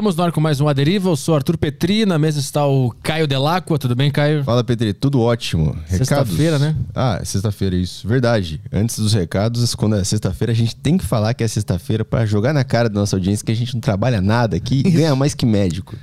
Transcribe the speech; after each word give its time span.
Estamos 0.00 0.16
no 0.16 0.22
ar 0.22 0.32
com 0.32 0.40
mais 0.40 0.58
um 0.62 0.66
A 0.66 0.72
Deriva. 0.72 1.10
Eu 1.10 1.14
sou 1.14 1.34
Arthur 1.34 1.58
Petri, 1.58 2.06
na 2.06 2.18
mesa 2.18 2.40
está 2.40 2.66
o 2.66 2.90
Caio 3.02 3.26
Delacqua. 3.26 3.78
Tudo 3.78 3.94
bem, 3.94 4.10
Caio? 4.10 4.42
Fala, 4.42 4.64
Petri. 4.64 4.94
Tudo 4.94 5.20
ótimo. 5.20 5.76
Sexta-feira, 5.86 6.58
né? 6.58 6.74
Ah, 6.94 7.18
é 7.20 7.24
sexta-feira, 7.26 7.76
isso. 7.76 8.08
Verdade. 8.08 8.62
Antes 8.72 8.98
dos 8.98 9.12
recados, 9.12 9.74
quando 9.74 9.96
é 9.96 10.02
sexta-feira, 10.02 10.54
a 10.54 10.56
gente 10.56 10.74
tem 10.74 10.96
que 10.96 11.04
falar 11.04 11.34
que 11.34 11.44
é 11.44 11.48
sexta-feira 11.48 12.02
para 12.02 12.24
jogar 12.24 12.54
na 12.54 12.64
cara 12.64 12.88
da 12.88 12.98
nossa 12.98 13.14
audiência 13.14 13.44
que 13.44 13.52
a 13.52 13.54
gente 13.54 13.74
não 13.74 13.80
trabalha 13.82 14.22
nada 14.22 14.56
aqui 14.56 14.82
e 14.86 14.88
ganha 14.90 15.14
mais 15.14 15.34
que 15.34 15.44
médico. 15.44 15.94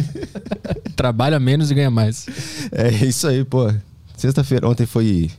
Trabalha 0.94 1.40
menos 1.40 1.70
e 1.70 1.74
ganha 1.74 1.90
mais. 1.90 2.26
É 2.70 2.90
isso 3.02 3.26
aí, 3.26 3.42
pô. 3.46 3.72
Sexta-feira. 4.14 4.68
Ontem 4.68 4.84
foi 4.84 5.30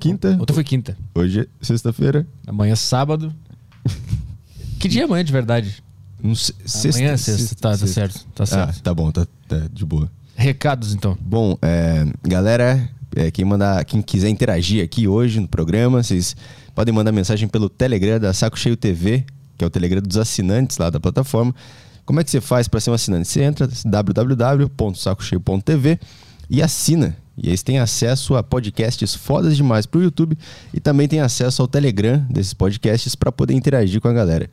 quinta. 0.00 0.38
Ontem 0.40 0.54
foi 0.54 0.64
quinta. 0.64 0.96
Hoje 1.14 1.40
é 1.40 1.46
sexta-feira. 1.60 2.26
Amanhã 2.46 2.72
é 2.72 2.76
sábado. 2.76 3.30
que 4.80 4.88
dia 4.88 5.02
é 5.02 5.04
amanhã 5.04 5.22
de 5.22 5.32
verdade? 5.32 5.84
Não 6.22 6.34
sexta, 6.34 6.88
Amanhã 6.98 7.12
é 7.12 7.16
sexta, 7.16 7.54
tá, 7.56 7.76
tá 7.76 7.86
certo. 7.86 8.26
Tá 8.34 8.44
Ah, 8.44 8.46
certo. 8.46 8.82
tá 8.82 8.94
bom, 8.94 9.10
tá, 9.12 9.26
tá 9.48 9.62
de 9.72 9.84
boa. 9.84 10.10
Recados, 10.34 10.94
então. 10.94 11.16
Bom, 11.20 11.56
é, 11.62 12.04
galera, 12.22 12.88
é, 13.14 13.30
quem, 13.30 13.44
mandar, 13.44 13.84
quem 13.84 14.02
quiser 14.02 14.28
interagir 14.28 14.82
aqui 14.84 15.06
hoje 15.08 15.40
no 15.40 15.48
programa, 15.48 16.02
vocês 16.02 16.36
podem 16.74 16.92
mandar 16.94 17.12
mensagem 17.12 17.48
pelo 17.48 17.68
Telegram 17.68 18.18
da 18.20 18.32
Saco 18.34 18.58
Cheio 18.58 18.76
TV, 18.76 19.24
que 19.56 19.64
é 19.64 19.66
o 19.66 19.70
Telegram 19.70 20.02
dos 20.02 20.16
assinantes 20.18 20.76
lá 20.78 20.90
da 20.90 21.00
plataforma. 21.00 21.54
Como 22.04 22.20
é 22.20 22.24
que 22.24 22.30
você 22.30 22.40
faz 22.40 22.68
para 22.68 22.78
ser 22.80 22.90
um 22.90 22.94
assinante? 22.94 23.28
Você 23.28 23.42
entra 23.42 23.68
www.sacocheio.tv 24.86 25.98
e 26.48 26.62
assina. 26.62 27.16
E 27.36 27.50
aí 27.50 27.56
você 27.56 27.64
tem 27.64 27.78
acesso 27.78 28.34
a 28.34 28.42
podcasts 28.42 29.14
fodas 29.14 29.56
demais 29.56 29.84
pro 29.84 30.02
YouTube 30.02 30.38
e 30.72 30.80
também 30.80 31.06
tem 31.06 31.20
acesso 31.20 31.60
ao 31.60 31.68
Telegram 31.68 32.24
desses 32.30 32.54
podcasts 32.54 33.14
para 33.14 33.30
poder 33.30 33.52
interagir 33.54 34.00
com 34.00 34.08
a 34.08 34.12
galera. 34.12 34.48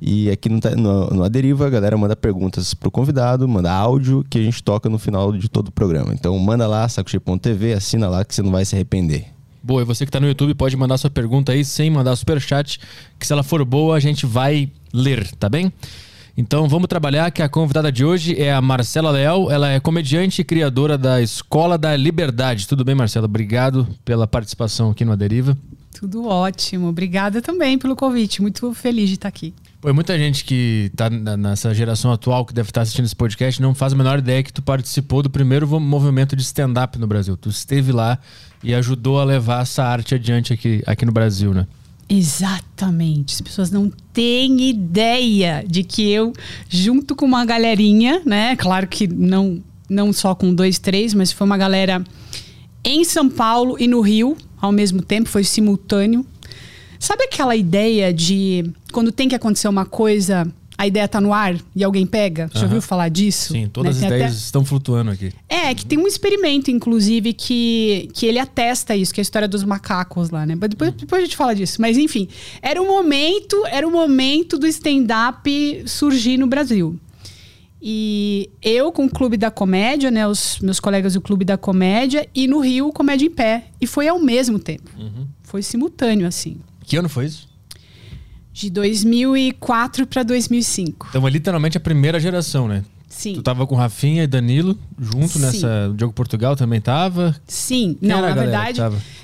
E 0.00 0.30
aqui 0.30 0.48
no, 0.48 0.60
no, 0.76 1.06
no 1.10 1.24
A 1.24 1.28
Deriva, 1.28 1.66
a 1.66 1.70
galera 1.70 1.96
manda 1.96 2.14
perguntas 2.14 2.74
pro 2.74 2.90
convidado, 2.90 3.48
manda 3.48 3.72
áudio 3.72 4.24
que 4.28 4.38
a 4.38 4.42
gente 4.42 4.62
toca 4.62 4.88
no 4.88 4.98
final 4.98 5.32
de 5.32 5.48
todo 5.48 5.68
o 5.68 5.72
programa. 5.72 6.12
Então 6.12 6.38
manda 6.38 6.66
lá, 6.66 6.88
sacocheio.tv, 6.88 7.72
assina 7.72 8.08
lá 8.08 8.24
que 8.24 8.34
você 8.34 8.42
não 8.42 8.50
vai 8.50 8.64
se 8.64 8.74
arrepender. 8.74 9.26
Boa, 9.62 9.80
e 9.80 9.84
você 9.84 10.04
que 10.04 10.12
tá 10.12 10.20
no 10.20 10.28
YouTube 10.28 10.54
pode 10.54 10.76
mandar 10.76 10.98
sua 10.98 11.08
pergunta 11.08 11.52
aí 11.52 11.64
sem 11.64 11.90
mandar 11.90 12.14
superchat, 12.16 12.78
que 13.18 13.26
se 13.26 13.32
ela 13.32 13.42
for 13.42 13.64
boa 13.64 13.96
a 13.96 14.00
gente 14.00 14.26
vai 14.26 14.70
ler, 14.92 15.26
tá 15.36 15.48
bem? 15.48 15.72
Então 16.36 16.68
vamos 16.68 16.88
trabalhar 16.88 17.30
que 17.30 17.40
a 17.40 17.48
convidada 17.48 17.90
de 17.90 18.04
hoje 18.04 18.38
é 18.38 18.52
a 18.52 18.60
Marcela 18.60 19.10
Leal, 19.10 19.50
ela 19.50 19.70
é 19.70 19.78
comediante 19.78 20.42
e 20.42 20.44
criadora 20.44 20.98
da 20.98 21.22
Escola 21.22 21.78
da 21.78 21.96
Liberdade. 21.96 22.66
Tudo 22.66 22.84
bem, 22.84 22.94
Marcela? 22.94 23.24
Obrigado 23.26 23.88
pela 24.04 24.26
participação 24.26 24.90
aqui 24.90 25.04
no 25.04 25.12
A 25.12 25.16
Deriva. 25.16 25.56
Tudo 25.98 26.26
ótimo. 26.26 26.88
Obrigada 26.88 27.40
também 27.40 27.78
pelo 27.78 27.94
convite. 27.94 28.42
Muito 28.42 28.74
feliz 28.74 29.08
de 29.08 29.14
estar 29.14 29.28
aqui. 29.28 29.54
Pô, 29.84 29.90
e 29.90 29.92
muita 29.92 30.18
gente 30.18 30.46
que 30.46 30.90
tá 30.96 31.10
nessa 31.10 31.74
geração 31.74 32.10
atual 32.10 32.46
que 32.46 32.54
deve 32.54 32.70
estar 32.70 32.80
assistindo 32.80 33.04
esse 33.04 33.14
podcast 33.14 33.60
não 33.60 33.74
faz 33.74 33.92
a 33.92 33.96
menor 33.96 34.18
ideia 34.18 34.42
que 34.42 34.50
tu 34.50 34.62
participou 34.62 35.22
do 35.22 35.28
primeiro 35.28 35.68
movimento 35.78 36.34
de 36.34 36.40
stand-up 36.40 36.98
no 36.98 37.06
Brasil. 37.06 37.36
Tu 37.36 37.50
esteve 37.50 37.92
lá 37.92 38.18
e 38.62 38.74
ajudou 38.74 39.20
a 39.20 39.24
levar 39.24 39.60
essa 39.60 39.84
arte 39.84 40.14
adiante 40.14 40.54
aqui, 40.54 40.82
aqui 40.86 41.04
no 41.04 41.12
Brasil, 41.12 41.52
né? 41.52 41.66
Exatamente. 42.08 43.34
As 43.34 43.42
pessoas 43.42 43.70
não 43.70 43.92
têm 44.10 44.70
ideia 44.70 45.62
de 45.68 45.84
que 45.84 46.10
eu, 46.10 46.32
junto 46.66 47.14
com 47.14 47.26
uma 47.26 47.44
galerinha, 47.44 48.22
né? 48.24 48.56
Claro 48.56 48.86
que 48.86 49.06
não, 49.06 49.62
não 49.86 50.14
só 50.14 50.34
com 50.34 50.54
dois, 50.54 50.78
três, 50.78 51.12
mas 51.12 51.30
foi 51.30 51.44
uma 51.44 51.58
galera 51.58 52.02
em 52.82 53.04
São 53.04 53.28
Paulo 53.28 53.76
e 53.78 53.86
no 53.86 54.00
Rio 54.00 54.34
ao 54.64 54.72
mesmo 54.72 55.02
tempo, 55.02 55.28
foi 55.28 55.44
simultâneo. 55.44 56.24
Sabe 56.98 57.24
aquela 57.24 57.54
ideia 57.56 58.12
de 58.12 58.70
quando 58.92 59.10
tem 59.12 59.28
que 59.28 59.34
acontecer 59.34 59.68
uma 59.68 59.84
coisa, 59.84 60.46
a 60.76 60.86
ideia 60.86 61.06
tá 61.06 61.20
no 61.20 61.32
ar 61.32 61.56
e 61.76 61.84
alguém 61.84 62.06
pega? 62.06 62.48
Já 62.52 62.60
Aham. 62.60 62.66
ouviu 62.66 62.82
falar 62.82 63.08
disso? 63.08 63.52
Sim, 63.52 63.68
todas 63.72 64.00
Né? 64.00 64.06
as 64.06 64.12
ideias 64.12 64.30
até- 64.32 64.38
estão 64.44 64.64
flutuando 64.64 65.10
aqui. 65.10 65.32
É, 65.48 65.74
que 65.74 65.84
tem 65.86 65.98
um 65.98 66.06
experimento, 66.06 66.70
inclusive, 66.70 67.32
que, 67.32 68.08
que 68.12 68.26
ele 68.26 68.38
atesta 68.38 68.96
isso, 68.96 69.12
que 69.14 69.20
é 69.20 69.22
a 69.22 69.22
história 69.22 69.46
dos 69.48 69.62
macacos 69.64 70.30
lá, 70.30 70.44
né? 70.46 70.56
Mas 70.60 70.70
Depois, 70.70 70.92
depois 70.92 71.22
a 71.22 71.24
gente 71.24 71.36
fala 71.36 71.54
disso. 71.54 71.80
Mas 71.80 71.96
enfim, 71.98 72.26
era 72.62 72.80
o 72.82 72.86
momento, 72.86 73.64
era 73.66 73.86
o 73.86 73.90
momento 73.90 74.58
do 74.58 74.66
stand-up 74.66 75.84
surgir 75.86 76.36
no 76.38 76.46
Brasil. 76.46 76.98
E 77.86 78.48
eu 78.62 78.90
com 78.90 79.04
o 79.04 79.10
Clube 79.10 79.36
da 79.36 79.50
Comédia, 79.50 80.10
né? 80.10 80.26
Os 80.26 80.58
meus 80.60 80.80
colegas 80.80 81.12
do 81.12 81.20
Clube 81.20 81.44
da 81.44 81.58
Comédia, 81.58 82.26
e 82.34 82.46
no 82.48 82.60
Rio, 82.60 82.90
Comédia 82.92 83.26
em 83.26 83.30
Pé. 83.30 83.64
E 83.78 83.86
foi 83.86 84.08
ao 84.08 84.18
mesmo 84.18 84.58
tempo. 84.58 84.90
Foi 85.42 85.62
simultâneo, 85.62 86.26
assim. 86.26 86.56
Que 86.86 86.96
ano 86.96 87.08
foi 87.08 87.26
isso? 87.26 87.48
De 88.52 88.70
2004 88.70 90.06
para 90.06 90.22
2005. 90.22 91.08
Então 91.10 91.26
é 91.26 91.30
literalmente 91.30 91.76
a 91.76 91.80
primeira 91.80 92.20
geração, 92.20 92.68
né? 92.68 92.84
Sim. 93.08 93.34
Tu 93.34 93.42
tava 93.42 93.66
com 93.66 93.74
Rafinha 93.74 94.24
e 94.24 94.26
Danilo 94.26 94.78
junto 95.00 95.28
Sim. 95.28 95.38
nessa. 95.40 95.88
O 95.90 95.94
Diogo 95.94 96.12
Portugal 96.12 96.56
também 96.56 96.80
tava. 96.80 97.34
Sim, 97.46 97.96
Quem 98.00 98.08
não, 98.08 98.20
na 98.20 98.32
verdade, 98.34 98.80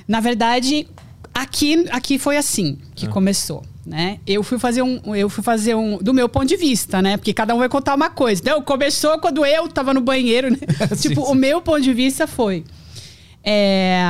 na 0.07 0.21
verdade, 0.21 0.87
aqui, 1.35 1.87
aqui 1.91 2.19
foi 2.19 2.37
assim 2.37 2.79
que 2.95 3.07
Ah. 3.07 3.09
começou, 3.09 3.65
né? 3.85 4.19
Eu 4.27 4.43
fui 4.45 4.59
fazer 4.61 4.83
um, 4.83 5.15
eu 5.17 5.29
fui 5.29 5.43
fazer 5.43 5.75
um, 5.75 5.99
do 5.99 6.15
meu 6.15 6.29
ponto 6.29 6.47
de 6.47 6.57
vista, 6.57 7.03
né? 7.03 7.17
Porque 7.17 7.33
cada 7.35 7.53
um 7.55 7.59
vai 7.59 7.69
contar 7.69 7.95
uma 7.97 8.11
coisa. 8.11 8.41
Então, 8.41 8.63
começou 8.63 9.19
quando 9.19 9.45
eu 9.45 9.67
tava 9.69 9.93
no 9.93 10.01
banheiro, 10.01 10.51
né? 10.51 10.59
Sim, 10.95 11.09
tipo, 11.09 11.25
sim. 11.27 11.33
o 11.33 11.35
meu 11.35 11.61
ponto 11.61 11.81
de 11.83 11.93
vista 11.93 12.27
foi, 12.29 12.65
é, 13.45 14.03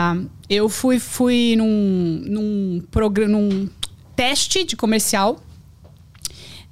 eu 0.48 0.68
fui, 0.68 0.98
fui 0.98 1.54
num, 1.56 2.22
num 2.26 2.82
num 3.28 3.68
teste 4.16 4.64
de 4.64 4.76
comercial. 4.76 5.40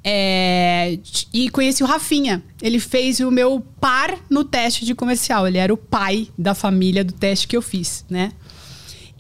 É, 0.02 0.98
e 1.32 1.50
conheci 1.50 1.82
o 1.82 1.86
Rafinha. 1.86 2.42
Ele 2.62 2.80
fez 2.80 3.20
o 3.20 3.30
meu 3.30 3.60
par 3.80 4.18
no 4.30 4.44
teste 4.44 4.84
de 4.84 4.94
comercial. 4.94 5.46
Ele 5.46 5.58
era 5.58 5.72
o 5.72 5.76
pai 5.76 6.28
da 6.36 6.54
família 6.54 7.04
do 7.04 7.12
teste 7.12 7.46
que 7.46 7.56
eu 7.56 7.62
fiz, 7.62 8.04
né? 8.08 8.32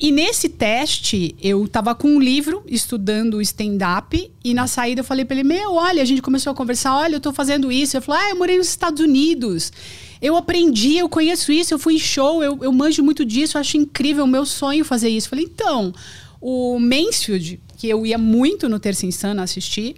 E 0.00 0.12
nesse 0.12 0.48
teste, 0.48 1.34
eu 1.42 1.66
tava 1.66 1.94
com 1.94 2.08
um 2.08 2.20
livro 2.20 2.62
estudando 2.68 3.42
stand-up 3.42 4.30
e 4.44 4.54
na 4.54 4.68
saída 4.68 5.00
eu 5.00 5.04
falei 5.04 5.24
pra 5.24 5.36
ele: 5.36 5.48
Meu, 5.48 5.74
olha, 5.74 6.00
a 6.00 6.04
gente 6.04 6.22
começou 6.22 6.52
a 6.52 6.54
conversar, 6.54 6.96
olha, 6.96 7.16
eu 7.16 7.20
tô 7.20 7.32
fazendo 7.32 7.72
isso. 7.72 7.96
Ele 7.96 8.04
falou: 8.04 8.20
Ah, 8.20 8.30
eu 8.30 8.36
morei 8.36 8.56
nos 8.56 8.68
Estados 8.68 9.02
Unidos. 9.02 9.72
Eu 10.20 10.36
aprendi, 10.36 10.96
eu 10.96 11.08
conheço 11.08 11.52
isso, 11.52 11.72
eu 11.72 11.78
fui 11.78 11.94
em 11.94 11.98
show, 11.98 12.42
eu, 12.42 12.58
eu 12.62 12.72
manjo 12.72 13.02
muito 13.02 13.24
disso, 13.24 13.56
eu 13.56 13.60
acho 13.60 13.76
incrível, 13.76 14.24
o 14.24 14.28
meu 14.28 14.44
sonho 14.44 14.84
fazer 14.84 15.08
isso. 15.08 15.26
Eu 15.26 15.30
falei, 15.30 15.44
então, 15.44 15.92
o 16.40 16.78
Mansfield, 16.78 17.60
que 17.76 17.88
eu 17.88 18.04
ia 18.04 18.18
muito 18.18 18.68
no 18.68 18.80
Terça 18.80 19.06
Insana 19.06 19.44
assistir, 19.44 19.94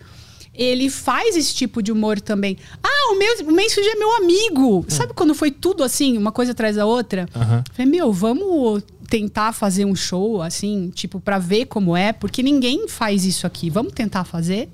ele 0.55 0.91
faz 0.91 1.37
esse 1.37 1.55
tipo 1.55 1.83
de 1.83 1.91
humor 1.91 2.21
também. 2.21 2.59
Ah, 2.83 3.13
o, 3.13 3.19
meu, 3.19 3.47
o 3.47 3.53
Mansfield 3.57 3.89
é 3.89 3.95
meu 3.97 4.17
amigo. 4.17 4.85
Sabe 4.89 5.15
quando 5.15 5.35
foi 5.35 5.51
tudo 5.51 5.83
assim, 5.83 6.19
uma 6.19 6.33
coisa 6.33 6.53
atrás 6.53 6.77
da 6.77 6.85
outra? 6.85 7.27
Aham. 7.35 7.65
Falei, 7.73 7.91
meu, 7.91 8.13
vamos 8.13 8.83
tentar 9.11 9.53
fazer 9.53 9.85
um 9.85 9.95
show, 9.95 10.41
assim, 10.41 10.91
tipo, 10.95 11.21
pra 11.21 11.37
ver 11.37 11.67
como 11.67 11.97
é, 11.97 12.13
porque 12.13 12.43
ninguém 12.43 12.87
faz 12.89 13.25
isso 13.25 13.45
aqui. 13.45 13.69
Vamos 13.69 13.93
tentar 13.93 14.23
fazer? 14.25 14.69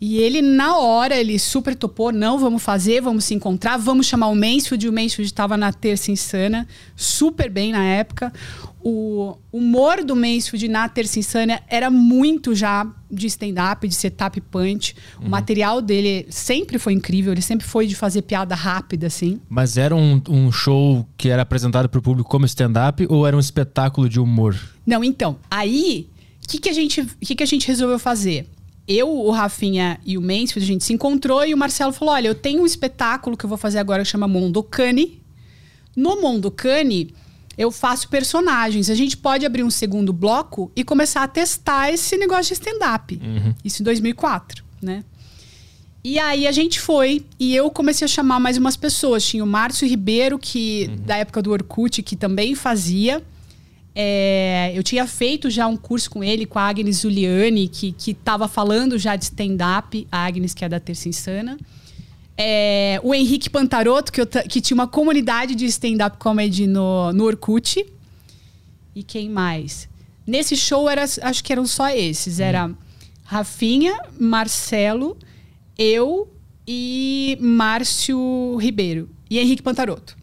E 0.00 0.18
ele, 0.18 0.40
na 0.40 0.76
hora, 0.76 1.16
ele 1.16 1.38
super 1.38 1.74
topou, 1.74 2.12
não, 2.12 2.38
vamos 2.38 2.62
fazer, 2.62 3.00
vamos 3.00 3.24
se 3.24 3.34
encontrar, 3.34 3.78
vamos 3.78 4.06
chamar 4.06 4.28
o 4.28 4.36
Mansfield. 4.36 4.88
O 4.88 4.92
Mansfield 4.92 5.26
estava 5.26 5.56
na 5.56 5.72
Terça 5.72 6.12
Insana, 6.12 6.68
super 6.94 7.50
bem 7.50 7.72
na 7.72 7.82
época. 7.82 8.32
O 8.88 9.36
humor 9.52 10.04
do 10.04 10.14
Mansfield 10.14 10.68
na 10.68 10.88
Terça 10.88 11.18
Insana 11.18 11.60
era 11.68 11.90
muito 11.90 12.54
já 12.54 12.86
de 13.10 13.26
stand-up, 13.26 13.88
de 13.88 13.92
setup 13.92 14.40
punch. 14.42 14.94
O 15.20 15.28
material 15.28 15.82
dele 15.82 16.24
sempre 16.30 16.78
foi 16.78 16.92
incrível, 16.92 17.32
ele 17.32 17.42
sempre 17.42 17.66
foi 17.66 17.88
de 17.88 17.96
fazer 17.96 18.22
piada 18.22 18.54
rápida, 18.54 19.08
assim. 19.08 19.40
Mas 19.48 19.76
era 19.76 19.92
um, 19.96 20.22
um 20.28 20.52
show 20.52 21.04
que 21.16 21.28
era 21.28 21.42
apresentado 21.42 21.88
pro 21.88 22.00
público 22.00 22.30
como 22.30 22.46
stand-up 22.46 23.04
ou 23.10 23.26
era 23.26 23.36
um 23.36 23.40
espetáculo 23.40 24.08
de 24.08 24.20
humor? 24.20 24.56
Não, 24.86 25.02
então, 25.02 25.36
aí, 25.50 26.08
o 26.44 26.46
que, 26.46 26.58
que, 26.60 26.68
a 26.68 26.72
gente- 26.72 27.04
que, 27.20 27.34
que 27.34 27.42
a 27.42 27.46
gente 27.46 27.66
resolveu 27.66 27.98
fazer? 27.98 28.46
Eu, 28.86 29.10
o 29.10 29.32
Rafinha 29.32 29.98
e 30.06 30.16
o 30.16 30.20
Mansfield, 30.22 30.62
a 30.62 30.72
gente 30.74 30.84
se 30.84 30.92
encontrou 30.92 31.44
e 31.44 31.52
o 31.52 31.58
Marcelo 31.58 31.92
falou: 31.92 32.14
olha, 32.14 32.28
eu 32.28 32.36
tenho 32.36 32.62
um 32.62 32.66
espetáculo 32.66 33.36
que 33.36 33.44
eu 33.44 33.48
vou 33.48 33.58
fazer 33.58 33.80
agora 33.80 34.04
que 34.04 34.08
chama 34.08 34.28
Mondocane. 34.28 35.20
No 35.96 36.20
Mondocane, 36.22 37.12
eu 37.56 37.70
faço 37.70 38.08
personagens. 38.08 38.90
A 38.90 38.94
gente 38.94 39.16
pode 39.16 39.46
abrir 39.46 39.62
um 39.62 39.70
segundo 39.70 40.12
bloco 40.12 40.70
e 40.76 40.84
começar 40.84 41.22
a 41.22 41.28
testar 41.28 41.90
esse 41.90 42.16
negócio 42.16 42.48
de 42.48 42.52
stand-up. 42.54 43.20
Isso 43.64 43.82
em 43.82 43.84
2004, 43.84 44.64
né? 44.82 45.04
E 46.04 46.20
aí 46.20 46.46
a 46.46 46.52
gente 46.52 46.78
foi 46.78 47.24
e 47.36 47.56
eu 47.56 47.68
comecei 47.68 48.04
a 48.04 48.08
chamar 48.08 48.38
mais 48.38 48.56
umas 48.56 48.76
pessoas. 48.76 49.26
Tinha 49.26 49.42
o 49.42 49.46
Márcio 49.46 49.88
Ribeiro, 49.88 50.38
que 50.38 50.88
da 51.04 51.16
época 51.16 51.42
do 51.42 51.50
Orkut, 51.50 52.00
que 52.02 52.14
também 52.14 52.54
fazia. 52.54 53.20
É, 53.92 54.72
eu 54.74 54.82
tinha 54.82 55.06
feito 55.06 55.48
já 55.50 55.66
um 55.66 55.76
curso 55.76 56.10
com 56.10 56.22
ele, 56.22 56.46
com 56.46 56.58
a 56.58 56.68
Agnes 56.68 56.98
Zuliani, 56.98 57.66
que, 57.66 57.92
que 57.92 58.12
tava 58.12 58.46
falando 58.46 58.98
já 58.98 59.16
de 59.16 59.24
stand-up, 59.24 60.06
a 60.12 60.26
Agnes, 60.26 60.54
que 60.54 60.64
é 60.64 60.68
da 60.68 60.78
Terça 60.78 61.08
Insana. 61.08 61.56
É, 62.38 63.00
o 63.02 63.14
Henrique 63.14 63.48
Pantarotto, 63.48 64.12
que, 64.12 64.20
eu 64.20 64.26
que 64.26 64.60
tinha 64.60 64.74
uma 64.74 64.86
comunidade 64.86 65.54
de 65.54 65.64
stand-up 65.66 66.18
comedy 66.18 66.66
no, 66.66 67.12
no 67.12 67.24
Orkut. 67.24 67.84
E 68.94 69.02
quem 69.02 69.30
mais? 69.30 69.88
Nesse 70.26 70.56
show, 70.56 70.88
era, 70.88 71.04
acho 71.04 71.44
que 71.44 71.52
eram 71.52 71.66
só 71.66 71.88
esses. 71.88 72.40
Era 72.40 72.70
Rafinha, 73.24 73.98
Marcelo, 74.18 75.16
eu, 75.78 76.28
e 76.66 77.38
Márcio 77.40 78.56
Ribeiro 78.56 79.08
e 79.30 79.38
Henrique 79.38 79.62
Pantaroto. 79.62 80.16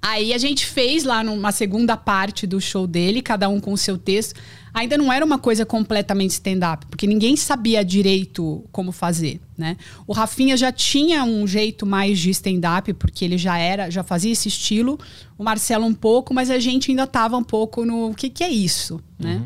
Aí 0.00 0.32
a 0.32 0.38
gente 0.38 0.64
fez 0.64 1.02
lá 1.02 1.24
numa 1.24 1.50
segunda 1.50 1.96
parte 1.96 2.46
do 2.46 2.60
show 2.60 2.86
dele, 2.86 3.20
cada 3.20 3.48
um 3.48 3.58
com 3.58 3.72
o 3.72 3.78
seu 3.78 3.98
texto. 3.98 4.38
Ainda 4.76 4.98
não 4.98 5.10
era 5.10 5.24
uma 5.24 5.38
coisa 5.38 5.64
completamente 5.64 6.32
stand-up, 6.32 6.84
porque 6.84 7.06
ninguém 7.06 7.34
sabia 7.34 7.82
direito 7.82 8.62
como 8.70 8.92
fazer, 8.92 9.40
né? 9.56 9.74
O 10.06 10.12
Rafinha 10.12 10.54
já 10.54 10.70
tinha 10.70 11.24
um 11.24 11.46
jeito 11.46 11.86
mais 11.86 12.18
de 12.18 12.28
stand-up, 12.28 12.92
porque 12.92 13.24
ele 13.24 13.38
já 13.38 13.56
era, 13.56 13.88
já 13.88 14.02
fazia 14.02 14.30
esse 14.32 14.48
estilo. 14.48 15.00
O 15.38 15.42
Marcelo 15.42 15.86
um 15.86 15.94
pouco, 15.94 16.34
mas 16.34 16.50
a 16.50 16.58
gente 16.58 16.90
ainda 16.90 17.04
estava 17.04 17.38
um 17.38 17.42
pouco 17.42 17.86
no 17.86 18.10
o 18.10 18.14
que, 18.14 18.28
que 18.28 18.44
é 18.44 18.50
isso, 18.50 19.00
né? 19.18 19.44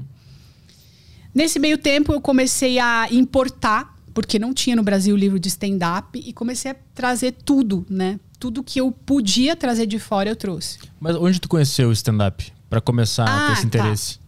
Nesse 1.32 1.60
meio 1.60 1.78
tempo 1.78 2.12
eu 2.12 2.20
comecei 2.20 2.80
a 2.80 3.06
importar, 3.12 3.96
porque 4.12 4.36
não 4.36 4.52
tinha 4.52 4.74
no 4.74 4.82
Brasil 4.82 5.16
livro 5.16 5.38
de 5.38 5.46
stand-up, 5.46 6.18
e 6.18 6.32
comecei 6.32 6.72
a 6.72 6.76
trazer 6.92 7.36
tudo, 7.44 7.86
né? 7.88 8.18
Tudo 8.40 8.64
que 8.64 8.80
eu 8.80 8.90
podia 8.90 9.54
trazer 9.54 9.86
de 9.86 10.00
fora 10.00 10.28
eu 10.28 10.34
trouxe. 10.34 10.80
Mas 10.98 11.14
onde 11.14 11.40
tu 11.40 11.48
conheceu 11.48 11.88
o 11.88 11.92
stand-up? 11.92 12.52
Pra 12.68 12.80
começar 12.80 13.22
a 13.22 13.26
ter 13.26 13.32
Ah, 13.32 13.52
esse 13.52 13.68
tá. 13.68 14.19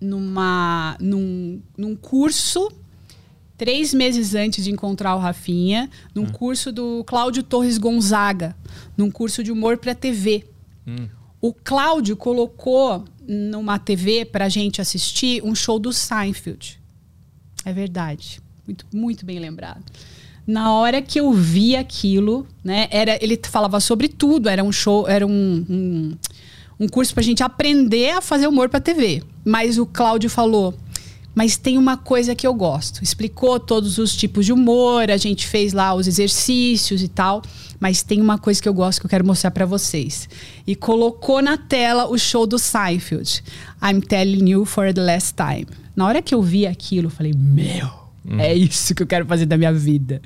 Numa, 0.00 0.96
num, 1.00 1.60
num 1.76 1.94
curso, 1.94 2.70
três 3.56 3.92
meses 3.92 4.34
antes 4.34 4.64
de 4.64 4.70
encontrar 4.70 5.14
o 5.14 5.18
Rafinha, 5.18 5.90
num 6.14 6.26
curso 6.26 6.72
do 6.72 7.04
Cláudio 7.04 7.42
Torres 7.42 7.78
Gonzaga, 7.78 8.56
num 8.96 9.10
curso 9.10 9.44
de 9.44 9.52
humor 9.52 9.76
para 9.76 9.94
TV. 9.94 10.44
O 11.40 11.52
Cláudio 11.52 12.16
colocou 12.16 13.04
numa 13.26 13.78
TV 13.78 14.24
pra 14.24 14.48
gente 14.48 14.80
assistir 14.80 15.42
um 15.44 15.54
show 15.54 15.78
do 15.78 15.92
Seinfeld. 15.92 16.80
É 17.64 17.72
verdade. 17.72 18.40
Muito, 18.66 18.86
muito 18.92 19.24
bem 19.24 19.38
lembrado. 19.38 19.84
Na 20.46 20.72
hora 20.72 21.00
que 21.00 21.20
eu 21.20 21.32
vi 21.32 21.76
aquilo, 21.76 22.46
né? 22.64 22.88
Era, 22.90 23.18
ele 23.22 23.38
falava 23.42 23.78
sobre 23.78 24.08
tudo, 24.08 24.48
era 24.48 24.64
um 24.64 24.72
show, 24.72 25.08
era 25.08 25.26
um, 25.26 25.64
um, 25.68 26.16
um 26.80 26.88
curso 26.88 27.12
pra 27.12 27.22
gente 27.22 27.42
aprender 27.42 28.12
a 28.12 28.22
fazer 28.22 28.46
humor 28.46 28.70
pra 28.70 28.80
TV. 28.80 29.22
Mas 29.44 29.76
o 29.76 29.84
Cláudio 29.84 30.30
falou. 30.30 30.74
Mas 31.34 31.56
tem 31.56 31.78
uma 31.78 31.96
coisa 31.96 32.34
que 32.34 32.46
eu 32.46 32.54
gosto. 32.54 33.04
Explicou 33.04 33.60
todos 33.60 33.98
os 33.98 34.16
tipos 34.16 34.46
de 34.46 34.52
humor, 34.52 35.10
a 35.10 35.16
gente 35.16 35.46
fez 35.46 35.72
lá 35.72 35.94
os 35.94 36.08
exercícios 36.08 37.02
e 37.02 37.08
tal. 37.08 37.42
Mas 37.78 38.02
tem 38.02 38.20
uma 38.20 38.38
coisa 38.38 38.60
que 38.60 38.68
eu 38.68 38.74
gosto 38.74 39.00
que 39.00 39.06
eu 39.06 39.10
quero 39.10 39.26
mostrar 39.26 39.50
pra 39.50 39.64
vocês. 39.64 40.28
E 40.66 40.74
colocou 40.74 41.40
na 41.40 41.56
tela 41.56 42.08
o 42.08 42.18
show 42.18 42.46
do 42.46 42.58
Seinfeld. 42.58 43.44
I'm 43.82 44.00
telling 44.00 44.50
you 44.50 44.64
for 44.64 44.92
the 44.92 45.02
last 45.02 45.34
time. 45.34 45.66
Na 45.94 46.06
hora 46.06 46.22
que 46.22 46.34
eu 46.34 46.42
vi 46.42 46.66
aquilo, 46.66 47.06
eu 47.06 47.10
falei: 47.10 47.32
Meu, 47.36 47.88
é 48.38 48.54
isso 48.54 48.94
que 48.94 49.02
eu 49.02 49.06
quero 49.06 49.26
fazer 49.26 49.46
da 49.46 49.56
minha 49.56 49.72
vida. 49.72 50.20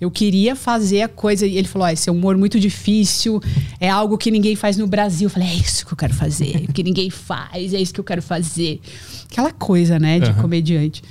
Eu 0.00 0.10
queria 0.10 0.54
fazer 0.54 1.02
a 1.02 1.08
coisa. 1.08 1.46
E 1.46 1.56
ele 1.56 1.66
falou: 1.66 1.86
ah, 1.86 1.92
esse 1.92 2.08
é 2.08 2.12
um 2.12 2.16
humor 2.16 2.36
muito 2.36 2.58
difícil, 2.60 3.40
é 3.80 3.88
algo 3.88 4.16
que 4.16 4.30
ninguém 4.30 4.54
faz 4.54 4.76
no 4.76 4.86
Brasil. 4.86 5.26
Eu 5.26 5.30
falei: 5.30 5.48
é 5.48 5.54
isso 5.54 5.86
que 5.86 5.92
eu 5.92 5.96
quero 5.96 6.14
fazer, 6.14 6.66
que 6.72 6.82
ninguém 6.82 7.10
faz, 7.10 7.74
é 7.74 7.80
isso 7.80 7.92
que 7.92 8.00
eu 8.00 8.04
quero 8.04 8.22
fazer. 8.22 8.80
Aquela 9.30 9.52
coisa, 9.52 9.98
né, 9.98 10.18
de 10.20 10.30
Aham. 10.30 10.40
comediante. 10.40 11.02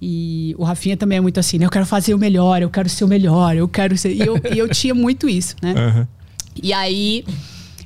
E 0.00 0.54
o 0.58 0.64
Rafinha 0.64 0.96
também 0.96 1.18
é 1.18 1.20
muito 1.20 1.38
assim, 1.38 1.58
né? 1.58 1.64
Eu 1.64 1.70
quero 1.70 1.86
fazer 1.86 2.12
o 2.12 2.18
melhor, 2.18 2.60
eu 2.60 2.70
quero 2.70 2.88
ser 2.88 3.04
o 3.04 3.08
melhor, 3.08 3.56
eu 3.56 3.68
quero 3.68 3.96
ser. 3.96 4.12
E 4.12 4.20
eu, 4.20 4.40
e 4.52 4.58
eu 4.58 4.68
tinha 4.68 4.94
muito 4.94 5.28
isso, 5.28 5.54
né? 5.62 5.74
Aham. 5.76 6.08
E 6.60 6.72
aí 6.72 7.24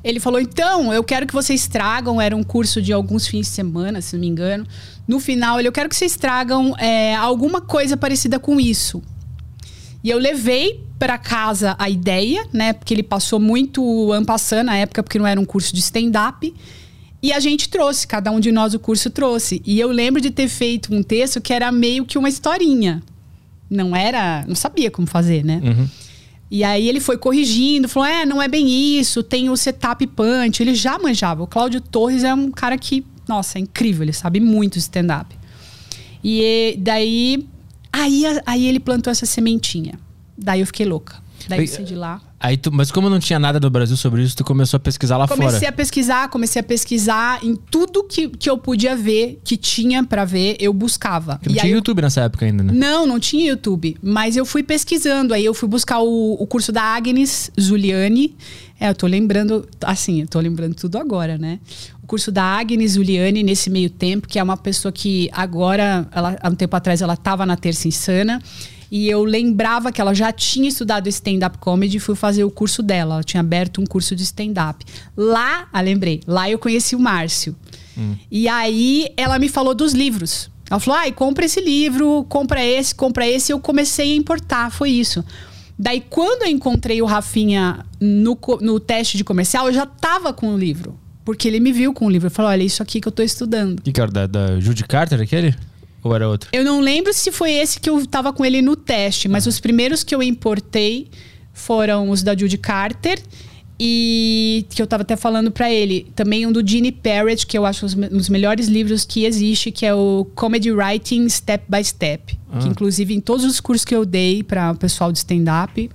ele 0.03 0.21
falou: 0.21 0.41
então, 0.41 0.93
eu 0.93 1.03
quero 1.03 1.27
que 1.27 1.33
vocês 1.33 1.67
tragam. 1.67 2.21
Era 2.21 2.37
um 2.37 2.43
curso 2.43 2.81
de 2.81 2.93
alguns 2.93 3.27
fins 3.27 3.47
de 3.47 3.53
semana, 3.53 4.00
se 4.00 4.15
não 4.15 4.21
me 4.21 4.29
engano. 4.29 4.67
No 5.06 5.19
final, 5.19 5.59
ele, 5.59 5.69
eu 5.69 5.73
quero 5.73 5.88
que 5.88 5.97
vocês 5.97 6.17
tragam 6.17 6.75
é, 6.79 7.15
alguma 7.17 7.61
coisa 7.61 7.97
parecida 7.97 8.38
com 8.38 8.61
isso. 8.61 9.03
E 10.03 10.11
eu 10.11 10.19
levei 10.19 10.85
para 10.99 11.19
casa 11.19 11.75
a 11.79 11.91
ideia, 11.91 12.47
né? 12.53 12.73
Porque 12.73 12.95
ele 12.95 13.03
passou 13.03 13.39
muito 13.39 14.13
ampassando 14.13 14.65
na 14.65 14.77
época, 14.77 15.03
porque 15.03 15.19
não 15.19 15.27
era 15.27 15.41
um 15.41 15.45
curso 15.45 15.75
de 15.75 15.81
stand-up. 15.81 16.55
E 17.23 17.33
a 17.33 17.41
gente 17.41 17.69
trouxe, 17.69 18.07
cada 18.07 18.31
um 18.31 18.39
de 18.39 18.53
nós 18.53 18.75
o 18.75 18.79
curso 18.79 19.11
trouxe. 19.11 19.61
E 19.65 19.81
eu 19.81 19.89
lembro 19.89 20.21
de 20.21 20.31
ter 20.31 20.49
feito 20.49 20.95
um 20.95 21.03
texto 21.03 21.41
que 21.41 21.53
era 21.53 21.73
meio 21.73 22.05
que 22.05 22.19
uma 22.19 22.29
historinha. 22.29 23.03
Não 23.69 23.97
era. 23.97 24.45
Não 24.47 24.55
sabia 24.55 24.91
como 24.91 25.07
fazer, 25.07 25.45
né? 25.45 25.61
Uhum. 25.63 25.89
E 26.51 26.63
aí 26.63 26.89
ele 26.89 27.01
foi 27.01 27.19
corrigindo, 27.19 27.89
falou: 27.89 28.09
é, 28.09 28.25
não 28.25 28.41
é 28.41 28.49
bem 28.49 28.69
isso, 28.99 29.23
tem 29.23 29.51
o 29.51 29.57
setup 29.57 30.07
punch. 30.07 30.63
Ele 30.63 30.75
já 30.75 30.99
manjava. 30.99 31.43
O 31.43 31.47
Cláudio 31.47 31.81
Torres 31.81 32.23
é 32.23 32.33
um 32.33 32.51
cara 32.51 32.79
que, 32.79 33.05
nossa, 33.29 33.59
é 33.59 33.61
incrível, 33.61 34.05
ele 34.05 34.13
sabe 34.13 34.39
muito 34.39 34.79
stand-up. 34.79 35.35
E 36.23 36.43
eh, 36.43 36.77
daí, 36.79 37.47
aí, 38.03 38.25
aí 38.47 38.67
ele 38.67 38.81
plantou 38.81 39.11
essa 39.11 39.27
sementinha. 39.27 39.95
Daí 40.37 40.61
eu 40.61 40.67
fiquei 40.67 40.87
louca. 40.87 41.17
Daí 41.49 41.59
eu 41.59 41.63
Aí- 41.63 41.69
saí 41.69 41.85
de 41.85 41.95
lá. 41.95 42.21
Aí 42.39 42.57
tu, 42.57 42.71
mas 42.71 42.91
como 42.91 43.09
não 43.09 43.19
tinha 43.19 43.39
nada 43.39 43.59
no 43.59 43.71
Brasil 43.71 43.97
sobre 43.97 44.23
isso, 44.23 44.37
tu 44.37 44.45
começou 44.45 44.77
a 44.77 44.81
pesquisar 44.81 45.17
lá 45.17 45.27
Comecei 45.27 45.59
fora. 45.61 45.69
a 45.71 45.73
pesquisar, 45.73 46.29
comecei 46.29 46.61
a 46.61 46.63
pesquisar 46.63 47.43
em 47.43 47.57
tudo 47.57 48.05
que, 48.05 48.29
que 48.29 48.49
eu 48.51 48.59
podia 48.59 48.95
ver, 48.95 49.41
que 49.43 49.57
tinha 49.57 50.05
pra 50.05 50.25
ver, 50.27 50.57
eu 50.61 50.71
buscava. 50.73 51.37
Porque 51.37 51.49
não 51.49 51.57
E 51.57 51.61
tinha 51.61 51.73
eu- 51.73 51.77
YouTube 51.77 52.03
nessa 52.03 52.21
época 52.23 52.45
ainda, 52.45 52.63
né? 52.63 52.73
Não, 52.75 53.07
não 53.07 53.19
tinha 53.19 53.49
YouTube. 53.49 53.97
Mas 54.03 54.37
eu 54.37 54.45
fui 54.45 54.63
pesquisando. 54.63 55.33
Aí 55.33 55.45
eu 55.45 55.55
fui 55.55 55.69
buscar 55.69 56.01
o, 56.01 56.35
o 56.35 56.47
curso 56.47 56.71
da 56.73 56.83
Agnes 56.83 57.51
Zuliani. 57.59 58.37
É, 58.79 58.91
eu 58.91 58.95
tô 58.95 59.07
lembrando, 59.07 59.67
assim, 59.83 60.21
eu 60.21 60.29
tô 60.29 60.39
lembrando 60.39 60.75
tudo 60.75 60.99
agora, 60.99 61.39
né? 61.39 61.59
O 62.06 62.08
curso 62.08 62.31
da 62.31 62.44
Agnes 62.44 62.93
Zuliani 62.93 63.43
nesse 63.43 63.69
meio 63.69 63.91
tempo, 63.91 64.29
que 64.29 64.38
é 64.38 64.43
uma 64.43 64.56
pessoa 64.56 64.93
que 64.93 65.29
agora, 65.32 66.08
ela, 66.12 66.38
há 66.41 66.49
um 66.49 66.55
tempo 66.55 66.76
atrás, 66.76 67.03
ela 67.03 67.17
tava 67.17 67.44
na 67.44 67.56
Terça 67.56 67.88
Insana. 67.88 68.41
E 68.88 69.08
eu 69.08 69.25
lembrava 69.25 69.91
que 69.91 70.00
ela 70.00 70.14
já 70.14 70.31
tinha 70.31 70.69
estudado 70.69 71.08
stand-up 71.08 71.58
comedy 71.58 71.97
e 71.97 71.99
fui 71.99 72.14
fazer 72.14 72.44
o 72.44 72.50
curso 72.50 72.81
dela. 72.81 73.14
Ela 73.14 73.25
tinha 73.25 73.41
aberto 73.41 73.81
um 73.81 73.85
curso 73.85 74.14
de 74.14 74.23
stand-up. 74.23 74.85
Lá, 75.17 75.67
ah, 75.73 75.81
lembrei, 75.81 76.20
lá 76.29 76.49
eu 76.49 76.61
conheci 76.61 76.94
o 76.94 77.00
Márcio. 77.00 77.56
E 78.31 78.47
aí 78.47 79.09
ela 79.17 79.37
me 79.37 79.49
falou 79.49 79.75
dos 79.75 79.93
livros. 79.93 80.49
Ela 80.70 80.79
falou: 80.79 81.00
ai, 81.00 81.11
compra 81.11 81.44
esse 81.44 81.61
livro, 81.61 82.25
compra 82.29 82.64
esse, 82.64 82.94
compra 82.94 83.26
esse. 83.26 83.50
E 83.50 83.52
eu 83.52 83.59
comecei 83.59 84.12
a 84.12 84.17
importar, 84.17 84.70
foi 84.70 84.91
isso. 84.91 85.25
Daí, 85.76 86.00
quando 86.09 86.43
eu 86.43 86.49
encontrei 86.50 87.02
o 87.02 87.05
Rafinha 87.05 87.85
no, 88.00 88.38
no 88.61 88.79
teste 88.79 89.17
de 89.17 89.25
comercial, 89.25 89.67
eu 89.67 89.73
já 89.73 89.85
tava 89.85 90.32
com 90.32 90.55
o 90.55 90.56
livro. 90.56 90.97
Porque 91.26 91.49
ele 91.49 91.58
me 91.58 91.73
viu 91.73 91.93
com 91.93 92.06
o 92.06 92.08
livro. 92.08 92.28
Ele 92.28 92.34
falou: 92.34 92.52
olha, 92.52 92.62
isso 92.62 92.81
aqui 92.81 93.00
que 93.00 93.08
eu 93.08 93.12
tô 93.12 93.20
estudando. 93.20 93.81
O 93.81 93.82
que, 93.82 94.00
era? 94.00 94.11
Da, 94.11 94.26
da 94.28 94.61
Judy 94.61 94.84
Carter, 94.84 95.20
aquele? 95.20 95.52
Ou 96.02 96.14
era 96.14 96.28
outro? 96.28 96.49
Eu 96.52 96.64
não 96.64 96.81
lembro 96.81 97.12
se 97.12 97.32
foi 97.32 97.50
esse 97.50 97.81
que 97.81 97.90
eu 97.90 98.06
tava 98.06 98.32
com 98.32 98.44
ele 98.44 98.62
no 98.62 98.76
teste, 98.76 99.26
mas 99.26 99.44
os 99.44 99.58
primeiros 99.58 100.05
que 100.05 100.14
eu 100.14 100.23
importei 100.23 101.08
foram 101.52 102.11
os 102.11 102.23
da 102.23 102.37
Judy 102.37 102.56
Carter 102.56 103.21
e 103.78 104.64
que 104.71 104.80
eu 104.80 104.87
tava 104.87 105.02
até 105.02 105.16
falando 105.16 105.50
pra 105.50 105.68
ele. 105.68 106.06
Também 106.14 106.47
um 106.47 106.52
do 106.52 106.64
Gene 106.64 106.92
Parrott, 106.92 107.45
que 107.45 107.59
eu 107.59 107.66
acho 107.66 107.87
um 107.87 108.16
dos 108.16 108.28
melhores 108.28 108.68
livros 108.68 109.04
que 109.04 109.25
existe, 109.25 109.73
que 109.73 109.85
é 109.85 109.92
o 109.92 110.28
Comedy 110.37 110.71
Writing 110.71 111.28
Step 111.28 111.64
by 111.68 111.83
Step. 111.83 112.38
Que 112.61 112.68
inclusive 112.68 113.12
em 113.12 113.21
todos 113.21 113.45
os 113.45 113.59
cursos 113.59 113.85
que 113.85 113.95
eu 113.95 114.06
dei 114.06 114.45
para 114.45 114.71
o 114.71 114.76
pessoal 114.76 115.11
de 115.11 115.18
stand-up, 115.18 115.90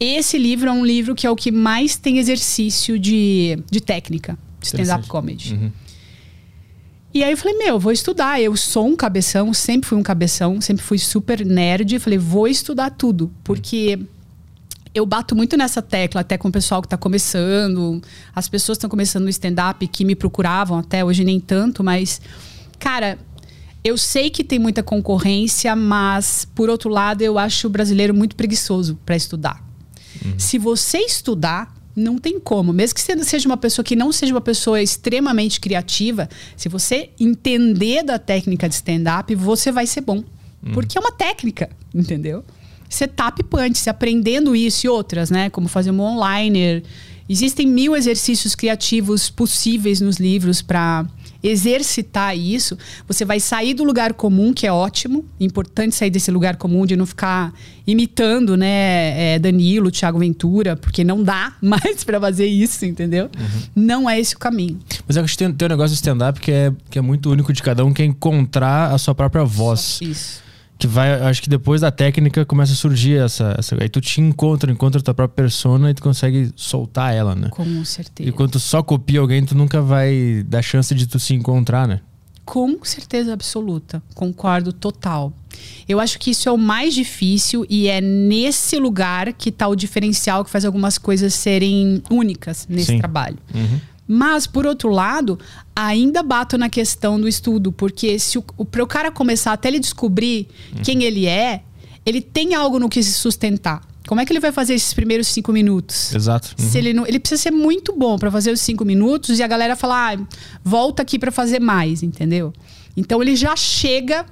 esse 0.00 0.36
livro 0.36 0.68
é 0.68 0.72
um 0.72 0.84
livro 0.84 1.14
que 1.14 1.24
é 1.24 1.30
o 1.30 1.36
que 1.36 1.52
mais 1.52 1.96
tem 1.96 2.18
exercício 2.18 2.98
de, 2.98 3.62
de 3.70 3.80
técnica 3.80 4.36
de 4.70 4.82
stand-up 4.82 5.08
comedy. 5.08 5.72
E 7.14 7.24
aí 7.24 7.30
eu 7.30 7.36
falei, 7.36 7.56
meu, 7.56 7.78
vou 7.78 7.92
estudar. 7.92 8.40
Eu 8.40 8.54
sou 8.56 8.86
um 8.86 8.96
cabeção, 8.96 9.54
sempre 9.54 9.88
fui 9.88 9.96
um 9.96 10.02
cabeção, 10.02 10.60
sempre 10.60 10.84
fui 10.84 10.98
super 10.98 11.44
nerd. 11.44 11.98
Falei, 11.98 12.18
vou 12.18 12.46
estudar 12.46 12.90
tudo. 12.90 13.32
Porque 13.42 13.98
eu 14.94 15.06
bato 15.06 15.34
muito 15.34 15.56
nessa 15.56 15.80
tecla, 15.80 16.20
até 16.22 16.36
com 16.36 16.48
o 16.48 16.52
pessoal 16.52 16.82
que 16.82 16.88
tá 16.88 16.96
começando. 16.96 18.02
As 18.34 18.48
pessoas 18.48 18.76
estão 18.76 18.90
começando 18.90 19.24
no 19.24 19.30
stand-up 19.30 19.86
que 19.88 20.04
me 20.04 20.14
procuravam, 20.14 20.78
até 20.78 21.04
hoje 21.04 21.24
nem 21.24 21.38
tanto, 21.38 21.84
mas, 21.84 22.20
cara, 22.78 23.18
eu 23.84 23.96
sei 23.96 24.30
que 24.30 24.42
tem 24.42 24.58
muita 24.58 24.82
concorrência, 24.82 25.76
mas, 25.76 26.48
por 26.54 26.68
outro 26.68 26.90
lado, 26.90 27.22
eu 27.22 27.38
acho 27.38 27.66
o 27.66 27.70
brasileiro 27.70 28.14
muito 28.14 28.34
preguiçoso 28.34 28.98
para 29.04 29.14
estudar. 29.14 29.62
Se 30.38 30.58
você 30.58 30.98
estudar, 30.98 31.75
não 31.96 32.18
tem 32.18 32.38
como. 32.38 32.72
Mesmo 32.72 32.94
que 32.94 33.00
você 33.00 33.24
seja 33.24 33.48
uma 33.48 33.56
pessoa 33.56 33.82
que 33.82 33.96
não 33.96 34.12
seja 34.12 34.34
uma 34.34 34.40
pessoa 34.40 34.82
extremamente 34.82 35.58
criativa, 35.58 36.28
se 36.56 36.68
você 36.68 37.10
entender 37.18 38.04
da 38.04 38.18
técnica 38.18 38.68
de 38.68 38.74
stand-up, 38.74 39.34
você 39.34 39.72
vai 39.72 39.86
ser 39.86 40.02
bom. 40.02 40.22
Porque 40.74 40.98
é 40.98 41.00
uma 41.00 41.12
técnica, 41.12 41.70
entendeu? 41.94 42.44
Setup 42.88 43.42
punch, 43.44 43.78
se 43.78 43.88
aprendendo 43.88 44.54
isso 44.54 44.86
e 44.86 44.88
outras, 44.88 45.30
né? 45.30 45.48
Como 45.50 45.68
fazer 45.68 45.90
um 45.90 46.00
onliner. 46.00 46.82
Existem 47.28 47.66
mil 47.66 47.96
exercícios 47.96 48.54
criativos 48.54 49.30
possíveis 49.30 50.00
nos 50.00 50.18
livros 50.18 50.62
para 50.62 51.06
exercitar 51.48 52.36
isso. 52.36 52.76
Você 53.06 53.24
vai 53.24 53.40
sair 53.40 53.74
do 53.74 53.84
lugar 53.84 54.14
comum, 54.14 54.52
que 54.52 54.66
é 54.66 54.72
ótimo. 54.72 55.24
Importante 55.38 55.94
sair 55.94 56.10
desse 56.10 56.30
lugar 56.30 56.56
comum 56.56 56.86
de 56.86 56.96
não 56.96 57.06
ficar 57.06 57.52
imitando, 57.86 58.56
né, 58.56 59.34
é, 59.34 59.38
Danilo, 59.38 59.90
Thiago 59.90 60.18
Ventura, 60.18 60.76
porque 60.76 61.04
não 61.04 61.22
dá 61.22 61.52
mais 61.62 62.02
para 62.04 62.20
fazer 62.20 62.46
isso, 62.46 62.84
entendeu? 62.84 63.30
Não 63.74 64.08
é 64.08 64.18
esse 64.18 64.34
o 64.34 64.38
caminho. 64.38 64.78
Mas 65.06 65.16
eu 65.16 65.24
acho 65.24 65.32
que 65.36 65.44
tem, 65.44 65.52
tem 65.52 65.66
um 65.66 65.68
negócio 65.70 65.90
de 65.90 65.96
stand-up 65.96 66.40
que 66.40 66.50
é, 66.50 66.72
que 66.90 66.98
é 66.98 67.02
muito 67.02 67.30
único 67.30 67.52
de 67.52 67.62
cada 67.62 67.84
um, 67.84 67.92
que 67.92 68.02
é 68.02 68.04
encontrar 68.04 68.92
a 68.92 68.98
sua 68.98 69.14
própria 69.14 69.44
voz. 69.44 70.00
Isso. 70.02 70.45
Que 70.78 70.86
vai, 70.86 71.22
acho 71.22 71.42
que 71.42 71.48
depois 71.48 71.80
da 71.80 71.90
técnica 71.90 72.44
começa 72.44 72.72
a 72.72 72.76
surgir 72.76 73.16
essa, 73.16 73.54
essa. 73.58 73.76
Aí 73.80 73.88
tu 73.88 74.00
te 74.00 74.20
encontra, 74.20 74.70
encontra 74.70 75.00
a 75.00 75.02
tua 75.02 75.14
própria 75.14 75.44
persona 75.44 75.90
e 75.90 75.94
tu 75.94 76.02
consegue 76.02 76.50
soltar 76.54 77.14
ela, 77.14 77.34
né? 77.34 77.48
Com 77.50 77.84
certeza. 77.84 78.28
E 78.28 78.32
quando 78.32 78.52
tu 78.52 78.60
só 78.60 78.82
copia 78.82 79.20
alguém, 79.20 79.44
tu 79.44 79.54
nunca 79.54 79.80
vai 79.80 80.44
dar 80.46 80.62
chance 80.62 80.94
de 80.94 81.06
tu 81.06 81.18
se 81.18 81.34
encontrar, 81.34 81.88
né? 81.88 82.00
Com 82.44 82.78
certeza 82.84 83.32
absoluta. 83.32 84.00
Concordo 84.14 84.72
total. 84.72 85.32
Eu 85.88 85.98
acho 85.98 86.16
que 86.18 86.30
isso 86.30 86.48
é 86.48 86.52
o 86.52 86.56
mais 86.56 86.94
difícil 86.94 87.66
e 87.68 87.88
é 87.88 88.00
nesse 88.00 88.78
lugar 88.78 89.32
que 89.32 89.48
está 89.48 89.66
o 89.66 89.74
diferencial 89.74 90.44
que 90.44 90.50
faz 90.50 90.64
algumas 90.64 90.96
coisas 90.96 91.34
serem 91.34 92.02
únicas 92.08 92.66
nesse 92.68 92.92
Sim. 92.92 92.98
trabalho. 92.98 93.38
Uhum. 93.52 93.80
Mas, 94.08 94.46
por 94.46 94.66
outro 94.66 94.88
lado, 94.90 95.38
ainda 95.74 96.22
bato 96.22 96.56
na 96.56 96.68
questão 96.68 97.20
do 97.20 97.26
estudo, 97.26 97.72
porque 97.72 98.18
se 98.18 98.38
o, 98.38 98.42
para 98.42 98.82
o 98.82 98.86
cara 98.86 99.10
começar 99.10 99.52
até 99.52 99.68
ele 99.68 99.80
descobrir 99.80 100.48
quem 100.82 101.02
ele 101.02 101.26
é, 101.26 101.62
ele 102.04 102.20
tem 102.20 102.54
algo 102.54 102.78
no 102.78 102.88
que 102.88 103.02
se 103.02 103.12
sustentar. 103.12 103.82
Como 104.06 104.20
é 104.20 104.24
que 104.24 104.32
ele 104.32 104.38
vai 104.38 104.52
fazer 104.52 104.74
esses 104.74 104.94
primeiros 104.94 105.26
cinco 105.26 105.52
minutos? 105.52 106.14
Exato. 106.14 106.54
Uhum. 106.58 106.70
Se 106.70 106.78
ele, 106.78 106.92
não, 106.92 107.06
ele 107.06 107.18
precisa 107.18 107.42
ser 107.42 107.50
muito 107.50 107.92
bom 107.92 108.16
para 108.16 108.30
fazer 108.30 108.52
os 108.52 108.60
cinco 108.60 108.84
minutos 108.84 109.38
e 109.40 109.42
a 109.42 109.46
galera 109.48 109.74
falar, 109.74 110.16
ah, 110.16 110.26
volta 110.62 111.02
aqui 111.02 111.18
para 111.18 111.32
fazer 111.32 111.60
mais, 111.60 112.04
entendeu? 112.04 112.52
Então 112.96 113.20
ele 113.20 113.34
já 113.34 113.56
chega 113.56 114.24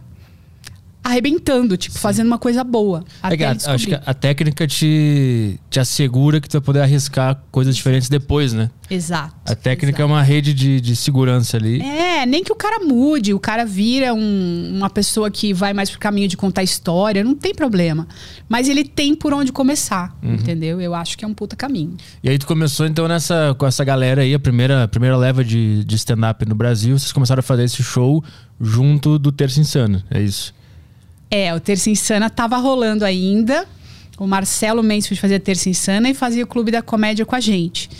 arrebentando, 1.04 1.76
tipo, 1.76 1.98
fazendo 1.98 2.26
uma 2.28 2.38
coisa 2.38 2.64
boa. 2.64 3.04
É 3.22 3.36
que 3.36 3.44
a- 3.44 3.50
acho 3.66 3.86
que 3.86 3.94
a 3.94 4.14
técnica 4.14 4.66
te, 4.66 5.60
te 5.68 5.78
assegura 5.78 6.40
que 6.40 6.48
tu 6.48 6.52
vai 6.54 6.62
poder 6.62 6.80
arriscar 6.80 7.40
coisas 7.52 7.76
diferentes 7.76 8.08
depois, 8.08 8.54
né? 8.54 8.70
Exato. 8.90 9.34
A 9.46 9.54
técnica 9.54 9.98
é 9.98 10.04
exato. 10.04 10.12
uma 10.12 10.22
rede 10.22 10.54
de, 10.54 10.80
de 10.80 10.96
segurança 10.96 11.56
ali. 11.58 11.80
É, 11.82 12.24
nem 12.24 12.42
que 12.42 12.52
o 12.52 12.56
cara 12.56 12.82
mude, 12.84 13.34
o 13.34 13.38
cara 13.40 13.64
vira 13.66 14.14
um- 14.14 14.72
uma 14.76 14.88
pessoa 14.88 15.30
que 15.30 15.52
vai 15.52 15.74
mais 15.74 15.90
pro 15.90 15.98
caminho 15.98 16.26
de 16.28 16.36
contar 16.38 16.62
história, 16.62 17.22
não 17.22 17.34
tem 17.34 17.54
problema. 17.54 18.08
Mas 18.48 18.68
ele 18.68 18.84
tem 18.84 19.14
por 19.14 19.32
onde 19.34 19.52
começar, 19.52 20.16
Uhum. 20.22 20.34
entendeu? 20.34 20.80
Eu 20.80 20.94
acho 20.94 21.18
que 21.18 21.24
é 21.24 21.28
um 21.28 21.34
puta 21.34 21.54
caminho. 21.54 21.96
E 22.22 22.30
aí 22.30 22.38
tu 22.38 22.46
começou 22.46 22.86
então 22.86 23.06
nessa 23.06 23.54
com 23.58 23.66
essa 23.66 23.84
galera 23.84 24.22
aí, 24.22 24.32
a 24.32 24.38
primeira, 24.38 24.84
a 24.84 24.88
primeira 24.88 25.16
leva 25.18 25.44
de, 25.44 25.84
de 25.84 25.96
stand-up 25.96 26.46
no 26.46 26.54
Brasil, 26.54 26.98
vocês 26.98 27.12
começaram 27.12 27.40
a 27.40 27.42
fazer 27.42 27.64
esse 27.64 27.82
show 27.82 28.24
junto 28.60 29.18
do 29.18 29.30
Terça 29.32 29.60
Insano, 29.60 30.02
é 30.10 30.22
isso? 30.22 30.54
É, 31.30 31.54
o 31.54 31.60
Terça 31.60 31.90
Insana 31.90 32.30
tava 32.30 32.56
rolando 32.56 33.04
ainda. 33.04 33.66
O 34.18 34.26
Marcelo 34.26 34.82
Mansfield 34.82 35.20
fazia 35.20 35.40
Terça 35.40 35.68
Insana 35.68 36.08
e 36.08 36.14
fazia 36.14 36.44
o 36.44 36.46
Clube 36.46 36.70
da 36.70 36.82
Comédia 36.82 37.26
com 37.26 37.34
a 37.34 37.40
gente. 37.40 37.90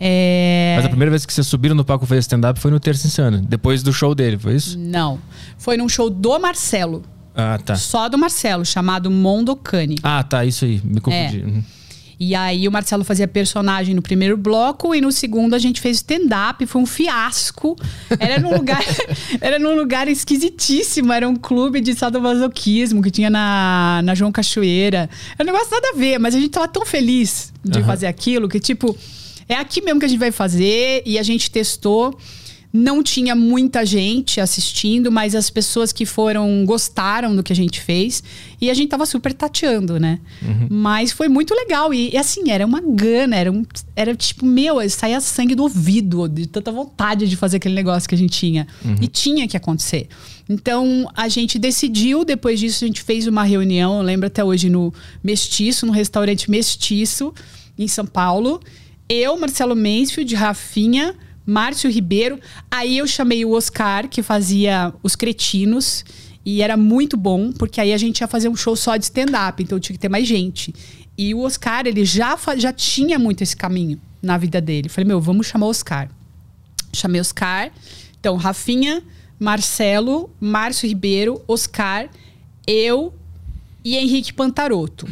É... 0.00 0.74
Mas 0.76 0.86
a 0.86 0.88
primeira 0.88 1.10
vez 1.10 1.26
que 1.26 1.32
vocês 1.32 1.46
subiram 1.46 1.74
no 1.74 1.84
palco 1.84 2.06
fazer 2.06 2.20
stand-up 2.20 2.58
foi 2.60 2.70
no 2.70 2.78
Terça 2.78 3.06
Insano, 3.06 3.40
depois 3.40 3.82
do 3.82 3.92
show 3.92 4.14
dele, 4.14 4.38
foi 4.38 4.54
isso? 4.54 4.78
Não. 4.78 5.18
Foi 5.58 5.76
num 5.76 5.88
show 5.88 6.08
do 6.08 6.38
Marcelo. 6.38 7.02
Ah, 7.34 7.58
tá. 7.64 7.76
Só 7.76 8.08
do 8.08 8.16
Marcelo, 8.16 8.64
chamado 8.64 9.10
Mondocane. 9.10 9.96
Ah, 10.02 10.22
tá, 10.22 10.44
isso 10.44 10.64
aí, 10.64 10.80
me 10.84 11.00
confundi. 11.00 11.40
É. 11.40 11.44
Uhum. 11.44 11.64
E 12.20 12.34
aí 12.34 12.66
o 12.66 12.72
Marcelo 12.72 13.04
fazia 13.04 13.28
personagem 13.28 13.94
no 13.94 14.02
primeiro 14.02 14.36
bloco 14.36 14.94
e 14.94 15.00
no 15.00 15.12
segundo 15.12 15.54
a 15.54 15.58
gente 15.58 15.80
fez 15.80 15.98
stand-up, 15.98 16.66
foi 16.66 16.82
um 16.82 16.86
fiasco. 16.86 17.76
Era 18.18 18.40
num 18.40 18.54
lugar, 18.56 18.82
era 19.40 19.58
num 19.58 19.76
lugar 19.76 20.08
esquisitíssimo, 20.08 21.12
era 21.12 21.28
um 21.28 21.36
clube 21.36 21.80
de 21.80 21.94
sadomasoquismo 21.94 23.00
que 23.00 23.10
tinha 23.10 23.30
na, 23.30 24.00
na 24.02 24.14
João 24.16 24.32
Cachoeira. 24.32 25.08
Era 25.38 25.48
um 25.48 25.52
negócio 25.52 25.70
nada 25.70 25.90
a 25.94 25.96
ver, 25.96 26.18
mas 26.18 26.34
a 26.34 26.40
gente 26.40 26.50
tava 26.50 26.66
tão 26.66 26.84
feliz 26.84 27.52
de 27.64 27.78
Aham. 27.78 27.86
fazer 27.86 28.06
aquilo 28.08 28.48
que 28.48 28.58
tipo, 28.58 28.96
é 29.48 29.54
aqui 29.54 29.80
mesmo 29.80 30.00
que 30.00 30.06
a 30.06 30.08
gente 30.08 30.18
vai 30.18 30.32
fazer 30.32 31.02
e 31.06 31.18
a 31.18 31.22
gente 31.22 31.50
testou. 31.50 32.18
Não 32.70 33.02
tinha 33.02 33.34
muita 33.34 33.86
gente 33.86 34.40
assistindo, 34.40 35.10
mas 35.10 35.34
as 35.34 35.48
pessoas 35.48 35.90
que 35.90 36.04
foram 36.04 36.64
gostaram 36.66 37.34
do 37.34 37.42
que 37.42 37.52
a 37.52 37.56
gente 37.56 37.80
fez. 37.80 38.22
E 38.60 38.70
a 38.70 38.74
gente 38.74 38.90
tava 38.90 39.06
super 39.06 39.32
tateando, 39.32 39.98
né? 39.98 40.20
Mas 40.70 41.10
foi 41.10 41.28
muito 41.28 41.54
legal. 41.54 41.94
E, 41.94 42.10
e, 42.12 42.16
assim, 42.16 42.50
era 42.50 42.66
uma 42.66 42.80
gana, 42.80 43.36
era, 43.36 43.50
um, 43.50 43.64
era 43.96 44.14
tipo, 44.14 44.44
meu, 44.44 44.76
saía 44.90 45.20
sangue 45.20 45.54
do 45.54 45.62
ouvido, 45.62 46.28
de 46.28 46.46
tanta 46.46 46.70
vontade 46.70 47.26
de 47.26 47.36
fazer 47.36 47.56
aquele 47.56 47.74
negócio 47.74 48.06
que 48.08 48.14
a 48.14 48.18
gente 48.18 48.38
tinha. 48.38 48.66
E 49.00 49.08
tinha 49.08 49.48
que 49.48 49.56
acontecer. 49.56 50.08
Então, 50.48 51.10
a 51.14 51.28
gente 51.28 51.58
decidiu, 51.58 52.24
depois 52.24 52.60
disso, 52.60 52.84
a 52.84 52.86
gente 52.86 53.02
fez 53.02 53.26
uma 53.26 53.44
reunião, 53.44 53.98
eu 53.98 54.02
lembro 54.02 54.26
até 54.26 54.42
hoje, 54.42 54.68
no 54.68 54.92
Mestiço, 55.22 55.86
no 55.86 55.92
restaurante 55.92 56.50
Mestiço, 56.50 57.34
em 57.78 57.88
São 57.88 58.04
Paulo. 58.04 58.60
Eu, 59.08 59.38
Marcelo 59.38 59.74
Mansfield, 59.74 60.34
Rafinha, 60.34 61.14
Márcio 61.48 61.90
Ribeiro. 61.90 62.38
Aí 62.70 62.98
eu 62.98 63.06
chamei 63.06 63.42
o 63.42 63.52
Oscar, 63.52 64.06
que 64.06 64.22
fazia 64.22 64.92
Os 65.02 65.16
Cretinos. 65.16 66.04
E 66.44 66.60
era 66.62 66.76
muito 66.76 67.16
bom, 67.16 67.52
porque 67.52 67.80
aí 67.80 67.92
a 67.92 67.96
gente 67.96 68.20
ia 68.20 68.28
fazer 68.28 68.48
um 68.48 68.56
show 68.56 68.76
só 68.76 68.96
de 68.96 69.04
stand-up, 69.04 69.62
então 69.62 69.80
tinha 69.80 69.94
que 69.94 70.00
ter 70.00 70.08
mais 70.08 70.26
gente. 70.26 70.74
E 71.16 71.34
o 71.34 71.40
Oscar, 71.40 71.86
ele 71.86 72.04
já, 72.04 72.38
já 72.56 72.72
tinha 72.72 73.18
muito 73.18 73.42
esse 73.42 73.56
caminho 73.56 74.00
na 74.22 74.36
vida 74.36 74.60
dele. 74.60 74.88
Falei, 74.88 75.08
meu, 75.08 75.20
vamos 75.20 75.46
chamar 75.46 75.66
o 75.66 75.70
Oscar. 75.70 76.08
Chamei 76.92 77.20
Oscar. 77.20 77.70
Então, 78.20 78.36
Rafinha, 78.36 79.02
Marcelo, 79.38 80.30
Márcio 80.40 80.88
Ribeiro, 80.88 81.42
Oscar, 81.46 82.08
eu 82.66 83.14
e 83.84 83.96
Henrique 83.96 84.32
Pantaroto. 84.32 85.06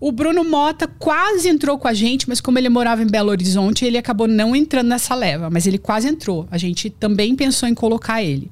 O 0.00 0.10
Bruno 0.10 0.42
Mota 0.42 0.88
quase 0.88 1.48
entrou 1.48 1.78
com 1.78 1.86
a 1.86 1.92
gente, 1.92 2.26
mas 2.26 2.40
como 2.40 2.58
ele 2.58 2.70
morava 2.70 3.02
em 3.02 3.06
Belo 3.06 3.28
Horizonte, 3.30 3.84
ele 3.84 3.98
acabou 3.98 4.26
não 4.26 4.56
entrando 4.56 4.88
nessa 4.88 5.14
leva. 5.14 5.50
Mas 5.50 5.66
ele 5.66 5.76
quase 5.76 6.08
entrou. 6.08 6.48
A 6.50 6.56
gente 6.56 6.88
também 6.88 7.36
pensou 7.36 7.68
em 7.68 7.74
colocar 7.74 8.22
ele. 8.22 8.50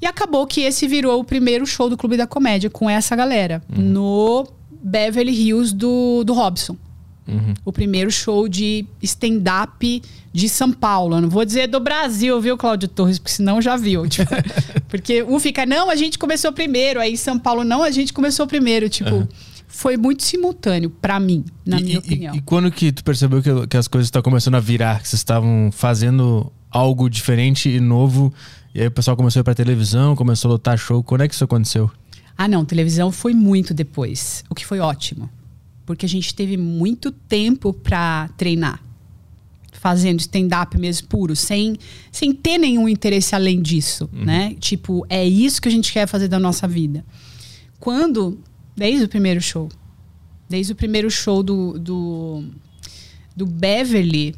E 0.00 0.06
acabou 0.06 0.46
que 0.46 0.62
esse 0.62 0.88
virou 0.88 1.20
o 1.20 1.24
primeiro 1.24 1.66
show 1.66 1.90
do 1.90 1.96
Clube 1.96 2.16
da 2.16 2.26
Comédia 2.26 2.70
com 2.70 2.88
essa 2.88 3.14
galera, 3.14 3.62
no 3.68 4.48
Beverly 4.82 5.32
Hills 5.32 5.74
do, 5.74 6.24
do 6.24 6.32
Robson. 6.32 6.76
O 7.64 7.72
primeiro 7.72 8.10
show 8.10 8.48
de 8.48 8.84
stand-up 9.00 10.02
de 10.32 10.48
São 10.48 10.72
Paulo. 10.72 11.16
Eu 11.16 11.20
não 11.20 11.28
vou 11.28 11.44
dizer 11.44 11.68
do 11.68 11.78
Brasil, 11.78 12.40
viu, 12.40 12.56
Cláudio 12.56 12.88
Torres? 12.88 13.18
Porque 13.18 13.32
senão 13.32 13.62
já 13.62 13.76
viu. 13.76 14.06
tipo, 14.08 14.34
porque 14.88 15.22
um 15.22 15.38
fica, 15.38 15.64
não, 15.64 15.88
a 15.88 15.94
gente 15.94 16.18
começou 16.18 16.52
primeiro. 16.52 16.98
Aí 17.00 17.12
em 17.12 17.16
São 17.16 17.38
Paulo, 17.38 17.62
não, 17.62 17.82
a 17.82 17.90
gente 17.90 18.12
começou 18.12 18.46
primeiro. 18.46 18.88
Tipo, 18.88 19.28
foi 19.72 19.96
muito 19.96 20.22
simultâneo 20.22 20.90
pra 20.90 21.18
mim, 21.18 21.44
na 21.64 21.80
e, 21.80 21.82
minha 21.82 21.94
e- 21.94 21.98
opinião. 21.98 22.34
E, 22.36 22.40
quando 22.42 22.70
que 22.70 22.92
tu 22.92 23.02
percebeu 23.02 23.42
que, 23.42 23.66
que 23.66 23.76
as 23.76 23.88
coisas 23.88 24.06
estão 24.06 24.20
começando 24.20 24.54
a 24.54 24.60
virar, 24.60 25.00
que 25.00 25.08
vocês 25.08 25.20
estavam 25.20 25.70
fazendo 25.72 26.52
algo 26.70 27.08
diferente 27.08 27.70
e 27.70 27.80
novo, 27.80 28.32
e 28.74 28.82
aí 28.82 28.86
o 28.86 28.90
pessoal 28.90 29.16
começou 29.16 29.40
a 29.40 29.42
ir 29.42 29.44
pra 29.44 29.54
televisão, 29.54 30.14
começou 30.14 30.50
a 30.50 30.52
lotar 30.52 30.76
show, 30.76 31.02
quando 31.02 31.22
é 31.22 31.28
que 31.28 31.34
isso 31.34 31.42
aconteceu? 31.42 31.90
Ah, 32.36 32.46
não, 32.46 32.64
televisão 32.66 33.10
foi 33.10 33.32
muito 33.32 33.72
depois, 33.72 34.44
o 34.50 34.54
que 34.54 34.64
foi 34.64 34.78
ótimo. 34.78 35.28
Porque 35.86 36.06
a 36.06 36.08
gente 36.08 36.34
teve 36.34 36.56
muito 36.56 37.10
tempo 37.10 37.72
pra 37.72 38.28
treinar. 38.36 38.80
Fazendo 39.72 40.20
stand-up 40.20 40.78
mesmo 40.78 41.08
puro, 41.08 41.34
sem, 41.34 41.76
sem 42.12 42.32
ter 42.32 42.56
nenhum 42.56 42.88
interesse 42.88 43.34
além 43.34 43.60
disso, 43.60 44.08
né? 44.12 44.54
Tipo, 44.60 45.04
é 45.08 45.26
isso 45.26 45.60
que 45.60 45.66
a 45.68 45.70
gente 45.72 45.92
quer 45.92 46.06
fazer 46.06 46.28
da 46.28 46.38
nossa 46.38 46.68
vida. 46.68 47.04
Quando, 47.80 48.38
desde 48.76 49.04
o 49.04 49.08
primeiro 49.08 49.40
show, 49.40 49.68
desde 50.48 50.72
o 50.72 50.76
primeiro 50.76 51.10
show 51.10 51.42
do, 51.42 51.78
do, 51.78 52.44
do 53.34 53.46
Beverly, 53.46 54.34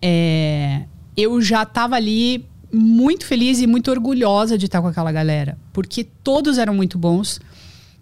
é, 0.00 0.84
eu 1.16 1.40
já 1.40 1.64
tava 1.64 1.96
ali 1.96 2.44
muito 2.72 3.24
feliz 3.24 3.60
e 3.60 3.66
muito 3.66 3.90
orgulhosa 3.90 4.58
de 4.58 4.66
estar 4.66 4.82
com 4.82 4.88
aquela 4.88 5.12
galera. 5.12 5.58
Porque 5.72 6.04
todos 6.04 6.58
eram 6.58 6.74
muito 6.74 6.98
bons. 6.98 7.40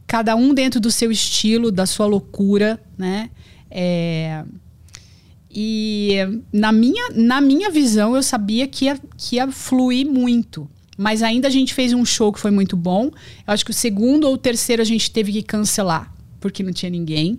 Cada 0.06 0.34
um 0.36 0.52
dentro 0.52 0.80
do 0.80 0.90
seu 0.90 1.10
estilo, 1.10 1.70
da 1.70 1.86
sua 1.86 2.06
loucura, 2.06 2.80
né? 2.98 3.30
É, 3.70 4.44
e 5.50 6.18
na 6.52 6.72
minha, 6.72 7.10
na 7.14 7.40
minha 7.40 7.70
visão, 7.70 8.16
eu 8.16 8.22
sabia 8.22 8.66
que 8.66 8.86
ia, 8.86 8.98
que 9.16 9.36
ia 9.36 9.50
fluir 9.50 10.06
muito. 10.06 10.68
Mas 10.96 11.22
ainda 11.22 11.48
a 11.48 11.50
gente 11.50 11.74
fez 11.74 11.92
um 11.92 12.04
show 12.04 12.32
que 12.32 12.38
foi 12.38 12.50
muito 12.50 12.76
bom. 12.76 13.06
Eu 13.46 13.54
acho 13.54 13.64
que 13.64 13.70
o 13.70 13.74
segundo 13.74 14.24
ou 14.24 14.34
o 14.34 14.38
terceiro 14.38 14.80
a 14.80 14.84
gente 14.84 15.10
teve 15.10 15.32
que 15.32 15.42
cancelar, 15.42 16.12
porque 16.40 16.62
não 16.62 16.72
tinha 16.72 16.90
ninguém. 16.90 17.38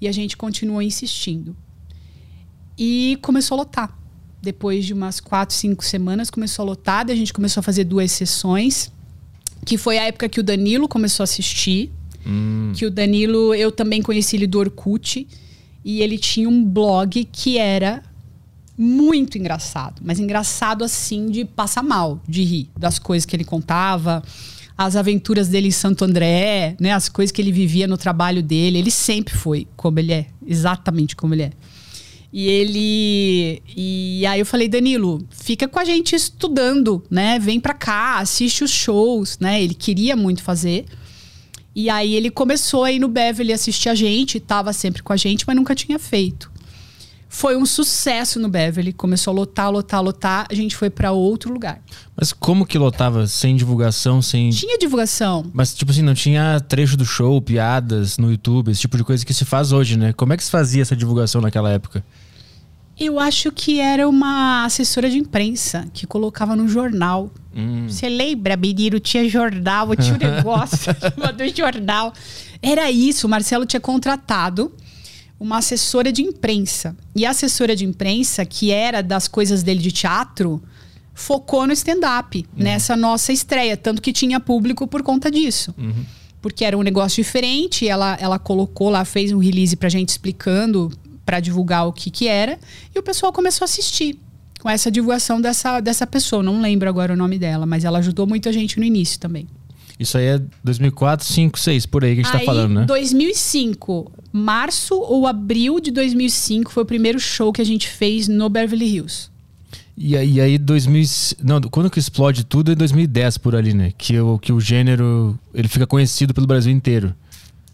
E 0.00 0.08
a 0.08 0.12
gente 0.12 0.36
continuou 0.36 0.82
insistindo. 0.82 1.56
E 2.78 3.18
começou 3.22 3.56
a 3.56 3.58
lotar. 3.58 3.98
Depois 4.42 4.84
de 4.84 4.92
umas 4.92 5.20
quatro, 5.20 5.56
cinco 5.56 5.84
semanas, 5.84 6.30
começou 6.30 6.64
a 6.64 6.66
lotar. 6.66 7.06
daí 7.06 7.14
A 7.14 7.18
gente 7.18 7.32
começou 7.32 7.60
a 7.60 7.62
fazer 7.62 7.84
duas 7.84 8.12
sessões. 8.12 8.92
Que 9.64 9.78
foi 9.78 9.98
a 9.98 10.04
época 10.04 10.28
que 10.28 10.38
o 10.38 10.42
Danilo 10.42 10.86
começou 10.86 11.22
a 11.22 11.24
assistir. 11.24 11.90
Que 12.74 12.84
o 12.84 12.90
Danilo, 12.90 13.54
eu 13.54 13.72
também 13.72 14.02
conheci 14.02 14.36
ele 14.36 14.46
do 14.46 14.58
Orkut. 14.58 15.26
E 15.84 16.02
ele 16.02 16.18
tinha 16.18 16.48
um 16.48 16.64
blog 16.64 17.24
que 17.32 17.56
era 17.56 18.02
muito 18.76 19.38
engraçado. 19.38 20.02
Mas 20.04 20.18
engraçado 20.18 20.84
assim 20.84 21.30
de 21.30 21.44
passar 21.44 21.82
mal, 21.82 22.20
de 22.28 22.42
rir. 22.42 22.70
Das 22.78 22.98
coisas 22.98 23.24
que 23.24 23.34
ele 23.34 23.44
contava, 23.44 24.22
as 24.76 24.96
aventuras 24.96 25.48
dele 25.48 25.68
em 25.68 25.72
Santo 25.72 26.04
André, 26.04 26.76
né? 26.78 26.92
As 26.92 27.08
coisas 27.08 27.32
que 27.32 27.40
ele 27.40 27.52
vivia 27.52 27.86
no 27.86 27.96
trabalho 27.96 28.42
dele. 28.42 28.78
Ele 28.78 28.90
sempre 28.90 29.34
foi 29.34 29.66
como 29.76 29.98
ele 29.98 30.12
é. 30.12 30.26
Exatamente 30.46 31.16
como 31.16 31.34
ele 31.34 31.44
é. 31.44 31.52
E 32.32 32.48
ele. 32.48 33.62
E 33.74 34.26
aí 34.26 34.40
eu 34.40 34.44
falei, 34.44 34.68
Danilo, 34.68 35.26
fica 35.30 35.66
com 35.66 35.78
a 35.78 35.84
gente 35.84 36.14
estudando, 36.14 37.02
né? 37.10 37.38
Vem 37.38 37.58
pra 37.58 37.72
cá, 37.72 38.18
assiste 38.18 38.62
os 38.62 38.70
shows, 38.70 39.38
né? 39.38 39.62
Ele 39.62 39.72
queria 39.74 40.14
muito 40.14 40.42
fazer. 40.42 40.84
E 41.74 41.88
aí 41.88 42.14
ele 42.14 42.30
começou 42.30 42.84
a 42.84 42.92
ir 42.92 42.98
no 42.98 43.08
Beverly 43.08 43.52
assistir 43.52 43.88
a 43.88 43.94
gente, 43.94 44.40
tava 44.40 44.72
sempre 44.72 45.02
com 45.02 45.12
a 45.12 45.16
gente, 45.16 45.44
mas 45.46 45.56
nunca 45.56 45.74
tinha 45.74 45.98
feito. 45.98 46.50
Foi 47.36 47.54
um 47.54 47.66
sucesso 47.66 48.40
no 48.40 48.48
Beverly, 48.48 48.94
começou 48.94 49.30
a 49.30 49.34
lotar, 49.34 49.70
lotar, 49.70 50.02
lotar, 50.02 50.46
a 50.50 50.54
gente 50.54 50.74
foi 50.74 50.88
para 50.88 51.12
outro 51.12 51.52
lugar. 51.52 51.82
Mas 52.16 52.32
como 52.32 52.64
que 52.64 52.78
lotava 52.78 53.26
sem 53.26 53.54
divulgação, 53.54 54.22
sem. 54.22 54.48
Tinha 54.48 54.78
divulgação. 54.78 55.44
Mas, 55.52 55.74
tipo 55.74 55.92
assim, 55.92 56.00
não 56.00 56.14
tinha 56.14 56.58
trecho 56.60 56.96
do 56.96 57.04
show, 57.04 57.42
piadas 57.42 58.16
no 58.16 58.30
YouTube, 58.30 58.70
esse 58.70 58.80
tipo 58.80 58.96
de 58.96 59.04
coisa 59.04 59.22
que 59.22 59.34
se 59.34 59.44
faz 59.44 59.70
hoje, 59.70 59.98
né? 59.98 60.14
Como 60.14 60.32
é 60.32 60.36
que 60.38 60.44
se 60.44 60.50
fazia 60.50 60.80
essa 60.80 60.96
divulgação 60.96 61.42
naquela 61.42 61.70
época? 61.70 62.02
Eu 62.98 63.20
acho 63.20 63.52
que 63.52 63.80
era 63.80 64.08
uma 64.08 64.64
assessora 64.64 65.10
de 65.10 65.18
imprensa 65.18 65.86
que 65.92 66.06
colocava 66.06 66.56
no 66.56 66.66
jornal. 66.66 67.30
Hum. 67.54 67.86
Você 67.86 68.08
lembra, 68.08 68.56
menino? 68.56 68.98
Tinha 68.98 69.28
jornal, 69.28 69.94
tinha 69.94 70.14
um 70.14 70.16
negócio 70.36 70.94
do 71.36 71.54
jornal. 71.54 72.14
Era 72.62 72.90
isso, 72.90 73.26
o 73.26 73.30
Marcelo 73.30 73.66
tinha 73.66 73.78
contratado 73.78 74.72
uma 75.38 75.58
assessora 75.58 76.12
de 76.12 76.22
imprensa. 76.22 76.96
E 77.14 77.26
a 77.26 77.30
assessora 77.30 77.76
de 77.76 77.84
imprensa, 77.84 78.44
que 78.44 78.70
era 78.70 79.02
das 79.02 79.28
coisas 79.28 79.62
dele 79.62 79.80
de 79.80 79.92
teatro, 79.92 80.62
focou 81.14 81.66
no 81.66 81.72
stand-up, 81.72 82.38
uhum. 82.38 82.64
nessa 82.64 82.96
nossa 82.96 83.32
estreia. 83.32 83.76
Tanto 83.76 84.00
que 84.00 84.12
tinha 84.12 84.40
público 84.40 84.86
por 84.86 85.02
conta 85.02 85.30
disso. 85.30 85.74
Uhum. 85.76 86.04
Porque 86.40 86.64
era 86.64 86.76
um 86.76 86.82
negócio 86.82 87.22
diferente, 87.22 87.88
ela, 87.88 88.16
ela 88.20 88.38
colocou 88.38 88.88
lá, 88.88 89.04
fez 89.04 89.32
um 89.32 89.38
release 89.38 89.74
pra 89.76 89.88
gente 89.88 90.10
explicando 90.10 90.92
para 91.24 91.40
divulgar 91.40 91.88
o 91.88 91.92
que 91.92 92.08
que 92.08 92.28
era, 92.28 92.56
e 92.94 92.98
o 92.98 93.02
pessoal 93.02 93.32
começou 93.32 93.64
a 93.64 93.66
assistir 93.66 94.16
com 94.60 94.70
essa 94.70 94.90
divulgação 94.90 95.40
dessa, 95.40 95.80
dessa 95.80 96.06
pessoa. 96.06 96.42
Não 96.42 96.60
lembro 96.60 96.88
agora 96.88 97.14
o 97.14 97.16
nome 97.16 97.36
dela, 97.36 97.66
mas 97.66 97.84
ela 97.84 97.98
ajudou 97.98 98.26
muita 98.26 98.52
gente 98.52 98.78
no 98.78 98.84
início 98.84 99.18
também. 99.18 99.48
Isso 99.98 100.18
aí 100.18 100.26
é 100.26 100.42
2004, 100.62 101.26
5, 101.26 101.58
6, 101.58 101.86
por 101.86 102.04
aí 102.04 102.14
que 102.14 102.20
a 102.20 102.24
gente 102.24 102.32
tá 102.32 102.38
aí, 102.38 102.44
tá 102.44 102.52
falando, 102.52 102.74
né? 102.80 102.84
2005, 102.84 104.12
março 104.30 104.94
ou 104.94 105.26
abril 105.26 105.80
de 105.80 105.90
2005 105.90 106.70
foi 106.70 106.82
o 106.82 106.86
primeiro 106.86 107.18
show 107.18 107.52
que 107.52 107.62
a 107.62 107.64
gente 107.64 107.88
fez 107.88 108.28
no 108.28 108.48
Beverly 108.48 108.84
Hills. 108.84 109.30
E 109.96 110.14
aí, 110.14 110.38
aí 110.40 110.58
2000, 110.58 111.04
não, 111.42 111.60
quando 111.62 111.90
que 111.90 111.98
explode 111.98 112.44
tudo 112.44 112.70
é 112.70 112.74
2010 112.74 113.38
por 113.38 113.56
ali, 113.56 113.72
né? 113.72 113.92
Que 113.96 114.20
o, 114.20 114.38
que 114.38 114.52
o 114.52 114.60
gênero 114.60 115.38
ele 115.54 115.68
fica 115.68 115.86
conhecido 115.86 116.34
pelo 116.34 116.46
Brasil 116.46 116.70
inteiro. 116.70 117.14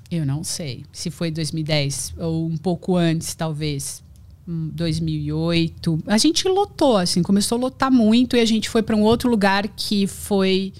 Eu 0.09 0.25
não 0.25 0.45
sei 0.45 0.85
se 0.93 1.11
foi 1.11 1.33
2010 1.33 2.15
ou 2.19 2.47
um 2.47 2.57
pouco 2.57 2.97
antes, 2.97 3.35
talvez. 3.35 4.03
2008. 4.47 5.93
Hum, 5.93 5.99
a 6.07 6.19
gente 6.19 6.47
lotou, 6.49 6.97
assim, 6.97 7.23
começou 7.23 7.59
a 7.59 7.61
lotar 7.61 7.91
muito 7.91 8.37
e 8.37 8.41
a 8.41 8.45
gente 8.45 8.69
foi 8.69 8.83
para 8.83 8.97
um 8.97 9.03
outro 9.03 9.31
lugar 9.31 9.69
que 9.69 10.07
foi 10.07 10.73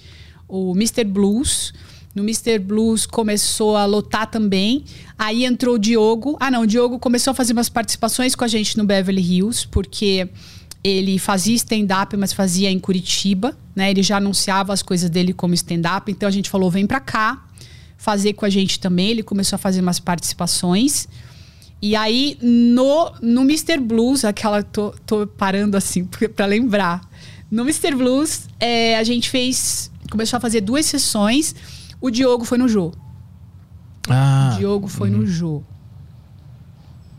o 0.53 0.75
Mr. 0.75 1.03
Blues. 1.03 1.73
No 2.13 2.21
Mr. 2.21 2.59
Blues 2.59 3.07
começou 3.07 3.75
a 3.75 3.85
lotar 3.85 4.29
também. 4.29 4.85
Aí 5.17 5.45
entrou 5.45 5.75
o 5.75 5.79
Diogo. 5.79 6.37
Ah, 6.39 6.51
não, 6.51 6.61
o 6.61 6.67
Diogo 6.67 6.99
começou 6.99 7.31
a 7.31 7.33
fazer 7.33 7.53
umas 7.53 7.69
participações 7.69 8.35
com 8.35 8.43
a 8.43 8.47
gente 8.47 8.77
no 8.77 8.85
Beverly 8.85 9.21
Hills, 9.21 9.67
porque 9.67 10.29
ele 10.83 11.17
fazia 11.17 11.55
stand-up, 11.55 12.15
mas 12.15 12.31
fazia 12.33 12.69
em 12.69 12.77
Curitiba, 12.77 13.57
né? 13.75 13.89
Ele 13.89 14.03
já 14.03 14.17
anunciava 14.17 14.71
as 14.71 14.83
coisas 14.83 15.09
dele 15.09 15.33
como 15.33 15.55
stand-up, 15.55 16.11
então 16.11 16.29
a 16.29 16.31
gente 16.31 16.51
falou: 16.51 16.69
vem 16.69 16.85
pra 16.85 16.99
cá 16.99 17.43
fazer 17.97 18.33
com 18.33 18.45
a 18.45 18.49
gente 18.49 18.79
também. 18.79 19.09
Ele 19.09 19.23
começou 19.23 19.55
a 19.55 19.59
fazer 19.59 19.81
umas 19.81 19.99
participações. 19.99 21.07
E 21.81 21.95
aí, 21.95 22.37
no, 22.41 23.11
no 23.21 23.41
Mr. 23.41 23.79
Blues, 23.79 24.23
aquela. 24.23 24.61
Tô, 24.61 24.93
tô 25.03 25.25
parando 25.25 25.75
assim 25.75 26.05
para 26.35 26.45
lembrar. 26.45 27.01
No 27.49 27.63
Mr. 27.63 27.95
Blues, 27.95 28.47
é, 28.59 28.97
a 28.97 29.03
gente 29.03 29.31
fez. 29.31 29.91
Começou 30.13 30.37
a 30.37 30.39
fazer 30.39 30.61
duas 30.61 30.85
sessões. 30.85 31.55
O 31.99 32.11
Diogo 32.11 32.45
foi 32.45 32.59
no 32.59 32.67
Jô. 32.67 32.91
Ah. 34.07 34.51
O 34.53 34.57
Diogo 34.59 34.87
foi 34.87 35.09
uhum. 35.09 35.17
no 35.17 35.25
Jô. 35.25 35.63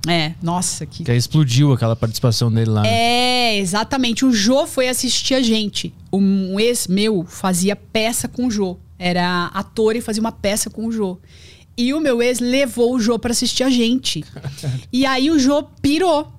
É, 0.06 0.34
nossa, 0.40 0.86
que. 0.86 1.02
Que 1.02 1.10
aí 1.10 1.18
explodiu 1.18 1.72
aquela 1.72 1.96
participação 1.96 2.52
dele 2.52 2.70
lá. 2.70 2.82
Né? 2.82 2.88
É, 2.88 3.58
exatamente. 3.58 4.24
O 4.24 4.32
Jô 4.32 4.64
foi 4.64 4.88
assistir 4.88 5.34
a 5.34 5.42
gente. 5.42 5.92
Um 6.12 6.60
ex 6.60 6.86
meu 6.86 7.24
fazia 7.24 7.74
peça 7.74 8.28
com 8.28 8.46
o 8.46 8.50
Jô 8.50 8.78
era 8.96 9.46
ator 9.46 9.96
e 9.96 10.00
fazia 10.00 10.20
uma 10.20 10.30
peça 10.30 10.70
com 10.70 10.86
o 10.86 10.92
Jô. 10.92 11.18
E 11.76 11.92
o 11.92 11.98
meu 11.98 12.22
ex 12.22 12.38
levou 12.38 12.94
o 12.94 13.00
Jô 13.00 13.18
para 13.18 13.32
assistir 13.32 13.64
a 13.64 13.70
gente. 13.70 14.24
e 14.92 15.04
aí 15.04 15.32
o 15.32 15.38
Jô 15.40 15.64
pirou. 15.82 16.32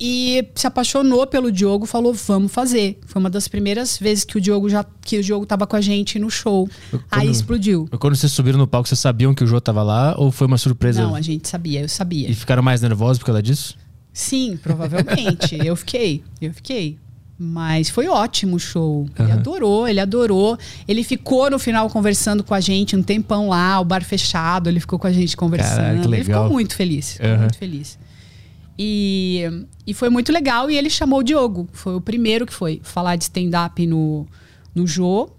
E 0.00 0.46
se 0.54 0.66
apaixonou 0.66 1.26
pelo 1.26 1.50
Diogo, 1.50 1.86
falou: 1.86 2.14
"Vamos 2.14 2.52
fazer". 2.52 2.98
Foi 3.06 3.20
uma 3.20 3.30
das 3.30 3.48
primeiras 3.48 3.98
vezes 3.98 4.24
que 4.24 4.38
o 4.38 4.40
Diogo 4.40 4.68
já 4.68 4.84
que 5.02 5.18
o 5.18 5.22
Diogo 5.22 5.46
tava 5.46 5.66
com 5.66 5.76
a 5.76 5.80
gente 5.80 6.18
no 6.18 6.30
show. 6.30 6.68
Aí 7.10 7.30
explodiu. 7.30 7.88
Quando 7.98 8.14
vocês 8.14 8.30
subiram 8.30 8.58
no 8.58 8.66
palco, 8.66 8.88
vocês 8.88 9.00
sabiam 9.00 9.34
que 9.34 9.42
o 9.42 9.46
Jô 9.46 9.60
tava 9.60 9.82
lá 9.82 10.14
ou 10.16 10.30
foi 10.30 10.46
uma 10.46 10.58
surpresa? 10.58 11.02
Não, 11.02 11.14
a 11.14 11.20
gente 11.20 11.48
sabia, 11.48 11.80
eu 11.80 11.88
sabia. 11.88 12.30
E 12.30 12.34
ficaram 12.34 12.62
mais 12.62 12.82
nervosos 12.82 13.18
por 13.18 13.26
causa 13.26 13.42
disso? 13.42 13.76
Sim, 14.12 14.58
provavelmente. 14.62 15.56
eu 15.64 15.74
fiquei, 15.76 16.22
eu 16.40 16.52
fiquei. 16.52 16.98
Mas 17.40 17.88
foi 17.88 18.08
ótimo 18.08 18.56
o 18.56 18.58
show. 18.58 19.08
Ele 19.16 19.30
adorou, 19.30 19.86
ele 19.86 20.00
adorou. 20.00 20.58
Ele 20.88 21.04
ficou 21.04 21.48
no 21.48 21.58
final 21.58 21.88
conversando 21.88 22.42
com 22.42 22.52
a 22.52 22.60
gente 22.60 22.96
um 22.96 23.02
tempão 23.02 23.48
lá, 23.48 23.78
o 23.78 23.84
bar 23.84 24.04
fechado, 24.04 24.68
ele 24.68 24.80
ficou 24.80 24.98
com 24.98 25.06
a 25.06 25.12
gente 25.12 25.36
conversando. 25.36 25.76
Caraca, 25.76 26.06
ele 26.08 26.24
ficou 26.24 26.50
muito 26.50 26.74
feliz. 26.74 27.12
Ficou 27.12 27.30
uhum. 27.30 27.38
muito 27.38 27.56
feliz. 27.56 27.98
E, 28.78 29.42
e 29.86 29.92
foi 29.92 30.08
muito 30.08 30.32
legal. 30.32 30.70
E 30.70 30.76
ele 30.76 30.88
chamou 30.88 31.20
o 31.20 31.22
Diogo. 31.22 31.68
Foi 31.72 31.94
o 31.94 32.00
primeiro 32.00 32.46
que 32.46 32.54
foi 32.54 32.80
falar 32.84 33.16
de 33.16 33.24
stand-up 33.24 33.84
no, 33.86 34.26
no 34.74 34.86
Jô. 34.86 35.30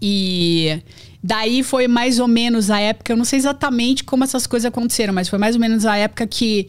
E 0.00 0.80
daí 1.22 1.62
foi 1.62 1.88
mais 1.88 2.18
ou 2.18 2.28
menos 2.28 2.70
a 2.70 2.78
época, 2.78 3.12
eu 3.12 3.16
não 3.16 3.24
sei 3.24 3.38
exatamente 3.38 4.04
como 4.04 4.22
essas 4.22 4.46
coisas 4.46 4.66
aconteceram, 4.66 5.12
mas 5.12 5.28
foi 5.28 5.38
mais 5.38 5.56
ou 5.56 5.60
menos 5.60 5.84
a 5.84 5.96
época 5.96 6.24
que 6.24 6.68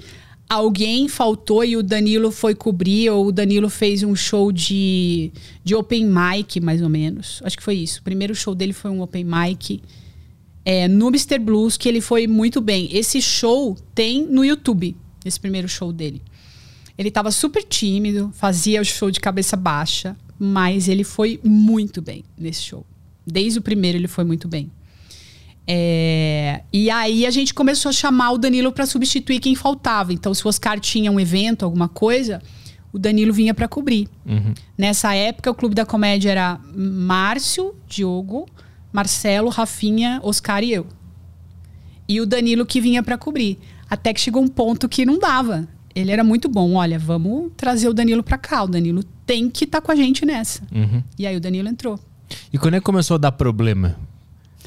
alguém 0.50 1.08
faltou 1.08 1.64
e 1.64 1.78
o 1.78 1.84
Danilo 1.84 2.32
foi 2.32 2.56
cobrir, 2.56 3.12
ou 3.12 3.28
o 3.28 3.32
Danilo 3.32 3.70
fez 3.70 4.02
um 4.02 4.16
show 4.16 4.52
de, 4.52 5.32
de 5.64 5.76
open 5.76 6.08
mic, 6.08 6.60
mais 6.60 6.82
ou 6.82 6.90
menos. 6.90 7.40
Acho 7.44 7.56
que 7.56 7.64
foi 7.64 7.76
isso. 7.76 8.00
O 8.00 8.04
primeiro 8.04 8.34
show 8.34 8.56
dele 8.56 8.74
foi 8.74 8.90
um 8.90 9.02
open 9.02 9.24
mic 9.24 9.80
é, 10.66 10.88
no 10.88 11.10
Mr. 11.10 11.38
Blues, 11.38 11.78
que 11.78 11.88
ele 11.88 12.02
foi 12.02 12.26
muito 12.26 12.60
bem. 12.60 12.90
Esse 12.92 13.22
show 13.22 13.78
tem 13.94 14.26
no 14.26 14.44
YouTube, 14.44 14.98
esse 15.30 15.40
primeiro 15.40 15.70
show 15.70 15.94
dele. 15.94 16.22
Ele 16.98 17.08
estava 17.08 17.32
super 17.32 17.64
tímido, 17.64 18.30
fazia 18.34 18.82
o 18.82 18.86
show 18.86 19.10
de 19.10 19.22
cabeça 19.22 19.56
baixa, 19.56 20.18
mas 20.38 20.90
ele 20.90 21.06
foi 21.06 21.40
muito 21.44 22.02
bem 22.02 22.26
nesse 22.38 22.64
show. 22.64 22.86
Desde 23.26 23.60
o 23.60 23.62
primeiro 23.62 23.98
ele 23.98 24.08
foi 24.08 24.26
muito 24.26 24.48
bem. 24.48 24.70
É, 25.72 26.64
e 26.74 26.90
aí 26.90 27.26
a 27.26 27.32
gente 27.32 27.54
começou 27.54 27.90
a 27.90 27.94
chamar 27.94 28.32
o 28.32 28.38
Danilo 28.38 28.72
para 28.72 28.86
substituir 28.86 29.40
quem 29.40 29.56
faltava. 29.56 30.12
Então, 30.12 30.34
se 30.34 30.44
o 30.44 30.50
Oscar 30.50 30.80
tinha 30.80 31.12
um 31.12 31.20
evento, 31.20 31.64
alguma 31.64 31.88
coisa, 31.88 32.42
o 32.92 32.98
Danilo 32.98 33.32
vinha 33.32 33.54
para 33.54 33.68
cobrir. 33.68 34.10
Uhum. 34.26 34.54
Nessa 34.78 35.14
época, 35.14 35.52
o 35.52 35.54
Clube 35.54 35.76
da 35.76 35.86
Comédia 35.86 36.32
era 36.32 36.60
Márcio, 36.76 37.76
Diogo, 37.88 38.48
Marcelo, 38.92 39.50
Rafinha, 39.50 40.20
Oscar 40.24 40.64
e 40.64 40.74
eu. 40.74 40.88
E 42.08 42.20
o 42.20 42.26
Danilo 42.26 42.66
que 42.66 42.82
vinha 42.82 43.04
para 43.04 43.18
cobrir. 43.18 43.60
Até 43.90 44.14
que 44.14 44.22
chegou 44.22 44.42
um 44.42 44.48
ponto 44.48 44.88
que 44.88 45.06
não 45.06 45.20
dava. 45.20 45.68
Ele 45.96 46.12
era 46.12 46.24
muito 46.24 46.48
bom. 46.48 46.76
Olha, 46.76 47.00
vamos 47.00 47.52
trazer 47.58 47.90
o 47.90 47.94
Danilo 47.94 48.24
para 48.24 48.38
cá. 48.38 48.64
O 48.64 48.68
Danilo 48.68 49.04
tem 49.26 49.50
que 49.50 49.66
estar 49.66 49.82
tá 49.82 49.86
com 49.86 49.92
a 49.92 49.96
gente 49.96 50.26
nessa. 50.26 50.62
Uhum. 50.72 51.04
E 51.18 51.26
aí 51.26 51.36
o 51.36 51.40
Danilo 51.40 51.68
entrou. 51.68 52.00
E 52.54 52.58
quando 52.58 52.76
é 52.76 52.80
que 52.80 52.86
começou 52.86 53.16
a 53.16 53.18
dar 53.18 53.32
problema? 53.32 53.96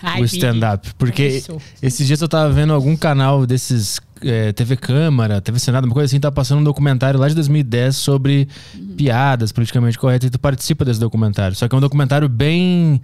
Ai, 0.03 0.21
o 0.21 0.25
stand-up. 0.25 0.93
Porque 0.99 1.27
Isso. 1.27 1.57
esses 1.81 2.07
dias 2.07 2.21
eu 2.21 2.29
tava 2.29 2.53
vendo 2.53 2.73
algum 2.73 2.97
canal 2.97 3.47
desses 3.47 4.01
é, 4.21 4.53
TV 4.53 4.77
Câmara, 4.77 5.41
TV 5.41 5.59
Senado, 5.59 5.85
uma 5.85 5.95
coisa 5.95 6.07
assim, 6.07 6.19
tá 6.19 6.31
passando 6.31 6.59
um 6.59 6.65
documentário 6.65 7.21
lá 7.21 7.29
de 7.29 7.35
2010 7.37 7.97
sobre 7.97 8.49
uhum. 8.75 8.95
piadas 8.97 9.53
politicamente 9.53 9.99
corretas 9.99 10.27
e 10.27 10.31
tu 10.31 10.41
participa 10.41 10.85
desse 10.85 10.99
documentário. 10.99 11.57
Só 11.57 11.69
que 11.69 11.75
é 11.75 11.79
um 11.79 11.81
documentário 11.81 12.29
bem 12.29 13.01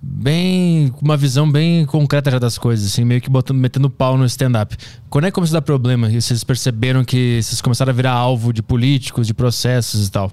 bem 0.00 0.88
com 0.88 1.04
uma 1.04 1.16
visão 1.16 1.50
bem 1.50 1.84
concreta 1.86 2.30
já 2.30 2.38
das 2.38 2.58
coisas, 2.58 2.86
assim, 2.86 3.04
meio 3.04 3.20
que 3.20 3.30
botando, 3.30 3.58
metendo 3.58 3.90
pau 3.90 4.16
no 4.16 4.24
stand-up. 4.26 4.76
Quando 5.08 5.24
é 5.24 5.30
que 5.30 5.34
começou 5.34 5.56
a 5.56 5.60
dar 5.60 5.64
problema? 5.64 6.10
E 6.10 6.20
vocês 6.20 6.44
perceberam 6.44 7.04
que 7.04 7.40
vocês 7.42 7.60
começaram 7.60 7.90
a 7.90 7.94
virar 7.94 8.12
alvo 8.12 8.52
de 8.52 8.62
políticos, 8.62 9.26
de 9.26 9.34
processos 9.34 10.06
e 10.06 10.10
tal? 10.10 10.32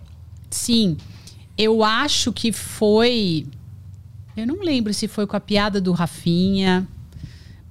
Sim. 0.50 0.98
Eu 1.58 1.84
acho 1.84 2.34
que 2.34 2.52
foi 2.52 3.46
eu 4.36 4.48
não 4.48 4.62
lembro 4.62 4.94
se 4.94 5.08
foi 5.08 5.28
com 5.28 5.36
a 5.36 5.40
piada 5.40 5.80
do 5.80 5.92
Rafinha, 5.92 6.88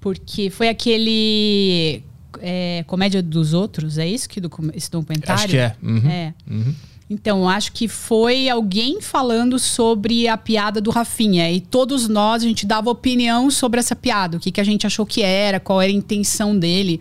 porque 0.01 0.49
foi 0.49 0.69
aquele 0.69 2.03
é, 2.41 2.85
Comédia 2.87 3.21
dos 3.23 3.53
Outros, 3.53 3.99
é 3.99 4.07
isso 4.07 4.29
que 4.29 4.41
do, 4.41 4.51
esse 4.75 4.91
documentário? 4.91 5.35
Acho 5.35 5.49
que 5.49 5.57
é. 5.57 5.75
Uhum. 5.83 6.09
é. 6.09 6.35
Uhum. 6.49 6.75
Então, 7.13 7.49
acho 7.49 7.73
que 7.73 7.87
foi 7.89 8.49
alguém 8.49 9.01
falando 9.01 9.59
sobre 9.59 10.27
a 10.27 10.37
piada 10.37 10.81
do 10.81 10.91
Rafinha. 10.91 11.51
E 11.51 11.61
todos 11.61 12.09
nós, 12.09 12.43
a 12.43 12.47
gente 12.47 12.65
dava 12.67 12.91
opinião 12.91 13.51
sobre 13.51 13.79
essa 13.79 13.95
piada. 13.95 14.37
O 14.39 14.41
que, 14.41 14.51
que 14.51 14.61
a 14.61 14.65
gente 14.65 14.87
achou 14.87 15.05
que 15.05 15.23
era, 15.23 15.61
qual 15.61 15.81
era 15.83 15.93
a 15.93 15.95
intenção 15.95 16.59
dele. 16.59 16.99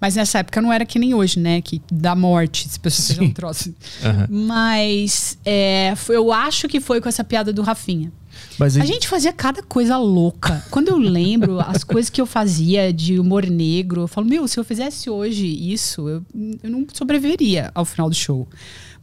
Mas 0.00 0.16
nessa 0.16 0.40
época 0.40 0.60
não 0.60 0.72
era 0.72 0.84
que 0.84 0.98
nem 0.98 1.14
hoje, 1.14 1.38
né? 1.38 1.60
Que 1.62 1.80
dá 1.90 2.14
morte, 2.14 2.68
se 2.68 2.78
pessoas 2.78 3.06
sejam 3.06 3.24
um 3.24 3.32
troço. 3.32 3.74
Uhum. 4.04 4.46
Mas 4.46 5.38
é, 5.44 5.94
eu 6.08 6.32
acho 6.32 6.68
que 6.68 6.80
foi 6.80 7.00
com 7.00 7.08
essa 7.08 7.24
piada 7.24 7.52
do 7.52 7.62
Rafinha. 7.62 8.12
Mas 8.58 8.76
A 8.76 8.82
aí- 8.82 8.86
gente 8.86 9.08
fazia 9.08 9.32
cada 9.32 9.62
coisa 9.62 9.96
louca. 9.96 10.62
Quando 10.70 10.88
eu 10.88 10.98
lembro 10.98 11.58
as 11.66 11.82
coisas 11.82 12.10
que 12.10 12.20
eu 12.20 12.26
fazia 12.26 12.92
de 12.92 13.18
humor 13.18 13.46
negro, 13.46 14.02
eu 14.02 14.08
falo, 14.08 14.26
meu, 14.26 14.46
se 14.46 14.58
eu 14.60 14.64
fizesse 14.64 15.08
hoje 15.08 15.46
isso, 15.46 16.06
eu, 16.08 16.22
eu 16.62 16.68
não 16.70 16.86
sobreviveria 16.92 17.70
ao 17.74 17.84
final 17.86 18.10
do 18.10 18.14
show. 18.16 18.46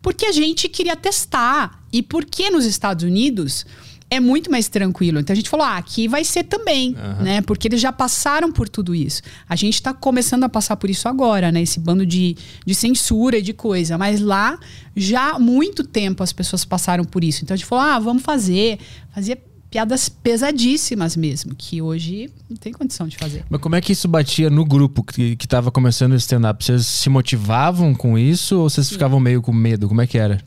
Porque 0.04 0.28
a 0.28 0.32
gente 0.32 0.70
queria 0.70 0.96
testar. 0.96 1.82
E 1.92 2.04
porque 2.04 2.52
nos 2.52 2.66
Estados 2.66 3.04
Unidos 3.04 3.66
é 4.10 4.20
muito 4.20 4.52
mais 4.52 4.68
tranquilo. 4.68 5.20
Então 5.20 5.34
a 5.34 5.36
gente 5.36 5.50
falou, 5.50 5.66
ah, 5.66 5.78
aqui 5.78 6.08
vai 6.08 6.24
ser 6.24 6.44
também, 6.44 6.96
né? 7.24 7.42
Porque 7.42 7.68
eles 7.68 7.82
já 7.82 7.92
passaram 7.92 8.52
por 8.52 8.70
tudo 8.70 8.94
isso. 8.94 9.22
A 9.50 9.56
gente 9.56 9.82
tá 9.82 9.94
começando 9.94 10.44
a 10.44 10.50
passar 10.50 10.76
por 10.76 10.89
isso 10.89 11.08
agora, 11.08 11.52
né? 11.52 11.62
Esse 11.62 11.80
bando 11.80 12.06
de, 12.06 12.36
de 12.63 12.76
censura 12.76 13.38
e 13.38 13.42
de 13.42 13.54
coisa. 13.54 13.98
Mas 13.98 14.22
lá, 14.22 14.60
já 14.96 15.32
há 15.32 15.39
muito 15.39 15.84
tempo 15.84 16.22
as 16.22 16.34
pessoas 16.34 16.63
passaram 16.63 17.04
por 17.04 17.24
isso. 17.24 17.44
Então 17.44 17.56
a 17.56 17.58
gente 17.58 17.66
falou, 17.66 17.86
ah, 17.86 17.98
vamos 17.98 18.22
fazer. 18.22 18.78
Fazia 19.16 19.38
piadas 19.74 20.08
pesadíssimas 20.08 21.16
mesmo, 21.16 21.56
que 21.56 21.82
hoje 21.82 22.30
não 22.48 22.56
tem 22.56 22.72
condição 22.72 23.08
de 23.08 23.18
fazer. 23.18 23.44
Mas 23.50 23.60
como 23.60 23.76
é 23.76 23.82
que 23.82 23.92
isso 23.92 24.08
batia 24.08 24.48
no 24.48 24.64
grupo 24.64 25.04
que, 25.04 25.36
que 25.36 25.48
tava 25.48 25.72
começando 25.72 26.12
o 26.12 26.16
stand-up? 26.16 26.64
Vocês 26.64 26.86
se 26.86 27.10
motivavam 27.10 27.96
com 27.96 28.16
isso 28.16 28.60
ou 28.60 28.70
vocês 28.70 28.88
ficavam 28.88 29.20
meio 29.20 29.42
com 29.42 29.52
medo? 29.52 29.88
Como 29.88 30.00
é 30.00 30.06
que 30.06 30.16
era? 30.16 30.40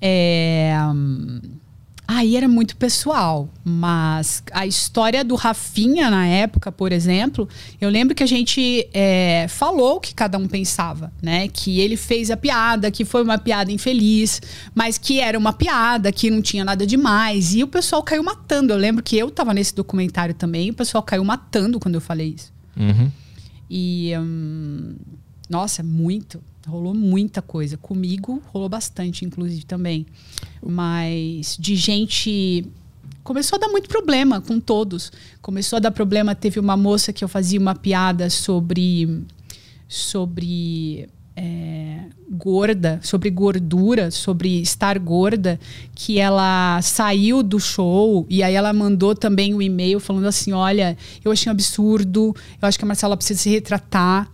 É, 0.00 0.72
hum, 0.94 1.40
Aí 2.12 2.34
era 2.34 2.48
muito 2.48 2.76
pessoal, 2.76 3.48
mas 3.62 4.42
a 4.50 4.66
história 4.66 5.22
do 5.22 5.36
Rafinha 5.36 6.10
na 6.10 6.26
época, 6.26 6.72
por 6.72 6.90
exemplo, 6.90 7.48
eu 7.80 7.88
lembro 7.88 8.16
que 8.16 8.24
a 8.24 8.26
gente 8.26 8.88
é, 8.92 9.46
falou 9.48 9.98
o 9.98 10.00
que 10.00 10.12
cada 10.12 10.36
um 10.36 10.48
pensava, 10.48 11.12
né? 11.22 11.46
Que 11.46 11.78
ele 11.78 11.96
fez 11.96 12.28
a 12.28 12.36
piada, 12.36 12.90
que 12.90 13.04
foi 13.04 13.22
uma 13.22 13.38
piada 13.38 13.70
infeliz, 13.70 14.42
mas 14.74 14.98
que 14.98 15.20
era 15.20 15.38
uma 15.38 15.52
piada, 15.52 16.10
que 16.10 16.32
não 16.32 16.42
tinha 16.42 16.64
nada 16.64 16.84
demais. 16.84 17.54
E 17.54 17.62
o 17.62 17.68
pessoal 17.68 18.02
caiu 18.02 18.24
matando. 18.24 18.72
Eu 18.72 18.76
lembro 18.76 19.04
que 19.04 19.16
eu 19.16 19.30
tava 19.30 19.54
nesse 19.54 19.72
documentário 19.72 20.34
também, 20.34 20.66
e 20.66 20.70
o 20.72 20.74
pessoal 20.74 21.04
caiu 21.04 21.22
matando 21.22 21.78
quando 21.78 21.94
eu 21.94 22.00
falei 22.00 22.34
isso. 22.36 22.52
Uhum. 22.76 23.08
E. 23.70 24.14
hum, 24.18 24.96
nossa, 25.48 25.80
muito. 25.84 26.42
Rolou 26.70 26.94
muita 26.94 27.42
coisa. 27.42 27.76
Comigo 27.76 28.40
rolou 28.52 28.68
bastante, 28.68 29.24
inclusive, 29.24 29.64
também. 29.64 30.06
Mas 30.64 31.56
de 31.58 31.74
gente. 31.76 32.64
Começou 33.22 33.56
a 33.56 33.60
dar 33.60 33.68
muito 33.68 33.88
problema 33.88 34.40
com 34.40 34.58
todos. 34.58 35.12
Começou 35.42 35.76
a 35.76 35.80
dar 35.80 35.90
problema. 35.90 36.34
Teve 36.34 36.58
uma 36.58 36.76
moça 36.76 37.12
que 37.12 37.22
eu 37.24 37.28
fazia 37.28 37.58
uma 37.60 37.74
piada 37.74 38.30
sobre. 38.30 39.24
Sobre. 39.88 41.08
é, 41.36 42.04
gorda, 42.30 43.00
sobre 43.02 43.30
gordura, 43.30 44.10
sobre 44.10 44.60
estar 44.60 44.98
gorda, 44.98 45.58
que 45.94 46.18
ela 46.18 46.80
saiu 46.82 47.42
do 47.42 47.58
show 47.58 48.26
e 48.28 48.42
aí 48.42 48.54
ela 48.54 48.72
mandou 48.72 49.14
também 49.14 49.54
um 49.54 49.62
e-mail 49.62 49.98
falando 49.98 50.26
assim: 50.26 50.52
olha, 50.52 50.96
eu 51.24 51.32
achei 51.32 51.50
um 51.50 51.52
absurdo, 51.52 52.34
eu 52.60 52.68
acho 52.68 52.78
que 52.78 52.84
a 52.84 52.88
Marcela 52.88 53.16
precisa 53.16 53.40
se 53.40 53.50
retratar. 53.50 54.30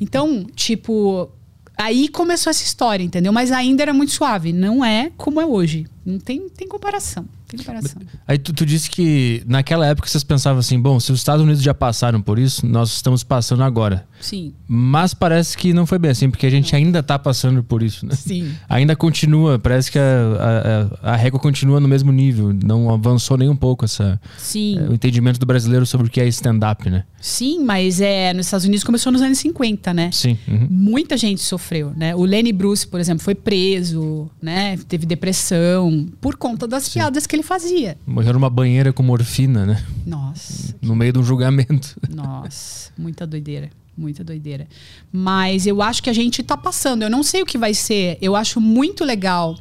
Então, 0.00 0.44
tipo, 0.54 1.30
aí 1.76 2.08
começou 2.08 2.50
essa 2.50 2.62
história, 2.62 3.04
entendeu? 3.04 3.32
Mas 3.32 3.52
ainda 3.52 3.82
era 3.82 3.92
muito 3.92 4.12
suave. 4.12 4.52
Não 4.52 4.84
é 4.84 5.10
como 5.16 5.40
é 5.40 5.46
hoje. 5.46 5.86
Não 6.04 6.18
tem, 6.18 6.48
tem 6.48 6.68
comparação. 6.68 7.26
Tem 7.56 7.64
comparação. 7.64 8.02
Aí 8.26 8.38
tu, 8.38 8.52
tu 8.52 8.66
disse 8.66 8.90
que 8.90 9.42
naquela 9.46 9.86
época 9.86 10.08
vocês 10.08 10.24
pensavam 10.24 10.58
assim, 10.58 10.80
bom, 10.80 10.98
se 10.98 11.12
os 11.12 11.18
Estados 11.18 11.42
Unidos 11.42 11.62
já 11.62 11.74
passaram 11.74 12.20
por 12.20 12.38
isso, 12.38 12.66
nós 12.66 12.92
estamos 12.92 13.22
passando 13.22 13.62
agora. 13.62 14.06
Sim. 14.20 14.54
Mas 14.66 15.12
parece 15.12 15.56
que 15.56 15.72
não 15.72 15.86
foi 15.86 15.98
bem 15.98 16.10
assim, 16.10 16.30
porque 16.30 16.46
a 16.46 16.50
gente 16.50 16.74
ainda 16.74 17.02
tá 17.02 17.18
passando 17.18 17.62
por 17.62 17.82
isso, 17.82 18.06
né? 18.06 18.14
Sim. 18.14 18.52
Ainda 18.68 18.96
continua, 18.96 19.58
parece 19.58 19.90
que 19.90 19.98
a, 19.98 20.88
a, 21.02 21.12
a 21.12 21.16
régua 21.16 21.38
continua 21.38 21.78
no 21.78 21.86
mesmo 21.86 22.10
nível, 22.10 22.52
não 22.64 22.90
avançou 22.92 23.36
nem 23.36 23.48
um 23.48 23.56
pouco 23.56 23.84
essa, 23.84 24.20
Sim. 24.38 24.78
é, 24.78 24.82
o 24.88 24.94
entendimento 24.94 25.38
do 25.38 25.46
brasileiro 25.46 25.84
sobre 25.84 26.06
o 26.06 26.10
que 26.10 26.20
é 26.20 26.26
stand-up, 26.28 26.88
né? 26.88 27.04
Sim, 27.20 27.64
mas 27.64 28.00
é, 28.00 28.32
nos 28.32 28.46
Estados 28.46 28.66
Unidos 28.66 28.84
começou 28.84 29.10
nos 29.12 29.22
anos 29.22 29.38
50, 29.38 29.94
né? 29.94 30.10
Sim. 30.12 30.36
uhum. 30.46 30.66
Muita 30.70 31.16
gente 31.16 31.40
sofreu, 31.42 31.92
né? 31.96 32.14
O 32.14 32.24
Lenny 32.24 32.52
Bruce, 32.52 32.86
por 32.86 33.00
exemplo, 33.00 33.22
foi 33.22 33.34
preso, 33.34 34.30
né? 34.40 34.76
Teve 34.88 35.06
depressão 35.06 36.06
por 36.20 36.36
conta 36.36 36.66
das 36.66 36.88
piadas 36.88 37.26
que 37.26 37.34
ele 37.36 37.42
fazia. 37.44 37.96
Morreu 38.06 38.32
numa 38.32 38.50
banheira 38.50 38.92
com 38.92 39.02
morfina, 39.02 39.64
né? 39.64 39.84
Nossa, 40.06 40.74
No 40.82 40.96
meio 40.96 41.12
de 41.12 41.18
um 41.20 41.22
julgamento. 41.22 41.96
nossa, 42.08 42.90
muita 42.98 43.26
doideira. 43.26 43.70
Muita 43.96 44.24
doideira. 44.24 44.66
Mas 45.12 45.68
eu 45.68 45.80
acho 45.80 46.02
que 46.02 46.10
a 46.10 46.12
gente 46.12 46.42
tá 46.42 46.56
passando. 46.56 47.02
Eu 47.02 47.10
não 47.10 47.22
sei 47.22 47.42
o 47.42 47.46
que 47.46 47.56
vai 47.56 47.72
ser. 47.72 48.18
Eu 48.20 48.34
acho 48.34 48.60
muito 48.60 49.04
legal, 49.04 49.56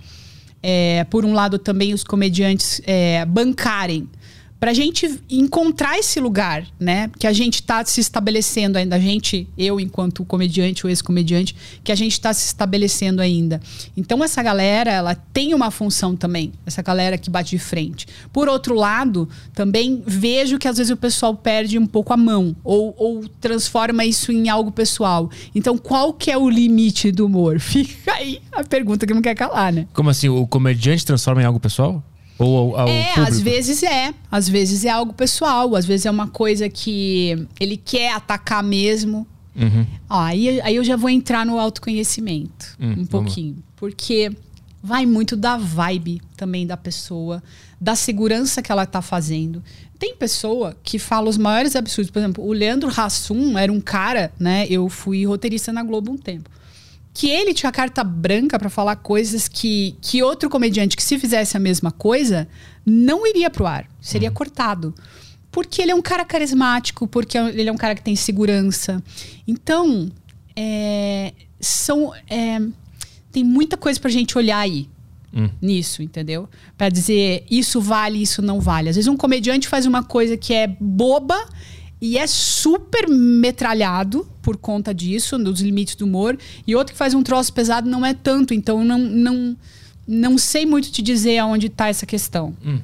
é, 0.62 1.04
por 1.04 1.24
um 1.24 1.34
lado, 1.34 1.60
também 1.60 1.94
os 1.94 2.04
comediantes 2.04 2.82
é, 2.86 3.24
bancarem. 3.26 4.10
Pra 4.64 4.72
gente 4.72 5.20
encontrar 5.30 6.00
esse 6.00 6.22
lugar, 6.22 6.66
né? 6.80 7.12
Que 7.20 7.28
a 7.28 7.34
gente 7.34 7.62
tá 7.62 7.84
se 7.84 8.00
estabelecendo 8.00 8.78
ainda. 8.78 8.96
A 8.96 9.00
gente, 9.00 9.46
eu 9.58 9.78
enquanto 9.78 10.24
comediante 10.24 10.86
ou 10.86 10.90
ex-comediante, 10.90 11.54
que 11.84 11.92
a 11.92 11.96
gente 11.96 12.18
tá 12.22 12.34
se 12.34 12.46
estabelecendo 12.46 13.22
ainda. 13.22 13.60
Então 13.98 14.24
essa 14.24 14.42
galera, 14.42 14.90
ela 14.90 15.16
tem 15.16 15.54
uma 15.54 15.70
função 15.70 16.16
também. 16.16 16.54
Essa 16.66 16.82
galera 16.82 17.18
que 17.18 17.30
bate 17.30 17.50
de 17.50 17.60
frente. 17.60 18.08
Por 18.32 18.48
outro 18.48 18.74
lado, 18.74 19.28
também 19.54 20.02
vejo 20.08 20.58
que 20.58 20.70
às 20.70 20.78
vezes 20.78 20.92
o 20.92 20.96
pessoal 20.96 21.36
perde 21.36 21.78
um 21.78 21.86
pouco 21.86 22.14
a 22.14 22.18
mão. 22.18 22.56
Ou, 22.64 22.96
ou 22.98 23.28
transforma 23.42 24.06
isso 24.06 24.32
em 24.32 24.48
algo 24.48 24.72
pessoal. 24.72 25.30
Então 25.54 25.78
qual 25.78 26.14
que 26.14 26.32
é 26.32 26.38
o 26.38 26.50
limite 26.50 27.12
do 27.12 27.26
humor? 27.26 27.60
Fica 27.60 28.14
aí 28.14 28.42
a 28.50 28.64
pergunta 28.64 29.06
que 29.06 29.14
não 29.14 29.22
quer 29.22 29.36
calar, 29.36 29.74
né? 29.74 29.88
Como 29.92 30.10
assim? 30.10 30.30
O 30.30 30.48
comediante 30.48 31.06
transforma 31.06 31.42
em 31.42 31.46
algo 31.46 31.60
pessoal? 31.60 32.02
Ou 32.40 32.58
ao, 32.76 32.82
ao 32.82 32.88
É, 32.88 33.04
público? 33.14 33.28
às 33.30 33.40
vezes 33.40 33.84
é. 33.84 34.14
Às 34.32 34.50
vezes 34.50 34.84
é 34.86 34.90
algo 34.90 35.14
pessoal. 35.14 35.76
Às 35.76 35.86
vezes 35.86 36.06
é 36.06 36.12
uma 36.12 36.28
coisa 36.28 36.68
que 36.70 37.48
ele 37.60 37.78
quer 37.78 38.14
atacar 38.14 38.64
mesmo. 38.64 39.26
Uhum. 39.56 39.86
Ó, 40.10 40.20
aí, 40.20 40.60
aí 40.62 40.76
eu 40.76 40.84
já 40.84 40.96
vou 40.96 41.10
entrar 41.10 41.46
no 41.46 41.60
autoconhecimento 41.60 42.76
Hum, 42.80 42.96
um 43.00 43.06
pouquinho. 43.06 43.58
Porque 43.76 44.32
vai 44.82 45.06
muito 45.06 45.36
da 45.36 45.58
vibe 45.58 46.22
também 46.36 46.66
da 46.66 46.76
pessoa, 46.76 47.42
da 47.80 47.96
segurança 47.96 48.62
que 48.62 48.72
ela 48.72 48.86
tá 48.86 49.02
fazendo. 49.02 49.64
Tem 50.00 50.16
pessoa 50.16 50.76
que 50.84 51.00
fala 51.00 51.30
os 51.30 51.38
maiores 51.38 51.76
absurdos. 51.76 52.12
Por 52.12 52.20
exemplo, 52.20 52.44
o 52.46 52.52
Leandro 52.52 52.90
Hassum 52.90 53.58
era 53.58 53.72
um 53.72 53.80
cara, 53.80 54.32
né? 54.40 54.66
Eu 54.70 54.90
fui 54.90 55.26
roteirista 55.26 55.72
na 55.72 55.84
Globo 55.84 56.12
um 56.12 56.18
tempo. 56.18 56.50
Que 57.14 57.30
ele 57.30 57.54
tinha 57.54 57.72
carta 57.72 58.04
branca 58.04 58.58
pra 58.58 58.70
falar 58.70 58.96
coisas 58.96 59.48
que, 59.48 59.96
que 60.02 60.24
outro 60.24 60.50
comediante 60.50 60.96
que 60.96 61.04
se 61.04 61.20
fizesse 61.20 61.56
a 61.56 61.60
mesma 61.60 61.92
coisa 61.92 62.48
não 62.86 63.26
iria 63.28 63.50
pro 63.50 63.68
ar, 63.68 63.86
seria 64.02 64.32
cortado. 64.32 64.94
Porque 65.52 65.82
ele 65.82 65.92
é 65.92 65.96
um 65.96 66.02
cara 66.02 66.26
carismático, 66.26 67.08
porque 67.08 67.38
ele 67.38 67.70
é 67.70 67.72
um 67.72 67.78
cara 67.78 67.94
que 67.94 68.02
tem 68.02 68.16
segurança. 68.16 69.02
Então, 69.48 70.12
é, 70.56 71.34
são, 71.60 72.12
é, 72.28 72.60
tem 73.32 73.44
muita 73.44 73.78
coisa 73.78 74.00
pra 74.00 74.10
gente 74.10 74.38
olhar 74.38 74.58
aí 74.60 74.90
Hum. 75.36 75.50
nisso, 75.60 76.04
entendeu? 76.04 76.48
Pra 76.78 76.90
dizer 76.90 77.44
isso 77.50 77.82
vale, 77.82 78.22
isso 78.22 78.40
não 78.42 78.60
vale. 78.60 78.90
Às 78.90 78.96
vezes 78.96 79.08
um 79.08 79.18
comediante 79.18 79.68
faz 79.68 79.88
uma 79.88 80.04
coisa 80.04 80.38
que 80.38 80.54
é 80.54 80.68
boba 80.80 81.44
e 82.06 82.18
é 82.18 82.28
super 82.28 83.08
metralhado 83.08 84.28
por 84.42 84.58
conta 84.58 84.94
disso, 84.94 85.38
dos 85.38 85.62
limites 85.62 85.96
do 85.96 86.04
humor, 86.04 86.38
e 86.68 86.76
outro 86.76 86.92
que 86.92 86.98
faz 86.98 87.14
um 87.14 87.24
troço 87.24 87.54
pesado 87.54 87.90
não 87.90 88.06
é 88.06 88.14
tanto. 88.14 88.54
Então, 88.54 88.84
não, 88.84 88.98
não, 88.98 89.56
não 90.06 90.38
sei 90.38 90.66
muito 90.66 90.92
te 90.92 91.02
dizer 91.02 91.38
aonde 91.38 91.70
tá 91.70 91.88
essa 91.88 92.06
questão. 92.06 92.54
Hum. 92.66 92.80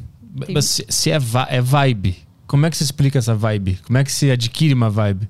Mas 0.53 0.63
se, 0.65 0.85
se 0.87 1.11
é, 1.11 1.19
va- 1.19 1.47
é 1.49 1.59
vibe, 1.59 2.15
como 2.47 2.65
é 2.65 2.69
que 2.69 2.77
se 2.77 2.83
explica 2.85 3.19
essa 3.19 3.35
vibe? 3.35 3.77
Como 3.85 3.97
é 3.97 4.05
que 4.05 4.11
se 4.11 4.31
adquire 4.31 4.73
uma 4.73 4.89
vibe? 4.89 5.27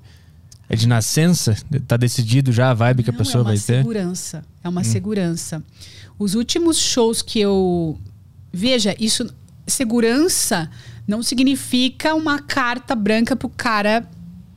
É 0.68 0.76
de 0.76 0.86
nascença? 0.86 1.56
Tá 1.88 1.96
decidido 1.96 2.52
já 2.52 2.70
a 2.70 2.74
vibe 2.74 3.02
que 3.02 3.10
a 3.10 3.12
Não, 3.12 3.18
pessoa 3.18 3.40
é 3.40 3.42
uma 3.42 3.48
vai 3.50 3.56
ter? 3.56 3.62
segurança. 3.78 4.44
É 4.62 4.68
uma 4.68 4.84
segurança. 4.84 5.64
Os 6.16 6.36
últimos 6.36 6.78
shows 6.78 7.22
que 7.22 7.40
eu. 7.40 7.98
Veja, 8.52 8.94
isso. 9.00 9.28
Segurança 9.66 10.70
não 11.10 11.24
significa 11.24 12.14
uma 12.14 12.38
carta 12.38 12.94
branca 12.94 13.34
pro 13.34 13.48
cara. 13.48 14.08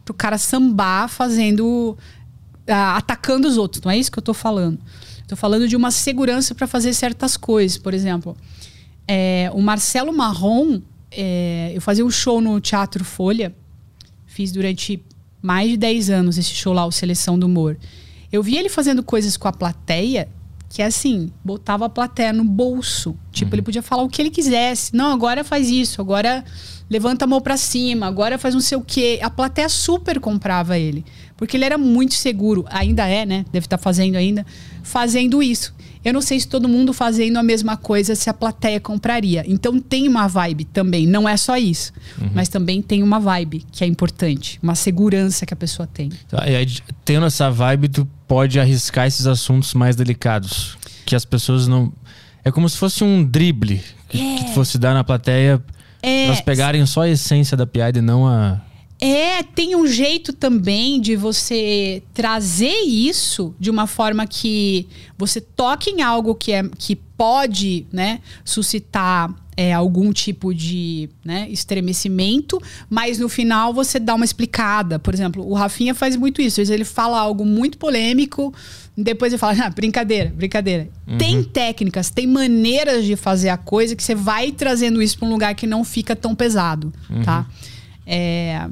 pro 0.06 0.14
cara 0.14 0.38
sambar 0.38 1.10
fazendo. 1.10 1.98
ah, 2.68 2.96
atacando 2.96 3.48
os 3.48 3.58
outros. 3.58 3.82
Não 3.82 3.92
é 3.92 3.98
isso 3.98 4.12
que 4.12 4.20
eu 4.20 4.24
tô 4.24 4.36
falando. 4.36 4.80
Tô 5.28 5.36
falando 5.36 5.68
de 5.68 5.76
uma 5.76 5.90
segurança 5.90 6.54
para 6.54 6.68
fazer 6.68 6.94
certas 6.94 7.36
coisas. 7.36 7.80
Por 7.80 7.92
exemplo, 7.92 8.38
é, 9.08 9.50
o 9.52 9.62
Marcelo 9.62 10.14
Marrom. 10.14 10.80
é, 11.12 11.72
eu 11.74 11.82
fazia 11.82 12.06
um 12.06 12.12
show 12.12 12.40
no 12.40 12.62
Teatro 12.62 13.04
Folha. 13.04 13.54
Fiz 14.28 14.52
durante 14.52 15.04
mais 15.42 15.72
de 15.72 15.78
10 15.78 16.10
anos 16.12 16.38
esse 16.38 16.54
show 16.54 16.72
lá, 16.72 16.86
o 16.86 16.92
Seleção 16.92 17.38
do 17.38 17.48
Humor. 17.48 17.78
Eu 18.32 18.44
vi 18.44 18.58
ele 18.58 18.70
fazendo 18.70 19.02
coisas 19.02 19.38
com 19.38 19.48
a 19.48 19.52
plateia 19.52 20.30
que, 20.74 20.82
assim, 20.82 21.30
botava 21.46 21.86
a 21.86 21.90
plateia 21.90 22.34
no 22.34 22.44
bolso. 22.44 23.16
Tipo, 23.32 23.54
ele 23.54 23.62
podia 23.62 23.84
falar 23.84 24.02
o 24.02 24.10
que 24.10 24.20
ele 24.20 24.32
quisesse. 24.32 24.96
Não, 24.96 25.14
agora 25.14 25.44
faz 25.44 25.70
isso, 25.70 26.02
agora 26.02 26.44
levanta 26.90 27.26
a 27.26 27.28
mão 27.28 27.40
para 27.40 27.56
cima, 27.58 28.08
agora 28.08 28.40
faz 28.40 28.56
não 28.56 28.62
sei 28.62 28.80
o 28.80 28.82
quê. 28.82 29.20
A 29.22 29.30
plateia 29.30 29.70
super 29.70 30.20
comprava 30.20 30.76
ele. 30.76 31.06
Porque 31.38 31.56
ele 31.56 31.64
era 31.64 31.78
muito 31.78 32.16
seguro, 32.16 32.66
ainda 32.72 33.08
é, 33.08 33.24
né? 33.24 33.46
Deve 33.52 33.68
estar 33.68 33.78
tá 33.78 33.84
fazendo 33.84 34.16
ainda, 34.16 34.44
fazendo 34.82 35.44
isso. 35.44 35.76
Eu 36.04 36.14
não 36.14 36.22
sei 36.22 36.40
se 36.40 36.48
todo 36.48 36.68
mundo 36.68 36.92
fazendo 36.94 37.38
a 37.38 37.44
mesma 37.44 37.78
coisa 37.78 38.14
se 38.16 38.30
a 38.30 38.34
plateia 38.34 38.80
compraria. 38.80 39.44
Então 39.48 39.80
tem 39.80 40.08
uma 40.08 40.28
vibe 40.28 40.66
também, 40.66 41.08
não 41.08 41.28
é 41.28 41.38
só 41.38 41.58
isso. 41.58 41.94
Uhum. 42.20 42.32
Mas 42.34 42.50
também 42.50 42.82
tem 42.82 43.02
uma 43.02 43.20
vibe 43.20 43.66
que 43.72 43.84
é 43.84 43.88
importante, 43.88 44.60
uma 44.62 44.76
segurança 44.76 45.46
que 45.46 45.54
a 45.54 45.58
pessoa 45.58 45.88
tem. 45.88 46.10
Tá, 46.28 46.44
tendo 47.06 47.26
essa 47.26 47.50
vibe, 47.50 47.88
tu 47.88 48.08
pode 48.28 48.60
arriscar 48.60 49.08
esses 49.08 49.28
assuntos 49.28 49.74
mais 49.74 49.96
delicados. 49.96 50.78
Que 51.06 51.16
as 51.16 51.26
pessoas 51.26 51.68
não. 51.68 51.92
É 52.44 52.52
como 52.52 52.68
se 52.68 52.78
fosse 52.78 53.04
um 53.04 53.24
drible 53.24 53.82
que, 54.10 54.20
é. 54.20 54.44
que 54.44 54.54
fosse 54.54 54.78
dar 54.78 54.94
na 54.94 55.04
plateia. 55.04 55.62
É. 56.02 56.26
Elas 56.26 56.42
pegarem 56.42 56.86
só 56.86 57.02
a 57.02 57.10
essência 57.10 57.56
da 57.56 57.66
piada 57.66 58.00
e 58.00 58.02
não 58.02 58.28
a. 58.28 58.60
É, 59.06 59.44
tem 59.44 59.76
um 59.76 59.86
jeito 59.86 60.32
também 60.32 61.02
de 61.02 61.18
você 61.18 62.02
trazer 62.14 62.86
isso 62.86 63.54
de 63.60 63.70
uma 63.70 63.86
forma 63.86 64.26
que 64.26 64.88
você 65.18 65.42
toque 65.42 65.90
em 65.90 66.02
algo 66.02 66.34
que, 66.34 66.54
é, 66.54 66.64
que 66.78 66.96
pode 66.96 67.86
né, 67.92 68.22
suscitar 68.46 69.30
é, 69.58 69.74
algum 69.74 70.14
tipo 70.14 70.54
de 70.54 71.10
né, 71.22 71.50
estremecimento, 71.50 72.62
mas 72.90 73.20
no 73.20 73.28
final 73.28 73.74
você 73.74 74.00
dá 74.00 74.16
uma 74.16 74.24
explicada. 74.24 74.98
Por 74.98 75.14
exemplo, 75.14 75.46
o 75.46 75.54
Rafinha 75.54 75.94
faz 75.94 76.16
muito 76.16 76.42
isso. 76.42 76.62
Às 76.62 76.70
vezes 76.70 76.74
ele 76.74 76.86
fala 76.86 77.20
algo 77.20 77.44
muito 77.44 77.78
polêmico, 77.78 78.54
depois 78.96 79.34
ele 79.34 79.38
fala, 79.38 79.66
ah, 79.66 79.70
brincadeira, 79.70 80.32
brincadeira. 80.34 80.88
Uhum. 81.06 81.18
Tem 81.18 81.44
técnicas, 81.44 82.10
tem 82.10 82.26
maneiras 82.26 83.04
de 83.04 83.18
fazer 83.18 83.50
a 83.50 83.58
coisa 83.58 83.98
que 83.98 84.04
você 84.04 84.16
vai 84.16 84.54
trazendo 84.54 85.02
isso 85.02 85.18
para 85.18 85.28
um 85.28 85.32
lugar 85.32 85.54
que 85.56 85.68
não 85.68 85.84
fica 85.84 86.16
tão 86.16 86.34
pesado, 86.34 86.94
tá? 87.10 87.14
uhum. 87.14 87.24
tá? 87.24 87.48
É 88.08 88.70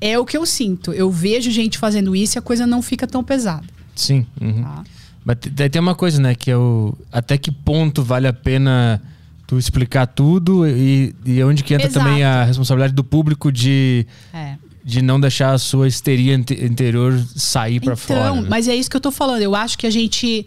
é 0.00 0.18
o 0.18 0.24
que 0.24 0.36
eu 0.36 0.46
sinto. 0.46 0.92
Eu 0.92 1.10
vejo 1.10 1.50
gente 1.50 1.78
fazendo 1.78 2.16
isso 2.16 2.36
e 2.36 2.38
a 2.38 2.42
coisa 2.42 2.66
não 2.66 2.80
fica 2.80 3.06
tão 3.06 3.22
pesada. 3.22 3.66
Sim. 3.94 4.26
Uhum. 4.40 4.62
Tá? 4.62 4.84
Mas 5.24 5.36
daí 5.52 5.68
tem 5.68 5.80
uma 5.80 5.94
coisa, 5.94 6.20
né? 6.20 6.34
Que 6.34 6.50
é 6.50 6.56
o. 6.56 6.96
Até 7.12 7.36
que 7.36 7.52
ponto 7.52 8.02
vale 8.02 8.26
a 8.26 8.32
pena 8.32 9.00
tu 9.46 9.58
explicar 9.58 10.06
tudo 10.06 10.66
e, 10.66 11.14
e 11.24 11.42
onde 11.42 11.62
que 11.62 11.74
entra 11.74 11.88
Exato. 11.88 12.06
também 12.06 12.24
a 12.24 12.44
responsabilidade 12.44 12.94
do 12.94 13.04
público 13.04 13.52
de. 13.52 14.06
É. 14.32 14.56
De 14.82 15.02
não 15.02 15.20
deixar 15.20 15.52
a 15.52 15.58
sua 15.58 15.86
histeria 15.86 16.34
interior 16.34 17.22
sair 17.36 17.80
para 17.80 17.92
então, 17.92 18.16
fora. 18.16 18.40
Né? 18.40 18.46
Mas 18.48 18.66
é 18.66 18.74
isso 18.74 18.88
que 18.88 18.96
eu 18.96 19.00
tô 19.00 19.10
falando. 19.10 19.42
Eu 19.42 19.54
acho 19.54 19.76
que 19.76 19.86
a 19.86 19.90
gente 19.90 20.46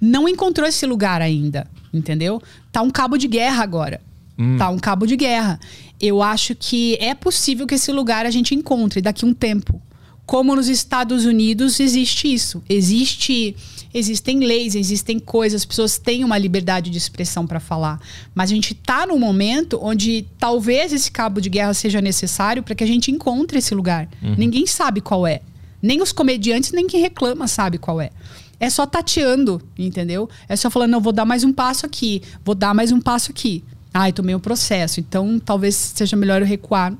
não 0.00 0.28
encontrou 0.28 0.68
esse 0.68 0.86
lugar 0.86 1.20
ainda, 1.20 1.66
entendeu? 1.92 2.40
Tá 2.70 2.80
um 2.80 2.90
cabo 2.90 3.18
de 3.18 3.26
guerra 3.26 3.62
agora. 3.64 4.00
Hum. 4.38 4.56
Tá 4.56 4.70
um 4.70 4.78
cabo 4.78 5.04
de 5.04 5.16
guerra 5.16 5.58
eu 6.02 6.20
acho 6.20 6.56
que 6.56 6.96
é 7.00 7.14
possível 7.14 7.64
que 7.64 7.76
esse 7.76 7.92
lugar 7.92 8.26
a 8.26 8.30
gente 8.30 8.56
encontre 8.56 9.00
daqui 9.00 9.24
a 9.24 9.28
um 9.28 9.32
tempo. 9.32 9.80
Como 10.26 10.56
nos 10.56 10.68
Estados 10.68 11.24
Unidos 11.24 11.78
existe 11.78 12.32
isso. 12.32 12.60
Existe, 12.68 13.54
existem 13.94 14.40
leis, 14.40 14.74
existem 14.74 15.20
coisas, 15.20 15.62
as 15.62 15.64
pessoas 15.64 15.98
têm 15.98 16.24
uma 16.24 16.36
liberdade 16.36 16.90
de 16.90 16.98
expressão 16.98 17.46
para 17.46 17.60
falar. 17.60 18.00
Mas 18.34 18.50
a 18.50 18.54
gente 18.54 18.72
está 18.72 19.06
num 19.06 19.18
momento 19.18 19.78
onde 19.80 20.26
talvez 20.38 20.92
esse 20.92 21.10
cabo 21.10 21.40
de 21.40 21.48
guerra 21.48 21.72
seja 21.72 22.00
necessário 22.00 22.64
para 22.64 22.74
que 22.74 22.82
a 22.82 22.86
gente 22.86 23.12
encontre 23.12 23.58
esse 23.58 23.74
lugar. 23.74 24.08
Uhum. 24.20 24.34
Ninguém 24.36 24.66
sabe 24.66 25.00
qual 25.00 25.24
é. 25.24 25.40
Nem 25.80 26.02
os 26.02 26.12
comediantes, 26.12 26.72
nem 26.72 26.86
quem 26.86 27.00
reclama 27.00 27.46
sabe 27.46 27.78
qual 27.78 28.00
é. 28.00 28.10
É 28.58 28.70
só 28.70 28.86
tateando, 28.86 29.60
entendeu? 29.76 30.28
É 30.48 30.56
só 30.56 30.70
falando, 30.70 30.92
não, 30.92 31.00
vou 31.00 31.12
dar 31.12 31.24
mais 31.24 31.42
um 31.44 31.52
passo 31.52 31.84
aqui, 31.84 32.22
vou 32.44 32.54
dar 32.54 32.72
mais 32.72 32.90
um 32.92 33.00
passo 33.00 33.30
aqui. 33.32 33.64
Ai, 33.92 34.12
tomei 34.12 34.34
um 34.34 34.40
processo. 34.40 35.00
Então, 35.00 35.38
talvez 35.38 35.74
seja 35.74 36.16
melhor 36.16 36.40
eu 36.40 36.46
recuar. 36.46 36.92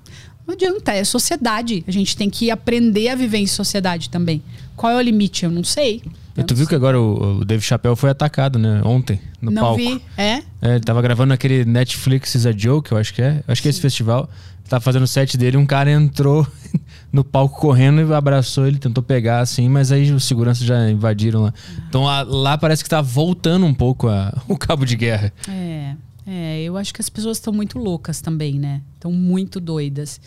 Não 0.46 0.54
adianta, 0.54 0.92
é 0.92 1.04
sociedade. 1.04 1.84
A 1.86 1.90
gente 1.90 2.16
tem 2.16 2.28
que 2.28 2.50
aprender 2.50 3.08
a 3.08 3.14
viver 3.14 3.38
em 3.38 3.46
sociedade 3.46 4.10
também. 4.10 4.42
Qual 4.76 4.92
é 4.92 4.96
o 4.96 5.00
limite? 5.00 5.44
Eu 5.44 5.50
não 5.50 5.64
sei. 5.64 6.02
Eu 6.36 6.44
tu 6.44 6.54
viu 6.54 6.66
que 6.66 6.74
agora 6.74 6.98
o, 6.98 7.40
o 7.40 7.44
Dave 7.44 7.62
Chappelle 7.62 7.94
foi 7.94 8.10
atacado, 8.10 8.58
né? 8.58 8.80
Ontem, 8.84 9.20
no 9.40 9.50
não 9.50 9.62
palco. 9.62 9.82
Não 9.82 9.96
vi. 9.96 10.02
É? 10.16 10.42
é? 10.62 10.74
Ele 10.74 10.80
tava 10.80 11.02
gravando 11.02 11.32
aquele 11.32 11.64
Netflix 11.64 12.34
is 12.34 12.46
a 12.46 12.52
Joke, 12.52 12.90
eu 12.90 12.98
acho 12.98 13.12
que 13.12 13.20
é. 13.20 13.42
Acho 13.46 13.60
que 13.60 13.68
é 13.68 13.70
esse 13.70 13.80
festival. 13.80 14.28
Tava 14.68 14.80
fazendo 14.80 15.02
o 15.02 15.06
set 15.06 15.36
dele, 15.36 15.58
um 15.58 15.66
cara 15.66 15.90
entrou 15.90 16.46
no 17.12 17.22
palco 17.22 17.60
correndo 17.60 18.00
e 18.00 18.14
abraçou 18.14 18.66
ele, 18.66 18.78
tentou 18.78 19.02
pegar 19.02 19.40
assim, 19.40 19.68
mas 19.68 19.92
aí 19.92 20.10
os 20.10 20.24
seguranças 20.24 20.66
já 20.66 20.88
invadiram 20.88 21.42
lá. 21.42 21.54
Então 21.88 22.04
lá, 22.04 22.22
lá 22.22 22.56
parece 22.56 22.82
que 22.82 22.88
tá 22.88 23.02
voltando 23.02 23.66
um 23.66 23.74
pouco 23.74 24.08
a, 24.08 24.32
o 24.48 24.56
cabo 24.56 24.86
de 24.86 24.96
guerra. 24.96 25.32
É. 25.46 25.94
É, 26.26 26.62
eu 26.62 26.76
acho 26.76 26.94
que 26.94 27.00
as 27.00 27.08
pessoas 27.08 27.38
estão 27.38 27.52
muito 27.52 27.78
loucas 27.78 28.20
também, 28.20 28.58
né? 28.58 28.82
Estão 28.94 29.12
muito 29.12 29.60
doidas. 29.60 30.20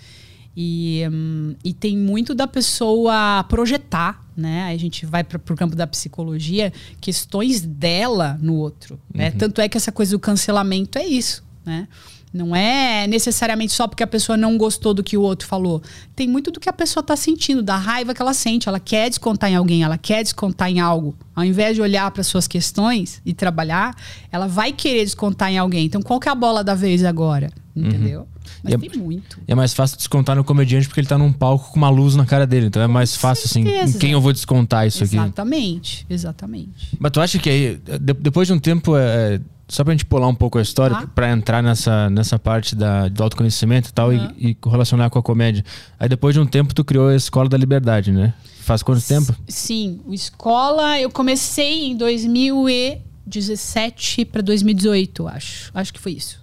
E, 0.57 1.03
hum, 1.11 1.55
e 1.63 1.73
tem 1.73 1.97
muito 1.97 2.33
da 2.33 2.47
pessoa 2.47 3.43
projetar, 3.49 4.25
né? 4.35 4.63
Aí 4.63 4.75
a 4.75 4.79
gente 4.79 5.05
vai 5.05 5.23
para 5.23 5.37
o 5.37 5.57
campo 5.57 5.75
da 5.75 5.85
psicologia, 5.85 6.71
questões 7.01 7.61
dela 7.61 8.39
no 8.41 8.55
outro. 8.55 8.99
Né? 9.13 9.29
Uhum. 9.29 9.37
Tanto 9.37 9.59
é 9.59 9.67
que 9.67 9.77
essa 9.77 9.91
coisa 9.91 10.11
do 10.11 10.19
cancelamento 10.19 10.97
é 10.97 11.05
isso, 11.05 11.43
né? 11.65 11.87
Não 12.35 12.53
é 12.53 13.07
necessariamente 13.07 13.71
só 13.71 13.87
porque 13.87 14.03
a 14.03 14.07
pessoa 14.07 14.35
não 14.35 14.57
gostou 14.57 14.93
do 14.93 15.01
que 15.01 15.15
o 15.15 15.21
outro 15.21 15.47
falou. 15.47 15.81
Tem 16.13 16.27
muito 16.27 16.51
do 16.51 16.59
que 16.59 16.67
a 16.67 16.73
pessoa 16.73 16.99
está 16.99 17.15
sentindo, 17.15 17.63
da 17.63 17.77
raiva 17.77 18.13
que 18.13 18.21
ela 18.21 18.33
sente. 18.33 18.67
Ela 18.67 18.77
quer 18.77 19.07
descontar 19.07 19.49
em 19.49 19.55
alguém, 19.55 19.83
ela 19.83 19.97
quer 19.97 20.21
descontar 20.21 20.69
em 20.69 20.81
algo. 20.81 21.15
Ao 21.33 21.45
invés 21.45 21.75
de 21.77 21.81
olhar 21.81 22.11
para 22.11 22.23
suas 22.23 22.45
questões 22.45 23.21
e 23.25 23.33
trabalhar, 23.33 23.95
ela 24.29 24.47
vai 24.47 24.73
querer 24.73 25.05
descontar 25.05 25.49
em 25.49 25.57
alguém. 25.57 25.85
Então, 25.85 26.01
qual 26.01 26.19
que 26.19 26.27
é 26.27 26.31
a 26.31 26.35
bola 26.35 26.61
da 26.61 26.75
vez 26.75 27.05
agora? 27.05 27.49
Uhum. 27.73 27.87
Entendeu? 27.87 28.19
Uhum. 28.21 28.27
Mas 28.63 28.73
é, 28.73 28.77
tem 28.77 28.99
muito. 28.99 29.39
é 29.47 29.55
mais 29.55 29.73
fácil 29.73 29.95
descontar 29.95 30.35
no 30.35 30.43
comediante 30.43 30.87
porque 30.87 30.99
ele 30.99 31.05
está 31.05 31.17
num 31.17 31.31
palco 31.31 31.71
com 31.71 31.77
uma 31.77 31.89
luz 31.89 32.15
na 32.15 32.25
cara 32.25 32.45
dele. 32.45 32.65
Então 32.67 32.81
é 32.81 32.87
mais 32.87 33.15
fácil, 33.15 33.45
assim, 33.45 33.65
em 33.65 33.93
quem 33.93 34.11
eu 34.11 34.19
vou 34.19 34.33
descontar 34.33 34.85
isso 34.85 35.03
exatamente, 35.03 35.21
aqui. 35.21 35.29
Exatamente, 35.29 36.05
exatamente. 36.09 36.97
Mas 36.99 37.11
tu 37.11 37.21
acha 37.21 37.39
que 37.39 37.49
aí, 37.49 37.79
depois 38.19 38.47
de 38.47 38.53
um 38.53 38.59
tempo, 38.59 38.97
é, 38.97 39.39
só 39.67 39.83
pra 39.83 39.91
gente 39.93 40.05
pular 40.05 40.27
um 40.27 40.35
pouco 40.35 40.59
a 40.59 40.61
história, 40.61 40.95
ah. 40.95 41.07
para 41.07 41.31
entrar 41.31 41.63
nessa, 41.63 42.07
nessa 42.09 42.37
parte 42.37 42.75
da, 42.75 43.07
do 43.07 43.23
autoconhecimento 43.23 43.89
e 43.89 43.93
tal, 43.93 44.09
uhum. 44.09 44.29
e, 44.37 44.51
e 44.51 44.57
relacionar 44.69 45.09
com 45.09 45.17
a 45.17 45.23
comédia. 45.23 45.65
Aí 45.99 46.07
depois 46.07 46.35
de 46.35 46.39
um 46.39 46.45
tempo, 46.45 46.71
tu 46.73 46.83
criou 46.83 47.07
a 47.09 47.15
Escola 47.15 47.49
da 47.49 47.57
Liberdade, 47.57 48.11
né? 48.11 48.35
Faz 48.61 48.83
quanto 48.83 48.99
S 48.99 49.07
tempo? 49.07 49.35
Sim, 49.47 49.99
o 50.05 50.13
Escola, 50.13 50.99
eu 50.99 51.09
comecei 51.09 51.87
em 51.87 51.97
2017 51.97 54.25
para 54.25 54.41
2018, 54.41 55.27
acho. 55.27 55.71
Acho 55.73 55.93
que 55.93 55.99
foi 55.99 56.11
isso. 56.13 56.39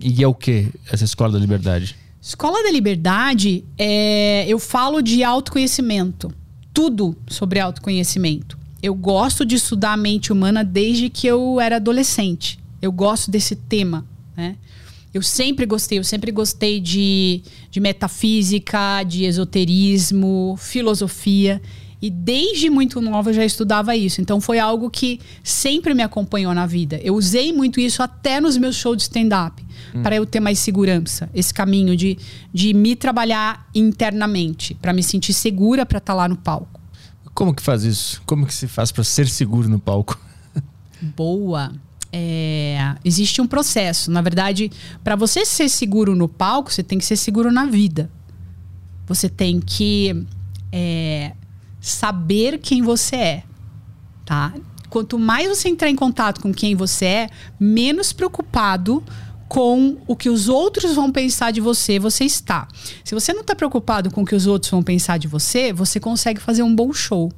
E 0.00 0.22
é 0.22 0.26
o 0.26 0.34
que 0.34 0.70
essa 0.90 1.04
Escola 1.04 1.32
da 1.32 1.38
Liberdade? 1.38 1.94
Escola 2.20 2.62
da 2.62 2.70
Liberdade, 2.70 3.64
é, 3.76 4.44
eu 4.46 4.60
falo 4.60 5.02
de 5.02 5.24
autoconhecimento. 5.24 6.32
Tudo 6.72 7.16
sobre 7.28 7.58
autoconhecimento 7.58 8.61
eu 8.82 8.94
gosto 8.94 9.44
de 9.46 9.54
estudar 9.54 9.92
a 9.92 9.96
mente 9.96 10.32
humana 10.32 10.64
desde 10.64 11.08
que 11.08 11.26
eu 11.26 11.60
era 11.60 11.76
adolescente. 11.76 12.58
Eu 12.80 12.90
gosto 12.90 13.30
desse 13.30 13.54
tema, 13.54 14.04
né? 14.36 14.56
Eu 15.14 15.22
sempre 15.22 15.66
gostei, 15.66 15.98
eu 15.98 16.04
sempre 16.04 16.32
gostei 16.32 16.80
de, 16.80 17.42
de 17.70 17.80
metafísica, 17.80 19.02
de 19.04 19.24
esoterismo, 19.24 20.56
filosofia. 20.58 21.60
E 22.00 22.10
desde 22.10 22.68
muito 22.68 23.00
nova 23.00 23.30
eu 23.30 23.34
já 23.34 23.44
estudava 23.44 23.94
isso. 23.94 24.20
Então 24.20 24.40
foi 24.40 24.58
algo 24.58 24.90
que 24.90 25.20
sempre 25.44 25.94
me 25.94 26.02
acompanhou 26.02 26.52
na 26.54 26.66
vida. 26.66 26.98
Eu 27.04 27.14
usei 27.14 27.52
muito 27.52 27.78
isso 27.78 28.02
até 28.02 28.40
nos 28.40 28.56
meus 28.56 28.74
shows 28.74 28.96
de 28.96 29.02
stand-up, 29.04 29.62
hum. 29.94 30.02
para 30.02 30.16
eu 30.16 30.26
ter 30.26 30.40
mais 30.40 30.58
segurança. 30.58 31.30
Esse 31.32 31.54
caminho 31.54 31.94
de, 31.94 32.18
de 32.52 32.74
me 32.74 32.96
trabalhar 32.96 33.68
internamente, 33.74 34.74
para 34.74 34.92
me 34.92 35.02
sentir 35.02 35.34
segura 35.34 35.86
para 35.86 35.98
estar 35.98 36.14
tá 36.14 36.16
lá 36.16 36.26
no 36.26 36.36
palco. 36.36 36.81
Como 37.34 37.54
que 37.54 37.62
faz 37.62 37.84
isso? 37.84 38.22
Como 38.26 38.46
que 38.46 38.54
se 38.54 38.68
faz 38.68 38.92
para 38.92 39.04
ser 39.04 39.28
seguro 39.28 39.68
no 39.68 39.78
palco? 39.78 40.18
Boa. 41.16 41.72
É, 42.12 42.94
existe 43.04 43.40
um 43.40 43.46
processo. 43.46 44.10
Na 44.10 44.20
verdade, 44.20 44.70
para 45.02 45.16
você 45.16 45.46
ser 45.46 45.68
seguro 45.68 46.14
no 46.14 46.28
palco, 46.28 46.70
você 46.70 46.82
tem 46.82 46.98
que 46.98 47.04
ser 47.04 47.16
seguro 47.16 47.50
na 47.50 47.64
vida. 47.64 48.10
Você 49.06 49.28
tem 49.28 49.60
que 49.60 50.26
é, 50.70 51.32
saber 51.80 52.58
quem 52.58 52.82
você 52.82 53.16
é, 53.16 53.42
tá? 54.24 54.52
Quanto 54.90 55.18
mais 55.18 55.48
você 55.48 55.68
entrar 55.68 55.88
em 55.88 55.96
contato 55.96 56.40
com 56.40 56.52
quem 56.52 56.74
você 56.74 57.04
é, 57.06 57.30
menos 57.58 58.12
preocupado 58.12 59.02
com 59.52 59.98
o 60.06 60.16
que 60.16 60.30
os 60.30 60.48
outros 60.48 60.94
vão 60.94 61.12
pensar 61.12 61.50
de 61.50 61.60
você, 61.60 61.98
você 61.98 62.24
está. 62.24 62.66
Se 63.04 63.14
você 63.14 63.34
não 63.34 63.42
está 63.42 63.54
preocupado 63.54 64.10
com 64.10 64.22
o 64.22 64.24
que 64.24 64.34
os 64.34 64.46
outros 64.46 64.70
vão 64.70 64.82
pensar 64.82 65.18
de 65.18 65.28
você, 65.28 65.74
você 65.74 66.00
consegue 66.00 66.40
fazer 66.40 66.62
um 66.62 66.74
bom 66.74 66.90
show. 66.90 67.30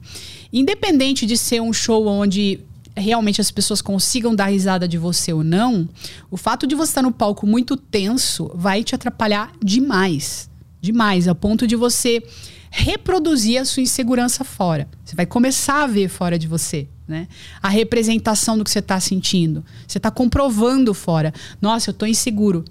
Independente 0.53 1.27
de 1.27 1.37
ser 1.37 1.61
um 1.61 1.73
show 1.73 2.07
onde 2.07 2.61
realmente 2.97 3.41
as 3.41 3.51
pessoas 3.51 3.83
consigam 3.83 4.33
dar 4.33 4.47
risada 4.47 4.87
de 4.87 4.97
você 4.97 5.33
ou 5.33 5.43
não, 5.43 5.89
o 6.31 6.37
fato 6.37 6.69
de 6.69 6.77
você 6.77 6.93
estar 6.93 7.03
no 7.03 7.11
palco 7.11 7.49
muito 7.49 7.77
tenso 7.77 8.49
vai 8.55 8.85
te 8.85 8.95
atrapalhar 8.95 9.53
demais. 9.61 10.49
Demais, 10.81 11.27
a 11.27 11.35
ponto 11.35 11.67
de 11.67 11.75
você 11.75 12.23
reproduzir 12.71 13.61
a 13.61 13.65
sua 13.65 13.83
insegurança 13.83 14.45
fora. 14.45 14.87
Você 15.05 15.17
vai 15.17 15.27
começar 15.27 15.83
a 15.83 15.89
ver 15.89 16.09
fora 16.09 16.39
de 16.39 16.47
você 16.47 16.87
Né? 17.07 17.29
A 17.63 17.69
representação 17.69 18.57
do 18.57 18.65
que 18.65 18.71
você 18.71 18.79
está 18.79 18.99
sentindo. 18.99 19.65
Você 19.87 19.99
está 19.99 20.11
comprovando 20.11 20.95
fora. 20.95 21.35
Nossa, 21.61 21.91
eu 21.91 21.93
estou 21.93 22.09
inseguro. 22.09 22.65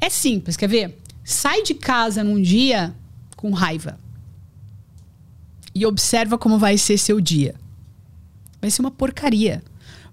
É 0.00 0.08
simples, 0.08 0.56
quer 0.56 0.68
ver? 0.68 0.98
Sai 1.22 1.62
de 1.62 1.74
casa 1.74 2.24
num 2.24 2.40
dia 2.40 2.94
com 3.36 3.50
raiva. 3.52 3.98
E 5.74 5.84
observa 5.84 6.38
como 6.38 6.58
vai 6.58 6.78
ser 6.78 6.96
seu 6.98 7.20
dia. 7.20 7.54
Vai 8.60 8.70
ser 8.70 8.80
uma 8.80 8.90
porcaria. 8.90 9.62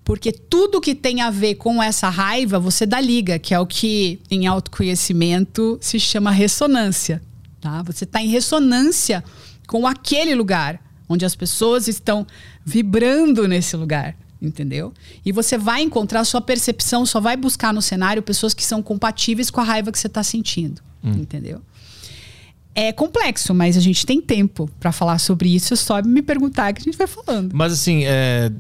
Porque 0.04 0.32
tudo 0.32 0.82
que 0.82 0.96
tem 0.96 1.22
a 1.22 1.30
ver 1.30 1.56
com 1.56 1.82
essa 1.82 2.10
raiva, 2.10 2.60
você 2.60 2.86
dá 2.86 3.00
liga, 3.00 3.38
que 3.38 3.54
é 3.54 3.60
o 3.60 3.68
que 3.68 4.20
em 4.30 4.48
autoconhecimento 4.48 5.78
se 5.80 6.00
chama 6.00 6.32
ressonância. 6.32 7.22
Tá? 7.60 7.84
Você 7.84 8.04
está 8.04 8.22
em 8.22 8.28
ressonância 8.28 9.24
com 9.68 9.86
aquele 9.88 10.34
lugar, 10.34 10.82
onde 11.12 11.26
as 11.26 11.36
pessoas 11.36 11.88
estão 11.88 12.26
vibrando 12.66 13.48
nesse 13.48 13.76
lugar. 13.76 14.16
Entendeu? 14.42 14.92
E 15.24 15.32
você 15.32 15.56
vai 15.56 15.84
encontrar 15.84 16.24
sua 16.24 16.42
percepção, 16.42 17.06
só 17.06 17.20
vai 17.20 17.38
buscar 17.38 17.72
no 17.72 17.82
cenário 17.82 18.24
pessoas 18.24 18.56
que 18.56 18.66
são 18.66 18.82
compatíveis 18.82 19.52
com 19.52 19.62
a 19.62 19.64
raiva 19.64 19.92
que 19.92 20.00
você 20.00 20.08
está 20.08 20.24
sentindo. 20.24 20.82
Hum. 21.04 21.12
Entendeu? 21.12 21.62
É 22.74 22.92
complexo, 22.92 23.54
mas 23.54 23.78
a 23.78 23.80
gente 23.80 24.06
tem 24.06 24.20
tempo 24.20 24.70
para 24.80 24.92
falar 24.92 25.20
sobre 25.20 25.54
isso. 25.54 25.74
É 25.74 25.78
só 25.78 26.02
me 26.02 26.22
perguntar 26.22 26.74
que 26.74 26.82
a 26.82 26.84
gente 26.84 26.98
vai 26.98 27.06
falando. 27.06 27.52
Mas 27.54 27.74
assim, 27.74 28.04
é, 28.06 28.52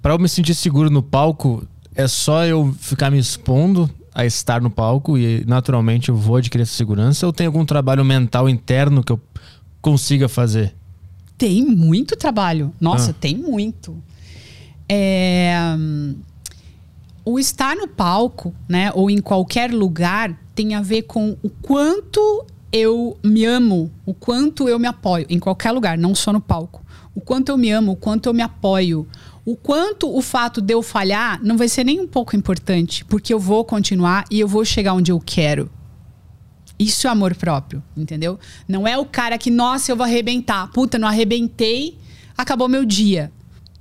para 0.00 0.12
eu 0.14 0.18
me 0.18 0.28
sentir 0.28 0.54
seguro 0.54 0.90
no 0.90 1.02
palco, 1.02 1.66
é 1.94 2.06
só 2.06 2.44
eu 2.44 2.74
ficar 2.78 3.10
me 3.10 3.18
expondo 3.18 3.90
a 4.14 4.24
estar 4.24 4.60
no 4.60 4.70
palco 4.70 5.18
e 5.18 5.44
naturalmente 5.46 6.10
eu 6.10 6.16
vou 6.16 6.36
adquirir 6.36 6.62
essa 6.62 6.74
segurança 6.74 7.26
ou 7.26 7.32
tem 7.32 7.46
algum 7.46 7.64
trabalho 7.64 8.04
mental 8.04 8.48
interno 8.48 9.02
que 9.02 9.10
eu 9.10 9.20
consiga 9.80 10.28
fazer? 10.28 10.74
Tem 11.36 11.64
muito 11.64 12.16
trabalho. 12.16 12.72
Nossa, 12.80 13.10
ah. 13.10 13.14
tem 13.18 13.36
muito. 13.36 13.96
É... 14.88 15.54
O 17.24 17.38
estar 17.38 17.74
no 17.74 17.88
palco, 17.88 18.54
né, 18.68 18.90
ou 18.94 19.10
em 19.10 19.18
qualquer 19.18 19.72
lugar, 19.72 20.38
tem 20.54 20.74
a 20.74 20.82
ver 20.82 21.02
com 21.02 21.36
o 21.42 21.48
quanto 21.48 22.44
eu 22.70 23.16
me 23.24 23.44
amo, 23.44 23.90
o 24.04 24.12
quanto 24.12 24.68
eu 24.68 24.78
me 24.78 24.86
apoio, 24.86 25.24
em 25.30 25.38
qualquer 25.38 25.72
lugar, 25.72 25.96
não 25.96 26.14
só 26.14 26.32
no 26.32 26.40
palco. 26.40 26.84
O 27.14 27.20
quanto 27.20 27.48
eu 27.48 27.56
me 27.56 27.70
amo, 27.70 27.92
o 27.92 27.96
quanto 27.96 28.28
eu 28.28 28.34
me 28.34 28.42
apoio, 28.42 29.06
o 29.44 29.56
quanto 29.56 30.14
o 30.14 30.20
fato 30.20 30.60
de 30.60 30.74
eu 30.74 30.82
falhar 30.82 31.40
não 31.42 31.56
vai 31.56 31.68
ser 31.68 31.84
nem 31.84 32.00
um 32.00 32.06
pouco 32.06 32.34
importante, 32.34 33.04
porque 33.04 33.32
eu 33.32 33.38
vou 33.38 33.64
continuar 33.64 34.24
e 34.30 34.40
eu 34.40 34.48
vou 34.48 34.64
chegar 34.64 34.94
onde 34.94 35.12
eu 35.12 35.20
quero. 35.24 35.70
Isso 36.78 37.06
é 37.06 37.10
amor 37.10 37.34
próprio, 37.34 37.82
entendeu? 37.96 38.38
Não 38.66 38.86
é 38.86 38.98
o 38.98 39.04
cara 39.04 39.38
que, 39.38 39.50
nossa, 39.50 39.92
eu 39.92 39.96
vou 39.96 40.04
arrebentar. 40.04 40.68
Puta, 40.72 40.98
não 40.98 41.08
arrebentei, 41.08 41.96
acabou 42.36 42.68
meu 42.68 42.84
dia. 42.84 43.30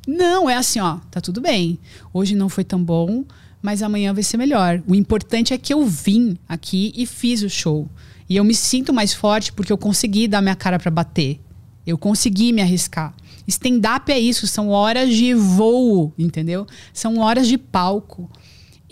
Não, 0.08 0.50
é 0.50 0.56
assim, 0.56 0.80
ó, 0.80 0.98
tá 1.10 1.20
tudo 1.22 1.42
bem. 1.42 1.80
Hoje 2.14 2.36
não 2.36 2.50
foi 2.50 2.64
tão 2.64 2.84
bom, 2.84 3.24
mas 3.62 3.82
amanhã 3.82 4.14
vai 4.14 4.24
ser 4.24 4.38
melhor. 4.38 4.84
O 4.86 4.94
importante 4.94 5.54
é 5.54 5.58
que 5.58 5.74
eu 5.74 5.86
vim 5.86 6.38
aqui 6.48 6.94
e 6.96 7.06
fiz 7.06 7.42
o 7.42 7.50
show. 7.50 7.88
E 8.30 8.36
eu 8.36 8.44
me 8.44 8.54
sinto 8.54 8.94
mais 8.94 9.14
forte 9.14 9.52
porque 9.54 9.72
eu 9.72 9.78
consegui 9.78 10.28
dar 10.28 10.42
minha 10.42 10.56
cara 10.56 10.78
para 10.78 10.92
bater. 10.92 11.40
Eu 11.86 11.98
consegui 11.98 12.52
me 12.52 12.62
arriscar. 12.62 13.14
Stand-up 13.48 14.12
é 14.12 14.20
isso, 14.20 14.48
são 14.48 14.70
horas 14.70 15.14
de 15.14 15.34
voo, 15.34 16.14
entendeu? 16.18 16.66
São 16.94 17.20
horas 17.20 17.48
de 17.48 17.58
palco. 17.58 18.30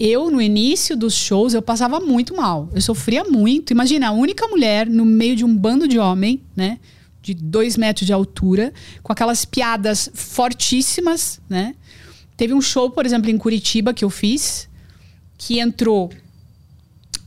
Eu, 0.03 0.31
no 0.31 0.41
início 0.41 0.97
dos 0.97 1.13
shows, 1.13 1.53
eu 1.53 1.61
passava 1.61 1.99
muito 1.99 2.35
mal. 2.35 2.67
Eu 2.73 2.81
sofria 2.81 3.23
muito. 3.23 3.71
Imagina, 3.71 4.07
a 4.07 4.11
única 4.11 4.47
mulher 4.47 4.87
no 4.87 5.05
meio 5.05 5.35
de 5.35 5.45
um 5.45 5.55
bando 5.55 5.87
de 5.87 5.99
homem, 5.99 6.41
né? 6.55 6.79
De 7.21 7.35
dois 7.35 7.77
metros 7.77 8.07
de 8.07 8.11
altura, 8.11 8.73
com 9.03 9.13
aquelas 9.13 9.45
piadas 9.45 10.09
fortíssimas, 10.11 11.39
né? 11.47 11.75
Teve 12.35 12.51
um 12.51 12.61
show, 12.61 12.89
por 12.89 13.05
exemplo, 13.05 13.29
em 13.29 13.37
Curitiba 13.37 13.93
que 13.93 14.03
eu 14.03 14.09
fiz, 14.09 14.67
que 15.37 15.59
entrou, 15.59 16.11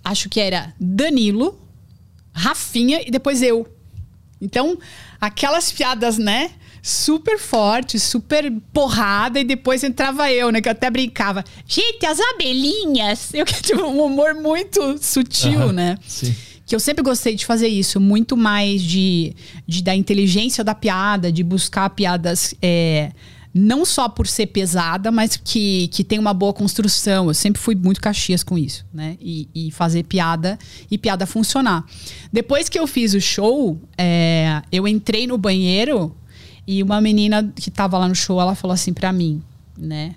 acho 0.05 0.29
que 0.29 0.41
era 0.41 0.75
Danilo, 0.81 1.57
Rafinha 2.33 3.07
e 3.07 3.11
depois 3.13 3.41
eu. 3.41 3.73
Então, 4.41 4.77
aquelas 5.21 5.71
piadas, 5.71 6.19
né? 6.19 6.51
Super 6.87 7.38
forte, 7.38 7.99
super 7.99 8.53
porrada, 8.70 9.40
e 9.40 9.44
depois 9.44 9.83
entrava 9.83 10.31
eu, 10.31 10.53
né? 10.53 10.61
Que 10.61 10.68
eu 10.68 10.73
até 10.73 10.90
brincava. 10.90 11.42
Gente, 11.66 12.05
as 12.05 12.20
abelhinhas! 12.20 13.33
Eu 13.33 13.47
que 13.47 13.62
tive 13.62 13.81
um 13.81 14.05
humor 14.05 14.35
muito 14.35 14.99
sutil, 15.03 15.61
uhum, 15.61 15.73
né? 15.73 15.97
Sim. 16.07 16.35
Que 16.66 16.75
eu 16.75 16.81
sempre 16.81 17.03
gostei 17.03 17.35
de 17.35 17.44
fazer 17.44 17.68
isso, 17.68 18.01
muito 18.01 18.37
mais 18.37 18.83
de, 18.83 19.35
de 19.66 19.83
da 19.83 19.94
inteligência 19.94 20.62
da 20.62 20.75
piada, 20.75 21.33
de 21.33 21.42
buscar 21.42 21.88
piadas. 21.90 22.55
É, 22.61 23.12
não 23.55 23.85
só 23.85 24.09
por 24.09 24.27
ser 24.27 24.47
pesada, 24.47 25.11
mas 25.11 25.37
que, 25.37 25.88
que 25.88 26.05
tem 26.05 26.18
uma 26.18 26.35
boa 26.35 26.53
construção. 26.53 27.29
Eu 27.29 27.35
sempre 27.35 27.62
fui 27.62 27.75
muito 27.75 28.01
caxias 28.01 28.42
com 28.42 28.59
isso, 28.59 28.85
né? 28.92 29.16
E, 29.20 29.49
e 29.55 29.70
fazer 29.70 30.03
piada 30.05 30.59
e 30.90 30.99
piada 30.99 31.25
funcionar. 31.25 31.85
Depois 32.33 32.68
que 32.68 32.79
eu 32.79 32.87
fiz 32.87 33.14
o 33.14 33.20
show, 33.20 33.81
é, 33.97 34.61
eu 34.73 34.87
entrei 34.88 35.27
no 35.27 35.38
banheiro 35.38 36.14
e 36.66 36.83
uma 36.83 37.00
menina 37.00 37.53
que 37.55 37.70
tava 37.70 37.98
lá 37.98 38.09
no 38.09 38.14
show, 38.14 38.40
ela 38.40 38.55
falou 38.55 38.74
assim 38.74 38.92
para 38.92 39.12
mim, 39.12 39.42
né? 39.77 40.14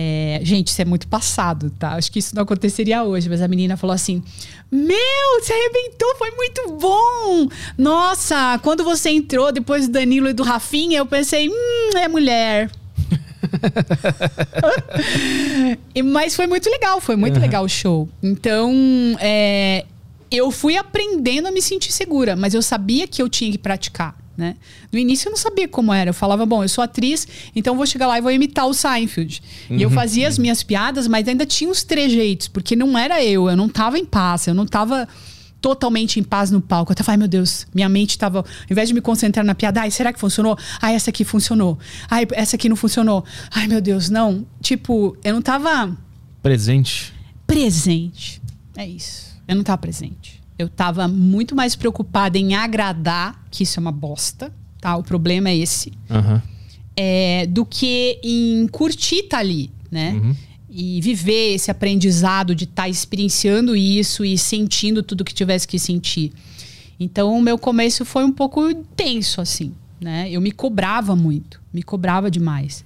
É, 0.00 0.38
gente, 0.44 0.68
isso 0.68 0.80
é 0.80 0.84
muito 0.84 1.08
passado, 1.08 1.72
tá? 1.76 1.94
Acho 1.94 2.12
que 2.12 2.20
isso 2.20 2.34
não 2.34 2.44
aconteceria 2.44 3.02
hoje, 3.02 3.28
mas 3.28 3.42
a 3.42 3.48
menina 3.48 3.76
falou 3.76 3.94
assim: 3.94 4.22
Meu, 4.70 4.96
você 5.40 5.52
arrebentou, 5.52 6.14
foi 6.16 6.30
muito 6.32 6.70
bom! 6.78 7.48
Nossa, 7.76 8.60
quando 8.62 8.84
você 8.84 9.10
entrou 9.10 9.50
depois 9.50 9.88
do 9.88 9.92
Danilo 9.92 10.28
e 10.28 10.32
do 10.32 10.44
Rafinha, 10.44 10.98
eu 10.98 11.06
pensei: 11.06 11.48
Hum, 11.48 11.96
é 11.96 12.06
mulher. 12.06 12.70
mas 16.04 16.36
foi 16.36 16.46
muito 16.46 16.70
legal, 16.70 17.00
foi 17.00 17.16
muito 17.16 17.36
uhum. 17.36 17.42
legal 17.42 17.64
o 17.64 17.68
show. 17.68 18.08
Então, 18.22 18.72
é, 19.18 19.84
eu 20.30 20.52
fui 20.52 20.76
aprendendo 20.76 21.48
a 21.48 21.50
me 21.50 21.60
sentir 21.60 21.92
segura, 21.92 22.36
mas 22.36 22.54
eu 22.54 22.62
sabia 22.62 23.08
que 23.08 23.20
eu 23.20 23.28
tinha 23.28 23.50
que 23.50 23.58
praticar. 23.58 24.16
Né? 24.38 24.54
No 24.92 25.00
início 25.00 25.26
eu 25.26 25.32
não 25.32 25.36
sabia 25.36 25.66
como 25.66 25.92
era. 25.92 26.10
Eu 26.10 26.14
falava, 26.14 26.46
bom, 26.46 26.62
eu 26.62 26.68
sou 26.68 26.84
atriz, 26.84 27.26
então 27.56 27.76
vou 27.76 27.84
chegar 27.84 28.06
lá 28.06 28.18
e 28.18 28.20
vou 28.20 28.30
imitar 28.30 28.68
o 28.68 28.72
Seinfeld. 28.72 29.42
Uhum. 29.68 29.76
E 29.76 29.82
eu 29.82 29.88
uhum. 29.88 29.94
fazia 29.96 30.28
as 30.28 30.38
minhas 30.38 30.62
piadas, 30.62 31.08
mas 31.08 31.26
ainda 31.26 31.44
tinha 31.44 31.68
uns 31.68 31.82
trejeitos, 31.82 32.46
porque 32.46 32.76
não 32.76 32.96
era 32.96 33.20
eu, 33.20 33.50
eu 33.50 33.56
não 33.56 33.68
tava 33.68 33.98
em 33.98 34.04
paz, 34.04 34.46
eu 34.46 34.54
não 34.54 34.64
tava 34.64 35.08
totalmente 35.60 36.20
em 36.20 36.22
paz 36.22 36.52
no 36.52 36.60
palco. 36.60 36.92
Eu 36.92 36.96
tava, 36.96 37.10
ai 37.10 37.16
meu 37.16 37.26
Deus, 37.26 37.66
minha 37.74 37.88
mente 37.88 38.16
tava, 38.16 38.38
ao 38.38 38.46
invés 38.70 38.88
de 38.88 38.94
me 38.94 39.00
concentrar 39.00 39.44
na 39.44 39.56
piada, 39.56 39.80
ai, 39.80 39.90
será 39.90 40.12
que 40.12 40.20
funcionou? 40.20 40.56
Ai, 40.80 40.94
essa 40.94 41.10
aqui 41.10 41.24
funcionou. 41.24 41.76
Ai, 42.08 42.24
essa 42.30 42.54
aqui 42.54 42.68
não 42.68 42.76
funcionou. 42.76 43.24
Ai, 43.50 43.66
meu 43.66 43.80
Deus, 43.80 44.08
não. 44.08 44.46
Tipo, 44.62 45.16
eu 45.24 45.34
não 45.34 45.42
tava 45.42 45.96
presente. 46.40 47.12
Presente. 47.44 48.40
É 48.76 48.86
isso. 48.86 49.36
Eu 49.48 49.56
não 49.56 49.64
tava 49.64 49.78
presente. 49.78 50.37
Eu 50.58 50.66
estava 50.66 51.06
muito 51.06 51.54
mais 51.54 51.76
preocupada 51.76 52.36
em 52.36 52.54
agradar, 52.54 53.46
que 53.50 53.62
isso 53.62 53.78
é 53.78 53.80
uma 53.80 53.92
bosta, 53.92 54.52
tá? 54.80 54.96
O 54.96 55.02
problema 55.02 55.48
é 55.48 55.56
esse. 55.56 55.92
Uhum. 56.10 56.40
É, 56.96 57.46
do 57.46 57.64
que 57.64 58.18
em 58.24 58.66
curtir 58.68 59.20
estar 59.20 59.36
tá 59.36 59.38
ali, 59.38 59.70
né? 59.90 60.12
Uhum. 60.12 60.34
E 60.68 61.00
viver 61.00 61.54
esse 61.54 61.70
aprendizado 61.70 62.54
de 62.54 62.64
estar 62.64 62.82
tá 62.82 62.88
experienciando 62.88 63.76
isso 63.76 64.24
e 64.24 64.36
sentindo 64.36 65.02
tudo 65.02 65.24
que 65.24 65.32
tivesse 65.32 65.66
que 65.66 65.78
sentir. 65.78 66.32
Então, 66.98 67.36
o 67.36 67.40
meu 67.40 67.56
começo 67.56 68.04
foi 68.04 68.24
um 68.24 68.32
pouco 68.32 68.74
tenso, 68.96 69.40
assim, 69.40 69.72
né? 70.00 70.28
Eu 70.28 70.40
me 70.40 70.50
cobrava 70.50 71.14
muito, 71.14 71.60
me 71.72 71.82
cobrava 71.82 72.30
demais. 72.30 72.84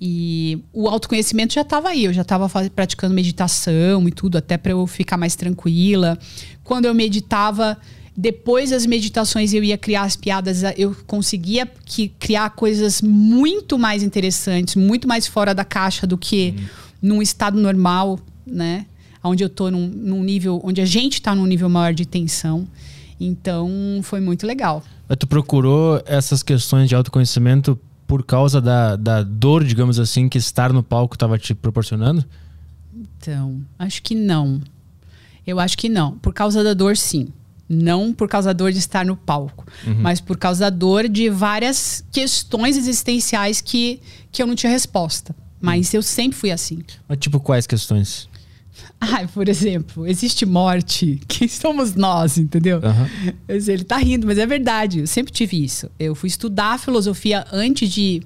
E 0.00 0.62
o 0.72 0.88
autoconhecimento 0.88 1.54
já 1.54 1.62
estava 1.62 1.88
aí, 1.88 2.04
eu 2.04 2.12
já 2.12 2.22
estava 2.22 2.48
praticando 2.70 3.12
meditação 3.12 4.06
e 4.06 4.12
tudo, 4.12 4.38
até 4.38 4.56
para 4.56 4.72
eu 4.72 4.86
ficar 4.86 5.16
mais 5.16 5.34
tranquila. 5.34 6.16
Quando 6.62 6.84
eu 6.84 6.94
meditava, 6.94 7.76
depois 8.16 8.70
das 8.70 8.86
meditações 8.86 9.52
eu 9.52 9.64
ia 9.64 9.76
criar 9.76 10.02
as 10.02 10.14
piadas, 10.14 10.62
eu 10.76 10.96
conseguia 11.06 11.66
que, 11.84 12.08
criar 12.08 12.50
coisas 12.50 13.02
muito 13.02 13.76
mais 13.76 14.02
interessantes, 14.04 14.76
muito 14.76 15.08
mais 15.08 15.26
fora 15.26 15.52
da 15.52 15.64
caixa 15.64 16.06
do 16.06 16.16
que 16.16 16.54
uhum. 16.56 16.64
num 17.02 17.22
estado 17.22 17.60
normal, 17.60 18.20
né? 18.46 18.86
Onde 19.22 19.42
eu 19.42 19.48
tô 19.48 19.68
num, 19.68 19.88
num 19.88 20.22
nível, 20.22 20.60
onde 20.62 20.80
a 20.80 20.86
gente 20.86 21.14
está 21.14 21.34
num 21.34 21.44
nível 21.44 21.68
maior 21.68 21.92
de 21.92 22.06
tensão. 22.06 22.68
Então, 23.20 23.68
foi 24.04 24.20
muito 24.20 24.46
legal. 24.46 24.82
Mas 25.08 25.18
tu 25.18 25.26
procurou 25.26 26.00
essas 26.06 26.42
questões 26.42 26.88
de 26.88 26.94
autoconhecimento 26.94 27.78
por 28.08 28.24
causa 28.24 28.58
da, 28.58 28.96
da 28.96 29.22
dor, 29.22 29.62
digamos 29.62 30.00
assim, 30.00 30.30
que 30.30 30.38
estar 30.38 30.72
no 30.72 30.82
palco 30.82 31.14
estava 31.14 31.38
te 31.38 31.54
proporcionando? 31.54 32.24
Então, 32.92 33.60
acho 33.78 34.02
que 34.02 34.14
não. 34.14 34.62
Eu 35.46 35.60
acho 35.60 35.76
que 35.76 35.90
não. 35.90 36.16
Por 36.18 36.32
causa 36.32 36.64
da 36.64 36.72
dor, 36.72 36.96
sim. 36.96 37.28
Não 37.68 38.14
por 38.14 38.26
causa 38.26 38.48
da 38.48 38.54
dor 38.54 38.72
de 38.72 38.78
estar 38.78 39.04
no 39.04 39.14
palco, 39.14 39.66
uhum. 39.86 39.96
mas 39.98 40.22
por 40.22 40.38
causa 40.38 40.60
da 40.60 40.70
dor 40.70 41.06
de 41.06 41.28
várias 41.28 42.02
questões 42.10 42.78
existenciais 42.78 43.60
que, 43.60 44.00
que 44.32 44.42
eu 44.42 44.46
não 44.46 44.54
tinha 44.54 44.72
resposta. 44.72 45.36
Mas 45.60 45.92
uhum. 45.92 45.98
eu 45.98 46.02
sempre 46.02 46.38
fui 46.38 46.50
assim. 46.50 46.78
Mas 47.06 47.18
tipo, 47.18 47.38
quais 47.38 47.66
questões? 47.66 48.26
Ai, 49.00 49.28
por 49.28 49.48
exemplo, 49.48 50.06
existe 50.06 50.44
morte. 50.44 51.20
Quem 51.28 51.46
somos 51.46 51.94
nós, 51.94 52.36
entendeu? 52.36 52.78
Uhum. 52.78 53.32
Ele 53.48 53.84
tá 53.84 53.96
rindo, 53.96 54.26
mas 54.26 54.38
é 54.38 54.46
verdade. 54.46 55.00
Eu 55.00 55.06
sempre 55.06 55.32
tive 55.32 55.62
isso. 55.62 55.88
Eu 55.98 56.14
fui 56.14 56.28
estudar 56.28 56.78
filosofia 56.78 57.46
antes 57.52 57.88
de 57.88 58.22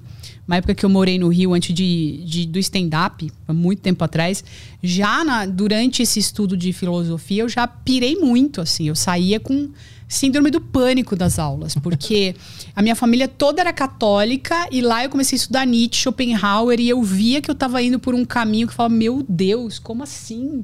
uma 0.47 0.57
época 0.57 0.75
que 0.75 0.85
eu 0.85 0.89
morei 0.89 1.17
no 1.17 1.29
Rio 1.29 1.53
antes 1.53 1.73
de, 1.73 2.21
de 2.25 2.45
do 2.45 2.59
stand-up, 2.59 3.31
há 3.47 3.53
muito 3.53 3.81
tempo 3.81 4.03
atrás, 4.03 4.43
já 4.81 5.23
na, 5.23 5.45
durante 5.45 6.03
esse 6.03 6.19
estudo 6.19 6.57
de 6.57 6.73
filosofia, 6.73 7.43
eu 7.43 7.49
já 7.49 7.65
pirei 7.65 8.17
muito, 8.17 8.59
assim. 8.59 8.87
Eu 8.89 8.95
saía 8.95 9.39
com 9.39 9.69
síndrome 10.13 10.49
do 10.51 10.61
pânico 10.61 11.15
das 11.15 11.39
aulas, 11.39 11.75
porque 11.75 12.35
a 12.75 12.81
minha 12.81 12.95
família 12.95 13.27
toda 13.27 13.61
era 13.61 13.73
católica 13.73 14.67
e 14.71 14.81
lá 14.81 15.03
eu 15.03 15.09
comecei 15.09 15.35
a 15.35 15.39
estudar 15.41 15.65
Nietzsche, 15.65 16.01
Schopenhauer 16.01 16.79
e 16.79 16.89
eu 16.89 17.01
via 17.01 17.41
que 17.41 17.49
eu 17.49 17.53
estava 17.53 17.81
indo 17.81 17.99
por 17.99 18.13
um 18.13 18.23
caminho 18.23 18.67
que 18.67 18.73
eu 18.73 18.77
falava, 18.77 18.93
meu 18.93 19.25
Deus, 19.27 19.79
como 19.79 20.03
assim? 20.03 20.63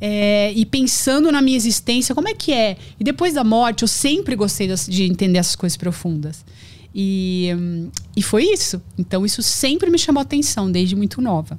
É, 0.00 0.52
e 0.54 0.66
pensando 0.66 1.30
na 1.30 1.40
minha 1.40 1.56
existência, 1.56 2.14
como 2.14 2.28
é 2.28 2.34
que 2.34 2.52
é? 2.52 2.76
E 2.98 3.04
depois 3.04 3.34
da 3.34 3.44
morte, 3.44 3.82
eu 3.82 3.88
sempre 3.88 4.34
gostei 4.36 4.68
de 4.68 5.04
entender 5.04 5.38
essas 5.38 5.56
coisas 5.56 5.76
profundas. 5.76 6.44
E, 6.94 7.48
e 8.16 8.22
foi 8.22 8.44
isso. 8.44 8.80
Então, 8.96 9.26
isso 9.26 9.42
sempre 9.42 9.90
me 9.90 9.98
chamou 9.98 10.22
atenção, 10.22 10.70
desde 10.70 10.96
muito 10.96 11.20
nova. 11.20 11.58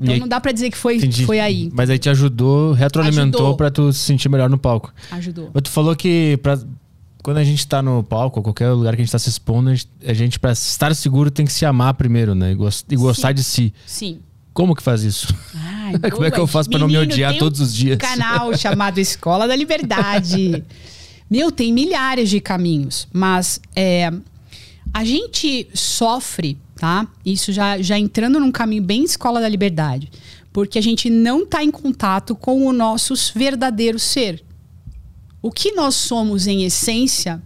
Então, 0.00 0.14
aí, 0.14 0.20
não 0.20 0.26
dá 0.26 0.40
para 0.40 0.50
dizer 0.50 0.70
que 0.70 0.78
foi, 0.78 0.98
foi 1.26 1.38
aí. 1.38 1.70
Mas 1.74 1.90
aí 1.90 1.98
te 1.98 2.08
ajudou, 2.08 2.72
retroalimentou 2.72 3.54
para 3.54 3.70
tu 3.70 3.92
se 3.92 4.00
sentir 4.00 4.30
melhor 4.30 4.48
no 4.48 4.56
palco. 4.56 4.92
Ajudou. 5.10 5.50
Mas 5.52 5.62
tu 5.62 5.70
falou 5.70 5.94
que 5.94 6.38
pra, 6.42 6.58
quando 7.22 7.36
a 7.36 7.44
gente 7.44 7.66
tá 7.66 7.82
no 7.82 8.02
palco, 8.02 8.42
qualquer 8.42 8.70
lugar 8.70 8.96
que 8.96 9.02
a 9.02 9.04
gente 9.04 9.12
tá 9.12 9.18
se 9.18 9.28
expondo, 9.28 9.68
a 9.70 9.74
gente, 9.74 9.88
a 10.06 10.12
gente 10.14 10.38
para 10.40 10.52
estar 10.52 10.94
seguro, 10.94 11.30
tem 11.30 11.44
que 11.44 11.52
se 11.52 11.66
amar 11.66 11.92
primeiro, 11.94 12.34
né? 12.34 12.52
E, 12.52 12.54
gost, 12.54 12.86
e 12.90 12.96
gostar 12.96 13.28
Sim. 13.28 13.34
de 13.34 13.44
si. 13.44 13.74
Sim. 13.86 14.18
Como 14.54 14.74
que 14.74 14.82
faz 14.82 15.02
isso? 15.02 15.34
Ai, 15.54 15.98
Como 16.10 16.24
é 16.24 16.30
que 16.30 16.40
eu 16.40 16.46
faço 16.46 16.70
para 16.70 16.78
não 16.78 16.88
me 16.88 16.96
odiar 16.96 17.36
todos 17.36 17.60
os 17.60 17.74
dias? 17.74 17.96
Um 17.96 17.98
canal 17.98 18.56
chamado 18.56 18.98
Escola 18.98 19.46
da 19.46 19.54
Liberdade. 19.54 20.64
Meu, 21.30 21.52
tem 21.52 21.72
milhares 21.72 22.28
de 22.28 22.40
caminhos, 22.40 23.06
mas 23.12 23.60
é, 23.76 24.10
a 24.92 25.04
gente 25.04 25.68
sofre, 25.72 26.58
tá? 26.80 27.06
Isso 27.26 27.52
já, 27.52 27.76
já 27.82 27.98
entrando 27.98 28.40
num 28.40 28.50
caminho 28.50 28.82
bem 28.82 29.04
escola 29.04 29.38
da 29.38 29.46
liberdade, 29.46 30.10
porque 30.50 30.78
a 30.78 30.82
gente 30.82 31.10
não 31.10 31.42
está 31.42 31.62
em 31.62 31.70
contato 31.70 32.34
com 32.34 32.66
o 32.66 32.72
nosso 32.72 33.14
verdadeiro 33.34 33.98
ser. 33.98 34.42
O 35.42 35.50
que 35.50 35.72
nós 35.72 35.94
somos 35.94 36.46
em 36.46 36.64
essência 36.64 37.42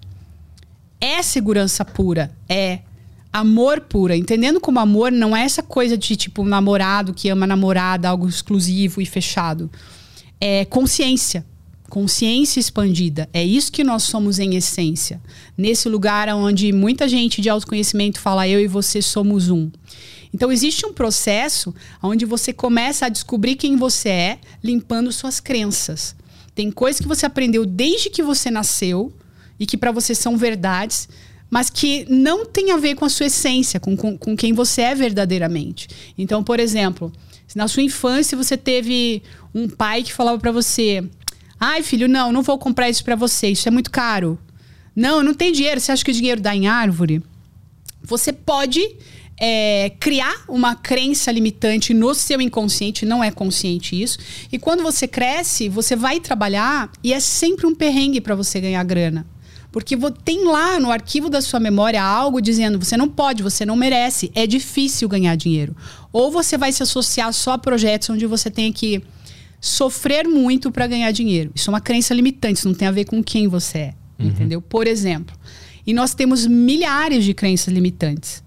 é 1.01 1.21
segurança 1.21 1.85
pura, 1.85 2.31
é 2.49 2.79
amor 3.33 3.81
pura, 3.81 4.17
entendendo 4.17 4.61
como 4.61 4.79
amor 4.79 5.11
não 5.11 5.37
é 5.37 5.43
essa 5.43 5.65
coisa 5.65 5.99
de 5.99 6.15
tipo 6.15 6.45
namorado 6.45 7.13
que 7.13 7.29
ama 7.29 7.45
namorada, 7.45 8.09
algo 8.09 8.29
exclusivo 8.29 9.01
e 9.01 9.07
fechado. 9.07 9.69
É 10.41 10.65
consciência 10.65 11.45
consciência 11.89 12.61
expandida. 12.61 13.29
É 13.33 13.45
isso 13.45 13.71
que 13.71 13.85
nós 13.85 14.05
somos 14.05 14.39
em 14.39 14.57
essência. 14.57 15.21
Nesse 15.57 15.89
lugar 15.89 16.29
onde 16.31 16.73
muita 16.73 17.09
gente 17.09 17.41
de 17.41 17.49
autoconhecimento 17.49 18.21
fala 18.21 18.49
eu 18.49 18.61
e 18.61 18.67
você 18.67 19.01
somos 19.03 19.51
um. 19.51 19.71
Então 20.33 20.51
existe 20.51 20.85
um 20.85 20.93
processo 20.93 21.73
onde 22.03 22.25
você 22.25 22.53
começa 22.53 23.07
a 23.07 23.09
descobrir 23.09 23.55
quem 23.55 23.77
você 23.77 24.09
é, 24.09 24.39
limpando 24.63 25.13
suas 25.13 25.39
crenças. 25.39 26.17
Tem 26.55 26.71
coisas 26.71 27.01
que 27.01 27.09
você 27.09 27.27
aprendeu 27.27 27.65
desde 27.65 28.11
que 28.11 28.23
você 28.23 28.51
nasceu 28.51 29.13
e 29.59 29.67
que 29.67 29.77
para 29.77 29.93
você 29.93 30.15
são 30.15 30.37
verdades, 30.37 31.09
mas 31.49 31.71
que 31.71 32.05
não 32.09 32.45
tem 32.45 32.73
a 32.73 32.77
ver 32.77 32.97
com 32.97 33.05
a 33.05 33.09
sua 33.09 33.27
essência, 33.27 33.79
com, 33.79 33.97
com, 33.97 34.19
com 34.19 34.37
quem 34.37 34.53
você 34.53 34.83
é 34.83 34.95
verdadeiramente. 34.95 35.89
Então, 36.19 36.43
por 36.43 36.59
exemplo, 36.59 37.13
se 37.47 37.57
na 37.57 37.69
sua 37.69 37.83
infância 37.85 38.37
você 38.37 38.57
teve 38.57 39.23
um 39.55 39.69
pai 39.69 40.03
que 40.03 40.13
falava 40.13 40.39
para 40.39 40.51
você: 40.51 41.05
Ai, 41.59 41.83
filho, 41.83 42.09
não, 42.09 42.33
não 42.33 42.43
vou 42.43 42.59
comprar 42.59 42.89
isso 42.89 43.05
para 43.05 43.17
você, 43.17 43.49
isso 43.49 43.69
é 43.69 43.71
muito 43.71 43.91
caro. 43.91 44.39
Não, 44.95 45.23
não 45.23 45.35
tem 45.35 45.53
dinheiro. 45.53 45.81
Você 45.81 45.93
acha 45.93 46.05
que 46.05 46.11
o 46.11 46.15
dinheiro 46.15 46.41
dá 46.41 46.55
em 46.55 46.67
árvore? 46.67 47.23
Você 48.03 48.33
pode 48.33 48.81
é, 49.41 49.91
criar 49.99 50.45
uma 50.49 50.75
crença 50.75 51.33
limitante 51.33 51.93
no 51.93 52.15
seu 52.15 52.41
inconsciente, 52.41 53.07
não 53.07 53.23
é 53.23 53.31
consciente 53.31 54.01
isso. 54.01 54.19
E 54.53 54.59
quando 54.59 54.83
você 54.83 55.09
cresce, 55.09 55.69
você 55.69 55.97
vai 55.97 56.21
trabalhar 56.21 56.91
e 57.03 57.13
é 57.13 57.21
sempre 57.21 57.67
um 57.67 57.75
perrengue 57.75 58.21
para 58.21 58.35
você 58.35 58.61
ganhar 58.61 58.85
grana. 58.85 59.27
Porque 59.73 59.97
tem 60.23 60.45
lá 60.45 60.79
no 60.79 60.93
arquivo 60.93 61.29
da 61.29 61.41
sua 61.41 61.59
memória 61.59 62.01
algo 62.01 62.41
dizendo 62.41 62.79
você 62.79 62.97
não 62.97 63.09
pode, 63.09 63.43
você 63.43 63.67
não 63.67 63.75
merece, 63.75 64.31
é 64.33 64.47
difícil 64.47 65.09
ganhar 65.09 65.35
dinheiro. 65.35 65.75
Ou 66.13 66.31
você 66.31 66.57
vai 66.57 66.71
se 66.71 66.85
associar 66.85 67.33
só 67.33 67.55
a 67.55 67.59
projetos 67.59 68.11
onde 68.11 68.25
você 68.25 68.49
tem 68.49 68.73
que 68.73 69.03
sofrer 69.65 70.29
muito 70.29 70.71
para 70.71 70.87
ganhar 70.87 71.11
dinheiro. 71.11 71.51
Isso 71.55 71.71
é 71.71 71.73
uma 71.73 71.81
crença 71.81 72.13
limitante, 72.13 72.59
isso 72.59 72.69
não 72.69 72.75
tem 72.75 72.87
a 72.87 72.91
ver 72.91 73.07
com 73.07 73.23
quem 73.23 73.49
você 73.49 73.79
é, 73.79 73.95
uhum. 74.19 74.27
entendeu? 74.27 74.61
Por 74.61 74.87
exemplo. 74.87 75.35
E 75.87 75.95
nós 75.95 76.15
temos 76.15 76.47
milhares 76.47 77.25
de 77.25 77.33
crenças 77.33 77.73
limitantes. 77.73 78.43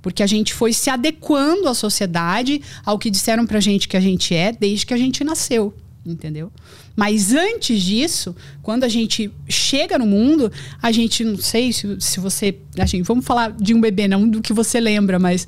Porque 0.00 0.22
a 0.22 0.26
gente 0.26 0.54
foi 0.54 0.72
se 0.72 0.88
adequando 0.88 1.68
à 1.68 1.74
sociedade, 1.74 2.62
ao 2.84 2.98
que 2.98 3.10
disseram 3.10 3.44
pra 3.46 3.60
gente 3.60 3.86
que 3.86 3.96
a 3.96 4.00
gente 4.00 4.34
é, 4.34 4.50
desde 4.52 4.86
que 4.86 4.94
a 4.94 4.96
gente 4.96 5.22
nasceu, 5.22 5.74
entendeu? 6.06 6.50
Mas 6.96 7.34
antes 7.34 7.82
disso, 7.82 8.34
quando 8.62 8.84
a 8.84 8.88
gente 8.88 9.30
chega 9.48 9.98
no 9.98 10.06
mundo, 10.06 10.50
a 10.80 10.90
gente, 10.90 11.22
não 11.22 11.36
sei 11.36 11.72
se, 11.72 12.00
se 12.00 12.18
você. 12.18 12.56
A 12.78 12.86
gente, 12.86 13.02
vamos 13.02 13.26
falar 13.26 13.52
de 13.52 13.74
um 13.74 13.80
bebê, 13.80 14.08
não 14.08 14.26
do 14.26 14.40
que 14.40 14.52
você 14.52 14.80
lembra, 14.80 15.18
mas 15.18 15.46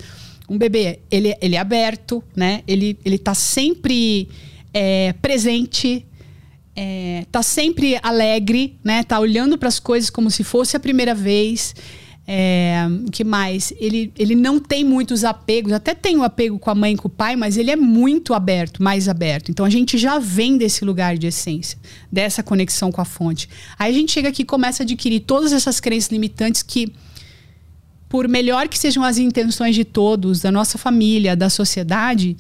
um 0.49 0.59
bebê, 0.59 0.99
ele, 1.11 1.35
ele 1.41 1.57
é 1.57 1.59
aberto, 1.59 2.23
né? 2.37 2.63
Ele, 2.67 2.99
ele 3.05 3.19
tá 3.19 3.35
sempre 3.35 4.29
é, 4.73 5.13
presente, 5.21 6.07
é, 6.75 7.27
tá 7.31 7.43
sempre 7.43 7.99
alegre, 8.03 8.79
né? 8.83 9.03
Tá 9.03 9.21
olhando 9.21 9.59
para 9.59 9.69
as 9.69 9.79
coisas 9.79 10.09
como 10.09 10.31
se 10.31 10.43
fosse 10.43 10.77
a 10.77 10.81
primeira 10.81 11.15
vez. 11.15 11.75
É, 12.27 12.87
que 13.11 13.25
mais? 13.25 13.75
Ele, 13.79 14.13
ele 14.17 14.37
não 14.37 14.61
tem 14.61 14.85
muitos 14.85 15.25
apegos, 15.25 15.73
até 15.73 15.93
tem 15.93 16.17
o 16.17 16.21
um 16.21 16.23
apego 16.23 16.57
com 16.57 16.71
a 16.71 16.75
mãe 16.75 16.95
e 16.95 16.97
com 16.97 17.09
o 17.09 17.11
pai, 17.11 17.35
mas 17.35 17.57
ele 17.57 17.71
é 17.71 17.77
muito 17.77 18.33
aberto, 18.33 18.83
mais 18.83 19.09
aberto. 19.09 19.51
Então 19.51 19.67
a 19.67 19.71
gente 19.71 19.99
já 19.99 20.21
vem 20.21 20.57
desse 20.57 20.85
lugar 20.85 21.19
de 21.19 21.27
essência, 21.27 21.77
dessa 22.11 22.43
conexão 22.43 22.93
com 22.93 23.01
a 23.01 23.05
fonte. 23.05 23.49
Aí 23.77 23.93
a 23.93 23.95
gente 23.95 24.13
chega 24.13 24.29
aqui 24.29 24.43
e 24.43 24.47
começa 24.47 24.83
a 24.83 24.85
adquirir 24.85 25.21
todas 25.21 25.53
essas 25.53 25.81
crenças 25.81 26.13
limitantes 26.13 26.63
que, 26.63 26.93
por 28.09 28.29
melhor 28.29 28.69
que 28.69 28.79
sejam 28.79 29.03
as 29.03 29.19
intenções 29.19 29.75
de 29.75 29.85
todos, 29.85 30.41
da 30.41 30.53
nossa 30.53 30.79
família, 30.79 31.35
da 31.35 31.51
sociedade, 31.51 32.37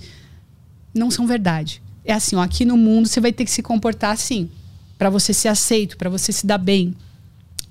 não 0.94 1.10
são 1.10 1.26
verdade 1.26 1.81
é 2.04 2.12
assim, 2.12 2.36
ó, 2.36 2.40
aqui 2.40 2.64
no 2.64 2.76
mundo 2.76 3.08
você 3.08 3.20
vai 3.20 3.32
ter 3.32 3.44
que 3.44 3.50
se 3.50 3.62
comportar 3.62 4.12
assim, 4.12 4.50
para 4.98 5.10
você 5.10 5.32
ser 5.32 5.48
aceito, 5.48 5.96
para 5.96 6.10
você 6.10 6.32
se 6.32 6.46
dar 6.46 6.58
bem. 6.58 6.94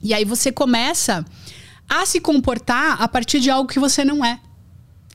E 0.01 0.13
aí 0.13 0.25
você 0.25 0.51
começa 0.51 1.25
a 1.87 2.05
se 2.05 2.19
comportar 2.19 3.01
a 3.01 3.07
partir 3.07 3.39
de 3.39 3.49
algo 3.49 3.69
que 3.69 3.79
você 3.79 4.03
não 4.03 4.23
é. 4.23 4.39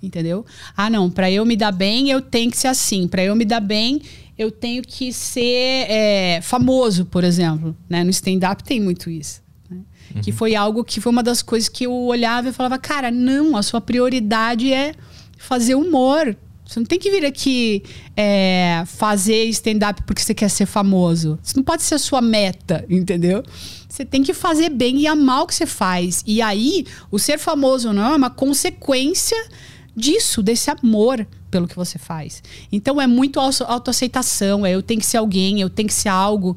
Entendeu? 0.02 0.44
Ah, 0.76 0.90
não, 0.90 1.10
para 1.10 1.30
eu 1.30 1.44
me 1.44 1.56
dar 1.56 1.72
bem, 1.72 2.10
eu 2.10 2.20
tenho 2.20 2.50
que 2.50 2.58
ser 2.58 2.68
assim. 2.68 3.08
Para 3.08 3.24
eu 3.24 3.34
me 3.34 3.44
dar 3.44 3.60
bem, 3.60 4.02
eu 4.38 4.50
tenho 4.50 4.82
que 4.82 5.12
ser 5.12 5.86
é, 5.88 6.40
famoso, 6.42 7.06
por 7.06 7.24
exemplo. 7.24 7.74
Né? 7.88 8.04
No 8.04 8.10
stand-up 8.10 8.62
tem 8.62 8.78
muito 8.78 9.08
isso. 9.08 9.42
Né? 9.70 9.78
Uhum. 10.14 10.20
Que 10.20 10.30
foi 10.32 10.54
algo 10.54 10.84
que 10.84 11.00
foi 11.00 11.10
uma 11.10 11.22
das 11.22 11.42
coisas 11.42 11.68
que 11.68 11.84
eu 11.84 11.92
olhava 11.92 12.50
e 12.50 12.52
falava, 12.52 12.78
cara, 12.78 13.10
não, 13.10 13.56
a 13.56 13.62
sua 13.62 13.80
prioridade 13.80 14.72
é 14.72 14.94
fazer 15.38 15.74
humor, 15.74 16.36
você 16.66 16.80
não 16.80 16.86
tem 16.86 16.98
que 16.98 17.10
vir 17.10 17.24
aqui 17.24 17.84
é, 18.16 18.82
fazer 18.86 19.44
stand-up 19.50 20.02
porque 20.02 20.20
você 20.20 20.34
quer 20.34 20.50
ser 20.50 20.66
famoso. 20.66 21.38
Isso 21.42 21.56
não 21.56 21.62
pode 21.62 21.84
ser 21.84 21.94
a 21.94 21.98
sua 21.98 22.20
meta, 22.20 22.84
entendeu? 22.90 23.44
Você 23.88 24.04
tem 24.04 24.22
que 24.22 24.34
fazer 24.34 24.68
bem 24.70 24.98
e 24.98 25.06
amar 25.06 25.42
o 25.42 25.46
que 25.46 25.54
você 25.54 25.64
faz. 25.64 26.24
E 26.26 26.42
aí, 26.42 26.84
o 27.10 27.20
ser 27.20 27.38
famoso 27.38 27.92
não 27.92 28.12
é 28.12 28.16
uma 28.16 28.30
consequência 28.30 29.36
disso, 29.94 30.42
desse 30.42 30.68
amor 30.68 31.24
pelo 31.50 31.68
que 31.68 31.76
você 31.76 31.98
faz. 31.98 32.42
Então 32.70 33.00
é 33.00 33.06
muito 33.06 33.38
autoaceitação, 33.38 34.66
é 34.66 34.74
eu 34.74 34.82
tenho 34.82 35.00
que 35.00 35.06
ser 35.06 35.18
alguém, 35.18 35.60
eu 35.60 35.70
tenho 35.70 35.88
que 35.88 35.94
ser 35.94 36.08
algo. 36.08 36.56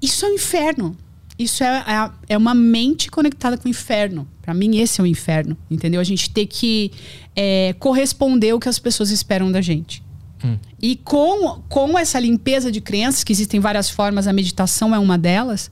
Isso 0.00 0.24
é 0.24 0.30
um 0.30 0.34
inferno. 0.34 0.96
Isso 1.38 1.62
é, 1.62 1.84
é, 1.86 2.34
é 2.34 2.38
uma 2.38 2.54
mente 2.54 3.10
conectada 3.10 3.58
com 3.58 3.66
o 3.66 3.70
inferno. 3.70 4.26
Para 4.40 4.54
mim, 4.54 4.78
esse 4.78 5.00
é 5.00 5.04
o 5.04 5.06
inferno, 5.06 5.56
entendeu? 5.70 6.00
A 6.00 6.04
gente 6.04 6.30
ter 6.30 6.46
que 6.46 6.90
é, 7.34 7.74
corresponder 7.78 8.54
o 8.54 8.60
que 8.60 8.68
as 8.68 8.78
pessoas 8.78 9.10
esperam 9.10 9.52
da 9.52 9.60
gente. 9.60 10.02
Hum. 10.42 10.56
E 10.80 10.96
com, 10.96 11.62
com 11.68 11.98
essa 11.98 12.18
limpeza 12.18 12.70
de 12.72 12.80
crenças, 12.80 13.24
que 13.24 13.32
existem 13.32 13.60
várias 13.60 13.90
formas, 13.90 14.26
a 14.26 14.32
meditação 14.32 14.94
é 14.94 14.98
uma 14.98 15.18
delas, 15.18 15.70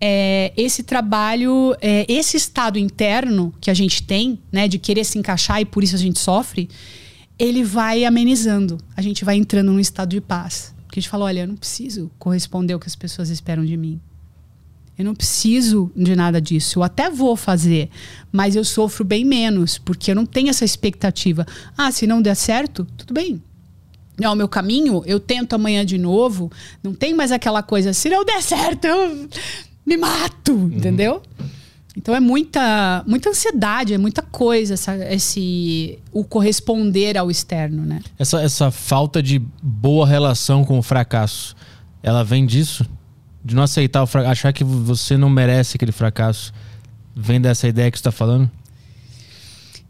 é, 0.00 0.52
esse 0.56 0.82
trabalho, 0.82 1.76
é, 1.80 2.06
esse 2.08 2.36
estado 2.36 2.78
interno 2.78 3.52
que 3.60 3.70
a 3.70 3.74
gente 3.74 4.02
tem, 4.02 4.38
né, 4.52 4.68
de 4.68 4.78
querer 4.78 5.04
se 5.04 5.18
encaixar 5.18 5.60
e 5.60 5.64
por 5.64 5.82
isso 5.82 5.96
a 5.96 5.98
gente 5.98 6.18
sofre, 6.18 6.68
ele 7.38 7.64
vai 7.64 8.04
amenizando. 8.04 8.78
A 8.96 9.02
gente 9.02 9.24
vai 9.24 9.36
entrando 9.36 9.72
num 9.72 9.80
estado 9.80 10.10
de 10.10 10.20
paz. 10.20 10.74
Porque 10.86 10.98
a 10.98 11.02
gente 11.02 11.10
fala: 11.10 11.24
olha, 11.26 11.40
eu 11.40 11.48
não 11.48 11.56
preciso 11.56 12.10
corresponder 12.18 12.74
ao 12.74 12.80
que 12.80 12.86
as 12.86 12.96
pessoas 12.96 13.28
esperam 13.28 13.64
de 13.64 13.76
mim. 13.76 14.00
Eu 14.98 15.04
não 15.04 15.14
preciso 15.14 15.92
de 15.94 16.16
nada 16.16 16.40
disso. 16.40 16.80
Eu 16.80 16.82
até 16.82 17.08
vou 17.08 17.36
fazer, 17.36 17.88
mas 18.32 18.56
eu 18.56 18.64
sofro 18.64 19.04
bem 19.04 19.24
menos, 19.24 19.78
porque 19.78 20.10
eu 20.10 20.14
não 20.14 20.26
tenho 20.26 20.48
essa 20.48 20.64
expectativa. 20.64 21.46
Ah, 21.76 21.92
se 21.92 22.04
não 22.04 22.20
der 22.20 22.34
certo, 22.34 22.84
tudo 22.96 23.14
bem. 23.14 23.40
É 24.20 24.28
o 24.28 24.34
meu 24.34 24.48
caminho, 24.48 25.02
eu 25.06 25.20
tento 25.20 25.52
amanhã 25.52 25.86
de 25.86 25.96
novo. 25.96 26.50
Não 26.82 26.92
tem 26.92 27.14
mais 27.14 27.30
aquela 27.30 27.62
coisa, 27.62 27.92
se 27.92 28.08
não 28.08 28.24
der 28.24 28.42
certo, 28.42 28.86
eu 28.86 29.28
me 29.86 29.96
mato, 29.96 30.52
uhum. 30.52 30.66
entendeu? 30.66 31.22
Então 31.96 32.14
é 32.14 32.20
muita, 32.20 33.04
muita 33.06 33.30
ansiedade, 33.30 33.94
é 33.94 33.98
muita 33.98 34.22
coisa 34.22 34.74
essa, 34.74 34.96
esse 35.12 35.98
o 36.12 36.24
corresponder 36.24 37.16
ao 37.16 37.30
externo, 37.30 37.84
né? 37.84 38.00
Essa, 38.18 38.42
essa 38.42 38.70
falta 38.70 39.22
de 39.22 39.40
boa 39.62 40.06
relação 40.06 40.64
com 40.64 40.78
o 40.78 40.82
fracasso, 40.82 41.56
ela 42.02 42.24
vem 42.24 42.44
disso? 42.44 42.84
De 43.48 43.54
não 43.54 43.62
aceitar 43.62 44.02
o 44.02 44.06
fracasso, 44.06 44.30
achar 44.30 44.52
que 44.52 44.62
você 44.62 45.16
não 45.16 45.30
merece 45.30 45.78
aquele 45.78 45.90
fracasso. 45.90 46.52
Vem 47.16 47.40
dessa 47.40 47.66
ideia 47.66 47.90
que 47.90 47.96
você 47.96 48.02
está 48.02 48.12
falando? 48.12 48.50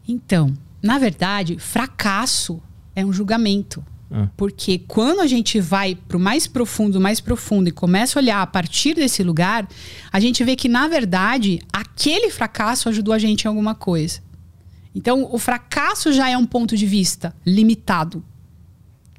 Então, 0.07 0.55
na 0.81 0.97
verdade, 0.97 1.59
fracasso 1.59 2.63
é 2.95 3.05
um 3.05 3.13
julgamento. 3.13 3.85
Ah. 4.13 4.29
Porque 4.37 4.79
quando 4.79 5.19
a 5.19 5.27
gente 5.27 5.59
vai 5.59 5.97
para 5.97 6.17
o 6.17 6.21
mais 6.21 6.47
profundo, 6.47 7.01
mais 7.01 7.19
profundo 7.19 7.69
e 7.69 7.73
começa 7.73 8.17
a 8.17 8.23
olhar 8.23 8.43
a 8.43 8.47
partir 8.47 8.95
desse 8.95 9.25
lugar, 9.25 9.69
a 10.13 10.21
gente 10.21 10.45
vê 10.45 10.55
que, 10.55 10.69
na 10.69 10.87
verdade, 10.87 11.61
aquele 11.73 12.31
fracasso 12.31 12.89
ajudou 12.89 13.13
a 13.13 13.19
gente 13.19 13.43
em 13.43 13.49
alguma 13.49 13.75
coisa. 13.75 14.21
Então, 14.95 15.29
o 15.33 15.37
fracasso 15.37 16.13
já 16.13 16.31
é 16.31 16.39
um 16.39 16.47
ponto 16.47 16.77
de 16.77 16.87
vista 16.87 17.35
limitado. 17.45 18.23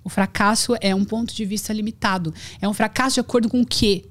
O 0.01 0.07
fracasso 0.07 0.77
é 0.79 0.95
um 0.95 1.03
ponto 1.03 1.35
de 1.35 1.43
vista 1.43 1.73
limitado. 1.73 2.33
É 2.61 2.69
um 2.69 2.73
fracasso 2.73 3.15
de 3.15 3.19
acordo 3.19 3.49
com 3.49 3.59
o 3.59 3.65
quê? 3.65 4.05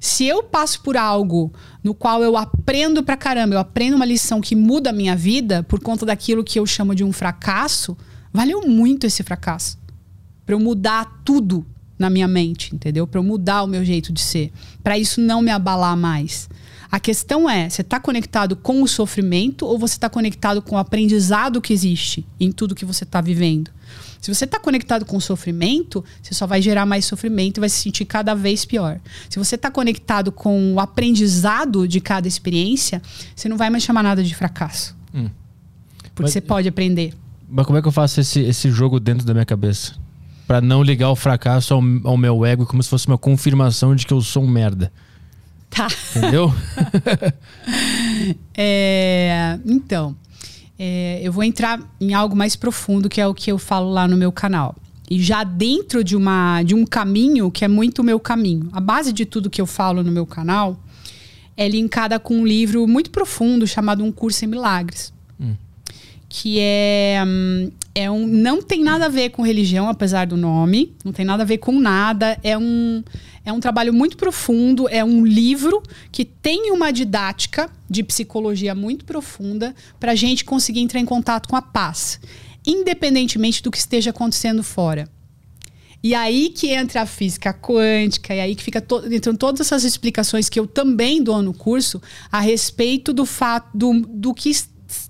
Se 0.00 0.24
eu 0.26 0.42
passo 0.42 0.80
por 0.82 0.96
algo 0.96 1.52
no 1.82 1.94
qual 1.94 2.22
eu 2.22 2.36
aprendo 2.36 3.02
pra 3.02 3.16
caramba, 3.16 3.54
eu 3.54 3.58
aprendo 3.58 3.96
uma 3.96 4.04
lição 4.04 4.40
que 4.40 4.54
muda 4.54 4.90
a 4.90 4.92
minha 4.92 5.16
vida 5.16 5.62
por 5.62 5.80
conta 5.80 6.06
daquilo 6.06 6.44
que 6.44 6.58
eu 6.58 6.66
chamo 6.66 6.94
de 6.94 7.02
um 7.02 7.12
fracasso, 7.12 7.96
valeu 8.32 8.66
muito 8.66 9.06
esse 9.06 9.22
fracasso. 9.22 9.78
Pra 10.46 10.54
eu 10.54 10.60
mudar 10.60 11.22
tudo 11.24 11.66
na 11.98 12.08
minha 12.08 12.28
mente, 12.28 12.74
entendeu? 12.74 13.06
Pra 13.06 13.18
eu 13.18 13.24
mudar 13.24 13.64
o 13.64 13.66
meu 13.66 13.84
jeito 13.84 14.12
de 14.12 14.20
ser. 14.20 14.52
Pra 14.82 14.98
isso 14.98 15.20
não 15.20 15.42
me 15.42 15.50
abalar 15.50 15.96
mais. 15.96 16.48
A 16.90 16.98
questão 16.98 17.48
é, 17.48 17.68
você 17.68 17.82
está 17.82 18.00
conectado 18.00 18.56
com 18.56 18.82
o 18.82 18.88
sofrimento 18.88 19.66
ou 19.66 19.78
você 19.78 19.94
está 19.94 20.08
conectado 20.08 20.62
com 20.62 20.76
o 20.76 20.78
aprendizado 20.78 21.60
que 21.60 21.72
existe 21.72 22.26
em 22.40 22.50
tudo 22.50 22.74
que 22.74 22.84
você 22.84 23.04
está 23.04 23.20
vivendo? 23.20 23.70
Se 24.20 24.34
você 24.34 24.44
está 24.44 24.58
conectado 24.58 25.04
com 25.04 25.16
o 25.16 25.20
sofrimento, 25.20 26.04
você 26.22 26.34
só 26.34 26.46
vai 26.46 26.60
gerar 26.60 26.86
mais 26.86 27.04
sofrimento 27.04 27.58
e 27.58 27.60
vai 27.60 27.68
se 27.68 27.78
sentir 27.78 28.04
cada 28.04 28.34
vez 28.34 28.64
pior. 28.64 28.98
Se 29.28 29.38
você 29.38 29.54
está 29.54 29.70
conectado 29.70 30.32
com 30.32 30.74
o 30.74 30.80
aprendizado 30.80 31.86
de 31.86 32.00
cada 32.00 32.26
experiência, 32.26 33.00
você 33.34 33.48
não 33.48 33.56
vai 33.56 33.70
mais 33.70 33.82
chamar 33.82 34.02
nada 34.02 34.22
de 34.22 34.34
fracasso. 34.34 34.96
Hum. 35.14 35.28
Porque 36.02 36.22
Mas- 36.22 36.32
você 36.32 36.40
pode 36.40 36.68
aprender. 36.68 37.14
Mas 37.48 37.64
como 37.64 37.78
é 37.78 37.82
que 37.82 37.88
eu 37.88 37.92
faço 37.92 38.20
esse, 38.20 38.40
esse 38.40 38.70
jogo 38.70 38.98
dentro 38.98 39.26
da 39.26 39.32
minha 39.32 39.46
cabeça? 39.46 39.94
Pra 40.46 40.60
não 40.60 40.82
ligar 40.82 41.10
o 41.10 41.16
fracasso 41.16 41.74
ao, 41.74 41.82
ao 42.04 42.16
meu 42.16 42.44
ego 42.44 42.66
como 42.66 42.82
se 42.82 42.88
fosse 42.88 43.06
uma 43.06 43.18
confirmação 43.18 43.94
de 43.94 44.06
que 44.06 44.12
eu 44.12 44.20
sou 44.20 44.42
um 44.42 44.48
merda. 44.48 44.92
Tá. 45.70 45.88
Entendeu? 46.16 46.52
É, 48.60 49.58
então, 49.64 50.16
é, 50.76 51.20
eu 51.22 51.32
vou 51.32 51.44
entrar 51.44 51.80
em 52.00 52.12
algo 52.12 52.34
mais 52.34 52.56
profundo, 52.56 53.08
que 53.08 53.20
é 53.20 53.26
o 53.26 53.32
que 53.32 53.52
eu 53.52 53.58
falo 53.58 53.90
lá 53.90 54.08
no 54.08 54.16
meu 54.16 54.32
canal. 54.32 54.74
E 55.08 55.22
já 55.22 55.44
dentro 55.44 56.02
de, 56.02 56.16
uma, 56.16 56.62
de 56.64 56.74
um 56.74 56.84
caminho 56.84 57.50
que 57.50 57.64
é 57.64 57.68
muito 57.68 58.00
o 58.00 58.04
meu 58.04 58.18
caminho. 58.18 58.68
A 58.72 58.80
base 58.80 59.12
de 59.12 59.24
tudo 59.24 59.48
que 59.48 59.60
eu 59.60 59.66
falo 59.66 60.02
no 60.02 60.10
meu 60.10 60.26
canal 60.26 60.80
é 61.56 61.68
linkada 61.68 62.18
com 62.18 62.38
um 62.38 62.46
livro 62.46 62.86
muito 62.88 63.10
profundo 63.10 63.66
chamado 63.66 64.02
Um 64.02 64.10
Curso 64.10 64.44
em 64.44 64.48
Milagres. 64.48 65.12
Que 66.28 66.58
é, 66.60 67.22
hum, 67.26 67.70
é 67.94 68.10
um. 68.10 68.26
Não 68.26 68.62
tem 68.62 68.82
nada 68.82 69.06
a 69.06 69.08
ver 69.08 69.30
com 69.30 69.42
religião, 69.42 69.88
apesar 69.88 70.26
do 70.26 70.36
nome. 70.36 70.94
Não 71.04 71.12
tem 71.12 71.24
nada 71.24 71.42
a 71.42 71.46
ver 71.46 71.58
com 71.58 71.72
nada. 71.72 72.38
É 72.42 72.56
um, 72.56 73.02
é 73.44 73.52
um 73.52 73.60
trabalho 73.60 73.94
muito 73.94 74.16
profundo. 74.16 74.88
É 74.88 75.02
um 75.02 75.24
livro 75.24 75.82
que 76.12 76.24
tem 76.24 76.70
uma 76.70 76.92
didática 76.92 77.70
de 77.88 78.02
psicologia 78.02 78.74
muito 78.74 79.04
profunda 79.04 79.74
para 79.98 80.12
a 80.12 80.14
gente 80.14 80.44
conseguir 80.44 80.80
entrar 80.80 81.00
em 81.00 81.06
contato 81.06 81.48
com 81.48 81.56
a 81.56 81.62
paz, 81.62 82.20
independentemente 82.66 83.62
do 83.62 83.70
que 83.70 83.78
esteja 83.78 84.10
acontecendo 84.10 84.62
fora. 84.62 85.08
E 86.02 86.14
aí 86.14 86.50
que 86.50 86.68
entra 86.68 87.02
a 87.02 87.06
física 87.06 87.52
quântica, 87.52 88.34
e 88.34 88.40
aí 88.40 88.54
que 88.54 88.62
fica 88.62 88.80
to 88.80 89.02
entram 89.12 89.34
todas 89.34 89.60
essas 89.60 89.82
explicações 89.82 90.48
que 90.48 90.60
eu 90.60 90.66
também 90.66 91.22
dou 91.22 91.42
no 91.42 91.52
curso 91.52 92.00
a 92.30 92.40
respeito 92.40 93.12
do 93.12 93.26
fato 93.26 93.76
do, 93.76 94.00
do 94.06 94.32
que 94.32 94.50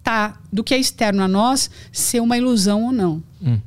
está, 0.08 0.40
do 0.50 0.64
que 0.64 0.74
é 0.74 0.78
externo 0.78 1.22
a 1.22 1.28
nós 1.28 1.70
ser 1.92 2.20
uma 2.20 2.38
ilusão 2.38 2.84
ou 2.84 2.92
não. 2.92 3.22
Hum. 3.42 3.60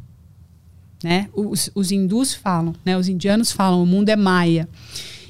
Né? 1.04 1.30
Os, 1.34 1.70
os 1.76 1.92
hindus 1.92 2.34
falam, 2.34 2.74
né? 2.84 2.98
os 2.98 3.08
indianos 3.08 3.52
falam, 3.52 3.82
o 3.82 3.86
mundo 3.86 4.10
é 4.10 4.16
maia. 4.16 4.68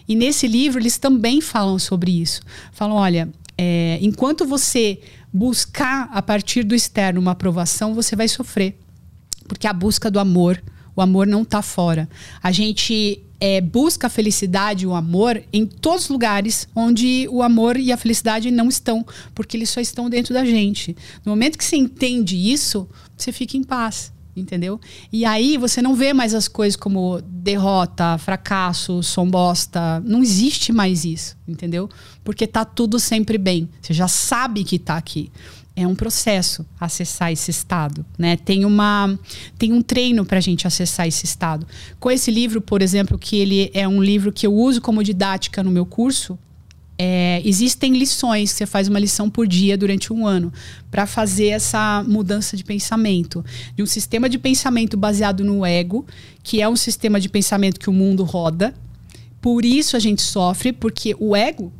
E 0.07 0.15
nesse 0.15 0.47
livro 0.47 0.79
eles 0.79 0.97
também 0.97 1.41
falam 1.41 1.77
sobre 1.77 2.11
isso. 2.21 2.41
Falam, 2.71 2.95
olha, 2.95 3.29
é, 3.57 3.99
enquanto 4.01 4.45
você 4.45 4.99
buscar 5.31 6.09
a 6.11 6.21
partir 6.21 6.63
do 6.63 6.75
externo 6.75 7.19
uma 7.19 7.31
aprovação, 7.31 7.93
você 7.93 8.15
vai 8.15 8.27
sofrer. 8.27 8.77
Porque 9.47 9.67
a 9.67 9.73
busca 9.73 10.09
do 10.09 10.19
amor, 10.19 10.61
o 10.95 11.01
amor 11.01 11.27
não 11.27 11.43
está 11.43 11.61
fora. 11.61 12.09
A 12.41 12.51
gente 12.51 13.21
é, 13.41 13.59
busca 13.59 14.05
a 14.05 14.09
felicidade 14.09 14.85
o 14.85 14.93
amor 14.93 15.41
em 15.51 15.65
todos 15.65 16.03
os 16.03 16.09
lugares 16.09 16.67
onde 16.75 17.27
o 17.31 17.41
amor 17.41 17.75
e 17.75 17.91
a 17.91 17.97
felicidade 17.97 18.51
não 18.51 18.69
estão, 18.69 19.03
porque 19.33 19.57
eles 19.57 19.71
só 19.71 19.81
estão 19.81 20.07
dentro 20.07 20.31
da 20.31 20.45
gente. 20.45 20.95
No 21.25 21.31
momento 21.31 21.57
que 21.57 21.65
você 21.65 21.75
entende 21.75 22.37
isso, 22.37 22.87
você 23.17 23.31
fica 23.31 23.57
em 23.57 23.63
paz. 23.63 24.13
Entendeu? 24.33 24.79
E 25.11 25.25
aí 25.25 25.57
você 25.57 25.81
não 25.81 25.93
vê 25.93 26.13
mais 26.13 26.33
as 26.33 26.47
coisas 26.47 26.77
como 26.77 27.19
derrota, 27.21 28.17
fracasso, 28.17 29.03
som 29.03 29.29
bosta. 29.29 29.99
Não 30.05 30.21
existe 30.21 30.71
mais 30.71 31.03
isso, 31.03 31.35
entendeu? 31.45 31.89
Porque 32.23 32.47
tá 32.47 32.63
tudo 32.63 32.97
sempre 32.97 33.37
bem. 33.37 33.67
Você 33.81 33.93
já 33.93 34.07
sabe 34.07 34.63
que 34.63 34.79
tá 34.79 34.95
aqui 34.95 35.29
é 35.81 35.87
um 35.87 35.95
processo 35.95 36.65
acessar 36.79 37.31
esse 37.31 37.51
estado, 37.51 38.05
né? 38.17 38.37
Tem 38.37 38.65
uma 38.65 39.17
tem 39.57 39.71
um 39.73 39.81
treino 39.81 40.25
para 40.25 40.37
a 40.37 40.41
gente 40.41 40.67
acessar 40.67 41.07
esse 41.07 41.25
estado. 41.25 41.65
Com 41.99 42.09
esse 42.09 42.31
livro, 42.31 42.61
por 42.61 42.81
exemplo, 42.81 43.17
que 43.17 43.37
ele 43.37 43.71
é 43.73 43.87
um 43.87 44.01
livro 44.01 44.31
que 44.31 44.45
eu 44.45 44.53
uso 44.53 44.81
como 44.81 45.03
didática 45.03 45.63
no 45.63 45.71
meu 45.71 45.85
curso, 45.85 46.37
é, 46.97 47.41
existem 47.43 47.97
lições, 47.97 48.51
você 48.51 48.65
faz 48.65 48.87
uma 48.87 48.99
lição 48.99 49.29
por 49.29 49.47
dia 49.47 49.77
durante 49.77 50.13
um 50.13 50.27
ano 50.27 50.53
para 50.91 51.07
fazer 51.07 51.47
essa 51.47 52.03
mudança 52.07 52.55
de 52.55 52.63
pensamento. 52.63 53.43
De 53.75 53.81
um 53.81 53.87
sistema 53.87 54.29
de 54.29 54.37
pensamento 54.37 54.95
baseado 54.95 55.43
no 55.43 55.65
ego, 55.65 56.05
que 56.43 56.61
é 56.61 56.69
um 56.69 56.75
sistema 56.75 57.19
de 57.19 57.27
pensamento 57.27 57.79
que 57.79 57.89
o 57.89 57.93
mundo 57.93 58.23
roda. 58.23 58.73
Por 59.41 59.65
isso 59.65 59.97
a 59.97 59.99
gente 59.99 60.21
sofre, 60.21 60.71
porque 60.71 61.15
o 61.19 61.35
ego 61.35 61.73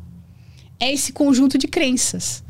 é 0.80 0.92
esse 0.92 1.12
conjunto 1.12 1.56
de 1.56 1.68
crenças 1.68 2.42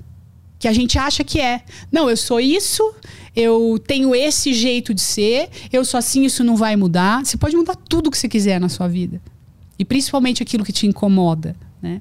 que 0.62 0.68
a 0.68 0.72
gente 0.72 0.96
acha 0.96 1.24
que 1.24 1.40
é. 1.40 1.60
Não, 1.90 2.08
eu 2.08 2.16
sou 2.16 2.38
isso, 2.38 2.94
eu 3.34 3.82
tenho 3.84 4.14
esse 4.14 4.54
jeito 4.54 4.94
de 4.94 5.00
ser, 5.00 5.48
eu 5.72 5.84
sou 5.84 5.98
assim, 5.98 6.24
isso 6.24 6.44
não 6.44 6.56
vai 6.56 6.76
mudar. 6.76 7.26
Você 7.26 7.36
pode 7.36 7.56
mudar 7.56 7.74
tudo 7.74 8.12
que 8.12 8.16
você 8.16 8.28
quiser 8.28 8.60
na 8.60 8.68
sua 8.68 8.86
vida. 8.86 9.20
E 9.76 9.84
principalmente 9.84 10.40
aquilo 10.40 10.64
que 10.64 10.72
te 10.72 10.86
incomoda, 10.86 11.56
né? 11.82 12.00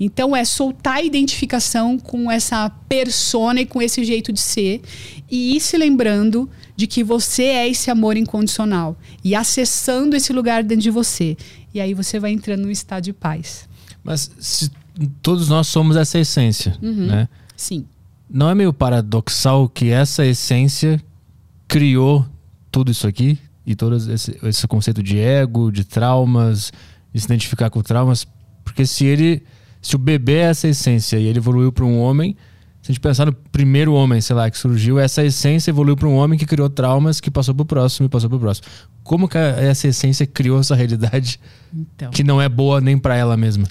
Então 0.00 0.34
é 0.34 0.42
soltar 0.42 0.94
a 0.94 1.02
identificação 1.02 1.98
com 1.98 2.30
essa 2.30 2.70
persona 2.88 3.60
e 3.60 3.66
com 3.66 3.82
esse 3.82 4.02
jeito 4.02 4.32
de 4.32 4.40
ser 4.40 4.80
e 5.30 5.54
ir 5.54 5.60
se 5.60 5.76
lembrando 5.76 6.48
de 6.74 6.86
que 6.86 7.04
você 7.04 7.42
é 7.42 7.68
esse 7.68 7.90
amor 7.90 8.16
incondicional 8.16 8.96
e 9.22 9.34
acessando 9.34 10.16
esse 10.16 10.32
lugar 10.32 10.64
dentro 10.64 10.84
de 10.84 10.90
você. 10.90 11.36
E 11.74 11.78
aí 11.78 11.92
você 11.92 12.18
vai 12.18 12.30
entrando 12.30 12.62
num 12.62 12.70
estado 12.70 13.04
de 13.04 13.12
paz. 13.12 13.68
Mas 14.02 14.30
se 14.40 14.70
todos 15.20 15.50
nós 15.50 15.66
somos 15.66 15.94
essa 15.94 16.18
essência, 16.18 16.74
né? 16.80 17.28
Sim. 17.54 17.84
Não 18.30 18.50
é 18.50 18.54
meio 18.54 18.72
paradoxal 18.72 19.68
que 19.68 19.90
essa 19.90 20.24
essência 20.24 21.00
criou 21.66 22.26
tudo 22.70 22.90
isso 22.90 23.06
aqui? 23.06 23.38
E 23.66 23.74
todo 23.74 23.96
esse, 23.96 24.38
esse 24.42 24.66
conceito 24.66 25.02
de 25.02 25.18
ego, 25.18 25.70
de 25.70 25.84
traumas, 25.84 26.72
de 27.12 27.20
se 27.20 27.26
identificar 27.26 27.70
com 27.70 27.82
traumas? 27.82 28.26
Porque 28.64 28.86
se 28.86 29.04
ele. 29.04 29.42
Se 29.80 29.94
o 29.94 29.98
bebê 29.98 30.38
é 30.38 30.50
essa 30.50 30.66
essência 30.66 31.18
e 31.18 31.26
ele 31.26 31.38
evoluiu 31.38 31.70
para 31.70 31.84
um 31.84 32.00
homem, 32.00 32.36
se 32.82 32.90
a 32.90 32.92
gente 32.92 33.00
pensar 33.00 33.26
no 33.26 33.32
primeiro 33.32 33.92
homem, 33.92 34.20
sei 34.20 34.34
lá, 34.34 34.50
que 34.50 34.58
surgiu, 34.58 34.98
essa 34.98 35.24
essência 35.24 35.70
evoluiu 35.70 35.96
para 35.96 36.08
um 36.08 36.16
homem 36.16 36.38
que 36.38 36.44
criou 36.44 36.68
traumas, 36.68 37.20
que 37.20 37.30
passou 37.30 37.54
pro 37.54 37.64
próximo 37.64 38.06
e 38.06 38.08
passou 38.08 38.28
pro 38.28 38.40
próximo. 38.40 38.66
Como 39.04 39.28
que 39.28 39.38
essa 39.38 39.86
essência 39.86 40.26
criou 40.26 40.58
essa 40.58 40.74
realidade 40.74 41.38
Então. 41.72 42.10
que 42.10 42.24
não 42.24 42.42
é 42.42 42.48
boa 42.48 42.80
nem 42.80 42.98
para 42.98 43.16
ela 43.16 43.36
mesma? 43.36 43.66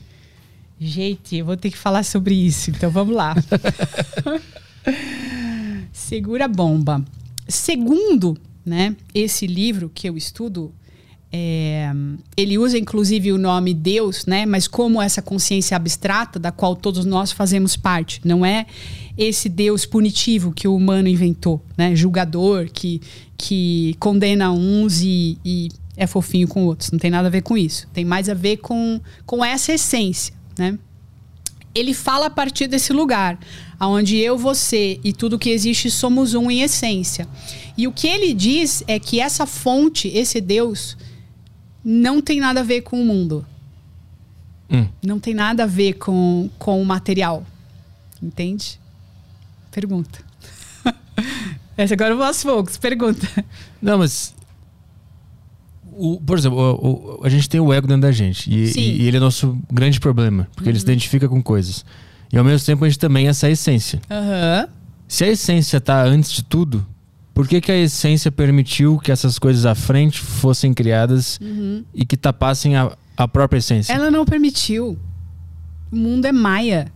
Gente, 0.79 1.37
eu 1.37 1.45
vou 1.45 1.57
ter 1.57 1.71
que 1.71 1.77
falar 1.77 2.03
sobre 2.03 2.35
isso, 2.35 2.69
então 2.69 2.89
vamos 2.91 3.15
lá. 3.15 3.35
Segura 5.91 6.45
a 6.45 6.47
bomba. 6.47 7.03
Segundo, 7.47 8.37
né, 8.65 8.95
esse 9.13 9.47
livro 9.47 9.91
que 9.93 10.07
eu 10.07 10.15
estudo, 10.15 10.71
é, 11.31 11.91
ele 12.35 12.57
usa 12.57 12.77
inclusive 12.77 13.31
o 13.31 13.37
nome 13.37 13.73
Deus, 13.73 14.25
né, 14.25 14.45
mas 14.45 14.67
como 14.67 15.01
essa 15.01 15.21
consciência 15.21 15.75
abstrata 15.75 16.37
da 16.37 16.51
qual 16.51 16.75
todos 16.75 17.05
nós 17.05 17.31
fazemos 17.31 17.75
parte, 17.75 18.21
não 18.23 18.45
é 18.45 18.65
esse 19.17 19.49
Deus 19.49 19.85
punitivo 19.85 20.51
que 20.51 20.67
o 20.67 20.75
humano 20.75 21.07
inventou, 21.07 21.63
né, 21.75 21.95
julgador 21.95 22.69
que 22.71 23.01
que 23.37 23.95
condena 23.99 24.51
uns 24.51 25.01
e, 25.01 25.37
e 25.45 25.69
é 25.95 26.07
fofinho 26.07 26.47
com 26.47 26.65
outros. 26.65 26.91
Não 26.91 26.99
tem 26.99 27.11
nada 27.11 27.27
a 27.27 27.31
ver 27.31 27.41
com 27.41 27.57
isso. 27.57 27.87
Tem 27.93 28.03
mais 28.03 28.27
a 28.29 28.33
ver 28.33 28.57
com, 28.57 28.99
com 29.25 29.45
essa 29.45 29.73
essência, 29.73 30.33
né? 30.57 30.77
ele 31.79 31.93
fala 31.93 32.25
a 32.25 32.29
partir 32.29 32.67
desse 32.67 32.91
lugar, 32.91 33.39
onde 33.79 34.17
eu, 34.17 34.37
você 34.37 34.99
e 35.03 35.13
tudo 35.13 35.37
que 35.37 35.49
existe 35.49 35.91
somos 35.91 36.33
um 36.33 36.49
em 36.49 36.61
essência. 36.61 37.27
E 37.77 37.87
o 37.87 37.91
que 37.91 38.07
ele 38.07 38.33
diz 38.33 38.83
é 38.87 38.99
que 38.99 39.19
essa 39.19 39.45
fonte, 39.45 40.07
esse 40.07 40.41
Deus, 40.41 40.97
não 41.83 42.21
tem 42.21 42.39
nada 42.39 42.61
a 42.61 42.63
ver 42.63 42.81
com 42.81 42.99
o 42.99 43.05
mundo. 43.05 43.45
Hum. 44.69 44.87
Não 45.05 45.19
tem 45.19 45.33
nada 45.33 45.63
a 45.63 45.67
ver 45.67 45.93
com, 45.93 46.49
com 46.57 46.81
o 46.81 46.85
material. 46.85 47.45
Entende? 48.21 48.79
Pergunta. 49.71 50.19
Essa 51.77 51.93
agora 51.93 52.11
eu 52.11 52.17
vou 52.17 52.25
aos 52.25 52.43
poucos. 52.43 52.75
Pergunta. 52.77 53.27
Não, 53.79 53.99
mas. 53.99 54.35
O- 55.97 56.21
por 56.21 56.37
exemplo, 56.37 56.57
o- 56.59 57.19
o- 57.21 57.25
a 57.25 57.29
gente 57.29 57.49
tem 57.49 57.59
o 57.59 57.73
ego 57.73 57.87
dentro 57.87 58.01
da 58.03 58.11
gente. 58.11 58.51
E, 58.53 58.67
Sim. 58.67 58.79
e 58.81 59.07
ele 59.07 59.17
é 59.17 59.19
nosso 59.19 59.57
grande 59.71 59.99
problema. 59.99 60.47
Porque 60.55 60.69
ele 60.69 60.77
se 60.79 60.85
identifica 60.85 61.27
com 61.27 61.41
coisas. 61.41 61.83
E 62.31 62.37
ao 62.37 62.43
mesmo 62.43 62.65
tempo 62.65 62.83
a 62.85 62.89
gente 62.89 62.99
também 62.99 63.27
é 63.27 63.29
essa 63.29 63.49
essência. 63.49 63.99
Aham. 64.09 64.67
Se 65.07 65.23
a 65.23 65.27
essência 65.27 65.79
tá 65.79 66.03
antes 66.03 66.31
de 66.33 66.43
tudo, 66.43 66.85
por 67.33 67.47
que, 67.47 67.61
que 67.61 67.71
a 67.71 67.77
essência 67.77 68.29
permitiu 68.31 68.97
que 68.99 69.11
essas 69.11 69.39
coisas 69.39 69.65
à 69.65 69.73
frente 69.73 70.19
fossem 70.19 70.73
criadas 70.73 71.39
e 71.93 72.05
que 72.05 72.17
tapassem 72.17 72.75
a, 72.75 72.91
a 73.15 73.27
própria 73.27 73.59
essência? 73.59 73.93
Ela 73.93 74.11
não 74.11 74.25
permitiu. 74.25 74.97
O 75.91 75.95
mundo 75.95 76.25
é 76.25 76.31
maia. 76.33 76.91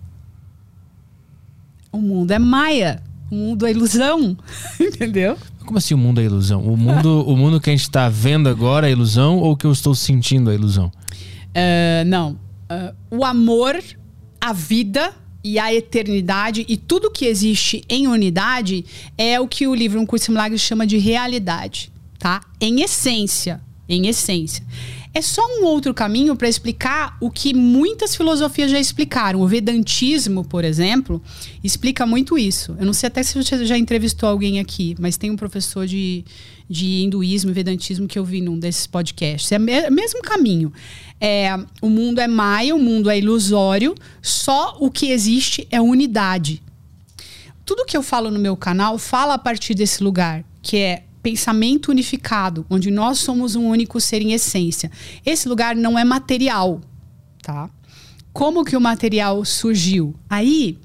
O 1.92 1.98
mundo 2.00 2.32
é 2.32 2.40
maia. 2.40 3.02
O 3.30 3.36
mundo 3.36 3.66
é 3.66 3.72
ilusão. 3.72 4.38
Entendeu? 4.80 5.38
Como 5.66 5.78
assim 5.78 5.94
o 5.94 5.98
mundo 5.98 6.20
é 6.22 6.24
ilusão? 6.24 6.62
O 6.62 6.76
mundo, 6.76 7.24
o 7.28 7.36
mundo 7.36 7.60
que 7.60 7.70
a 7.70 7.76
gente 7.76 7.90
tá 7.90 8.10
vendo 8.10 8.50
agora 8.50 8.88
é 8.88 8.92
ilusão 8.92 9.38
ou 9.38 9.56
que 9.56 9.66
eu 9.66 9.72
estou 9.72 9.96
sentindo 9.96 10.52
é 10.52 10.56
ilusão? 10.56 10.92
Ah, 11.56 12.04
não. 12.06 12.38
Ah, 12.70 12.94
o 13.10 13.26
amor, 13.26 13.82
a 14.40 14.54
vida 14.54 15.14
e 15.44 15.58
a 15.58 15.74
eternidade 15.74 16.66
e 16.68 16.78
tudo 16.78 17.12
que 17.12 17.26
existe 17.26 17.84
em 17.90 18.08
unidade 18.08 18.86
é 19.18 19.40
o 19.40 19.48
que 19.48 19.68
o 19.68 19.76
livro 19.76 20.00
Um 20.00 20.06
Curso 20.06 20.32
em 20.32 20.34
Milagres 20.34 20.62
chama 20.62 20.86
de 20.86 20.98
realidade, 20.98 21.92
tá? 22.20 22.42
Em 22.60 22.82
essência, 22.82 23.62
em 23.90 24.08
essência. 24.08 24.64
É 25.14 25.22
só 25.22 25.42
um 25.60 25.66
outro 25.66 25.94
caminho 25.94 26.38
para 26.38 26.48
explicar 26.48 27.18
o 27.20 27.30
que 27.30 27.54
muitas 27.54 28.16
filosofias 28.16 28.72
já 28.72 28.80
explicaram. 28.80 29.42
O 29.42 29.48
Vedantismo, 29.48 30.46
por 30.46 30.64
exemplo, 30.64 31.22
explica 31.62 32.06
muito 32.06 32.38
isso. 32.38 32.76
Eu 32.80 32.86
não 32.86 32.94
sei 32.94 33.08
até 33.08 33.22
se 33.22 33.36
você 33.36 33.66
já 33.66 33.78
entrevistou 33.78 34.30
alguém 34.30 34.60
aqui, 34.60 34.96
mas 34.98 35.18
tem 35.18 35.30
um 35.30 35.36
professor 35.36 35.86
de, 35.86 36.24
de 36.70 37.02
hinduísmo 37.02 37.52
e 37.52 37.54
vedantismo 37.54 38.08
que 38.08 38.18
eu 38.18 38.24
vi 38.24 38.40
num 38.40 38.58
desses 38.58 38.88
podcasts. 38.88 39.52
É 39.52 39.58
o 39.58 39.62
me- 39.62 39.90
mesmo 39.90 40.22
caminho. 40.22 40.72
É, 41.20 41.50
o 41.82 41.90
mundo 41.90 42.20
é 42.22 42.28
maia, 42.28 42.74
o 42.74 42.80
mundo 42.80 43.10
é 43.10 43.18
ilusório, 43.20 43.94
só 44.22 44.78
o 44.80 44.90
que 44.90 45.12
existe 45.12 45.68
é 45.70 45.82
unidade. 45.82 46.64
Tudo 47.66 47.86
que 47.86 47.98
eu 47.98 48.02
falo 48.02 48.32
no 48.32 48.40
meu 48.40 48.56
canal 48.56 48.98
fala 48.98 49.34
a 49.34 49.38
partir 49.38 49.74
desse 49.74 50.02
lugar, 50.02 50.44
que 50.62 50.78
é 50.78 51.04
pensamento 51.22 51.90
unificado, 51.90 52.66
onde 52.70 52.90
nós 52.90 53.20
somos 53.20 53.56
um 53.56 53.68
único 53.68 54.00
ser 54.00 54.22
em 54.22 54.34
essência. 54.34 54.92
Esse 55.26 55.48
lugar 55.48 55.76
não 55.76 55.98
é 55.98 56.04
material, 56.04 56.82
tá? 57.42 57.70
Como 58.34 58.64
que 58.64 58.78
o 58.78 58.82
material 58.82 59.44
surgiu? 59.44 60.16
Aí 60.30 60.78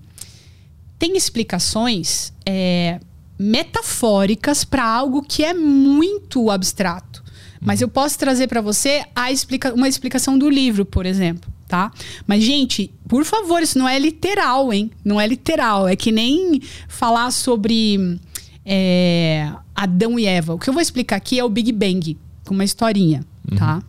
tem 0.99 1.16
explicações 1.16 2.32
é, 2.45 3.01
metafóricas 3.39 4.64
para 4.64 4.84
algo 4.84 5.22
que 5.22 5.45
é 5.45 5.55
muito 5.55 6.51
abstrato. 6.51 7.24
Mas 7.61 7.80
eu 7.80 7.89
posso 7.89 8.18
trazer 8.18 8.47
para 8.49 8.61
você 8.61 9.05
a 9.14 9.32
explica 9.32 9.72
uma 9.74 9.89
explicação 9.89 10.39
do 10.39 10.49
livro, 10.49 10.84
por 10.84 11.07
exemplo, 11.07 11.51
tá? 11.66 11.91
Mas 12.26 12.43
gente, 12.43 12.93
por 13.09 13.24
favor, 13.24 13.62
isso 13.62 13.78
não 13.78 13.89
é 13.89 13.99
literal, 13.99 14.72
hein? 14.72 14.91
Não 15.05 15.20
é 15.20 15.26
literal. 15.26 15.89
É 15.89 15.97
que 15.97 16.12
nem 16.12 16.61
falar 16.89 17.30
sobre 17.30 18.18
é, 18.64 19.53
Adão 19.77 20.18
e 20.18 20.27
Eva. 20.27 20.55
O 20.55 20.59
que 20.59 20.70
eu 20.70 20.74
vou 20.74 20.83
explicar 20.83 21.16
aqui 21.16 21.39
é 21.39 21.45
o 21.45 21.49
Big 21.49 21.70
Bang, 21.70 22.16
com 22.45 22.55
uma 22.55 22.64
historinha, 22.64 23.24
tá? 23.57 23.83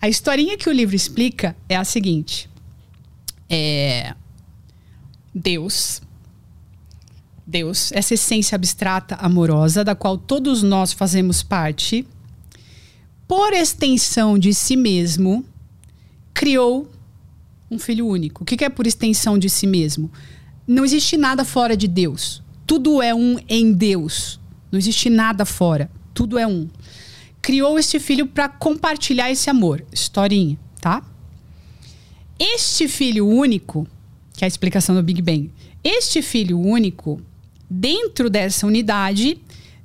A 0.00 0.08
historinha 0.08 0.58
que 0.58 0.68
o 0.68 0.72
livro 0.72 0.96
explica 0.96 1.56
é 1.68 1.76
a 1.76 1.84
seguinte: 1.84 2.50
é 3.48 4.14
Deus 5.34 6.02
Deus, 7.48 7.90
essa 7.92 8.12
essência 8.12 8.56
abstrata, 8.56 9.14
amorosa, 9.14 9.82
da 9.82 9.94
qual 9.94 10.18
todos 10.18 10.62
nós 10.62 10.92
fazemos 10.92 11.42
parte, 11.42 12.06
por 13.26 13.54
extensão 13.54 14.38
de 14.38 14.52
si 14.52 14.76
mesmo, 14.76 15.42
criou 16.34 16.86
um 17.70 17.78
filho 17.78 18.06
único. 18.06 18.42
O 18.42 18.46
que 18.46 18.54
que 18.54 18.66
é 18.66 18.68
por 18.68 18.86
extensão 18.86 19.38
de 19.38 19.48
si 19.48 19.66
mesmo? 19.66 20.10
Não 20.66 20.84
existe 20.84 21.16
nada 21.16 21.42
fora 21.42 21.74
de 21.74 21.88
Deus. 21.88 22.42
Tudo 22.66 23.00
é 23.00 23.14
um 23.14 23.38
em 23.48 23.72
Deus. 23.72 24.37
Não 24.70 24.78
existe 24.78 25.08
nada 25.08 25.44
fora. 25.44 25.90
Tudo 26.12 26.38
é 26.38 26.46
um. 26.46 26.68
Criou 27.40 27.78
este 27.78 27.98
filho 27.98 28.26
para 28.26 28.48
compartilhar 28.48 29.30
esse 29.30 29.48
amor. 29.48 29.84
Historinha, 29.92 30.58
tá? 30.80 31.02
Este 32.38 32.86
filho 32.86 33.26
único, 33.26 33.86
que 34.34 34.44
é 34.44 34.46
a 34.46 34.48
explicação 34.48 34.94
do 34.94 35.02
Big 35.02 35.22
Bang, 35.22 35.50
este 35.82 36.22
filho 36.22 36.58
único, 36.58 37.20
dentro 37.68 38.28
dessa 38.28 38.66
unidade, 38.66 39.40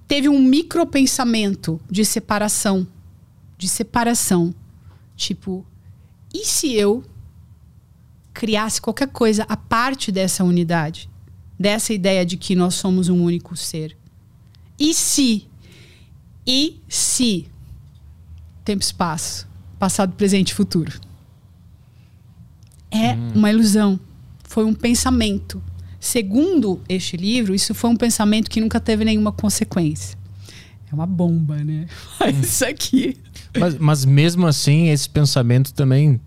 teve 0.08 0.30
um 0.30 0.40
micropensamento 0.40 1.80
de 1.90 2.04
separação. 2.06 2.88
De 3.58 3.68
separação. 3.68 4.54
Tipo, 5.16 5.66
e 6.34 6.46
se 6.46 6.74
eu 6.74 7.04
criasse 8.34 8.82
qualquer 8.82 9.08
coisa 9.08 9.46
a 9.48 9.56
parte 9.56 10.12
dessa 10.12 10.44
unidade? 10.44 11.10
Dessa 11.58 11.94
ideia 11.94 12.26
de 12.26 12.36
que 12.36 12.56
nós 12.56 12.76
somos 12.76 13.10
um 13.10 13.24
único 13.24 13.56
ser? 13.56 13.96
E 14.84 14.94
se? 14.94 15.48
E 16.46 16.82
se? 16.90 17.48
Tempo 18.66 18.84
e 18.84 18.86
espaço. 18.86 19.48
Passado, 19.80 20.12
presente 20.18 20.50
e 20.50 20.54
futuro. 20.54 20.92
É 22.92 23.14
uma 23.34 23.50
ilusão. 23.50 23.98
Foi 24.44 24.66
um 24.66 24.74
pensamento. 24.74 25.64
Segundo 26.02 26.82
este 26.90 27.16
livro, 27.16 27.56
isso 27.56 27.74
foi 27.74 27.92
um 27.92 27.96
pensamento 27.96 28.50
que 28.50 28.60
nunca 28.60 28.78
teve 28.78 29.06
nenhuma 29.06 29.32
consequência. 29.32 30.18
É 30.92 30.94
uma 30.94 31.06
bomba, 31.06 31.64
né? 31.64 31.88
Isso 32.44 32.66
aqui. 32.66 33.18
Mas, 33.58 33.78
mas 33.78 34.04
mesmo 34.04 34.46
assim, 34.46 34.90
esse 34.90 35.10
pensamento 35.10 35.74
também 35.74 36.20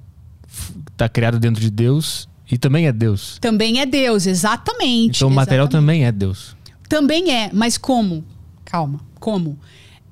está 0.90 1.10
criado 1.10 1.38
dentro 1.38 1.60
de 1.60 1.70
Deus 1.70 2.26
e 2.50 2.56
também 2.56 2.86
é 2.86 2.92
Deus. 2.92 3.36
Também 3.38 3.80
é 3.80 3.86
Deus, 3.86 4.26
exatamente. 4.26 5.18
Então 5.18 5.28
o 5.28 5.30
material 5.30 5.66
exatamente. 5.66 5.86
também 5.86 6.06
é 6.06 6.10
Deus. 6.10 6.56
Também 6.88 7.30
é, 7.30 7.50
mas 7.52 7.76
como? 7.76 8.24
Calma, 8.66 9.00
como? 9.18 9.58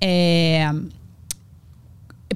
É... 0.01 0.73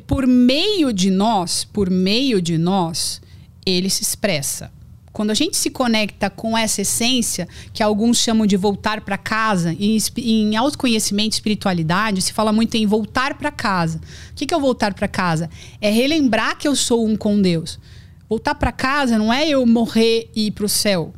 Por 0.06 0.26
meio 0.26 0.92
de 0.92 1.10
nós, 1.10 1.64
por 1.64 1.88
meio 1.88 2.42
de 2.42 2.58
nós, 2.58 3.22
ele 3.64 3.88
se 3.88 4.02
expressa. 4.02 4.70
Quando 5.12 5.30
a 5.30 5.34
gente 5.34 5.56
se 5.56 5.70
conecta 5.70 6.30
com 6.30 6.56
essa 6.56 6.82
essência, 6.82 7.48
que 7.72 7.82
alguns 7.82 8.18
chamam 8.18 8.46
de 8.46 8.56
voltar 8.56 9.00
para 9.00 9.18
casa, 9.18 9.72
em, 9.72 9.98
em 10.18 10.56
autoconhecimento 10.56 11.34
espiritualidade, 11.34 12.22
se 12.22 12.32
fala 12.32 12.52
muito 12.52 12.76
em 12.76 12.86
voltar 12.86 13.34
para 13.34 13.50
casa. 13.50 14.00
O 14.30 14.34
que, 14.34 14.46
que 14.46 14.54
é 14.54 14.58
voltar 14.58 14.94
para 14.94 15.08
casa? 15.08 15.50
É 15.80 15.90
relembrar 15.90 16.56
que 16.56 16.68
eu 16.68 16.76
sou 16.76 17.06
um 17.06 17.16
com 17.16 17.40
Deus. 17.40 17.78
Voltar 18.28 18.54
para 18.54 18.72
casa 18.72 19.18
não 19.18 19.32
é 19.32 19.48
eu 19.48 19.64
morrer 19.66 20.30
e 20.34 20.46
ir 20.46 20.50
para 20.52 20.66
o 20.66 20.68
céu. 20.68 21.12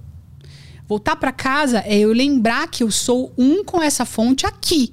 Voltar 0.91 1.15
para 1.15 1.31
casa 1.31 1.85
é 1.87 2.01
eu 2.01 2.13
lembrar 2.13 2.67
que 2.67 2.83
eu 2.83 2.91
sou 2.91 3.33
um 3.39 3.63
com 3.63 3.81
essa 3.81 4.05
fonte 4.05 4.45
aqui. 4.45 4.93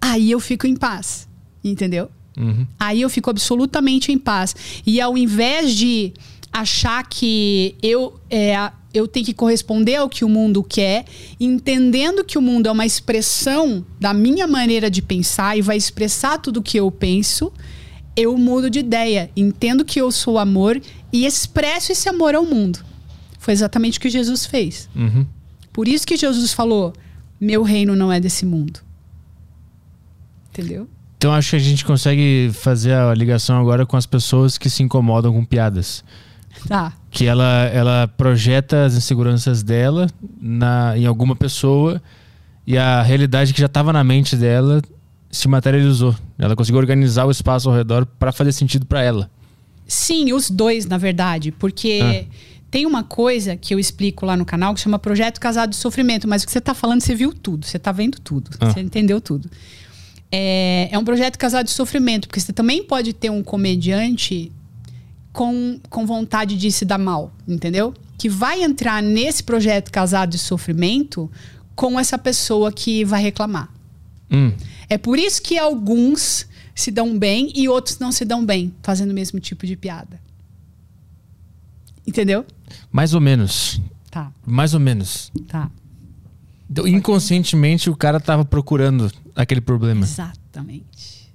Aí 0.00 0.30
eu 0.30 0.40
fico 0.40 0.66
em 0.66 0.74
paz. 0.74 1.28
Entendeu? 1.62 2.10
Uhum. 2.34 2.66
Aí 2.80 3.02
eu 3.02 3.10
fico 3.10 3.28
absolutamente 3.28 4.10
em 4.10 4.16
paz. 4.16 4.56
E 4.86 5.02
ao 5.02 5.18
invés 5.18 5.74
de 5.74 6.14
achar 6.50 7.06
que 7.06 7.74
eu, 7.82 8.18
é, 8.30 8.72
eu 8.94 9.06
tenho 9.06 9.26
que 9.26 9.34
corresponder 9.34 9.96
ao 9.96 10.08
que 10.08 10.24
o 10.24 10.30
mundo 10.30 10.64
quer, 10.64 11.04
entendendo 11.38 12.24
que 12.24 12.38
o 12.38 12.42
mundo 12.42 12.68
é 12.68 12.72
uma 12.72 12.86
expressão 12.86 13.84
da 14.00 14.14
minha 14.14 14.46
maneira 14.46 14.90
de 14.90 15.02
pensar 15.02 15.58
e 15.58 15.60
vai 15.60 15.76
expressar 15.76 16.38
tudo 16.38 16.60
o 16.60 16.62
que 16.62 16.78
eu 16.80 16.90
penso, 16.90 17.52
eu 18.16 18.38
mudo 18.38 18.70
de 18.70 18.78
ideia. 18.78 19.30
Entendo 19.36 19.84
que 19.84 20.00
eu 20.00 20.10
sou 20.10 20.38
amor 20.38 20.80
e 21.12 21.26
expresso 21.26 21.92
esse 21.92 22.08
amor 22.08 22.34
ao 22.34 22.46
mundo. 22.46 22.91
Foi 23.42 23.52
exatamente 23.52 23.98
o 23.98 24.00
que 24.00 24.08
Jesus 24.08 24.46
fez. 24.46 24.88
Uhum. 24.94 25.26
Por 25.72 25.88
isso 25.88 26.06
que 26.06 26.16
Jesus 26.16 26.52
falou: 26.52 26.92
Meu 27.40 27.64
reino 27.64 27.96
não 27.96 28.12
é 28.12 28.20
desse 28.20 28.46
mundo. 28.46 28.78
Entendeu? 30.48 30.88
Então 31.16 31.32
acho 31.32 31.50
que 31.50 31.56
a 31.56 31.58
gente 31.58 31.84
consegue 31.84 32.52
fazer 32.54 32.92
a 32.94 33.12
ligação 33.12 33.60
agora 33.60 33.84
com 33.84 33.96
as 33.96 34.06
pessoas 34.06 34.56
que 34.56 34.70
se 34.70 34.84
incomodam 34.84 35.32
com 35.32 35.44
piadas. 35.44 36.04
Tá. 36.68 36.92
Que 37.10 37.26
ela, 37.26 37.64
ela 37.72 38.06
projeta 38.06 38.84
as 38.84 38.94
inseguranças 38.94 39.60
dela 39.64 40.06
na, 40.40 40.96
em 40.96 41.04
alguma 41.04 41.34
pessoa 41.34 42.00
e 42.64 42.78
a 42.78 43.02
realidade 43.02 43.52
que 43.52 43.60
já 43.60 43.66
estava 43.66 43.92
na 43.92 44.04
mente 44.04 44.36
dela 44.36 44.80
se 45.32 45.48
materializou. 45.48 46.14
Ela 46.38 46.54
conseguiu 46.54 46.78
organizar 46.78 47.24
o 47.24 47.30
espaço 47.32 47.68
ao 47.68 47.74
redor 47.74 48.06
para 48.06 48.30
fazer 48.30 48.52
sentido 48.52 48.86
para 48.86 49.02
ela. 49.02 49.28
Sim, 49.84 50.32
os 50.32 50.48
dois, 50.48 50.86
na 50.86 50.96
verdade, 50.96 51.50
porque 51.50 52.28
Tem 52.72 52.86
uma 52.86 53.04
coisa 53.04 53.54
que 53.54 53.74
eu 53.74 53.78
explico 53.78 54.24
lá 54.24 54.34
no 54.34 54.46
canal 54.46 54.72
que 54.72 54.80
chama 54.80 54.98
Projeto 54.98 55.38
Casado 55.38 55.68
de 55.70 55.76
Sofrimento, 55.76 56.26
mas 56.26 56.42
o 56.42 56.46
que 56.46 56.52
você 56.52 56.58
está 56.58 56.72
falando, 56.72 57.02
você 57.02 57.14
viu 57.14 57.30
tudo, 57.34 57.66
você 57.66 57.76
está 57.76 57.92
vendo 57.92 58.18
tudo, 58.18 58.50
Ah. 58.58 58.72
você 58.72 58.80
entendeu 58.80 59.20
tudo. 59.20 59.50
É, 60.32 60.88
é 60.90 60.98
um 60.98 61.04
projeto 61.04 61.36
casado 61.38 61.66
de 61.66 61.72
sofrimento, 61.72 62.26
porque 62.26 62.40
você 62.40 62.50
também 62.50 62.82
pode 62.82 63.12
ter 63.12 63.28
um 63.30 63.42
comediante 63.42 64.50
com, 65.34 65.78
com 65.90 66.06
vontade 66.06 66.56
de 66.56 66.72
se 66.72 66.86
dar 66.86 66.96
mal, 66.96 67.30
entendeu? 67.46 67.92
Que 68.16 68.30
vai 68.30 68.62
entrar 68.62 69.02
nesse 69.02 69.42
projeto 69.42 69.92
casado 69.92 70.30
de 70.30 70.38
sofrimento 70.38 71.30
com 71.76 72.00
essa 72.00 72.16
pessoa 72.16 72.72
que 72.72 73.04
vai 73.04 73.20
reclamar. 73.20 73.68
Hum. 74.30 74.50
É 74.88 74.96
por 74.96 75.18
isso 75.18 75.42
que 75.42 75.58
alguns 75.58 76.46
se 76.74 76.90
dão 76.90 77.18
bem 77.18 77.52
e 77.54 77.68
outros 77.68 77.98
não 77.98 78.10
se 78.10 78.24
dão 78.24 78.42
bem, 78.42 78.72
fazendo 78.82 79.10
o 79.10 79.14
mesmo 79.14 79.38
tipo 79.38 79.66
de 79.66 79.76
piada. 79.76 80.18
Entendeu? 82.06 82.46
Mais 82.90 83.14
ou 83.14 83.20
menos. 83.20 83.80
Tá, 84.10 84.30
Mais 84.46 84.74
ou 84.74 84.80
menos. 84.80 85.30
tá. 85.48 85.70
Então, 86.70 86.86
inconscientemente 86.88 87.90
o 87.90 87.96
cara 87.96 88.18
tava 88.18 88.44
procurando 88.46 89.10
aquele 89.36 89.60
problema. 89.60 90.04
Exatamente. 90.04 91.30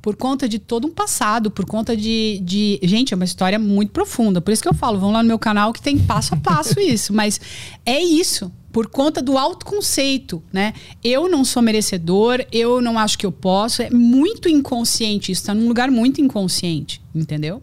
Por 0.00 0.16
conta 0.16 0.48
de 0.48 0.58
todo 0.58 0.86
um 0.86 0.92
passado, 0.92 1.50
por 1.50 1.66
conta 1.66 1.96
de, 1.96 2.40
de. 2.42 2.78
Gente, 2.82 3.12
é 3.12 3.16
uma 3.16 3.24
história 3.24 3.58
muito 3.58 3.90
profunda. 3.92 4.40
Por 4.40 4.50
isso 4.52 4.62
que 4.62 4.68
eu 4.68 4.74
falo, 4.74 4.98
vão 4.98 5.10
lá 5.12 5.22
no 5.22 5.26
meu 5.28 5.38
canal 5.38 5.72
que 5.72 5.82
tem 5.82 5.98
passo 5.98 6.34
a 6.34 6.36
passo 6.38 6.78
isso. 6.80 7.12
Mas 7.12 7.40
é 7.84 8.00
isso. 8.00 8.50
Por 8.72 8.86
conta 8.86 9.20
do 9.20 9.36
autoconceito, 9.36 10.40
né? 10.52 10.74
Eu 11.02 11.28
não 11.28 11.44
sou 11.44 11.60
merecedor, 11.60 12.44
eu 12.52 12.80
não 12.80 12.98
acho 12.98 13.18
que 13.18 13.26
eu 13.26 13.32
posso. 13.32 13.82
É 13.82 13.90
muito 13.90 14.48
inconsciente 14.48 15.32
isso, 15.32 15.44
tá 15.44 15.52
num 15.52 15.66
lugar 15.66 15.90
muito 15.90 16.20
inconsciente, 16.20 17.02
entendeu? 17.12 17.60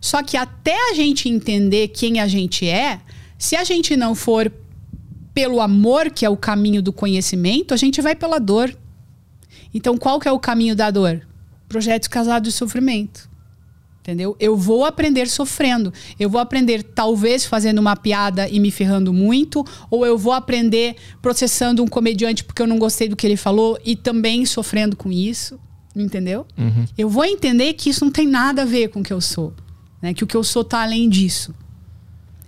Só 0.00 0.22
que 0.22 0.36
até 0.36 0.90
a 0.90 0.94
gente 0.94 1.28
entender 1.28 1.88
quem 1.88 2.20
a 2.20 2.26
gente 2.26 2.66
é, 2.66 3.00
se 3.38 3.54
a 3.54 3.64
gente 3.64 3.96
não 3.96 4.14
for 4.14 4.50
pelo 5.34 5.60
amor, 5.60 6.10
que 6.10 6.24
é 6.24 6.30
o 6.30 6.36
caminho 6.36 6.82
do 6.82 6.92
conhecimento, 6.92 7.74
a 7.74 7.76
gente 7.76 8.00
vai 8.00 8.14
pela 8.14 8.38
dor. 8.38 8.74
Então, 9.72 9.96
qual 9.96 10.18
que 10.18 10.28
é 10.28 10.32
o 10.32 10.38
caminho 10.38 10.74
da 10.74 10.90
dor? 10.90 11.26
Projetos 11.68 12.08
casados 12.08 12.52
de 12.52 12.56
sofrimento. 12.56 13.30
Entendeu? 14.00 14.34
Eu 14.40 14.56
vou 14.56 14.84
aprender 14.84 15.28
sofrendo. 15.28 15.92
Eu 16.18 16.28
vou 16.28 16.40
aprender, 16.40 16.82
talvez, 16.82 17.44
fazendo 17.44 17.78
uma 17.78 17.94
piada 17.94 18.48
e 18.48 18.58
me 18.58 18.70
ferrando 18.70 19.12
muito, 19.12 19.64
ou 19.90 20.04
eu 20.04 20.16
vou 20.18 20.32
aprender 20.32 20.96
processando 21.20 21.82
um 21.82 21.86
comediante 21.86 22.42
porque 22.42 22.62
eu 22.62 22.66
não 22.66 22.78
gostei 22.78 23.08
do 23.08 23.14
que 23.14 23.26
ele 23.26 23.36
falou 23.36 23.78
e 23.84 23.94
também 23.94 24.44
sofrendo 24.46 24.96
com 24.96 25.12
isso. 25.12 25.60
Entendeu? 25.94 26.46
Eu 26.96 27.08
vou 27.08 27.24
entender 27.24 27.74
que 27.74 27.90
isso 27.90 28.04
não 28.04 28.12
tem 28.12 28.26
nada 28.26 28.62
a 28.62 28.64
ver 28.64 28.88
com 28.88 29.00
o 29.00 29.02
que 29.02 29.12
eu 29.12 29.20
sou. 29.20 29.52
Né? 30.02 30.14
Que 30.14 30.24
o 30.24 30.26
que 30.26 30.36
eu 30.36 30.44
sou 30.44 30.64
tá 30.64 30.82
além 30.82 31.08
disso. 31.08 31.54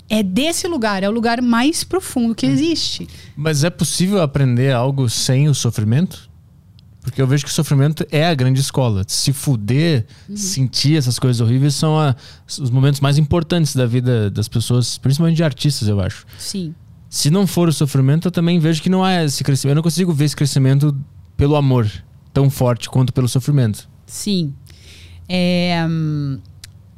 É 0.08 0.22
desse 0.22 0.68
lugar, 0.68 1.02
é 1.02 1.08
o 1.08 1.12
lugar 1.12 1.40
mais 1.40 1.84
profundo 1.84 2.34
que 2.34 2.44
existe. 2.44 3.08
Mas 3.36 3.64
é 3.64 3.70
possível 3.70 4.20
aprender 4.20 4.72
algo 4.72 5.08
sem 5.08 5.48
o 5.48 5.54
sofrimento? 5.54 6.30
Porque 7.00 7.20
eu 7.20 7.26
vejo 7.26 7.44
que 7.44 7.50
o 7.50 7.54
sofrimento 7.54 8.06
é 8.12 8.26
a 8.26 8.34
grande 8.34 8.60
escola. 8.60 9.04
Se 9.08 9.32
fuder, 9.32 10.06
sentir 10.36 10.96
essas 10.96 11.18
coisas 11.18 11.40
horríveis 11.40 11.74
são 11.74 11.98
a- 11.98 12.14
os 12.46 12.70
momentos 12.70 13.00
mais 13.00 13.16
importantes 13.18 13.74
da 13.74 13.86
vida 13.86 14.30
das 14.30 14.48
pessoas, 14.48 14.98
principalmente 14.98 15.36
de 15.36 15.42
artistas, 15.44 15.88
eu 15.88 15.98
acho. 16.00 16.24
Sim. 16.38 16.74
Se 17.08 17.28
não 17.30 17.46
for 17.46 17.68
o 17.68 17.72
sofrimento, 17.72 18.28
eu 18.28 18.32
também 18.32 18.58
vejo 18.60 18.80
que 18.82 18.88
não 18.90 19.02
há 19.02 19.24
esse 19.24 19.42
crescimento. 19.42 19.72
Eu 19.72 19.76
não 19.76 19.82
consigo 19.82 20.12
ver 20.12 20.26
esse 20.26 20.36
crescimento 20.36 20.96
pelo 21.36 21.56
amor 21.56 21.90
tão 22.32 22.48
forte 22.48 22.88
quanto 22.88 23.12
pelo 23.12 23.28
sofrimento. 23.28 23.88
Sim. 24.06 24.54
É, 25.28 25.84
hum, 25.88 26.38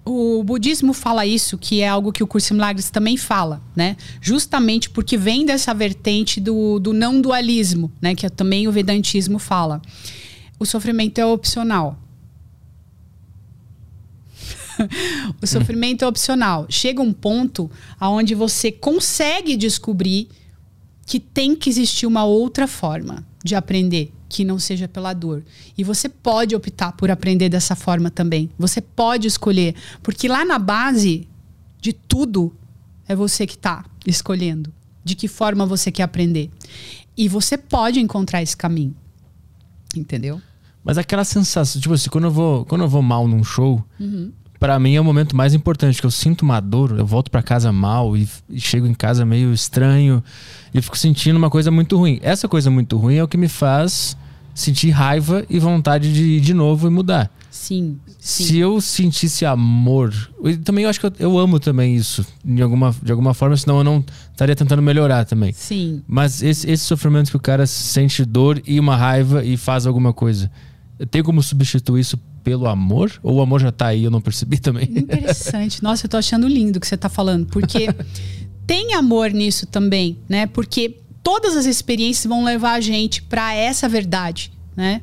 o 0.05 0.42
budismo 0.44 0.92
fala 0.92 1.24
isso, 1.24 1.57
que 1.57 1.80
é 1.80 1.88
algo 1.88 2.12
que 2.12 2.22
o 2.22 2.26
Curso 2.26 2.52
em 2.52 2.57
Milagres 2.57 2.90
também 2.90 3.16
fala, 3.16 3.62
né? 3.74 3.96
Justamente 4.20 4.90
porque 4.90 5.16
vem 5.16 5.46
dessa 5.46 5.72
vertente 5.72 6.40
do, 6.40 6.78
do 6.78 6.92
não 6.92 7.20
dualismo, 7.20 7.90
né? 8.02 8.14
Que 8.14 8.26
é 8.26 8.28
também 8.28 8.68
o 8.68 8.72
Vedantismo 8.72 9.38
fala. 9.38 9.80
O 10.59 10.66
sofrimento 10.66 11.18
é 11.18 11.24
opcional. 11.24 11.98
o 15.40 15.46
sofrimento 15.46 16.05
é 16.05 16.09
opcional. 16.09 16.66
Chega 16.68 17.00
um 17.00 17.12
ponto 17.12 17.70
aonde 17.98 18.34
você 18.34 18.70
consegue 18.70 19.57
descobrir 19.57 20.28
que 21.07 21.18
tem 21.18 21.57
que 21.57 21.70
existir 21.70 22.07
uma 22.07 22.24
outra 22.24 22.66
forma 22.66 23.24
de 23.45 23.55
aprender 23.55 24.11
que 24.28 24.42
não 24.42 24.59
seja 24.59 24.88
pela 24.88 25.12
dor. 25.12 25.45
E 25.76 25.84
você 25.84 26.09
pode 26.09 26.57
optar 26.57 26.92
por 26.92 27.11
aprender 27.11 27.51
dessa 27.51 27.76
forma 27.76 28.11
também. 28.11 28.49
Você 28.59 28.80
pode 28.80 29.28
escolher, 29.28 29.74
porque 30.03 30.26
lá 30.26 30.45
na 30.47 30.59
base 30.59 31.28
de 31.78 31.92
tudo 31.92 32.57
é 33.07 33.14
você 33.14 33.47
que 33.47 33.55
está 33.55 33.84
escolhendo 34.07 34.72
de 35.05 35.14
que 35.14 35.28
forma 35.28 35.66
você 35.66 35.92
quer 35.92 36.05
aprender. 36.05 36.51
E 37.14 37.28
você 37.28 37.59
pode 37.59 38.01
encontrar 38.01 38.42
esse 38.42 38.57
caminho. 38.57 38.97
Entendeu? 39.95 40.40
Mas 40.82 40.97
aquela 40.97 41.24
sensação, 41.24 41.80
tipo 41.80 41.95
assim, 41.95 42.09
quando 42.09 42.24
eu 42.24 42.30
vou, 42.30 42.64
quando 42.64 42.80
eu 42.80 42.88
vou 42.88 43.03
mal 43.03 43.28
num 43.28 43.45
show, 43.45 43.84
Uhum. 44.01 44.32
Pra 44.65 44.79
mim 44.79 44.95
é 44.95 45.01
o 45.01 45.05
momento 45.05 45.37
mais 45.37 45.53
importante, 45.53 46.01
que 46.01 46.07
eu 46.07 46.11
sinto 46.11 46.41
uma 46.41 46.59
dor, 46.59 46.99
eu 46.99 47.05
volto 47.05 47.31
pra 47.31 47.43
casa 47.43 47.71
mal 47.71 48.17
e, 48.17 48.27
e 48.49 48.59
chego 48.59 48.87
em 48.87 48.95
casa 48.95 49.23
meio 49.23 49.53
estranho 49.53 50.25
e 50.73 50.81
fico 50.81 50.97
sentindo 50.97 51.37
uma 51.37 51.51
coisa 51.51 51.71
muito 51.71 51.99
ruim. 51.99 52.19
Essa 52.23 52.49
coisa 52.49 52.71
muito 52.71 52.97
ruim 52.97 53.17
é 53.17 53.23
o 53.23 53.29
que 53.29 53.37
me 53.37 53.47
faz 53.47 54.17
sentir 54.55 54.89
raiva 54.89 55.45
e 55.51 55.59
vontade 55.59 56.11
de 56.11 56.23
ir 56.23 56.41
de 56.41 56.55
novo 56.55 56.87
e 56.87 56.91
mudar. 56.91 57.31
Sim. 57.51 57.99
sim. 58.19 58.45
Se 58.45 58.59
eu 58.59 58.81
sentisse 58.81 59.45
amor, 59.45 60.15
e 60.43 60.57
também 60.57 60.85
eu 60.85 60.91
acho 60.91 60.99
que 60.99 61.05
eu, 61.05 61.12
eu 61.19 61.39
amo 61.39 61.61
também 61.61 61.95
isso, 61.95 62.25
de 62.43 62.62
alguma, 62.62 62.97
de 63.03 63.12
alguma 63.12 63.35
forma, 63.35 63.55
senão 63.59 63.77
eu 63.77 63.85
não 63.85 64.03
estaria 64.33 64.57
tentando 64.57 64.81
melhorar 64.81 65.27
também. 65.27 65.53
Sim. 65.53 66.03
Mas 66.09 66.43
esse, 66.43 66.71
esse 66.71 66.85
sofrimento 66.85 67.31
que 67.31 67.37
o 67.37 67.41
cara 67.41 67.67
sente 67.67 68.25
dor 68.25 68.62
e 68.67 68.81
uma 68.81 68.97
raiva 68.97 69.45
e 69.45 69.59
faz 69.59 69.87
alguma 69.87 70.15
coisa, 70.15 70.51
tem 71.11 71.23
como 71.23 71.43
substituir 71.43 72.01
isso 72.01 72.19
pelo 72.45 72.68
amor? 72.68 73.11
Ou 73.22 73.36
o 73.36 73.40
amor 73.40 73.61
já 73.61 73.72
tá 73.72 73.86
aí 73.86 74.05
eu 74.05 74.11
não 74.11 74.20
percebi 74.20 74.59
também? 74.59 74.84
Interessante. 74.95 75.82
Nossa, 75.82 76.05
eu 76.05 76.11
tô 76.11 76.18
achando 76.18 76.47
lindo 76.47 76.76
o 76.76 76.80
que 76.80 76.86
você 76.86 76.97
tá 76.97 77.09
falando, 77.09 77.47
porque 77.47 77.88
tem 78.66 78.95
amor 78.95 79.30
nisso 79.30 79.66
também, 79.66 80.18
né? 80.28 80.47
Porque 80.47 80.99
todas 81.22 81.57
as 81.57 81.64
experiências 81.64 82.26
vão 82.26 82.45
levar 82.45 82.74
a 82.74 82.80
gente 82.80 83.22
para 83.22 83.55
essa 83.55 83.88
verdade, 83.88 84.53
né? 84.76 85.01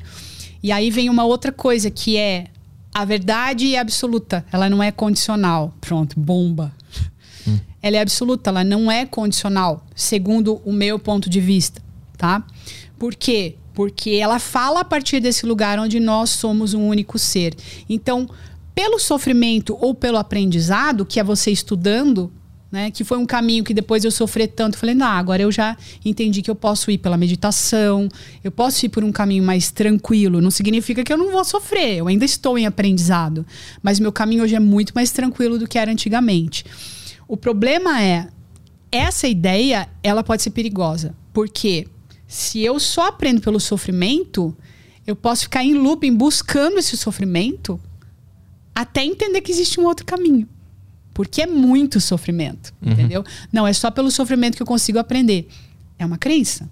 E 0.62 0.70
aí 0.70 0.90
vem 0.90 1.10
uma 1.10 1.24
outra 1.24 1.50
coisa 1.50 1.90
que 1.90 2.16
é 2.16 2.46
a 2.94 3.04
verdade 3.04 3.74
é 3.74 3.80
absoluta, 3.80 4.44
ela 4.52 4.70
não 4.70 4.82
é 4.82 4.92
condicional. 4.92 5.74
Pronto, 5.80 6.18
bomba. 6.18 6.72
Ela 7.82 7.96
é 7.96 8.00
absoluta, 8.00 8.50
ela 8.50 8.62
não 8.62 8.92
é 8.92 9.04
condicional, 9.04 9.84
segundo 9.96 10.62
o 10.64 10.72
meu 10.72 11.00
ponto 11.00 11.28
de 11.28 11.40
vista, 11.40 11.82
tá? 12.16 12.44
Por 12.96 13.16
quê? 13.16 13.56
Porque 13.74 14.10
ela 14.10 14.38
fala 14.38 14.80
a 14.80 14.84
partir 14.84 15.20
desse 15.20 15.46
lugar 15.46 15.78
onde 15.78 15.98
nós 15.98 16.30
somos 16.30 16.74
um 16.74 16.86
único 16.86 17.18
ser. 17.18 17.54
Então, 17.88 18.28
pelo 18.74 18.98
sofrimento 18.98 19.76
ou 19.80 19.94
pelo 19.94 20.18
aprendizado, 20.18 21.04
que 21.06 21.20
é 21.20 21.24
você 21.24 21.50
estudando, 21.50 22.32
né? 22.72 22.90
Que 22.90 23.04
foi 23.04 23.18
um 23.18 23.26
caminho 23.26 23.62
que 23.62 23.74
depois 23.74 24.02
eu 24.02 24.10
sofri 24.10 24.46
tanto, 24.46 24.78
falei, 24.78 24.94
não, 24.94 25.06
agora 25.06 25.42
eu 25.42 25.52
já 25.52 25.76
entendi 26.02 26.40
que 26.40 26.50
eu 26.50 26.54
posso 26.54 26.90
ir 26.90 26.96
pela 26.96 27.18
meditação, 27.18 28.08
eu 28.42 28.50
posso 28.50 28.86
ir 28.86 28.88
por 28.88 29.04
um 29.04 29.12
caminho 29.12 29.44
mais 29.44 29.70
tranquilo. 29.70 30.40
Não 30.40 30.50
significa 30.50 31.04
que 31.04 31.12
eu 31.12 31.18
não 31.18 31.30
vou 31.30 31.44
sofrer, 31.44 31.98
eu 31.98 32.08
ainda 32.08 32.24
estou 32.24 32.56
em 32.56 32.64
aprendizado, 32.64 33.46
mas 33.82 34.00
meu 34.00 34.10
caminho 34.10 34.42
hoje 34.42 34.54
é 34.54 34.60
muito 34.60 34.92
mais 34.94 35.10
tranquilo 35.12 35.58
do 35.58 35.68
que 35.68 35.78
era 35.78 35.92
antigamente. 35.92 36.64
O 37.28 37.36
problema 37.36 38.02
é 38.02 38.28
essa 38.90 39.28
ideia, 39.28 39.86
ela 40.02 40.22
pode 40.22 40.42
ser 40.42 40.50
perigosa, 40.50 41.14
porque 41.32 41.86
se 42.32 42.60
eu 42.60 42.80
só 42.80 43.08
aprendo 43.08 43.42
pelo 43.42 43.60
sofrimento, 43.60 44.56
eu 45.06 45.14
posso 45.14 45.42
ficar 45.42 45.62
em 45.62 45.74
looping 45.74 46.16
buscando 46.16 46.78
esse 46.78 46.96
sofrimento 46.96 47.78
até 48.74 49.04
entender 49.04 49.42
que 49.42 49.52
existe 49.52 49.78
um 49.78 49.84
outro 49.84 50.06
caminho. 50.06 50.48
Porque 51.12 51.42
é 51.42 51.46
muito 51.46 52.00
sofrimento, 52.00 52.72
entendeu? 52.80 53.22
Não 53.52 53.66
é 53.66 53.72
só 53.74 53.90
pelo 53.90 54.10
sofrimento 54.10 54.56
que 54.56 54.62
eu 54.62 54.66
consigo 54.66 54.98
aprender. 54.98 55.46
É 55.98 56.06
uma 56.06 56.16
crença. 56.16 56.70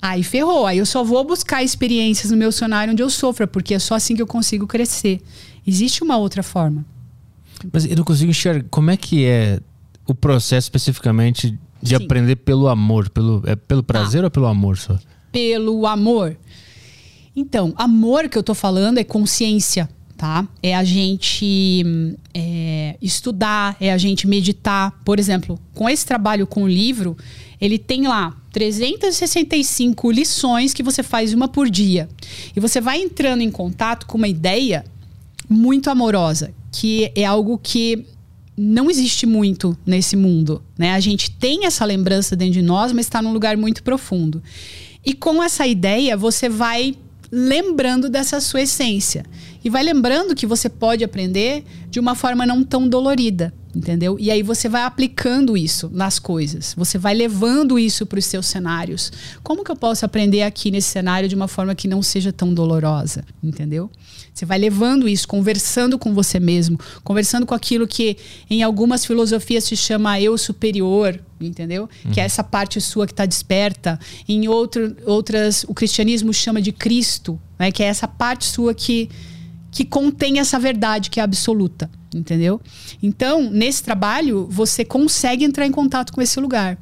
Aí 0.00 0.22
ferrou. 0.22 0.64
Aí 0.64 0.78
eu 0.78 0.86
só 0.86 1.04
vou 1.04 1.22
buscar 1.22 1.62
experiências 1.62 2.30
no 2.30 2.36
meu 2.38 2.50
cenário 2.50 2.94
onde 2.94 3.02
eu 3.02 3.10
sofra, 3.10 3.46
porque 3.46 3.74
é 3.74 3.78
só 3.78 3.94
assim 3.94 4.16
que 4.16 4.22
eu 4.22 4.26
consigo 4.26 4.66
crescer. 4.66 5.20
Existe 5.66 6.02
uma 6.02 6.16
outra 6.16 6.42
forma. 6.42 6.82
Mas 7.70 7.84
eu 7.84 7.94
não 7.94 8.04
consigo 8.04 8.30
enxergar. 8.30 8.66
Como 8.70 8.90
é 8.90 8.96
que 8.96 9.26
é 9.26 9.60
o 10.06 10.14
processo 10.14 10.64
especificamente 10.64 11.58
de 11.82 11.96
Sim. 11.96 12.04
aprender 12.04 12.36
pelo 12.36 12.68
amor? 12.68 13.10
Pelo, 13.10 13.42
é 13.46 13.56
pelo 13.56 13.82
prazer 13.82 14.22
ou 14.24 14.30
pelo 14.30 14.46
amor 14.46 14.78
só? 14.78 14.98
pelo 15.32 15.86
amor. 15.86 16.36
Então, 17.34 17.72
amor 17.76 18.28
que 18.28 18.36
eu 18.36 18.42
tô 18.42 18.54
falando 18.54 18.98
é 18.98 19.04
consciência, 19.04 19.88
tá? 20.18 20.46
É 20.62 20.76
a 20.76 20.84
gente 20.84 21.82
hum, 21.84 22.14
é, 22.34 22.96
estudar, 23.00 23.74
é 23.80 23.90
a 23.90 23.96
gente 23.96 24.28
meditar. 24.28 24.92
Por 25.02 25.18
exemplo, 25.18 25.58
com 25.74 25.88
esse 25.88 26.04
trabalho 26.04 26.46
com 26.46 26.64
o 26.64 26.68
livro, 26.68 27.16
ele 27.58 27.78
tem 27.78 28.06
lá 28.06 28.36
365 28.52 30.10
lições 30.10 30.74
que 30.74 30.82
você 30.82 31.02
faz 31.02 31.32
uma 31.32 31.48
por 31.48 31.70
dia. 31.70 32.06
E 32.54 32.60
você 32.60 32.80
vai 32.80 33.00
entrando 33.00 33.40
em 33.40 33.50
contato 33.50 34.06
com 34.06 34.18
uma 34.18 34.28
ideia 34.28 34.84
muito 35.48 35.88
amorosa, 35.88 36.52
que 36.70 37.10
é 37.14 37.24
algo 37.24 37.58
que 37.58 38.04
não 38.56 38.90
existe 38.90 39.26
muito 39.26 39.76
nesse 39.86 40.16
mundo, 40.16 40.62
né? 40.76 40.92
A 40.92 41.00
gente 41.00 41.30
tem 41.30 41.66
essa 41.66 41.84
lembrança 41.84 42.36
dentro 42.36 42.54
de 42.54 42.62
nós, 42.62 42.92
mas 42.92 43.06
está 43.06 43.22
num 43.22 43.32
lugar 43.32 43.56
muito 43.56 43.82
profundo. 43.82 44.42
E 45.04 45.14
com 45.14 45.42
essa 45.42 45.66
ideia, 45.66 46.16
você 46.16 46.48
vai 46.48 46.94
lembrando 47.30 48.10
dessa 48.10 48.40
sua 48.40 48.62
essência. 48.62 49.24
E 49.64 49.70
vai 49.70 49.82
lembrando 49.82 50.34
que 50.34 50.46
você 50.46 50.68
pode 50.68 51.02
aprender 51.02 51.64
de 51.88 51.98
uma 51.98 52.14
forma 52.14 52.44
não 52.44 52.62
tão 52.62 52.86
dolorida, 52.86 53.54
entendeu? 53.74 54.16
E 54.20 54.30
aí 54.30 54.42
você 54.42 54.68
vai 54.68 54.82
aplicando 54.82 55.56
isso 55.56 55.90
nas 55.92 56.18
coisas. 56.18 56.74
Você 56.76 56.98
vai 56.98 57.14
levando 57.14 57.78
isso 57.78 58.04
para 58.04 58.18
os 58.18 58.24
seus 58.24 58.46
cenários. 58.46 59.10
Como 59.42 59.64
que 59.64 59.70
eu 59.70 59.76
posso 59.76 60.04
aprender 60.04 60.42
aqui 60.42 60.70
nesse 60.70 60.88
cenário 60.88 61.28
de 61.28 61.34
uma 61.34 61.48
forma 61.48 61.74
que 61.74 61.88
não 61.88 62.02
seja 62.02 62.32
tão 62.32 62.52
dolorosa, 62.52 63.24
entendeu? 63.42 63.90
Você 64.32 64.46
vai 64.46 64.58
levando 64.58 65.08
isso, 65.08 65.26
conversando 65.28 65.98
com 65.98 66.14
você 66.14 66.40
mesmo, 66.40 66.78
conversando 67.04 67.46
com 67.46 67.54
aquilo 67.54 67.86
que 67.86 68.16
em 68.48 68.62
algumas 68.62 69.04
filosofias 69.04 69.64
se 69.64 69.76
chama 69.76 70.20
eu 70.20 70.38
superior, 70.38 71.20
entendeu? 71.40 71.88
Uhum. 72.04 72.12
Que 72.12 72.20
é 72.20 72.24
essa 72.24 72.42
parte 72.42 72.80
sua 72.80 73.06
que 73.06 73.12
está 73.12 73.26
desperta. 73.26 73.98
Em 74.28 74.48
outro, 74.48 74.96
outras, 75.04 75.64
o 75.68 75.74
cristianismo 75.74 76.32
chama 76.32 76.62
de 76.62 76.72
Cristo, 76.72 77.38
né? 77.58 77.70
que 77.70 77.82
é 77.82 77.86
essa 77.86 78.08
parte 78.08 78.46
sua 78.46 78.72
que, 78.72 79.10
que 79.70 79.84
contém 79.84 80.38
essa 80.38 80.58
verdade 80.58 81.10
que 81.10 81.20
é 81.20 81.22
absoluta, 81.22 81.90
entendeu? 82.14 82.60
Então, 83.02 83.50
nesse 83.50 83.82
trabalho, 83.82 84.46
você 84.50 84.84
consegue 84.84 85.44
entrar 85.44 85.66
em 85.66 85.72
contato 85.72 86.12
com 86.12 86.20
esse 86.20 86.38
lugar 86.40 86.78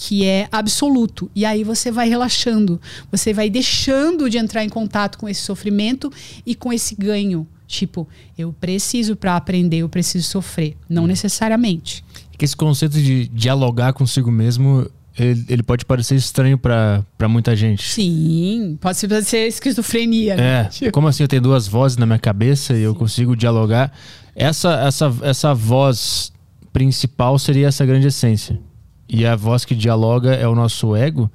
que 0.00 0.24
é 0.24 0.48
absoluto. 0.52 1.28
E 1.34 1.44
aí 1.44 1.64
você 1.64 1.90
vai 1.90 2.08
relaxando, 2.08 2.80
você 3.10 3.34
vai 3.34 3.50
deixando 3.50 4.30
de 4.30 4.38
entrar 4.38 4.62
em 4.62 4.68
contato 4.68 5.18
com 5.18 5.28
esse 5.28 5.40
sofrimento 5.40 6.12
e 6.46 6.54
com 6.54 6.72
esse 6.72 6.94
ganho. 6.94 7.44
Tipo, 7.66 8.08
eu 8.36 8.52
preciso 8.52 9.16
para 9.16 9.36
aprender, 9.36 9.78
eu 9.78 9.88
preciso 9.88 10.26
sofrer. 10.28 10.76
Não 10.88 11.02
hum. 11.02 11.06
necessariamente. 11.08 12.04
Que 12.38 12.44
esse 12.44 12.56
conceito 12.56 12.96
de 12.96 13.26
dialogar 13.26 13.92
consigo 13.92 14.30
mesmo, 14.30 14.88
ele, 15.18 15.44
ele 15.48 15.62
pode 15.64 15.84
parecer 15.84 16.14
estranho 16.14 16.56
para 16.56 17.28
muita 17.28 17.56
gente. 17.56 17.82
Sim, 17.82 18.78
pode 18.80 18.96
ser, 18.96 19.48
esquizofrenia. 19.48 20.36
Né? 20.36 20.60
É, 20.60 20.64
tipo. 20.64 20.92
como 20.92 21.08
assim 21.08 21.24
eu 21.24 21.28
tenho 21.28 21.42
duas 21.42 21.66
vozes 21.66 21.98
na 21.98 22.06
minha 22.06 22.20
cabeça 22.20 22.72
e 22.74 22.82
eu 22.82 22.94
consigo 22.94 23.36
dialogar? 23.36 23.92
Essa, 24.38 24.74
essa, 24.86 25.14
essa 25.22 25.52
voz 25.52 26.32
principal 26.72 27.36
seria 27.40 27.66
essa 27.66 27.84
grande 27.84 28.06
essência. 28.06 28.60
E 29.08 29.26
a 29.26 29.34
voz 29.34 29.64
que 29.64 29.74
dialoga 29.74 30.32
é 30.32 30.46
o 30.46 30.54
nosso 30.54 30.94
ego? 30.94 31.28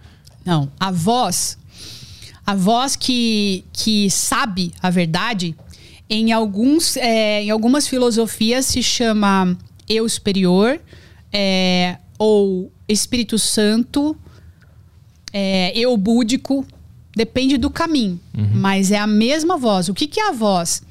Não, 0.45 0.71
a 0.79 0.89
voz, 0.89 1.57
a 2.45 2.55
voz 2.55 2.95
que, 2.95 3.65
que 3.73 4.09
sabe 4.09 4.71
a 4.81 4.89
verdade, 4.89 5.53
em, 6.09 6.31
alguns, 6.31 6.95
é, 6.95 7.43
em 7.43 7.49
algumas 7.49 7.87
filosofias 7.87 8.67
se 8.67 8.81
chama 8.81 9.57
eu 9.89 10.07
superior, 10.07 10.79
é, 11.31 11.97
ou 12.17 12.71
Espírito 12.87 13.37
Santo, 13.37 14.15
é, 15.33 15.77
eu 15.77 15.95
búdico, 15.97 16.65
depende 17.13 17.57
do 17.57 17.69
caminho, 17.69 18.17
uhum. 18.37 18.49
mas 18.53 18.91
é 18.91 18.97
a 18.97 19.07
mesma 19.07 19.57
voz. 19.57 19.89
O 19.89 19.93
que, 19.93 20.07
que 20.07 20.21
é 20.21 20.29
a 20.29 20.31
voz? 20.31 20.83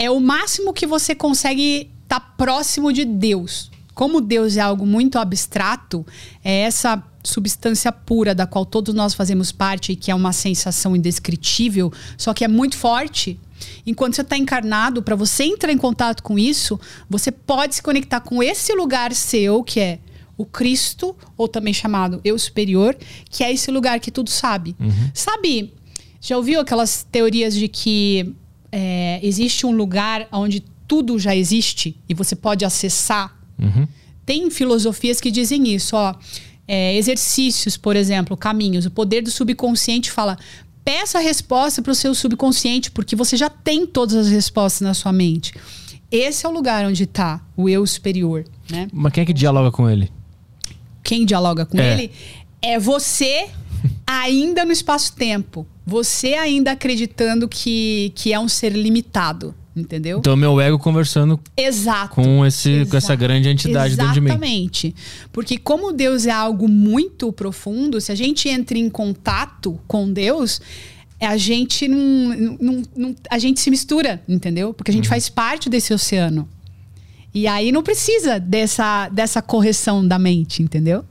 É 0.00 0.10
o 0.10 0.18
máximo 0.18 0.72
que 0.72 0.86
você 0.86 1.14
consegue 1.14 1.90
estar 2.02 2.18
tá 2.18 2.20
próximo 2.20 2.92
de 2.92 3.04
Deus 3.04 3.70
como 4.00 4.22
Deus 4.22 4.56
é 4.56 4.60
algo 4.60 4.86
muito 4.86 5.18
abstrato, 5.18 6.06
é 6.42 6.60
essa 6.60 7.04
substância 7.22 7.92
pura 7.92 8.34
da 8.34 8.46
qual 8.46 8.64
todos 8.64 8.94
nós 8.94 9.12
fazemos 9.12 9.52
parte 9.52 9.92
e 9.92 9.96
que 9.96 10.10
é 10.10 10.14
uma 10.14 10.32
sensação 10.32 10.96
indescritível, 10.96 11.92
só 12.16 12.32
que 12.32 12.42
é 12.42 12.48
muito 12.48 12.78
forte. 12.78 13.38
Enquanto 13.86 14.14
você 14.14 14.22
está 14.22 14.38
encarnado, 14.38 15.02
para 15.02 15.14
você 15.14 15.44
entrar 15.44 15.70
em 15.70 15.76
contato 15.76 16.22
com 16.22 16.38
isso, 16.38 16.80
você 17.10 17.30
pode 17.30 17.74
se 17.74 17.82
conectar 17.82 18.20
com 18.20 18.42
esse 18.42 18.72
lugar 18.72 19.12
seu, 19.12 19.62
que 19.62 19.78
é 19.78 19.98
o 20.34 20.46
Cristo, 20.46 21.14
ou 21.36 21.46
também 21.46 21.74
chamado 21.74 22.22
Eu 22.24 22.38
Superior, 22.38 22.96
que 23.28 23.44
é 23.44 23.52
esse 23.52 23.70
lugar 23.70 24.00
que 24.00 24.10
tudo 24.10 24.30
sabe. 24.30 24.74
Uhum. 24.80 25.10
Sabe, 25.12 25.74
já 26.22 26.38
ouviu 26.38 26.58
aquelas 26.58 27.02
teorias 27.02 27.54
de 27.54 27.68
que 27.68 28.34
é, 28.72 29.20
existe 29.22 29.66
um 29.66 29.72
lugar 29.72 30.28
onde 30.32 30.64
tudo 30.86 31.18
já 31.18 31.34
existe 31.34 31.96
e 32.08 32.14
você 32.14 32.34
pode 32.34 32.64
acessar 32.64 33.40
Uhum. 33.60 33.86
Tem 34.24 34.50
filosofias 34.50 35.20
que 35.20 35.30
dizem 35.30 35.68
isso, 35.74 35.96
ó. 35.96 36.14
É, 36.66 36.96
exercícios, 36.96 37.76
por 37.76 37.96
exemplo, 37.96 38.36
caminhos. 38.36 38.86
O 38.86 38.90
poder 38.90 39.22
do 39.22 39.30
subconsciente 39.30 40.10
fala: 40.10 40.38
peça 40.84 41.18
a 41.18 41.20
resposta 41.20 41.82
para 41.82 41.92
o 41.92 41.94
seu 41.94 42.14
subconsciente, 42.14 42.90
porque 42.90 43.14
você 43.14 43.36
já 43.36 43.50
tem 43.50 43.86
todas 43.86 44.14
as 44.14 44.28
respostas 44.28 44.86
na 44.86 44.94
sua 44.94 45.12
mente. 45.12 45.52
Esse 46.10 46.46
é 46.46 46.48
o 46.48 46.52
lugar 46.52 46.84
onde 46.86 47.04
está 47.04 47.40
o 47.56 47.68
eu 47.68 47.86
superior, 47.86 48.44
né? 48.70 48.88
Mas 48.92 49.12
quem 49.12 49.22
é 49.22 49.24
que 49.24 49.32
dialoga 49.32 49.70
com 49.70 49.88
ele? 49.88 50.10
Quem 51.02 51.24
dialoga 51.24 51.66
com 51.66 51.78
é. 51.78 51.92
ele 51.92 52.12
é 52.62 52.78
você 52.78 53.48
ainda 54.10 54.64
no 54.64 54.72
espaço-tempo. 54.72 55.66
Você 55.86 56.34
ainda 56.34 56.72
acreditando 56.72 57.48
que, 57.48 58.12
que 58.14 58.32
é 58.32 58.40
um 58.40 58.48
ser 58.48 58.72
limitado. 58.72 59.54
Entendeu? 59.74 60.18
Então, 60.18 60.36
meu 60.36 60.60
ego 60.60 60.78
conversando 60.80 61.38
Exato. 61.56 62.16
com, 62.16 62.44
esse, 62.44 62.70
Exato. 62.70 62.90
com 62.90 62.96
essa 62.96 63.14
grande 63.14 63.48
entidade 63.48 63.94
Exatamente. 63.94 63.96
dentro 63.96 64.14
de 64.14 64.20
mim. 64.20 64.26
Exatamente. 64.26 64.94
Porque, 65.32 65.56
como 65.56 65.92
Deus 65.92 66.26
é 66.26 66.32
algo 66.32 66.68
muito 66.68 67.32
profundo, 67.32 68.00
se 68.00 68.10
a 68.10 68.14
gente 68.16 68.48
entra 68.48 68.76
em 68.76 68.90
contato 68.90 69.78
com 69.86 70.12
Deus, 70.12 70.60
a 71.20 71.36
gente 71.36 71.86
não, 71.86 71.98
não, 72.60 72.82
não 72.96 73.16
a 73.30 73.38
gente 73.38 73.60
se 73.60 73.70
mistura, 73.70 74.20
entendeu? 74.28 74.74
Porque 74.74 74.90
a 74.90 74.94
gente 74.94 75.04
uhum. 75.04 75.10
faz 75.10 75.28
parte 75.28 75.70
desse 75.70 75.94
oceano. 75.94 76.48
E 77.32 77.46
aí 77.46 77.70
não 77.70 77.82
precisa 77.82 78.40
dessa, 78.40 79.08
dessa 79.08 79.40
correção 79.40 80.06
da 80.06 80.18
mente, 80.18 80.64
entendeu? 80.64 81.04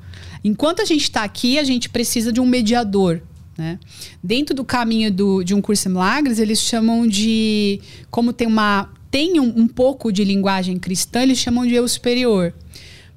Enquanto 0.44 0.82
a 0.82 0.86
gente 0.86 1.04
está 1.04 1.24
aqui, 1.24 1.60
a 1.60 1.64
gente 1.64 1.90
precisa 1.90 2.32
de 2.32 2.40
um 2.40 2.46
mediador. 2.46 3.22
Né? 3.58 3.78
Dentro 4.24 4.56
do 4.56 4.64
caminho 4.64 5.12
do, 5.12 5.44
de 5.44 5.54
um 5.54 5.62
curso 5.62 5.84
de 5.84 5.90
milagres, 5.90 6.40
eles 6.40 6.60
chamam 6.60 7.06
de. 7.06 7.82
Como 8.10 8.32
tem 8.32 8.48
uma. 8.48 8.90
Tem 9.12 9.40
um, 9.40 9.62
um 9.62 9.68
pouco 9.68 10.12
de 10.12 10.24
linguagem 10.24 10.78
cristã, 10.78 11.24
eles 11.24 11.40
chamam 11.40 11.66
de 11.66 11.74
eu 11.74 11.88
superior. 11.88 12.54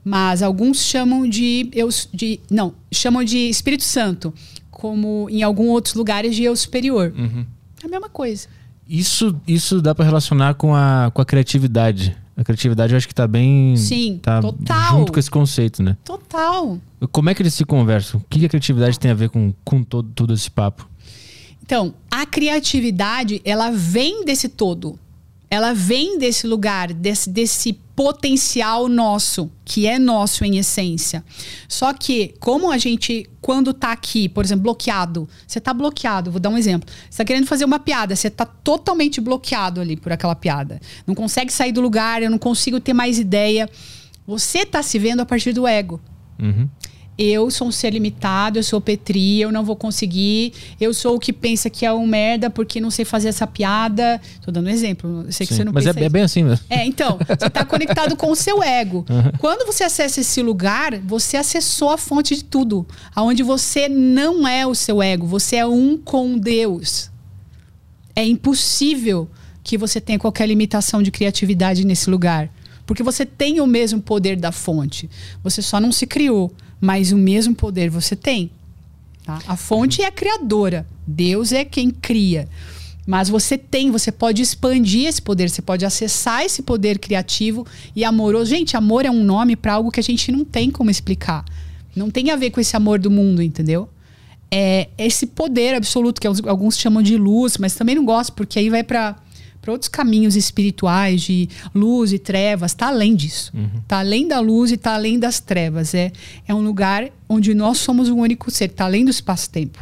Mas 0.04 0.42
alguns 0.42 0.82
chamam 0.82 1.28
de 1.28 1.68
eu. 1.72 1.88
De, 2.12 2.40
não, 2.50 2.74
chamam 2.90 3.22
de 3.22 3.48
Espírito 3.48 3.84
Santo. 3.84 4.34
Como 4.70 5.28
em 5.30 5.42
alguns 5.42 5.68
outros 5.68 5.94
lugares 5.94 6.34
de 6.34 6.42
eu 6.42 6.56
superior. 6.56 7.14
Uhum. 7.16 7.46
É 7.82 7.86
a 7.86 7.88
mesma 7.88 8.08
coisa. 8.08 8.48
Isso, 8.88 9.40
isso 9.46 9.80
dá 9.80 9.94
para 9.94 10.04
relacionar 10.04 10.54
com 10.54 10.74
a, 10.74 11.10
com 11.14 11.22
a 11.22 11.24
criatividade. 11.24 12.16
A 12.36 12.42
criatividade 12.42 12.92
eu 12.92 12.96
acho 12.96 13.06
que 13.06 13.14
tá 13.14 13.26
bem. 13.26 13.76
Sim, 13.76 14.18
tá 14.22 14.40
total. 14.40 14.98
Junto 14.98 15.12
com 15.12 15.18
esse 15.18 15.30
conceito, 15.30 15.82
né? 15.82 15.96
Total. 16.04 16.78
Como 17.10 17.28
é 17.28 17.34
que 17.34 17.42
eles 17.42 17.54
se 17.54 17.64
conversam? 17.64 18.20
O 18.20 18.24
que 18.28 18.44
a 18.44 18.48
criatividade 18.48 18.98
tem 18.98 19.10
a 19.10 19.14
ver 19.14 19.28
com, 19.28 19.52
com 19.64 19.82
todo, 19.82 20.08
todo 20.14 20.32
esse 20.32 20.50
papo? 20.50 20.88
Então, 21.62 21.94
a 22.10 22.24
criatividade, 22.26 23.40
ela 23.44 23.70
vem 23.70 24.24
desse 24.24 24.48
todo 24.48 24.98
ela 25.52 25.74
vem 25.74 26.18
desse 26.18 26.46
lugar, 26.46 26.94
desse, 26.94 27.28
desse 27.28 27.78
potencial 27.94 28.88
nosso, 28.88 29.50
que 29.64 29.86
é 29.86 29.98
nosso 29.98 30.44
em 30.44 30.58
essência. 30.58 31.24
Só 31.68 31.92
que, 31.92 32.34
como 32.40 32.70
a 32.70 32.78
gente, 32.78 33.28
quando 33.40 33.74
tá 33.74 33.92
aqui, 33.92 34.28
por 34.28 34.44
exemplo, 34.44 34.62
bloqueado, 34.62 35.28
você 35.46 35.60
tá 35.60 35.74
bloqueado, 35.74 36.30
vou 36.30 36.40
dar 36.40 36.48
um 36.48 36.58
exemplo. 36.58 36.88
Você 37.08 37.18
tá 37.18 37.24
querendo 37.24 37.46
fazer 37.46 37.64
uma 37.64 37.78
piada, 37.78 38.16
você 38.16 38.30
tá 38.30 38.46
totalmente 38.46 39.20
bloqueado 39.20 39.80
ali 39.80 39.96
por 39.96 40.12
aquela 40.12 40.34
piada. 40.34 40.80
Não 41.06 41.14
consegue 41.14 41.52
sair 41.52 41.72
do 41.72 41.80
lugar, 41.80 42.22
eu 42.22 42.30
não 42.30 42.38
consigo 42.38 42.80
ter 42.80 42.92
mais 42.92 43.18
ideia. 43.18 43.68
Você 44.26 44.64
tá 44.64 44.82
se 44.82 44.98
vendo 44.98 45.20
a 45.20 45.26
partir 45.26 45.52
do 45.52 45.66
ego. 45.66 46.00
Uhum 46.38 46.68
eu 47.18 47.50
sou 47.50 47.68
um 47.68 47.72
ser 47.72 47.90
limitado, 47.90 48.58
eu 48.58 48.62
sou 48.62 48.80
Petri, 48.80 49.40
eu 49.40 49.52
não 49.52 49.64
vou 49.64 49.76
conseguir, 49.76 50.52
eu 50.80 50.94
sou 50.94 51.16
o 51.16 51.20
que 51.20 51.32
pensa 51.32 51.68
que 51.68 51.84
é 51.84 51.92
um 51.92 52.06
merda 52.06 52.48
porque 52.48 52.80
não 52.80 52.90
sei 52.90 53.04
fazer 53.04 53.28
essa 53.28 53.46
piada. 53.46 54.20
Tô 54.42 54.50
dando 54.50 54.66
um 54.66 54.70
exemplo, 54.70 55.24
eu 55.26 55.32
sei 55.32 55.46
que 55.46 55.52
Sim, 55.52 55.58
você 55.58 55.64
não 55.64 55.72
mas 55.72 55.84
pensa 55.84 56.00
é, 56.00 56.04
é, 56.04 56.08
bem 56.08 56.22
assim 56.22 56.42
mesmo. 56.42 56.64
É, 56.70 56.86
então, 56.86 57.18
você 57.18 57.50
tá 57.50 57.64
conectado 57.64 58.16
com 58.16 58.30
o 58.30 58.36
seu 58.36 58.62
ego. 58.62 59.04
Uhum. 59.12 59.30
Quando 59.38 59.66
você 59.66 59.84
acessa 59.84 60.20
esse 60.20 60.40
lugar, 60.42 60.98
você 61.00 61.36
acessou 61.36 61.90
a 61.90 61.98
fonte 61.98 62.34
de 62.34 62.44
tudo, 62.44 62.86
aonde 63.14 63.42
você 63.42 63.86
não 63.88 64.48
é 64.48 64.66
o 64.66 64.74
seu 64.74 65.02
ego, 65.02 65.26
você 65.26 65.56
é 65.56 65.66
um 65.66 65.98
com 65.98 66.38
Deus. 66.38 67.10
É 68.16 68.24
impossível 68.24 69.28
que 69.62 69.76
você 69.76 70.00
tenha 70.00 70.18
qualquer 70.18 70.46
limitação 70.46 71.02
de 71.02 71.10
criatividade 71.10 71.84
nesse 71.84 72.08
lugar. 72.08 72.48
Porque 72.86 73.02
você 73.02 73.26
tem 73.26 73.60
o 73.60 73.66
mesmo 73.66 74.00
poder 74.00 74.36
da 74.36 74.50
fonte. 74.50 75.10
Você 75.42 75.60
só 75.60 75.78
não 75.78 75.92
se 75.92 76.06
criou 76.06 76.52
mas 76.82 77.12
o 77.12 77.16
mesmo 77.16 77.54
poder 77.54 77.88
você 77.88 78.16
tem. 78.16 78.50
Tá? 79.24 79.40
A 79.46 79.56
fonte 79.56 80.02
é 80.02 80.06
a 80.06 80.10
criadora, 80.10 80.84
Deus 81.06 81.52
é 81.52 81.64
quem 81.64 81.92
cria. 81.92 82.48
Mas 83.06 83.28
você 83.28 83.56
tem, 83.56 83.92
você 83.92 84.10
pode 84.10 84.42
expandir 84.42 85.06
esse 85.06 85.22
poder, 85.22 85.48
você 85.48 85.62
pode 85.62 85.84
acessar 85.84 86.44
esse 86.44 86.60
poder 86.60 86.98
criativo 86.98 87.64
e 87.94 88.04
amoroso. 88.04 88.50
Gente, 88.50 88.76
amor 88.76 89.06
é 89.06 89.10
um 89.10 89.22
nome 89.22 89.54
para 89.54 89.74
algo 89.74 89.92
que 89.92 90.00
a 90.00 90.02
gente 90.02 90.32
não 90.32 90.44
tem 90.44 90.72
como 90.72 90.90
explicar. 90.90 91.44
Não 91.94 92.10
tem 92.10 92.30
a 92.30 92.36
ver 92.36 92.50
com 92.50 92.60
esse 92.60 92.76
amor 92.76 92.98
do 92.98 93.10
mundo, 93.10 93.42
entendeu? 93.42 93.88
É 94.50 94.88
esse 94.98 95.28
poder 95.28 95.74
absoluto 95.74 96.20
que 96.20 96.26
alguns 96.26 96.76
chamam 96.76 97.02
de 97.02 97.16
luz, 97.16 97.58
mas 97.58 97.76
também 97.76 97.94
não 97.94 98.04
gosto 98.04 98.32
porque 98.32 98.58
aí 98.58 98.68
vai 98.68 98.82
para 98.82 99.16
para 99.62 99.72
outros 99.72 99.88
caminhos 99.88 100.34
espirituais 100.36 101.22
de 101.22 101.48
luz 101.74 102.12
e 102.12 102.18
trevas, 102.18 102.72
está 102.72 102.88
além 102.88 103.14
disso. 103.14 103.52
Está 103.82 104.00
além 104.00 104.26
da 104.28 104.40
luz 104.40 104.72
e 104.72 104.74
está 104.74 104.92
além 104.94 105.18
das 105.20 105.38
trevas. 105.40 105.94
É, 105.94 106.10
é 106.46 106.52
um 106.54 106.62
lugar 106.62 107.08
onde 107.28 107.54
nós 107.54 107.78
somos 107.78 108.08
o 108.08 108.16
único 108.16 108.50
ser, 108.50 108.64
está 108.66 108.84
além 108.84 109.04
do 109.04 109.10
espaço-tempo. 109.10 109.78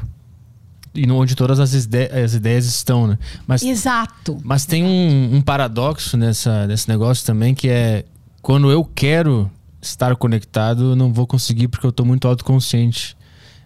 E 0.95 1.11
onde 1.11 1.35
todas 1.35 1.59
as, 1.61 1.73
ide- 1.73 2.11
as 2.13 2.35
ideias 2.35 2.67
estão, 2.67 3.07
né? 3.07 3.19
Mas, 3.47 3.63
Exato. 3.63 4.39
mas 4.45 4.67
tem 4.67 4.85
um, 4.85 5.37
um 5.37 5.41
paradoxo 5.41 6.17
nessa, 6.17 6.67
nesse 6.67 6.89
negócio 6.89 7.25
também, 7.25 7.55
que 7.55 7.69
é 7.69 8.05
quando 8.43 8.71
eu 8.71 8.85
quero 8.85 9.51
estar 9.81 10.15
conectado, 10.17 10.91
eu 10.91 10.97
não 10.97 11.13
vou 11.13 11.27
conseguir 11.27 11.69
porque 11.69 11.87
eu 11.87 11.93
tô 11.93 12.05
muito 12.05 12.29
autoconsciente. 12.29 13.17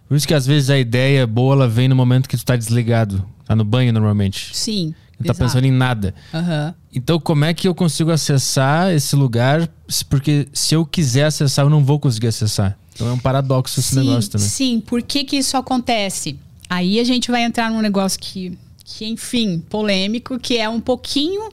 Por 0.07 0.17
isso 0.17 0.29
que 0.29 0.35
às 0.35 0.47
vezes 0.47 0.69
a 0.71 0.79
ideia 0.79 1.27
boa 1.27 1.55
ela 1.57 1.69
vem 1.69 1.89
no 1.89 1.97
momento 1.97 2.29
que 2.29 2.37
tu 2.37 2.45
tá 2.45 2.55
desligado. 2.57 3.25
Tá 3.47 3.57
no 3.57 3.65
banho 3.65 3.93
normalmente. 3.93 4.51
Sim. 4.57 4.95
Não 5.29 5.35
tá 5.35 5.45
pensando 5.45 5.65
em 5.65 5.71
nada. 5.73 6.15
Aham. 6.33 6.75
Então, 6.95 7.19
como 7.19 7.45
é 7.45 7.53
que 7.55 7.67
eu 7.67 7.75
consigo 7.75 8.11
acessar 8.11 8.93
esse 8.93 9.17
lugar? 9.17 9.69
Porque 10.09 10.47
se 10.53 10.75
eu 10.75 10.85
quiser 10.87 11.25
acessar, 11.25 11.65
eu 11.65 11.71
não 11.71 11.85
vou 11.85 11.99
conseguir 11.99 12.29
acessar. 12.29 12.79
Então 12.95 13.09
é 13.09 13.13
um 13.13 13.19
paradoxo 13.19 13.81
esse 13.81 13.95
sim, 13.95 14.01
negócio 14.07 14.31
também. 14.31 14.49
Sim, 14.49 14.81
por 14.81 15.03
que, 15.03 15.25
que 15.25 15.37
isso 15.37 15.57
acontece? 15.57 16.39
Aí 16.71 17.01
a 17.01 17.05
gente 17.05 17.31
vai 17.31 17.43
entrar 17.43 17.71
num 17.71 17.81
negócio 17.81 18.19
que, 18.21 18.57
que 18.85 19.05
enfim, 19.07 19.59
polêmico, 19.69 20.39
que 20.39 20.57
é 20.59 20.69
um 20.69 20.81
pouquinho 20.81 21.51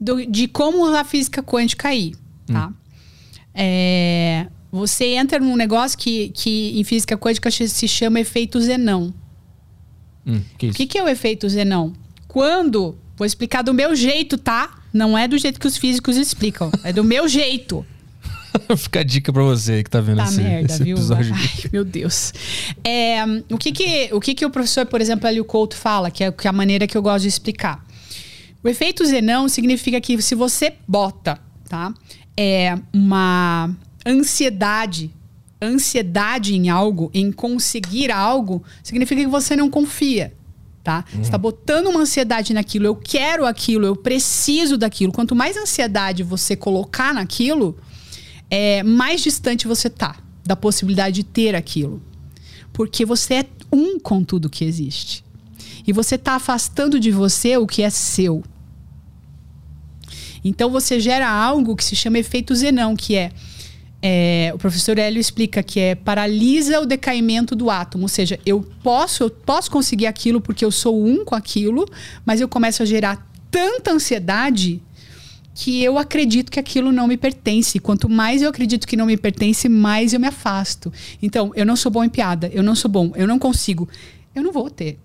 do- 0.00 0.24
de 0.26 0.46
como 0.46 0.94
a 0.94 1.02
física 1.04 1.42
quântica 1.42 1.88
aí, 1.88 2.14
tá? 2.46 2.72
É, 3.54 4.46
você 4.70 5.14
entra 5.14 5.38
num 5.38 5.56
negócio 5.56 5.96
que, 5.98 6.28
que 6.30 6.78
em 6.78 6.84
física 6.84 7.16
quântica 7.16 7.50
se 7.50 7.88
chama 7.88 8.20
efeito 8.20 8.60
Zenão. 8.60 9.12
Hum, 10.26 10.40
que 10.58 10.68
O 10.68 10.72
que, 10.72 10.86
que 10.86 10.98
é 10.98 11.02
o 11.02 11.08
efeito 11.08 11.48
Zenão? 11.48 11.92
Quando. 12.28 12.96
Vou 13.16 13.24
explicar 13.26 13.62
do 13.62 13.72
meu 13.72 13.94
jeito, 13.96 14.36
tá? 14.36 14.78
Não 14.92 15.16
é 15.16 15.26
do 15.26 15.38
jeito 15.38 15.58
que 15.58 15.66
os 15.66 15.76
físicos 15.76 16.16
explicam. 16.16 16.70
É 16.84 16.92
do 16.92 17.02
meu 17.02 17.26
jeito. 17.28 17.84
Fica 18.76 19.00
a 19.00 19.02
dica 19.02 19.32
pra 19.32 19.42
você 19.42 19.82
que 19.82 19.90
tá 19.90 20.00
vendo 20.00 20.18
Tá 20.18 20.24
esse, 20.24 20.40
merda, 20.40 20.72
esse 20.72 20.82
viu? 20.84 20.96
episódio. 20.96 21.34
Ai, 21.34 21.70
meu 21.72 21.84
Deus. 21.84 22.32
É, 22.84 23.22
o 23.50 23.58
que 23.58 23.72
que, 23.72 24.08
o 24.12 24.20
que 24.20 24.34
que 24.34 24.44
o 24.46 24.50
professor, 24.50 24.86
por 24.86 25.00
exemplo, 25.00 25.26
ali 25.26 25.40
o 25.40 25.44
Couto 25.44 25.76
fala, 25.76 26.10
que 26.10 26.24
é, 26.24 26.30
que 26.32 26.46
é 26.46 26.50
a 26.50 26.52
maneira 26.52 26.86
que 26.86 26.96
eu 26.96 27.02
gosto 27.02 27.22
de 27.22 27.28
explicar. 27.28 27.84
O 28.62 28.68
efeito 28.68 29.04
Zenão 29.04 29.48
significa 29.48 30.00
que 30.00 30.20
se 30.22 30.34
você 30.34 30.74
bota, 30.88 31.38
tá? 31.68 31.92
É 32.36 32.76
uma 32.92 33.70
ansiedade, 34.06 35.10
ansiedade 35.60 36.54
em 36.54 36.68
algo, 36.68 37.10
em 37.14 37.30
conseguir 37.30 38.10
algo, 38.10 38.62
significa 38.82 39.20
que 39.20 39.26
você 39.28 39.54
não 39.54 39.70
confia. 39.70 40.32
Tá? 40.86 41.04
Você 41.10 41.22
está 41.22 41.36
botando 41.36 41.88
uma 41.88 41.98
ansiedade 41.98 42.54
naquilo, 42.54 42.86
eu 42.86 42.94
quero 42.94 43.44
aquilo, 43.44 43.86
eu 43.86 43.96
preciso 43.96 44.78
daquilo. 44.78 45.12
Quanto 45.12 45.34
mais 45.34 45.56
ansiedade 45.56 46.22
você 46.22 46.54
colocar 46.54 47.12
naquilo, 47.12 47.76
é, 48.48 48.84
mais 48.84 49.20
distante 49.20 49.66
você 49.66 49.90
tá 49.90 50.14
da 50.44 50.54
possibilidade 50.54 51.16
de 51.16 51.24
ter 51.24 51.56
aquilo. 51.56 52.00
Porque 52.72 53.04
você 53.04 53.34
é 53.34 53.46
um 53.72 53.98
com 53.98 54.22
tudo 54.22 54.48
que 54.48 54.64
existe. 54.64 55.24
E 55.84 55.92
você 55.92 56.16
tá 56.16 56.34
afastando 56.36 57.00
de 57.00 57.10
você 57.10 57.56
o 57.56 57.66
que 57.66 57.82
é 57.82 57.90
seu. 57.90 58.44
Então 60.44 60.70
você 60.70 61.00
gera 61.00 61.28
algo 61.28 61.74
que 61.74 61.82
se 61.82 61.96
chama 61.96 62.20
efeito 62.20 62.54
Zenão, 62.54 62.94
que 62.94 63.16
é, 63.16 63.32
é, 64.02 64.52
o 64.54 64.58
professor 64.58 64.98
Hélio 64.98 65.20
explica 65.20 65.62
que 65.62 65.80
é 65.80 65.94
paralisa 65.94 66.80
o 66.80 66.86
decaimento 66.86 67.56
do 67.56 67.70
átomo, 67.70 68.04
ou 68.04 68.08
seja, 68.08 68.38
eu 68.44 68.62
posso 68.82 69.24
eu 69.24 69.30
posso 69.30 69.70
conseguir 69.70 70.06
aquilo 70.06 70.40
porque 70.40 70.64
eu 70.64 70.70
sou 70.70 71.04
um 71.04 71.24
com 71.24 71.34
aquilo, 71.34 71.86
mas 72.24 72.40
eu 72.40 72.48
começo 72.48 72.82
a 72.82 72.86
gerar 72.86 73.26
tanta 73.50 73.92
ansiedade 73.92 74.82
que 75.56 75.82
eu 75.82 75.96
acredito 75.96 76.52
que 76.52 76.60
aquilo 76.60 76.92
não 76.92 77.08
me 77.08 77.16
pertence. 77.16 77.78
Quanto 77.78 78.10
mais 78.10 78.42
eu 78.42 78.50
acredito 78.50 78.86
que 78.86 78.94
não 78.94 79.06
me 79.06 79.16
pertence, 79.16 79.68
mais 79.70 80.12
eu 80.12 80.20
me 80.20 80.26
afasto. 80.26 80.92
Então, 81.22 81.50
eu 81.54 81.64
não 81.64 81.74
sou 81.74 81.90
bom 81.90 82.04
em 82.04 82.10
piada, 82.10 82.50
eu 82.52 82.62
não 82.62 82.74
sou 82.74 82.90
bom, 82.90 83.10
eu 83.16 83.26
não 83.26 83.38
consigo. 83.38 83.88
Eu 84.34 84.42
não 84.42 84.52
vou 84.52 84.68
ter. 84.68 84.98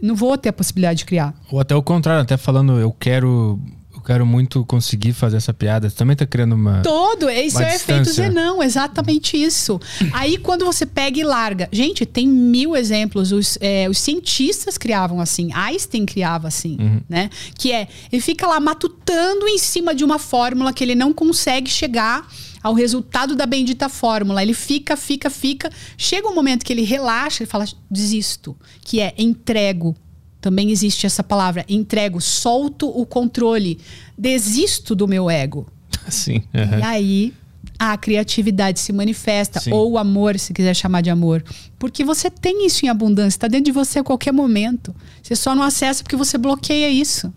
Não 0.00 0.14
vou 0.14 0.36
ter 0.38 0.48
a 0.48 0.52
possibilidade 0.52 1.00
de 1.00 1.04
criar. 1.04 1.34
Ou 1.52 1.60
até 1.60 1.76
o 1.76 1.82
contrário, 1.82 2.22
até 2.22 2.38
falando, 2.38 2.78
eu 2.80 2.90
quero. 2.90 3.60
Eu 4.06 4.14
quero 4.14 4.24
muito 4.24 4.64
conseguir 4.64 5.12
fazer 5.12 5.36
essa 5.36 5.52
piada. 5.52 5.90
Você 5.90 5.96
também 5.96 6.14
tá 6.14 6.24
criando 6.24 6.54
uma. 6.54 6.80
Todo, 6.80 7.28
esse 7.28 7.56
Uma 7.56 7.64
é 7.64 7.72
o 7.72 7.74
efeito. 7.74 8.12
Zenão, 8.12 8.62
exatamente 8.62 9.36
isso. 9.36 9.80
Aí 10.12 10.38
quando 10.38 10.64
você 10.64 10.86
pega 10.86 11.18
e 11.18 11.24
larga. 11.24 11.68
Gente, 11.72 12.06
tem 12.06 12.28
mil 12.28 12.76
exemplos. 12.76 13.32
Os, 13.32 13.58
é, 13.60 13.88
os 13.90 13.98
cientistas 13.98 14.78
criavam 14.78 15.20
assim, 15.20 15.52
Einstein 15.52 16.06
criava 16.06 16.46
assim, 16.46 17.02
né? 17.08 17.28
Que 17.58 17.72
é, 17.72 17.88
ele 18.12 18.22
fica 18.22 18.46
lá 18.46 18.60
matutando 18.60 19.48
em 19.48 19.58
cima 19.58 19.92
de 19.92 20.04
uma 20.04 20.20
fórmula 20.20 20.72
que 20.72 20.84
ele 20.84 20.94
não 20.94 21.12
consegue 21.12 21.68
chegar 21.68 22.28
ao 22.62 22.74
resultado 22.74 23.34
da 23.34 23.44
bendita 23.44 23.88
fórmula. 23.88 24.40
Ele 24.40 24.54
fica, 24.54 24.96
fica, 24.96 25.28
fica. 25.28 25.68
Chega 25.98 26.28
um 26.28 26.34
momento 26.34 26.64
que 26.64 26.72
ele 26.72 26.82
relaxa 26.82 27.42
e 27.42 27.46
fala, 27.46 27.64
desisto. 27.90 28.56
Que 28.82 29.00
é 29.00 29.14
entrego. 29.18 29.96
Também 30.46 30.70
existe 30.70 31.04
essa 31.06 31.24
palavra, 31.24 31.64
entrego, 31.68 32.20
solto 32.20 32.88
o 32.88 33.04
controle, 33.04 33.80
desisto 34.16 34.94
do 34.94 35.08
meu 35.08 35.28
ego. 35.28 35.66
Sim. 36.08 36.44
E 36.54 36.58
aham. 36.60 36.80
aí 36.84 37.34
a 37.76 37.96
criatividade 37.96 38.78
se 38.78 38.92
manifesta, 38.92 39.58
Sim. 39.58 39.72
ou 39.72 39.90
o 39.90 39.98
amor, 39.98 40.38
se 40.38 40.54
quiser 40.54 40.72
chamar 40.76 41.00
de 41.00 41.10
amor. 41.10 41.42
Porque 41.80 42.04
você 42.04 42.30
tem 42.30 42.64
isso 42.64 42.86
em 42.86 42.88
abundância, 42.88 43.36
está 43.36 43.48
dentro 43.48 43.64
de 43.64 43.72
você 43.72 43.98
a 43.98 44.04
qualquer 44.04 44.32
momento. 44.32 44.94
Você 45.20 45.34
só 45.34 45.52
não 45.52 45.64
acessa 45.64 46.04
porque 46.04 46.14
você 46.14 46.38
bloqueia 46.38 46.88
isso. 46.88 47.34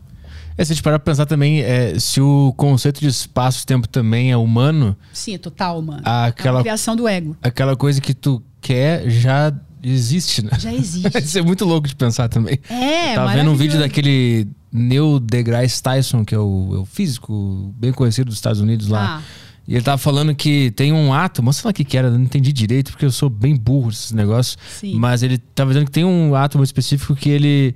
É, 0.56 0.64
se 0.64 0.72
a 0.72 0.76
gente 0.76 0.84
parar 0.84 1.00
pra 1.00 1.12
pensar 1.12 1.26
também, 1.26 1.62
é, 1.62 1.98
se 1.98 2.22
o 2.22 2.54
conceito 2.56 3.00
de 3.00 3.08
espaço-tempo 3.08 3.88
também 3.88 4.30
é 4.32 4.38
humano, 4.38 4.96
Sim, 5.12 5.34
é 5.34 5.38
total, 5.40 5.82
mano. 5.82 6.04
Aquela- 6.06 6.60
É 6.60 6.62
criação 6.62 6.96
do 6.96 7.08
ego. 7.08 7.36
aquela 7.42 7.76
coisa 7.76 8.00
que 8.00 8.14
tu 8.14 8.40
quer 8.62 9.10
já 9.10 9.52
existe, 9.84 10.44
né? 10.44 10.52
Já 10.60 10.74
existe. 10.74 11.18
Isso 11.20 11.38
é 11.40 11.42
muito 11.42 11.66
louco 11.66 11.88
de 11.88 11.96
pensar 11.96 12.28
também. 12.30 12.60
É, 12.70 13.16
Tava 13.16 13.34
vendo 13.34 13.52
um 13.52 13.56
vídeo 13.56 13.80
daquele 13.80 14.48
Neil 14.72 15.20
deGrasse 15.20 15.82
Tyson, 15.82 16.24
que 16.26 16.34
é 16.36 16.40
o, 16.40 16.70
é 16.76 16.78
o 16.80 16.86
físico 16.86 17.74
bem 17.78 17.92
conhecido 17.92 18.26
dos 18.28 18.36
Estados 18.36 18.62
Unidos 18.62 18.88
lá. 18.88 19.18
Ah. 19.20 19.22
E 19.68 19.76
ele 19.76 19.84
tava 19.84 19.98
falando 20.00 20.34
que 20.34 20.72
tem 20.72 20.92
um 20.92 21.14
átomo, 21.14 21.54
sei 21.54 21.62
lá 21.66 21.70
o 21.72 21.74
que 21.74 21.84
que 21.84 21.96
era, 21.96 22.08
eu 22.08 22.12
não 22.14 22.24
entendi 22.24 22.52
direito, 22.52 22.92
porque 22.92 23.06
eu 23.06 23.12
sou 23.12 23.30
bem 23.30 23.56
burro 23.56 23.88
nesses 23.88 24.12
negócios. 24.12 24.58
Sim. 24.80 24.96
Mas 24.96 25.22
ele 25.22 25.38
tava 25.38 25.70
dizendo 25.70 25.86
que 25.86 25.92
tem 25.92 26.04
um 26.04 26.34
átomo 26.34 26.64
específico 26.64 27.16
que 27.16 27.30
ele, 27.30 27.76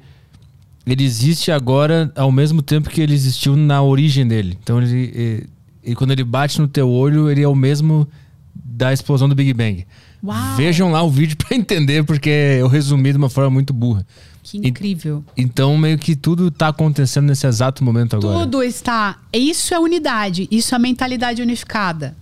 ele 0.88 1.04
existe 1.04 1.52
agora 1.52 2.12
ao 2.16 2.32
mesmo 2.32 2.64
tempo 2.64 2.90
que 2.90 3.00
ele 3.00 3.14
existiu 3.14 3.56
na 3.56 3.82
origem 3.84 4.28
dele. 4.28 4.58
Então 4.64 4.82
ele, 4.82 5.12
ele- 5.14 5.50
ele- 5.84 5.96
quando 5.96 6.12
ele 6.12 6.24
bate 6.24 6.60
no 6.60 6.68
teu 6.68 6.90
olho, 6.90 7.30
ele 7.30 7.44
é 7.44 7.48
o 7.48 7.54
mesmo 7.56 8.08
da 8.56 8.92
explosão 8.92 9.30
do 9.30 9.36
Big 9.36 9.54
Bang. 9.54 9.86
Uau. 10.24 10.56
Vejam 10.56 10.92
lá 10.92 11.04
o 11.04 11.10
vídeo 11.10 11.36
pra 11.38 11.56
entender, 11.56 12.04
porque 12.06 12.30
eu 12.30 12.68
resumi 12.68 13.12
de 13.12 13.18
uma 13.18 13.30
forma 13.30 13.50
muito 13.50 13.74
burra. 13.74 14.06
Que 14.42 14.58
incrível. 14.58 15.24
Então, 15.38 15.78
meio 15.78 15.98
que 15.98 16.16
tudo 16.16 16.52
tá 16.52 16.68
acontecendo 16.70 17.26
nesse 17.28 17.48
exato 17.48 17.84
momento 17.84 18.16
agora. 18.16 18.40
Tudo 18.40 18.62
está. 18.64 19.18
Isso 19.32 19.74
é 19.74 19.80
unidade, 19.80 20.48
isso 20.52 20.76
é 20.76 20.80
mentalidade 20.80 21.42
unificada. 21.42 22.16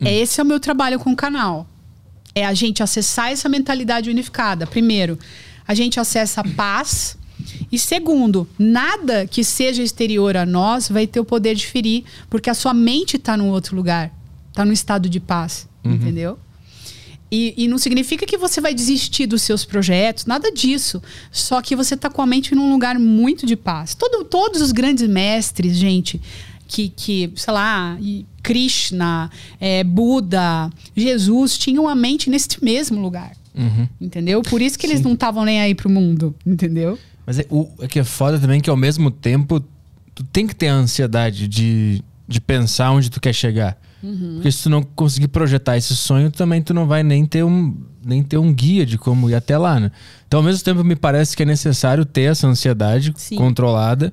É 0.00 0.14
esse 0.14 0.40
é 0.40 0.42
o 0.42 0.46
meu 0.46 0.60
trabalho 0.60 0.98
com 0.98 1.10
o 1.10 1.16
canal. 1.16 1.66
É 2.34 2.44
a 2.44 2.54
gente 2.54 2.82
acessar 2.82 3.30
essa 3.32 3.48
mentalidade 3.48 4.08
unificada. 4.10 4.66
Primeiro, 4.66 5.18
a 5.66 5.74
gente 5.74 5.98
acessa 5.98 6.40
a 6.40 6.48
paz. 6.48 7.16
E 7.70 7.78
segundo, 7.78 8.48
nada 8.58 9.26
que 9.26 9.42
seja 9.44 9.82
exterior 9.82 10.36
a 10.36 10.44
nós 10.46 10.88
vai 10.88 11.06
ter 11.06 11.20
o 11.20 11.24
poder 11.24 11.54
de 11.54 11.66
ferir, 11.66 12.04
porque 12.28 12.50
a 12.50 12.54
sua 12.54 12.74
mente 12.74 13.16
está 13.16 13.36
num 13.36 13.48
outro 13.48 13.76
lugar, 13.76 14.12
está 14.48 14.64
num 14.64 14.72
estado 14.72 15.08
de 15.08 15.20
paz, 15.20 15.68
entendeu? 15.84 16.38
E, 17.30 17.54
e 17.56 17.68
não 17.68 17.76
significa 17.76 18.24
que 18.24 18.38
você 18.38 18.60
vai 18.60 18.72
desistir 18.72 19.26
dos 19.26 19.42
seus 19.42 19.64
projetos, 19.64 20.24
nada 20.24 20.50
disso. 20.50 21.02
Só 21.30 21.60
que 21.60 21.76
você 21.76 21.94
está 21.94 22.08
com 22.08 22.22
a 22.22 22.26
mente 22.26 22.54
num 22.54 22.70
lugar 22.72 22.98
muito 22.98 23.44
de 23.44 23.54
paz. 23.54 23.94
Todo- 23.94 24.24
todos 24.24 24.62
os 24.62 24.72
grandes 24.72 25.06
mestres, 25.06 25.76
gente, 25.76 26.20
que, 26.66 26.88
que 26.88 27.30
sei 27.36 27.52
lá, 27.52 27.98
Krishna, 28.42 29.30
é, 29.60 29.84
Buda, 29.84 30.70
Jesus, 30.96 31.58
tinham 31.58 31.86
a 31.88 31.94
mente 31.94 32.30
neste 32.30 32.62
mesmo 32.64 33.00
lugar. 33.00 33.32
Entendeu? 34.00 34.40
Por 34.40 34.62
isso 34.62 34.78
que 34.78 34.86
eles 34.86 35.00
não 35.00 35.14
estavam 35.14 35.44
nem 35.44 35.60
aí 35.60 35.74
pro 35.74 35.90
mundo, 35.90 36.34
entendeu? 36.46 36.96
Mas 37.26 37.40
é, 37.40 37.46
o 37.50 37.68
é 37.80 37.88
que 37.88 37.98
é 37.98 38.04
foda 38.04 38.38
também 38.38 38.60
que 38.60 38.70
ao 38.70 38.76
mesmo 38.76 39.10
tempo 39.10 39.60
tu 40.14 40.22
tem 40.24 40.46
que 40.46 40.54
ter 40.54 40.68
a 40.68 40.74
ansiedade 40.74 41.46
de, 41.48 42.02
de 42.26 42.40
pensar 42.40 42.92
onde 42.92 43.10
tu 43.10 43.20
quer 43.20 43.34
chegar. 43.34 43.76
Porque 44.00 44.52
se 44.52 44.62
tu 44.62 44.70
não 44.70 44.82
conseguir 44.82 45.28
projetar 45.28 45.76
esse 45.76 45.96
sonho, 45.96 46.30
também 46.30 46.62
tu 46.62 46.72
não 46.72 46.86
vai 46.86 47.02
nem 47.02 47.26
ter 47.26 47.42
um, 47.42 47.76
nem 48.04 48.22
ter 48.22 48.38
um 48.38 48.52
guia 48.52 48.86
de 48.86 48.96
como 48.96 49.28
ir 49.28 49.34
até 49.34 49.58
lá, 49.58 49.80
né? 49.80 49.90
Então, 50.26 50.40
ao 50.40 50.44
mesmo 50.44 50.62
tempo, 50.64 50.84
me 50.84 50.94
parece 50.94 51.36
que 51.36 51.42
é 51.42 51.46
necessário 51.46 52.04
ter 52.04 52.22
essa 52.22 52.46
ansiedade 52.46 53.12
Sim. 53.16 53.36
controlada. 53.36 54.12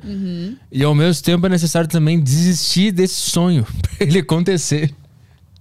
E 0.72 0.84
ao 0.84 0.96
mesmo 0.96 1.24
tempo 1.24 1.46
é 1.46 1.50
necessário 1.50 1.88
também 1.88 2.20
desistir 2.20 2.92
desse 2.92 3.30
sonho 3.30 3.66
pra 3.82 4.08
ele 4.08 4.20
acontecer. 4.20 4.94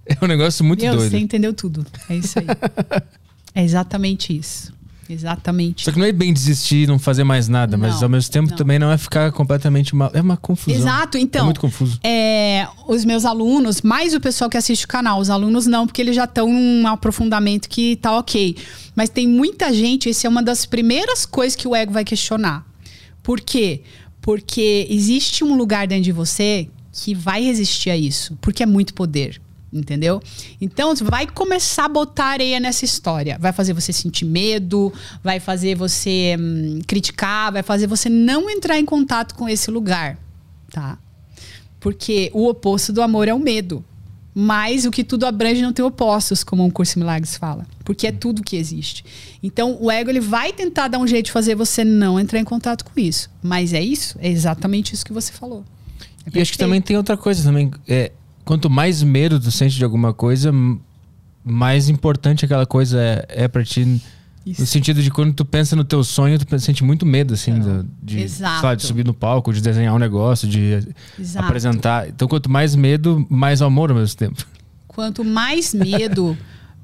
É 0.05 0.17
um 0.23 0.27
negócio 0.27 0.63
muito 0.63 0.81
Meu, 0.83 0.95
doido. 0.95 1.09
você 1.09 1.17
entendeu 1.17 1.53
tudo. 1.53 1.85
É 2.09 2.15
isso 2.15 2.37
aí. 2.39 2.45
é 3.55 3.63
exatamente 3.63 4.37
isso. 4.37 4.74
Exatamente. 5.07 5.83
Só 5.83 5.91
que 5.91 5.99
não 5.99 6.05
é 6.05 6.11
bem 6.11 6.33
desistir, 6.33 6.87
não 6.87 6.97
fazer 6.97 7.23
mais 7.23 7.47
nada, 7.47 7.77
mas 7.77 7.95
Não, 7.95 8.03
ao 8.03 8.09
mesmo 8.09 8.31
tempo 8.31 8.49
não. 8.49 8.57
também 8.57 8.79
não 8.79 8.91
é 8.91 8.97
ficar 8.97 9.31
completamente 9.31 9.95
mal. 9.95 10.09
É 10.13 10.21
uma 10.21 10.35
confusão. 10.37 10.79
Exato, 10.79 11.17
É 11.17 11.21
então. 11.21 11.45
muito 11.45 11.59
confuso. 11.61 11.99
é, 12.03 12.67
os 12.87 13.05
meus 13.05 13.23
alunos, 13.25 13.81
mais 13.81 14.13
o 14.13 14.19
pessoal 14.19 14.49
que 14.49 14.57
assiste 14.57 14.85
o 14.85 14.87
canal, 14.87 15.19
os 15.19 15.29
alunos 15.29 15.65
não, 15.67 15.85
porque 15.85 16.01
eles 16.01 16.15
já 16.15 16.23
estão 16.25 16.51
num 16.51 16.87
aprofundamento 16.87 17.69
que 17.69 17.95
tá 17.97 18.17
ok. 18.17 18.55
Mas 18.95 19.09
tem 19.09 19.27
muita 19.27 19.73
gente, 19.73 20.09
essa 20.09 20.25
é 20.25 20.29
uma 20.29 20.41
das 20.41 20.65
primeiras 20.65 21.25
coisas 21.25 21.55
que 21.55 21.67
o 21.67 21.75
ego 21.75 21.91
vai 21.93 22.03
questionar. 22.03 22.65
Por 23.21 23.41
quê? 23.41 23.81
Porque 24.21 24.87
existe 24.89 25.43
um 25.43 25.55
lugar 25.55 25.87
dentro 25.87 26.03
de 26.05 26.11
você 26.11 26.67
que 26.91 27.13
vai 27.13 27.43
resistir 27.43 27.89
a 27.89 27.97
isso, 27.97 28.37
porque 28.41 28.63
é 28.63 28.65
muito 28.65 28.93
poder. 28.93 29.41
Entendeu? 29.75 30.21
Então, 30.61 30.95
você 30.95 31.03
vai 31.03 31.27
começar 31.27 31.83
a 31.83 31.89
botar 31.89 32.27
areia 32.27 32.61
nessa 32.61 32.85
história. 32.85 33.37
Vai 33.37 33.51
fazer 33.51 33.73
você 33.73 33.91
sentir 33.91 34.23
medo, 34.23 34.93
vai 35.21 35.37
fazer 35.41 35.75
você 35.75 36.37
hum, 36.39 36.79
criticar, 36.87 37.51
vai 37.51 37.61
fazer 37.61 37.85
você 37.85 38.07
não 38.07 38.49
entrar 38.49 38.79
em 38.79 38.85
contato 38.85 39.35
com 39.35 39.49
esse 39.49 39.69
lugar. 39.69 40.17
Tá? 40.71 40.97
Porque 41.77 42.31
o 42.33 42.47
oposto 42.47 42.93
do 42.93 43.01
amor 43.01 43.27
é 43.27 43.33
o 43.33 43.39
medo. 43.39 43.83
Mas 44.33 44.85
o 44.85 44.91
que 44.91 45.03
tudo 45.03 45.25
abrange 45.25 45.61
não 45.61 45.73
tem 45.73 45.83
opostos, 45.83 46.41
como 46.41 46.63
um 46.63 46.69
curso 46.69 46.97
em 46.97 47.01
milagres 47.01 47.35
fala. 47.35 47.67
Porque 47.83 48.07
é 48.07 48.13
tudo 48.13 48.43
que 48.43 48.55
existe. 48.55 49.03
Então, 49.43 49.77
o 49.81 49.91
ego 49.91 50.09
ele 50.09 50.21
vai 50.21 50.53
tentar 50.53 50.87
dar 50.87 50.99
um 50.99 51.07
jeito 51.07 51.25
de 51.25 51.31
fazer 51.33 51.53
você 51.55 51.83
não 51.83 52.17
entrar 52.17 52.39
em 52.39 52.45
contato 52.45 52.85
com 52.85 52.97
isso. 52.97 53.29
Mas 53.43 53.73
é 53.73 53.81
isso? 53.81 54.17
É 54.21 54.29
exatamente 54.29 54.93
isso 54.93 55.05
que 55.05 55.13
você 55.13 55.33
falou. 55.33 55.65
É 56.25 56.37
E 56.37 56.41
acho 56.41 56.53
que 56.53 56.57
também 56.57 56.81
tem 56.81 56.95
outra 56.97 57.17
coisa 57.17 57.43
também. 57.43 57.71
É, 57.87 58.11
quanto 58.45 58.69
mais 58.69 59.01
medo 59.03 59.39
tu 59.39 59.51
sente 59.51 59.75
de 59.75 59.83
alguma 59.83 60.13
coisa, 60.13 60.51
mais 61.43 61.89
importante 61.89 62.45
aquela 62.45 62.65
coisa 62.65 62.99
é, 63.01 63.25
é 63.29 63.47
pra 63.47 63.63
ti. 63.63 63.83
No 63.85 63.99
Isso. 64.51 64.65
sentido 64.67 65.01
de 65.01 65.09
quando 65.09 65.33
tu 65.33 65.43
pensa 65.43 65.75
no 65.75 65.83
teu 65.83 66.03
sonho, 66.03 66.37
tu 66.37 66.59
sente 66.59 66.83
muito 66.83 67.03
medo, 67.05 67.33
assim, 67.33 67.57
do- 67.59 67.83
de, 68.01 68.29
sei 68.29 68.45
lá, 68.45 68.75
de 68.75 68.83
subir 68.83 69.03
no 69.03 69.13
palco, 69.13 69.51
de 69.51 69.59
desenhar 69.59 69.93
um 69.95 69.97
negócio, 69.97 70.47
de 70.47 70.87
Exato. 71.19 71.45
apresentar. 71.45 72.07
Então, 72.09 72.27
quanto 72.27 72.47
mais 72.49 72.75
medo, 72.75 73.25
mais 73.27 73.61
amor 73.63 73.89
ao 73.89 73.97
mesmo 73.97 74.15
tempo. 74.15 74.45
Quanto 74.87 75.25
mais 75.25 75.73
medo, 75.73 76.37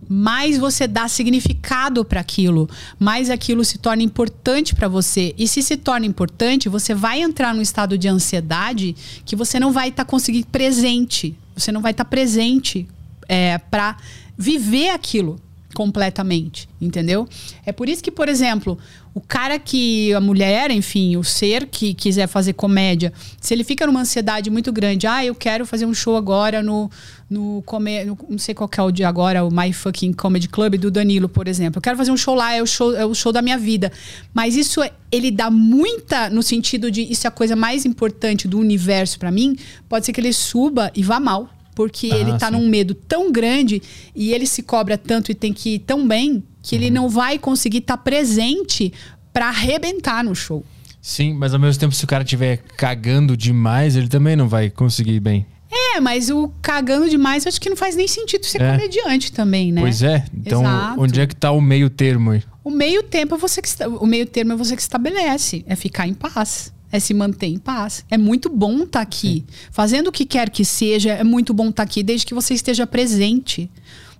mais 0.09 0.57
você 0.57 0.85
dá 0.87 1.07
significado 1.07 2.03
para 2.03 2.19
aquilo, 2.19 2.67
mais 2.99 3.29
aquilo 3.29 3.63
se 3.63 3.77
torna 3.77 4.03
importante 4.03 4.75
para 4.75 4.87
você. 4.89 5.33
E 5.37 5.47
se 5.47 5.61
se 5.61 5.77
torna 5.77 6.05
importante, 6.05 6.67
você 6.67 6.93
vai 6.93 7.21
entrar 7.21 7.53
num 7.55 7.61
estado 7.61 7.97
de 7.97 8.07
ansiedade 8.09 8.95
que 9.23 9.33
você 9.35 9.59
não 9.61 9.71
vai 9.71 9.89
estar 9.89 10.03
conseguindo 10.03 10.47
presente. 10.47 11.35
Você 11.61 11.71
não 11.71 11.81
vai 11.81 11.91
estar 11.91 12.05
presente 12.05 12.87
é, 13.27 13.57
para 13.57 13.97
viver 14.37 14.89
aquilo 14.89 15.39
completamente, 15.73 16.67
entendeu? 16.79 17.27
É 17.65 17.71
por 17.71 17.87
isso 17.89 18.03
que, 18.03 18.11
por 18.11 18.29
exemplo, 18.29 18.77
o 19.13 19.19
cara 19.19 19.59
que 19.59 20.13
a 20.13 20.21
mulher, 20.21 20.71
enfim, 20.71 21.17
o 21.17 21.23
ser 21.23 21.67
que 21.67 21.93
quiser 21.93 22.27
fazer 22.27 22.53
comédia, 22.53 23.11
se 23.39 23.53
ele 23.53 23.63
fica 23.63 23.85
numa 23.85 24.01
ansiedade 24.01 24.49
muito 24.49 24.71
grande, 24.71 25.07
ah, 25.07 25.23
eu 25.25 25.35
quero 25.35 25.65
fazer 25.65 25.85
um 25.85 25.93
show 25.93 26.15
agora 26.15 26.61
no 26.63 26.89
no, 27.29 27.63
come, 27.65 28.03
no 28.03 28.17
não 28.29 28.37
sei 28.37 28.53
qual 28.53 28.69
é 28.77 28.81
o 28.81 28.91
de 28.91 29.05
agora, 29.05 29.45
o 29.45 29.49
My 29.49 29.71
Fucking 29.71 30.11
Comedy 30.11 30.49
Club 30.49 30.75
do 30.75 30.91
Danilo, 30.91 31.29
por 31.29 31.47
exemplo. 31.47 31.77
Eu 31.77 31.81
quero 31.81 31.95
fazer 31.95 32.11
um 32.11 32.17
show 32.17 32.35
lá, 32.35 32.53
é 32.53 32.61
o 32.61 32.65
show, 32.67 32.93
é 32.93 33.05
o 33.05 33.15
show 33.15 33.31
da 33.31 33.41
minha 33.41 33.57
vida. 33.57 33.89
Mas 34.33 34.57
isso 34.57 34.83
é- 34.83 34.91
ele 35.09 35.31
dá 35.31 35.49
muita 35.49 36.29
no 36.29 36.43
sentido 36.43 36.91
de 36.91 37.01
isso 37.09 37.25
é 37.25 37.29
a 37.29 37.31
coisa 37.31 37.55
mais 37.55 37.85
importante 37.85 38.49
do 38.49 38.59
universo 38.59 39.17
pra 39.17 39.31
mim, 39.31 39.55
pode 39.87 40.05
ser 40.05 40.11
que 40.11 40.19
ele 40.19 40.33
suba 40.33 40.91
e 40.93 41.01
vá 41.03 41.21
mal. 41.21 41.49
Porque 41.73 42.09
Ah, 42.11 42.17
ele 42.17 42.37
tá 42.37 42.47
sim. 42.47 42.53
num 42.53 42.67
medo 42.67 42.93
tão 42.93 43.31
grande 43.31 43.81
e 44.15 44.33
ele 44.33 44.45
se 44.45 44.61
cobra 44.63 44.97
tanto 44.97 45.31
e 45.31 45.35
tem 45.35 45.53
que 45.53 45.75
ir 45.75 45.79
tão 45.79 46.07
bem 46.07 46.43
que 46.61 46.75
Uhum. 46.75 46.81
ele 46.81 46.91
não 46.91 47.09
vai 47.09 47.39
conseguir 47.39 47.79
estar 47.79 47.97
presente 47.97 48.93
pra 49.33 49.47
arrebentar 49.47 50.23
no 50.23 50.35
show. 50.35 50.63
Sim, 51.01 51.33
mas 51.33 51.53
ao 51.53 51.59
mesmo 51.59 51.79
tempo, 51.79 51.95
se 51.95 52.03
o 52.03 52.07
cara 52.07 52.23
estiver 52.23 52.57
cagando 52.77 53.35
demais, 53.35 53.95
ele 53.95 54.07
também 54.07 54.35
não 54.35 54.47
vai 54.47 54.69
conseguir 54.69 55.13
ir 55.13 55.19
bem. 55.19 55.45
É, 55.95 55.99
mas 56.01 56.29
o 56.29 56.49
cagando 56.61 57.09
demais 57.09 57.47
acho 57.47 57.59
que 57.59 57.69
não 57.69 57.77
faz 57.77 57.95
nem 57.95 58.07
sentido 58.07 58.45
ser 58.45 58.61
É. 58.61 58.71
comediante 58.73 59.31
também, 59.31 59.71
né? 59.71 59.81
Pois 59.81 60.03
é. 60.03 60.25
Então, 60.35 60.61
Exato. 60.61 61.01
onde 61.01 61.21
é 61.21 61.25
que 61.25 61.35
tá 61.35 61.51
o 61.51 61.61
meio 61.61 61.89
termo 61.89 62.31
aí? 62.31 62.43
O 62.63 62.69
meio 62.69 63.01
tempo 63.01 63.33
é 63.33 63.37
você 63.37 63.61
que 63.61 63.69
o 63.99 64.05
meio 64.05 64.25
termo 64.25 64.51
é 64.51 64.55
você 64.55 64.75
que 64.75 64.81
estabelece, 64.81 65.63
é 65.65 65.75
ficar 65.75 66.07
em 66.07 66.13
paz, 66.13 66.71
é 66.91 66.99
se 66.99 67.13
manter 67.13 67.47
em 67.47 67.57
paz. 67.57 68.03
É 68.09 68.17
muito 68.17 68.49
bom 68.49 68.83
estar 68.83 69.01
aqui, 69.01 69.45
fazendo 69.71 70.07
o 70.07 70.11
que 70.11 70.25
quer 70.25 70.49
que 70.49 70.65
seja, 70.65 71.11
é 71.13 71.23
muito 71.23 71.53
bom 71.53 71.69
estar 71.69 71.83
aqui 71.83 72.03
desde 72.03 72.25
que 72.25 72.33
você 72.33 72.53
esteja 72.53 72.85
presente. 72.87 73.69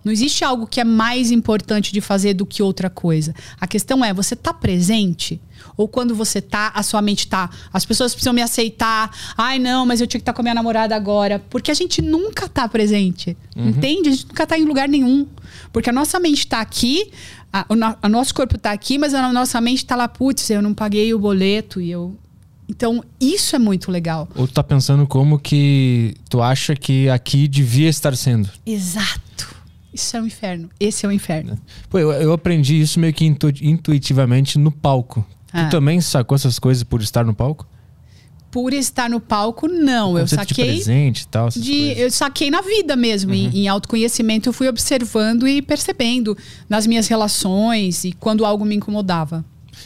Não 0.04 0.12
existe 0.12 0.44
algo 0.44 0.66
que 0.66 0.82
é 0.82 0.84
mais 0.84 1.30
importante 1.30 1.94
de 1.94 2.02
fazer 2.02 2.34
do 2.34 2.44
que 2.44 2.64
outra 2.64 2.90
coisa. 2.90 3.36
A 3.60 3.68
questão 3.68 4.04
é, 4.04 4.12
você 4.12 4.36
tá 4.36 4.52
presente? 4.52 5.40
Ou 5.78 5.88
quando 5.88 6.16
você 6.16 6.42
tá, 6.42 6.72
a 6.74 6.82
sua 6.82 7.04
mente 7.04 7.28
tá, 7.28 7.52
as 7.72 7.86
pessoas 7.86 8.12
precisam 8.12 8.34
me 8.34 8.42
aceitar. 8.42 9.12
Ai, 9.38 9.60
não, 9.60 9.86
mas 9.86 10.02
eu 10.02 10.08
tinha 10.08 10.18
que 10.20 10.24
estar 10.24 10.34
com 10.34 10.42
a 10.42 10.44
minha 10.44 10.56
namorada 10.56 10.96
agora. 10.96 11.38
Porque 11.52 11.70
a 11.70 11.74
gente 11.76 12.02
nunca 12.02 12.50
tá 12.50 12.68
presente. 12.68 13.38
Entende? 13.56 14.10
A 14.10 14.12
gente 14.12 14.26
nunca 14.26 14.48
tá 14.48 14.58
em 14.58 14.66
lugar 14.66 14.90
nenhum. 14.90 15.28
Porque 15.72 15.92
a 15.92 15.94
nossa 15.94 16.20
mente 16.20 16.48
tá 16.48 16.62
aqui, 16.62 17.12
a- 17.54 17.68
o, 17.70 17.76
no- 17.76 17.96
a 18.02 18.10
nosso 18.10 18.34
corpo 18.34 18.58
tá 18.58 18.72
aqui, 18.72 18.98
mas 18.98 19.14
a 19.14 19.32
nossa 19.32 19.62
mente 19.62 19.86
tá 19.86 19.96
lá, 19.96 20.08
putz, 20.08 20.50
eu 20.50 20.64
não 20.64 20.74
paguei 20.74 21.14
o 21.14 21.20
boleto 21.20 21.80
e 21.80 21.92
eu. 21.92 22.18
Então, 22.72 23.04
isso 23.20 23.54
é 23.54 23.60
muito 23.60 23.92
legal. 23.92 24.30
Ou 24.34 24.48
tu 24.48 24.54
tá 24.54 24.64
pensando 24.64 25.06
como 25.06 25.38
que 25.38 26.16
tu 26.30 26.42
acha 26.42 26.74
que 26.74 27.10
aqui 27.10 27.46
devia 27.46 27.90
estar 27.90 28.16
sendo? 28.16 28.50
Exato. 28.66 29.54
Isso 29.94 30.16
é 30.16 30.22
o 30.22 30.26
inferno. 30.26 30.70
Esse 30.80 31.06
é 31.06 31.10
o 31.10 31.12
inferno. 31.12 31.60
Pô, 31.90 32.00
eu, 32.00 32.14
eu 32.14 32.32
aprendi 32.32 32.80
isso 32.80 32.98
meio 32.98 33.14
que 33.14 33.26
intu- 33.26 33.52
intuitivamente 33.62 34.58
no 34.58 34.72
palco. 34.72 35.26
Ah. 35.52 35.66
Tu 35.66 35.72
também 35.72 36.00
sacou 36.00 36.34
essas 36.34 36.58
coisas 36.58 36.82
por 36.82 37.02
estar 37.02 37.26
no 37.26 37.34
palco? 37.34 37.68
Por 38.50 38.72
estar 38.74 39.10
no 39.10 39.20
palco, 39.20 39.68
não. 39.68 40.18
Eu 40.18 40.22
Conceito 40.24 40.46
de 40.48 40.56
saquei. 40.56 40.66
presente 40.76 41.28
tal, 41.28 41.50
de, 41.50 41.56
coisas. 41.60 41.70
Uhum. 41.98 42.04
eu 42.04 42.12
saquei 42.12 42.50
na 42.50 42.62
vida 42.62 42.96
mesmo, 42.96 43.34
em, 43.34 43.48
em 43.64 43.68
autoconhecimento, 43.68 44.48
eu 44.48 44.54
fui 44.54 44.70
observando 44.70 45.46
e 45.46 45.62
percebendo 45.62 46.38
nas 46.70 46.88
minhas 46.88 47.08
relações 47.10 48.06
e 48.06 48.14
quando 48.14 48.46
algo 48.46 48.64
me 48.64 48.76
incomodava. 48.76 49.44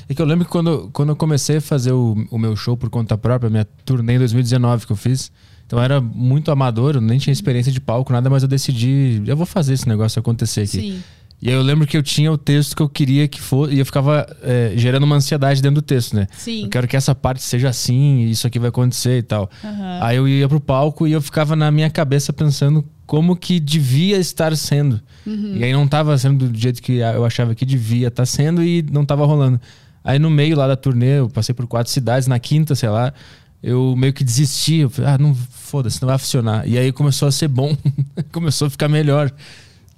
É 0.07 0.13
que 0.13 0.21
eu 0.21 0.25
lembro 0.25 0.45
que 0.45 0.51
quando, 0.51 0.89
quando 0.93 1.09
eu 1.09 1.15
comecei 1.15 1.57
a 1.57 1.61
fazer 1.61 1.91
o, 1.91 2.15
o 2.29 2.37
meu 2.37 2.55
show 2.55 2.77
por 2.77 2.89
conta 2.89 3.17
própria, 3.17 3.49
minha 3.49 3.65
turnê 3.83 4.15
em 4.15 4.19
2019 4.19 4.85
que 4.85 4.91
eu 4.91 4.95
fiz, 4.95 5.31
então 5.65 5.79
eu 5.79 5.83
era 5.83 5.99
muito 5.99 6.51
amador, 6.51 6.95
eu 6.95 7.01
nem 7.01 7.17
tinha 7.17 7.33
experiência 7.33 7.71
de 7.71 7.81
palco, 7.81 8.13
nada, 8.13 8.29
mas 8.29 8.43
eu 8.43 8.49
decidi, 8.49 9.21
eu 9.25 9.35
vou 9.35 9.45
fazer 9.45 9.73
esse 9.73 9.87
negócio 9.87 10.19
acontecer 10.19 10.61
aqui. 10.61 10.79
Sim. 10.79 11.03
E 11.41 11.49
aí 11.49 11.55
eu 11.55 11.61
lembro 11.61 11.85
que 11.85 11.97
eu 11.97 12.03
tinha 12.03 12.31
o 12.31 12.37
texto 12.37 12.75
que 12.75 12.81
eu 12.81 12.89
queria 12.89 13.27
que 13.27 13.41
fosse, 13.41 13.73
e 13.73 13.79
eu 13.79 13.85
ficava 13.85 14.25
é, 14.41 14.73
gerando 14.75 15.03
uma 15.03 15.15
ansiedade 15.15 15.61
dentro 15.61 15.75
do 15.75 15.81
texto, 15.81 16.15
né? 16.15 16.27
Sim. 16.37 16.63
Eu 16.63 16.69
quero 16.69 16.87
que 16.87 16.95
essa 16.95 17.13
parte 17.13 17.43
seja 17.43 17.69
assim, 17.69 18.21
e 18.21 18.31
isso 18.31 18.47
aqui 18.47 18.57
vai 18.57 18.69
acontecer 18.69 19.17
e 19.17 19.23
tal. 19.23 19.49
Aham. 19.63 19.99
Aí 20.01 20.17
eu 20.17 20.27
ia 20.27 20.47
pro 20.47 20.59
palco 20.59 21.07
e 21.07 21.11
eu 21.11 21.21
ficava 21.21 21.55
na 21.55 21.69
minha 21.71 21.89
cabeça 21.89 22.31
pensando 22.31 22.85
como 23.05 23.35
que 23.35 23.59
devia 23.59 24.17
estar 24.17 24.55
sendo. 24.55 24.99
Uhum. 25.25 25.57
E 25.57 25.63
aí 25.63 25.73
não 25.73 25.87
tava 25.87 26.17
sendo 26.17 26.47
do 26.49 26.57
jeito 26.57 26.81
que 26.81 26.93
eu 26.93 27.25
achava 27.25 27.53
que 27.53 27.65
devia 27.65 28.07
estar 28.07 28.25
sendo 28.25 28.63
e 28.63 28.83
não 28.91 29.05
tava 29.05 29.25
rolando. 29.25 29.59
Aí 30.05 30.17
no 30.19 30.29
meio 30.29 30.55
lá 30.55 30.67
da 30.67 30.75
turnê, 30.77 31.19
eu 31.19 31.29
passei 31.29 31.53
por 31.53 31.65
quatro 31.67 31.91
cidades, 31.91 32.27
na 32.27 32.39
quinta, 32.39 32.75
sei 32.75 32.87
lá, 32.89 33.11
eu 33.61 33.95
meio 33.97 34.13
que 34.13 34.23
desisti. 34.23 34.75
Eu 34.75 34.89
falei, 34.89 35.11
ah, 35.11 35.17
não, 35.17 35.33
foda-se, 35.35 35.99
não 36.01 36.07
vai 36.07 36.17
funcionar. 36.19 36.65
E 36.67 36.77
aí 36.77 36.91
começou 36.91 37.27
a 37.27 37.31
ser 37.31 37.47
bom, 37.47 37.75
começou 38.31 38.67
a 38.67 38.69
ficar 38.69 38.87
melhor. 38.87 39.31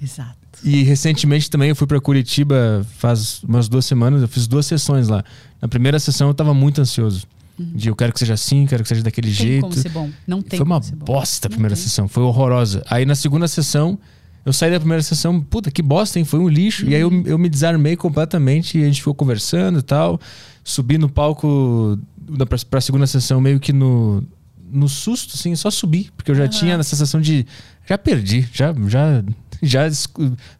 Exato. 0.01 0.35
E 0.63 0.81
recentemente 0.83 1.49
também 1.51 1.69
eu 1.69 1.75
fui 1.75 1.85
pra 1.85 1.99
Curitiba 1.99 2.83
faz 2.97 3.43
umas 3.43 3.67
duas 3.69 3.85
semanas, 3.85 4.21
eu 4.21 4.27
fiz 4.27 4.47
duas 4.47 4.65
sessões 4.65 5.07
lá. 5.07 5.23
Na 5.61 5.67
primeira 5.67 5.99
sessão 5.99 6.29
eu 6.29 6.33
tava 6.33 6.53
muito 6.53 6.81
ansioso. 6.81 7.27
De 7.59 7.89
eu 7.89 7.95
quero 7.95 8.13
que 8.13 8.19
seja 8.19 8.35
assim, 8.35 8.65
quero 8.67 8.83
que 8.83 8.89
seja 8.89 9.01
daquele 9.03 9.27
Tem 9.29 9.35
jeito. 9.35 9.61
como 9.61 9.73
ser 9.73 9.89
bom. 9.89 10.09
Não 10.27 10.41
tem 10.43 10.57
foi 10.57 10.65
uma 10.65 10.75
como 10.75 10.83
ser 10.89 10.95
bom. 10.95 11.05
bosta 11.05 11.47
a 11.47 11.49
Não 11.49 11.55
primeira 11.55 11.75
tem. 11.75 11.83
sessão, 11.83 12.07
foi 12.07 12.21
horrorosa. 12.23 12.83
Aí 12.87 13.03
na 13.05 13.15
segunda 13.15 13.47
sessão, 13.47 13.97
eu 14.47 14.53
saí 14.53 14.71
da 14.71 14.79
primeira 14.79 15.03
sessão, 15.03 15.41
puta, 15.41 15.69
que 15.69 15.81
bosta, 15.81 16.17
hein? 16.17 16.23
Foi 16.23 16.39
um 16.39 16.47
lixo. 16.47 16.85
E 16.87 16.95
aí 16.95 17.01
eu, 17.01 17.11
eu 17.25 17.37
me 17.37 17.49
desarmei 17.49 17.97
completamente 17.97 18.77
e 18.77 18.81
a 18.83 18.85
gente 18.85 19.01
ficou 19.01 19.13
conversando 19.13 19.79
e 19.79 19.81
tal. 19.81 20.17
Subi 20.63 20.97
no 20.97 21.09
palco 21.09 21.99
da, 22.17 22.45
pra, 22.45 22.57
pra 22.69 22.79
segunda 22.79 23.05
sessão 23.05 23.41
meio 23.41 23.59
que 23.59 23.73
no, 23.73 24.23
no 24.71 24.87
susto, 24.87 25.33
assim, 25.35 25.53
só 25.53 25.69
subi. 25.69 26.09
Porque 26.15 26.31
eu 26.31 26.35
já 26.35 26.47
tinha 26.47 26.77
a 26.77 26.83
sensação 26.83 27.19
de, 27.19 27.45
já 27.85 27.97
perdi, 27.97 28.47
já, 28.53 28.73
já, 28.87 29.21
já, 29.61 29.81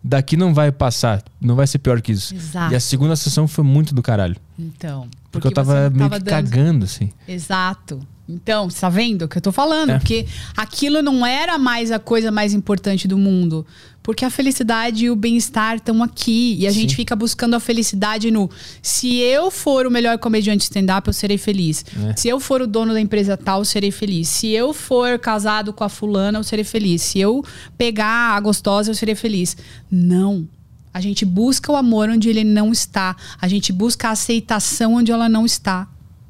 daqui 0.04 0.36
não 0.36 0.54
vai 0.54 0.70
passar, 0.70 1.24
não 1.40 1.56
vai 1.56 1.66
ser 1.66 1.80
pior 1.80 2.02
que 2.02 2.12
isso. 2.12 2.36
Exato. 2.36 2.74
E 2.74 2.76
a 2.76 2.80
segunda 2.82 3.16
sessão 3.16 3.48
foi 3.48 3.64
muito 3.64 3.96
do 3.96 4.02
caralho. 4.04 4.36
Então. 4.60 5.08
Porque, 5.32 5.48
eu 5.48 5.52
você 5.52 5.56
tava 5.56 5.90
meio 5.90 6.10
tava 6.10 6.18
que 6.20 6.26
dando- 6.30 6.44
cagando, 6.50 6.84
assim. 6.84 7.10
Exato. 7.26 8.02
Então, 8.30 8.70
você 8.70 8.82
tá 8.82 8.90
vendo 8.90 9.24
o 9.24 9.28
que 9.28 9.38
eu 9.38 9.42
tô 9.42 9.52
falando? 9.52 9.92
É. 9.92 9.98
Porque 9.98 10.26
aquilo 10.56 11.02
não 11.02 11.26
era 11.26 11.58
mais 11.58 11.92
a 11.92 12.00
coisa 12.00 12.30
mais 12.30 12.54
importante 12.54 13.08
do 13.08 13.18
mundo. 13.18 13.66
Porque 14.04 14.26
a 14.26 14.30
felicidade 14.30 15.06
e 15.06 15.10
o 15.10 15.16
bem-estar 15.16 15.76
estão 15.76 16.04
aqui. 16.04 16.56
E 16.60 16.68
a 16.68 16.72
gente 16.72 16.92
Sim. 16.92 16.96
fica 16.98 17.16
buscando 17.16 17.56
a 17.56 17.60
felicidade 17.60 18.30
no. 18.30 18.50
Se 18.82 19.18
eu 19.18 19.50
for 19.50 19.86
o 19.86 19.92
melhor 19.92 20.18
comediante 20.18 20.64
stand-up, 20.64 21.08
eu 21.08 21.14
serei 21.14 21.38
feliz. 21.38 21.86
É. 22.10 22.16
Se 22.16 22.28
eu 22.28 22.40
for 22.40 22.62
o 22.62 22.68
dono 22.68 22.94
da 22.94 23.00
empresa 23.00 23.38
tal, 23.38 23.60
eu 23.60 23.66
serei 23.66 23.92
feliz. 23.92 24.28
Se 24.28 24.50
eu 24.50 24.74
for 24.74 25.18
casado 25.20 25.72
com 25.72 25.84
a 25.84 25.90
fulana, 25.90 26.40
eu 26.40 26.44
serei 26.44 26.66
feliz. 26.66 27.02
Se 27.02 27.20
eu 27.20 27.44
pegar 27.78 28.36
a 28.36 28.40
gostosa, 28.40 28.92
eu 28.92 28.96
serei 28.96 29.16
feliz. 29.16 29.56
Não. 29.90 30.48
A 30.94 31.00
gente 31.00 31.24
busca 31.24 31.72
o 31.72 31.76
amor 31.76 32.10
onde 32.10 32.30
ele 32.30 32.44
não 32.44 32.72
está. 32.72 33.16
A 33.40 33.48
gente 33.48 33.72
busca 33.72 34.10
a 34.10 34.12
aceitação 34.12 34.96
onde 34.96 35.12
ela 35.12 35.30
não 35.30 35.46
está. 35.46 35.88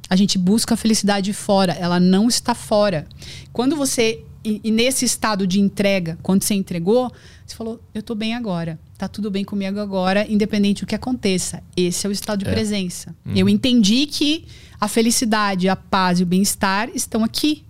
A 0.09 0.15
gente 0.15 0.37
busca 0.37 0.73
a 0.73 0.77
felicidade 0.77 1.33
fora, 1.33 1.73
ela 1.73 1.99
não 1.99 2.27
está 2.27 2.53
fora. 2.55 3.05
Quando 3.51 3.75
você 3.75 4.23
e, 4.43 4.61
e 4.63 4.71
nesse 4.71 5.03
estado 5.03 5.45
de 5.45 5.59
entrega, 5.59 6.17
quando 6.23 6.43
você 6.43 6.53
entregou, 6.53 7.11
você 7.45 7.55
falou: 7.55 7.81
"Eu 7.93 8.01
tô 8.01 8.15
bem 8.15 8.33
agora. 8.33 8.79
Tá 8.97 9.07
tudo 9.07 9.29
bem 9.29 9.43
comigo 9.43 9.79
agora, 9.79 10.25
independente 10.31 10.81
do 10.83 10.87
que 10.87 10.95
aconteça". 10.95 11.61
Esse 11.75 12.05
é 12.05 12.09
o 12.09 12.13
estado 12.13 12.39
de 12.43 12.49
É. 12.49 12.53
presença. 12.53 13.13
Eu 13.35 13.49
entendi 13.49 14.05
que 14.05 14.45
a 14.79 14.87
felicidade, 14.87 15.67
a 15.67 15.75
paz 15.75 16.19
e 16.19 16.23
o 16.23 16.25
bem-estar 16.25 16.89
estão 16.95 17.23
aqui. 17.23 17.63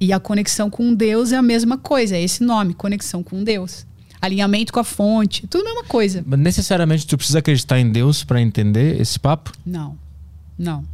E 0.00 0.12
a 0.12 0.20
conexão 0.20 0.68
com 0.70 0.94
Deus 0.94 1.32
é 1.32 1.36
a 1.36 1.42
mesma 1.42 1.76
coisa, 1.78 2.16
é 2.16 2.22
esse 2.22 2.42
nome, 2.42 2.74
conexão 2.74 3.22
com 3.22 3.42
Deus. 3.42 3.84
Alinhamento 4.20 4.72
com 4.72 4.80
a 4.80 4.84
fonte, 4.84 5.46
tudo 5.46 5.62
a 5.62 5.64
mesma 5.64 5.84
coisa. 5.84 6.22
Mas 6.26 6.38
necessariamente 6.38 7.06
tu 7.06 7.16
precisa 7.16 7.38
acreditar 7.38 7.78
em 7.80 7.90
Deus 7.90 8.22
pra 8.24 8.40
entender 8.40 9.00
esse 9.00 9.18
papo? 9.18 9.52
Não. 9.64 9.96
Não. 10.58 10.84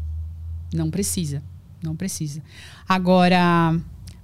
Não 0.74 0.90
precisa. 0.90 1.42
Não 1.82 1.94
precisa. 1.94 2.42
Agora, 2.88 3.78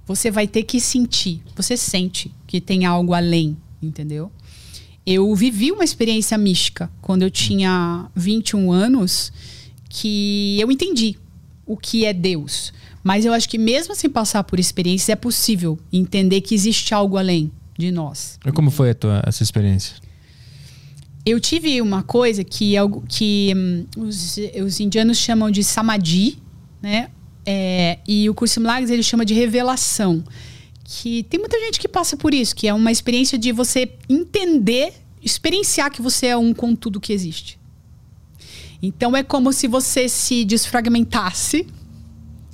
você 0.05 0.29
vai 0.29 0.47
ter 0.47 0.63
que 0.63 0.81
sentir. 0.81 1.41
Você 1.55 1.77
sente 1.77 2.33
que 2.45 2.59
tem 2.59 2.85
algo 2.85 3.13
além, 3.13 3.55
entendeu? 3.81 4.29
Eu 5.05 5.33
vivi 5.33 5.71
uma 5.71 5.83
experiência 5.83 6.37
mística 6.37 6.91
quando 7.01 7.23
eu 7.23 7.31
tinha 7.31 8.09
21 8.15 8.71
anos 8.71 9.31
que 9.89 10.59
eu 10.59 10.71
entendi 10.71 11.17
o 11.65 11.77
que 11.77 12.05
é 12.05 12.13
Deus. 12.13 12.73
Mas 13.03 13.25
eu 13.25 13.33
acho 13.33 13.47
que 13.49 13.57
mesmo 13.57 13.95
sem 13.95 14.09
passar 14.09 14.43
por 14.43 14.59
experiências 14.59 15.09
é 15.09 15.15
possível 15.15 15.79
entender 15.91 16.41
que 16.41 16.53
existe 16.53 16.93
algo 16.93 17.17
além 17.17 17.51
de 17.77 17.91
nós. 17.91 18.37
E 18.45 18.51
como 18.51 18.69
foi 18.69 18.91
a 18.91 18.95
tua, 18.95 19.23
essa 19.25 19.41
experiência? 19.41 19.95
Eu 21.25 21.39
tive 21.39 21.81
uma 21.81 22.01
coisa 22.01 22.43
que, 22.43 22.75
algo 22.75 23.03
que 23.07 23.53
hum, 23.55 23.85
os, 23.97 24.37
os 24.63 24.79
indianos 24.79 25.17
chamam 25.17 25.51
de 25.51 25.63
samadhi, 25.63 26.37
né? 26.81 27.09
É, 27.45 27.99
e 28.07 28.29
o 28.29 28.33
curso 28.33 28.59
Milagres 28.59 28.89
ele 28.89 29.03
chama 29.03 29.25
de 29.25 29.33
revelação. 29.33 30.23
Que 30.83 31.23
tem 31.23 31.39
muita 31.39 31.59
gente 31.59 31.79
que 31.79 31.87
passa 31.87 32.17
por 32.17 32.33
isso, 32.33 32.55
que 32.55 32.67
é 32.67 32.73
uma 32.73 32.91
experiência 32.91 33.37
de 33.37 33.51
você 33.51 33.89
entender, 34.09 34.93
experienciar 35.21 35.91
que 35.91 36.01
você 36.01 36.27
é 36.27 36.37
um 36.37 36.53
com 36.53 36.75
tudo 36.75 36.99
que 36.99 37.13
existe. 37.13 37.59
Então 38.81 39.15
é 39.15 39.21
como 39.21 39.53
se 39.53 39.67
você 39.67 40.09
se 40.09 40.43
desfragmentasse. 40.43 41.67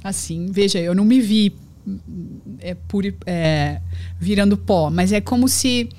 Assim, 0.04 0.48
veja, 0.52 0.80
eu 0.80 0.94
não 0.94 1.06
me 1.06 1.22
vi 1.22 1.54
hum, 1.88 1.98
é, 2.60 2.76
é, 3.26 3.82
virando 4.20 4.58
pó, 4.58 4.90
mas 4.90 5.12
é 5.14 5.22
como 5.22 5.48
se 5.48 5.90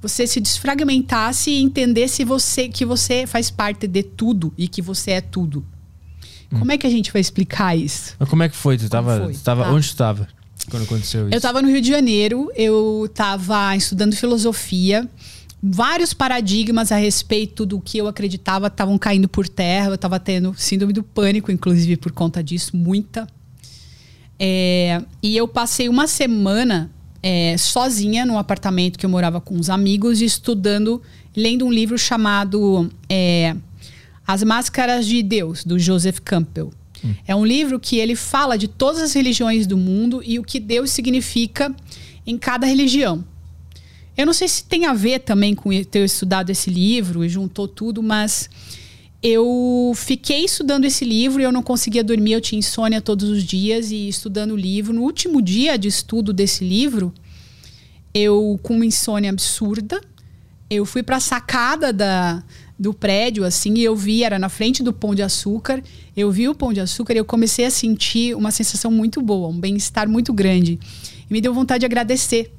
você 0.00 0.26
se 0.26 0.40
desfragmentasse 0.40 1.50
e 1.50 1.60
entendesse 1.60 2.24
você 2.24 2.68
que 2.68 2.84
você 2.84 3.26
faz 3.26 3.50
parte 3.50 3.86
de 3.86 4.02
tudo 4.02 4.52
e 4.56 4.66
que 4.68 4.80
você 4.80 5.12
é 5.12 5.20
tudo. 5.20 5.64
Como 6.50 6.72
é 6.72 6.76
que 6.78 6.86
a 6.86 6.90
gente 6.90 7.12
vai 7.12 7.20
explicar 7.20 7.76
isso? 7.76 8.16
Mas 8.18 8.28
como 8.28 8.42
é 8.42 8.48
que 8.48 8.56
foi? 8.56 8.76
Tu 8.76 8.88
tava, 8.88 9.20
foi? 9.24 9.34
tu 9.34 9.40
tava 9.40 9.64
Tá. 9.64 9.70
onde 9.72 9.88
tu 9.88 9.96
tava 9.96 10.28
quando 10.68 10.82
aconteceu 10.82 11.26
isso? 11.26 11.34
Eu 11.34 11.36
estava 11.36 11.62
no 11.62 11.68
Rio 11.68 11.80
de 11.80 11.88
Janeiro, 11.88 12.50
eu 12.56 13.04
estava 13.06 13.76
estudando 13.76 14.16
filosofia. 14.16 15.08
Vários 15.62 16.12
paradigmas 16.14 16.90
a 16.90 16.96
respeito 16.96 17.64
do 17.66 17.80
que 17.80 17.98
eu 17.98 18.08
acreditava 18.08 18.66
estavam 18.66 18.98
caindo 18.98 19.28
por 19.28 19.46
terra. 19.48 19.90
Eu 19.90 19.94
estava 19.94 20.18
tendo 20.18 20.54
síndrome 20.56 20.92
do 20.92 21.02
pânico, 21.04 21.52
inclusive, 21.52 21.96
por 21.96 22.10
conta 22.10 22.42
disso, 22.42 22.76
muita. 22.76 23.28
É, 24.38 25.02
e 25.22 25.36
eu 25.36 25.46
passei 25.46 25.88
uma 25.88 26.06
semana 26.06 26.90
é, 27.22 27.56
sozinha 27.58 28.24
num 28.24 28.38
apartamento 28.38 28.98
que 28.98 29.04
eu 29.04 29.10
morava 29.10 29.40
com 29.40 29.54
uns 29.54 29.68
amigos, 29.68 30.20
estudando, 30.20 31.02
lendo 31.36 31.66
um 31.66 31.72
livro 31.72 31.98
chamado 31.98 32.90
é, 33.08 33.54
As 34.26 34.42
Máscaras 34.42 35.06
de 35.06 35.22
Deus, 35.22 35.64
do 35.64 35.78
Joseph 35.78 36.20
Campbell. 36.20 36.72
É 37.26 37.34
um 37.34 37.44
livro 37.44 37.80
que 37.80 37.98
ele 37.98 38.14
fala 38.14 38.58
de 38.58 38.68
todas 38.68 39.00
as 39.00 39.14
religiões 39.14 39.66
do 39.66 39.76
mundo 39.76 40.22
e 40.24 40.38
o 40.38 40.44
que 40.44 40.60
Deus 40.60 40.90
significa 40.90 41.74
em 42.26 42.36
cada 42.36 42.66
religião. 42.66 43.24
Eu 44.16 44.26
não 44.26 44.34
sei 44.34 44.48
se 44.48 44.64
tem 44.64 44.84
a 44.84 44.92
ver 44.92 45.20
também 45.20 45.54
com 45.54 45.70
ter 45.84 46.04
estudado 46.04 46.50
esse 46.50 46.68
livro 46.68 47.24
e 47.24 47.28
juntou 47.28 47.66
tudo, 47.66 48.02
mas 48.02 48.50
eu 49.22 49.92
fiquei 49.94 50.44
estudando 50.44 50.86
esse 50.86 51.04
livro 51.04 51.40
e 51.40 51.44
eu 51.44 51.52
não 51.52 51.62
conseguia 51.62 52.02
dormir, 52.02 52.32
eu 52.32 52.40
tinha 52.40 52.58
insônia 52.58 53.00
todos 53.00 53.28
os 53.28 53.44
dias 53.44 53.90
e 53.90 54.08
estudando 54.08 54.52
o 54.52 54.56
livro. 54.56 54.94
No 54.94 55.02
último 55.02 55.42
dia 55.42 55.76
de 55.76 55.88
estudo 55.88 56.32
desse 56.32 56.64
livro, 56.64 57.12
eu 58.14 58.58
com 58.62 58.74
uma 58.74 58.86
insônia 58.86 59.30
absurda, 59.30 60.00
eu 60.70 60.86
fui 60.86 61.02
para 61.02 61.16
a 61.16 61.20
sacada 61.20 61.92
da, 61.92 62.42
do 62.78 62.94
prédio 62.94 63.44
assim 63.44 63.74
e 63.74 63.84
eu 63.84 63.94
vi 63.94 64.24
era 64.24 64.38
na 64.38 64.48
frente 64.48 64.82
do 64.82 64.92
Pão 64.92 65.14
de 65.14 65.22
Açúcar. 65.22 65.82
Eu 66.16 66.30
vi 66.30 66.48
o 66.48 66.54
Pão 66.54 66.72
de 66.72 66.80
Açúcar 66.80 67.12
e 67.12 67.18
eu 67.18 67.24
comecei 67.24 67.66
a 67.66 67.70
sentir 67.70 68.34
uma 68.34 68.50
sensação 68.50 68.90
muito 68.90 69.20
boa, 69.20 69.48
um 69.48 69.60
bem-estar 69.60 70.08
muito 70.08 70.32
grande. 70.32 70.78
E 71.28 71.32
me 71.32 71.40
deu 71.40 71.52
vontade 71.52 71.80
de 71.80 71.86
agradecer 71.86 72.50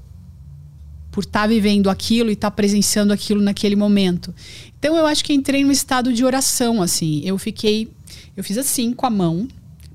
por 1.12 1.24
estar 1.24 1.48
vivendo 1.48 1.90
aquilo 1.90 2.30
e 2.30 2.34
estar 2.34 2.50
presenciando 2.52 3.12
aquilo 3.12 3.42
naquele 3.42 3.76
momento. 3.76 4.34
Então 4.80 4.96
eu 4.96 5.06
acho 5.06 5.24
que 5.24 5.34
entrei 5.34 5.64
num 5.64 5.72
estado 5.72 6.14
de 6.14 6.24
oração 6.24 6.82
assim. 6.82 7.22
Eu 7.26 7.38
fiquei, 7.38 7.90
eu 8.36 8.44
fiz 8.44 8.58
assim 8.58 8.94
com 8.94 9.06
a 9.06 9.10
mão, 9.10 9.48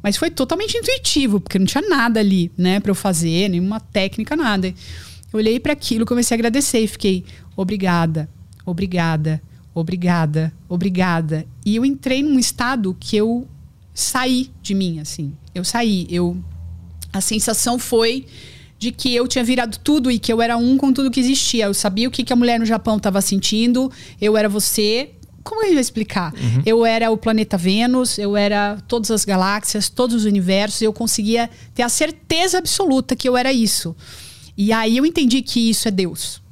mas 0.02 0.16
foi 0.16 0.30
totalmente 0.30 0.76
intuitivo, 0.76 1.40
porque 1.40 1.58
não 1.58 1.66
tinha 1.66 1.82
nada 1.88 2.20
ali, 2.20 2.52
né, 2.56 2.78
para 2.78 2.90
eu 2.90 2.94
fazer, 2.94 3.48
nenhuma 3.48 3.80
técnica, 3.80 4.36
nada. 4.36 4.68
Eu 4.68 5.38
olhei 5.38 5.58
para 5.58 5.72
aquilo, 5.72 6.06
comecei 6.06 6.34
a 6.34 6.36
agradecer 6.36 6.80
e 6.80 6.86
fiquei 6.86 7.24
obrigada, 7.56 8.28
obrigada, 8.64 9.42
obrigada, 9.74 10.52
obrigada. 10.68 11.46
E 11.64 11.76
eu 11.76 11.84
entrei 11.84 12.22
num 12.22 12.38
estado 12.38 12.96
que 13.00 13.16
eu 13.16 13.48
saí 13.94 14.50
de 14.62 14.74
mim 14.74 15.00
assim. 15.00 15.32
Eu 15.54 15.64
saí, 15.64 16.06
eu 16.10 16.36
a 17.12 17.20
sensação 17.20 17.78
foi 17.78 18.26
de 18.78 18.92
que 18.92 19.14
eu 19.14 19.26
tinha 19.26 19.42
virado 19.42 19.78
tudo 19.78 20.10
e 20.10 20.18
que 20.18 20.32
eu 20.32 20.42
era 20.42 20.56
um 20.56 20.76
com 20.76 20.92
tudo 20.92 21.10
que 21.10 21.20
existia. 21.20 21.66
Eu 21.66 21.74
sabia 21.74 22.08
o 22.08 22.10
que, 22.10 22.22
que 22.22 22.32
a 22.32 22.36
mulher 22.36 22.58
no 22.58 22.66
Japão 22.66 22.96
estava 22.96 23.20
sentindo, 23.20 23.90
eu 24.20 24.36
era 24.36 24.48
você. 24.48 25.10
Como 25.42 25.64
eu 25.64 25.74
ia 25.74 25.80
explicar? 25.80 26.34
Eu 26.66 26.84
era 26.84 27.10
o 27.10 27.16
planeta 27.16 27.56
Vênus, 27.56 28.18
eu 28.18 28.36
era 28.36 28.78
todas 28.88 29.12
as 29.12 29.24
galáxias, 29.24 29.88
todos 29.88 30.16
os 30.16 30.24
universos, 30.24 30.82
eu 30.82 30.92
conseguia 30.92 31.48
ter 31.72 31.82
a 31.82 31.88
certeza 31.88 32.58
absoluta 32.58 33.14
que 33.14 33.28
eu 33.28 33.36
era 33.36 33.52
isso. 33.52 33.94
E 34.56 34.72
aí 34.72 34.96
eu 34.96 35.06
entendi 35.06 35.42
que 35.42 35.70
isso 35.70 35.86
é 35.86 35.90
Deus. 35.90 36.42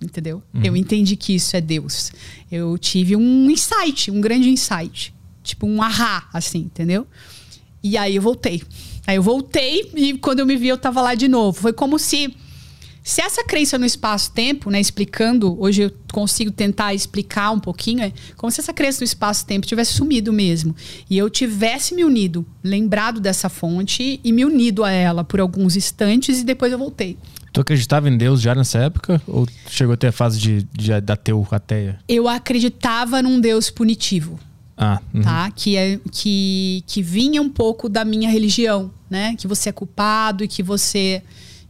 Entendeu? 0.00 0.42
Eu 0.62 0.76
entendi 0.76 1.16
que 1.16 1.34
isso 1.34 1.56
é 1.56 1.60
Deus. 1.60 2.12
Eu 2.50 2.78
tive 2.78 3.16
um 3.16 3.50
insight, 3.50 4.10
um 4.10 4.20
grande 4.20 4.48
insight. 4.48 5.12
Tipo 5.42 5.66
um 5.66 5.82
ahá, 5.82 6.28
assim, 6.32 6.60
entendeu? 6.60 7.06
E 7.82 7.98
aí 7.98 8.16
eu 8.16 8.22
voltei. 8.22 8.62
Aí 9.08 9.16
eu 9.16 9.22
voltei 9.22 9.90
e 9.96 10.18
quando 10.18 10.40
eu 10.40 10.46
me 10.46 10.54
vi 10.54 10.68
eu 10.68 10.76
tava 10.76 11.00
lá 11.00 11.14
de 11.14 11.28
novo. 11.28 11.58
Foi 11.58 11.72
como 11.72 11.98
se 11.98 12.30
se 13.02 13.22
essa 13.22 13.42
crença 13.42 13.78
no 13.78 13.86
espaço-tempo, 13.86 14.70
né, 14.70 14.78
explicando, 14.78 15.58
hoje 15.58 15.80
eu 15.80 15.92
consigo 16.12 16.50
tentar 16.50 16.92
explicar 16.92 17.52
um 17.52 17.58
pouquinho, 17.58 18.02
é 18.02 18.12
como 18.36 18.50
se 18.50 18.60
essa 18.60 18.70
crença 18.70 19.00
no 19.00 19.06
espaço-tempo 19.06 19.66
tivesse 19.66 19.94
sumido 19.94 20.30
mesmo. 20.30 20.76
E 21.08 21.16
eu 21.16 21.30
tivesse 21.30 21.94
me 21.94 22.04
unido, 22.04 22.44
lembrado 22.62 23.18
dessa 23.18 23.48
fonte 23.48 24.20
e 24.22 24.30
me 24.30 24.44
unido 24.44 24.84
a 24.84 24.90
ela 24.90 25.24
por 25.24 25.40
alguns 25.40 25.74
instantes 25.74 26.40
e 26.42 26.44
depois 26.44 26.70
eu 26.70 26.78
voltei. 26.78 27.16
Tu 27.50 27.62
acreditava 27.62 28.10
em 28.10 28.18
Deus 28.18 28.42
já 28.42 28.54
nessa 28.54 28.78
época? 28.78 29.22
Ou 29.26 29.48
chegou 29.70 29.94
até 29.94 30.08
a 30.08 30.12
fase 30.12 30.38
de, 30.38 30.68
de, 30.70 31.00
da 31.00 31.16
teu 31.16 31.48
ateia? 31.50 31.98
Eu 32.06 32.28
acreditava 32.28 33.22
num 33.22 33.40
Deus 33.40 33.70
punitivo. 33.70 34.38
Ah, 34.78 35.02
uhum. 35.12 35.22
tá? 35.22 35.50
Que, 35.50 35.76
é, 35.76 35.98
que, 36.12 36.84
que 36.86 37.02
vinha 37.02 37.42
um 37.42 37.50
pouco 37.50 37.88
da 37.88 38.04
minha 38.04 38.30
religião, 38.30 38.92
né? 39.10 39.34
Que 39.36 39.48
você 39.48 39.70
é 39.70 39.72
culpado 39.72 40.44
e 40.44 40.48
que 40.48 40.62
você. 40.62 41.22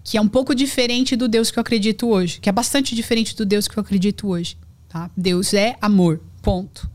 que 0.04 0.18
é 0.18 0.20
um 0.20 0.28
pouco 0.28 0.54
diferente 0.54 1.16
do 1.16 1.26
Deus 1.26 1.50
que 1.50 1.58
eu 1.58 1.62
acredito 1.62 2.06
hoje. 2.06 2.38
Que 2.38 2.48
é 2.48 2.52
bastante 2.52 2.94
diferente 2.94 3.34
do 3.34 3.46
Deus 3.46 3.66
que 3.66 3.78
eu 3.78 3.80
acredito 3.80 4.28
hoje. 4.28 4.56
Tá? 4.88 5.10
Deus 5.16 5.54
é 5.54 5.76
amor. 5.80 6.20
Ponto. 6.42 6.88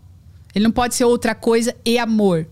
Ele 0.54 0.64
não 0.64 0.72
pode 0.72 0.96
ser 0.96 1.06
outra 1.06 1.34
coisa 1.34 1.76
e 1.84 1.98
amor. 1.98 2.48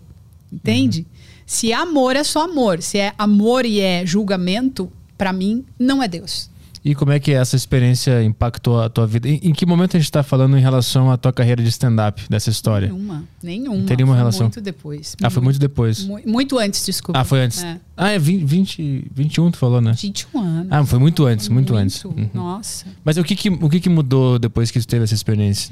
Entende? 0.51 1.05
Se 1.45 1.71
é 1.71 1.75
amor, 1.75 2.15
é 2.15 2.23
só 2.23 2.45
amor. 2.45 2.81
Se 2.81 2.97
é 2.97 3.13
amor 3.17 3.65
e 3.65 3.79
é 3.79 4.05
julgamento, 4.05 4.91
para 5.17 5.31
mim, 5.31 5.63
não 5.77 6.01
é 6.01 6.07
Deus. 6.07 6.49
E 6.83 6.95
como 6.95 7.11
é 7.11 7.19
que 7.19 7.31
essa 7.31 7.55
experiência 7.55 8.23
impactou 8.23 8.81
a 8.81 8.89
tua 8.89 9.05
vida? 9.05 9.29
Em, 9.29 9.39
em 9.43 9.53
que 9.53 9.67
momento 9.67 9.95
a 9.95 9.99
gente 9.99 10.11
tá 10.11 10.23
falando 10.23 10.57
em 10.57 10.61
relação 10.61 11.11
à 11.11 11.17
tua 11.17 11.31
carreira 11.31 11.61
de 11.61 11.69
stand-up, 11.69 12.23
dessa 12.27 12.49
história? 12.49 12.87
Nenhuma. 12.87 13.23
Nenhuma. 13.43 13.77
Não 13.77 13.85
tem 13.85 13.97
nenhuma 13.97 14.13
Foi 14.13 14.19
relação. 14.19 14.45
Muito 14.47 14.61
depois. 14.61 15.15
Ah, 15.21 15.29
foi 15.29 15.43
muito 15.43 15.59
depois. 15.59 16.03
Mu- 16.05 16.19
Muito 16.25 16.57
antes, 16.57 16.83
desculpa. 16.83 17.19
Ah, 17.19 17.23
foi 17.23 17.41
antes. 17.41 17.63
É. 17.63 17.79
Ah, 17.95 18.09
é 18.09 18.17
20, 18.17 18.43
20, 18.45 19.05
21 19.13 19.51
tu 19.51 19.57
falou, 19.59 19.79
né? 19.79 19.91
21 19.95 20.39
anos. 20.41 20.67
Ah, 20.71 20.83
foi 20.83 20.97
muito 20.97 21.23
antes, 21.23 21.49
muito, 21.49 21.75
antes. 21.75 22.03
Uhum. 22.03 22.27
Nossa. 22.33 22.87
Mas 23.05 23.15
o 23.17 23.23
que 23.23 23.35
que, 23.35 23.49
o 23.49 23.69
que 23.69 23.79
que 23.79 23.89
mudou 23.89 24.39
depois 24.39 24.71
que 24.71 24.79
tu 24.79 24.87
teve 24.87 25.03
essa 25.03 25.13
experiência? 25.13 25.71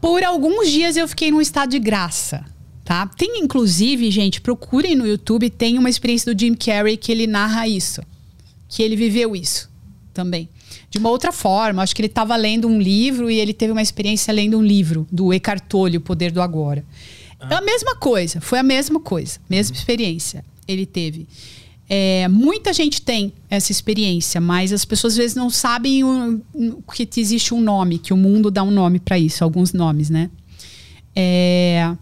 Por 0.00 0.24
alguns 0.24 0.70
dias 0.70 0.96
eu 0.96 1.06
fiquei 1.06 1.30
num 1.30 1.40
estado 1.40 1.68
de 1.70 1.78
graça, 1.78 2.44
tá? 2.82 3.06
Tem 3.06 3.40
inclusive, 3.40 4.10
gente, 4.10 4.40
procurem 4.40 4.96
no 4.96 5.06
YouTube, 5.06 5.50
tem 5.50 5.76
uma 5.76 5.90
experiência 5.90 6.34
do 6.34 6.40
Jim 6.40 6.54
Carrey 6.54 6.96
que 6.96 7.12
ele 7.12 7.26
narra 7.26 7.68
isso. 7.68 8.00
Que 8.68 8.82
ele 8.82 8.96
viveu 8.96 9.36
isso 9.36 9.70
também. 10.12 10.48
de 10.90 10.98
uma 10.98 11.10
outra 11.10 11.32
forma. 11.32 11.82
Acho 11.82 11.94
que 11.94 12.02
ele 12.02 12.06
estava 12.06 12.36
lendo 12.36 12.68
um 12.68 12.80
livro 12.80 13.30
e 13.30 13.38
ele 13.38 13.52
teve 13.52 13.72
uma 13.72 13.82
experiência 13.82 14.32
lendo 14.32 14.58
um 14.58 14.62
livro 14.62 15.06
do 15.10 15.32
Eckhart 15.32 15.64
Tolle, 15.68 15.96
O 15.96 16.00
Poder 16.00 16.30
do 16.30 16.40
Agora. 16.40 16.84
É 17.50 17.54
a 17.54 17.60
mesma 17.60 17.96
coisa, 17.96 18.40
foi 18.40 18.60
a 18.60 18.62
mesma 18.62 19.00
coisa, 19.00 19.40
mesma 19.50 19.76
experiência 19.76 20.44
ele 20.66 20.86
teve. 20.86 21.26
É, 21.88 22.28
muita 22.28 22.72
gente 22.72 23.02
tem 23.02 23.32
essa 23.50 23.72
experiência, 23.72 24.40
mas 24.40 24.72
as 24.72 24.84
pessoas 24.84 25.14
às 25.14 25.16
vezes 25.18 25.36
não 25.36 25.50
sabem 25.50 26.04
o 26.04 26.40
que 26.94 27.08
existe 27.16 27.52
um 27.52 27.60
nome, 27.60 27.98
que 27.98 28.12
o 28.12 28.16
mundo 28.16 28.50
dá 28.50 28.62
um 28.62 28.70
nome 28.70 28.98
para 28.98 29.18
isso, 29.18 29.44
alguns 29.44 29.72
nomes, 29.72 30.08
né? 30.08 30.30
É, 31.14 31.94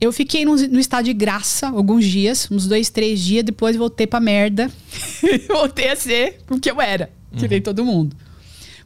eu 0.00 0.12
fiquei 0.12 0.44
no, 0.44 0.56
no, 0.56 0.78
estado 0.78 1.06
de 1.06 1.12
graça 1.12 1.68
alguns 1.68 2.04
dias, 2.04 2.48
uns 2.50 2.66
dois, 2.66 2.90
três 2.90 3.20
dias, 3.20 3.44
depois 3.44 3.76
voltei 3.76 4.06
pra 4.06 4.20
merda. 4.20 4.70
voltei 5.48 5.88
a 5.88 5.96
ser 5.96 6.38
o 6.50 6.60
que 6.60 6.70
eu 6.70 6.80
era, 6.80 7.10
nem 7.32 7.58
uhum. 7.58 7.62
todo 7.62 7.84
mundo. 7.84 8.16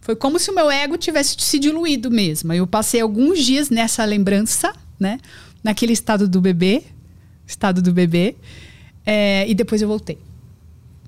Foi 0.00 0.14
como 0.14 0.38
se 0.38 0.50
o 0.50 0.54
meu 0.54 0.70
ego 0.70 0.96
tivesse 0.96 1.36
se 1.38 1.58
diluído 1.58 2.10
mesmo. 2.10 2.52
Eu 2.52 2.66
passei 2.66 3.00
alguns 3.00 3.44
dias 3.44 3.70
nessa 3.70 4.04
lembrança, 4.04 4.72
né? 4.98 5.18
Naquele 5.64 5.92
estado 5.92 6.28
do 6.28 6.40
bebê, 6.40 6.84
estado 7.46 7.82
do 7.82 7.92
bebê, 7.92 8.36
é, 9.04 9.48
e 9.48 9.54
depois 9.54 9.82
eu 9.82 9.88
voltei. 9.88 10.18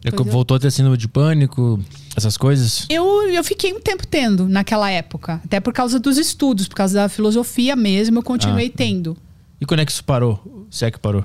É 0.05 0.11
voltou 0.11 0.57
a 0.57 0.61
ter 0.61 0.71
síndrome 0.71 0.97
de 0.97 1.09
pânico, 1.09 1.81
essas 2.17 2.37
coisas? 2.37 2.87
Eu, 2.89 3.23
eu 3.31 3.43
fiquei 3.43 3.73
um 3.73 3.81
tempo 3.81 4.07
tendo 4.07 4.49
naquela 4.49 4.91
época. 4.91 5.41
Até 5.45 5.61
por 5.61 5.73
causa 5.73 5.99
dos 5.99 6.19
estudos, 6.19 6.69
por 6.69 6.77
causa 6.77 6.95
da 6.95 7.09
filosofia 7.09 7.75
mesmo, 7.75 8.19
eu 8.19 8.23
continuei 8.23 8.67
ah. 8.67 8.77
tendo. 8.77 9.17
E 9.61 9.67
quando 9.67 9.81
é 9.81 9.85
que 9.85 9.93
isso 9.93 10.05
parou? 10.05 10.67
Se 10.71 10.85
é 10.85 10.91
que 10.91 10.99
parou? 10.99 11.25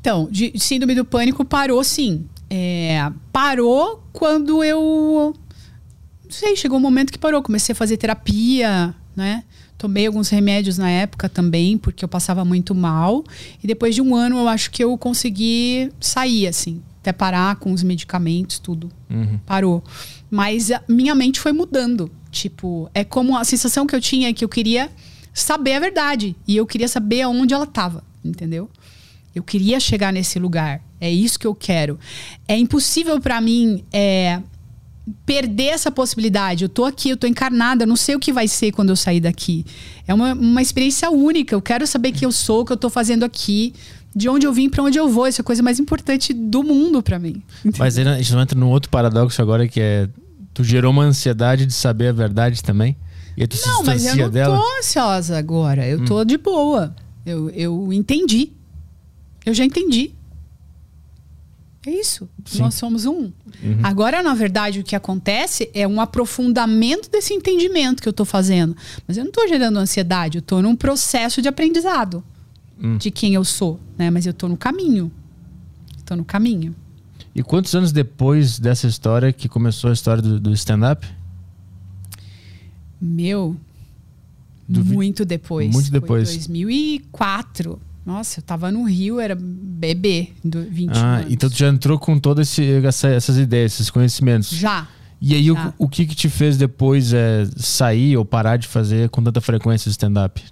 Então, 0.00 0.28
de 0.30 0.52
síndrome 0.58 0.94
do 0.94 1.04
pânico 1.04 1.44
parou 1.44 1.82
sim. 1.84 2.26
É, 2.54 3.10
parou 3.32 4.04
quando 4.12 4.62
eu. 4.62 5.34
Não 6.22 6.30
sei, 6.30 6.54
chegou 6.54 6.76
um 6.76 6.82
momento 6.82 7.10
que 7.10 7.18
parou. 7.18 7.42
Comecei 7.42 7.72
a 7.72 7.76
fazer 7.76 7.96
terapia, 7.96 8.94
né? 9.16 9.42
Tomei 9.78 10.06
alguns 10.06 10.28
remédios 10.28 10.76
na 10.76 10.90
época 10.90 11.30
também, 11.30 11.78
porque 11.78 12.04
eu 12.04 12.08
passava 12.08 12.44
muito 12.44 12.74
mal. 12.74 13.24
E 13.64 13.66
depois 13.66 13.94
de 13.94 14.02
um 14.02 14.14
ano, 14.14 14.36
eu 14.36 14.48
acho 14.48 14.70
que 14.70 14.84
eu 14.84 14.98
consegui 14.98 15.90
sair, 15.98 16.46
assim. 16.46 16.82
Até 17.00 17.10
parar 17.10 17.56
com 17.56 17.72
os 17.72 17.82
medicamentos, 17.82 18.58
tudo. 18.58 18.92
Uhum. 19.08 19.40
Parou. 19.46 19.82
Mas 20.30 20.70
minha 20.86 21.14
mente 21.14 21.40
foi 21.40 21.52
mudando. 21.52 22.10
Tipo, 22.30 22.90
é 22.92 23.02
como 23.02 23.34
a 23.34 23.44
sensação 23.44 23.86
que 23.86 23.96
eu 23.96 24.00
tinha 24.00 24.32
que 24.34 24.44
eu 24.44 24.48
queria 24.48 24.90
saber 25.32 25.72
a 25.72 25.80
verdade. 25.80 26.36
E 26.46 26.54
eu 26.54 26.66
queria 26.66 26.86
saber 26.86 27.22
aonde 27.22 27.54
ela 27.54 27.64
estava, 27.64 28.04
entendeu? 28.22 28.68
Eu 29.34 29.42
queria 29.42 29.80
chegar 29.80 30.12
nesse 30.12 30.38
lugar. 30.38 30.80
É 31.00 31.10
isso 31.10 31.38
que 31.38 31.46
eu 31.46 31.54
quero. 31.54 31.98
É 32.46 32.56
impossível 32.56 33.20
para 33.20 33.40
mim 33.40 33.84
é, 33.92 34.40
perder 35.26 35.68
essa 35.68 35.90
possibilidade. 35.90 36.64
Eu 36.64 36.68
tô 36.68 36.84
aqui, 36.84 37.10
eu 37.10 37.16
tô 37.16 37.26
encarnada, 37.26 37.84
eu 37.84 37.86
não 37.86 37.96
sei 37.96 38.14
o 38.14 38.20
que 38.20 38.32
vai 38.32 38.46
ser 38.46 38.72
quando 38.72 38.90
eu 38.90 38.96
sair 38.96 39.20
daqui. 39.20 39.64
É 40.06 40.14
uma, 40.14 40.34
uma 40.34 40.62
experiência 40.62 41.10
única. 41.10 41.54
Eu 41.54 41.62
quero 41.62 41.86
saber 41.86 42.12
quem 42.12 42.26
eu 42.26 42.32
sou, 42.32 42.60
o 42.60 42.64
que 42.64 42.72
eu 42.72 42.76
tô 42.76 42.90
fazendo 42.90 43.24
aqui, 43.24 43.74
de 44.14 44.28
onde 44.28 44.46
eu 44.46 44.52
vim, 44.52 44.68
para 44.68 44.82
onde 44.82 44.98
eu 44.98 45.08
vou. 45.08 45.26
Isso 45.26 45.40
é 45.40 45.42
a 45.42 45.44
coisa 45.44 45.62
mais 45.62 45.80
importante 45.80 46.32
do 46.32 46.62
mundo 46.62 47.02
para 47.02 47.18
mim. 47.18 47.42
Mas 47.78 47.98
a 47.98 48.16
gente 48.16 48.32
não 48.32 48.42
entra 48.42 48.58
num 48.58 48.68
outro 48.68 48.90
paradoxo 48.90 49.40
agora 49.40 49.66
que 49.66 49.80
é 49.80 50.08
tu 50.54 50.62
gerou 50.62 50.90
uma 50.90 51.04
ansiedade 51.04 51.66
de 51.66 51.72
saber 51.72 52.08
a 52.08 52.12
verdade 52.12 52.62
também? 52.62 52.96
E 53.36 53.46
tu 53.46 53.56
não, 53.66 53.78
se 53.78 53.84
mas 53.84 54.04
eu 54.04 54.16
não 54.16 54.30
dela? 54.30 54.58
tô 54.58 54.78
ansiosa 54.78 55.38
agora. 55.38 55.86
Eu 55.86 56.00
hum. 56.00 56.04
tô 56.04 56.24
de 56.24 56.36
boa. 56.36 56.94
Eu, 57.24 57.48
eu 57.50 57.92
entendi. 57.92 58.52
Eu 59.44 59.54
já 59.54 59.64
entendi. 59.64 60.12
É 61.84 61.90
isso. 61.90 62.28
Sim. 62.44 62.60
Nós 62.60 62.74
somos 62.74 63.06
um. 63.06 63.24
Uhum. 63.62 63.80
Agora, 63.82 64.22
na 64.22 64.34
verdade, 64.34 64.78
o 64.78 64.84
que 64.84 64.94
acontece 64.94 65.68
é 65.74 65.86
um 65.86 66.00
aprofundamento 66.00 67.10
desse 67.10 67.34
entendimento 67.34 68.00
que 68.00 68.08
eu 68.08 68.12
estou 68.12 68.24
fazendo. 68.24 68.76
Mas 69.06 69.16
eu 69.16 69.24
não 69.24 69.30
estou 69.30 69.48
gerando 69.48 69.78
ansiedade, 69.78 70.38
eu 70.38 70.40
estou 70.40 70.62
num 70.62 70.76
processo 70.76 71.42
de 71.42 71.48
aprendizado 71.48 72.22
uhum. 72.80 72.96
de 72.98 73.10
quem 73.10 73.34
eu 73.34 73.44
sou. 73.44 73.80
Né? 73.98 74.10
Mas 74.10 74.26
eu 74.26 74.30
estou 74.30 74.48
no 74.48 74.56
caminho. 74.56 75.10
Estou 75.98 76.16
no 76.16 76.24
caminho. 76.24 76.74
E 77.34 77.42
quantos 77.42 77.74
anos 77.74 77.90
depois 77.90 78.60
dessa 78.60 78.86
história 78.86 79.32
que 79.32 79.48
começou 79.48 79.90
a 79.90 79.92
história 79.92 80.22
do, 80.22 80.38
do 80.38 80.52
stand-up? 80.52 81.04
Meu, 83.00 83.56
muito 84.68 85.24
depois. 85.24 85.72
Muito 85.72 85.90
depois. 85.90 86.28
Foi 86.28 86.36
2004. 86.38 87.80
Nossa, 88.04 88.40
eu 88.40 88.42
tava 88.42 88.70
no 88.70 88.84
Rio, 88.84 89.20
era 89.20 89.36
bebê, 89.38 90.30
do 90.42 90.62
20 90.62 90.90
ah, 90.96 91.16
anos. 91.16 91.32
Então 91.32 91.48
tu 91.48 91.56
já 91.56 91.68
entrou 91.68 91.98
com 91.98 92.18
todas 92.18 92.58
essa, 92.58 93.08
essas 93.08 93.38
ideias, 93.38 93.74
esses 93.74 93.90
conhecimentos. 93.90 94.50
Já. 94.50 94.88
E 95.20 95.36
aí, 95.36 95.50
o, 95.52 95.56
o, 95.78 95.88
que 95.88 96.04
que 96.04 96.16
te 96.16 96.28
fez 96.28 96.56
depois 96.56 97.12
é, 97.12 97.46
sair 97.56 98.16
ou 98.16 98.24
parar 98.24 98.56
de 98.56 98.66
fazer 98.66 99.08
com 99.08 99.22
tanta 99.22 99.40
frequência 99.40 99.88
stand-up? 99.88 100.42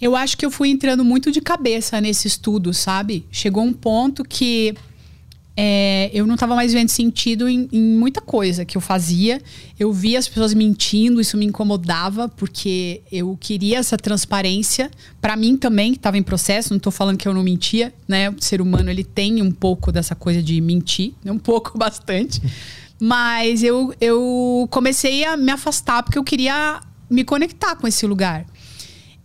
Eu 0.00 0.16
acho 0.16 0.38
que 0.38 0.46
eu 0.46 0.50
fui 0.50 0.70
entrando 0.70 1.04
muito 1.04 1.30
de 1.30 1.42
cabeça 1.42 2.00
nesse 2.00 2.26
estudo, 2.28 2.72
sabe? 2.72 3.26
Chegou 3.30 3.62
um 3.62 3.72
ponto 3.72 4.24
que 4.24 4.74
é, 5.60 6.08
eu 6.14 6.24
não 6.24 6.34
estava 6.34 6.54
mais 6.54 6.72
vendo 6.72 6.88
sentido 6.88 7.48
em, 7.48 7.68
em, 7.72 7.82
muita 7.82 8.20
coisa 8.20 8.64
que 8.64 8.76
eu 8.76 8.80
fazia. 8.80 9.42
Eu 9.76 9.92
via 9.92 10.16
as 10.16 10.28
pessoas 10.28 10.54
mentindo, 10.54 11.20
isso 11.20 11.36
me 11.36 11.44
incomodava, 11.44 12.28
porque 12.28 13.02
eu 13.10 13.36
queria 13.40 13.78
essa 13.78 13.96
transparência. 13.96 14.88
para 15.20 15.34
mim 15.34 15.56
também, 15.56 15.90
que 15.90 15.98
estava 15.98 16.16
em 16.16 16.22
processo, 16.22 16.70
não 16.70 16.76
estou 16.76 16.92
falando 16.92 17.16
que 17.16 17.26
eu 17.26 17.34
não 17.34 17.42
mentia, 17.42 17.92
né? 18.06 18.30
O 18.30 18.36
ser 18.38 18.60
humano 18.60 18.88
ele 18.88 19.02
tem 19.02 19.42
um 19.42 19.50
pouco 19.50 19.90
dessa 19.90 20.14
coisa 20.14 20.40
de 20.40 20.60
mentir, 20.60 21.12
né? 21.24 21.32
um 21.32 21.40
pouco, 21.40 21.74
bastante. 21.76 22.40
Mas 23.00 23.64
eu, 23.64 23.92
eu 24.00 24.68
comecei 24.70 25.24
a 25.24 25.36
me 25.36 25.50
afastar 25.50 26.04
porque 26.04 26.20
eu 26.20 26.24
queria 26.24 26.80
me 27.10 27.24
conectar 27.24 27.74
com 27.74 27.88
esse 27.88 28.06
lugar. 28.06 28.46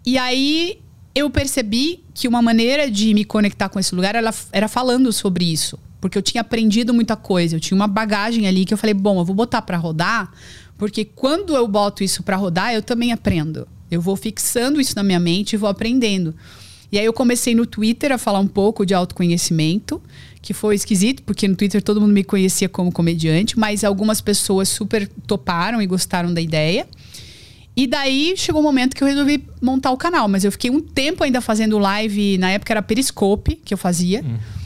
E 0.03 0.17
aí 0.17 0.79
eu 1.13 1.29
percebi 1.29 2.03
que 2.11 2.27
uma 2.27 2.41
maneira 2.41 2.89
de 2.89 3.13
me 3.13 3.23
conectar 3.23 3.69
com 3.69 3.79
esse 3.79 3.93
lugar 3.93 4.15
era, 4.15 4.33
era 4.51 4.67
falando 4.67 5.13
sobre 5.13 5.45
isso 5.45 5.77
porque 6.03 6.17
eu 6.17 6.21
tinha 6.21 6.41
aprendido 6.41 6.93
muita 6.93 7.15
coisa, 7.15 7.55
eu 7.55 7.61
tinha 7.61 7.77
uma 7.77 7.87
bagagem 7.87 8.45
ali 8.45 8.65
que 8.65 8.73
eu 8.73 8.77
falei, 8.77 8.93
bom, 8.93 9.21
eu 9.21 9.23
vou 9.23 9.33
botar 9.33 9.61
para 9.61 9.77
rodar, 9.77 10.33
porque 10.77 11.05
quando 11.05 11.55
eu 11.55 11.65
boto 11.65 12.03
isso 12.03 12.21
para 12.23 12.35
rodar, 12.35 12.73
eu 12.73 12.81
também 12.81 13.13
aprendo. 13.13 13.65
Eu 13.89 14.01
vou 14.01 14.17
fixando 14.17 14.81
isso 14.81 14.97
na 14.97 15.01
minha 15.01 15.17
mente 15.17 15.53
e 15.53 15.57
vou 15.57 15.69
aprendendo. 15.69 16.35
E 16.91 16.99
aí 16.99 17.05
eu 17.05 17.13
comecei 17.13 17.55
no 17.55 17.65
Twitter 17.65 18.11
a 18.11 18.17
falar 18.17 18.39
um 18.39 18.47
pouco 18.47 18.85
de 18.85 18.93
autoconhecimento, 18.93 20.01
que 20.41 20.53
foi 20.53 20.75
esquisito, 20.75 21.23
porque 21.23 21.47
no 21.47 21.55
Twitter 21.55 21.81
todo 21.81 22.01
mundo 22.01 22.11
me 22.11 22.25
conhecia 22.25 22.67
como 22.67 22.91
comediante, 22.91 23.57
mas 23.57 23.85
algumas 23.85 24.19
pessoas 24.19 24.67
super 24.67 25.07
toparam 25.25 25.81
e 25.81 25.87
gostaram 25.87 26.33
da 26.33 26.41
ideia. 26.41 26.85
E 27.77 27.87
daí 27.87 28.33
chegou 28.35 28.59
o 28.59 28.65
um 28.65 28.67
momento 28.67 28.93
que 28.93 29.05
eu 29.05 29.07
resolvi 29.07 29.41
montar 29.61 29.91
o 29.91 29.95
canal, 29.95 30.27
mas 30.27 30.43
eu 30.43 30.51
fiquei 30.51 30.69
um 30.69 30.81
tempo 30.81 31.23
ainda 31.23 31.39
fazendo 31.39 31.79
live, 31.79 32.37
na 32.39 32.51
época 32.51 32.73
era 32.73 32.81
Periscope 32.81 33.55
que 33.63 33.73
eu 33.73 33.77
fazia. 33.77 34.21
Uhum 34.21 34.62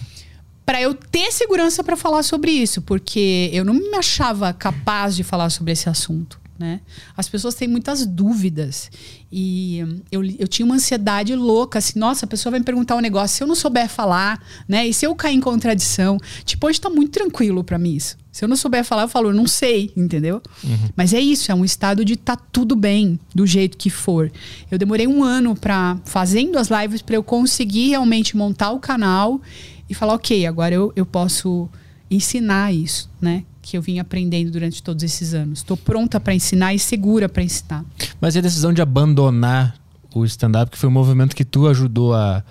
para 0.67 0.81
eu 0.81 0.93
ter 0.93 1.31
segurança 1.31 1.81
para 1.81 1.95
falar 1.95 2.23
sobre 2.23 2.51
isso, 2.51 2.81
porque 2.81 3.49
eu 3.53 3.63
não 3.63 3.73
me 3.73 3.95
achava 3.95 4.51
capaz 4.51 5.15
de 5.15 5.23
falar 5.23 5.49
sobre 5.49 5.71
esse 5.71 5.87
assunto. 5.87 6.37
Né? 6.59 6.81
As 7.15 7.29
pessoas 7.29 7.55
têm 7.55 7.69
muitas 7.69 8.05
dúvidas. 8.05 8.91
E 9.31 9.79
eu, 10.11 10.21
eu 10.37 10.47
tinha 10.47 10.65
uma 10.65 10.75
ansiedade 10.75 11.33
louca, 11.35 11.79
assim, 11.79 11.97
nossa, 11.97 12.25
a 12.25 12.27
pessoa 12.27 12.51
vai 12.51 12.59
me 12.59 12.65
perguntar 12.65 12.97
um 12.97 12.99
negócio, 12.99 13.37
se 13.37 13.43
eu 13.43 13.47
não 13.47 13.55
souber 13.55 13.87
falar, 13.87 14.43
né? 14.67 14.85
E 14.85 14.93
se 14.93 15.05
eu 15.05 15.15
cair 15.15 15.35
em 15.35 15.39
contradição? 15.39 16.17
Tipo, 16.43 16.67
hoje 16.67 16.81
tá 16.81 16.89
muito 16.89 17.11
tranquilo 17.11 17.63
para 17.63 17.77
mim 17.77 17.93
isso. 17.93 18.17
Se 18.29 18.43
eu 18.43 18.49
não 18.49 18.55
souber 18.55 18.83
falar, 18.83 19.03
eu 19.03 19.07
falo, 19.07 19.29
eu 19.29 19.33
não 19.33 19.47
sei, 19.47 19.91
entendeu? 19.95 20.41
Uhum. 20.63 20.89
Mas 20.95 21.13
é 21.13 21.19
isso, 21.19 21.51
é 21.51 21.55
um 21.55 21.63
estado 21.63 22.03
de 22.03 22.17
tá 22.17 22.35
tudo 22.35 22.75
bem, 22.75 23.19
do 23.33 23.45
jeito 23.45 23.77
que 23.77 23.89
for. 23.89 24.31
Eu 24.69 24.77
demorei 24.77 25.07
um 25.07 25.23
ano 25.23 25.55
para 25.55 25.97
fazendo 26.03 26.57
as 26.57 26.69
lives 26.69 27.01
para 27.01 27.15
eu 27.15 27.23
conseguir 27.23 27.89
realmente 27.89 28.35
montar 28.35 28.71
o 28.71 28.79
canal 28.79 29.41
e 29.89 29.93
falar, 29.93 30.13
ok, 30.13 30.45
agora 30.45 30.73
eu, 30.73 30.91
eu 30.95 31.05
posso 31.05 31.69
ensinar 32.09 32.73
isso, 32.73 33.09
né? 33.21 33.43
Que 33.61 33.77
eu 33.77 33.81
vim 33.81 33.99
aprendendo 33.99 34.51
durante 34.51 34.81
todos 34.81 35.03
esses 35.03 35.33
anos. 35.33 35.59
Estou 35.59 35.75
pronta 35.75 36.19
para 36.19 36.33
ensinar 36.33 36.73
e 36.73 36.79
segura 36.79 37.27
para 37.27 37.43
ensinar. 37.43 37.85
Mas 38.19 38.35
e 38.35 38.39
a 38.39 38.41
decisão 38.41 38.73
de 38.73 38.81
abandonar 38.81 39.77
o 40.13 40.25
stand-up, 40.25 40.71
que 40.71 40.77
foi 40.77 40.89
um 40.89 40.93
movimento 40.93 41.35
que 41.35 41.45
tu 41.45 41.67
ajudou 41.67 42.13
a, 42.13 42.43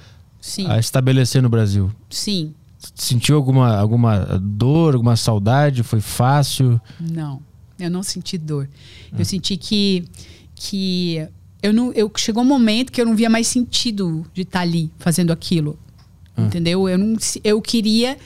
a 0.69 0.79
estabelecer 0.79 1.43
no 1.43 1.49
Brasil? 1.49 1.91
Sim. 2.11 2.55
Sentiu 2.95 3.37
alguma, 3.37 3.77
alguma 3.77 4.39
dor, 4.41 4.95
alguma 4.95 5.17
saudade? 5.17 5.83
Foi 5.83 6.01
fácil? 6.01 6.81
Não, 7.01 7.41
eu 7.79 7.91
não 7.91 8.03
senti 8.03 8.39
dor. 8.39 8.69
Eu 9.13 9.23
ah. 9.23 9.25
senti 9.25 9.57
que, 9.57 10.05
que 10.55 11.27
eu 11.63 11.73
não, 11.73 11.93
eu, 11.93 12.11
chegou 12.17 12.43
um 12.43 12.47
momento 12.47 12.93
que 12.93 13.01
eu 13.01 13.07
não 13.07 13.17
via 13.17 13.29
mais 13.29 13.47
sentido 13.49 14.25
de 14.33 14.43
estar 14.43 14.61
ali 14.61 14.91
fazendo 14.99 15.33
aquilo. 15.33 15.79
Ah. 16.37 16.43
Entendeu? 16.43 16.89
Eu, 16.89 16.99
não, 16.99 17.17
eu 17.43 17.61
queria 17.63 18.17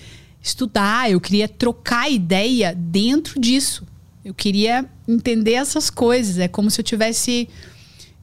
estudar, 0.43 1.11
eu 1.11 1.21
queria 1.21 1.47
trocar 1.49 2.11
ideia 2.11 2.75
dentro 2.75 3.39
disso. 3.41 3.87
Eu 4.25 4.35
queria 4.35 4.85
entender 5.09 5.53
essas 5.53 5.89
coisas. 5.91 6.39
É 6.39 6.49
como 6.49 6.71
se 6.71 6.81
eu 6.81 6.85
tivesse 6.85 7.49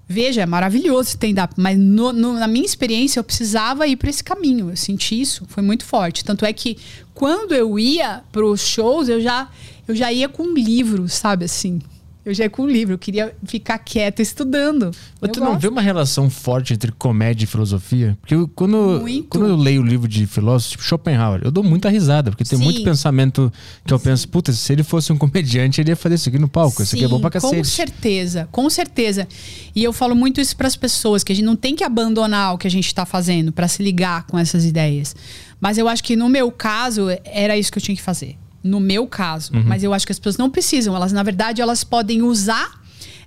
Veja, 0.09 0.41
é 0.41 0.45
maravilhoso 0.45 1.09
stand-up, 1.09 1.53
mas 1.57 1.77
no- 1.77 2.13
no- 2.13 2.31
na 2.39 2.47
minha 2.47 2.65
experiência 2.65 3.19
eu 3.19 3.25
precisava 3.25 3.85
ir 3.87 3.97
para 3.97 4.09
esse 4.09 4.23
caminho. 4.23 4.69
Eu 4.69 4.77
senti 4.77 5.19
isso, 5.19 5.43
foi 5.49 5.61
muito 5.61 5.83
forte. 5.83 6.23
Tanto 6.23 6.45
é 6.45 6.53
que 6.53 6.77
quando 7.13 7.53
eu 7.53 7.77
ia 7.77 8.21
para 8.31 8.45
os 8.45 8.61
shows, 8.61 9.09
eu 9.09 9.19
já, 9.19 9.49
eu 9.85 9.93
já 9.93 10.09
ia 10.13 10.29
com 10.29 10.43
um 10.43 10.53
livro, 10.53 11.09
sabe 11.09 11.43
assim? 11.43 11.81
Eu 12.27 12.33
já 12.33 12.43
ia 12.43 12.49
com 12.49 12.63
um 12.63 12.67
livro, 12.67 12.93
eu 12.93 12.97
queria 12.97 13.33
ficar 13.45 13.77
quieta 13.77 14.21
estudando. 14.21 14.91
Mas 15.21 15.29
Eu 15.29 15.33
tu 15.35 15.39
não 15.39 15.57
vê 15.57 15.69
uma 15.69 15.79
relação 15.81 16.29
forte 16.29 16.73
entre 16.73 16.91
comédia 16.91 17.45
e 17.45 17.47
filosofia? 17.47 18.17
Porque 18.19 18.35
eu- 18.35 18.49
quando, 18.49 18.99
Muito. 19.01 19.29
quando 19.29 19.47
eu 19.47 19.55
leio 19.55 19.81
livro 19.81 20.09
de 20.09 20.27
filósofo, 20.27 20.71
tipo 20.71 20.83
Schopenhauer, 20.83 21.39
eu 21.45 21.51
dou 21.51 21.63
muita 21.63 21.89
risada, 21.89 22.29
porque 22.29 22.43
tem 22.43 22.57
Sim. 22.59 22.65
muito 22.65 22.83
pensamento 22.83 23.51
que 23.85 23.93
eu 23.93 23.99
penso, 23.99 24.27
puta, 24.27 24.51
se 24.51 24.73
ele 24.73 24.83
fosse 24.83 25.13
um 25.13 25.17
comediante, 25.17 25.79
ele 25.79 25.91
ia 25.91 25.95
fazer 25.95 26.15
isso 26.15 26.27
aqui 26.27 26.37
no 26.37 26.49
palco. 26.49 26.83
Isso 26.83 26.95
aqui 26.95 27.05
é 27.05 27.07
bom 27.07 27.21
pra 27.21 27.31
Com 27.31 27.39
cacete. 27.39 27.67
certeza, 27.69 28.49
com 28.51 28.69
certeza. 28.69 29.25
E 29.73 29.81
eu 29.83 29.93
falo 29.93 30.13
muito 30.13 30.41
isso 30.41 30.57
para 30.57 30.67
as 30.67 30.75
pessoas, 30.75 31.23
que 31.23 31.31
a 31.31 31.35
gente 31.35 31.45
não 31.45 31.55
tem 31.55 31.77
que 31.77 31.83
abandonar 31.85 32.53
o 32.53 32.57
que 32.57 32.67
a 32.67 32.71
gente 32.71 32.87
está 32.87 33.05
fazendo 33.05 33.53
para 33.53 33.69
se 33.69 33.81
ligar 33.81 34.27
com 34.27 34.37
essas 34.37 34.65
ideias. 34.65 35.15
Mas 35.61 35.77
eu 35.77 35.87
acho 35.87 36.03
que 36.03 36.15
no 36.17 36.27
meu 36.27 36.51
caso, 36.51 37.07
era 37.23 37.57
isso 37.57 37.71
que 37.71 37.77
eu 37.77 37.81
tinha 37.81 37.95
que 37.95 38.01
fazer. 38.01 38.35
No 38.63 38.79
meu 38.79 39.07
caso. 39.07 39.53
Uhum. 39.53 39.63
Mas 39.65 39.83
eu 39.83 39.93
acho 39.93 40.05
que 40.05 40.11
as 40.11 40.19
pessoas 40.19 40.37
não 40.37 40.49
precisam. 40.49 40.95
Elas, 40.95 41.11
na 41.11 41.23
verdade, 41.23 41.61
elas 41.61 41.83
podem 41.83 42.21
usar 42.21 42.81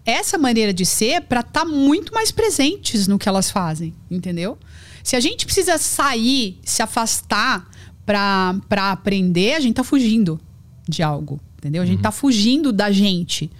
essa 0.04 0.38
maneira 0.38 0.72
de 0.72 0.84
ser 0.84 1.22
para 1.22 1.40
estar 1.40 1.64
muito 1.64 2.12
mais 2.12 2.30
presentes 2.30 3.06
no 3.06 3.18
que 3.18 3.28
elas 3.28 3.50
fazem, 3.50 3.94
entendeu? 4.10 4.58
Se 5.02 5.16
a 5.16 5.20
gente 5.20 5.44
precisa 5.44 5.78
sair, 5.78 6.58
se 6.62 6.82
afastar 6.82 7.68
para 8.04 8.90
aprender, 8.90 9.54
a 9.54 9.60
gente 9.60 9.74
tá 9.74 9.84
fugindo 9.84 10.40
de 10.88 11.02
algo, 11.02 11.40
entendeu? 11.58 11.82
A 11.82 11.86
gente 11.86 12.02
tá 12.02 12.10
fugindo 12.10 12.72
da 12.72 12.90
gente. 12.90 13.50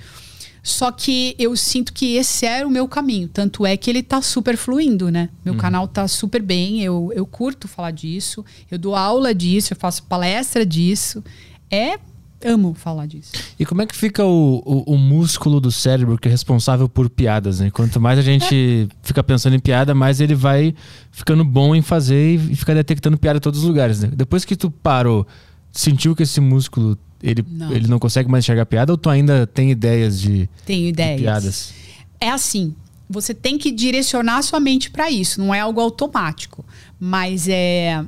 Só 0.63 0.93
que 0.93 1.35
eu 1.39 1.57
sinto 1.57 1.93
que 1.93 2.17
esse 2.17 2.45
era 2.45 2.67
o 2.67 2.71
meu 2.71 2.87
caminho. 2.87 3.29
Tanto 3.29 3.65
é 3.65 3.77
que 3.77 3.89
ele 3.89 4.03
tá 4.03 4.21
super 4.21 4.57
fluindo, 4.57 5.11
né? 5.11 5.31
Meu 5.45 5.55
canal 5.57 5.89
tá 5.89 6.07
super 6.07 6.43
bem. 6.43 6.83
Eu, 6.83 7.11
eu 7.15 7.25
curto 7.25 7.67
falar 7.67 7.93
disso. 7.93 8.45
Eu 8.71 8.79
dou 8.79 8.95
aula 8.95 9.35
disso. 9.35 9.73
Eu 9.73 9.77
faço 9.79 10.03
palestra 10.03 10.67
disso. 10.67 11.25
É. 11.71 11.99
Amo 12.43 12.73
falar 12.73 13.07
disso. 13.07 13.33
E 13.59 13.67
como 13.67 13.83
é 13.83 13.87
que 13.87 13.95
fica 13.95 14.25
o, 14.25 14.63
o, 14.65 14.95
o 14.95 14.99
músculo 14.99 15.61
do 15.61 15.71
cérebro 15.71 16.17
que 16.17 16.27
é 16.27 16.31
responsável 16.31 16.89
por 16.89 17.11
piadas, 17.11 17.61
né? 17.61 17.71
Quanto 17.71 18.01
mais 18.01 18.19
a 18.19 18.23
gente 18.23 18.89
fica 19.03 19.23
pensando 19.23 19.55
em 19.57 19.59
piada, 19.59 19.95
mais 19.95 20.23
ele 20.23 20.35
vai 20.35 20.75
ficando 21.11 21.45
bom 21.45 21.75
em 21.75 21.83
fazer 21.83 22.37
e, 22.37 22.57
ficar 22.57 22.73
detectando 22.73 23.19
piada 23.19 23.37
em 23.37 23.41
todos 23.43 23.61
os 23.61 23.67
lugares, 23.67 24.01
né? 24.01 24.11
Depois 24.15 24.47
que 24.47 24.57
tu 24.57 24.71
parou, 24.71 25.27
sentiu 25.71 26.17
que 26.17 26.23
esse 26.23 26.41
músculo 26.41 26.97
ele 27.23 27.45
Não. 27.47 27.73
ele 27.73 27.87
não 27.87 27.99
consegue 27.99 28.31
mais 28.31 28.43
enxergar 28.43 28.65
piada 28.65 28.91
ou 28.91 28.97
tu 28.97 29.11
ainda 29.11 29.47
tem 29.47 29.71
ideias 29.71 30.19
de, 30.19 30.49
Tenho 30.65 30.85
de 30.85 30.89
ideias. 30.89 31.21
piadas? 31.21 31.75
É 32.19 32.31
assim, 32.31 32.75
você 33.09 33.35
tem 33.35 33.59
que 33.59 33.71
direcionar 33.71 34.41
sua 34.43 34.59
mente 34.61 34.91
para 34.91 35.11
isso, 35.11 35.39
não 35.39 35.55
é 35.55 35.61
algo 35.61 35.79
automático, 35.79 36.65
mas 36.99 37.49
é 37.49 38.03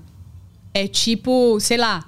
é 0.74 0.88
tipo, 0.88 1.60
sei 1.60 1.76
lá, 1.76 2.02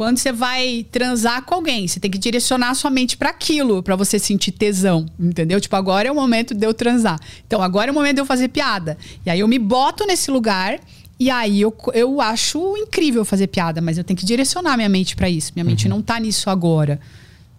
quando 0.00 0.16
você 0.16 0.32
vai 0.32 0.86
transar 0.90 1.44
com 1.44 1.56
alguém, 1.56 1.86
você 1.86 2.00
tem 2.00 2.10
que 2.10 2.16
direcionar 2.16 2.74
sua 2.74 2.90
mente 2.90 3.18
para 3.18 3.28
aquilo, 3.28 3.82
para 3.82 3.94
você 3.96 4.18
sentir 4.18 4.50
tesão, 4.50 5.04
entendeu? 5.20 5.60
Tipo, 5.60 5.76
agora 5.76 6.08
é 6.08 6.10
o 6.10 6.14
momento 6.14 6.54
de 6.54 6.66
eu 6.66 6.72
transar. 6.72 7.20
Então, 7.46 7.60
agora 7.60 7.90
é 7.90 7.92
o 7.92 7.94
momento 7.94 8.14
de 8.14 8.22
eu 8.22 8.24
fazer 8.24 8.48
piada. 8.48 8.96
E 9.26 9.28
aí 9.28 9.40
eu 9.40 9.46
me 9.46 9.58
boto 9.58 10.06
nesse 10.06 10.30
lugar 10.30 10.80
e 11.18 11.28
aí 11.28 11.60
eu, 11.60 11.76
eu 11.92 12.18
acho 12.18 12.78
incrível 12.78 13.26
fazer 13.26 13.48
piada, 13.48 13.82
mas 13.82 13.98
eu 13.98 14.04
tenho 14.04 14.16
que 14.16 14.24
direcionar 14.24 14.74
minha 14.74 14.88
mente 14.88 15.14
para 15.14 15.28
isso. 15.28 15.52
Minha 15.54 15.64
mente 15.64 15.86
não 15.86 16.00
tá 16.00 16.18
nisso 16.18 16.48
agora. 16.48 16.98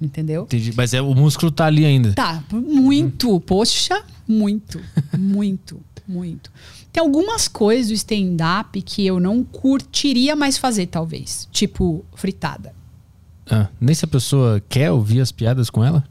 Entendeu? 0.01 0.45
Entendi. 0.45 0.73
Mas 0.76 0.95
é, 0.95 1.01
o 1.01 1.13
músculo 1.13 1.51
tá 1.51 1.68
ali 1.68 1.85
ainda. 1.85 2.13
Tá, 2.13 2.43
muito. 2.51 3.39
Poxa, 3.41 4.03
muito, 4.27 4.81
muito, 5.15 5.80
muito. 6.07 6.52
Tem 6.91 7.02
algumas 7.02 7.48
coisas 7.48 7.88
do 7.90 7.94
stand-up 7.94 8.82
que 8.82 9.06
eu 9.06 9.19
não 9.19 9.44
curtiria 9.44 10.36
mais 10.36 10.57
fazer, 10.57 10.88
talvez. 10.88 11.48
Tipo, 11.52 12.03
fritada. 12.15 12.73
Ah, 13.49 13.68
nem 13.80 13.94
se 13.95 14.06
a 14.06 14.07
pessoa 14.07 14.61
quer 14.69 14.91
ouvir 14.91 15.19
as 15.22 15.32
piadas 15.32 15.69
com 15.69 15.84
ela? 15.84 16.03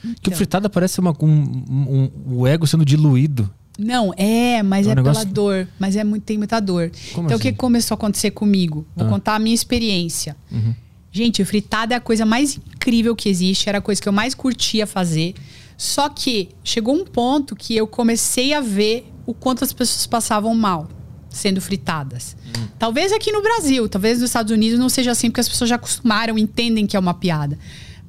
Que 0.00 0.06
o 0.08 0.12
Então. 0.28 0.32
fritada 0.34 0.68
parece 0.70 0.98
uma, 1.00 1.14
um, 1.20 1.26
um- 1.28 2.10
o 2.26 2.46
ego 2.46 2.66
sendo 2.66 2.84
diluído. 2.84 3.50
Não, 3.78 4.12
é, 4.16 4.62
mas 4.62 4.86
É 4.86 4.90
um 4.90 4.92
é, 4.92 4.94
negócio- 4.96 5.22
pela 5.22 5.32
dor. 5.34 5.68
Mas 5.78 5.96
é 5.96 6.04
muito, 6.04 6.22
tem 6.24 6.36
muita 6.38 6.60
dor. 6.60 6.90
Como 7.14 7.26
então, 7.26 7.38
o 7.38 7.40
que 7.40 7.48
assim? 7.48 7.56
começou 7.56 7.94
a 7.94 7.96
acontecer 7.96 8.30
comigo? 8.30 8.86
Vou 8.96 9.06
Ah. 9.06 9.10
contar 9.10 9.34
a 9.36 9.38
minha 9.38 9.54
experiência. 9.54 10.36
Uhum. 10.50 10.74
Gente, 11.12 11.44
fritada 11.44 11.94
é 11.94 11.96
a 11.96 12.00
coisa 12.00 12.24
mais 12.26 12.56
incrível 12.56 13.16
que 13.16 13.28
existe. 13.28 13.68
Era 13.68 13.78
a 13.78 13.80
coisa 13.80 14.00
que 14.00 14.08
eu 14.08 14.12
mais 14.12 14.34
curtia 14.34 14.86
fazer. 14.86 15.34
Só 15.80 16.10
que 16.10 16.50
chegou 16.62 16.94
um 16.94 17.06
ponto 17.06 17.56
que 17.56 17.74
eu 17.74 17.86
comecei 17.86 18.52
a 18.52 18.60
ver 18.60 19.10
o 19.24 19.32
quanto 19.32 19.64
as 19.64 19.72
pessoas 19.72 20.06
passavam 20.06 20.54
mal 20.54 20.86
sendo 21.30 21.58
fritadas. 21.58 22.36
Hum. 22.46 22.68
Talvez 22.78 23.12
aqui 23.12 23.32
no 23.32 23.40
Brasil, 23.40 23.88
talvez 23.88 24.18
nos 24.18 24.28
Estados 24.28 24.52
Unidos 24.52 24.78
não 24.78 24.90
seja 24.90 25.12
assim, 25.12 25.30
porque 25.30 25.40
as 25.40 25.48
pessoas 25.48 25.70
já 25.70 25.76
acostumaram, 25.76 26.36
entendem 26.36 26.86
que 26.86 26.98
é 26.98 27.00
uma 27.00 27.14
piada. 27.14 27.58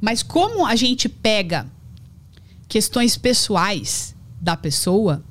Mas 0.01 0.21
como 0.21 0.65
a 0.65 0.75
gente 0.75 1.07
pega 1.07 1.65
questões 2.67 3.15
pessoais 3.15 4.13
da 4.41 4.57
pessoa, 4.57 5.23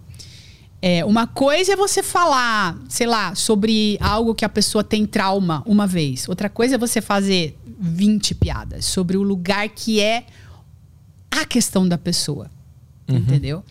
é, 0.81 1.05
uma 1.05 1.27
coisa 1.27 1.75
é 1.75 1.77
você 1.77 2.03
falar, 2.03 2.79
sei 2.89 3.07
lá, 3.07 3.35
sobre 3.35 3.99
algo 4.01 4.35
que 4.35 4.47
a 4.47 4.49
pessoa 4.49 4.83
tem 4.83 5.05
trauma 5.05 5.63
uma 5.67 5.87
vez. 5.87 6.27
Outra 6.27 6.49
coisa 6.49 6.77
é 6.77 6.79
você 6.79 7.03
fazer 7.03 7.59
20 7.79 8.35
piadas 8.37 8.87
sobre 8.87 9.19
o 9.19 9.23
lugar 9.23 9.69
que 9.69 10.01
é 10.01 10.25
a 11.31 11.45
questão 11.45 11.87
da 11.89 11.97
pessoa. 11.99 12.51
Entendeu? 13.09 13.65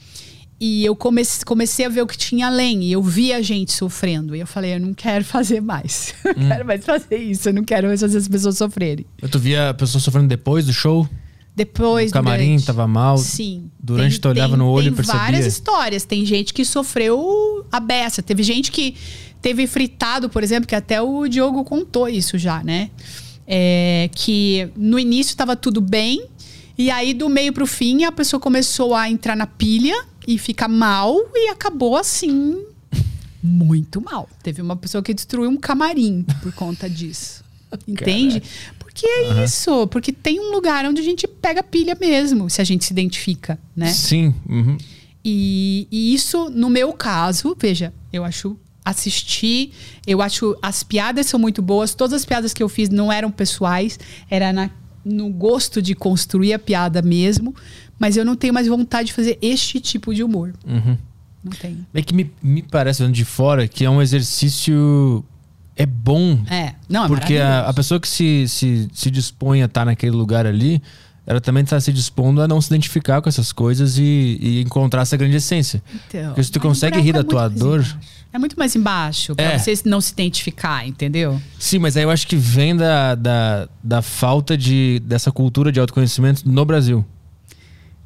E 0.60 0.84
eu 0.84 0.94
comecei, 0.94 1.46
comecei 1.46 1.86
a 1.86 1.90
ver 1.90 2.02
o 2.02 2.08
que 2.08 2.18
tinha 2.18 2.48
além. 2.48 2.84
E 2.84 2.92
eu 2.92 3.02
vi 3.02 3.32
a 3.32 3.42
gente 3.42 3.72
sofrendo. 3.72 4.36
E 4.36 4.42
eu 4.42 4.48
falei, 4.48 4.76
eu 4.76 4.80
não 4.80 4.94
quero 4.94 5.24
fazer 5.24 5.62
mais. 5.62 6.14
Eu 6.26 6.34
não 6.36 6.48
quero 6.50 6.66
mais 6.66 6.84
fazer 6.86 7.18
isso. 7.18 7.48
Eu 7.50 7.54
não 7.54 7.64
quero 7.64 7.88
mais 7.88 8.02
fazer 8.02 8.18
as 8.18 8.28
pessoas 8.28 8.58
sofrerem. 8.58 9.06
Tu 9.32 9.40
via 9.40 9.70
a 9.70 9.74
pessoa 9.74 10.02
sofrendo 10.02 10.28
depois 10.28 10.66
do 10.66 10.74
show? 10.74 11.08
Depois, 11.56 12.12
O 12.12 12.14
camarim 12.14 12.48
durante- 12.48 12.66
tava 12.66 12.86
mal. 12.88 13.18
Sim. 13.18 13.70
Durante 13.80 14.20
tu 14.20 14.28
olhava 14.28 14.58
no 14.58 14.68
olho 14.70 14.88
e 14.88 14.90
tem 14.90 14.96
percebia? 14.98 15.22
várias 15.22 15.46
histórias. 15.46 16.04
Tem 16.04 16.26
gente 16.26 16.54
que 16.54 16.66
sofreu 16.66 17.66
a 17.72 17.80
beça. 17.80 18.22
Teve 18.22 18.44
gente 18.44 18.70
que 18.72 18.96
teve 19.42 19.66
fritado, 19.68 20.30
por 20.30 20.44
exemplo, 20.44 20.68
que 20.68 20.76
até 20.76 21.02
o 21.02 21.26
Diogo 21.30 21.64
contou 21.64 22.10
isso 22.10 22.38
já, 22.38 22.62
né? 22.64 22.90
É, 23.48 24.10
que 24.14 24.70
no 24.76 25.00
início 25.00 25.32
estava 25.32 25.56
tudo 25.56 25.80
bem. 25.82 26.26
E 26.80 26.90
aí, 26.90 27.14
do 27.14 27.28
meio 27.28 27.52
pro 27.52 27.68
fim, 27.68 28.06
a 28.06 28.12
pessoa 28.12 28.40
começou 28.40 28.96
a 28.96 29.10
entrar 29.10 29.36
na 29.36 29.46
pilha 29.46 30.06
e 30.26 30.38
ficar 30.38 30.70
mal 30.70 31.14
e 31.36 31.50
acabou 31.50 31.98
assim. 31.98 32.64
Muito 33.44 34.00
mal. 34.00 34.30
Teve 34.42 34.62
uma 34.62 34.78
pessoa 34.78 35.04
que 35.04 35.14
destruiu 35.14 35.50
um 35.50 35.58
camarim 35.58 36.26
por 36.42 36.54
conta 36.54 36.90
disso. 36.90 37.44
Entende? 37.86 38.42
Porque 38.80 39.06
é 39.06 39.44
isso. 39.44 39.88
Porque 39.88 40.14
tem 40.14 40.40
um 40.40 40.54
lugar 40.54 40.86
onde 40.86 41.02
a 41.02 41.04
gente 41.04 41.28
pega 41.28 41.62
pilha 41.62 41.98
mesmo, 42.00 42.50
se 42.50 42.62
a 42.62 42.64
gente 42.64 42.86
se 42.86 42.94
identifica, 42.94 43.60
né? 43.76 43.92
Sim. 43.92 44.34
uhum. 44.48 44.78
E, 45.24 45.86
e 45.92 46.14
isso, 46.14 46.50
no 46.50 46.70
meu 46.70 46.94
caso, 46.94 47.58
veja, 47.60 47.94
eu 48.14 48.24
acho 48.24 48.56
assistir, 48.86 49.74
eu 50.08 50.22
acho 50.22 50.58
as 50.62 50.82
piadas 50.82 51.26
são 51.26 51.38
muito 51.38 51.62
boas. 51.62 51.94
Todas 51.94 52.22
as 52.22 52.26
piadas 52.26 52.54
que 52.54 52.64
eu 52.64 52.70
fiz 52.70 52.88
não 52.88 53.12
eram 53.12 53.30
pessoais, 53.30 54.00
era 54.30 54.54
na, 54.54 54.70
no 55.04 55.30
gosto 55.30 55.82
de 55.82 55.96
construir 55.96 56.54
a 56.54 56.60
piada 56.60 57.02
mesmo. 57.02 57.56
Mas 57.98 58.16
eu 58.16 58.24
não 58.24 58.36
tenho 58.36 58.54
mais 58.54 58.68
vontade 58.68 59.08
de 59.08 59.14
fazer 59.14 59.38
este 59.42 59.80
tipo 59.80 60.14
de 60.14 60.24
humor. 60.24 60.54
Uhum. 60.66 60.98
Não 61.44 61.52
tenho. 61.52 61.86
É 61.94 62.02
que 62.02 62.14
me, 62.14 62.32
me 62.42 62.62
parece, 62.62 63.04
vendo 63.04 63.14
de 63.14 63.26
fora, 63.26 63.68
que 63.68 63.84
é 63.84 63.90
um 63.90 64.02
exercício. 64.02 65.24
É 65.76 65.86
bom. 65.86 66.40
É, 66.50 66.74
não, 66.90 67.06
é 67.06 67.08
porque 67.08 67.38
a, 67.38 67.62
a 67.62 67.74
pessoa 67.74 68.00
que 68.00 68.08
se, 68.08 68.46
se, 68.48 68.90
se 68.94 69.10
dispõe 69.10 69.62
a 69.62 69.66
estar 69.66 69.86
naquele 69.86 70.16
lugar 70.16 70.46
ali, 70.46 70.82
ela 71.30 71.40
também 71.40 71.64
está 71.64 71.80
se 71.80 71.94
dispondo 71.94 72.42
a 72.42 72.48
não 72.48 72.60
se 72.60 72.68
identificar 72.70 73.22
com 73.22 73.30
essas 73.30 73.52
coisas 73.52 74.00
e, 74.00 74.38
e 74.42 74.62
encontrar 74.62 75.04
essa 75.04 75.16
grande 75.16 75.36
essência. 75.38 75.82
Então, 76.08 76.30
Porque 76.30 76.44
se 76.44 76.52
tu 76.52 76.60
consegue 76.60 77.00
rir 77.00 77.14
da 77.14 77.20
é 77.20 77.24
tua 77.24 77.48
muito 77.48 77.64
mais 77.64 77.86
dor. 77.86 78.00
É 78.34 78.40
muito 78.40 78.58
mais 78.58 78.76
embaixo 78.76 79.36
pra 79.36 79.46
É. 79.46 79.58
você 79.60 79.74
não 79.86 80.02
se 80.02 80.12
identificar, 80.12 80.88
entendeu? 80.88 81.40
Sim, 81.60 81.78
mas 81.80 81.96
aí 81.96 82.02
eu 82.04 82.10
acho 82.10 82.26
que 82.28 82.36
vem 82.36 82.76
da, 82.76 83.14
da, 83.14 83.70
da 83.84 84.02
falta 84.02 84.58
de, 84.58 85.02
dessa 85.06 85.32
cultura 85.32 85.72
de 85.72 85.80
autoconhecimento 85.80 86.42
no 86.50 86.66
Brasil. 86.66 87.06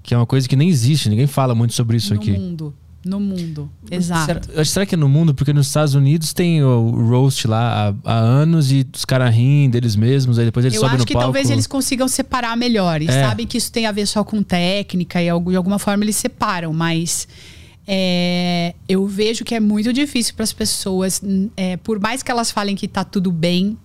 Que 0.02 0.14
é 0.14 0.18
uma 0.18 0.26
coisa 0.26 0.48
que 0.48 0.56
nem 0.58 0.68
existe, 0.70 1.08
ninguém 1.10 1.28
fala 1.28 1.56
muito 1.56 1.74
sobre 1.74 1.95
isso 1.95 2.14
no 2.14 2.20
aqui. 2.20 2.32
mundo. 2.32 2.74
No 3.06 3.20
mundo. 3.20 3.70
Exato. 3.92 4.26
Será, 4.26 4.42
eu 4.56 4.62
acho- 4.62 4.72
será 4.72 4.86
que 4.86 4.96
é 4.96 4.98
no 4.98 5.10
mundo? 5.10 5.34
Porque 5.36 5.52
nos 5.52 5.68
Estados 5.68 5.94
Unidos 5.94 6.32
tem 6.32 6.64
o 6.64 6.90
roast 7.10 7.46
lá 7.48 7.94
há, 8.06 8.14
há 8.14 8.18
anos 8.18 8.72
e 8.72 8.88
os 8.96 9.04
caras 9.04 9.36
riem 9.36 9.70
deles 9.70 9.96
mesmos, 9.96 10.40
aí 10.40 10.46
depois 10.46 10.66
eles 10.66 10.76
Eu 10.76 10.82
sobem 10.82 10.94
acho 10.96 11.02
no 11.02 11.06
que 11.06 11.14
palco. 11.14 11.26
talvez 11.26 11.50
eles 11.50 11.68
consigam 11.68 12.08
separar 12.08 12.56
melhor. 12.56 13.02
E 13.02 13.08
É. 13.10 13.12
sabem 13.28 13.46
que 13.46 13.58
isso 13.58 13.70
tem 13.72 13.86
a 13.88 13.92
ver 13.92 14.06
só 14.08 14.24
com 14.24 14.42
técnica 14.42 15.22
e 15.22 15.26
de 15.26 15.56
alguma 15.56 15.78
forma 15.80 16.04
eles 16.06 16.16
separam, 16.16 16.72
mas 16.72 17.28
é, 17.86 18.74
eu 18.88 19.06
vejo 19.06 19.44
que 19.44 19.54
é 19.54 19.60
muito 19.60 19.92
difícil 19.92 20.34
para 20.36 20.44
as 20.44 20.54
pessoas, 20.54 21.22
é, 21.58 21.76
por 21.78 22.00
mais 22.00 22.24
que 22.24 22.32
elas 22.32 22.50
falem 22.52 22.76
que 22.76 22.88
tá 22.88 23.04
tudo 23.04 23.32
bem, 23.32 23.78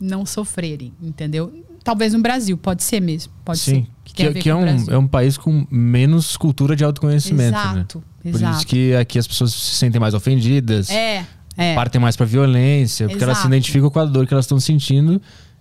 não 0.00 0.26
sofrerem, 0.26 0.92
entendeu? 1.02 1.52
Talvez 1.88 2.12
no 2.12 2.20
Brasil, 2.20 2.56
pode 2.58 2.82
ser 2.82 3.00
mesmo. 3.00 3.32
Pode 3.44 3.58
Sim. 3.60 3.86
ser. 4.04 4.12
Que, 4.14 4.22
a 4.24 4.30
é- 4.30 4.32
que 4.34 4.50
é, 4.50 4.54
um, 4.54 4.66
é 4.90 4.98
um 4.98 5.06
país 5.06 5.38
com 5.38 5.66
menos 5.70 6.36
cultura 6.36 6.76
de 6.76 6.84
autoconhecimento, 6.84 7.52
né? 7.56 7.72
Exato, 7.72 8.04
Por 8.22 8.28
exato. 8.28 8.56
isso 8.58 8.66
que 8.66 8.94
aqui 8.94 9.18
as 9.18 9.26
pessoas 9.26 9.52
se 9.52 9.76
sentem 9.76 9.98
mais 10.00 10.12
ofendidas, 10.12 10.90
É, 10.90 11.24
é. 11.56 11.74
partem 11.74 11.98
mais 12.00 12.14
pra 12.16 12.26
violência, 12.26 13.08
porque 13.08 13.22
elas 13.24 13.38
se 13.38 13.42
Exato. 13.42 13.54
identificam 13.54 13.88
com 13.90 13.98
a 14.00 14.04
dor 14.04 14.26
que 14.26 14.34
elas 14.34 14.44
estão 14.44 14.58
sentindo 14.60 15.20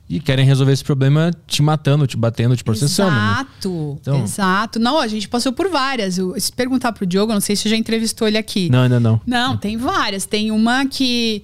e 0.09 0.19
querem 0.19 0.45
resolver 0.45 0.71
esse 0.73 0.83
problema 0.83 1.31
te 1.45 1.61
matando, 1.61 2.07
te 2.07 2.17
batendo, 2.17 2.55
te 2.57 2.63
processando. 2.63 3.11
né? 3.11 3.17
Exato, 3.31 3.97
Então- 4.01 4.23
exato. 4.23 4.79
Não, 4.79 4.99
a 4.99 5.07
gente 5.07 5.27
passou 5.29 5.51
por 5.53 5.69
várias. 5.69 6.17
Eu- 6.17 6.33
se 6.39 6.51
perguntar 6.51 6.93
pro 6.93 7.05
Diogo, 7.05 7.31
não 7.33 7.41
sei 7.41 7.55
se 7.55 7.63
você 7.63 7.69
já 7.69 7.75
entrevistou 7.77 8.27
ele 8.27 8.37
aqui. 8.37 8.69
Não, 8.69 8.83
ainda 8.83 8.99
não. 8.99 9.21
Não, 9.25 9.55
tem 9.55 9.77
várias. 9.77 10.25
Tem 10.25 10.49
uma 10.51 10.85
que 10.85 11.43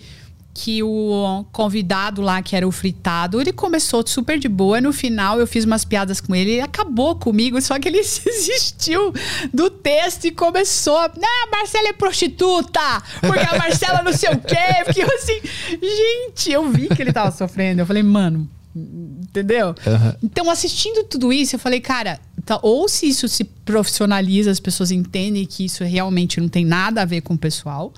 que 0.54 0.84
o 0.84 1.44
convidado 1.52 2.22
lá, 2.22 2.42
que 2.42 2.56
era 2.56 2.68
o 2.68 2.72
fritado, 2.72 3.42
ele 3.42 3.52
começou 3.52 4.06
super 4.06 4.38
de 4.38 4.48
boa. 4.48 4.80
No 4.80 4.94
final, 4.94 5.40
eu 5.40 5.48
fiz 5.48 5.66
umas 5.66 5.84
piadas 5.84 6.22
com 6.22 6.36
ele, 6.36 6.52
ele 6.52 6.62
acabou 6.62 7.16
comigo, 7.16 7.60
só 7.62 7.80
que 7.80 7.88
ele 7.88 7.98
desistiu 8.24 9.12
do 9.52 9.70
texto 9.70 10.26
e 10.26 10.32
começou. 10.32 10.98
a, 10.98 11.10
Não, 11.18 11.44
a 11.48 11.58
Marcela 11.58 11.90
é 11.90 11.94
prostituta! 11.94 12.80
Porque 13.20 13.40
a 13.40 13.58
Marcela 13.58 14.04
não 14.04 14.14
sei 14.14 14.30
o 14.30 14.40
quê. 14.40 14.84
Porque 14.86 15.02
eu 15.02 15.08
assim, 15.16 15.42
gente, 15.82 16.52
eu 16.52 16.70
vi 16.70 16.88
que 16.88 17.02
ele 17.02 17.12
tava 17.12 17.32
sofrendo. 17.32 17.82
Eu 17.82 17.86
falei, 17.88 18.04
mano, 18.04 18.48
entendeu? 18.76 19.74
Aham. 19.88 20.16
Então, 20.22 20.50
assistindo 20.50 21.04
tudo 21.04 21.34
isso, 21.34 21.56
eu 21.56 21.60
falei, 21.60 21.80
cara, 21.80 22.20
tá- 22.46 22.60
ou 22.62 22.88
se 22.88 23.08
isso 23.08 23.28
se 23.28 23.44
profissionaliza, 23.44 24.52
as 24.52 24.60
pessoas 24.60 24.92
entendem 24.92 25.46
que 25.46 25.66
isso 25.66 25.84
realmente 25.84 26.40
não 26.40 26.48
tem 26.48 26.64
nada 26.66 27.02
a 27.02 27.06
ver 27.06 27.22
com 27.22 27.34
o 27.34 27.38
pessoal, 27.38 27.94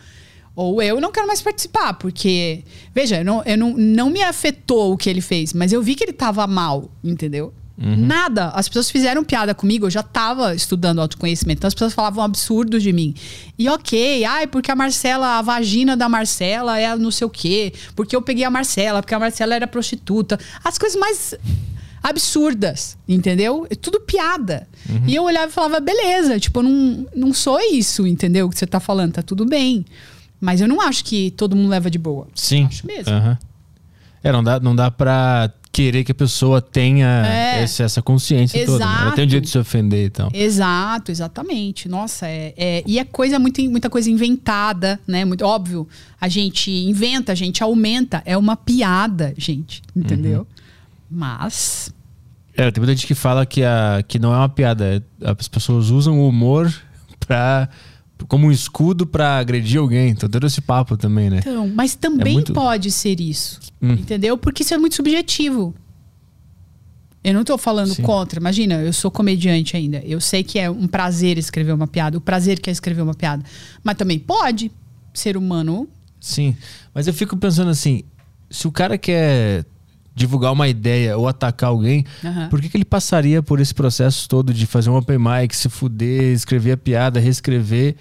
ou 0.56 0.82
eu 0.82 1.02
não 1.02 1.12
quero 1.12 1.28
mais 1.28 1.42
participar, 1.42 1.94
porque, 1.96 2.64
veja, 2.94 3.18
eu 3.18 3.26
não, 3.26 3.44
eu 3.44 3.58
não, 3.58 3.74
não 3.76 4.10
me 4.10 4.24
afetou 4.24 4.94
o 4.94 4.98
que 4.98 5.10
ele 5.10 5.22
fez, 5.22 5.54
mas 5.54 5.74
eu 5.74 5.82
vi 5.82 5.96
que 5.96 6.04
ele 6.04 6.14
tava 6.14 6.48
mal, 6.48 6.90
entendeu? 7.04 7.54
Nada. 7.78 8.50
As 8.52 8.70
pessoas 8.70 8.90
fizeram 8.90 9.22
piada 9.22 9.54
comigo, 9.54 9.86
eu 9.86 9.90
já 9.90 10.02
tava 10.02 10.56
estudando 10.56 11.02
autoconhecimento, 11.02 11.60
então 11.60 11.68
as 11.68 11.74
pessoas 11.74 11.94
falavam 11.94 12.24
absurdos 12.24 12.82
de 12.82 12.94
mim. 12.94 13.14
E 13.60 13.68
ok, 13.68 14.24
ai, 14.24 14.48
porque 14.48 14.72
a 14.72 14.76
Marcela, 14.76 15.40
a 15.40 15.42
vagina 15.42 15.98
da 15.98 16.08
Marcela 16.08 16.80
é 16.80 16.96
não 16.96 17.12
sei 17.12 17.28
o 17.28 17.30
quê, 17.30 17.74
porque 17.94 18.16
eu 18.16 18.22
peguei 18.22 18.46
a 18.46 18.50
Marcela, 18.50 19.02
porque 19.02 19.14
a 19.14 19.20
Marcela 19.20 19.56
era 19.56 19.68
prostituta. 19.68 20.40
As 20.64 20.78
coisas 20.78 20.98
mais 20.98 21.36
absurdas, 22.02 22.98
entendeu? 23.08 23.68
É 23.70 23.76
tudo 23.76 24.00
piada. 24.00 24.68
E 25.08 25.16
eu 25.16 25.24
olhava 25.24 25.48
e 25.48 25.52
falava, 25.52 25.80
beleza, 25.80 26.40
tipo, 26.40 26.62
não, 26.62 27.06
não 27.14 27.34
sou 27.34 27.60
isso, 27.60 28.08
entendeu? 28.08 28.46
O 28.46 28.50
que 28.50 28.58
você 28.58 28.68
tá 28.68 28.80
falando, 28.80 29.14
tá 29.14 29.22
tudo 29.22 29.46
bem. 29.46 29.84
Mas 30.40 30.62
eu 30.62 30.68
não 30.68 30.82
acho 30.82 31.04
que 31.04 31.32
todo 31.32 31.56
mundo 31.56 31.70
leva 31.70 31.90
de 31.90 31.98
boa. 31.98 32.28
Sim. 32.36 32.66
Acho 32.66 32.86
mesmo. 32.86 33.12
Aham. 33.14 33.38
É, 34.24 34.32
não 34.32 34.44
dá, 34.44 34.60
não 34.60 34.76
dá 34.76 34.90
pra 34.90 35.52
querer 35.72 36.04
que 36.06 36.12
a 36.12 36.16
pessoa 36.16 36.62
tenha 36.62 37.06
É. 37.28 37.64
esse- 37.64 37.84
essa 37.84 38.02
consciência 38.02 38.66
toda. 38.66 38.80
né? 38.86 38.86
Ela 38.86 38.96
tem 38.96 39.04
o 39.04 39.08
Exato. 39.10 39.28
direito 39.28 39.44
de 39.44 39.50
se 39.52 39.58
ofender 39.60 40.06
e 40.06 40.10
tal. 40.10 40.30
Exato, 40.34 41.12
exatamente. 41.12 41.88
Nossa, 41.90 42.28
é, 42.28 42.54
é- 42.58 42.84
e 42.88 42.98
é 42.98 43.04
coisa 43.04 43.38
muito, 43.38 43.62
muita 43.70 43.90
coisa 43.90 44.10
inventada, 44.10 45.00
né? 45.06 45.26
Muito 45.26 45.44
óbvio. 45.46 45.88
A 46.20 46.28
gente 46.30 46.72
inventa, 46.72 47.34
a 47.34 47.36
gente 47.36 47.62
aumenta. 47.62 48.24
É 48.26 48.38
uma 48.38 48.56
piada, 48.56 49.34
gente, 49.38 49.82
entendeu? 49.96 50.48
Mas 51.12 51.94
É, 52.58 52.72
tem 52.72 52.82
muita 52.82 52.96
gente 52.96 53.06
que 53.06 53.14
fala 53.16 53.46
que, 53.46 53.64
a, 53.64 54.02
que 54.08 54.18
não 54.18 54.34
é 54.34 54.38
uma 54.38 54.48
piada. 54.50 54.86
é- 55.22 55.30
As 55.30 55.48
pessoas 55.50 55.90
usam 55.90 56.20
o 56.20 56.28
humor 56.30 56.74
pra, 57.20 57.68
como 58.28 58.48
um 58.48 58.52
escudo 58.52 59.06
pra 59.06 59.38
agredir 59.40 59.80
alguém. 59.80 60.10
Então, 60.10 60.28
todo 60.30 60.48
esse 60.48 60.62
papo 60.62 60.96
também, 60.98 61.30
né? 61.30 61.40
Então, 61.40 61.68
mas 61.68 61.96
também 61.96 62.34
muito- 62.36 62.54
pode 62.54 62.92
ser 62.92 63.20
isso. 63.20 63.60
Hum. 63.82 63.94
Entendeu? 63.94 64.38
Porque 64.38 64.64
isso 64.64 64.74
é 64.74 64.78
muito 64.78 64.96
subjetivo. 64.96 65.74
Eu 67.24 67.34
não 67.34 67.44
tô 67.44 67.58
falando 67.58 67.94
Sim. 67.96 68.04
contra. 68.04 68.40
Imagina, 68.40 68.76
eu 68.76 68.94
sou 68.94 69.10
comediante 69.10 69.76
ainda. 69.76 69.98
Eu 70.06 70.22
sei 70.22 70.44
que 70.44 70.60
é 70.60 70.70
um 70.70 70.88
prazer 70.88 71.38
escrever 71.40 71.74
uma 71.74 71.88
piada. 71.88 72.18
O 72.18 72.22
prazer 72.22 72.60
que 72.60 72.70
é 72.70 72.74
escrever 72.74 73.02
uma 73.02 73.16
piada. 73.16 73.44
Mas 73.84 73.98
também 73.98 74.20
pode. 74.20 74.72
Ser 75.14 75.36
humano. 75.36 75.88
Sim. 76.20 76.56
Mas 76.94 77.08
eu 77.08 77.14
fico 77.14 77.36
pensando 77.36 77.72
assim: 77.72 78.04
se 78.50 78.68
o 78.68 78.72
cara 78.72 78.96
quer 78.98 79.66
divulgar 80.16 80.54
uma 80.54 80.68
ideia 80.68 81.18
ou 81.18 81.28
atacar 81.28 81.70
alguém, 81.70 82.06
Aham. 82.24 82.48
por 82.50 82.62
que, 82.62 82.70
que 82.70 82.78
ele 82.78 82.86
passaria 82.86 83.44
por 83.44 83.60
esse 83.60 83.74
processo 83.74 84.28
todo 84.30 84.54
de 84.54 84.66
fazer 84.66 84.90
um 84.90 84.96
open 84.96 85.18
mic, 85.20 85.54
se 85.56 85.68
fuder, 85.68 86.34
escrever 86.34 86.72
a 86.72 86.78
piada, 86.78 87.20
reescrever? 87.20 87.96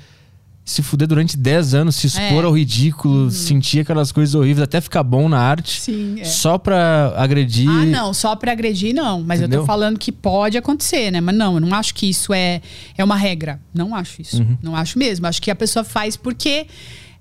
Se 0.66 0.80
fuder 0.80 1.06
durante 1.06 1.36
10 1.36 1.74
anos, 1.74 1.94
se 1.96 2.06
expor 2.06 2.22
É. 2.22 2.32
Uhum. 2.40 2.46
ao 2.46 2.56
ridículo, 2.56 3.30
sentir 3.30 3.80
aquelas 3.80 4.10
coisas 4.10 4.34
horríveis, 4.34 4.62
até 4.62 4.80
ficar 4.80 5.02
bom 5.02 5.28
na 5.28 5.38
arte, 5.38 5.78
Sim, 5.78 6.18
é. 6.20 6.24
só 6.24 6.56
pra 6.56 7.12
agredir. 7.18 7.68
Ah, 7.68 7.84
não, 7.84 8.14
só 8.14 8.34
pra 8.34 8.52
agredir, 8.52 8.94
não. 8.94 9.20
Mas 9.22 9.40
eu 9.40 9.46
Entendeu? 9.46 9.60
tô 9.60 9.66
falando 9.66 9.98
que 9.98 10.10
pode 10.10 10.56
acontecer, 10.56 11.10
né? 11.10 11.20
Mas 11.20 11.36
não, 11.36 11.54
eu 11.56 11.60
não 11.60 11.74
acho 11.76 11.94
que 11.94 12.08
isso 12.08 12.32
é, 12.32 12.62
é 12.96 13.04
uma 13.04 13.14
regra. 13.16 13.60
Não 13.74 13.94
acho 13.94 14.22
isso. 14.22 14.40
Uhum. 14.40 14.56
Não 14.62 14.74
acho 14.74 14.98
mesmo. 14.98 15.26
Acho 15.26 15.42
que 15.42 15.50
a 15.50 15.54
pessoa 15.54 15.84
faz 15.84 16.16
porque 16.16 16.66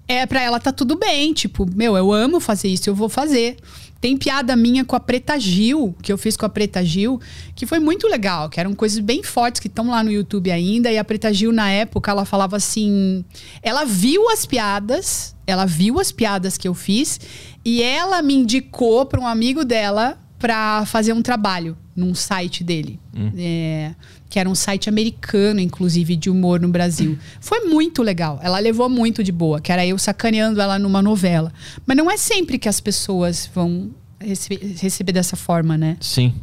é 0.08 0.26
para 0.26 0.42
ela 0.42 0.58
tá 0.58 0.72
tudo 0.72 0.98
bem. 0.98 1.34
Tipo, 1.34 1.70
meu, 1.76 1.98
eu 1.98 2.14
amo 2.14 2.40
fazer 2.40 2.70
isso, 2.70 2.90
eu 2.90 2.96
vou 2.96 3.10
fazer. 3.10 3.58
Tem 4.04 4.18
piada 4.18 4.54
minha 4.54 4.84
com 4.84 4.98
a 4.98 5.00
Preta 5.00 5.40
Gil, 5.40 5.96
que 6.02 6.12
eu 6.12 6.18
fiz 6.18 6.36
com 6.36 6.46
a 6.46 6.50
Preta 6.50 6.84
Gil, 6.84 7.22
que 7.56 7.66
foi 7.66 7.80
muito 7.80 8.06
legal, 8.06 8.50
que 8.50 8.60
eram 8.60 8.76
coisas 8.76 9.00
bem 9.00 9.24
fortes 9.24 9.62
que 9.62 9.70
estão 9.70 9.90
lá 9.90 10.04
no 10.04 10.12
YouTube 10.12 10.52
ainda. 10.52 10.92
E 10.92 10.98
a 10.98 11.06
Preta 11.06 11.32
Gil, 11.34 11.54
na 11.54 11.72
época, 11.72 12.12
ela 12.12 12.26
falava 12.26 12.58
assim. 12.58 13.24
Ela 13.62 13.86
viu 13.86 14.30
as 14.30 14.46
piadas, 14.46 15.34
ela 15.48 15.66
viu 15.66 16.02
as 16.02 16.12
piadas 16.12 16.58
que 16.58 16.68
eu 16.68 16.74
fiz, 16.74 17.18
e 17.64 17.82
ela 17.82 18.22
me 18.22 18.34
indicou 18.34 19.06
para 19.06 19.22
um 19.22 19.26
amigo 19.26 19.64
dela 19.64 20.18
para 20.38 20.86
fazer 20.86 21.14
um 21.14 21.22
trabalho 21.22 21.78
num 21.96 22.14
site 22.14 22.62
dele. 22.62 23.00
É, 23.38 23.96
que 24.34 24.40
era 24.40 24.50
um 24.50 24.56
site 24.56 24.90
americano, 24.90 25.60
inclusive, 25.60 26.16
de 26.16 26.28
humor 26.28 26.60
no 26.60 26.68
Brasil. 26.68 27.20
Foi 27.40 27.66
muito 27.66 28.02
legal. 28.02 28.40
Ela 28.42 28.58
levou 28.58 28.90
muito 28.90 29.24
de 29.24 29.32
boa, 29.32 29.62
que 29.62 29.72
era 29.72 29.86
eu 29.86 29.96
sacaneando 30.00 30.60
ela 30.60 30.80
numa 30.80 31.04
novela. 31.04 31.54
Mas 31.86 31.96
não 31.96 32.10
é 32.10 32.18
sempre 32.18 32.58
que 32.58 32.68
as 32.68 32.80
pessoas 32.80 33.48
vão 33.54 33.92
rece- 34.20 34.60
receber 34.82 35.12
dessa 35.12 35.36
forma, 35.36 35.78
né? 35.78 35.98
Sim. 36.02 36.34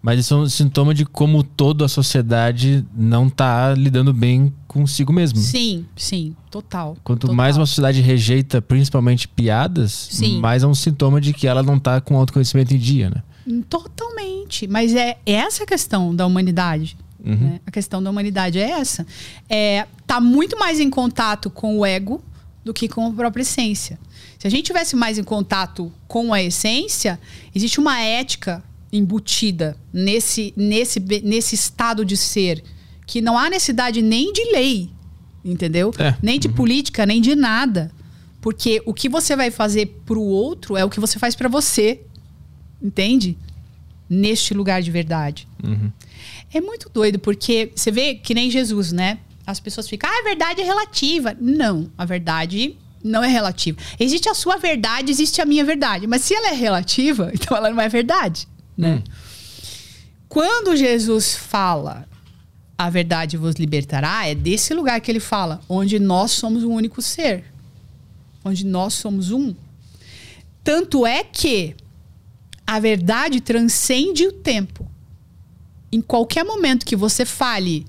Mas 0.00 0.20
isso 0.20 0.32
é 0.32 0.36
um 0.36 0.48
sintoma 0.48 0.94
de 0.94 1.04
como 1.04 1.42
toda 1.42 1.86
a 1.86 1.88
sociedade 1.88 2.86
não 2.96 3.28
tá 3.28 3.74
lidando 3.74 4.12
bem 4.12 4.54
consigo 4.68 5.12
mesmo. 5.12 5.36
Sim, 5.40 5.84
sim, 5.96 6.36
total. 6.52 6.96
Quanto 7.02 7.22
total. 7.22 7.34
mais 7.34 7.56
uma 7.56 7.66
sociedade 7.66 8.00
rejeita 8.00 8.62
principalmente 8.62 9.26
piadas, 9.26 9.90
Sim. 10.12 10.38
mais 10.38 10.62
é 10.62 10.68
um 10.68 10.74
sintoma 10.74 11.20
de 11.20 11.32
que 11.32 11.48
ela 11.48 11.64
não 11.64 11.80
tá 11.80 12.00
com 12.00 12.16
autoconhecimento 12.16 12.72
em 12.72 12.78
dia, 12.78 13.10
né? 13.10 13.22
Totalmente. 13.68 14.68
Mas 14.68 14.94
é 14.94 15.16
essa 15.26 15.64
a 15.64 15.66
questão 15.66 16.14
da 16.14 16.24
humanidade. 16.26 16.96
Né? 17.24 17.60
A 17.66 17.70
questão 17.70 18.02
da 18.02 18.10
humanidade 18.10 18.58
é 18.58 18.70
essa. 18.70 19.06
É, 19.48 19.86
tá 20.06 20.20
muito 20.20 20.58
mais 20.58 20.78
em 20.80 20.90
contato 20.90 21.48
com 21.50 21.78
o 21.78 21.86
ego 21.86 22.22
do 22.64 22.72
que 22.72 22.88
com 22.88 23.06
a 23.06 23.12
própria 23.12 23.42
essência. 23.42 23.98
Se 24.38 24.46
a 24.46 24.50
gente 24.50 24.66
tivesse 24.66 24.94
mais 24.96 25.18
em 25.18 25.24
contato 25.24 25.92
com 26.06 26.32
a 26.32 26.42
essência, 26.42 27.18
existe 27.54 27.80
uma 27.80 28.00
ética 28.00 28.62
embutida 28.92 29.76
nesse, 29.92 30.52
nesse, 30.56 31.00
nesse 31.00 31.54
estado 31.54 32.04
de 32.04 32.16
ser 32.16 32.62
que 33.06 33.20
não 33.20 33.36
há 33.36 33.50
necessidade 33.50 34.00
nem 34.00 34.32
de 34.32 34.52
lei, 34.52 34.90
entendeu? 35.44 35.92
É. 35.98 36.14
Nem 36.22 36.38
de 36.38 36.48
política, 36.48 37.04
nem 37.04 37.20
de 37.20 37.34
nada. 37.34 37.90
Porque 38.40 38.82
o 38.84 38.94
que 38.94 39.08
você 39.08 39.34
vai 39.34 39.50
fazer 39.50 39.86
pro 40.04 40.20
outro 40.20 40.76
é 40.76 40.84
o 40.84 40.90
que 40.90 41.00
você 41.00 41.18
faz 41.18 41.34
pra 41.34 41.48
você. 41.48 42.02
Entende? 42.82 43.38
Neste 44.14 44.54
lugar 44.54 44.82
de 44.82 44.90
verdade. 44.90 45.48
É 46.52 46.60
muito 46.60 46.88
doido, 46.88 47.18
porque 47.18 47.72
você 47.74 47.90
vê 47.90 48.14
que 48.14 48.34
nem 48.34 48.50
Jesus, 48.50 48.92
né? 48.92 49.18
As 49.46 49.60
pessoas 49.60 49.88
ficam, 49.88 50.08
ah, 50.08 50.20
a 50.20 50.22
verdade 50.22 50.60
é 50.60 50.64
relativa. 50.64 51.36
Não, 51.40 51.90
a 51.98 52.04
verdade 52.04 52.76
não 53.02 53.22
é 53.22 53.28
relativa. 53.28 53.78
Existe 53.98 54.28
a 54.28 54.34
sua 54.34 54.56
verdade, 54.56 55.10
existe 55.10 55.40
a 55.40 55.44
minha 55.44 55.64
verdade. 55.64 56.06
Mas 56.06 56.22
se 56.22 56.34
ela 56.34 56.50
é 56.50 56.54
relativa, 56.54 57.30
então 57.34 57.56
ela 57.56 57.70
não 57.70 57.80
é 57.80 57.88
verdade, 57.88 58.48
né? 58.76 59.02
Quando 60.28 60.76
Jesus 60.76 61.34
fala, 61.36 62.08
a 62.76 62.90
verdade 62.90 63.36
vos 63.36 63.54
libertará, 63.56 64.26
é 64.26 64.34
desse 64.34 64.74
lugar 64.74 65.00
que 65.00 65.10
ele 65.10 65.20
fala, 65.20 65.60
onde 65.68 65.98
nós 65.98 66.32
somos 66.32 66.64
um 66.64 66.72
único 66.72 67.00
ser. 67.02 67.44
Onde 68.44 68.64
nós 68.66 68.94
somos 68.94 69.30
um. 69.30 69.54
Tanto 70.62 71.06
é 71.06 71.22
que 71.22 71.76
a 72.66 72.80
verdade 72.80 73.40
transcende 73.40 74.26
o 74.26 74.32
tempo. 74.32 74.88
Em 75.92 76.00
qualquer 76.00 76.44
momento 76.44 76.86
que 76.86 76.96
você 76.96 77.24
fale 77.24 77.86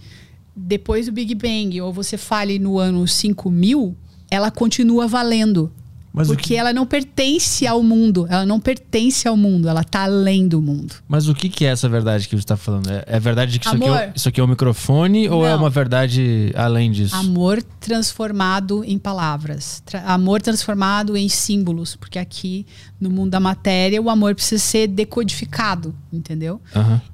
depois 0.56 1.08
do 1.08 1.12
Big 1.12 1.34
Bang 1.36 1.82
ou 1.82 1.92
você 1.92 2.18
fale 2.18 2.60
no 2.60 2.78
ano 2.78 3.08
5000, 3.08 3.96
ela 4.30 4.52
continua 4.52 5.08
valendo. 5.08 5.72
Mas 6.16 6.28
porque 6.28 6.50
que- 6.50 6.56
ela 6.56 6.72
não 6.72 6.86
pertence 6.86 7.68
ao 7.68 7.84
mundo. 7.84 8.26
Ela 8.30 8.46
não 8.46 8.60
pertence 8.60 9.28
ao 9.28 9.36
mundo. 9.36 9.68
Ela 9.68 9.84
tá 9.84 10.06
além 10.06 10.48
do 10.48 10.62
mundo. 10.62 10.96
Mas 11.08 11.28
o 11.28 11.36
que, 11.36 11.50
que 11.50 11.66
é 11.66 11.70
essa 11.70 11.90
verdade 11.90 12.28
que 12.28 12.36
você 12.36 12.40
está 12.42 12.56
falando? 12.56 12.90
É, 12.90 13.04
é 13.06 13.20
verdade 13.20 13.60
que 13.60 13.66
isso 13.68 13.76
aqui 13.76 13.84
é, 13.90 14.14
isso 14.16 14.30
aqui 14.30 14.40
é 14.40 14.44
um 14.44 14.48
microfone 14.48 15.28
ou 15.30 15.46
é 15.46 15.50
Não. 15.52 15.58
uma 15.58 15.70
verdade 15.70 16.54
além 16.56 16.90
disso? 16.92 17.16
Amor 17.16 17.62
transformado 17.80 18.84
em 18.86 18.98
palavras. 18.98 19.82
Tra- 19.86 20.04
amor 20.06 20.42
transformado 20.42 21.18
em 21.18 21.28
símbolos. 21.28 21.96
Porque 21.96 22.18
aqui, 22.18 22.66
no 23.00 23.10
mundo 23.10 23.32
da 23.32 23.40
matéria, 23.40 24.02
o 24.02 24.10
amor 24.10 24.34
precisa 24.36 24.64
ser 24.64 24.88
decodificado, 24.88 25.94
entendeu? 26.14 26.62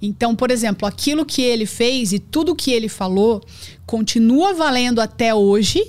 Então, 0.02 0.36
por 0.36 0.52
exemplo, 0.52 0.88
aquilo 0.88 1.26
que 1.26 1.42
ele 1.42 1.66
fez 1.66 2.12
e 2.14 2.20
tudo 2.20 2.56
que 2.56 2.72
ele 2.72 2.88
falou 2.88 3.42
continua 3.86 4.54
valendo 4.54 5.00
até 5.02 5.34
hoje, 5.34 5.84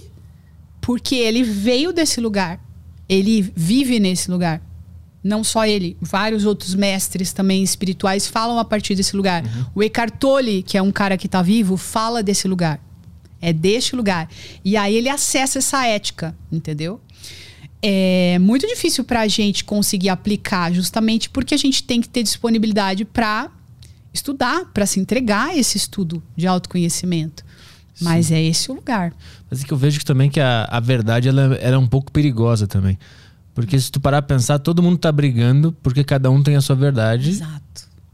porque 0.81 1.15
ele 1.15 1.43
veio 1.43 1.93
desse 1.93 2.21
lugar. 2.21 2.59
Ele 3.13 3.53
vive 3.55 4.01
nesse 4.01 4.31
lugar. 4.31 4.63
Não 5.23 5.45
só 5.45 5.65
ele, 5.65 5.97
vários 6.01 6.45
outros 6.45 6.75
mestres 6.75 7.33
também 7.33 7.63
espirituais 7.63 8.27
falam 8.27 8.59
a 8.59 8.65
partir 8.65 8.95
desse 8.95 9.15
lugar. 9.15 9.45
O 9.75 9.83
Eckhart 9.83 10.15
Tolle, 10.19 10.63
que 10.63 10.77
é 10.77 10.83
um 10.83 10.91
cara 10.91 11.17
que 11.17 11.27
está 11.27 11.43
vivo, 11.43 11.77
fala 11.77 12.23
desse 12.23 12.49
lugar. 12.49 12.81
É 13.41 13.53
deste 13.53 13.95
lugar. 13.95 14.29
E 14.65 14.77
aí 14.77 14.97
ele 14.97 15.09
acessa 15.09 15.59
essa 15.59 15.87
ética, 15.87 16.35
entendeu? 16.51 17.01
É 17.81 18.39
muito 18.41 18.67
difícil 18.67 19.05
para 19.05 19.21
a 19.21 19.29
gente 19.29 19.65
conseguir 19.65 20.09
aplicar, 20.09 20.73
justamente 20.73 21.29
porque 21.29 21.55
a 21.55 21.59
gente 21.59 21.83
tem 21.83 22.01
que 22.01 22.09
ter 22.09 22.23
disponibilidade 22.23 23.05
para 23.05 23.51
estudar, 24.13 24.67
para 24.73 24.87
se 24.87 25.01
entregar 25.01 25.51
a 25.51 25.57
esse 25.57 25.77
estudo 25.77 26.23
de 26.37 26.47
autoconhecimento. 26.47 27.45
Mas 28.01 28.31
é 28.33 28.43
esse 28.43 28.71
o 28.71 28.75
lugar. 28.75 29.13
Mas 29.51 29.63
é 29.63 29.67
que 29.67 29.73
eu 29.73 29.77
vejo 29.77 29.99
que 29.99 30.05
também 30.05 30.31
que 30.31 30.41
a, 30.41 30.65
a 30.71 30.81
verdade 30.81 31.29
ela, 31.29 31.55
ela 31.57 31.75
é 31.77 31.79
um 31.79 31.87
pouco 31.87 32.11
perigosa 32.11 32.67
também. 32.67 32.99
Porque 33.55 33.79
se 33.79 33.91
tu 33.93 34.01
parar 34.01 34.23
pra 34.23 34.35
pensar, 34.37 34.59
todo 34.59 34.83
mundo 34.83 34.97
tá 34.99 35.13
brigando 35.13 35.73
porque 35.83 36.03
cada 36.03 36.31
um 36.31 36.43
tem 36.43 36.57
a 36.57 36.61
sua 36.61 36.75
verdade. 36.75 37.31
Exato. 37.31 37.63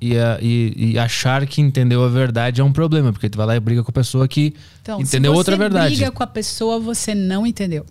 E, 0.00 0.16
a- 0.18 0.38
e- 0.42 0.74
e 0.92 0.98
achar 0.98 1.46
que 1.46 1.60
entendeu 1.60 2.04
a 2.04 2.08
verdade 2.08 2.60
é 2.60 2.64
um 2.64 2.72
problema, 2.72 3.12
porque 3.12 3.28
tu 3.30 3.36
vai 3.36 3.46
lá 3.46 3.56
e 3.56 3.60
briga 3.60 3.82
com 3.84 3.90
a 3.90 3.94
pessoa 3.94 4.26
que 4.28 4.54
Então, 4.82 5.00
entendeu 5.00 5.30
se 5.32 5.34
você 5.36 5.38
outra 5.38 5.56
verdade. 5.56 5.94
briga 5.94 6.10
com 6.10 6.22
a 6.22 6.26
pessoa, 6.26 6.78
você 6.80 7.14
não 7.14 7.46
entendeu. 7.46 7.84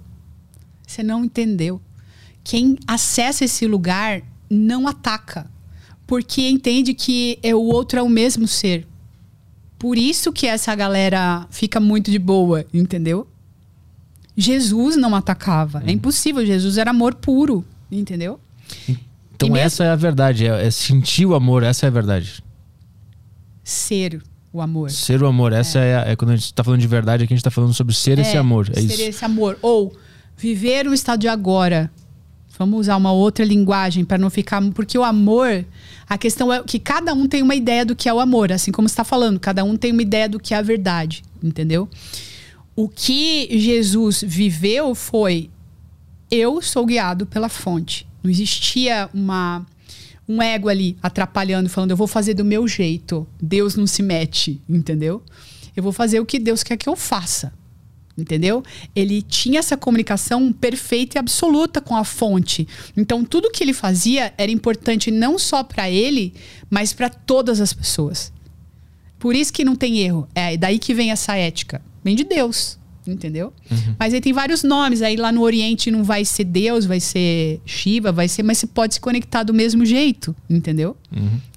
Você 0.86 1.04
não 1.04 1.24
entendeu. 1.26 1.82
Quem 2.44 2.78
acessa 2.88 3.44
esse 3.46 3.66
lugar 3.68 4.22
não 4.50 4.88
ataca, 4.88 5.48
porque 6.06 6.48
entende 6.48 6.94
que 6.94 7.38
é 7.44 7.54
o 7.54 7.62
outro 7.62 8.00
é 8.00 8.02
o 8.02 8.08
mesmo 8.10 8.48
ser. 8.48 8.88
Por 9.80 9.98
isso 9.98 10.32
que 10.34 10.48
essa 10.48 10.74
galera 10.76 11.45
fica 11.52 11.80
muito 11.80 12.10
de 12.10 12.18
boa, 12.20 12.66
entendeu? 12.74 13.28
Jesus 14.36 14.95
não 14.95 15.16
atacava. 15.16 15.80
Uhum. 15.80 15.88
É 15.88 15.91
impossível. 15.91 16.45
Jesus 16.45 16.78
era 16.78 16.91
amor 16.91 17.16
puro, 17.16 17.64
entendeu? 17.91 18.40
Então 19.36 19.49
mesmo- 19.49 19.58
essa 19.58 19.84
é 19.84 19.90
a 19.90 19.95
verdade, 19.95 20.48
é, 20.48 20.66
é 20.66 20.72
sentir 20.72 21.26
o 21.26 21.36
amor, 21.36 21.62
essa 21.64 21.86
é 21.86 21.88
a 21.88 21.91
verdade. 21.91 22.44
Ser 23.64 24.22
o 24.52 24.62
amor. 24.62 24.90
Ser 24.90 25.22
o 25.22 25.28
amor, 25.28 25.54
essa 25.54 25.80
é, 25.80 25.95
a- 25.95 26.02
é 26.12 26.16
quando 26.16 26.32
a 26.32 26.36
gente 26.36 26.54
tá 26.54 26.64
falando 26.64 26.80
de 26.82 26.88
verdade, 26.88 27.24
aqui 27.24 27.34
a 27.34 27.36
gente 27.38 27.44
tá 27.44 27.52
falando 27.52 27.74
sobre 27.74 27.94
ser 27.94 28.18
esse 28.18 28.38
amor. 28.38 28.68
É 28.72 28.76
ser 28.82 28.82
isso. 28.94 29.02
esse 29.02 29.26
amor. 29.26 29.58
Ou 29.62 29.95
viver 30.36 30.88
o 30.88 30.94
estado 30.94 31.20
de 31.20 31.28
agora. 31.28 31.91
Vamos 32.58 32.82
usar 32.82 32.98
uma 32.98 33.12
outra 33.12 33.46
linguagem 33.46 34.04
para 34.04 34.18
não 34.18 34.30
ficar. 34.30 34.62
Porque 34.72 34.98
o 34.98 35.04
amor, 35.04 35.66
a 36.10 36.18
questão 36.18 36.52
é 36.52 36.64
que 36.64 36.80
cada 36.80 37.14
um 37.14 37.28
tem 37.28 37.42
uma 37.42 37.56
ideia 37.56 37.86
do 37.86 37.96
que 37.96 38.10
é 38.10 38.14
o 38.14 38.20
amor, 38.20 38.52
assim 38.52 38.72
como 38.72 38.88
está 38.88 39.04
falando, 39.04 39.40
cada 39.40 39.64
um 39.64 39.78
tem 39.78 39.92
uma 39.92 40.02
ideia 40.02 40.28
do 40.28 40.40
que 40.40 40.54
é 40.54 40.58
a 40.58 40.62
verdade, 40.62 41.24
entendeu? 41.44 41.88
O 42.76 42.88
que 42.90 43.48
Jesus 43.60 44.24
viveu 44.26 44.96
foi: 44.96 45.50
eu 46.30 46.62
sou 46.62 46.86
guiado 46.86 47.26
pela 47.26 47.50
fonte. 47.50 48.08
Não 48.24 48.32
existia 48.32 49.10
uma 49.14 49.66
um 50.28 50.42
ego 50.42 50.68
ali 50.68 50.98
atrapalhando, 51.02 51.70
falando, 51.70 51.92
eu 51.92 51.98
vou 51.98 52.08
fazer 52.08 52.34
do 52.34 52.44
meu 52.44 52.68
jeito. 52.68 53.26
Deus 53.42 53.76
não 53.76 53.88
se 53.88 54.04
mete, 54.04 54.62
entendeu? 54.68 55.24
Eu 55.76 55.82
vou 55.82 55.94
fazer 55.94 56.20
o 56.20 56.26
que 56.26 56.38
Deus 56.38 56.64
quer 56.64 56.76
que 56.76 56.90
eu 56.90 56.96
faça. 56.96 57.54
Entendeu? 58.18 58.64
Ele 58.95 59.22
tinha 59.22 59.60
essa 59.60 59.77
comunicação 59.77 60.52
perfeita 60.52 61.18
e 61.18 61.19
absoluta 61.19 61.80
com 61.80 61.95
a 61.95 62.03
fonte. 62.03 62.68
Então, 62.98 63.23
tudo 63.23 63.52
que 63.52 63.64
ele 63.64 63.73
fazia 63.73 64.34
era 64.38 64.52
importante 64.52 65.11
não 65.11 65.38
só 65.38 65.64
para 65.64 65.88
ele, 65.89 66.34
mas 66.69 66.94
para 66.94 67.10
todas 67.10 67.61
as 67.61 67.72
pessoas. 67.73 68.34
Por 69.19 69.35
isso 69.35 69.53
que 69.53 69.64
não 69.64 69.76
tem 69.76 69.99
erro. 69.99 70.27
É 70.34 70.57
daí 70.57 70.80
que 70.80 70.94
vem 70.95 71.11
essa 71.11 71.35
ética. 71.35 71.80
Vem 72.03 72.15
de 72.15 72.23
Deus, 72.23 72.77
entendeu? 73.06 73.53
Mas 73.99 74.14
aí 74.15 74.22
tem 74.22 74.34
vários 74.34 74.64
nomes. 74.64 75.02
Aí 75.03 75.15
lá 75.15 75.31
no 75.31 75.41
Oriente 75.41 75.91
não 75.91 76.03
vai 76.03 76.26
ser 76.26 76.44
Deus, 76.45 76.85
vai 76.85 76.99
ser 76.99 77.61
Shiva, 77.65 78.11
vai 78.11 78.27
ser, 78.27 78.41
mas 78.44 78.57
você 78.57 78.65
pode 78.68 78.95
se 78.95 78.99
conectar 78.99 79.44
do 79.44 79.53
mesmo 79.53 79.85
jeito, 79.85 80.35
entendeu? 80.49 80.98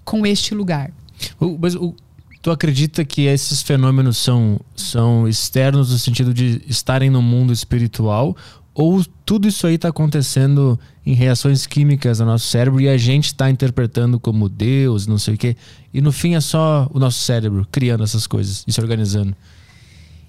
Com 0.04 0.26
este 0.26 0.54
lugar. 0.54 0.92
O- 1.38 1.56
mas 1.58 1.74
o- 1.74 1.94
tu 2.42 2.50
acredita 2.50 3.04
que 3.04 3.22
esses 3.22 3.62
fenômenos 3.62 4.16
são, 4.16 4.60
são 4.74 5.28
externos 5.28 5.90
no 5.90 5.98
sentido 5.98 6.32
de 6.32 6.62
estarem 6.66 7.10
no 7.10 7.20
mundo 7.20 7.52
espiritual? 7.52 8.36
Ou 8.72 9.04
tudo 9.26 9.48
isso 9.48 9.66
aí 9.66 9.74
está 9.74 9.88
acontecendo 9.88 10.78
em 11.04 11.12
reações 11.12 11.66
químicas 11.66 12.20
no 12.20 12.26
nosso 12.26 12.46
cérebro 12.48 12.80
e 12.80 12.88
a 12.88 12.96
gente 12.96 13.26
está 13.26 13.50
interpretando 13.50 14.18
como 14.18 14.48
Deus, 14.48 15.06
não 15.06 15.18
sei 15.18 15.34
o 15.34 15.38
quê? 15.38 15.56
E 15.92 16.00
no 16.00 16.12
fim 16.12 16.34
é 16.34 16.40
só 16.40 16.88
o 16.92 16.98
nosso 16.98 17.20
cérebro 17.20 17.66
criando 17.70 18.04
essas 18.04 18.26
coisas 18.26 18.64
e 18.66 18.72
se 18.72 18.80
organizando. 18.80 19.36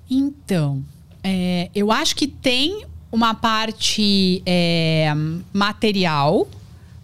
Então, 0.10 0.84
é, 1.24 1.70
eu 1.74 1.92
acho 1.92 2.16
que 2.16 2.28
tem 2.28 2.84
uma 3.12 3.34
parte 3.34 4.42
é, 4.46 5.14
material, 5.54 6.48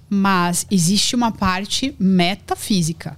mas 0.10 0.66
existe 0.70 1.16
uma 1.16 1.32
parte 1.32 1.96
metafísica. 2.00 3.18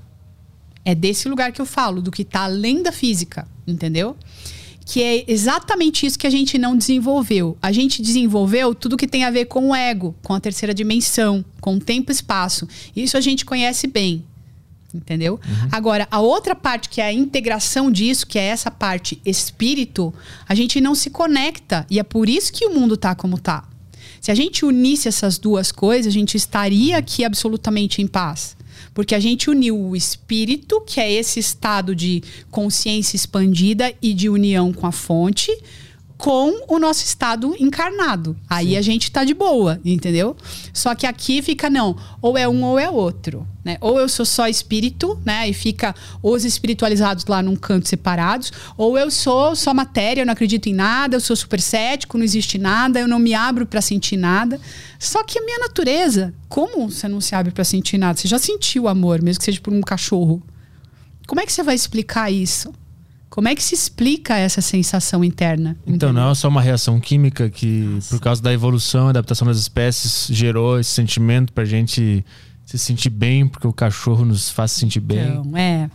É 0.86 0.96
desse 0.96 1.28
lugar 1.28 1.52
que 1.52 1.62
eu 1.62 1.66
falo, 1.66 2.02
do 2.02 2.12
que 2.12 2.22
está 2.22 2.42
além 2.42 2.82
da 2.82 2.92
física, 2.92 3.48
entendeu? 3.68 4.16
Que 4.86 5.04
é 5.04 5.26
exatamente 5.28 6.06
isso 6.06 6.18
que 6.18 6.26
a 6.26 6.32
gente 6.32 6.58
não 6.58 6.76
desenvolveu. 6.76 7.58
A 7.62 7.72
gente 7.72 8.02
desenvolveu 8.02 8.74
tudo 8.74 8.98
que 8.98 9.08
tem 9.08 9.24
a 9.24 9.30
ver 9.30 9.46
com 9.46 9.70
o 9.70 9.76
ego, 9.76 10.16
com 10.24 10.34
a 10.34 10.40
terceira 10.40 10.74
dimensão, 10.74 11.46
com 11.62 11.76
o 11.76 11.80
tempo 11.80 12.12
e 12.12 12.14
espaço. 12.14 12.68
Isso 12.96 13.16
a 13.16 13.22
gente 13.22 13.46
conhece 13.46 13.86
bem. 13.86 14.24
Entendeu? 14.92 15.40
Agora, 15.72 16.08
a 16.10 16.20
outra 16.20 16.56
parte, 16.56 16.90
que 16.90 17.00
é 17.00 17.06
a 17.06 17.14
integração 17.14 17.92
disso, 17.92 18.26
que 18.26 18.40
é 18.40 18.46
essa 18.46 18.72
parte 18.72 19.22
espírito, 19.24 20.12
a 20.48 20.56
gente 20.56 20.82
não 20.82 20.96
se 20.96 21.12
conecta. 21.12 21.86
E 21.92 22.00
é 22.00 22.04
por 22.04 22.28
isso 22.28 22.52
que 22.52 22.66
o 22.66 22.74
mundo 22.74 22.98
tá 22.98 23.14
como 23.14 23.38
tá. 23.38 23.70
Se 24.20 24.32
a 24.32 24.36
gente 24.36 24.66
unisse 24.66 25.08
essas 25.08 25.38
duas 25.38 25.72
coisas, 25.72 26.08
a 26.08 26.14
gente 26.14 26.36
estaria 26.36 26.98
aqui 26.98 27.24
absolutamente 27.24 28.02
em 28.02 28.08
paz. 28.08 28.58
Porque 28.94 29.16
a 29.16 29.20
gente 29.20 29.50
uniu 29.50 29.80
o 29.80 29.96
espírito, 29.96 30.82
que 30.82 31.00
é 31.00 31.12
esse 31.12 31.40
estado 31.40 31.96
de 31.96 32.24
consciência 32.50 33.16
expandida 33.16 33.94
e 34.02 34.14
de 34.14 34.30
união 34.30 34.74
com 34.74 34.88
a 34.88 34.92
fonte, 34.92 35.52
com 36.20 36.66
o 36.68 36.78
nosso 36.78 37.06
estado 37.06 37.56
encarnado. 37.58 38.36
Aí 38.50 38.76
a 38.76 38.82
gente 38.82 39.10
tá 39.10 39.24
de 39.24 39.34
boa, 39.34 39.80
entendeu? 39.86 40.36
Só 40.74 40.94
que 40.94 41.08
aqui 41.08 41.42
fica 41.42 41.70
não, 41.70 41.96
ou 42.22 42.38
é 42.38 42.48
um 42.48 42.62
ou 42.66 42.78
é 42.78 42.90
outro, 42.90 43.48
né? 43.70 43.78
Ou 43.82 44.00
eu 44.00 44.10
sou 44.10 44.26
só 44.26 44.48
espírito, 44.48 45.20
né? 45.24 45.48
E 45.48 45.54
fica 45.54 45.94
os 46.24 46.44
espiritualizados 46.44 47.26
lá 47.28 47.42
num 47.42 47.56
canto 47.56 47.88
separados, 47.88 48.52
ou 48.76 48.98
eu 48.98 49.12
sou 49.12 49.56
só 49.56 49.74
matéria, 49.74 50.22
eu 50.22 50.26
não 50.26 50.34
acredito 50.34 50.68
em 50.68 50.74
nada, 50.74 51.16
eu 51.16 51.22
sou 51.22 51.36
super 51.36 51.62
cético, 51.62 52.18
não 52.18 52.26
existe 52.26 52.58
nada, 52.58 53.00
eu 53.00 53.08
não 53.08 53.20
me 53.20 53.36
abro 53.36 53.68
para 53.68 53.82
sentir 53.82 54.18
nada. 54.18 54.60
Só 54.98 55.24
que 55.24 55.38
a 55.38 55.46
minha 55.46 55.60
natureza, 55.60 56.34
como 56.48 56.90
você 56.90 57.08
não 57.08 57.22
se 57.22 57.36
abre 57.36 57.52
para 57.52 57.64
sentir 57.64 57.98
nada? 57.98 58.18
Você 58.18 58.28
já 58.28 58.40
sentiu 58.40 58.88
amor, 58.88 59.22
mesmo 59.22 59.40
que 59.40 59.46
seja 59.46 59.62
por 59.62 59.72
um 59.72 59.82
cachorro. 59.82 60.42
Como 61.28 61.40
é 61.40 61.46
que 61.46 61.54
você 61.54 61.62
vai 61.62 61.76
explicar 61.76 62.32
isso? 62.32 62.74
Como 63.30 63.48
é 63.48 63.54
que 63.54 63.64
se 63.64 63.76
explica 63.76 64.36
essa 64.36 64.60
sensação 64.60 65.24
interna? 65.24 65.78
Então 65.86 66.12
não 66.12 66.32
é 66.32 66.36
só 66.36 66.48
uma 66.48 66.62
reação 66.62 67.00
química 67.00 67.48
que, 67.50 68.00
por 68.10 68.20
causa 68.20 68.42
da 68.42 68.52
evolução, 68.52 69.08
adaptação 69.08 69.48
das 69.48 69.60
espécies, 69.60 70.28
gerou 70.36 70.80
esse 70.80 70.90
sentimento 70.90 71.54
pra 71.54 71.64
gente 71.64 72.26
se 72.78 72.78
sentir 72.78 73.10
bem, 73.10 73.48
porque 73.48 73.68
o 73.68 73.74
cachorro 73.74 74.24
nos 74.24 74.50
faz 74.50 74.72
se 74.74 74.80
sentir 74.82 75.00
bem. 75.00 75.20
Então, 75.40 75.58
é. 75.58 75.90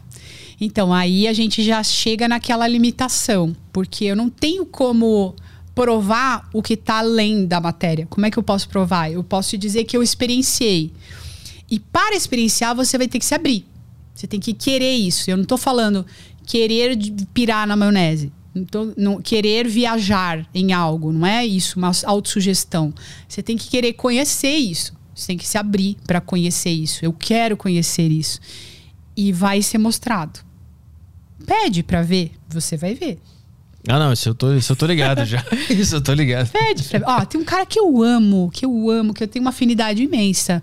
Então, 0.61 0.93
aí 0.93 1.27
a 1.29 1.33
gente 1.33 1.63
já 1.63 1.83
chega 1.83 2.27
naquela 2.29 2.67
limitação, 2.67 3.55
porque 3.73 4.05
eu 4.07 4.17
não 4.17 4.29
tenho 4.31 4.65
como 4.67 5.35
provar 5.75 6.49
o 6.53 6.63
que 6.63 6.75
está 6.75 6.99
além 6.99 7.47
da 7.47 7.61
matéria. 7.61 8.07
Como 8.09 8.25
é 8.27 8.31
que 8.31 8.39
eu 8.39 8.43
posso 8.43 8.69
provar? 8.69 9.11
Eu 9.11 9.23
posso 9.23 9.51
te 9.51 9.59
dizer 9.59 9.85
que 9.85 9.97
eu 9.97 10.03
experienciei. 10.03 10.93
E 11.71 11.79
para 11.79 12.15
experienciar, 12.17 12.75
você 12.75 12.97
vai 12.99 13.09
ter 13.09 13.19
que 13.19 13.25
se 13.25 13.35
abrir. 13.35 13.67
Você 14.15 14.27
tem 14.27 14.39
que 14.39 14.53
querer 14.53 14.95
isso. 14.95 15.31
Eu 15.31 15.37
não 15.37 15.43
estou 15.43 15.59
falando 15.59 16.07
querer 16.47 16.97
pirar 17.33 17.67
na 17.67 17.75
maionese. 17.77 18.33
Tô- 18.71 18.93
não- 18.97 19.21
querer 19.21 19.67
viajar 19.67 20.47
em 20.55 20.73
algo, 20.73 21.13
não 21.13 21.27
é 21.27 21.45
isso, 21.45 21.77
uma 21.79 21.91
autossugestão. 22.05 22.95
Você 23.29 23.43
tem 23.43 23.57
que 23.57 23.69
querer 23.69 23.95
conhecer 23.95 24.55
isso. 24.57 24.93
Você 25.15 25.29
tem 25.29 25.37
que 25.37 25.47
se 25.47 25.57
abrir 25.57 25.97
para 26.07 26.21
conhecer 26.21 26.71
isso. 26.71 27.05
Eu 27.05 27.13
quero 27.13 27.57
conhecer 27.57 28.11
isso. 28.11 28.41
E 29.17 29.33
vai 29.33 29.63
ser 29.63 29.79
mostrado. 29.79 30.41
Pede 31.47 31.83
para 31.83 32.03
ver, 32.03 32.33
você 32.49 32.77
vai 32.77 32.95
ver. 32.95 33.21
Ah, 33.87 33.99
não, 33.99 34.13
isso 34.13 34.31
eu 34.31 34.35
tô, 34.35 34.55
isso 34.55 34.73
eu 34.73 34.77
tô 34.77 34.87
ligado 34.87 35.25
já. 35.27 35.45
isso 35.69 35.97
eu 35.97 36.01
tô 36.01 36.15
ligado. 36.15 36.51
Pede 36.51 36.85
pra... 36.85 37.19
Ó, 37.19 37.25
tem 37.25 37.41
um 37.41 37.45
cara 37.45 37.67
que 37.67 37.79
eu 37.79 38.03
amo, 38.03 38.51
que 38.51 38.65
eu 38.65 38.91
amo, 38.91 39.13
que 39.13 39.23
eu 39.23 39.29
tenho 39.29 39.45
uma 39.45 39.51
afinidade 39.51 40.03
imensa. 40.03 40.63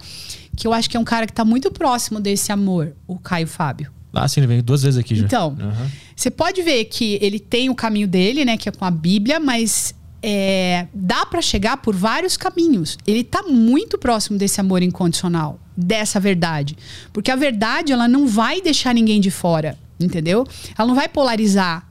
Que 0.58 0.66
eu 0.66 0.74
acho 0.74 0.90
que 0.90 0.98
é 0.98 1.00
um 1.00 1.04
cara 1.04 1.28
que 1.28 1.34
tá 1.34 1.46
muito 1.46 1.72
próximo 1.72 2.20
desse 2.20 2.52
amor, 2.52 2.94
o 3.08 3.20
Caio 3.20 3.48
Fábio. 3.48 3.92
Ah, 4.12 4.28
sim, 4.28 4.42
ele 4.42 4.48
veio 4.48 4.64
duas 4.64 4.82
vezes 4.82 5.00
aqui 5.00 5.16
já. 5.16 5.26
Então, 5.26 5.56
Aham. 5.60 5.90
você 6.16 6.30
pode 6.30 6.62
ver 6.64 6.86
que 6.86 7.18
ele 7.22 7.40
tem 7.40 7.70
o 7.70 7.76
caminho 7.76 8.08
dele, 8.08 8.44
né? 8.44 8.58
Que 8.58 8.68
é 8.68 8.72
com 8.72 8.84
a 8.84 8.92
Bíblia, 8.92 9.40
mas 9.40 9.96
é, 10.24 10.88
dá 10.94 11.26
pra 11.26 11.42
chegar 11.42 11.78
por 11.78 11.96
vários 11.96 12.38
caminhos. 12.38 12.98
Ele 13.06 13.24
tá 13.24 13.44
muito 13.44 13.98
próximo 13.98 14.38
desse 14.38 14.62
amor 14.62 14.84
incondicional, 14.84 15.60
dessa 15.76 16.20
verdade. 16.20 16.78
Porque 17.12 17.32
a 17.32 17.36
verdade, 17.36 17.92
ela 17.92 18.08
não 18.08 18.28
vai 18.28 18.62
deixar 18.62 18.94
ninguém 18.94 19.20
de 19.20 19.32
fora, 19.32 19.78
entendeu? 20.00 20.46
Ela 20.78 20.88
não 20.88 20.96
vai 20.96 21.08
polarizar. 21.08 21.88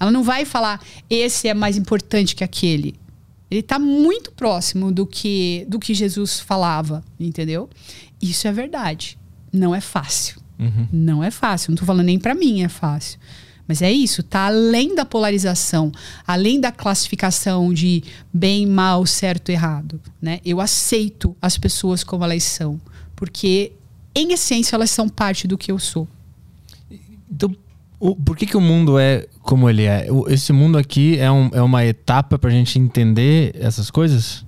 Ela 0.00 0.10
não 0.10 0.22
vai 0.22 0.44
falar, 0.44 0.80
esse 1.10 1.48
é 1.48 1.54
mais 1.54 1.76
importante 1.76 2.36
que 2.36 2.44
aquele. 2.44 2.94
Ele 3.50 3.62
tá 3.62 3.78
muito 3.78 4.30
próximo 4.30 4.92
do 4.92 5.06
que, 5.06 5.66
do 5.68 5.78
que 5.78 5.94
Jesus 5.94 6.38
falava, 6.38 7.02
entendeu? 7.18 7.68
Isso 8.20 8.46
é 8.46 8.52
verdade. 8.52 9.18
Não 9.52 9.74
é 9.74 9.80
fácil. 9.80 10.40
Não 10.92 11.24
é 11.24 11.30
fácil. 11.30 11.70
Não 11.70 11.76
tô 11.76 11.84
falando 11.84 12.06
nem 12.06 12.18
pra 12.18 12.34
mim 12.34 12.62
é 12.62 12.68
fácil. 12.68 13.18
Mas 13.68 13.82
é 13.82 13.92
isso, 13.92 14.22
tá 14.22 14.46
além 14.46 14.94
da 14.94 15.04
polarização, 15.04 15.92
além 16.26 16.58
da 16.58 16.72
classificação 16.72 17.72
de 17.72 18.02
bem, 18.32 18.64
mal, 18.66 19.04
certo, 19.04 19.50
errado, 19.50 20.00
né? 20.22 20.40
Eu 20.42 20.58
aceito 20.58 21.36
as 21.40 21.58
pessoas 21.58 22.02
como 22.02 22.24
elas 22.24 22.42
são, 22.44 22.80
porque 23.14 23.72
em 24.14 24.32
essência 24.32 24.74
elas 24.74 24.90
são 24.90 25.06
parte 25.06 25.46
do 25.46 25.58
que 25.58 25.70
eu 25.70 25.78
sou. 25.78 26.08
Então, 27.30 27.54
o- 28.00 28.16
por 28.16 28.36
que, 28.38 28.46
que 28.46 28.56
o 28.56 28.60
mundo 28.60 28.98
é 28.98 29.26
como 29.42 29.68
ele 29.68 29.82
é? 29.84 30.10
O- 30.10 30.26
Esse 30.30 30.52
mundo 30.52 30.78
aqui 30.78 31.18
é, 31.18 31.30
um- 31.30 31.50
é 31.52 31.60
uma 31.60 31.84
etapa 31.84 32.38
pra 32.38 32.50
gente 32.50 32.78
entender 32.78 33.54
essas 33.60 33.90
coisas? 33.90 34.44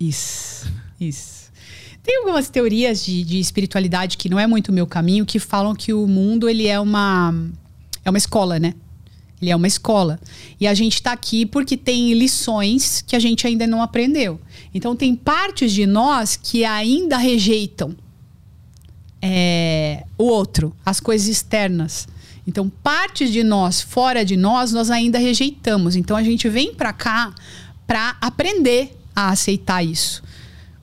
Isso, 0.00 0.66
isso. 1.00 1.44
Tem 2.02 2.18
algumas 2.18 2.50
teorias 2.50 3.04
de, 3.04 3.22
de 3.24 3.38
espiritualidade 3.38 4.16
que 4.18 4.28
não 4.28 4.38
é 4.38 4.46
muito 4.46 4.68
o 4.70 4.72
meu 4.72 4.86
caminho, 4.86 5.24
que 5.24 5.38
falam 5.38 5.74
que 5.74 5.92
o 5.94 6.06
mundo 6.08 6.48
ele 6.48 6.66
é 6.66 6.78
uma 6.78 7.32
é 8.04 8.10
uma 8.10 8.18
escola, 8.18 8.58
né? 8.58 8.74
Ele 9.40 9.50
é 9.50 9.56
uma 9.56 9.66
escola. 9.66 10.18
E 10.60 10.66
a 10.66 10.74
gente 10.74 10.94
está 10.94 11.12
aqui 11.12 11.44
porque 11.44 11.76
tem 11.76 12.12
lições 12.14 13.02
que 13.06 13.14
a 13.16 13.18
gente 13.18 13.46
ainda 13.46 13.66
não 13.66 13.82
aprendeu. 13.82 14.40
Então 14.72 14.94
tem 14.96 15.14
partes 15.14 15.72
de 15.72 15.86
nós 15.86 16.36
que 16.36 16.64
ainda 16.64 17.16
rejeitam 17.16 17.94
é, 19.20 20.04
o 20.18 20.24
outro, 20.24 20.74
as 20.84 21.00
coisas 21.00 21.28
externas. 21.28 22.06
Então, 22.46 22.68
partes 22.68 23.32
de 23.32 23.42
nós, 23.42 23.80
fora 23.80 24.22
de 24.22 24.36
nós, 24.36 24.70
nós 24.70 24.90
ainda 24.90 25.18
rejeitamos. 25.18 25.96
Então, 25.96 26.14
a 26.14 26.22
gente 26.22 26.46
vem 26.46 26.74
para 26.74 26.92
cá 26.92 27.34
para 27.86 28.16
aprender 28.20 28.94
a 29.16 29.30
aceitar 29.30 29.82
isso. 29.82 30.22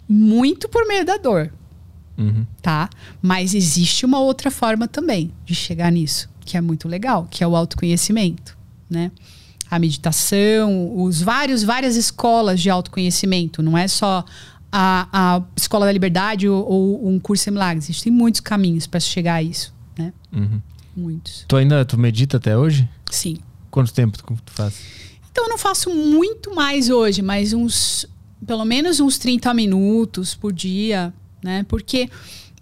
Muito 0.10 0.68
por 0.68 0.88
meio 0.88 1.06
da 1.06 1.18
dor, 1.18 1.54
Uhum. 2.18 2.46
tá? 2.64 2.90
Mas 3.22 3.54
existe 3.54 4.06
uma 4.08 4.20
outra 4.20 4.50
forma 4.50 4.88
também 4.88 5.32
de 5.46 5.54
chegar 5.54 5.92
nisso, 5.92 6.28
que 6.46 6.58
é 6.58 6.62
muito 6.62 6.88
legal, 6.88 7.28
que 7.30 7.44
é 7.44 7.48
o 7.48 7.56
autoconhecimento, 7.56 8.58
né? 8.90 9.12
A 9.70 9.80
meditação, 9.80 11.02
os 11.02 11.22
vários, 11.22 11.64
várias 11.64 11.96
escolas 11.96 12.60
de 12.60 12.70
autoconhecimento, 12.70 13.64
não 13.64 13.78
é 13.78 13.88
só 13.88 14.26
a, 14.72 15.08
a 15.12 15.44
escola 15.56 15.86
da 15.86 15.92
liberdade 15.92 16.48
ou, 16.48 16.70
ou 16.70 17.08
um 17.10 17.20
curso 17.20 17.50
em 17.50 17.54
milagres. 17.54 17.90
Existem 17.90 18.12
muitos 18.12 18.42
caminhos 18.42 18.86
para 18.86 19.00
chegar 19.00 19.36
a 19.36 19.44
isso, 19.44 19.74
né? 19.98 20.14
Uhum. 20.32 20.62
Muitos. 20.96 21.46
Tu 21.48 21.56
ainda 21.56 21.86
tu 21.86 21.98
medita 21.98 22.38
até 22.38 22.58
hoje? 22.58 22.88
Sim. 23.10 23.38
Quanto 23.70 23.94
tempo 23.94 24.18
tu, 24.18 24.26
tu 24.46 24.52
faz? 24.52 24.76
Então 25.32 25.46
eu 25.46 25.50
não 25.50 25.58
faço 25.58 25.90
muito 25.90 26.54
mais 26.54 26.90
hoje, 26.90 27.22
mas 27.22 27.54
uns 27.54 28.06
pelo 28.46 28.66
menos 28.66 29.00
uns 29.00 29.18
30 29.18 29.54
minutos 29.54 30.36
por 30.36 30.52
dia, 30.52 31.14
né? 31.44 31.64
Porque 31.68 32.10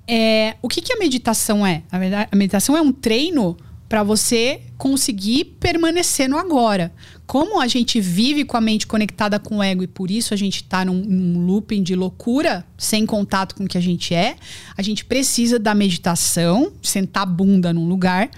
é, 0.08 0.56
o 0.62 0.68
que, 0.68 0.82
que 0.82 0.94
a 0.94 0.98
meditação 0.98 1.66
é? 1.66 1.84
A, 1.92 2.36
meditação 2.36 2.76
é 2.76 2.82
um 2.82 2.92
treino 2.92 3.58
para 3.90 4.04
você 4.04 4.62
conseguir 4.78 5.46
permanecer 5.60 6.30
no 6.30 6.38
agora. 6.38 6.94
Como 7.26 7.60
a 7.60 7.68
gente 7.68 8.00
vive 8.00 8.46
com 8.46 8.56
a 8.56 8.62
mente 8.62 8.86
conectada 8.86 9.40
com 9.40 9.58
o 9.58 9.64
ego 9.64 9.84
e 9.84 9.88
por 9.88 10.12
isso 10.12 10.32
a 10.32 10.38
gente 10.38 10.58
está 10.58 10.86
num, 10.86 10.94
num 10.94 11.46
looping 11.46 11.82
de 11.82 11.96
loucura, 11.96 12.64
sem 12.78 13.04
contato 13.06 13.56
com 13.56 13.64
o 13.64 13.68
que 13.68 13.78
a 13.78 13.82
gente 13.82 14.14
é, 14.14 14.36
a 14.78 14.82
gente 14.84 15.04
precisa 15.04 15.58
da 15.58 15.74
meditação, 15.74 16.72
sentar 16.84 17.24
a 17.24 17.26
bunda 17.26 17.74
num 17.74 17.90
lugar, 17.90 18.30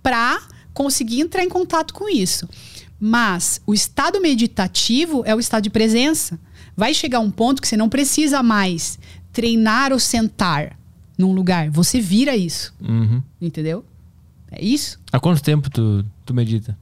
para 0.00 0.40
conseguir 0.72 1.20
entrar 1.20 1.42
em 1.42 1.48
contato 1.48 1.92
com 1.92 2.08
isso. 2.08 2.48
Mas 2.98 3.60
o 3.66 3.74
estado 3.74 4.20
meditativo 4.20 5.22
é 5.26 5.34
o 5.34 5.40
estado 5.40 5.64
de 5.64 5.70
presença. 5.70 6.38
Vai 6.76 6.94
chegar 6.94 7.18
um 7.18 7.30
ponto 7.30 7.60
que 7.60 7.66
você 7.66 7.76
não 7.76 7.88
precisa 7.88 8.42
mais 8.42 8.98
treinar 9.32 9.92
ou 9.92 9.98
sentar 9.98 10.78
num 11.18 11.32
lugar. 11.32 11.68
Você 11.70 12.00
vira 12.00 12.36
isso. 12.36 12.72
Uhum. 12.80 13.22
Entendeu? 13.40 13.84
É 14.50 14.64
isso. 14.64 14.98
Há 15.12 15.20
quanto 15.20 15.42
tempo 15.42 15.70
tu, 15.70 16.04
tu 16.24 16.34
medita? 16.34 16.76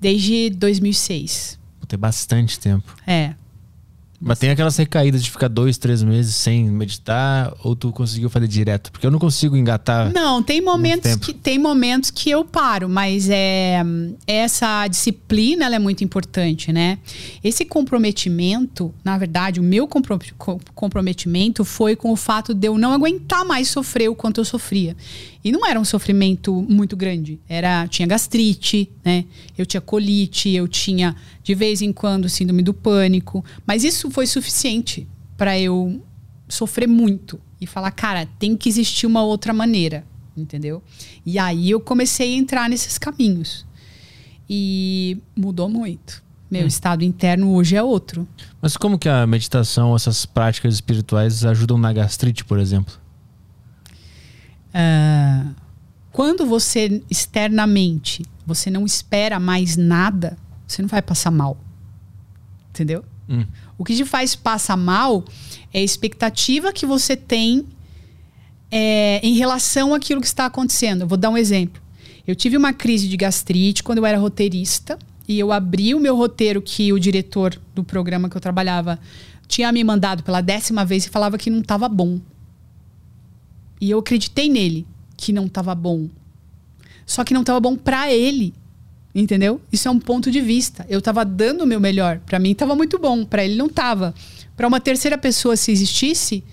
Desde 0.00 0.50
2006. 0.50 1.58
Pô, 1.80 1.86
Tem 1.86 1.98
bastante 1.98 2.58
tempo. 2.58 2.94
É. 3.06 3.34
Mas 4.18 4.38
tem 4.38 4.48
aquelas 4.48 4.74
recaídas 4.78 5.22
de 5.22 5.30
ficar 5.30 5.46
dois, 5.46 5.76
três 5.76 6.02
meses 6.02 6.34
sem 6.36 6.70
meditar, 6.70 7.52
ou 7.62 7.76
tu 7.76 7.92
conseguiu 7.92 8.30
fazer 8.30 8.48
direto? 8.48 8.90
Porque 8.90 9.06
eu 9.06 9.10
não 9.10 9.18
consigo 9.18 9.54
engatar. 9.54 10.10
Não, 10.10 10.42
tem 10.42 10.58
momentos 10.62 11.16
que 11.16 11.34
tem 11.34 11.58
momentos 11.58 12.10
que 12.10 12.30
eu 12.30 12.42
paro, 12.42 12.88
mas 12.88 13.28
é 13.28 13.82
essa 14.26 14.88
disciplina 14.88 15.66
é 15.66 15.78
muito 15.78 16.02
importante, 16.02 16.72
né? 16.72 16.98
Esse 17.44 17.62
comprometimento, 17.66 18.92
na 19.04 19.18
verdade, 19.18 19.60
o 19.60 19.62
meu 19.62 19.86
compro- 19.86 20.18
co- 20.38 20.60
comprometimento 20.74 21.62
foi 21.62 21.94
com 21.94 22.10
o 22.10 22.16
fato 22.16 22.54
de 22.54 22.68
eu 22.68 22.78
não 22.78 22.92
aguentar 22.94 23.44
mais 23.44 23.68
sofrer 23.68 24.08
o 24.08 24.14
quanto 24.14 24.40
eu 24.40 24.46
sofria. 24.46 24.96
E 25.46 25.52
não 25.52 25.64
era 25.64 25.78
um 25.78 25.84
sofrimento 25.84 26.52
muito 26.68 26.96
grande. 26.96 27.38
Era 27.48 27.86
tinha 27.86 28.08
gastrite, 28.08 28.90
né? 29.04 29.24
Eu 29.56 29.64
tinha 29.64 29.80
colite, 29.80 30.50
eu 30.50 30.66
tinha 30.66 31.14
de 31.40 31.54
vez 31.54 31.80
em 31.80 31.92
quando 31.92 32.28
síndrome 32.28 32.64
do 32.64 32.74
pânico, 32.74 33.44
mas 33.64 33.84
isso 33.84 34.10
foi 34.10 34.26
suficiente 34.26 35.06
para 35.36 35.56
eu 35.56 36.02
sofrer 36.48 36.88
muito 36.88 37.38
e 37.60 37.66
falar, 37.66 37.92
cara, 37.92 38.26
tem 38.40 38.56
que 38.56 38.68
existir 38.68 39.06
uma 39.06 39.22
outra 39.22 39.52
maneira, 39.52 40.04
entendeu? 40.36 40.82
E 41.24 41.38
aí 41.38 41.70
eu 41.70 41.78
comecei 41.78 42.34
a 42.34 42.36
entrar 42.36 42.68
nesses 42.68 42.98
caminhos. 42.98 43.64
E 44.50 45.16
mudou 45.36 45.68
muito. 45.68 46.24
Meu 46.50 46.66
estado 46.66 47.04
interno 47.04 47.52
hoje 47.52 47.76
é 47.76 47.82
outro. 47.84 48.26
Mas 48.60 48.76
como 48.76 48.98
que 48.98 49.08
a 49.08 49.24
meditação, 49.28 49.94
essas 49.94 50.26
práticas 50.26 50.74
espirituais 50.74 51.44
ajudam 51.44 51.78
na 51.78 51.92
gastrite, 51.92 52.44
por 52.44 52.58
exemplo? 52.58 53.05
Ah, 54.78 55.46
quando 56.12 56.44
você 56.44 57.02
externamente 57.10 58.22
você 58.44 58.70
não 58.70 58.84
espera 58.84 59.40
mais 59.40 59.74
nada, 59.74 60.36
você 60.66 60.82
não 60.82 60.88
vai 60.88 61.00
passar 61.00 61.30
mal. 61.30 61.56
Entendeu? 62.68 63.02
Hum. 63.26 63.46
O 63.78 63.84
que 63.84 63.96
te 63.96 64.04
faz 64.04 64.36
passar 64.36 64.76
mal 64.76 65.24
é 65.72 65.78
a 65.78 65.82
expectativa 65.82 66.74
que 66.74 66.84
você 66.84 67.16
tem 67.16 67.66
é, 68.70 69.18
em 69.22 69.34
relação 69.34 69.94
àquilo 69.94 70.20
que 70.20 70.26
está 70.26 70.44
acontecendo. 70.44 71.02
Eu 71.02 71.06
vou 71.06 71.16
dar 71.16 71.30
um 71.30 71.38
exemplo. 71.38 71.82
Eu 72.26 72.36
tive 72.36 72.56
uma 72.56 72.74
crise 72.74 73.08
de 73.08 73.16
gastrite 73.16 73.82
quando 73.82 73.98
eu 73.98 74.06
era 74.06 74.18
roteirista 74.18 74.98
e 75.26 75.38
eu 75.38 75.52
abri 75.52 75.94
o 75.94 76.00
meu 76.00 76.14
roteiro 76.14 76.60
que 76.60 76.92
o 76.92 77.00
diretor 77.00 77.58
do 77.74 77.82
programa 77.82 78.28
que 78.28 78.36
eu 78.36 78.40
trabalhava 78.42 78.98
tinha 79.48 79.72
me 79.72 79.82
mandado 79.82 80.22
pela 80.22 80.42
décima 80.42 80.84
vez 80.84 81.06
e 81.06 81.08
falava 81.08 81.38
que 81.38 81.48
não 81.48 81.60
estava 81.60 81.88
bom. 81.88 82.20
E 83.80 83.90
eu 83.90 83.98
acreditei 83.98 84.48
nele 84.48 84.86
que 85.16 85.32
não 85.32 85.46
estava 85.46 85.74
bom. 85.74 86.08
Só 87.04 87.24
que 87.24 87.34
não 87.34 87.42
estava 87.42 87.60
bom 87.60 87.76
para 87.76 88.12
ele. 88.12 88.52
Entendeu? 89.14 89.60
Isso 89.72 89.88
é 89.88 89.90
um 89.90 89.98
ponto 89.98 90.30
de 90.30 90.42
vista. 90.42 90.84
Eu 90.90 90.98
estava 90.98 91.24
dando 91.24 91.62
o 91.62 91.66
meu 91.66 91.80
melhor. 91.80 92.20
Para 92.26 92.38
mim 92.38 92.50
estava 92.50 92.74
muito 92.74 92.98
bom, 92.98 93.24
para 93.24 93.44
ele 93.44 93.56
não 93.56 93.66
estava. 93.66 94.14
Para 94.54 94.68
uma 94.68 94.78
terceira 94.78 95.16
pessoa 95.16 95.56
se 95.56 95.72
existisse, 95.72 96.44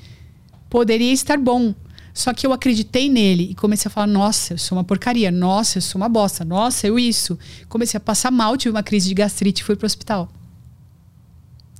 poderia 0.69 1.11
estar 1.11 1.37
bom. 1.37 1.75
Só 2.13 2.31
que 2.33 2.45
eu 2.45 2.53
acreditei 2.53 3.09
nele 3.09 3.49
e 3.51 3.55
comecei 3.55 3.89
a 3.89 3.91
falar: 3.91 4.07
"Nossa, 4.07 4.53
eu 4.53 4.57
sou 4.57 4.77
uma 4.77 4.83
porcaria. 4.83 5.29
Nossa, 5.31 5.79
eu 5.79 5.81
sou 5.81 5.99
uma 5.99 6.07
bosta. 6.07 6.45
Nossa, 6.45 6.87
eu 6.87 6.97
isso". 6.97 7.37
Comecei 7.67 7.97
a 7.97 8.01
passar 8.01 8.31
mal, 8.31 8.55
tive 8.55 8.73
uma 8.73 8.83
crise 8.83 9.09
de 9.09 9.13
gastrite 9.15 9.61
e 9.61 9.65
fui 9.65 9.75
pro 9.75 9.85
hospital. 9.85 10.31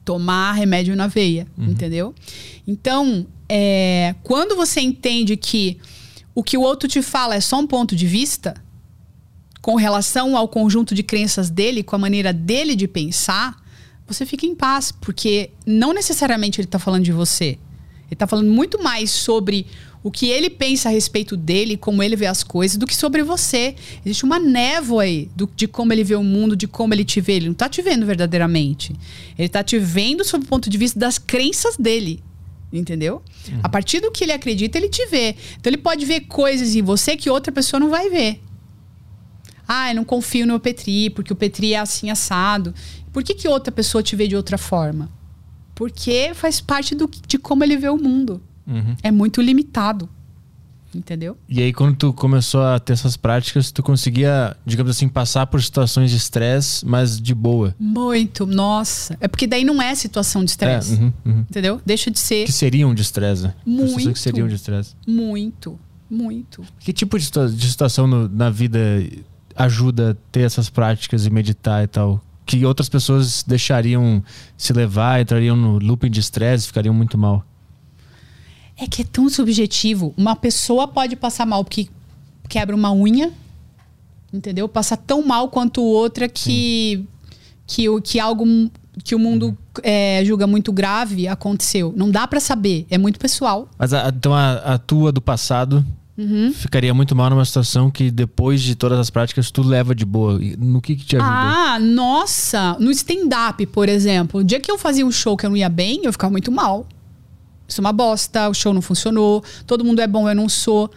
Tomar 0.04 0.52
remédio 0.54 0.98
na 0.98 1.08
veia, 1.08 1.48
entendeu? 1.58 2.14
Então, 2.68 3.26
é, 3.48 4.16
quando 4.24 4.56
você 4.56 4.82
entende 4.82 5.38
que 5.38 5.80
o 6.36 6.44
que 6.44 6.58
o 6.58 6.62
outro 6.62 6.88
te 6.88 7.02
fala 7.02 7.36
é 7.36 7.42
só 7.42 7.60
um 7.60 7.68
ponto 7.68 7.96
de 7.96 8.08
vista, 8.08 8.56
com 9.62 9.76
relação 9.76 10.36
ao 10.36 10.48
conjunto 10.48 10.94
de 10.94 11.04
crenças 11.04 11.50
dele, 11.50 11.84
com 11.84 11.96
a 11.96 12.00
maneira 12.00 12.34
dele 12.34 12.76
de 12.76 12.88
pensar, 12.88 13.56
você 14.06 14.26
fica 14.26 14.46
em 14.46 14.54
paz, 14.54 14.92
porque 14.92 15.52
não 15.66 15.94
necessariamente 15.94 16.60
ele 16.60 16.68
está 16.68 16.78
falando 16.78 17.04
de 17.04 17.14
você. 17.14 17.58
Ele 18.06 18.12
está 18.12 18.28
falando 18.28 18.52
muito 18.52 18.84
mais 18.84 19.10
sobre 19.10 19.66
o 20.04 20.12
que 20.12 20.28
ele 20.28 20.50
pensa 20.50 20.90
a 20.90 20.92
respeito 20.92 21.38
dele, 21.38 21.78
como 21.78 22.04
ele 22.04 22.18
vê 22.18 22.26
as 22.26 22.44
coisas, 22.44 22.78
do 22.78 22.86
que 22.86 22.96
sobre 22.96 23.24
você. 23.24 23.74
Existe 24.06 24.26
uma 24.26 24.38
névoa 24.38 25.04
aí 25.04 25.30
do, 25.34 25.50
de 25.56 25.66
como 25.66 25.94
ele 25.94 26.04
vê 26.04 26.16
o 26.16 26.24
mundo, 26.24 26.58
de 26.58 26.68
como 26.68 26.94
ele 26.94 27.06
te 27.06 27.22
vê. 27.22 27.36
Ele 27.36 27.48
não 27.48 27.54
tá 27.54 27.70
te 27.70 27.82
vendo 27.82 28.06
verdadeiramente. 28.06 28.94
Ele 29.40 29.48
tá 29.48 29.64
te 29.64 29.80
vendo 29.80 30.26
sob 30.26 30.44
o 30.44 30.48
ponto 30.48 30.70
de 30.70 30.78
vista 30.78 31.00
das 31.00 31.18
crenças 31.18 31.78
dele. 31.78 32.22
Entendeu? 32.74 33.22
Uhum. 33.48 33.60
A 33.62 33.70
partir 33.70 34.00
do 34.00 34.12
que 34.12 34.24
ele 34.24 34.32
acredita, 34.32 34.80
ele 34.80 34.90
te 34.90 35.06
vê. 35.06 35.36
Então 35.60 35.70
ele 35.70 35.78
pode 35.78 36.06
ver 36.06 36.22
coisas 36.22 36.76
em 36.76 36.82
você 36.82 37.16
que 37.16 37.30
outra 37.30 37.52
pessoa 37.52 37.80
não 37.80 37.90
vai 37.90 38.10
ver. 38.10 38.42
Ah, 39.68 39.92
eu 39.92 39.96
não 39.96 40.04
confio 40.04 40.46
no 40.48 40.60
Petri, 40.60 41.12
porque 41.12 41.32
o 41.32 41.36
Petri 41.36 41.74
é 41.74 41.80
assim 41.80 42.10
assado. 42.10 42.74
Por 43.12 43.24
que, 43.24 43.36
que 43.36 43.48
outra 43.48 43.72
pessoa 43.72 44.02
te 44.02 44.16
vê 44.16 44.28
de 44.28 44.36
outra 44.36 44.58
forma? 44.58 45.10
Porque 45.76 46.32
faz 46.34 46.60
parte 46.60 46.96
do, 46.96 47.10
de 47.28 47.38
como 47.38 47.64
ele 47.64 47.78
vê 47.78 47.90
o 47.90 47.98
mundo. 47.98 48.42
Uhum. 48.66 48.96
É 49.04 49.12
muito 49.12 49.42
limitado. 49.42 50.10
Entendeu? 50.96 51.38
E 51.48 51.62
aí, 51.62 51.74
quando 51.74 51.96
tu 51.96 52.14
começou 52.14 52.62
a 52.64 52.80
ter 52.80 52.94
essas 52.94 53.18
práticas, 53.18 53.72
tu 53.72 53.82
conseguia, 53.82 54.56
digamos 54.66 54.92
assim, 54.92 55.08
passar 55.08 55.48
por 55.48 55.62
situações 55.62 56.12
de 56.12 56.18
estresse, 56.18 56.86
mas 56.86 57.20
de 57.20 57.34
boa. 57.34 57.76
Muito, 57.80 58.46
nossa. 58.46 59.18
É 59.20 59.28
porque 59.28 59.48
daí 59.48 59.64
não 59.64 59.82
é 59.82 59.94
situação 59.96 60.44
de 60.44 60.52
estresse. 60.52 60.96
É, 60.96 60.98
uhum, 60.98 61.14
uhum. 61.26 61.40
Entendeu? 61.50 61.82
Deixa 61.86 62.12
de 62.12 62.20
ser. 62.20 62.46
Que 62.46 62.52
seriam 62.52 62.94
de 62.94 63.02
estresse. 63.02 63.44
Né? 63.44 63.54
Muito. 63.66 64.14
Que 64.14 64.20
seriam 64.20 64.48
de 64.48 64.56
estresse. 64.56 64.96
Muito, 65.08 65.80
muito. 66.10 66.64
Que 66.80 66.94
tipo 66.94 67.18
de, 67.18 67.30
de 67.30 67.70
situação 67.70 68.08
no, 68.08 68.30
na 68.30 68.50
vida 68.50 68.80
ajuda 69.56 70.12
a 70.12 70.16
ter 70.32 70.42
essas 70.42 70.70
práticas 70.70 71.26
e 71.26 71.30
meditar 71.30 71.84
e 71.84 71.88
tal? 71.88 72.22
Que 72.46 72.66
outras 72.66 72.90
pessoas 72.90 73.44
deixariam 73.44 74.22
se 74.58 74.74
levar, 74.74 75.22
entrariam 75.22 75.56
no 75.56 75.80
looping 75.80 76.12
de 76.12 76.20
estresse, 76.20 76.68
ficariam 76.68 76.94
muito 76.94 77.18
mal. 77.18 77.46
É 78.78 78.88
que 78.88 79.02
é 79.02 79.06
tão 79.06 79.30
subjetivo. 79.30 80.14
Uma 80.18 80.36
pessoa 80.36 80.88
pode 80.88 81.16
passar 81.16 81.46
mal 81.46 81.64
porque 81.64 81.88
quebra 82.50 82.76
uma 82.76 82.92
unha, 82.92 83.32
entendeu? 84.34 84.68
Passa 84.68 84.98
tão 84.98 85.22
mal 85.22 85.50
quanto 85.50 85.82
outra 85.82 86.28
que 86.28 87.06
que, 87.66 87.86
que, 87.86 88.02
que 88.02 88.20
algo 88.20 88.46
que 89.04 89.16
o 89.16 89.20
mundo 89.20 89.48
uhum. 89.48 89.56
é, 89.82 90.24
julga 90.26 90.46
muito 90.46 90.72
grave 90.72 91.28
aconteceu. 91.28 91.94
Não 91.96 92.12
dá 92.12 92.28
para 92.28 92.40
saber, 92.40 92.86
é 92.90 92.98
muito 92.98 93.20
pessoal. 93.20 93.70
Mas 93.78 93.94
a, 93.94 94.10
então 94.10 94.34
a, 94.34 94.54
a 94.54 94.78
tua 94.78 95.12
do 95.12 95.22
passado 95.22 95.86
Uhum. 96.16 96.54
Ficaria 96.54 96.94
muito 96.94 97.16
mal 97.16 97.30
numa 97.30 97.44
situação 97.44 97.90
que 97.90 98.12
depois 98.12 98.62
de 98.62 98.76
todas 98.76 99.00
as 99.00 99.10
práticas 99.10 99.50
tu 99.50 99.64
leva 99.64 99.96
de 99.96 100.06
boa. 100.06 100.40
No 100.60 100.80
que, 100.80 100.96
que 100.96 101.06
te 101.06 101.16
ajuda? 101.16 101.32
Ah, 101.32 101.80
nossa! 101.80 102.78
No 102.80 102.92
stand-up, 102.92 103.66
por 103.68 103.90
exemplo, 103.90 104.42
o 104.42 104.44
dia 104.44 104.60
que 104.60 104.72
eu 104.72 104.78
fazia 104.78 105.06
um 105.06 105.12
show 105.12 105.36
que 105.36 105.46
eu 105.46 105.50
não 105.50 105.58
ia 105.58 105.70
bem, 105.70 106.02
eu 106.04 106.12
ficava 106.12 106.32
muito 106.32 106.52
mal. 106.52 106.88
Isso 107.68 107.80
é 107.80 107.84
uma 107.84 107.94
bosta, 107.94 108.50
o 108.50 108.54
show 108.54 108.74
não 108.74 108.82
funcionou, 108.82 109.44
todo 109.66 109.84
mundo 109.86 110.02
é 110.02 110.08
bom, 110.08 110.30
eu 110.30 110.36
não 110.36 110.50
sou. 110.50 110.92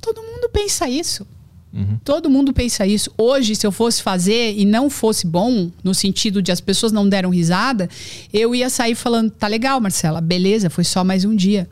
Todo 0.00 0.22
mundo 0.22 0.48
pensa 0.52 0.88
isso. 0.88 1.26
Uhum. 1.72 1.98
Todo 2.02 2.30
mundo 2.30 2.52
pensa 2.52 2.86
isso. 2.86 3.10
Hoje, 3.16 3.54
se 3.54 3.66
eu 3.66 3.70
fosse 3.70 4.02
fazer 4.02 4.54
e 4.56 4.64
não 4.64 4.88
fosse 4.88 5.26
bom, 5.26 5.70
no 5.84 5.94
sentido 5.94 6.40
de 6.40 6.50
as 6.50 6.60
pessoas 6.60 6.92
não 6.92 7.08
deram 7.08 7.30
risada, 7.30 7.88
eu 8.32 8.54
ia 8.54 8.70
sair 8.70 8.94
falando: 8.94 9.30
tá 9.30 9.46
legal, 9.46 9.80
Marcela, 9.80 10.20
beleza, 10.20 10.70
foi 10.70 10.84
só 10.84 11.04
mais 11.04 11.24
um 11.24 11.36
dia. 11.36 11.68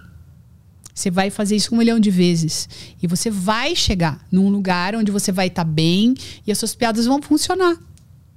Você 0.95 1.11
vai 1.11 1.29
fazer 1.29 1.57
isso 1.57 1.75
um 1.75 1.79
milhão 1.79 2.01
de 2.01 2.11
vezes. 2.11 2.69
E 3.03 3.07
você 3.07 3.31
vai 3.31 3.77
chegar 3.77 4.19
num 4.33 4.49
lugar 4.49 4.95
onde 4.95 5.11
você 5.11 5.31
vai 5.31 5.49
estar 5.49 5.65
tá 5.65 5.71
bem 5.71 6.15
e 6.47 6.51
as 6.51 6.57
suas 6.57 6.75
piadas 6.75 7.05
vão 7.05 7.21
funcionar. 7.21 7.77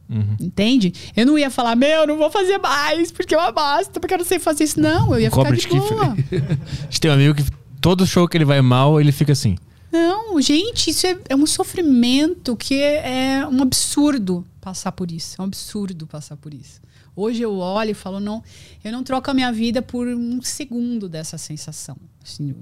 Uhum. 0.09 0.35
Entende? 0.39 0.91
Eu 1.15 1.25
não 1.25 1.37
ia 1.37 1.51
falar, 1.51 1.75
meu, 1.75 2.07
não 2.07 2.17
vou 2.17 2.31
fazer 2.31 2.57
mais, 2.57 3.11
porque 3.11 3.35
eu 3.35 3.53
bosta, 3.53 3.99
porque 3.99 4.13
eu 4.13 4.17
não 4.17 4.25
sei 4.25 4.39
fazer 4.39 4.63
isso. 4.63 4.79
Não, 4.79 5.13
eu 5.13 5.19
ia 5.19 5.29
ficar 5.29 5.55
de 5.55 5.67
boa. 5.67 6.11
a 6.11 6.15
gente 6.89 7.01
tem 7.01 7.11
um 7.11 7.13
amigo 7.13 7.35
que 7.35 7.45
todo 7.79 8.07
show 8.07 8.27
que 8.27 8.35
ele 8.35 8.45
vai 8.45 8.61
mal, 8.61 8.99
ele 8.99 9.11
fica 9.11 9.33
assim. 9.33 9.55
Não, 9.91 10.39
gente, 10.41 10.89
isso 10.89 11.05
é, 11.05 11.17
é 11.29 11.35
um 11.35 11.45
sofrimento 11.45 12.55
que 12.55 12.75
é, 12.75 13.39
é 13.39 13.47
um 13.47 13.61
absurdo 13.61 14.45
passar 14.61 14.91
por 14.91 15.11
isso. 15.11 15.35
É 15.39 15.41
um 15.41 15.45
absurdo 15.45 16.05
passar 16.07 16.37
por 16.37 16.53
isso. 16.53 16.81
Hoje 17.15 17.41
eu 17.41 17.57
olho 17.57 17.91
e 17.91 17.93
falo, 17.93 18.19
não, 18.19 18.43
eu 18.83 18.91
não 18.91 19.03
troco 19.03 19.29
a 19.29 19.33
minha 19.33 19.51
vida 19.51 19.81
por 19.81 20.07
um 20.07 20.41
segundo 20.41 21.09
dessa 21.09 21.37
sensação. 21.37 21.97
Assim, 22.23 22.55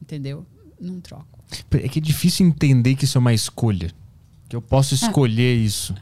entendeu? 0.00 0.46
Não 0.80 1.00
troco. 1.00 1.44
É 1.70 1.88
que 1.88 1.98
é 1.98 2.02
difícil 2.02 2.46
entender 2.46 2.96
que 2.96 3.04
isso 3.04 3.16
é 3.16 3.20
uma 3.20 3.32
escolha. 3.32 3.90
Que 4.48 4.56
eu 4.56 4.62
posso 4.62 4.94
ah. 4.94 4.96
escolher 4.96 5.54
isso. 5.56 5.94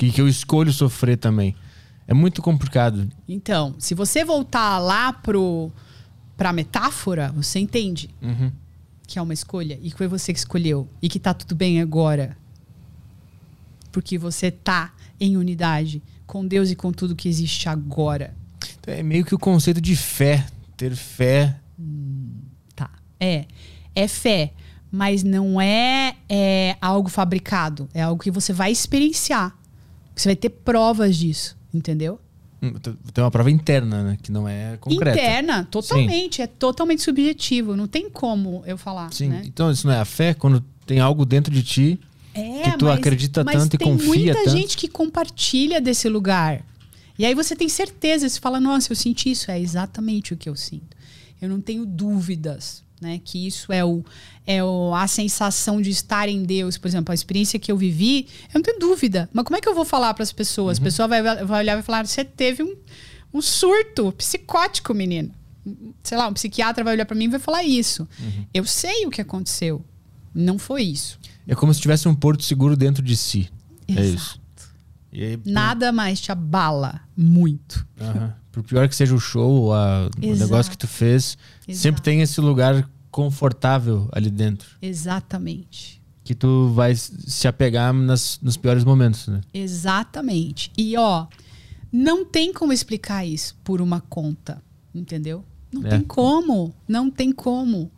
Que, 0.00 0.10
que 0.10 0.18
eu 0.18 0.26
escolho 0.26 0.72
sofrer 0.72 1.18
também. 1.18 1.54
É 2.08 2.14
muito 2.14 2.40
complicado. 2.40 3.06
Então, 3.28 3.74
se 3.78 3.94
você 3.94 4.24
voltar 4.24 4.78
lá 4.78 5.12
pro, 5.12 5.70
pra 6.38 6.54
metáfora, 6.54 7.30
você 7.32 7.58
entende 7.58 8.08
uhum. 8.22 8.50
que 9.06 9.18
é 9.18 9.22
uma 9.22 9.34
escolha 9.34 9.78
e 9.82 9.90
que 9.90 9.98
foi 9.98 10.08
você 10.08 10.32
que 10.32 10.38
escolheu 10.38 10.88
e 11.02 11.08
que 11.10 11.18
tá 11.18 11.34
tudo 11.34 11.54
bem 11.54 11.82
agora. 11.82 12.34
Porque 13.92 14.16
você 14.16 14.50
tá 14.50 14.90
em 15.20 15.36
unidade 15.36 16.02
com 16.26 16.46
Deus 16.46 16.70
e 16.70 16.74
com 16.74 16.90
tudo 16.92 17.14
que 17.14 17.28
existe 17.28 17.68
agora. 17.68 18.34
Então 18.80 18.94
é 18.94 19.02
meio 19.02 19.22
que 19.22 19.34
o 19.34 19.38
conceito 19.38 19.82
de 19.82 19.94
fé, 19.94 20.46
ter 20.78 20.96
fé. 20.96 21.60
Hum, 21.78 22.40
tá. 22.74 22.88
É. 23.20 23.44
É 23.94 24.08
fé, 24.08 24.54
mas 24.90 25.22
não 25.22 25.60
é, 25.60 26.16
é 26.26 26.78
algo 26.80 27.10
fabricado. 27.10 27.86
É 27.92 28.00
algo 28.00 28.22
que 28.22 28.30
você 28.30 28.50
vai 28.50 28.72
experienciar. 28.72 29.59
Você 30.20 30.28
vai 30.28 30.36
ter 30.36 30.50
provas 30.50 31.16
disso, 31.16 31.56
entendeu? 31.72 32.20
Hum, 32.62 32.74
tem 33.14 33.24
uma 33.24 33.30
prova 33.30 33.50
interna, 33.50 34.02
né? 34.02 34.18
Que 34.22 34.30
não 34.30 34.46
é 34.46 34.76
concreta. 34.76 35.18
Interna, 35.18 35.64
totalmente. 35.64 36.36
Sim. 36.36 36.42
É 36.42 36.46
totalmente 36.46 37.00
subjetivo. 37.00 37.74
Não 37.74 37.86
tem 37.86 38.10
como 38.10 38.62
eu 38.66 38.76
falar. 38.76 39.10
Sim. 39.14 39.30
Né? 39.30 39.42
Então, 39.46 39.70
isso 39.70 39.86
não 39.86 39.94
é 39.94 39.98
a 39.98 40.04
fé? 40.04 40.34
Quando 40.34 40.62
tem 40.84 41.00
algo 41.00 41.24
dentro 41.24 41.50
de 41.50 41.62
ti 41.62 41.98
é, 42.34 42.64
que 42.64 42.76
tu 42.76 42.84
mas, 42.84 42.98
acredita 42.98 43.42
mas 43.42 43.56
tanto 43.56 43.76
e 43.76 43.78
confia 43.78 43.98
tanto. 43.98 44.12
Tem 44.12 44.24
muita 44.34 44.50
gente 44.50 44.76
que 44.76 44.88
compartilha 44.88 45.80
desse 45.80 46.06
lugar. 46.06 46.66
E 47.18 47.24
aí 47.24 47.34
você 47.34 47.56
tem 47.56 47.70
certeza, 47.70 48.28
você 48.28 48.38
fala, 48.38 48.60
nossa, 48.60 48.92
eu 48.92 48.96
senti 48.96 49.30
isso. 49.30 49.50
É 49.50 49.58
exatamente 49.58 50.34
o 50.34 50.36
que 50.36 50.50
eu 50.50 50.54
sinto. 50.54 50.94
Eu 51.40 51.48
não 51.48 51.62
tenho 51.62 51.86
dúvidas, 51.86 52.84
né? 53.00 53.20
Que 53.24 53.46
isso 53.46 53.72
é, 53.72 53.84
o, 53.84 54.04
é 54.46 54.62
o, 54.62 54.94
a 54.94 55.06
sensação 55.06 55.80
de 55.80 55.90
estar 55.90 56.28
em 56.28 56.42
Deus. 56.42 56.76
Por 56.76 56.88
exemplo, 56.88 57.12
a 57.12 57.14
experiência 57.14 57.58
que 57.58 57.72
eu 57.72 57.76
vivi, 57.76 58.28
eu 58.52 58.58
não 58.58 58.62
tenho 58.62 58.78
dúvida. 58.78 59.28
Mas 59.32 59.44
como 59.44 59.56
é 59.56 59.60
que 59.60 59.68
eu 59.68 59.74
vou 59.74 59.84
falar 59.84 60.12
para 60.14 60.22
as 60.22 60.32
pessoas? 60.32 60.78
Uhum. 60.78 60.82
A 60.82 60.84
pessoa 60.84 61.08
vai, 61.08 61.22
vai 61.22 61.60
olhar 61.60 61.72
e 61.72 61.76
vai 61.76 61.82
falar, 61.82 62.06
você 62.06 62.24
teve 62.24 62.62
um, 62.62 62.76
um 63.32 63.40
surto 63.40 64.12
psicótico, 64.12 64.92
menina. 64.92 65.30
Sei 66.02 66.16
lá, 66.16 66.28
um 66.28 66.34
psiquiatra 66.34 66.84
vai 66.84 66.94
olhar 66.94 67.06
para 67.06 67.16
mim 67.16 67.24
e 67.24 67.28
vai 67.28 67.40
falar 67.40 67.62
isso. 67.62 68.08
Uhum. 68.18 68.46
Eu 68.52 68.64
sei 68.64 69.06
o 69.06 69.10
que 69.10 69.20
aconteceu. 69.20 69.84
Não 70.34 70.58
foi 70.58 70.82
isso. 70.82 71.18
É 71.46 71.54
como 71.54 71.72
se 71.72 71.80
tivesse 71.80 72.08
um 72.08 72.14
porto 72.14 72.44
seguro 72.44 72.76
dentro 72.76 73.02
de 73.02 73.16
si. 73.16 73.50
É 73.88 73.92
Exato. 73.92 74.02
É 74.02 74.14
isso. 74.14 74.40
Aí, 75.12 75.40
Nada 75.44 75.90
mais 75.90 76.20
te 76.20 76.30
abala 76.30 77.00
muito. 77.16 77.86
Uhum. 78.00 78.32
Por 78.52 78.62
pior 78.62 78.88
que 78.88 78.96
seja 78.96 79.14
o 79.14 79.20
show, 79.20 79.72
a, 79.72 80.08
o 80.16 80.34
negócio 80.36 80.70
que 80.70 80.78
tu 80.78 80.88
fez, 80.88 81.38
Exato. 81.66 81.82
sempre 81.82 82.02
tem 82.02 82.20
esse 82.20 82.40
lugar 82.40 82.88
confortável 83.10 84.08
ali 84.12 84.30
dentro. 84.30 84.76
Exatamente. 84.80 86.00
Que 86.24 86.34
tu 86.34 86.68
vai 86.68 86.94
se 86.94 87.48
apegar 87.48 87.92
nas, 87.92 88.38
nos 88.40 88.56
piores 88.56 88.84
momentos, 88.84 89.28
né? 89.28 89.40
Exatamente. 89.52 90.72
E 90.76 90.96
ó, 90.96 91.26
não 91.92 92.24
tem 92.24 92.52
como 92.52 92.72
explicar 92.72 93.24
isso 93.24 93.56
por 93.64 93.80
uma 93.80 94.00
conta, 94.00 94.62
entendeu? 94.94 95.44
Não 95.72 95.86
é. 95.86 95.90
tem 95.90 96.00
como, 96.02 96.74
não 96.86 97.10
tem 97.10 97.32
como 97.32 97.90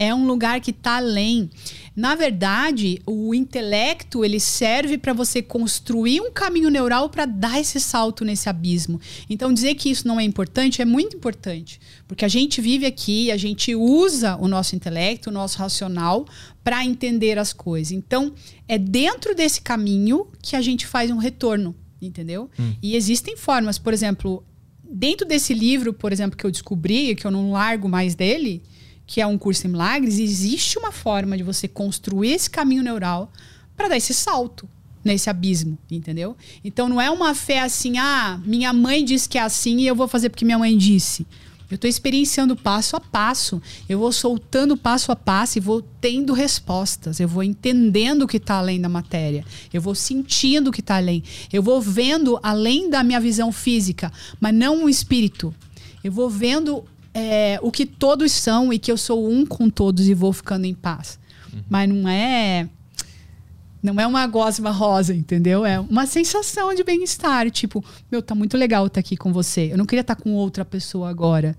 é 0.00 0.14
um 0.14 0.26
lugar 0.26 0.62
que 0.62 0.70
está 0.70 0.96
além. 0.96 1.50
Na 1.94 2.14
verdade, 2.14 3.02
o 3.04 3.34
intelecto 3.34 4.24
ele 4.24 4.40
serve 4.40 4.96
para 4.96 5.12
você 5.12 5.42
construir 5.42 6.22
um 6.22 6.32
caminho 6.32 6.70
neural 6.70 7.10
para 7.10 7.26
dar 7.26 7.60
esse 7.60 7.78
salto 7.78 8.24
nesse 8.24 8.48
abismo. 8.48 8.98
Então, 9.28 9.52
dizer 9.52 9.74
que 9.74 9.90
isso 9.90 10.08
não 10.08 10.18
é 10.18 10.24
importante 10.24 10.80
é 10.80 10.86
muito 10.86 11.14
importante, 11.14 11.78
porque 12.08 12.24
a 12.24 12.28
gente 12.28 12.62
vive 12.62 12.86
aqui, 12.86 13.30
a 13.30 13.36
gente 13.36 13.74
usa 13.74 14.36
o 14.36 14.48
nosso 14.48 14.74
intelecto, 14.74 15.28
o 15.28 15.32
nosso 15.32 15.58
racional 15.58 16.24
para 16.64 16.82
entender 16.82 17.38
as 17.38 17.52
coisas. 17.52 17.92
Então, 17.92 18.32
é 18.66 18.78
dentro 18.78 19.34
desse 19.34 19.60
caminho 19.60 20.28
que 20.40 20.56
a 20.56 20.62
gente 20.62 20.86
faz 20.86 21.10
um 21.10 21.18
retorno, 21.18 21.76
entendeu? 22.00 22.48
Hum. 22.58 22.72
E 22.82 22.96
existem 22.96 23.36
formas, 23.36 23.78
por 23.78 23.92
exemplo, 23.92 24.42
dentro 24.90 25.26
desse 25.26 25.52
livro, 25.52 25.92
por 25.92 26.10
exemplo, 26.10 26.38
que 26.38 26.46
eu 26.46 26.50
descobri, 26.50 27.14
que 27.14 27.26
eu 27.26 27.30
não 27.30 27.52
largo 27.52 27.86
mais 27.86 28.14
dele, 28.14 28.62
que 29.10 29.20
é 29.20 29.26
um 29.26 29.36
curso 29.36 29.66
em 29.66 29.70
milagres, 29.70 30.20
existe 30.20 30.78
uma 30.78 30.92
forma 30.92 31.36
de 31.36 31.42
você 31.42 31.66
construir 31.66 32.30
esse 32.30 32.48
caminho 32.48 32.80
neural 32.80 33.28
para 33.76 33.88
dar 33.88 33.96
esse 33.96 34.14
salto 34.14 34.68
nesse 35.04 35.28
abismo, 35.28 35.76
entendeu? 35.90 36.36
Então 36.62 36.88
não 36.88 37.00
é 37.00 37.10
uma 37.10 37.34
fé 37.34 37.58
assim, 37.58 37.98
ah, 37.98 38.40
minha 38.46 38.72
mãe 38.72 39.04
disse 39.04 39.28
que 39.28 39.36
é 39.36 39.42
assim 39.42 39.78
e 39.78 39.86
eu 39.88 39.96
vou 39.96 40.06
fazer 40.06 40.28
porque 40.28 40.44
minha 40.44 40.60
mãe 40.60 40.78
disse. 40.78 41.26
Eu 41.68 41.74
estou 41.74 41.90
experienciando 41.90 42.54
passo 42.54 42.94
a 42.94 43.00
passo, 43.00 43.60
eu 43.88 43.98
vou 43.98 44.12
soltando 44.12 44.76
passo 44.76 45.10
a 45.10 45.16
passo 45.16 45.58
e 45.58 45.60
vou 45.60 45.82
tendo 46.00 46.32
respostas, 46.32 47.18
eu 47.18 47.26
vou 47.26 47.42
entendendo 47.42 48.22
o 48.22 48.28
que 48.28 48.36
está 48.36 48.58
além 48.58 48.80
da 48.80 48.88
matéria, 48.88 49.44
eu 49.72 49.82
vou 49.82 49.96
sentindo 49.96 50.68
o 50.68 50.72
que 50.72 50.80
está 50.80 50.98
além, 50.98 51.24
eu 51.52 51.64
vou 51.64 51.80
vendo 51.80 52.38
além 52.44 52.88
da 52.88 53.02
minha 53.02 53.18
visão 53.18 53.50
física, 53.50 54.12
mas 54.40 54.54
não 54.54 54.84
o 54.84 54.88
espírito. 54.88 55.52
Eu 56.02 56.12
vou 56.12 56.30
vendo 56.30 56.84
é, 57.12 57.58
o 57.62 57.70
que 57.70 57.84
todos 57.84 58.32
são 58.32 58.72
e 58.72 58.78
que 58.78 58.90
eu 58.90 58.96
sou 58.96 59.30
um 59.30 59.44
com 59.44 59.68
todos 59.68 60.08
e 60.08 60.14
vou 60.14 60.32
ficando 60.32 60.64
em 60.64 60.74
paz. 60.74 61.18
Uhum. 61.52 61.62
Mas 61.68 61.88
não 61.88 62.08
é. 62.08 62.68
Não 63.82 63.98
é 63.98 64.06
uma 64.06 64.26
gosma 64.26 64.70
rosa, 64.70 65.14
entendeu? 65.14 65.64
É 65.64 65.80
uma 65.80 66.06
sensação 66.06 66.74
de 66.74 66.84
bem-estar. 66.84 67.50
Tipo, 67.50 67.82
meu, 68.10 68.20
tá 68.20 68.34
muito 68.34 68.56
legal 68.56 68.86
estar 68.86 69.00
aqui 69.00 69.16
com 69.16 69.32
você. 69.32 69.72
Eu 69.72 69.78
não 69.78 69.86
queria 69.86 70.02
estar 70.02 70.16
com 70.16 70.34
outra 70.34 70.64
pessoa 70.64 71.08
agora. 71.08 71.56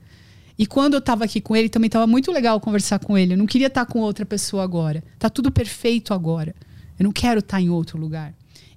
E 0.57 0.68
quando 0.68 0.94
eu 0.94 0.99
estava 0.99 1.26
aqui 1.26 1.41
com 1.41 1.56
ele, 1.56 1.68
também 1.68 1.88
estava 1.88 2.06
muito 2.06 2.32
legal 2.32 2.60
conversar 2.60 2.99
com 2.99 3.18
ele. 3.18 3.34
Eu 3.34 3.38
não 3.38 3.48
queria 3.48 3.65
estar 3.65 3.88
com 3.88 3.99
outra 3.99 4.23
pessoa 4.23 4.64
agora. 4.64 5.03
Tá 5.18 5.32
tudo 5.32 5.52
perfeito 5.52 6.14
agora. 6.14 6.53
Eu 6.99 7.06
não 7.06 7.11
quero 7.11 7.40
estar 7.40 7.60
em 7.60 7.72
outro 7.72 7.98
lugar. 7.98 8.36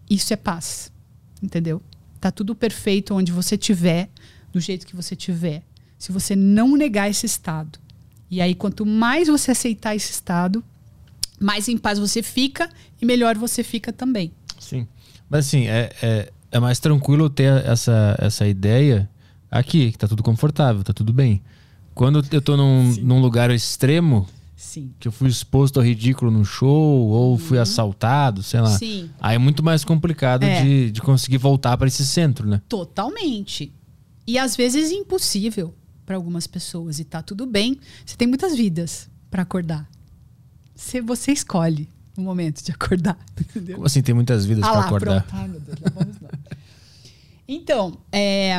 Isso 0.08 0.32
é 0.32 0.36
paz. 0.36 0.90
Entendeu? 1.42 1.82
Tá 2.18 2.30
tudo 2.30 2.54
perfeito 2.54 3.14
onde 3.14 3.30
você 3.30 3.56
estiver, 3.56 4.08
do 4.50 4.58
jeito 4.58 4.86
que 4.86 4.96
você 4.96 5.12
estiver. 5.12 5.62
Se 5.98 6.12
você 6.12 6.36
não 6.36 6.76
negar 6.76 7.08
esse 7.08 7.26
estado. 7.26 7.78
E 8.30 8.40
aí, 8.40 8.54
quanto 8.54 8.84
mais 8.84 9.28
você 9.28 9.52
aceitar 9.52 9.94
esse 9.94 10.10
estado, 10.10 10.62
mais 11.40 11.68
em 11.68 11.76
paz 11.76 11.98
você 11.98 12.22
fica 12.22 12.68
e 13.00 13.06
melhor 13.06 13.36
você 13.36 13.62
fica 13.62 13.92
também. 13.92 14.32
Sim. 14.58 14.86
Mas 15.28 15.46
assim, 15.46 15.66
é, 15.66 15.90
é, 16.02 16.32
é 16.50 16.60
mais 16.60 16.78
tranquilo 16.78 17.28
ter 17.28 17.64
essa, 17.64 18.16
essa 18.18 18.46
ideia 18.46 19.08
aqui, 19.50 19.92
que 19.92 19.98
tá 19.98 20.08
tudo 20.08 20.22
confortável, 20.22 20.82
tá 20.82 20.92
tudo 20.92 21.12
bem. 21.12 21.42
Quando 21.94 22.24
eu 22.32 22.42
tô 22.42 22.56
num, 22.56 22.92
num 23.02 23.20
lugar 23.20 23.50
extremo, 23.50 24.26
Sim. 24.56 24.90
que 24.98 25.06
eu 25.06 25.12
fui 25.12 25.28
exposto 25.28 25.78
ao 25.78 25.84
ridículo 25.84 26.30
no 26.30 26.44
show, 26.44 27.08
ou 27.08 27.32
uhum. 27.32 27.38
fui 27.38 27.58
assaltado, 27.58 28.42
sei 28.42 28.60
lá. 28.60 28.76
Sim. 28.76 29.10
Aí 29.20 29.36
é 29.36 29.38
muito 29.38 29.62
mais 29.62 29.84
complicado 29.84 30.42
é. 30.42 30.62
de, 30.62 30.90
de 30.90 31.00
conseguir 31.00 31.38
voltar 31.38 31.76
para 31.76 31.86
esse 31.86 32.04
centro, 32.04 32.48
né? 32.48 32.60
Totalmente. 32.68 33.72
E 34.26 34.38
às 34.38 34.56
vezes 34.56 34.90
impossível 34.90 35.74
para 36.04 36.16
algumas 36.16 36.46
pessoas. 36.46 36.98
E 36.98 37.04
tá 37.04 37.22
tudo 37.22 37.46
bem. 37.46 37.78
Você 38.04 38.16
tem 38.16 38.28
muitas 38.28 38.54
vidas 38.54 39.08
para 39.30 39.42
acordar. 39.42 39.88
Você, 40.74 41.00
você 41.00 41.32
escolhe 41.32 41.88
o 42.16 42.20
momento 42.20 42.62
de 42.64 42.70
acordar. 42.72 43.18
Entendeu? 43.40 43.76
Como 43.76 43.86
assim 43.86 44.02
tem 44.02 44.14
muitas 44.14 44.44
vidas 44.44 44.64
ah 44.64 44.70
para 44.70 44.80
acordar? 44.80 45.22
Pronto. 45.22 45.40
Ai, 45.40 45.48
meu 45.48 45.60
Deus, 45.60 45.78
vamos 45.94 46.20
lá. 46.20 46.30
Então, 47.46 47.98
é, 48.10 48.58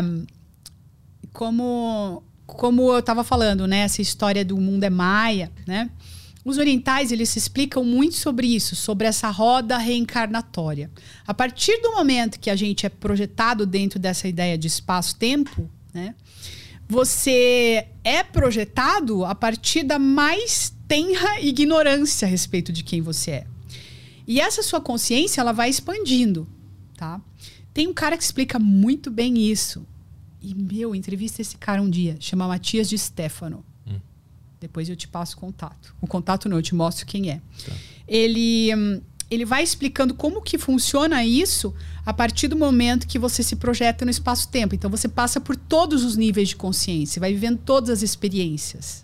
como 1.34 2.24
como 2.46 2.94
eu 2.94 3.00
estava 3.00 3.24
falando, 3.24 3.66
né, 3.66 3.80
essa 3.80 4.02
história 4.02 4.46
do 4.46 4.58
mundo 4.58 4.84
é 4.84 4.90
maia, 4.90 5.52
né? 5.66 5.90
Os 6.44 6.60
orientais 6.60 7.12
eles 7.12 7.30
se 7.30 7.40
explicam 7.40 7.84
muito 7.84 8.16
sobre 8.16 8.46
isso, 8.46 8.76
sobre 8.76 9.08
essa 9.08 9.32
roda 9.32 9.80
reencarnatória. 9.80 10.92
A 11.26 11.34
partir 11.34 11.82
do 11.82 11.94
momento 11.94 12.40
que 12.40 12.52
a 12.52 12.56
gente 12.56 12.86
é 12.86 12.90
projetado 12.90 13.66
dentro 13.66 13.98
dessa 13.98 14.28
ideia 14.28 14.56
de 14.56 14.68
espaço-tempo, 14.68 15.68
né, 15.92 16.14
você 16.88 17.88
é 18.04 18.24
projetado 18.24 19.26
a 19.26 19.34
partir 19.34 19.84
da 19.84 19.98
mais 19.98 20.74
tenra 20.88 21.42
ignorância 21.42 22.28
a 22.28 22.30
respeito 22.30 22.72
de 22.72 22.84
quem 22.84 23.02
você 23.02 23.32
é. 23.32 23.48
E 24.28 24.40
essa 24.40 24.64
sua 24.64 24.82
consciência 24.82 25.42
ela 25.42 25.52
vai 25.52 25.70
expandindo, 25.70 26.48
tá? 26.96 27.22
Tem 27.74 27.88
um 27.88 27.94
cara 27.94 28.18
que 28.18 28.24
explica 28.24 28.58
muito 28.58 29.12
bem 29.12 29.38
isso. 29.38 29.86
E, 30.42 30.54
meu, 30.54 30.96
entrevista 30.96 31.42
esse 31.42 31.58
cara 31.58 31.82
um 31.82 31.90
dia, 31.90 32.18
chama 32.20 32.48
Matias 32.48 32.88
de 32.88 32.98
Stefano. 32.98 33.66
Hum. 33.88 34.00
Depois 34.60 34.88
eu 34.88 34.96
te 34.96 35.08
passo 35.08 35.36
o 35.36 35.40
contato. 35.40 35.96
O 36.00 36.08
contato 36.08 36.48
não, 36.48 36.58
eu 36.58 36.64
te 36.64 36.74
mostro 36.74 37.06
quem 37.06 37.30
é. 37.32 37.42
Tá. 37.66 37.74
Ele, 38.08 38.74
hum, 38.76 39.02
ele 39.30 39.46
vai 39.46 39.64
explicando 39.64 40.14
como 40.14 40.42
que 40.42 40.58
funciona 40.58 41.26
isso 41.26 41.74
a 42.06 42.14
partir 42.14 42.48
do 42.48 42.56
momento 42.56 43.08
que 43.08 43.18
você 43.18 43.42
se 43.42 43.56
projeta 43.56 44.06
no 44.06 44.12
espaço-tempo. 44.12 44.76
Então 44.76 44.90
você 44.90 45.08
passa 45.08 45.40
por 45.40 45.56
todos 45.56 46.04
os 46.04 46.16
níveis 46.16 46.50
de 46.50 46.56
consciência, 46.56 47.20
vai 47.20 47.34
vivendo 47.34 47.60
todas 47.66 47.90
as 47.90 48.02
experiências. 48.02 49.04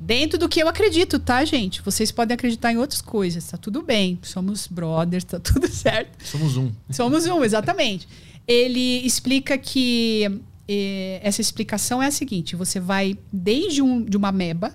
Dentro 0.00 0.38
do 0.38 0.48
que 0.48 0.60
eu 0.60 0.68
acredito, 0.68 1.18
tá, 1.18 1.44
gente? 1.44 1.82
Vocês 1.82 2.10
podem 2.10 2.34
acreditar 2.34 2.72
em 2.72 2.78
outras 2.78 3.02
coisas, 3.02 3.46
tá 3.46 3.58
tudo 3.58 3.82
bem. 3.82 4.18
Somos 4.22 4.66
brothers, 4.66 5.24
tá 5.24 5.38
tudo 5.38 5.68
certo. 5.70 6.24
Somos 6.24 6.56
um. 6.56 6.72
Somos 6.90 7.26
um, 7.26 7.44
exatamente 7.44 8.08
ele 8.50 9.06
explica 9.06 9.56
que 9.56 10.40
eh, 10.68 11.20
essa 11.22 11.40
explicação 11.40 12.02
é 12.02 12.06
a 12.06 12.10
seguinte: 12.10 12.56
você 12.56 12.80
vai 12.80 13.16
desde 13.32 13.80
um, 13.80 14.04
de 14.04 14.16
uma 14.16 14.32
meba, 14.32 14.74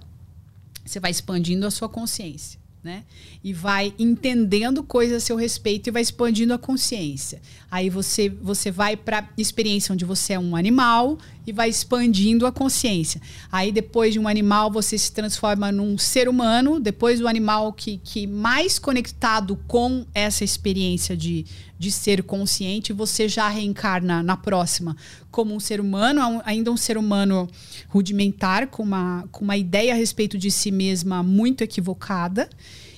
você 0.85 0.97
vai 0.97 1.11
expandindo 1.11 1.67
a 1.67 1.71
sua 1.71 1.89
consciência 1.89 2.64
né? 2.85 3.03
E 3.43 3.51
vai 3.51 3.95
entendendo 3.97 4.83
coisas 4.83 5.17
a 5.17 5.19
seu 5.19 5.35
respeito 5.35 5.87
e 5.87 5.91
vai 5.91 6.03
expandindo 6.03 6.53
a 6.53 6.57
consciência. 6.59 7.41
Aí 7.69 7.89
você 7.89 8.29
você 8.29 8.69
vai 8.69 8.95
para 8.95 9.27
experiência 9.35 9.91
onde 9.91 10.05
você 10.05 10.33
é 10.33 10.39
um 10.39 10.55
animal 10.55 11.17
e 11.45 11.51
vai 11.51 11.69
expandindo 11.69 12.45
a 12.45 12.51
consciência. 12.51 13.21
Aí 13.51 13.71
depois 13.71 14.13
de 14.13 14.19
um 14.19 14.27
animal 14.27 14.71
você 14.71 14.97
se 14.97 15.11
transforma 15.11 15.71
num 15.71 15.97
ser 15.97 16.27
humano, 16.27 16.79
depois 16.79 17.19
do 17.19 17.27
animal 17.27 17.71
que, 17.73 17.97
que 18.03 18.25
mais 18.25 18.79
conectado 18.79 19.57
com 19.67 20.05
essa 20.13 20.43
experiência 20.43 21.15
de, 21.15 21.45
de 21.77 21.91
ser 21.91 22.23
consciente, 22.23 22.93
você 22.93 23.27
já 23.27 23.47
reencarna 23.49 24.23
na 24.23 24.37
próxima 24.37 24.95
como 25.29 25.53
um 25.53 25.59
ser 25.59 25.81
humano, 25.81 26.41
ainda 26.45 26.71
um 26.71 26.77
ser 26.77 26.97
humano 26.97 27.49
rudimentar, 27.89 28.67
com 28.67 28.83
uma, 28.83 29.27
com 29.31 29.43
uma 29.43 29.57
ideia 29.57 29.93
a 29.93 29.97
respeito 29.97 30.37
de 30.37 30.49
si 30.49 30.71
mesma 30.71 31.21
muito 31.21 31.61
equivocada. 31.61 32.49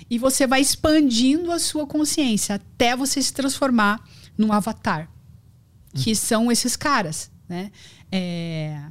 E 0.09 0.17
você 0.17 0.47
vai 0.47 0.61
expandindo 0.61 1.51
a 1.51 1.59
sua 1.59 1.85
consciência 1.85 2.55
até 2.55 2.95
você 2.95 3.21
se 3.21 3.33
transformar 3.33 3.99
num 4.37 4.53
avatar. 4.53 5.09
Que 5.93 6.15
são 6.15 6.51
esses 6.51 6.75
caras, 6.75 7.31
né? 7.49 7.71
É, 8.11 8.81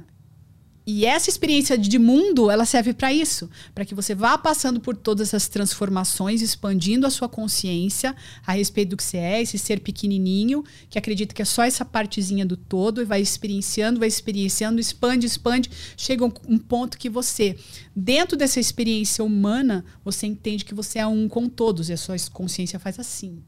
e 0.88 1.04
essa 1.04 1.28
experiência 1.28 1.76
de 1.76 1.98
mundo, 1.98 2.48
ela 2.48 2.64
serve 2.64 2.94
para 2.94 3.12
isso, 3.12 3.50
para 3.74 3.84
que 3.84 3.92
você 3.92 4.14
vá 4.14 4.38
passando 4.38 4.78
por 4.78 4.96
todas 4.96 5.28
essas 5.28 5.48
transformações, 5.48 6.40
expandindo 6.40 7.04
a 7.04 7.10
sua 7.10 7.28
consciência 7.28 8.14
a 8.46 8.52
respeito 8.52 8.90
do 8.90 8.96
que 8.96 9.02
você 9.02 9.16
é, 9.16 9.42
esse 9.42 9.58
ser 9.58 9.80
pequenininho, 9.80 10.62
que 10.88 10.96
acredita 10.96 11.34
que 11.34 11.42
é 11.42 11.44
só 11.44 11.64
essa 11.64 11.84
partezinha 11.84 12.46
do 12.46 12.56
todo 12.56 13.02
e 13.02 13.04
vai 13.04 13.20
experienciando, 13.20 13.98
vai 13.98 14.06
experienciando, 14.06 14.80
expande, 14.80 15.26
expande, 15.26 15.68
chega 15.96 16.24
um, 16.24 16.32
um 16.48 16.56
ponto 16.56 16.96
que 16.96 17.10
você, 17.10 17.58
dentro 17.94 18.36
dessa 18.36 18.60
experiência 18.60 19.24
humana, 19.24 19.84
você 20.04 20.28
entende 20.28 20.64
que 20.64 20.72
você 20.72 21.00
é 21.00 21.06
um 21.06 21.28
com 21.28 21.48
todos 21.48 21.88
e 21.88 21.94
a 21.94 21.96
sua 21.96 22.14
consciência 22.32 22.78
faz 22.78 23.00
assim. 23.00 23.42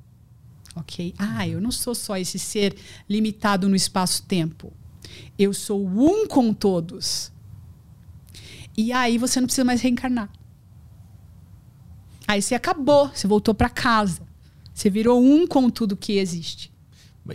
OK? 0.74 1.15
Ah, 1.16 1.47
eu 1.47 1.61
não 1.61 1.70
sou 1.70 1.95
só 1.95 2.16
esse 2.16 2.39
ser 2.39 2.74
limitado 3.09 3.69
no 3.69 3.77
espaço-tempo. 3.77 4.73
Eu 5.39 5.55
sou 5.55 5.86
um 5.86 6.27
com 6.27 6.53
todos. 6.53 7.32
E 8.77 8.93
aí 8.93 9.19
você 9.19 9.40
não 9.40 9.47
precisa 9.47 9.65
mais 9.65 9.81
reencarnar. 9.81 10.31
Aí 12.27 12.43
você 12.43 12.55
acabou, 12.55 13.11
você 13.12 13.27
voltou 13.27 13.55
para 13.55 13.69
casa. 13.69 14.20
Você 14.74 14.90
virou 14.90 15.23
um 15.23 15.47
com 15.47 15.69
tudo 15.70 15.97
que 15.97 16.19
existe. 16.19 16.70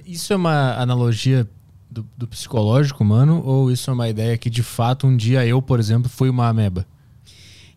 Isso 0.06 0.32
é 0.32 0.36
uma 0.36 0.76
analogia 0.76 1.50
do, 1.90 2.08
do, 2.18 2.28
psicológico 2.28 3.04
humano 3.04 3.44
ou 3.46 3.72
isso 3.72 3.90
é 3.90 3.94
uma 3.94 4.10
ideia 4.10 4.38
que 4.38 4.50
de 4.50 4.64
fato 4.64 5.06
um 5.06 5.16
dia 5.16 5.46
eu, 5.46 5.62
por 5.62 5.80
exemplo, 5.80 6.10
fui 6.10 6.30
uma 6.30 6.48
ameba? 6.48 6.88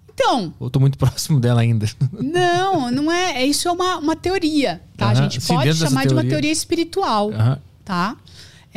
Então. 0.08 0.54
Ou 0.58 0.70
tô 0.70 0.80
muito 0.80 0.96
próximo 0.98 1.40
dela 1.40 1.60
ainda. 1.60 1.86
Não, 2.12 2.90
não 2.90 3.12
é. 3.12 3.42
é 3.42 3.46
isso 3.46 3.68
é 3.68 3.72
uma, 3.72 3.98
uma 3.98 4.16
teoria, 4.16 4.80
tá? 4.96 5.06
Uh 5.06 5.08
-huh. 5.08 5.12
A 5.12 5.14
gente 5.22 5.40
Sim, 5.40 5.54
pode 5.54 5.74
chamar 5.74 6.06
de 6.06 6.14
uma 6.14 6.24
teoria 6.24 6.52
espiritual, 6.52 7.28
uh 7.28 7.32
-huh. 7.32 7.58
tá? 7.84 8.16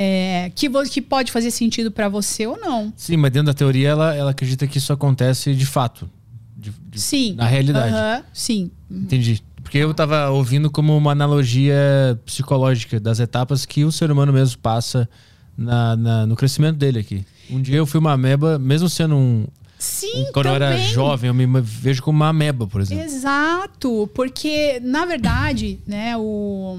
É, 0.02 0.50
que, 0.56 0.70
que 0.90 1.02
pode 1.02 1.30
fazer 1.30 1.52
sentido 1.52 1.92
para 1.92 2.08
você 2.08 2.48
ou 2.48 2.58
não. 2.58 2.94
Sim, 2.96 3.18
mas 3.18 3.32
dentro 3.34 3.48
da 3.48 3.54
teoria 3.54 3.90
ela, 3.90 4.16
ela 4.16 4.32
acredita 4.32 4.66
que 4.66 4.78
isso 4.78 4.94
acontece 4.94 5.54
de 5.54 5.66
fato. 5.66 6.10
De, 6.56 6.72
de, 6.88 7.02
sim. 7.02 7.34
Na 7.34 7.46
realidade. 7.46 7.94
Uh 7.94 7.98
-huh, 7.98 8.24
sim. 8.34 8.72
Entendi. 8.90 9.44
Porque 9.62 9.78
eu 9.78 9.92
estava 9.92 10.30
ouvindo 10.30 10.72
como 10.72 10.96
uma 10.96 11.12
analogia 11.12 12.18
psicológica 12.26 12.98
das 12.98 13.20
etapas 13.20 13.66
que 13.66 13.84
o 13.84 13.92
ser 13.92 14.10
humano 14.10 14.32
mesmo 14.32 14.58
passa 14.60 15.08
na, 15.58 15.98
na, 15.98 16.26
no 16.26 16.38
crescimento 16.38 16.78
dele 16.78 17.00
aqui. 17.00 17.26
Um 17.50 17.62
dia 17.62 17.76
eu 17.76 17.86
fui 17.86 18.00
uma 18.00 18.14
ameba, 18.14 18.58
mesmo 18.58 18.90
sendo 18.90 19.18
um, 19.18 19.46
Sim, 19.78 20.28
Quando 20.34 20.46
também. 20.46 20.62
eu 20.62 20.74
era 20.74 20.78
jovem, 20.78 21.28
eu 21.28 21.34
me 21.34 21.46
vejo 21.62 22.02
como 22.02 22.18
uma 22.20 22.30
ameba, 22.30 22.66
por 22.66 22.80
exemplo. 22.80 23.04
Exato, 23.04 24.10
porque, 24.14 24.80
na 24.82 25.06
verdade, 25.06 25.80
né, 25.86 26.16
o 26.18 26.78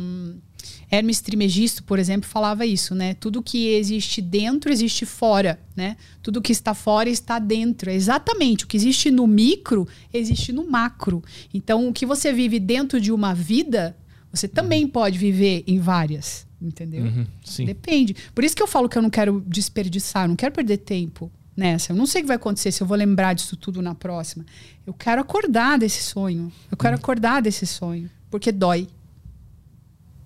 Hermes 0.90 1.20
Trimegisto, 1.20 1.84
por 1.84 1.98
exemplo, 2.00 2.28
falava 2.28 2.66
isso, 2.66 2.94
né? 2.94 3.14
Tudo 3.14 3.42
que 3.42 3.68
existe 3.68 4.20
dentro 4.20 4.72
existe 4.72 5.06
fora, 5.06 5.60
né? 5.76 5.96
Tudo 6.20 6.42
que 6.42 6.50
está 6.50 6.74
fora 6.74 7.08
está 7.08 7.38
dentro. 7.38 7.90
É 7.90 7.94
exatamente 7.94 8.64
o 8.64 8.66
que 8.66 8.76
existe 8.76 9.10
no 9.10 9.26
micro 9.26 9.86
existe 10.12 10.52
no 10.52 10.68
macro. 10.68 11.22
Então, 11.54 11.88
o 11.88 11.92
que 11.92 12.04
você 12.04 12.32
vive 12.32 12.58
dentro 12.58 13.00
de 13.00 13.12
uma 13.12 13.32
vida, 13.32 13.96
você 14.32 14.48
também 14.48 14.84
uhum. 14.84 14.90
pode 14.90 15.16
viver 15.16 15.62
em 15.64 15.78
várias, 15.78 16.44
entendeu? 16.60 17.04
Uhum, 17.04 17.26
Depende. 17.64 18.16
Por 18.34 18.42
isso 18.42 18.56
que 18.56 18.62
eu 18.62 18.66
falo 18.66 18.88
que 18.88 18.98
eu 18.98 19.02
não 19.02 19.10
quero 19.10 19.44
desperdiçar, 19.46 20.26
não 20.26 20.34
quero 20.34 20.52
perder 20.52 20.78
tempo 20.78 21.30
nessa. 21.56 21.92
Eu 21.92 21.96
não 21.96 22.06
sei 22.06 22.22
o 22.22 22.24
que 22.24 22.28
vai 22.28 22.36
acontecer 22.36 22.72
se 22.72 22.82
eu 22.82 22.86
vou 22.86 22.96
lembrar 22.96 23.34
disso 23.34 23.56
tudo 23.56 23.80
na 23.80 23.94
próxima. 23.94 24.44
Eu 24.84 24.92
quero 24.92 25.20
acordar 25.20 25.78
desse 25.78 26.02
sonho. 26.02 26.52
Eu 26.68 26.76
quero 26.76 26.96
uhum. 26.96 27.00
acordar 27.00 27.40
desse 27.42 27.64
sonho, 27.64 28.10
porque 28.28 28.50
dói. 28.50 28.88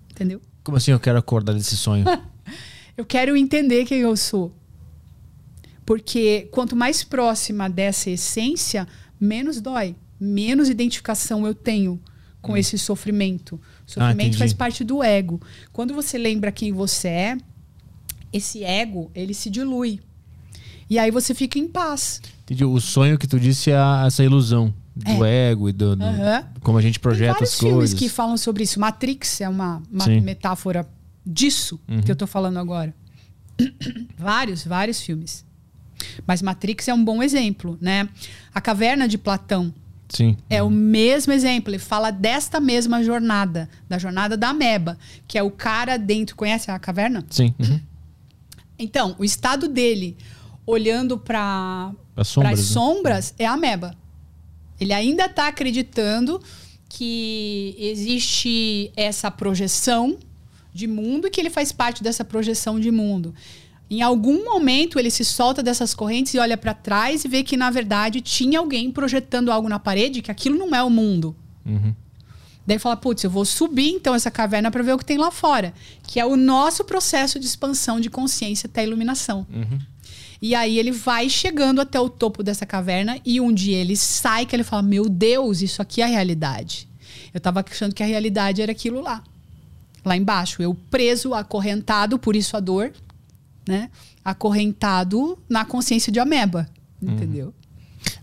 Entendeu? 0.09 0.41
Como 0.65 0.77
assim 0.77 0.89
eu 0.89 0.99
quero 0.99 1.19
acordar 1.19 1.53
desse 1.53 1.77
sonho? 1.77 2.03
eu 2.97 3.05
quero 3.05 3.37
entender 3.37 3.85
quem 3.85 3.99
eu 3.99 4.17
sou. 4.17 4.51
Porque 5.85 6.49
quanto 6.51 6.75
mais 6.75 7.03
próxima 7.03 7.69
dessa 7.69 8.09
essência, 8.09 8.87
menos 9.21 9.61
dói, 9.61 9.95
menos 10.19 10.67
identificação 10.67 11.45
eu 11.45 11.53
tenho 11.53 12.01
com 12.41 12.57
esse 12.57 12.79
sofrimento. 12.79 13.61
O 13.87 13.91
sofrimento 13.91 14.21
entendi. 14.21 14.37
faz 14.39 14.53
parte 14.53 14.83
do 14.83 15.03
ego. 15.03 15.39
Quando 15.71 15.93
você 15.93 16.17
lembra 16.17 16.51
quem 16.51 16.73
você 16.73 17.07
é, 17.09 17.37
esse 18.33 18.63
ego, 18.63 19.11
ele 19.13 19.35
se 19.35 19.51
dilui. 19.51 20.01
E 20.89 20.97
aí 20.97 21.11
você 21.11 21.35
fica 21.35 21.59
em 21.59 21.67
paz. 21.67 22.19
Entendi. 22.41 22.65
O 22.65 22.81
sonho 22.81 23.19
que 23.19 23.27
tu 23.27 23.39
disse 23.39 23.69
é 23.69 23.77
essa 24.07 24.23
ilusão 24.23 24.73
do 24.95 25.25
ego 25.25 25.67
e 25.69 25.73
do, 25.73 25.95
do- 25.95 26.03
Aham. 26.05 26.45
como 26.61 26.77
a 26.77 26.81
gente 26.81 26.93
Tem 26.99 27.01
projeta 27.01 27.33
vários 27.33 27.49
as 27.53 27.59
filmes 27.59 27.75
coisas. 27.77 27.99
que 27.99 28.07
falam 28.09 28.37
sobre 28.37 28.63
isso. 28.63 28.79
Matrix 28.79 29.41
é 29.41 29.49
uma, 29.49 29.81
uma. 29.91 30.07
Uhum. 30.07 30.21
metáfora 30.21 30.87
disso 31.25 31.79
que 32.05 32.11
eu 32.11 32.15
tô 32.15 32.25
falando 32.27 32.57
agora. 32.59 32.93
vários, 34.17 34.63
vários 34.65 35.01
filmes. 35.01 35.43
Mas 36.27 36.41
Matrix 36.41 36.87
é 36.87 36.93
um 36.93 37.03
bom 37.03 37.21
exemplo, 37.23 37.77
né? 37.81 38.07
A 38.53 38.61
Caverna 38.61 39.07
de 39.07 39.17
Platão 39.17 39.73
Sim. 40.09 40.37
é 40.49 40.61
o 40.61 40.69
mesmo 40.69 41.31
exemplo. 41.33 41.71
Ele 41.71 41.79
fala 41.79 42.11
desta 42.11 42.59
mesma 42.59 43.03
jornada, 43.03 43.69
da 43.89 43.97
jornada 43.97 44.35
da 44.37 44.49
ameba, 44.49 44.97
que 45.27 45.37
é 45.37 45.43
o 45.43 45.49
cara 45.51 45.97
dentro. 45.97 46.35
Conhece 46.35 46.69
a 46.69 46.77
caverna? 46.79 47.23
Sim. 47.29 47.53
Uhum. 47.59 47.79
Então, 48.77 49.15
o 49.17 49.23
estado 49.23 49.69
dele 49.69 50.17
olhando 50.65 51.17
para 51.17 51.93
As 52.13 52.27
sombras, 52.27 52.59
as 52.59 52.65
né? 52.67 52.73
sombras 52.73 53.33
é 53.39 53.45
a 53.45 53.53
ameba. 53.53 53.95
Ele 54.79 54.93
ainda 54.93 55.25
está 55.25 55.47
acreditando 55.47 56.41
que 56.89 57.75
existe 57.77 58.91
essa 58.95 59.29
projeção 59.29 60.17
de 60.73 60.87
mundo 60.87 61.27
e 61.27 61.29
que 61.29 61.39
ele 61.39 61.49
faz 61.49 61.71
parte 61.71 62.03
dessa 62.03 62.23
projeção 62.23 62.79
de 62.79 62.91
mundo. 62.91 63.33
Em 63.89 64.01
algum 64.01 64.43
momento 64.43 64.99
ele 64.99 65.11
se 65.11 65.23
solta 65.23 65.61
dessas 65.61 65.93
correntes 65.93 66.33
e 66.33 66.39
olha 66.39 66.57
para 66.57 66.73
trás 66.73 67.23
e 67.23 67.27
vê 67.27 67.43
que 67.43 67.55
na 67.55 67.69
verdade 67.69 68.19
tinha 68.19 68.59
alguém 68.59 68.91
projetando 68.91 69.51
algo 69.51 69.69
na 69.69 69.79
parede, 69.79 70.21
que 70.21 70.31
aquilo 70.31 70.57
não 70.57 70.75
é 70.75 70.83
o 70.83 70.89
mundo. 70.89 71.35
Uhum. 71.65 71.93
Daí 72.65 72.79
fala, 72.79 72.97
putz, 72.97 73.23
eu 73.23 73.29
vou 73.29 73.45
subir 73.45 73.91
então 73.91 74.15
essa 74.15 74.31
caverna 74.31 74.71
para 74.71 74.81
ver 74.81 74.93
o 74.93 74.97
que 74.97 75.05
tem 75.05 75.17
lá 75.17 75.29
fora, 75.29 75.71
que 76.03 76.19
é 76.19 76.25
o 76.25 76.35
nosso 76.35 76.83
processo 76.83 77.39
de 77.39 77.45
expansão 77.45 77.99
de 77.99 78.09
consciência 78.09 78.67
até 78.67 78.81
a 78.81 78.83
iluminação. 78.83 79.45
Uhum. 79.53 79.79
E 80.41 80.53
aí 80.53 80.77
ele 80.77 80.91
vai 80.91 81.29
chegando 81.29 81.81
até 81.81 81.99
o 81.99 82.09
topo 82.09 82.43
dessa 82.43 82.65
caverna 82.65 83.17
e 83.25 83.39
um 83.39 83.53
dia 83.53 83.77
ele 83.77 83.95
sai 83.95 84.45
que 84.45 84.55
ele 84.55 84.63
fala: 84.63 84.81
"Meu 84.81 85.07
Deus, 85.09 85.61
isso 85.61 85.81
aqui 85.81 86.01
é 86.01 86.05
a 86.05 86.07
realidade". 86.07 86.87
Eu 87.33 87.39
tava 87.39 87.63
achando 87.69 87.93
que 87.93 88.03
a 88.03 88.05
realidade 88.05 88.61
era 88.61 88.71
aquilo 88.71 89.01
lá. 89.01 89.23
Lá 90.03 90.15
embaixo, 90.15 90.61
eu 90.61 90.73
preso, 90.73 91.33
acorrentado, 91.33 92.19
por 92.19 92.35
isso 92.35 92.55
a 92.55 92.59
dor, 92.59 92.93
né? 93.67 93.89
Acorrentado 94.23 95.37
na 95.49 95.65
consciência 95.65 96.11
de 96.11 96.19
ameba, 96.19 96.67
entendeu? 97.01 97.53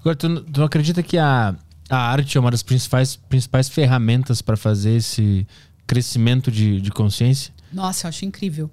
Agora, 0.01 0.17
tu, 0.17 0.43
tu 0.43 0.59
não 0.59 0.67
acredita 0.67 1.03
que 1.03 1.19
a, 1.19 1.55
a 1.91 1.97
arte 1.97 2.37
é 2.37 2.41
uma 2.41 2.51
das 2.51 2.63
principais, 2.63 3.17
principais 3.17 3.69
ferramentas 3.69 4.41
para 4.41 4.57
fazer 4.57 4.97
esse 4.97 5.47
crescimento 5.87 6.51
de, 6.51 6.81
de 6.81 6.91
consciência? 6.91 7.53
Nossa, 7.73 8.07
eu 8.07 8.09
acho 8.09 8.25
incrível. 8.25 8.71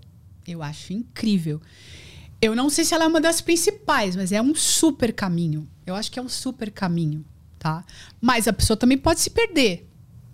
Eu 0.47 0.63
acho 0.63 0.93
incrível. 0.93 1.61
Eu 2.41 2.55
não 2.55 2.69
sei 2.69 2.85
se 2.85 2.93
ela 2.93 3.03
é 3.03 3.07
uma 3.07 3.19
das 3.21 3.41
principais, 3.41 4.15
mas 4.15 4.31
é 4.31 4.41
um 4.41 4.55
super 4.55 5.11
caminho. 5.13 5.67
Eu 5.85 5.95
acho 5.95 6.11
que 6.11 6.17
é 6.19 6.21
um 6.21 6.29
super 6.29 6.71
caminho, 6.71 7.25
tá? 7.57 7.83
Mas 8.21 8.47
a 8.47 8.53
pessoa 8.53 8.77
também 8.77 8.97
pode 8.97 9.19
se 9.19 9.29
perder 9.29 9.89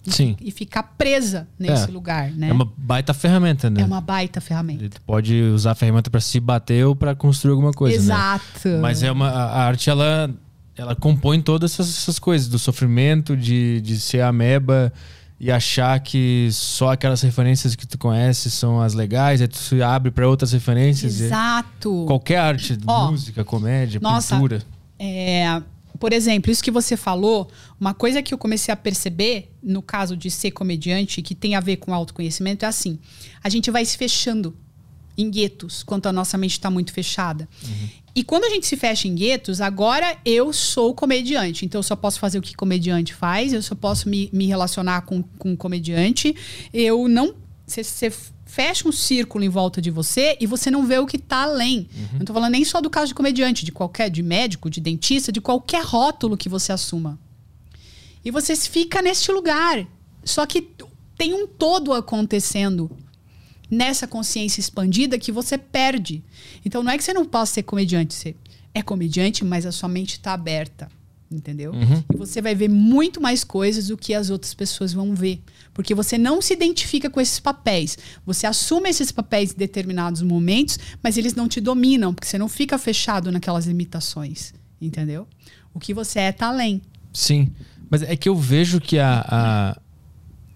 Sim. 0.06 0.36
e 0.40 0.52
ficar 0.52 0.84
presa 0.84 1.48
nesse 1.58 1.86
É. 1.86 1.88
lugar, 1.92 2.30
né? 2.32 2.50
É 2.50 2.54
uma 2.54 2.72
baita 2.78 3.14
ferramenta, 3.14 3.70
né? 3.72 3.82
É 3.82 3.86
uma 3.86 4.02
baita 4.02 4.40
ferramenta. 4.40 4.88
Tu 4.90 5.02
pode 5.02 5.34
usar 5.42 5.72
a 5.72 5.76
ferramenta 5.76 6.10
para 6.12 6.22
se 6.22 6.40
bater 6.40 6.86
ou 6.86 6.96
para 6.96 7.16
construir 7.16 7.52
alguma 7.54 7.72
coisa, 7.72 7.98
né? 7.98 8.04
Exato. 8.04 8.70
Mas 8.82 9.02
é 9.02 9.12
uma, 9.12 9.30
a 9.30 9.46
a 9.46 9.64
arte, 9.66 9.90
ela, 9.90 10.30
ela 10.78 10.96
compõe 10.96 11.42
todas 11.42 11.72
essas, 11.74 11.90
essas 11.90 12.20
coisas, 12.20 12.48
do 12.48 12.60
sofrimento, 12.60 13.36
de, 13.36 13.82
de 13.82 14.00
ser 14.00 14.22
ameba 14.22 14.94
e 15.40 15.52
achar 15.52 16.00
que 16.00 16.48
só 16.52 16.92
aquelas 16.94 17.22
referências 17.22 17.76
que 17.76 17.86
tu 17.86 17.98
conhece 17.98 18.50
são 18.50 18.82
as 18.82 18.94
legais, 18.94 19.42
aí 19.42 19.48
tu 19.48 19.58
se 19.58 19.82
abre 19.82 20.10
para 20.12 20.28
outras 20.28 20.52
referências. 20.54 21.20
e- 21.20 21.26
Exato. 21.26 22.06
Qualquer 22.08 22.38
arte, 22.38 22.78
Ó, 22.88 23.12
música, 23.12 23.44
comédia, 23.44 24.00
nossa, 24.02 24.36
pintura. 24.36 24.64
É, 24.98 25.62
por 26.00 26.14
exemplo, 26.14 26.50
isso 26.52 26.64
que 26.64 26.72
você 26.72 26.96
falou, 26.96 27.50
uma 27.80 27.94
coisa 27.94 28.22
que 28.22 28.34
eu 28.34 28.38
comecei 28.38 28.74
a 28.74 28.78
perceber 28.78 29.52
no 29.62 29.82
caso 29.82 30.16
de 30.16 30.32
ser 30.32 30.52
comediante, 30.52 31.22
que 31.22 31.36
tem 31.36 31.56
a 31.56 31.60
ver 31.60 31.78
com 31.78 31.94
autoconhecimento, 31.94 32.64
é 32.64 32.68
assim: 32.68 32.98
a 33.44 33.50
gente 33.50 33.70
vai 33.72 33.84
se 33.84 33.98
fechando 33.98 34.56
em 35.18 35.30
guetos 35.30 35.84
quando 35.84 36.08
a 36.08 36.14
nossa 36.14 36.38
mente 36.38 36.54
está 36.54 36.70
muito 36.70 36.92
fechada. 36.92 37.48
E 38.16 38.24
quando 38.24 38.46
a 38.46 38.50
gente 38.50 38.66
se 38.66 38.78
fecha 38.78 39.10
em 39.10 39.16
guetos, 39.16 39.60
agora 39.60 40.18
eu 40.24 40.54
sou 40.54 40.94
comediante. 40.96 41.66
Então 41.66 41.80
eu 41.80 41.84
só 41.84 41.98
posso 41.98 42.18
fazer 42.18 42.40
o 42.40 42.42
que 42.42 42.56
comediante 42.56 43.14
faz, 43.14 43.52
eu 43.52 43.62
só 43.62 43.76
posso 43.76 44.08
me, 44.08 44.30
me 44.32 44.46
relacionar 44.48 45.02
com, 45.02 45.22
com 45.22 45.56
comediante. 45.56 46.34
Eu 46.74 47.08
não. 47.10 47.36
Você 47.68 48.14
fecha 48.46 48.88
um 48.88 48.92
círculo 48.92 49.44
em 49.44 49.50
volta 49.50 49.82
de 49.82 49.92
você 49.92 50.38
e 50.40 50.46
você 50.46 50.72
não 50.72 50.86
vê 50.86 50.98
o 50.98 51.06
que 51.06 51.18
está 51.18 51.44
além. 51.44 51.90
Eu 52.14 52.20
não 52.20 52.26
tô 52.26 52.34
falando 52.34 52.52
nem 52.52 52.64
só 52.64 52.80
do 52.80 52.90
caso 52.90 53.08
de 53.08 53.16
comediante, 53.16 53.66
de 53.66 53.72
qualquer, 53.72 54.10
de 54.10 54.24
médico, 54.24 54.70
de 54.70 54.80
dentista, 54.80 55.32
de 55.32 55.42
qualquer 55.42 55.84
rótulo 55.84 56.38
que 56.38 56.48
você 56.48 56.72
assuma. 56.72 57.20
E 58.24 58.32
você 58.32 58.56
fica 58.56 59.02
neste 59.02 59.30
lugar. 59.32 59.86
Só 60.24 60.46
que 60.46 60.70
tem 61.18 61.34
um 61.34 61.46
todo 61.46 61.92
acontecendo 61.92 62.90
nessa 63.70 64.08
consciência 64.08 64.60
expandida 64.60 65.18
que 65.18 65.32
você 65.32 65.58
perde. 65.58 66.24
Então 66.64 66.84
não 66.84 66.92
é 66.92 66.98
que 66.98 67.04
você 67.04 67.14
não 67.14 67.26
possa 67.26 67.56
ser 67.56 67.64
comediante, 67.64 68.14
você 68.14 68.36
é 68.74 68.82
comediante, 68.82 69.44
mas 69.44 69.66
a 69.66 69.72
sua 69.72 69.88
mente 69.88 70.14
está 70.14 70.34
aberta, 70.34 70.90
entendeu? 71.32 71.74
E 72.14 72.18
você 72.18 72.42
vai 72.42 72.54
ver 72.54 72.70
muito 72.70 73.22
mais 73.22 73.44
coisas 73.44 73.88
do 73.88 73.98
que 73.98 74.14
as 74.14 74.30
outras 74.30 74.54
pessoas 74.54 74.94
vão 74.94 75.16
ver, 75.16 75.42
porque 75.74 75.96
você 75.96 76.18
não 76.18 76.42
se 76.42 76.54
identifica 76.54 77.10
com 77.10 77.22
esses 77.22 77.40
papéis. 77.40 77.98
Você 78.26 78.46
assume 78.46 78.90
esses 78.90 79.12
papéis 79.12 79.54
em 79.54 79.58
determinados 79.58 80.22
momentos, 80.22 80.78
mas 81.02 81.18
eles 81.18 81.34
não 81.34 81.48
te 81.48 81.62
dominam, 81.62 82.14
porque 82.14 82.28
você 82.28 82.38
não 82.38 82.50
fica 82.50 82.78
fechado 82.78 83.32
naquelas 83.32 83.66
limitações, 83.66 84.54
entendeu? 84.82 85.28
O 85.74 85.80
que 85.80 85.94
você 85.94 86.20
é 86.20 86.32
tá 86.32 86.48
além. 86.48 86.82
Sim. 87.14 87.52
Mas 87.90 88.02
é 88.02 88.16
que 88.16 88.28
eu 88.28 88.36
vejo 88.36 88.82
que 88.82 89.00
a, 89.00 89.26
a 89.28 89.82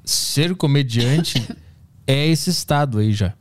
ser 0.04 0.56
comediante 0.56 1.48
é 2.12 2.28
esse 2.28 2.50
estado 2.50 2.98
aí 3.00 3.14
já. 3.14 3.34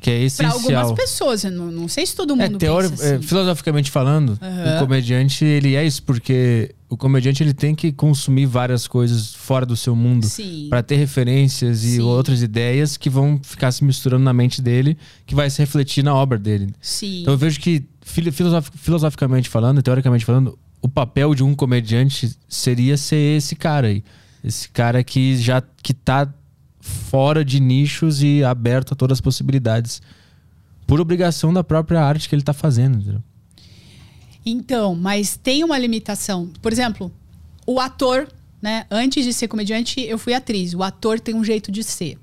Que 0.00 0.10
é 0.10 0.14
Para 0.16 0.24
essencial. 0.26 0.82
algumas 0.82 0.92
pessoas, 0.92 1.44
eu 1.44 1.50
não, 1.50 1.70
não 1.70 1.88
sei 1.88 2.04
se 2.04 2.14
todo 2.14 2.34
É, 2.34 2.46
mundo 2.46 2.58
teori- 2.58 2.90
pensa 2.90 3.04
é, 3.06 3.14
assim. 3.16 3.26
filosoficamente 3.26 3.90
falando, 3.90 4.38
Aham. 4.42 4.76
o 4.76 4.80
comediante 4.80 5.44
ele 5.46 5.74
é 5.76 5.86
isso 5.86 6.02
porque 6.02 6.74
o 6.90 6.96
comediante 6.96 7.42
ele 7.42 7.54
tem 7.54 7.74
que 7.74 7.90
consumir 7.90 8.44
várias 8.44 8.86
coisas 8.86 9.34
fora 9.34 9.64
do 9.64 9.74
seu 9.74 9.96
mundo 9.96 10.26
para 10.68 10.82
ter 10.82 10.96
referências 10.96 11.84
e 11.84 11.92
Sim. 11.96 12.00
outras 12.02 12.42
ideias 12.42 12.98
que 12.98 13.08
vão 13.08 13.40
ficar 13.42 13.72
se 13.72 13.82
misturando 13.82 14.22
na 14.22 14.32
mente 14.34 14.60
dele, 14.60 14.98
que 15.24 15.34
vai 15.34 15.48
se 15.48 15.58
refletir 15.60 16.04
na 16.04 16.14
obra 16.14 16.38
dele. 16.38 16.74
Sim. 16.82 17.22
Então 17.22 17.32
eu 17.32 17.38
vejo 17.38 17.58
que 17.58 17.82
filo- 18.02 18.30
filosof- 18.30 18.70
filosoficamente 18.76 19.48
falando, 19.48 19.82
teoricamente 19.82 20.24
falando, 20.26 20.58
o 20.82 20.88
papel 20.88 21.34
de 21.34 21.42
um 21.42 21.54
comediante 21.54 22.36
seria 22.46 22.98
ser 22.98 23.38
esse 23.38 23.56
cara 23.56 23.86
aí, 23.86 24.04
esse 24.44 24.68
cara 24.68 25.02
que 25.02 25.34
já 25.38 25.62
que 25.82 25.94
tá 25.94 26.28
fora 26.84 27.42
de 27.42 27.58
nichos 27.60 28.22
e 28.22 28.44
aberto 28.44 28.92
a 28.92 28.94
todas 28.94 29.16
as 29.16 29.20
possibilidades. 29.20 30.02
Por 30.86 31.00
obrigação 31.00 31.50
da 31.50 31.64
própria 31.64 32.02
arte 32.02 32.28
que 32.28 32.34
ele 32.34 32.42
tá 32.42 32.52
fazendo. 32.52 32.98
entendeu? 32.98 33.22
Então, 34.44 34.94
mas 34.94 35.34
tem 35.34 35.64
uma 35.64 35.78
limitação. 35.78 36.50
Por 36.60 36.70
exemplo, 36.70 37.10
o 37.66 37.80
ator, 37.80 38.28
né? 38.60 38.84
Antes 38.90 39.24
de 39.24 39.32
ser 39.32 39.48
comediante, 39.48 39.98
eu 40.02 40.18
fui 40.18 40.34
atriz. 40.34 40.74
O 40.74 40.82
ator 40.82 41.18
tem 41.18 41.34
um 41.34 41.42
jeito 41.42 41.72
de 41.72 41.82
ser. 41.82 42.18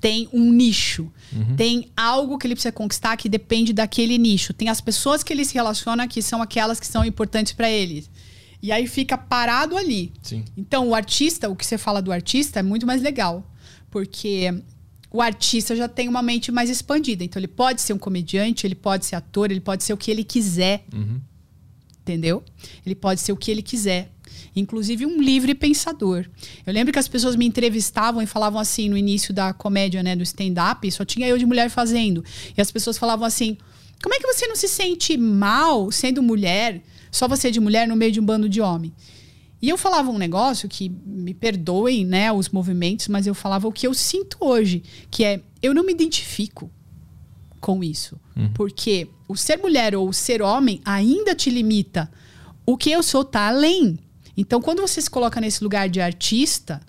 Tem 0.00 0.26
um 0.32 0.50
nicho. 0.52 1.12
Tem 1.56 1.90
algo 1.94 2.38
que 2.38 2.46
ele 2.46 2.54
precisa 2.54 2.72
conquistar 2.72 3.16
que 3.18 3.28
depende 3.28 3.74
daquele 3.74 4.16
nicho. 4.16 4.54
Tem 4.54 4.70
as 4.70 4.80
pessoas 4.80 5.22
que 5.22 5.32
ele 5.34 5.44
se 5.44 5.52
relaciona 5.52 6.08
que 6.08 6.22
são 6.22 6.40
aquelas 6.40 6.80
que 6.80 6.86
são 6.86 7.04
importantes 7.04 7.52
para 7.52 7.70
ele. 7.70 8.06
E 8.62 8.72
aí 8.72 8.86
fica 8.86 9.18
parado 9.18 9.76
ali. 9.76 10.12
Sim. 10.22 10.44
Então, 10.56 10.88
o 10.88 10.94
artista, 10.94 11.50
o 11.50 11.54
que 11.54 11.66
você 11.66 11.76
fala 11.76 12.00
do 12.00 12.10
artista 12.10 12.60
é 12.60 12.62
muito 12.62 12.86
mais 12.86 13.02
legal. 13.02 13.44
Porque 13.96 14.52
o 15.10 15.22
artista 15.22 15.74
já 15.74 15.88
tem 15.88 16.06
uma 16.06 16.20
mente 16.20 16.52
mais 16.52 16.68
expandida. 16.68 17.24
Então, 17.24 17.40
ele 17.40 17.48
pode 17.48 17.80
ser 17.80 17.94
um 17.94 17.98
comediante, 17.98 18.66
ele 18.66 18.74
pode 18.74 19.06
ser 19.06 19.16
ator, 19.16 19.50
ele 19.50 19.60
pode 19.60 19.84
ser 19.84 19.94
o 19.94 19.96
que 19.96 20.10
ele 20.10 20.22
quiser. 20.22 20.84
Entendeu? 22.02 22.44
Ele 22.84 22.94
pode 22.94 23.22
ser 23.22 23.32
o 23.32 23.36
que 23.38 23.50
ele 23.50 23.62
quiser. 23.62 24.12
Inclusive 24.54 25.06
um 25.06 25.18
livre 25.18 25.54
pensador. 25.54 26.26
Eu 26.66 26.74
lembro 26.74 26.92
que 26.92 26.98
as 26.98 27.08
pessoas 27.08 27.36
me 27.36 27.46
entrevistavam 27.46 28.20
e 28.20 28.26
falavam 28.26 28.60
assim 28.60 28.90
no 28.90 28.98
início 28.98 29.32
da 29.32 29.54
comédia, 29.54 30.02
né, 30.02 30.14
do 30.14 30.22
stand-up, 30.22 30.90
só 30.92 31.04
tinha 31.06 31.26
eu 31.26 31.38
de 31.38 31.46
mulher 31.46 31.70
fazendo. 31.70 32.22
E 32.54 32.60
as 32.60 32.70
pessoas 32.70 32.98
falavam 32.98 33.26
assim: 33.26 33.56
como 34.02 34.14
é 34.14 34.18
que 34.18 34.26
você 34.26 34.46
não 34.46 34.56
se 34.56 34.68
sente 34.68 35.16
mal 35.16 35.90
sendo 35.90 36.22
mulher, 36.22 36.82
só 37.10 37.26
você 37.26 37.50
de 37.50 37.60
mulher 37.60 37.88
no 37.88 37.96
meio 37.96 38.12
de 38.12 38.20
um 38.20 38.24
bando 38.24 38.46
de 38.48 38.60
homem? 38.60 38.92
E 39.60 39.68
eu 39.68 39.78
falava 39.78 40.10
um 40.10 40.18
negócio 40.18 40.68
que 40.68 40.88
me 40.88 41.32
perdoem, 41.32 42.04
né, 42.04 42.30
os 42.30 42.50
movimentos, 42.50 43.08
mas 43.08 43.26
eu 43.26 43.34
falava 43.34 43.66
o 43.66 43.72
que 43.72 43.86
eu 43.86 43.94
sinto 43.94 44.36
hoje, 44.40 44.82
que 45.10 45.24
é 45.24 45.40
eu 45.62 45.74
não 45.74 45.84
me 45.84 45.92
identifico 45.92 46.70
com 47.60 47.82
isso. 47.82 48.20
Porque 48.54 49.08
o 49.26 49.36
ser 49.36 49.58
mulher 49.58 49.96
ou 49.96 50.08
o 50.08 50.12
ser 50.12 50.42
homem 50.42 50.80
ainda 50.84 51.34
te 51.34 51.50
limita. 51.50 52.10
O 52.64 52.76
que 52.76 52.90
eu 52.90 53.02
sou 53.02 53.24
tá 53.24 53.48
além. 53.48 53.98
Então, 54.36 54.60
quando 54.60 54.80
você 54.80 55.00
se 55.00 55.10
coloca 55.10 55.40
nesse 55.40 55.64
lugar 55.64 55.88
de 55.88 56.00
artista, 56.00 56.80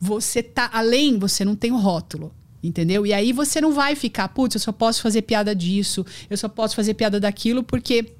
você 0.00 0.42
tá 0.42 0.70
além, 0.72 1.18
você 1.18 1.44
não 1.44 1.56
tem 1.56 1.72
o 1.72 1.76
rótulo. 1.76 2.32
Entendeu? 2.62 3.04
E 3.04 3.12
aí 3.12 3.32
você 3.32 3.60
não 3.60 3.72
vai 3.72 3.96
ficar, 3.96 4.28
putz, 4.28 4.54
eu 4.54 4.60
só 4.60 4.70
posso 4.70 5.02
fazer 5.02 5.22
piada 5.22 5.52
disso, 5.52 6.06
eu 6.30 6.36
só 6.36 6.48
posso 6.48 6.76
fazer 6.76 6.94
piada 6.94 7.18
daquilo 7.18 7.64
porque 7.64 8.14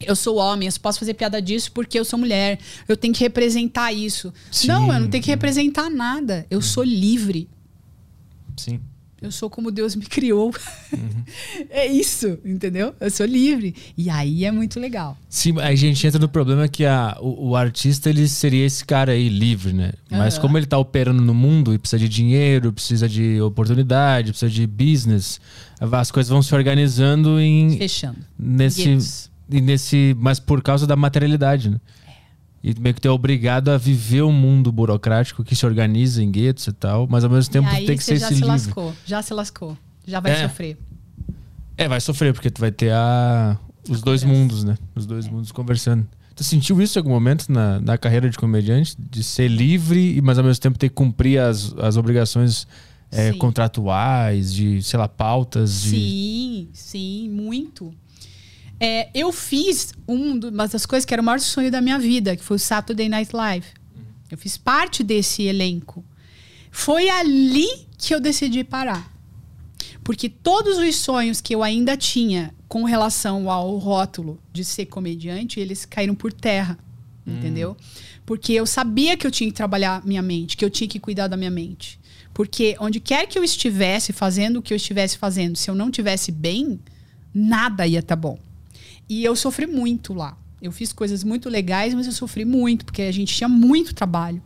eu 0.00 0.16
sou 0.16 0.36
homem, 0.36 0.66
eu 0.66 0.72
só 0.72 0.80
posso 0.80 0.98
fazer 0.98 1.14
piada 1.14 1.40
disso 1.40 1.72
porque 1.72 1.98
eu 1.98 2.04
sou 2.04 2.18
mulher, 2.18 2.58
eu 2.86 2.96
tenho 2.96 3.12
que 3.12 3.20
representar 3.20 3.92
isso. 3.92 4.32
Sim. 4.50 4.68
Não, 4.68 4.92
eu 4.92 5.00
não 5.00 5.08
tenho 5.08 5.22
que 5.22 5.30
representar 5.30 5.90
nada. 5.90 6.46
Eu 6.50 6.60
sou 6.60 6.84
livre. 6.84 7.48
Sim. 8.56 8.80
Eu 9.20 9.32
sou 9.32 9.50
como 9.50 9.72
Deus 9.72 9.96
me 9.96 10.06
criou. 10.06 10.54
é 11.70 11.84
isso, 11.86 12.38
entendeu? 12.44 12.94
Eu 13.00 13.10
sou 13.10 13.26
livre. 13.26 13.74
E 13.96 14.08
aí 14.08 14.44
é 14.44 14.52
muito 14.52 14.78
legal. 14.78 15.18
Sim, 15.28 15.58
aí 15.58 15.72
a 15.72 15.76
gente 15.76 16.06
entra 16.06 16.20
no 16.20 16.28
problema 16.28 16.68
que 16.68 16.84
a, 16.84 17.18
o, 17.20 17.48
o 17.48 17.56
artista 17.56 18.08
ele 18.08 18.28
seria 18.28 18.64
esse 18.64 18.84
cara 18.84 19.10
aí 19.10 19.28
livre, 19.28 19.72
né? 19.72 19.92
Mas 20.08 20.34
Aham. 20.34 20.42
como 20.42 20.56
ele 20.56 20.66
tá 20.66 20.78
operando 20.78 21.20
no 21.20 21.34
mundo 21.34 21.74
e 21.74 21.78
precisa 21.78 21.98
de 21.98 22.08
dinheiro, 22.08 22.72
precisa 22.72 23.08
de 23.08 23.40
oportunidade, 23.40 24.30
precisa 24.30 24.52
de 24.52 24.64
business, 24.68 25.40
as 25.80 26.12
coisas 26.12 26.30
vão 26.30 26.40
se 26.40 26.54
organizando 26.54 27.40
em 27.40 27.76
Fechando. 27.76 28.18
nesse 28.38 28.84
Guetos. 28.84 29.30
E 29.50 29.60
nesse, 29.60 30.14
mas 30.18 30.38
por 30.40 30.62
causa 30.62 30.86
da 30.86 30.96
materialidade, 30.96 31.70
né? 31.70 31.80
E 32.62 32.74
meio 32.78 32.94
que 32.94 33.00
tu 33.00 33.06
é 33.06 33.10
obrigado 33.10 33.68
a 33.70 33.78
viver 33.78 34.22
um 34.22 34.32
mundo 34.32 34.72
burocrático 34.72 35.44
que 35.44 35.54
se 35.54 35.64
organiza 35.64 36.22
em 36.22 36.30
guetos 36.30 36.66
e 36.66 36.72
tal, 36.72 37.06
mas 37.08 37.22
ao 37.24 37.30
mesmo 37.30 37.52
tempo 37.52 37.68
tem 37.70 37.96
que 37.96 38.02
você 38.02 38.14
ser 38.16 38.18
já 38.20 38.26
se 38.28 38.34
livre. 38.34 38.48
lascou. 38.48 38.94
Já 39.06 39.22
se 39.22 39.32
lascou. 39.32 39.78
Já 40.06 40.18
vai 40.20 40.32
É. 40.32 40.42
sofrer. 40.48 40.76
É, 41.76 41.86
vai 41.88 42.00
sofrer, 42.00 42.32
porque 42.34 42.50
tu 42.50 42.60
vai 42.60 42.72
ter 42.72 42.92
a, 42.92 43.56
os 43.88 44.02
dois 44.02 44.22
conversa. 44.22 44.26
mundos, 44.42 44.64
né? 44.64 44.76
Os 44.96 45.06
dois 45.06 45.28
mundos 45.28 45.52
conversando. 45.52 46.06
Tu 46.34 46.42
sentiu 46.42 46.80
isso 46.82 46.98
em 46.98 47.00
algum 47.00 47.10
momento 47.10 47.48
na, 47.50 47.80
na 47.80 47.96
carreira 47.96 48.28
de 48.28 48.36
comediante? 48.36 48.96
De 48.98 49.22
ser 49.22 49.48
livre, 49.48 50.16
e 50.16 50.20
mas 50.20 50.36
ao 50.38 50.44
mesmo 50.44 50.60
tempo 50.60 50.76
ter 50.78 50.88
que 50.88 50.94
cumprir 50.96 51.38
as, 51.38 51.72
as 51.78 51.96
obrigações 51.96 52.66
é, 53.12 53.32
contratuais, 53.34 54.52
de, 54.52 54.82
sei 54.82 54.98
lá, 54.98 55.08
pautas, 55.08 55.82
de. 55.82 55.90
Sim, 55.90 56.68
sim, 56.72 57.28
muito. 57.28 57.94
É, 58.80 59.08
eu 59.12 59.32
fiz 59.32 59.92
um 60.06 60.38
uma 60.38 60.68
das 60.68 60.86
coisas 60.86 61.04
que 61.04 61.12
era 61.12 61.20
o 61.20 61.24
maior 61.24 61.40
sonho 61.40 61.70
da 61.70 61.80
minha 61.80 61.98
vida, 61.98 62.36
que 62.36 62.44
foi 62.44 62.56
o 62.56 62.60
Saturday 62.60 63.08
Night 63.08 63.34
Live. 63.34 63.66
Eu 64.30 64.38
fiz 64.38 64.56
parte 64.56 65.02
desse 65.02 65.42
elenco. 65.42 66.04
Foi 66.70 67.08
ali 67.08 67.66
que 67.96 68.14
eu 68.14 68.20
decidi 68.20 68.62
parar. 68.62 69.12
Porque 70.04 70.28
todos 70.28 70.78
os 70.78 70.96
sonhos 70.96 71.40
que 71.40 71.54
eu 71.54 71.62
ainda 71.62 71.96
tinha 71.96 72.54
com 72.68 72.84
relação 72.84 73.50
ao 73.50 73.76
rótulo 73.78 74.38
de 74.52 74.64
ser 74.64 74.86
comediante, 74.86 75.58
eles 75.58 75.84
caíram 75.84 76.14
por 76.14 76.32
terra. 76.32 76.78
Entendeu? 77.26 77.76
Porque 78.24 78.54
eu 78.54 78.64
sabia 78.64 79.16
que 79.16 79.26
eu 79.26 79.30
tinha 79.30 79.50
que 79.50 79.56
trabalhar 79.56 80.04
minha 80.04 80.22
mente, 80.22 80.56
que 80.56 80.64
eu 80.64 80.70
tinha 80.70 80.88
que 80.88 80.98
cuidar 80.98 81.28
da 81.28 81.36
minha 81.36 81.50
mente. 81.50 82.00
Porque 82.32 82.74
onde 82.80 83.00
quer 83.00 83.26
que 83.26 83.38
eu 83.38 83.44
estivesse 83.44 84.12
fazendo 84.12 84.58
o 84.58 84.62
que 84.62 84.72
eu 84.72 84.76
estivesse 84.76 85.18
fazendo, 85.18 85.56
se 85.56 85.70
eu 85.70 85.74
não 85.74 85.90
tivesse 85.90 86.32
bem, 86.32 86.80
nada 87.34 87.86
ia 87.86 87.98
estar 87.98 88.16
bom. 88.16 88.38
E 89.08 89.24
eu 89.24 89.34
sofri 89.34 89.66
muito 89.66 90.12
lá. 90.12 90.36
Eu 90.60 90.72
fiz 90.72 90.92
coisas 90.92 91.22
muito 91.22 91.48
legais, 91.48 91.94
mas 91.94 92.06
eu 92.06 92.12
sofri 92.12 92.44
muito, 92.44 92.84
porque 92.84 93.02
a 93.02 93.12
gente 93.12 93.34
tinha 93.34 93.48
muito 93.48 93.94
trabalho. 93.94 94.42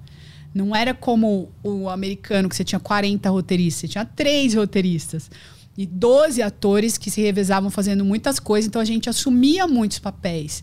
Não 0.54 0.76
era 0.76 0.92
como 0.92 1.50
o 1.62 1.88
americano, 1.88 2.48
que 2.48 2.54
você 2.54 2.62
tinha 2.62 2.78
40 2.78 3.30
roteiristas, 3.30 3.80
você 3.80 3.88
tinha 3.88 4.04
três 4.04 4.54
roteiristas. 4.54 5.30
E 5.76 5.86
12 5.86 6.42
atores 6.42 6.98
que 6.98 7.10
se 7.10 7.22
revezavam 7.22 7.70
fazendo 7.70 8.04
muitas 8.04 8.38
coisas, 8.38 8.68
então 8.68 8.82
a 8.82 8.84
gente 8.84 9.08
assumia 9.08 9.66
muitos 9.66 9.98
papéis. 9.98 10.62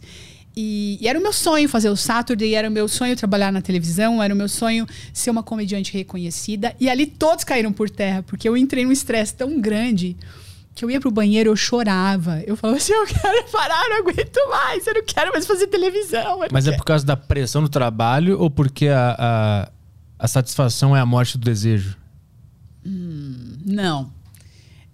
E, 0.56 1.00
e 1.02 1.08
era 1.08 1.18
o 1.18 1.22
meu 1.22 1.34
sonho 1.34 1.68
fazer 1.68 1.90
o 1.90 1.96
Saturday, 1.96 2.54
era 2.54 2.70
o 2.70 2.72
meu 2.72 2.88
sonho 2.88 3.16
trabalhar 3.16 3.52
na 3.52 3.62
televisão, 3.62 4.22
era 4.22 4.34
o 4.34 4.38
meu 4.38 4.48
sonho 4.48 4.86
ser 5.12 5.32
uma 5.32 5.42
comediante 5.42 5.94
reconhecida. 5.94 6.76
E 6.80 6.88
ali 6.88 7.08
todos 7.08 7.44
caíram 7.44 7.74
por 7.74 7.90
terra, 7.90 8.22
porque 8.22 8.48
eu 8.48 8.56
entrei 8.56 8.86
num 8.86 8.92
estresse 8.92 9.34
tão 9.34 9.60
grande 9.60 10.16
que 10.80 10.86
eu 10.86 10.90
ia 10.90 11.00
pro 11.02 11.12
banheiro, 11.12 11.50
eu 11.50 11.56
chorava. 11.58 12.42
Eu 12.48 12.56
falava 12.56 12.78
assim, 12.78 12.94
eu 12.94 13.06
quero 13.06 13.52
parar, 13.52 13.84
eu 13.84 13.90
não 13.90 13.98
aguento 13.98 14.50
mais, 14.50 14.88
eu 14.88 14.94
não 14.94 15.04
quero 15.04 15.32
mais 15.34 15.46
fazer 15.46 15.68
televisão. 15.68 16.40
Mas 16.50 16.66
é 16.66 16.70
quero." 16.70 16.82
por 16.82 16.86
causa 16.86 17.06
da 17.06 17.18
pressão 17.18 17.62
do 17.62 17.68
trabalho 17.68 18.40
ou 18.40 18.50
porque 18.50 18.88
a, 18.88 19.16
a, 19.20 19.72
a 20.18 20.28
satisfação 20.28 20.96
é 20.96 21.02
a 21.02 21.06
morte 21.06 21.38
do 21.38 21.44
desejo? 21.44 21.98
Não. 23.66 24.10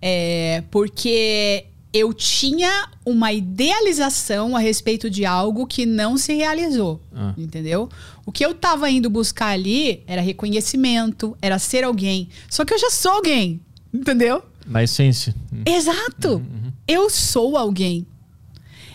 É 0.02 0.64
porque 0.72 1.66
eu 1.94 2.12
tinha 2.14 2.90
uma 3.06 3.32
idealização 3.32 4.56
a 4.56 4.60
respeito 4.60 5.07
de 5.07 5.24
algo 5.24 5.68
que 5.68 5.86
não 5.86 6.18
se 6.18 6.34
realizou. 6.34 6.99
Ah. 7.16 7.36
Entendeu? 7.38 7.88
O 8.26 8.32
que 8.32 8.44
eu 8.44 8.56
tava 8.56 8.90
indo 8.90 9.07
buscar 9.07 9.49
ali 9.49 10.03
era 10.07 10.20
reconhecimento, 10.20 11.38
era 11.40 11.60
ser 11.60 11.84
alguém. 11.84 12.28
Só 12.49 12.66
que 12.66 12.74
eu 12.74 12.80
já 12.80 12.90
sou 12.90 13.12
alguém. 13.12 13.62
Entendeu? 13.94 14.44
Na 14.66 14.84
essência. 14.84 15.36
Exato. 15.66 16.44
Eu 16.88 17.10
sou 17.10 17.58
alguém. 17.58 18.06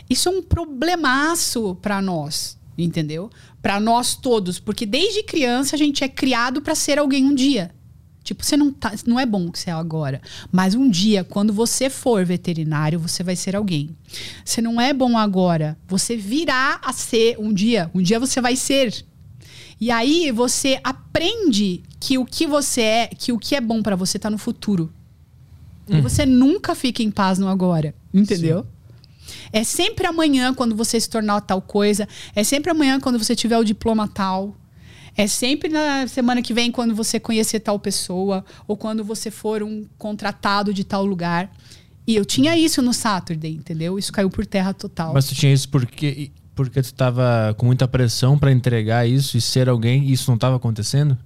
Isso 0.09 0.28
é 0.28 0.32
um 0.32 0.42
problemaço 0.42 1.76
pra 1.76 2.02
nós, 2.02 2.59
entendeu? 2.76 3.30
Pra 3.62 3.78
nós 3.78 4.16
todos, 4.16 4.59
porque 4.59 4.84
desde 4.84 5.22
criança 5.22 5.76
a 5.76 5.78
gente 5.78 6.02
é 6.02 6.09
criado 6.09 6.60
pra 6.60 6.74
ser 6.74 6.98
alguém 6.98 7.24
um 7.24 7.34
dia. 7.34 7.70
Tipo, 8.22 8.44
você 8.44 8.56
não 8.56 8.72
tá, 8.72 8.92
não 9.06 9.18
é 9.18 9.24
bom 9.24 9.51
que 9.51 9.59
você 9.59 9.70
é 9.70 9.72
agora, 9.72 10.20
mas 10.52 10.74
um 10.74 10.90
dia, 10.90 11.24
quando 11.24 11.52
você 11.52 11.88
for 11.88 12.24
veterinário, 12.24 12.98
você 12.98 13.22
vai 13.22 13.34
ser 13.34 13.56
alguém. 13.56 13.97
Você 14.44 14.60
não 14.60 14.80
é 14.80 14.92
bom 14.92 15.16
agora, 15.16 15.78
você 15.88 16.16
virá 16.16 16.80
a 16.84 16.92
ser 16.92 17.36
um 17.38 17.52
dia, 17.52 17.90
um 17.94 18.02
dia 18.02 18.20
você 18.20 18.40
vai 18.40 18.56
ser. 18.56 19.05
E 19.80 19.90
aí 19.90 20.30
você 20.30 20.78
aprende 20.84 21.82
que 21.98 22.18
o 22.18 22.24
que 22.24 22.47
você 22.47 22.82
é, 22.82 23.06
que 23.06 23.32
o 23.32 23.38
que 23.38 23.56
é 23.56 23.60
bom 23.60 23.82
pra 23.82 23.97
você 23.97 24.18
tá 24.18 24.28
no 24.28 24.38
futuro. 24.38 24.92
E 25.98 26.00
você 26.00 26.24
nunca 26.24 26.74
fica 26.74 27.02
em 27.02 27.10
paz 27.10 27.38
no 27.38 27.48
agora, 27.48 27.94
entendeu? 28.12 28.66
É 29.52 29.64
sempre 29.64 30.06
amanhã 30.06 30.54
quando 30.54 30.74
você 30.74 31.00
se 31.00 31.08
tornar 31.08 31.40
tal 31.40 31.60
coisa. 31.60 32.08
É 32.34 32.44
sempre 32.44 32.70
amanhã 32.70 33.00
quando 33.00 33.18
você 33.18 33.34
tiver 33.34 33.58
o 33.58 33.64
diploma 33.64 34.08
tal. 34.08 34.56
É 35.16 35.26
sempre 35.26 35.68
na 35.68 36.06
semana 36.06 36.40
que 36.40 36.54
vem 36.54 36.70
quando 36.70 36.94
você 36.94 37.18
conhecer 37.18 37.60
tal 37.60 37.78
pessoa. 37.78 38.44
Ou 38.66 38.76
quando 38.76 39.04
você 39.04 39.30
for 39.30 39.62
um 39.62 39.84
contratado 39.98 40.72
de 40.72 40.84
tal 40.84 41.04
lugar. 41.04 41.50
E 42.06 42.16
eu 42.16 42.24
tinha 42.24 42.56
isso 42.56 42.82
no 42.82 42.92
Saturday, 42.92 43.52
entendeu? 43.52 43.98
Isso 43.98 44.12
caiu 44.12 44.30
por 44.30 44.46
terra 44.46 44.72
total. 44.72 45.12
Mas 45.14 45.26
tu 45.26 45.34
tinha 45.34 45.52
isso 45.52 45.68
porque, 45.68 46.30
porque 46.54 46.82
tu 46.82 46.94
tava 46.94 47.54
com 47.56 47.66
muita 47.66 47.86
pressão 47.86 48.38
pra 48.38 48.50
entregar 48.50 49.08
isso 49.08 49.36
e 49.36 49.40
ser 49.40 49.68
alguém 49.68 50.04
e 50.04 50.12
isso 50.12 50.30
não 50.30 50.38
tava 50.38 50.56
acontecendo? 50.56 51.16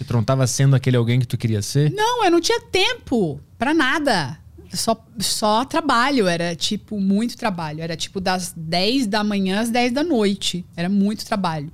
E 0.00 0.04
tu 0.04 0.12
não 0.14 0.24
tava 0.24 0.46
sendo 0.46 0.74
aquele 0.74 0.96
alguém 0.96 1.20
que 1.20 1.26
tu 1.26 1.36
queria 1.36 1.60
ser? 1.60 1.92
Não, 1.92 2.24
eu 2.24 2.30
não 2.30 2.40
tinha 2.40 2.60
tempo 2.60 3.38
pra 3.58 3.74
nada. 3.74 4.38
Só, 4.72 4.96
só 5.18 5.64
trabalho, 5.64 6.28
era 6.28 6.54
tipo 6.54 6.98
muito 7.00 7.36
trabalho. 7.36 7.82
Era 7.82 7.96
tipo 7.96 8.20
das 8.20 8.54
10 8.56 9.06
da 9.06 9.22
manhã 9.22 9.60
às 9.60 9.68
10 9.68 9.92
da 9.92 10.02
noite. 10.02 10.64
Era 10.76 10.88
muito 10.88 11.24
trabalho. 11.26 11.70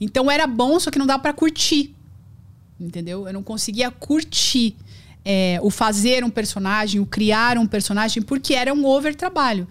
Então 0.00 0.30
era 0.30 0.46
bom, 0.46 0.78
só 0.78 0.90
que 0.90 0.98
não 0.98 1.06
dava 1.06 1.22
pra 1.22 1.32
curtir. 1.32 1.94
Entendeu? 2.78 3.26
Eu 3.26 3.32
não 3.32 3.42
conseguia 3.42 3.90
curtir 3.90 4.76
é, 5.24 5.58
o 5.62 5.70
fazer 5.70 6.24
um 6.24 6.30
personagem, 6.30 7.00
o 7.00 7.06
criar 7.06 7.56
um 7.58 7.66
personagem, 7.66 8.22
porque 8.22 8.54
era 8.54 8.72
um 8.74 8.84
over 8.84 9.14
trabalho. 9.14 9.66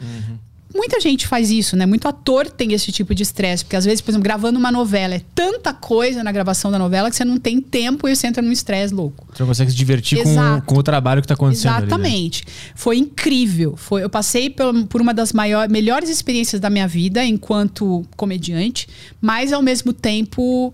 Muita 0.73 0.99
gente 0.99 1.25
faz 1.25 1.49
isso, 1.49 1.75
né? 1.75 1.85
Muito 1.85 2.07
ator 2.07 2.47
tem 2.47 2.73
esse 2.73 2.91
tipo 2.91 3.15
de 3.15 3.23
estresse, 3.23 3.65
porque 3.65 3.75
às 3.75 3.85
vezes, 3.85 4.01
por 4.01 4.11
exemplo, 4.11 4.23
gravando 4.23 4.59
uma 4.59 4.71
novela, 4.71 5.15
é 5.15 5.21
tanta 5.33 5.73
coisa 5.73 6.23
na 6.23 6.31
gravação 6.31 6.69
da 6.69 6.77
novela 6.77 7.09
que 7.09 7.15
você 7.15 7.25
não 7.25 7.39
tem 7.39 7.59
tempo 7.59 8.07
e 8.07 8.15
você 8.15 8.27
entra 8.27 8.41
num 8.41 8.51
estresse 8.51 8.93
louco. 8.93 9.27
Tu 9.33 9.39
não 9.39 9.47
consegue 9.47 9.71
se 9.71 9.77
divertir 9.77 10.21
com, 10.21 10.61
com 10.61 10.75
o 10.75 10.83
trabalho 10.83 11.21
que 11.23 11.27
tá 11.27 11.33
acontecendo 11.33 11.71
ali, 11.71 11.81
né? 11.81 11.87
Exatamente. 11.87 12.45
Foi 12.75 12.97
incrível. 12.97 13.75
Foi, 13.75 14.03
eu 14.03 14.09
passei 14.09 14.49
por, 14.49 14.85
por 14.85 15.01
uma 15.01 15.13
das 15.13 15.33
maior, 15.33 15.67
melhores 15.67 16.07
experiências 16.07 16.61
da 16.61 16.69
minha 16.69 16.87
vida 16.87 17.25
enquanto 17.25 18.05
comediante, 18.15 18.87
mas 19.19 19.51
ao 19.51 19.63
mesmo 19.63 19.91
tempo, 19.91 20.71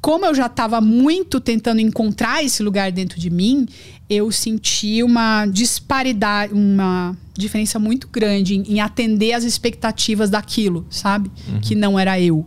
como 0.00 0.26
eu 0.26 0.34
já 0.34 0.46
estava 0.46 0.80
muito 0.80 1.40
tentando 1.40 1.80
encontrar 1.80 2.44
esse 2.44 2.62
lugar 2.62 2.90
dentro 2.90 3.20
de 3.20 3.30
mim, 3.30 3.66
eu 4.08 4.30
senti 4.32 5.02
uma 5.02 5.44
disparidade, 5.46 6.52
uma 6.54 7.16
diferença 7.36 7.78
muito 7.78 8.08
grande 8.08 8.54
em, 8.56 8.62
em 8.74 8.80
atender 8.80 9.32
as 9.34 9.44
expectativas 9.44 10.30
daquilo, 10.30 10.86
sabe? 10.90 11.30
Que 11.60 11.74
não 11.74 11.98
era 11.98 12.18
eu. 12.20 12.46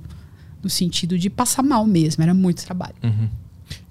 No 0.63 0.69
sentido 0.69 1.17
de 1.17 1.29
passar 1.29 1.63
mal 1.63 1.85
mesmo, 1.85 2.21
era 2.23 2.33
muito 2.33 2.63
trabalho. 2.63 2.95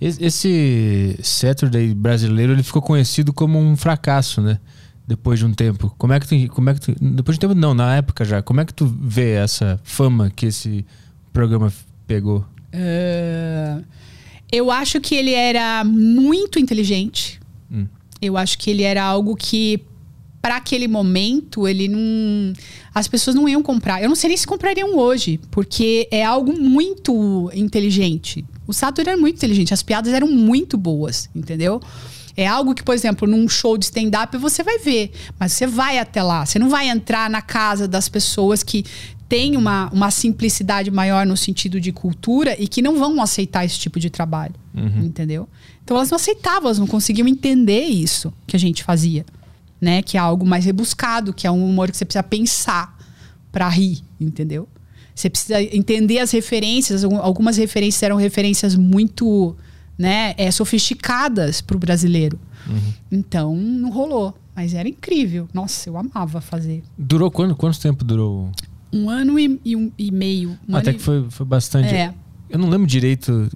Esse- 0.01 0.23
Esse 0.23 1.19
Saturday 1.23 1.95
brasileiro, 1.95 2.53
ele 2.53 2.63
ficou 2.63 2.83
conhecido 2.83 3.33
como 3.33 3.59
um 3.59 3.77
fracasso, 3.77 4.41
né? 4.41 4.59
Depois 5.07 5.39
de 5.41 5.47
um 5.47 5.53
tempo. 5.53 5.93
Como 5.99 6.13
é 6.13 6.21
que 6.21 6.29
tu, 6.29 6.53
como 6.55 6.71
é 6.71 6.75
que 6.75 6.81
tu, 6.81 6.95
depois 7.01 7.37
de 7.39 7.45
um 7.45 7.49
tempo 7.49 7.61
não, 7.61 7.75
na 7.75 7.97
época 7.97 8.25
já. 8.25 8.41
Como 8.43 8.61
é 8.61 8.65
que 8.65 8.73
tu 8.75 8.87
vê 8.87 9.31
essa 9.33 9.81
fama 9.83 10.31
que 10.31 10.47
esse 10.47 10.85
programa 11.33 11.73
pegou? 12.07 12.45
É, 12.73 13.79
eu 14.53 14.71
acho 14.71 15.01
que 15.01 15.15
ele 15.17 15.33
era 15.33 15.83
muito 15.83 16.59
inteligente. 16.61 17.40
Hum. 17.71 17.87
Eu 18.21 18.37
acho 18.37 18.59
que 18.59 18.71
ele 18.71 18.83
era 18.83 19.03
algo 19.03 19.35
que 19.35 19.83
para 20.41 20.57
aquele 20.57 20.89
momento, 20.89 21.69
ele 21.69 21.89
não. 21.89 22.53
As 22.95 23.07
pessoas 23.07 23.37
não 23.37 23.49
iam 23.49 23.63
comprar. 23.63 24.03
Eu 24.03 24.09
não 24.09 24.17
sei 24.17 24.29
nem 24.29 24.37
se 24.37 24.47
comprariam 24.47 24.97
hoje, 24.97 25.39
porque 25.51 26.09
é 26.11 26.25
algo 26.25 26.59
muito 26.59 27.51
inteligente. 27.55 28.45
O 28.67 28.73
Sato 28.73 29.01
era 29.01 29.17
muito 29.17 29.37
inteligente, 29.37 29.75
as 29.75 29.83
piadas 29.83 30.13
eram 30.13 30.29
muito 30.29 30.79
boas, 30.79 31.29
entendeu? 31.35 31.81
É 32.37 32.47
algo 32.47 32.75
que, 32.75 32.83
por 32.83 32.95
exemplo, 32.95 33.29
num 33.29 33.49
show 33.49 33.77
de 33.77 33.87
stand-up 33.87 34.37
você 34.39 34.63
vai 34.63 34.79
ver, 34.79 35.13
mas 35.39 35.53
você 35.53 35.67
vai 35.67 35.99
até 35.99 36.23
lá. 36.23 36.47
Você 36.47 36.59
não 36.59 36.71
vai 36.71 36.89
entrar 36.89 37.29
na 37.29 37.43
casa 37.43 37.87
das 37.87 38.09
pessoas 38.09 38.63
que 38.63 38.85
têm 39.31 39.57
uma, 39.57 39.89
uma 39.93 40.11
simplicidade 40.11 40.91
maior 40.91 41.25
no 41.25 41.37
sentido 41.37 41.81
de 41.81 41.91
cultura 41.93 42.55
e 42.61 42.67
que 42.69 42.83
não 42.83 42.99
vão 42.99 43.23
aceitar 43.23 43.65
esse 43.65 43.79
tipo 43.79 43.99
de 43.99 44.11
trabalho, 44.11 44.55
Uhum. 44.75 45.05
entendeu? 45.05 45.49
Então 45.83 45.97
elas 45.97 46.11
não 46.11 46.17
aceitavam, 46.17 46.65
elas 46.65 46.79
não 46.79 46.87
conseguiam 46.87 47.27
entender 47.29 47.85
isso 47.85 48.33
que 48.47 48.57
a 48.57 48.59
gente 48.59 48.83
fazia, 48.85 49.25
né? 49.81 50.03
Que 50.03 50.17
é 50.17 50.21
algo 50.21 50.45
mais 50.45 50.65
rebuscado, 50.65 51.33
que 51.33 51.47
é 51.47 51.51
um 51.51 51.65
humor 51.65 51.91
que 51.91 51.97
você 51.97 52.05
precisa 52.05 52.23
pensar 52.25 52.99
pra 53.53 53.69
rir, 53.69 54.03
entendeu? 54.21 54.69
Você 55.15 55.31
precisa 55.31 55.63
entender 55.63 56.19
as 56.19 56.31
referências. 56.33 57.05
Algum- 57.05 57.19
Algumas 57.21 57.57
referências 57.57 58.03
eram 58.03 58.17
referências 58.17 58.75
muito 58.75 59.55
né, 59.99 60.35
é, 60.39 60.51
sofisticadas 60.51 61.61
pro 61.61 61.79
brasileiro. 61.79 62.39
Então, 63.13 63.55
não 63.55 63.91
rolou. 63.91 64.35
Mas 64.57 64.75
era 64.75 64.89
incrível. 64.89 65.49
Nossa, 65.55 65.89
eu 65.89 65.97
amava 65.97 66.41
fazer. 66.41 66.83
Durou 66.99 67.31
quanto? 67.31 67.55
Quanto 67.57 67.79
tempo 67.81 68.05
durou? 68.05 68.51
Um 68.93 69.09
ano 69.09 69.39
e, 69.39 69.61
e 69.65 69.77
um- 69.77 69.93
e 69.99 70.11
meio. 70.11 70.59
Um 70.69 70.77
Até 70.77 70.93
que 70.93 71.01
foi, 71.01 71.27
foi 71.31 71.47
bastante. 71.47 71.95
É. 71.95 72.13
Eu 72.49 72.59
não 72.59 72.69
lembro 72.69 72.87
direito. 72.87 73.49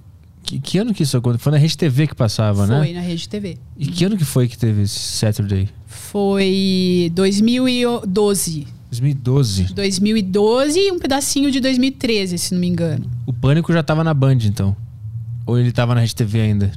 Que, 0.43 0.59
que 0.59 0.77
ano 0.77 0.93
que 0.93 1.03
isso 1.03 1.17
aconteceu? 1.17 1.43
Foi 1.43 1.51
na 1.51 1.57
Rede 1.57 1.77
TV 1.77 2.07
que 2.07 2.15
passava, 2.15 2.65
e... 2.65 2.67
né? 2.69 2.77
Foi 2.77 2.93
na 2.93 3.01
Rede 3.01 3.27
TV. 3.27 3.57
E 3.77 3.87
que 3.87 4.05
ano 4.05 4.15
que 4.15 4.23
foi 4.23 4.47
que 4.47 4.57
teve 4.57 4.83
esse 4.83 4.99
Saturday? 4.99 5.67
Foi 5.87 7.11
2012. 7.13 8.67
2012. 8.89 9.73
2012 9.73 10.79
e 10.79 10.91
um 10.91 10.99
pedacinho 10.99 11.51
de 11.51 11.59
2013, 11.59 12.37
se 12.37 12.53
não 12.53 12.61
me 12.61 12.67
engano. 12.67 13.09
O 13.25 13.33
Pânico 13.33 13.73
já 13.73 13.83
tava 13.83 14.03
na 14.03 14.13
Band, 14.13 14.37
então. 14.45 14.75
Ou 15.45 15.59
ele 15.59 15.71
tava 15.71 15.93
na 15.95 16.01
Rede 16.01 16.15
TV 16.15 16.41
ainda? 16.41 16.71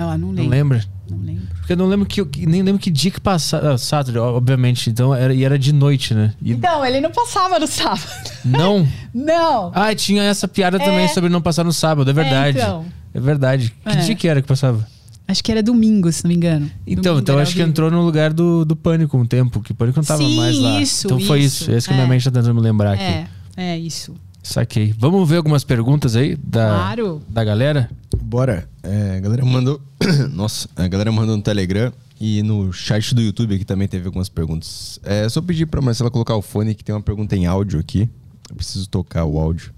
Ah, 0.00 0.16
não 0.16 0.28
lembro. 0.28 0.44
Não 0.44 0.50
lembra? 0.50 0.84
Não 1.10 1.18
lembro. 1.18 1.46
Porque 1.58 1.72
eu 1.72 1.76
não 1.76 1.86
lembro 1.88 2.06
que. 2.06 2.46
Nem 2.46 2.62
lembro 2.62 2.80
que 2.80 2.90
dia 2.90 3.10
que 3.10 3.20
passava. 3.20 3.72
Ah, 3.74 3.78
Saturday, 3.78 4.20
obviamente. 4.22 4.88
Então 4.88 5.12
era, 5.14 5.34
e 5.34 5.42
era 5.44 5.58
de 5.58 5.72
noite, 5.72 6.14
né? 6.14 6.32
E 6.40 6.52
Então, 6.52 6.84
ele 6.86 7.00
não 7.00 7.10
passava 7.10 7.58
no 7.58 7.66
sábado. 7.66 8.00
não. 8.44 8.86
Não. 9.12 9.72
Ah, 9.74 9.92
tinha 9.94 10.22
essa 10.22 10.46
piada 10.46 10.78
também 10.78 11.04
É. 11.04 11.08
sobre 11.08 11.28
não 11.28 11.42
passar 11.42 11.64
no 11.64 11.72
sábado, 11.72 12.08
é 12.08 12.14
verdade. 12.14 12.58
É, 12.58 12.62
então. 12.62 12.84
verdade. 13.12 13.74
Que 13.84 13.92
É. 13.92 13.96
dia 13.96 14.14
que 14.14 14.28
era 14.28 14.40
que 14.40 14.46
passava? 14.46 14.86
Acho 15.26 15.42
que 15.42 15.50
era 15.50 15.62
domingo, 15.62 16.10
se 16.12 16.22
não 16.24 16.28
me 16.28 16.36
engano. 16.36 16.70
Então, 16.86 17.02
Domingo 17.14 17.20
então 17.20 17.38
acho 17.38 17.54
que 17.54 17.60
entrou 17.60 17.90
no 17.90 18.00
lugar 18.02 18.32
do, 18.32 18.64
do 18.64 18.76
Pânico 18.76 19.18
um 19.18 19.26
tempo, 19.26 19.60
que 19.60 19.72
o 19.72 19.74
Pânico 19.74 19.98
não 19.98 20.04
tava 20.04 20.22
Sim, 20.22 20.36
mais 20.36 20.56
lá. 20.58 20.80
isso, 20.80 21.06
então 21.06 21.20
foi 21.20 21.40
isso. 21.40 21.64
isso. 21.64 21.70
É 21.72 21.76
isso 21.76 21.88
que 21.88 21.92
minha 21.94 22.06
É. 22.06 22.08
mente 22.08 22.24
tá 22.24 22.30
tentando 22.30 22.54
me 22.54 22.60
lembrar 22.62 22.92
aqui. 22.92 23.02
É, 23.02 23.26
é 23.56 23.78
isso. 23.78 24.14
Saquei. 24.42 24.94
Vamos 24.98 25.28
ver 25.28 25.36
algumas 25.36 25.64
perguntas 25.64 26.16
aí 26.16 26.36
da, 26.36 26.68
Claro. 26.68 27.22
da 27.28 27.44
galera? 27.44 27.90
Bora. 28.20 28.68
É, 28.82 29.16
a 29.16 29.20
galera 29.20 29.44
mandou. 29.44 29.80
Nossa, 30.32 30.68
a 30.76 30.86
galera 30.88 31.12
mandou 31.12 31.36
no 31.36 31.42
Telegram 31.42 31.92
e 32.20 32.42
no 32.42 32.72
chat 32.72 33.14
do 33.14 33.20
YouTube 33.20 33.54
aqui 33.54 33.64
também 33.64 33.86
teve 33.88 34.06
algumas 34.06 34.28
perguntas. 34.28 34.98
É 35.02 35.28
só 35.28 35.40
pedir 35.42 35.66
pra 35.66 35.80
Marcela 35.82 36.10
colocar 36.10 36.34
o 36.36 36.42
fone 36.42 36.74
que 36.74 36.82
tem 36.84 36.94
uma 36.94 37.02
pergunta 37.02 37.36
em 37.36 37.46
áudio 37.46 37.78
aqui. 37.78 38.08
Eu 38.48 38.56
preciso 38.56 38.88
tocar 38.88 39.24
o 39.24 39.38
áudio. 39.38 39.72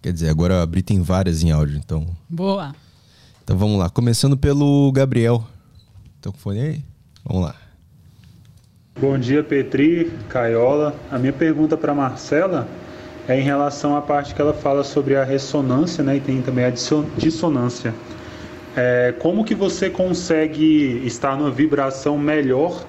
Quer 0.00 0.12
dizer, 0.12 0.28
agora 0.28 0.54
eu 0.54 0.60
abri 0.62 0.82
tem 0.82 1.00
várias 1.00 1.42
em 1.42 1.50
áudio, 1.50 1.76
então. 1.76 2.06
Boa. 2.28 2.74
Então 3.44 3.56
vamos 3.56 3.78
lá. 3.78 3.88
Começando 3.90 4.36
pelo 4.36 4.90
Gabriel. 4.92 5.44
Tá 6.20 6.30
com 6.30 6.36
o 6.36 6.40
fone 6.40 6.60
aí? 6.60 6.84
Vamos 7.24 7.42
lá. 7.44 7.56
Bom 9.00 9.18
dia, 9.18 9.42
Petri, 9.42 10.12
Caiola. 10.28 10.94
A 11.10 11.18
minha 11.18 11.32
pergunta 11.32 11.76
para 11.76 11.94
Marcela 11.94 12.68
é 13.26 13.38
em 13.38 13.42
relação 13.42 13.96
à 13.96 14.02
parte 14.02 14.34
que 14.34 14.40
ela 14.40 14.52
fala 14.52 14.84
sobre 14.84 15.16
a 15.16 15.24
ressonância, 15.24 16.04
né, 16.04 16.16
e 16.16 16.20
tem 16.20 16.40
também 16.42 16.66
a 16.66 16.70
disso- 16.70 17.04
dissonância. 17.16 17.94
É, 18.76 19.14
como 19.18 19.44
que 19.44 19.54
você 19.54 19.90
consegue 19.90 21.02
estar 21.04 21.36
numa 21.36 21.50
vibração 21.50 22.16
melhor 22.16 22.84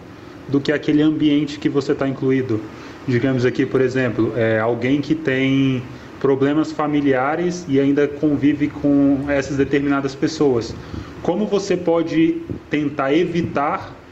do 0.49 0.59
que 0.59 0.71
aquele 0.71 1.01
ambiente 1.01 1.57
que 1.57 1.69
você 1.69 1.93
está 1.93 2.07
incluído? 2.07 2.59
Digamos 3.07 3.45
aqui, 3.45 3.65
por 3.65 3.81
exemplo, 3.81 4.33
é, 4.35 4.59
alguém 4.59 5.01
que 5.01 5.15
tem 5.15 5.81
problemas 6.19 6.71
familiares 6.71 7.65
e 7.67 7.79
ainda 7.79 8.07
convive 8.07 8.67
com 8.67 9.25
essas 9.29 9.57
determinadas 9.57 10.13
pessoas. 10.13 10.75
Como 11.23 11.47
você 11.47 11.75
pode 11.75 12.41
tentar 12.69 13.13
evitar 13.13 14.02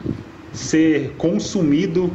ser 0.54 1.12
consumido 1.18 2.12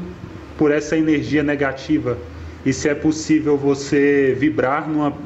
por 0.58 0.70
essa 0.70 0.96
energia 0.96 1.42
negativa 1.42 2.18
e 2.64 2.72
se 2.72 2.88
é 2.88 2.94
possível 2.94 3.56
você 3.56 4.36
vibrar 4.38 4.88
numa, 4.88 5.16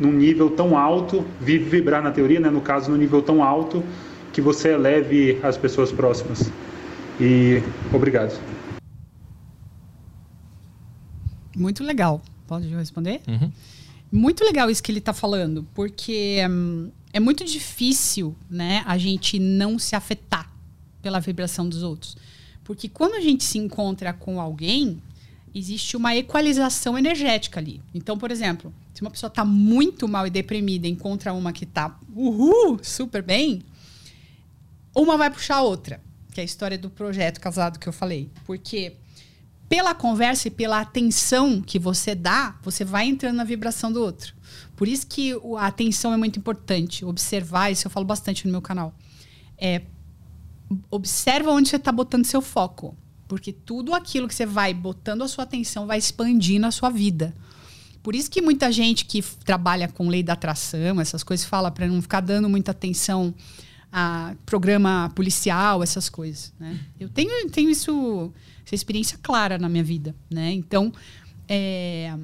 num 0.00 0.12
nível 0.12 0.50
tão 0.50 0.76
alto, 0.78 1.24
vi- 1.40 1.58
vibrar 1.58 2.02
na 2.02 2.10
teoria, 2.10 2.40
né, 2.40 2.50
no 2.50 2.60
caso, 2.60 2.90
num 2.90 2.96
nível 2.96 3.20
tão 3.22 3.42
alto 3.42 3.84
que 4.32 4.40
você 4.40 4.70
eleve 4.72 5.38
as 5.42 5.56
pessoas 5.56 5.92
próximas. 5.92 6.50
E 7.20 7.62
obrigado. 7.92 8.38
Muito 11.54 11.82
legal. 11.82 12.20
Pode 12.46 12.68
responder? 12.68 13.20
Uhum. 13.26 13.50
Muito 14.12 14.44
legal 14.44 14.70
isso 14.70 14.82
que 14.82 14.90
ele 14.92 14.98
está 15.00 15.12
falando, 15.12 15.66
porque 15.74 16.38
hum, 16.48 16.90
é 17.12 17.18
muito 17.18 17.44
difícil, 17.44 18.36
né, 18.48 18.82
a 18.86 18.96
gente 18.96 19.38
não 19.38 19.78
se 19.78 19.96
afetar 19.96 20.50
pela 21.02 21.18
vibração 21.18 21.68
dos 21.68 21.82
outros. 21.82 22.16
Porque 22.66 22.88
quando 22.88 23.14
a 23.14 23.20
gente 23.20 23.44
se 23.44 23.58
encontra 23.58 24.12
com 24.12 24.40
alguém, 24.40 25.00
existe 25.54 25.96
uma 25.96 26.16
equalização 26.16 26.98
energética 26.98 27.60
ali. 27.60 27.80
Então, 27.94 28.18
por 28.18 28.32
exemplo, 28.32 28.74
se 28.92 29.02
uma 29.02 29.10
pessoa 29.10 29.28
está 29.28 29.44
muito 29.44 30.08
mal 30.08 30.26
e 30.26 30.30
deprimida 30.30 30.88
encontra 30.88 31.32
uma 31.32 31.52
que 31.52 31.62
está 31.62 31.96
super 32.82 33.22
bem, 33.22 33.62
uma 34.92 35.16
vai 35.16 35.30
puxar 35.30 35.56
a 35.56 35.62
outra, 35.62 36.00
que 36.32 36.40
é 36.40 36.42
a 36.42 36.44
história 36.44 36.76
do 36.76 36.90
projeto 36.90 37.40
casado 37.40 37.78
que 37.78 37.88
eu 37.88 37.92
falei. 37.92 38.30
Porque 38.44 38.96
pela 39.68 39.94
conversa 39.94 40.48
e 40.48 40.50
pela 40.50 40.80
atenção 40.80 41.62
que 41.62 41.78
você 41.78 42.16
dá, 42.16 42.58
você 42.62 42.84
vai 42.84 43.06
entrando 43.06 43.36
na 43.36 43.44
vibração 43.44 43.92
do 43.92 44.02
outro. 44.02 44.34
Por 44.74 44.88
isso 44.88 45.06
que 45.06 45.32
a 45.56 45.66
atenção 45.66 46.12
é 46.12 46.16
muito 46.16 46.38
importante. 46.38 47.04
Observar, 47.04 47.70
isso 47.70 47.86
eu 47.86 47.90
falo 47.90 48.04
bastante 48.04 48.44
no 48.44 48.50
meu 48.50 48.60
canal. 48.60 48.92
É, 49.56 49.82
observa 50.90 51.50
onde 51.50 51.68
você 51.68 51.76
está 51.76 51.92
botando 51.92 52.24
seu 52.24 52.40
foco. 52.42 52.96
Porque 53.28 53.52
tudo 53.52 53.94
aquilo 53.94 54.28
que 54.28 54.34
você 54.34 54.46
vai 54.46 54.72
botando 54.72 55.22
a 55.22 55.28
sua 55.28 55.44
atenção 55.44 55.86
vai 55.86 55.98
expandindo 55.98 56.66
a 56.66 56.70
sua 56.70 56.90
vida. 56.90 57.34
Por 58.02 58.14
isso 58.14 58.30
que 58.30 58.40
muita 58.40 58.70
gente 58.70 59.04
que 59.04 59.20
trabalha 59.44 59.88
com 59.88 60.08
lei 60.08 60.22
da 60.22 60.34
atração, 60.34 61.00
essas 61.00 61.24
coisas, 61.24 61.44
fala 61.44 61.72
para 61.72 61.88
não 61.88 62.00
ficar 62.00 62.20
dando 62.20 62.48
muita 62.48 62.70
atenção 62.70 63.34
a 63.90 64.34
programa 64.44 65.10
policial, 65.14 65.82
essas 65.82 66.08
coisas. 66.08 66.52
Né? 66.58 66.78
Eu 67.00 67.08
tenho, 67.08 67.50
tenho 67.50 67.68
isso, 67.68 68.32
essa 68.64 68.76
experiência 68.76 69.18
clara 69.20 69.58
na 69.58 69.68
minha 69.68 69.82
vida. 69.82 70.14
Né? 70.30 70.52
Então, 70.52 70.92
é, 71.48 72.14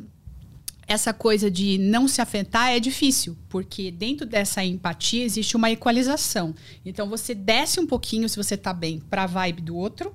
essa 0.93 1.13
coisa 1.13 1.51
de 1.51 1.79
não 1.79 2.07
se 2.07 2.21
afetar 2.21 2.69
é 2.69 2.79
difícil, 2.79 3.37
porque 3.49 3.91
dentro 3.91 4.27
dessa 4.27 4.65
empatia 4.65 5.25
existe 5.25 5.57
uma 5.57 5.71
equalização. 5.71 6.55
Então, 6.85 7.09
você 7.09 7.35
desce 7.35 7.81
um 7.81 7.87
pouquinho, 7.87 8.29
se 8.29 8.37
você 8.37 8.55
está 8.55 8.73
bem, 8.73 9.01
para 9.11 9.25
a 9.25 9.27
vibe 9.27 9.63
do 9.63 9.77
outro, 9.77 10.15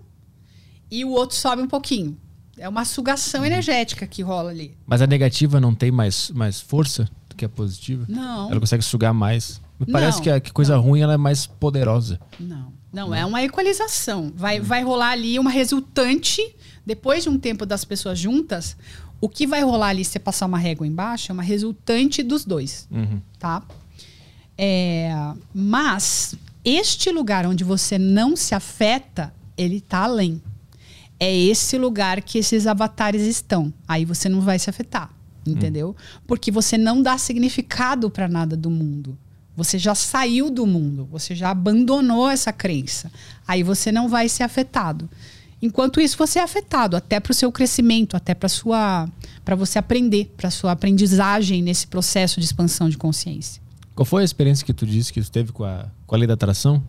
e 0.90 1.04
o 1.04 1.10
outro 1.10 1.36
sobe 1.36 1.62
um 1.62 1.68
pouquinho. 1.68 2.18
É 2.58 2.68
uma 2.68 2.86
sugação 2.86 3.45
energética 3.45 4.08
que 4.08 4.22
rola 4.22 4.49
ali. 4.49 4.76
Mas 4.86 5.02
a 5.02 5.08
negativa 5.08 5.60
não 5.60 5.76
tem 5.76 5.91
mais, 5.91 6.32
mais 6.32 6.60
força 6.60 7.08
do 7.30 7.36
que 7.36 7.45
a 7.45 7.49
positiva? 7.49 8.06
Não. 8.08 8.49
Ela 8.49 8.60
consegue 8.60 8.84
sugar 8.84 9.14
mais. 9.14 9.62
Me 9.80 9.86
Não, 9.86 9.94
parece 9.94 10.22
que 10.22 10.30
a 10.30 10.40
que 10.40 10.52
coisa 10.52 10.76
ruim 10.76 11.02
ela 11.02 11.14
é 11.14 11.18
mais 11.18 11.45
poderosa. 11.45 12.20
Não, 12.40 12.74
não, 12.91 13.14
é 13.14 13.24
uma 13.24 13.44
equalização. 13.44 14.32
Vai, 14.36 14.60
vai 14.60 14.82
rolar 14.82 15.12
ali 15.12 15.38
uma 15.38 15.52
resultante, 15.52 16.41
depois 16.84 17.24
de 17.24 17.30
um 17.30 17.38
tempo 17.38 17.64
das 17.64 17.86
pessoas 17.86 18.18
juntas, 18.18 18.76
o 19.19 19.27
que 19.30 19.48
vai 19.48 19.64
rolar 19.64 19.89
ali, 19.89 20.03
se 20.06 20.11
você 20.11 20.19
passar 20.19 20.45
uma 20.45 20.57
régua 20.60 20.85
embaixo, 20.85 21.31
é 21.31 21.34
uma 21.34 21.44
resultante 21.44 22.22
dos 22.23 22.45
dois, 22.45 22.88
Uhum. 22.91 23.19
tá? 23.39 23.64
É, 24.57 25.11
mas 25.53 26.35
este 26.64 27.11
lugar 27.11 27.45
onde 27.45 27.64
você 27.64 27.98
não 27.98 28.35
se 28.35 28.53
afeta, 28.56 29.34
ele 29.57 29.80
tá 29.81 29.99
além. 29.99 30.41
É 31.19 31.35
esse 31.35 31.77
lugar 31.77 32.22
que 32.22 32.38
esses 32.38 32.68
avatares 32.68 33.22
estão. 33.23 33.73
Aí 33.88 34.06
você 34.06 34.30
não 34.30 34.41
vai 34.41 34.60
se 34.60 34.69
afetar, 34.69 35.10
entendeu? 35.45 35.95
Porque 36.27 36.52
você 36.52 36.77
não 36.77 37.02
dá 37.02 37.18
significado 37.18 38.10
para 38.10 38.27
nada 38.27 38.56
do 38.56 38.69
mundo. 38.69 39.18
Você 39.56 39.80
já 39.80 39.95
saiu 39.95 40.52
do 40.52 40.68
mundo, 40.68 41.07
você 41.11 41.34
já 41.34 41.49
abandonou 41.49 42.30
essa 42.30 42.53
crença. 42.53 43.11
Aí 43.48 43.64
você 43.64 43.91
não 43.91 44.07
vai 44.07 44.30
ser 44.30 44.44
afetado. 44.44 45.10
Enquanto 45.62 46.00
isso, 46.00 46.18
você 46.18 46.40
é 46.40 46.44
afetado 46.44 46.96
até 46.96 47.20
para 47.20 47.32
o 47.32 47.36
seu 47.36 47.52
crescimento, 47.52 48.16
até 48.16 48.36
para 48.36 48.48
sua, 48.48 49.10
para 49.44 49.56
você 49.56 49.80
aprender, 49.80 50.34
para 50.38 50.52
sua 50.52 50.72
aprendizagem 50.72 51.62
nesse 51.64 51.88
processo 51.88 52.40
de 52.40 52.46
expansão 52.46 52.90
de 52.90 52.98
consciência. 52.98 53.62
Qual 53.96 54.06
foi 54.06 54.22
a 54.22 54.26
experiência 54.26 54.66
que 54.66 54.74
tu 54.74 54.86
disse 54.86 55.12
que 55.12 55.22
tu 55.22 55.32
teve 55.32 55.52
com 55.52 55.64
a, 55.64 55.88
com 56.06 56.16
a 56.16 56.18
lei 56.18 56.28
da 56.28 56.36
atração? 56.36 56.84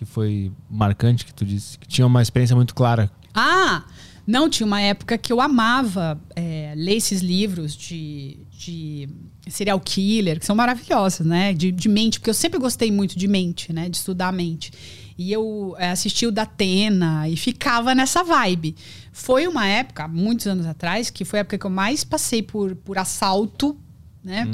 que 0.00 0.06
foi 0.06 0.50
marcante, 0.70 1.26
que 1.26 1.34
tu 1.34 1.44
disse? 1.44 1.78
Que 1.78 1.86
tinha 1.86 2.06
uma 2.06 2.22
experiência 2.22 2.56
muito 2.56 2.74
clara. 2.74 3.10
Ah, 3.34 3.84
não, 4.26 4.48
tinha 4.48 4.66
uma 4.66 4.80
época 4.80 5.18
que 5.18 5.30
eu 5.30 5.42
amava 5.42 6.18
é, 6.34 6.72
ler 6.74 6.96
esses 6.96 7.20
livros 7.20 7.76
de, 7.76 8.38
de 8.50 9.06
serial 9.46 9.78
killer, 9.78 10.40
que 10.40 10.46
são 10.46 10.56
maravilhosos, 10.56 11.26
né? 11.26 11.52
De, 11.52 11.70
de 11.70 11.86
mente, 11.86 12.18
porque 12.18 12.30
eu 12.30 12.34
sempre 12.34 12.58
gostei 12.58 12.90
muito 12.90 13.18
de 13.18 13.28
mente, 13.28 13.74
né? 13.74 13.90
De 13.90 13.98
estudar 13.98 14.28
a 14.28 14.32
mente. 14.32 14.72
E 15.20 15.30
eu 15.30 15.76
é, 15.76 15.90
assisti 15.90 16.24
o 16.24 16.32
da 16.32 16.44
Atena 16.44 17.28
e 17.28 17.36
ficava 17.36 17.94
nessa 17.94 18.24
vibe. 18.24 18.74
Foi 19.12 19.46
uma 19.46 19.66
época, 19.66 20.08
muitos 20.08 20.46
anos 20.46 20.64
atrás, 20.64 21.10
que 21.10 21.26
foi 21.26 21.40
a 21.40 21.42
época 21.42 21.58
que 21.58 21.66
eu 21.66 21.70
mais 21.70 22.02
passei 22.02 22.42
por, 22.42 22.74
por 22.74 22.96
assalto, 22.96 23.76
né? 24.24 24.48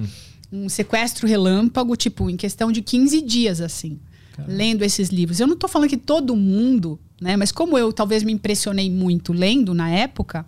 Hum. 0.52 0.64
Um 0.64 0.68
sequestro 0.68 1.28
relâmpago, 1.28 1.94
tipo, 1.94 2.28
em 2.28 2.36
questão 2.36 2.72
de 2.72 2.82
15 2.82 3.22
dias, 3.22 3.60
assim. 3.60 4.00
Caramba. 4.34 4.52
Lendo 4.52 4.82
esses 4.82 5.08
livros. 5.10 5.38
Eu 5.38 5.46
não 5.46 5.54
tô 5.56 5.68
falando 5.68 5.88
que 5.88 5.96
todo 5.96 6.34
mundo, 6.34 6.98
né? 7.20 7.36
Mas 7.36 7.52
como 7.52 7.78
eu 7.78 7.92
talvez 7.92 8.24
me 8.24 8.32
impressionei 8.32 8.90
muito 8.90 9.32
lendo 9.32 9.72
na 9.72 9.88
época, 9.88 10.44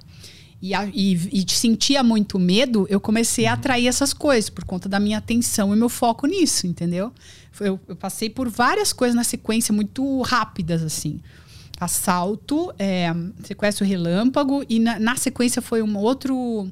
e, 0.60 0.72
e, 0.92 1.14
e 1.32 1.44
sentia 1.48 2.02
muito 2.02 2.40
medo, 2.40 2.88
eu 2.90 2.98
comecei 2.98 3.46
a 3.46 3.52
atrair 3.52 3.86
essas 3.86 4.12
coisas 4.12 4.50
por 4.50 4.64
conta 4.64 4.88
da 4.88 4.98
minha 4.98 5.18
atenção 5.18 5.72
e 5.72 5.78
meu 5.78 5.88
foco 5.88 6.26
nisso, 6.26 6.66
entendeu? 6.66 7.12
Eu, 7.60 7.80
eu 7.88 7.96
passei 7.96 8.30
por 8.30 8.48
várias 8.48 8.92
coisas 8.92 9.14
na 9.14 9.24
sequência 9.24 9.72
muito 9.72 10.22
rápidas, 10.22 10.82
assim. 10.82 11.20
Assalto, 11.80 12.72
é, 12.78 13.14
sequestro 13.44 13.86
relâmpago, 13.86 14.64
e 14.68 14.78
na, 14.78 14.98
na, 14.98 15.16
sequência 15.16 15.62
foi 15.62 15.82
um 15.82 15.96
outro, 15.96 16.70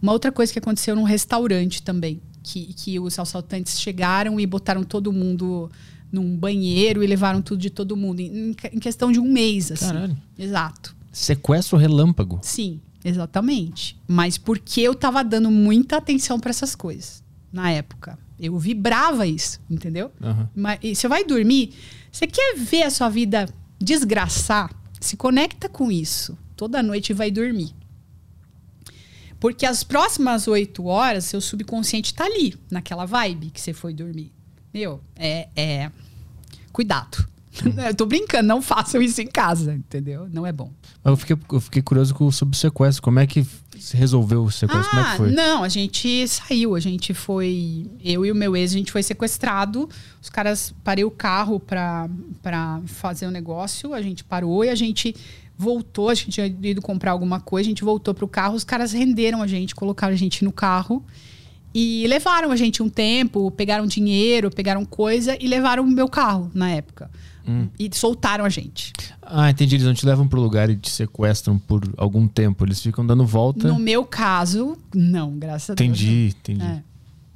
uma 0.00 0.12
outra 0.12 0.30
coisa 0.30 0.52
que 0.52 0.58
aconteceu 0.58 0.94
num 0.94 1.04
restaurante 1.04 1.82
também. 1.82 2.20
Que, 2.42 2.74
que 2.74 2.98
os 2.98 3.18
assaltantes 3.18 3.80
chegaram 3.80 4.40
e 4.40 4.46
botaram 4.46 4.82
todo 4.82 5.12
mundo 5.12 5.70
num 6.10 6.36
banheiro 6.36 7.02
e 7.02 7.06
levaram 7.06 7.40
tudo 7.40 7.60
de 7.60 7.70
todo 7.70 7.96
mundo. 7.96 8.20
Em, 8.20 8.50
em 8.72 8.78
questão 8.80 9.12
de 9.12 9.20
um 9.20 9.30
mês, 9.30 9.70
assim. 9.70 9.86
Caralho. 9.86 10.16
Exato. 10.38 10.96
Sequestro 11.12 11.78
relâmpago? 11.78 12.40
Sim. 12.42 12.80
Exatamente. 13.04 13.98
Mas 14.06 14.38
porque 14.38 14.80
eu 14.80 14.94
tava 14.94 15.22
dando 15.24 15.50
muita 15.50 15.96
atenção 15.96 16.38
para 16.38 16.50
essas 16.50 16.74
coisas 16.74 17.22
na 17.52 17.70
época. 17.70 18.18
Eu 18.42 18.58
vibrava 18.58 19.24
isso, 19.24 19.60
entendeu? 19.70 20.10
Uhum. 20.20 20.48
Mas 20.52 20.80
você 20.98 21.06
vai 21.06 21.24
dormir, 21.24 21.74
você 22.10 22.26
quer 22.26 22.56
ver 22.56 22.82
a 22.82 22.90
sua 22.90 23.08
vida 23.08 23.48
desgraçar? 23.78 24.68
Se 25.00 25.16
conecta 25.16 25.68
com 25.68 25.92
isso. 25.92 26.36
Toda 26.56 26.82
noite 26.82 27.12
vai 27.12 27.30
dormir. 27.30 27.72
Porque 29.38 29.64
as 29.64 29.82
próximas 29.82 30.46
oito 30.48 30.86
horas, 30.86 31.24
seu 31.24 31.40
subconsciente 31.40 32.14
tá 32.14 32.24
ali, 32.24 32.54
naquela 32.70 33.04
vibe 33.04 33.50
que 33.50 33.60
você 33.60 33.72
foi 33.72 33.94
dormir. 33.94 34.32
Meu, 34.74 35.00
é. 35.16 35.48
é... 35.54 35.90
Cuidado. 36.72 37.28
Eu 37.86 37.94
tô 37.94 38.06
brincando, 38.06 38.48
não 38.48 38.62
façam 38.62 39.02
isso 39.02 39.20
em 39.20 39.26
casa, 39.26 39.74
entendeu? 39.74 40.26
Não 40.30 40.46
é 40.46 40.52
bom. 40.52 40.72
Eu 41.04 41.16
fiquei, 41.16 41.36
eu 41.52 41.60
fiquei 41.60 41.82
curioso 41.82 42.14
sobre 42.32 42.54
o 42.54 42.58
sequestro. 42.58 43.02
Como 43.02 43.18
é 43.18 43.26
que 43.26 43.46
se 43.78 43.96
resolveu 43.96 44.44
o 44.44 44.50
sequestro? 44.50 44.86
Ah, 44.86 44.90
Como 44.90 45.02
é 45.02 45.10
que 45.10 45.16
foi? 45.18 45.30
Não, 45.32 45.62
a 45.62 45.68
gente 45.68 46.26
saiu. 46.28 46.74
A 46.74 46.80
gente 46.80 47.12
foi. 47.12 47.86
Eu 48.02 48.24
e 48.24 48.32
o 48.32 48.34
meu 48.34 48.56
ex, 48.56 48.72
a 48.72 48.78
gente 48.78 48.90
foi 48.90 49.02
sequestrado. 49.02 49.88
Os 50.20 50.30
caras 50.30 50.74
parei 50.82 51.04
o 51.04 51.10
carro 51.10 51.60
pra, 51.60 52.08
pra 52.40 52.80
fazer 52.86 53.26
o 53.26 53.28
um 53.28 53.32
negócio. 53.32 53.92
A 53.92 54.00
gente 54.00 54.24
parou 54.24 54.64
e 54.64 54.70
a 54.70 54.74
gente 54.74 55.14
voltou. 55.56 56.08
A 56.08 56.14
gente 56.14 56.30
tinha 56.30 56.46
ido 56.46 56.80
comprar 56.80 57.10
alguma 57.10 57.38
coisa. 57.38 57.68
A 57.68 57.70
gente 57.70 57.84
voltou 57.84 58.14
pro 58.14 58.26
carro. 58.26 58.54
Os 58.54 58.64
caras 58.64 58.92
renderam 58.92 59.42
a 59.42 59.46
gente, 59.46 59.74
colocaram 59.74 60.14
a 60.14 60.18
gente 60.18 60.42
no 60.42 60.52
carro. 60.52 61.04
E 61.74 62.06
levaram 62.06 62.50
a 62.50 62.56
gente 62.56 62.82
um 62.82 62.88
tempo, 62.88 63.50
pegaram 63.50 63.86
dinheiro, 63.86 64.50
pegaram 64.50 64.84
coisa 64.84 65.36
e 65.40 65.48
levaram 65.48 65.82
o 65.82 65.86
meu 65.86 66.06
carro 66.06 66.50
na 66.54 66.70
época. 66.70 67.10
Hum. 67.46 67.68
E 67.78 67.90
soltaram 67.92 68.44
a 68.44 68.48
gente. 68.48 68.92
Ah, 69.20 69.50
entendi. 69.50 69.76
Eles 69.76 69.86
não 69.86 69.94
te 69.94 70.06
levam 70.06 70.28
para 70.28 70.38
o 70.38 70.42
lugar 70.42 70.70
e 70.70 70.76
te 70.76 70.90
sequestram 70.90 71.58
por 71.58 71.82
algum 71.96 72.28
tempo. 72.28 72.64
Eles 72.64 72.80
ficam 72.80 73.04
dando 73.04 73.26
volta. 73.26 73.68
No 73.68 73.78
meu 73.78 74.04
caso, 74.04 74.76
não, 74.94 75.38
graças 75.38 75.70
a 75.70 75.72
entendi, 75.72 76.06
Deus. 76.06 76.34
Entendi, 76.34 76.62
entendi. 76.62 76.84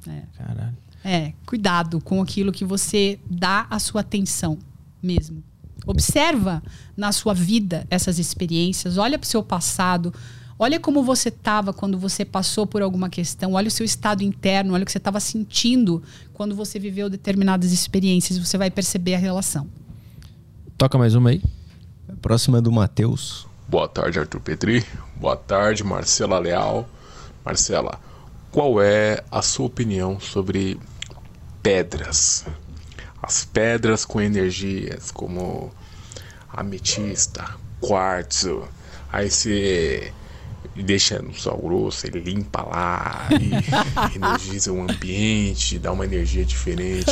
É, 0.07 0.11
é. 0.11 0.23
Caralho. 0.37 0.77
É, 1.03 1.33
cuidado 1.45 2.01
com 2.01 2.21
aquilo 2.21 2.51
que 2.51 2.65
você 2.65 3.19
dá 3.29 3.65
a 3.69 3.79
sua 3.79 4.01
atenção 4.01 4.57
mesmo. 5.01 5.43
Observa 5.85 6.61
na 6.97 7.13
sua 7.13 7.33
vida 7.33 7.87
essas 7.89 8.19
experiências, 8.19 8.97
olha 8.97 9.17
para 9.17 9.25
o 9.25 9.29
seu 9.29 9.41
passado, 9.41 10.13
olha 10.59 10.81
como 10.81 11.01
você 11.01 11.29
estava 11.29 11.71
quando 11.71 11.97
você 11.97 12.25
passou 12.25 12.67
por 12.67 12.81
alguma 12.81 13.09
questão, 13.09 13.53
olha 13.53 13.69
o 13.69 13.71
seu 13.71 13.85
estado 13.85 14.21
interno, 14.21 14.73
olha 14.73 14.83
o 14.83 14.85
que 14.85 14.91
você 14.91 14.97
estava 14.97 15.21
sentindo 15.21 16.03
quando 16.33 16.53
você 16.53 16.77
viveu 16.77 17.09
determinadas 17.09 17.71
experiências, 17.71 18.37
você 18.37 18.57
vai 18.57 18.69
perceber 18.69 19.15
a 19.15 19.17
relação. 19.17 19.67
Toca 20.77 20.95
mais 20.95 21.15
uma 21.15 21.31
aí. 21.31 21.41
Próxima 22.21 22.59
é 22.59 22.61
do 22.61 22.71
Matheus. 22.71 23.47
Boa 23.67 23.87
tarde, 23.87 24.19
Arthur 24.19 24.39
Petri. 24.39 24.85
Boa 25.15 25.35
tarde, 25.35 25.83
Marcela 25.83 26.37
Leal. 26.37 26.87
Marcela, 27.43 27.99
qual 28.51 28.79
é 28.79 29.23
a 29.31 29.41
sua 29.41 29.65
opinião 29.65 30.19
sobre 30.19 30.79
pedras? 31.63 32.45
As 33.23 33.43
pedras 33.43 34.05
com 34.05 34.21
energias 34.21 35.09
como 35.09 35.71
ametista, 36.47 37.43
quartzo. 37.81 38.67
Aí 39.11 39.31
você 40.77 40.83
deixa 40.83 41.21
no 41.21 41.33
sol 41.33 41.57
grosso, 41.57 42.05
ele 42.05 42.19
limpa 42.19 42.61
lá 42.61 43.27
e 43.31 43.51
energiza 44.15 44.71
o 44.71 44.81
ambiente, 44.81 45.79
dá 45.79 45.91
uma 45.91 46.05
energia 46.05 46.45
diferente. 46.45 47.11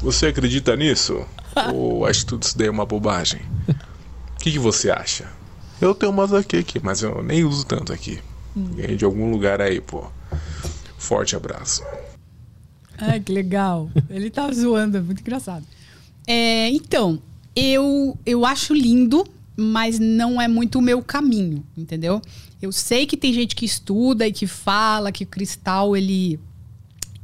Você 0.00 0.26
acredita 0.26 0.74
nisso? 0.74 1.24
Ou 1.72 2.04
acho 2.04 2.20
que 2.20 2.26
tudo 2.26 2.42
isso 2.42 2.58
daí 2.58 2.66
é 2.66 2.70
uma 2.70 2.84
bobagem? 2.84 3.40
O 3.68 4.38
que, 4.38 4.52
que, 4.52 4.58
você 4.58 4.90
acha? 4.90 5.26
Eu 5.80 5.94
tenho 5.94 6.12
umas 6.12 6.32
aqui, 6.32 6.58
aqui, 6.58 6.80
mas 6.82 7.02
eu 7.02 7.22
nem 7.22 7.44
uso 7.44 7.64
tanto 7.64 7.92
aqui. 7.92 8.18
Ganhei 8.54 8.96
de 8.96 9.04
algum 9.04 9.30
lugar 9.30 9.60
aí, 9.60 9.80
pô. 9.80 10.04
Forte 10.98 11.36
abraço. 11.36 11.82
Ah, 12.98 13.18
que 13.18 13.32
legal. 13.32 13.90
Ele 14.08 14.30
tá 14.30 14.50
zoando, 14.50 14.96
é 14.96 15.00
muito 15.00 15.20
engraçado. 15.20 15.64
É, 16.26 16.70
então, 16.70 17.20
eu, 17.54 18.18
eu 18.24 18.46
acho 18.46 18.74
lindo, 18.74 19.26
mas 19.56 19.98
não 19.98 20.40
é 20.40 20.48
muito 20.48 20.78
o 20.78 20.82
meu 20.82 21.02
caminho, 21.02 21.64
entendeu? 21.76 22.20
Eu 22.60 22.72
sei 22.72 23.06
que 23.06 23.16
tem 23.16 23.32
gente 23.32 23.54
que 23.54 23.64
estuda 23.64 24.26
e 24.26 24.32
que 24.32 24.46
fala 24.46 25.12
que 25.12 25.24
o 25.24 25.26
cristal 25.26 25.96
ele 25.96 26.38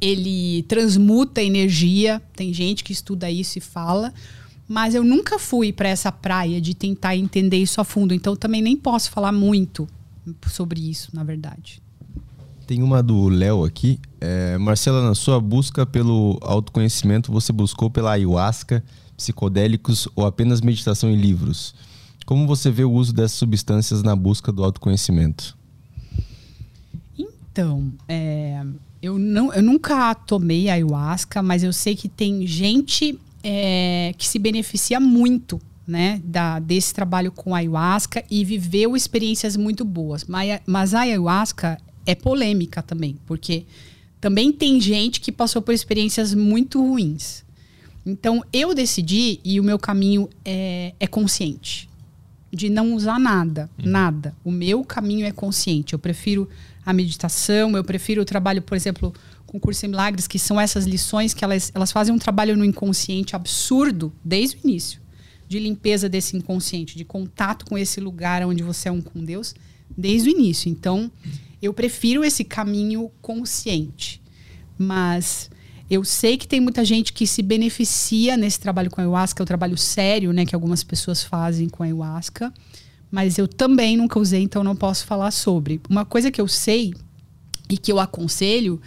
ele 0.00 0.64
transmuta 0.64 1.40
energia. 1.40 2.20
Tem 2.34 2.52
gente 2.52 2.82
que 2.82 2.92
estuda 2.92 3.30
isso 3.30 3.58
e 3.58 3.60
fala, 3.60 4.12
mas 4.68 4.94
eu 4.94 5.04
nunca 5.04 5.38
fui 5.38 5.72
para 5.72 5.88
essa 5.88 6.10
praia 6.10 6.60
de 6.60 6.74
tentar 6.74 7.16
entender 7.16 7.58
isso 7.58 7.80
a 7.80 7.84
fundo, 7.84 8.12
então 8.12 8.34
também 8.34 8.60
nem 8.60 8.76
posso 8.76 9.10
falar 9.10 9.30
muito 9.30 9.88
sobre 10.48 10.80
isso, 10.90 11.10
na 11.12 11.22
verdade. 11.22 11.80
Tem 12.66 12.82
uma 12.82 13.02
do 13.02 13.28
Léo 13.28 13.64
aqui. 13.64 14.00
É, 14.20 14.56
Marcela, 14.58 15.02
na 15.02 15.14
sua 15.14 15.40
busca 15.40 15.84
pelo 15.84 16.38
autoconhecimento, 16.42 17.30
você 17.30 17.52
buscou 17.52 17.90
pela 17.90 18.12
ayahuasca, 18.12 18.82
psicodélicos 19.16 20.08
ou 20.16 20.24
apenas 20.24 20.60
meditação 20.60 21.10
em 21.10 21.16
livros? 21.16 21.74
Como 22.32 22.46
você 22.46 22.70
vê 22.70 22.82
o 22.82 22.90
uso 22.90 23.12
dessas 23.12 23.36
substâncias 23.36 24.02
na 24.02 24.16
busca 24.16 24.50
do 24.50 24.64
autoconhecimento? 24.64 25.54
Então, 27.18 27.92
é, 28.08 28.64
eu, 29.02 29.18
não, 29.18 29.52
eu 29.52 29.62
nunca 29.62 30.14
tomei 30.14 30.70
ayahuasca, 30.70 31.42
mas 31.42 31.62
eu 31.62 31.74
sei 31.74 31.94
que 31.94 32.08
tem 32.08 32.46
gente 32.46 33.20
é, 33.44 34.14
que 34.16 34.26
se 34.26 34.38
beneficia 34.38 34.98
muito 34.98 35.60
né, 35.86 36.22
da, 36.24 36.58
desse 36.58 36.94
trabalho 36.94 37.30
com 37.30 37.54
ayahuasca 37.54 38.24
e 38.30 38.46
viveu 38.46 38.96
experiências 38.96 39.54
muito 39.54 39.84
boas. 39.84 40.24
Mas, 40.24 40.58
mas 40.64 40.94
a 40.94 41.00
ayahuasca 41.00 41.76
é 42.06 42.14
polêmica 42.14 42.80
também, 42.80 43.18
porque 43.26 43.66
também 44.22 44.50
tem 44.50 44.80
gente 44.80 45.20
que 45.20 45.30
passou 45.30 45.60
por 45.60 45.74
experiências 45.74 46.32
muito 46.32 46.80
ruins. 46.80 47.44
Então 48.06 48.42
eu 48.50 48.74
decidi 48.74 49.38
e 49.44 49.60
o 49.60 49.62
meu 49.62 49.78
caminho 49.78 50.30
é, 50.46 50.94
é 50.98 51.06
consciente 51.06 51.91
de 52.52 52.68
não 52.68 52.94
usar 52.94 53.18
nada, 53.18 53.70
uhum. 53.78 53.90
nada. 53.90 54.36
O 54.44 54.50
meu 54.50 54.84
caminho 54.84 55.26
é 55.26 55.32
consciente. 55.32 55.94
Eu 55.94 55.98
prefiro 55.98 56.48
a 56.84 56.92
meditação, 56.92 57.76
eu 57.76 57.84
prefiro 57.84 58.22
o 58.22 58.24
trabalho, 58.24 58.60
por 58.60 58.76
exemplo, 58.76 59.12
com 59.46 59.56
o 59.56 59.60
curso 59.60 59.86
em 59.86 59.88
milagres, 59.88 60.26
que 60.26 60.38
são 60.38 60.60
essas 60.60 60.84
lições 60.84 61.32
que 61.32 61.44
elas, 61.44 61.72
elas 61.74 61.90
fazem 61.90 62.14
um 62.14 62.18
trabalho 62.18 62.56
no 62.56 62.64
inconsciente 62.64 63.34
absurdo 63.34 64.12
desde 64.24 64.56
o 64.56 64.60
início, 64.64 65.00
de 65.48 65.58
limpeza 65.58 66.08
desse 66.08 66.36
inconsciente, 66.36 66.96
de 66.96 67.04
contato 67.04 67.64
com 67.64 67.78
esse 67.78 68.00
lugar 68.00 68.44
onde 68.44 68.62
você 68.62 68.88
é 68.88 68.92
um 68.92 69.00
com 69.00 69.24
Deus, 69.24 69.54
desde 69.96 70.28
o 70.28 70.32
início. 70.32 70.68
Então, 70.68 71.10
eu 71.60 71.72
prefiro 71.72 72.24
esse 72.24 72.44
caminho 72.44 73.10
consciente. 73.20 74.20
Mas 74.76 75.50
eu 75.92 76.02
sei 76.04 76.38
que 76.38 76.48
tem 76.48 76.58
muita 76.58 76.86
gente 76.86 77.12
que 77.12 77.26
se 77.26 77.42
beneficia 77.42 78.34
nesse 78.34 78.58
trabalho 78.58 78.90
com 78.90 78.98
a 78.98 79.04
ayahuasca, 79.04 79.42
é 79.42 79.44
o 79.44 79.46
trabalho 79.46 79.76
sério, 79.76 80.32
né, 80.32 80.46
que 80.46 80.54
algumas 80.54 80.82
pessoas 80.82 81.22
fazem 81.22 81.68
com 81.68 81.82
a 81.82 81.86
ayahuasca, 81.86 82.50
mas 83.10 83.36
eu 83.36 83.46
também 83.46 83.98
nunca 83.98 84.18
usei, 84.18 84.42
então 84.42 84.64
não 84.64 84.74
posso 84.74 85.04
falar 85.04 85.30
sobre. 85.30 85.82
Uma 85.90 86.06
coisa 86.06 86.30
que 86.30 86.40
eu 86.40 86.48
sei 86.48 86.94
e 87.68 87.76
que 87.76 87.92
eu 87.92 88.00
aconselho 88.00 88.80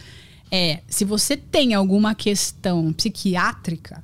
é, 0.49 0.81
se 0.87 1.05
você 1.05 1.37
tem 1.37 1.75
alguma 1.75 2.15
questão 2.15 2.91
psiquiátrica, 2.91 4.03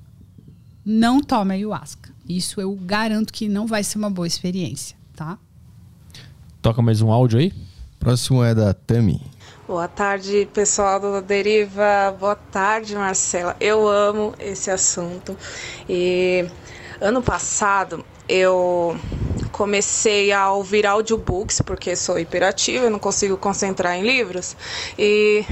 não 0.86 1.24
tome 1.24 1.56
ayahuasca. 1.56 2.14
Isso 2.30 2.62
eu 2.62 2.76
garanto 2.76 3.34
que 3.34 3.50
não 3.50 3.66
vai 3.66 3.84
ser 3.84 3.98
uma 3.98 4.12
boa 4.12 4.28
experiência, 4.28 4.96
tá? 5.16 5.40
Toca 6.62 6.84
mais 6.84 7.02
um 7.02 7.12
áudio 7.12 7.40
aí? 7.40 7.52
Próximo 7.98 8.44
é 8.44 8.54
da 8.54 8.76
Tami. 8.76 9.20
Boa 9.72 9.88
tarde, 9.88 10.50
pessoal 10.54 11.00
do 11.00 11.22
Deriva. 11.22 12.14
Boa 12.20 12.36
tarde, 12.36 12.94
Marcela. 12.94 13.56
Eu 13.58 13.88
amo 13.88 14.36
esse 14.38 14.70
assunto. 14.70 15.38
E 15.88 16.46
ano 17.00 17.22
passado 17.22 18.04
eu 18.28 19.00
comecei 19.50 20.34
a 20.34 20.52
ouvir 20.52 20.86
audiobooks 20.86 21.62
porque 21.62 21.96
sou 21.96 22.20
hiperativa, 22.20 22.84
eu 22.84 22.90
não 22.90 23.00
consigo 23.00 23.38
concentrar 23.38 23.96
em 23.96 24.04
livros. 24.04 24.58
E 25.00 25.46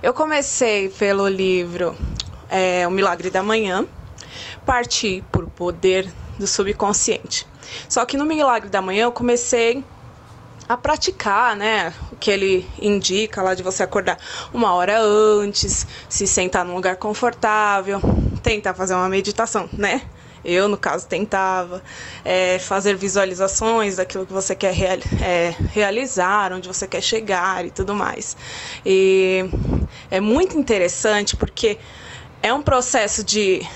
eu 0.00 0.14
comecei 0.14 0.88
pelo 0.90 1.26
livro 1.26 1.96
é, 2.48 2.86
O 2.86 2.92
Milagre 2.92 3.28
da 3.28 3.42
Manhã, 3.42 3.84
parti 4.64 5.24
por 5.32 5.50
Poder 5.50 6.08
do 6.38 6.46
Subconsciente. 6.46 7.44
Só 7.88 8.04
que 8.04 8.16
no 8.16 8.24
Milagre 8.24 8.70
da 8.70 8.80
Manhã 8.80 9.06
eu 9.06 9.12
comecei 9.12 9.82
a 10.68 10.76
praticar, 10.76 11.56
né? 11.56 11.92
O 12.12 12.16
que 12.16 12.30
ele 12.30 12.66
indica 12.80 13.42
lá 13.42 13.54
de 13.54 13.62
você 13.62 13.82
acordar 13.82 14.18
uma 14.52 14.74
hora 14.74 14.98
antes, 15.00 15.86
se 16.08 16.26
sentar 16.26 16.64
num 16.64 16.74
lugar 16.74 16.96
confortável, 16.96 18.00
tentar 18.42 18.74
fazer 18.74 18.94
uma 18.94 19.08
meditação, 19.08 19.68
né? 19.72 20.02
Eu, 20.44 20.68
no 20.68 20.76
caso, 20.76 21.06
tentava 21.06 21.82
é, 22.22 22.58
fazer 22.58 22.96
visualizações 22.96 23.96
daquilo 23.96 24.26
que 24.26 24.32
você 24.32 24.54
quer 24.54 24.74
é, 25.22 25.54
realizar, 25.72 26.52
onde 26.52 26.68
você 26.68 26.86
quer 26.86 27.00
chegar 27.00 27.64
e 27.64 27.70
tudo 27.70 27.94
mais. 27.94 28.36
E 28.84 29.48
é 30.10 30.20
muito 30.20 30.58
interessante 30.58 31.34
porque 31.34 31.78
é 32.42 32.52
um 32.52 32.60
processo 32.60 33.24
de 33.24 33.66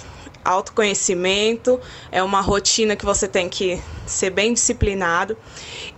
autoconhecimento, 0.45 1.81
é 2.13 2.23
uma 2.23 2.41
rotina 2.41 2.95
que 2.97 3.05
você 3.05 3.27
tem 3.27 3.49
que 3.49 3.81
ser 4.07 4.31
bem 4.31 4.53
disciplinado. 4.53 5.37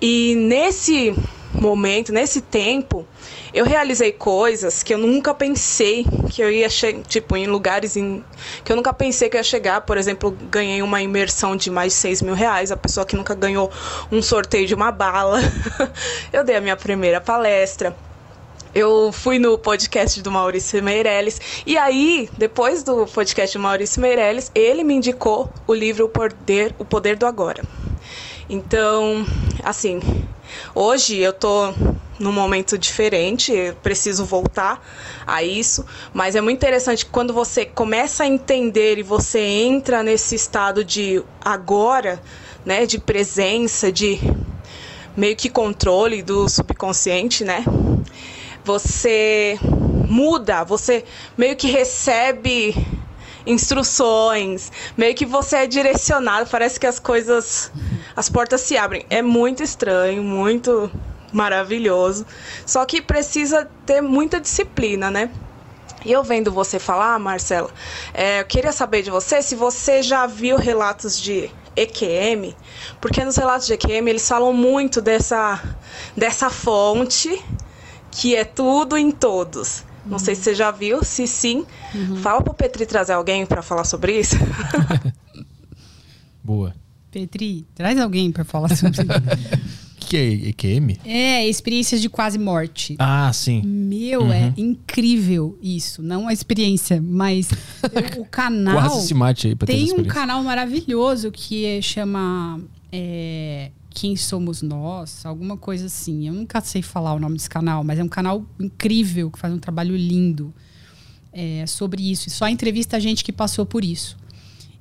E 0.01 0.35
nesse 0.35 1.15
momento, 1.53 2.13
nesse 2.13 2.41
tempo, 2.41 3.07
eu 3.53 3.65
realizei 3.65 4.13
coisas 4.13 4.83
que 4.83 4.95
eu 4.95 4.99
nunca 4.99 5.35
pensei 5.35 6.07
que 6.31 6.43
eu 6.43 6.51
ia 6.51 6.71
chegar, 6.71 7.03
tipo, 7.03 7.37
em 7.37 7.47
lugares 7.47 7.97
em, 7.97 8.25
que 8.65 8.73
eu 8.73 8.77
nunca 8.77 8.93
pensei 8.93 9.29
que 9.29 9.37
eu 9.37 9.41
ia 9.41 9.45
chegar. 9.45 9.83
Por 9.83 9.99
exemplo, 9.99 10.31
ganhei 10.51 10.81
uma 10.83 11.03
imersão 11.03 11.57
de 11.57 11.71
mais 11.71 11.93
de 11.93 11.99
6 11.99 12.23
mil 12.23 12.35
reais, 12.35 12.71
a 12.73 12.77
pessoa 12.77 13.05
que 13.05 13.17
nunca 13.17 13.35
ganhou 13.35 13.71
um 14.11 14.23
sorteio 14.23 14.67
de 14.67 14.75
uma 14.75 14.91
bala. 14.91 15.41
eu 16.33 16.45
dei 16.45 16.57
a 16.57 16.61
minha 16.61 16.77
primeira 16.77 17.21
palestra 17.21 17.95
eu 18.73 19.11
fui 19.11 19.39
no 19.39 19.59
podcast 19.59 20.23
do 20.23 20.31
Maurício 20.31 20.81
Meirelles 20.81 21.41
e 21.67 21.77
aí, 21.77 22.31
depois 22.39 22.85
do 22.85 23.05
podcast 23.05 23.59
do 23.59 23.63
Maurício 23.63 24.01
Meirelles, 24.01 24.51
ele 24.55 24.85
me 24.85 24.95
indicou 24.95 25.51
o 25.67 25.75
livro 25.75 26.05
O 26.05 26.09
Poder, 26.09 26.73
o 26.79 26.85
Poder 26.85 27.17
do 27.17 27.27
Agora. 27.27 27.63
Então, 28.53 29.25
assim, 29.63 30.01
hoje 30.75 31.17
eu 31.19 31.33
tô 31.33 31.73
num 32.19 32.33
momento 32.33 32.77
diferente, 32.77 33.53
preciso 33.81 34.25
voltar 34.25 34.85
a 35.25 35.41
isso, 35.45 35.87
mas 36.13 36.35
é 36.35 36.41
muito 36.41 36.57
interessante 36.59 37.07
quando 37.07 37.33
você 37.33 37.65
começa 37.65 38.25
a 38.25 38.27
entender 38.27 38.99
e 38.99 39.05
você 39.05 39.39
entra 39.39 40.03
nesse 40.03 40.35
estado 40.35 40.85
de 40.85 41.23
agora, 41.41 42.21
né, 42.65 42.87
de 42.87 42.99
presença, 42.99 43.93
de 43.93 44.19
meio 45.17 45.37
que 45.37 45.49
controle 45.49 46.21
do 46.21 46.49
subconsciente, 46.49 47.45
né? 47.45 47.65
você 48.65 49.59
muda, 50.09 50.65
você 50.65 51.05
meio 51.37 51.57
que 51.57 51.69
recebe 51.69 52.75
instruções, 53.47 54.71
meio 54.97 55.15
que 55.15 55.27
você 55.27 55.57
é 55.57 55.67
direcionado, 55.67 56.49
parece 56.51 56.79
que 56.79 56.87
as 56.87 56.99
coisas, 56.99 57.71
as 58.17 58.29
portas 58.29 58.61
se 58.61 58.77
abrem. 58.77 59.05
É 59.11 59.23
muito 59.23 59.63
estranho, 59.63 60.23
muito 60.23 60.91
maravilhoso, 61.33 62.27
só 62.67 62.85
que 62.85 63.01
precisa 63.01 63.69
ter 63.87 64.01
muita 64.01 64.41
disciplina, 64.41 65.11
né? 65.11 65.31
E 66.05 66.13
eu 66.13 66.23
vendo 66.23 66.51
você 66.51 66.79
falar, 66.79 67.19
Marcela, 67.19 67.71
é, 68.15 68.41
eu 68.41 68.45
queria 68.47 68.73
saber 68.73 69.03
de 69.03 69.11
você 69.11 69.43
se 69.43 69.55
você 69.55 70.03
já 70.03 70.27
viu 70.27 70.57
relatos 70.57 71.21
de 71.21 71.51
EQM, 71.77 72.55
porque 73.01 73.25
nos 73.25 73.37
relatos 73.37 73.67
de 73.67 73.75
EQM 73.75 74.09
eles 74.09 74.27
falam 74.27 74.53
muito 74.53 75.01
dessa, 75.01 75.63
dessa 76.17 76.49
fonte 76.49 77.43
que 78.11 78.35
é 78.35 78.45
tudo 78.45 78.97
em 78.97 79.11
todos. 79.11 79.85
Não 80.07 80.19
sei 80.19 80.35
se 80.35 80.43
você 80.43 80.55
já 80.55 80.71
viu, 80.71 81.05
se 81.05 81.27
sim, 81.27 81.65
uhum. 81.95 82.17
fala 82.17 82.43
pro 82.43 82.55
Petri 82.55 82.87
trazer 82.87 83.13
alguém 83.13 83.45
para 83.47 83.63
falar 83.63 83.85
sobre 83.85 84.19
isso. 84.19 84.37
Boa. 86.43 86.75
Petri, 87.11 87.67
traz 87.75 87.99
alguém 87.99 88.31
para 88.31 88.45
falar 88.45 88.75
sobre 88.75 89.03
isso. 89.03 89.03
que 90.11 90.17
é 90.17 90.49
EQM? 90.49 90.99
É, 91.05 91.47
experiências 91.47 92.03
de 92.03 92.09
quase 92.09 92.37
morte. 92.37 92.97
Ah, 92.99 93.31
sim. 93.33 93.63
Meu, 93.63 94.23
uhum. 94.23 94.33
é 94.33 94.53
incrível 94.57 95.57
isso. 95.63 96.03
Não 96.03 96.27
a 96.27 96.33
experiência, 96.33 97.01
mas 97.01 97.49
o 98.19 98.25
canal. 98.25 98.75
Quase 98.89 99.07
se 99.07 99.15
mate 99.15 99.47
aí 99.47 99.55
pra 99.55 99.67
Tem 99.67 99.93
um 99.93 100.05
canal 100.05 100.43
maravilhoso 100.43 101.31
que 101.31 101.65
é, 101.65 101.81
chama. 101.81 102.61
É, 102.91 103.71
quem 103.91 104.17
Somos 104.17 104.63
Nós, 104.63 105.27
alguma 105.27 105.57
coisa 105.57 105.87
assim. 105.87 106.29
Eu 106.29 106.33
nunca 106.33 106.61
sei 106.61 106.81
falar 106.81 107.15
o 107.15 107.19
nome 107.19 107.37
desse 107.37 107.51
canal, 107.51 107.85
mas 107.85 107.99
é 107.99 108.05
um 108.05 108.09
canal 108.09 108.47
incrível 108.59 109.31
que 109.31 109.39
faz 109.39 109.53
um 109.53 109.59
trabalho 109.59 109.97
lindo 109.97 110.55
é, 111.33 111.67
sobre 111.67 112.11
isso. 112.11 112.29
E 112.29 112.31
só 112.31 112.49
entrevista 112.49 112.97
a 112.97 113.01
gente 113.01 113.25
que 113.25 113.33
passou 113.33 113.67
por 113.67 113.85
isso. 113.85 114.17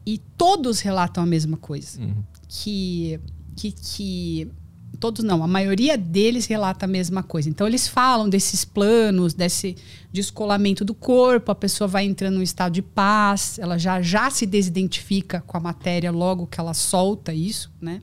E 0.05 0.17
todos 0.37 0.79
relatam 0.79 1.23
a 1.23 1.25
mesma 1.25 1.57
coisa. 1.57 1.99
Uhum. 1.99 2.23
Que, 2.47 3.19
que, 3.55 3.71
que. 3.71 4.51
Todos 4.99 5.23
não, 5.23 5.43
a 5.43 5.47
maioria 5.47 5.97
deles 5.97 6.45
relata 6.45 6.85
a 6.85 6.87
mesma 6.87 7.23
coisa. 7.23 7.47
Então 7.47 7.65
eles 7.65 7.87
falam 7.87 8.27
desses 8.27 8.65
planos, 8.65 9.33
desse 9.33 9.77
descolamento 10.11 10.83
do 10.83 10.93
corpo, 10.93 11.51
a 11.51 11.55
pessoa 11.55 11.87
vai 11.87 12.05
entrando 12.05 12.35
num 12.35 12.41
estado 12.41 12.73
de 12.73 12.81
paz, 12.81 13.59
ela 13.59 13.77
já, 13.77 14.01
já 14.01 14.29
se 14.29 14.45
desidentifica 14.45 15.41
com 15.45 15.55
a 15.55 15.59
matéria 15.59 16.11
logo 16.11 16.47
que 16.47 16.59
ela 16.59 16.73
solta 16.73 17.33
isso, 17.33 17.71
né? 17.79 18.01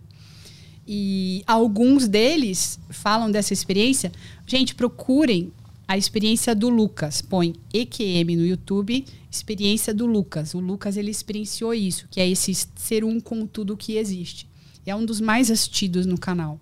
E 0.87 1.43
alguns 1.47 2.07
deles 2.07 2.79
falam 2.91 3.31
dessa 3.31 3.53
experiência. 3.53 4.13
Gente, 4.47 4.75
procurem 4.75 5.53
a 5.89 5.97
experiência 5.97 6.55
do 6.55 6.69
Lucas. 6.69 7.23
Põe 7.23 7.55
EQM 7.73 8.37
no 8.37 8.47
YouTube, 8.47 9.05
experiência 9.31 9.93
do 9.93 10.07
Lucas. 10.07 10.55
O 10.55 10.61
Lucas 10.61 10.97
ele 10.97 11.11
experienciou 11.11 11.75
isso, 11.75 12.07
que 12.11 12.21
é 12.21 12.29
esse 12.29 12.53
ser 12.77 13.05
um 13.05 13.21
com 13.21 13.47
tudo 13.47 13.77
que 13.77 13.97
existe. 13.97 14.49
É 14.85 14.95
um 14.95 15.05
dos 15.05 15.21
mais 15.21 15.51
assistidos 15.51 16.07
no 16.07 16.19
canal. 16.19 16.61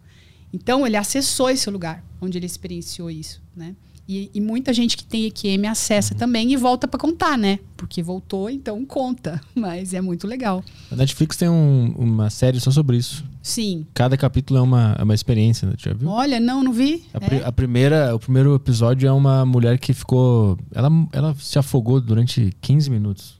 Então 0.52 0.86
ele 0.86 0.96
acessou 0.96 1.50
esse 1.50 1.68
lugar 1.68 2.04
onde 2.20 2.38
ele 2.38 2.46
experienciou 2.46 3.10
isso, 3.10 3.42
né? 3.54 3.74
E, 4.06 4.30
e, 4.34 4.40
muita 4.40 4.70
gente 4.74 4.98
que 4.98 5.04
tem 5.04 5.24
EQM 5.24 5.66
acessa 5.66 6.12
uhum. 6.12 6.18
também 6.18 6.52
e 6.52 6.56
volta 6.56 6.86
para 6.86 7.00
contar, 7.00 7.38
né? 7.38 7.58
Porque 7.74 8.02
voltou, 8.02 8.50
então 8.50 8.84
conta. 8.84 9.40
Mas 9.54 9.94
é 9.94 10.00
muito 10.00 10.26
legal. 10.26 10.62
A 10.90 10.96
Netflix 10.96 11.38
tem 11.38 11.48
um, 11.48 11.86
uma 11.96 12.28
série 12.28 12.60
só 12.60 12.70
sobre 12.70 12.98
isso. 12.98 13.24
Sim. 13.44 13.86
Cada 13.92 14.16
capítulo 14.16 14.58
é 14.58 14.62
uma, 14.62 14.96
é 14.98 15.02
uma 15.04 15.12
experiência, 15.12 15.68
né? 15.68 15.74
Já 15.76 15.92
viu? 15.92 16.08
Olha, 16.08 16.40
não, 16.40 16.64
não 16.64 16.72
vi. 16.72 17.04
A, 17.12 17.18
é? 17.22 17.44
a, 17.44 17.52
primeira, 17.52 18.16
o 18.16 18.18
primeiro 18.18 18.54
episódio 18.54 19.06
é 19.06 19.12
uma 19.12 19.44
mulher 19.44 19.78
que 19.78 19.92
ficou. 19.92 20.58
Ela, 20.72 20.88
ela 21.12 21.34
se 21.34 21.58
afogou 21.58 22.00
durante 22.00 22.56
15 22.62 22.90
minutos. 22.90 23.38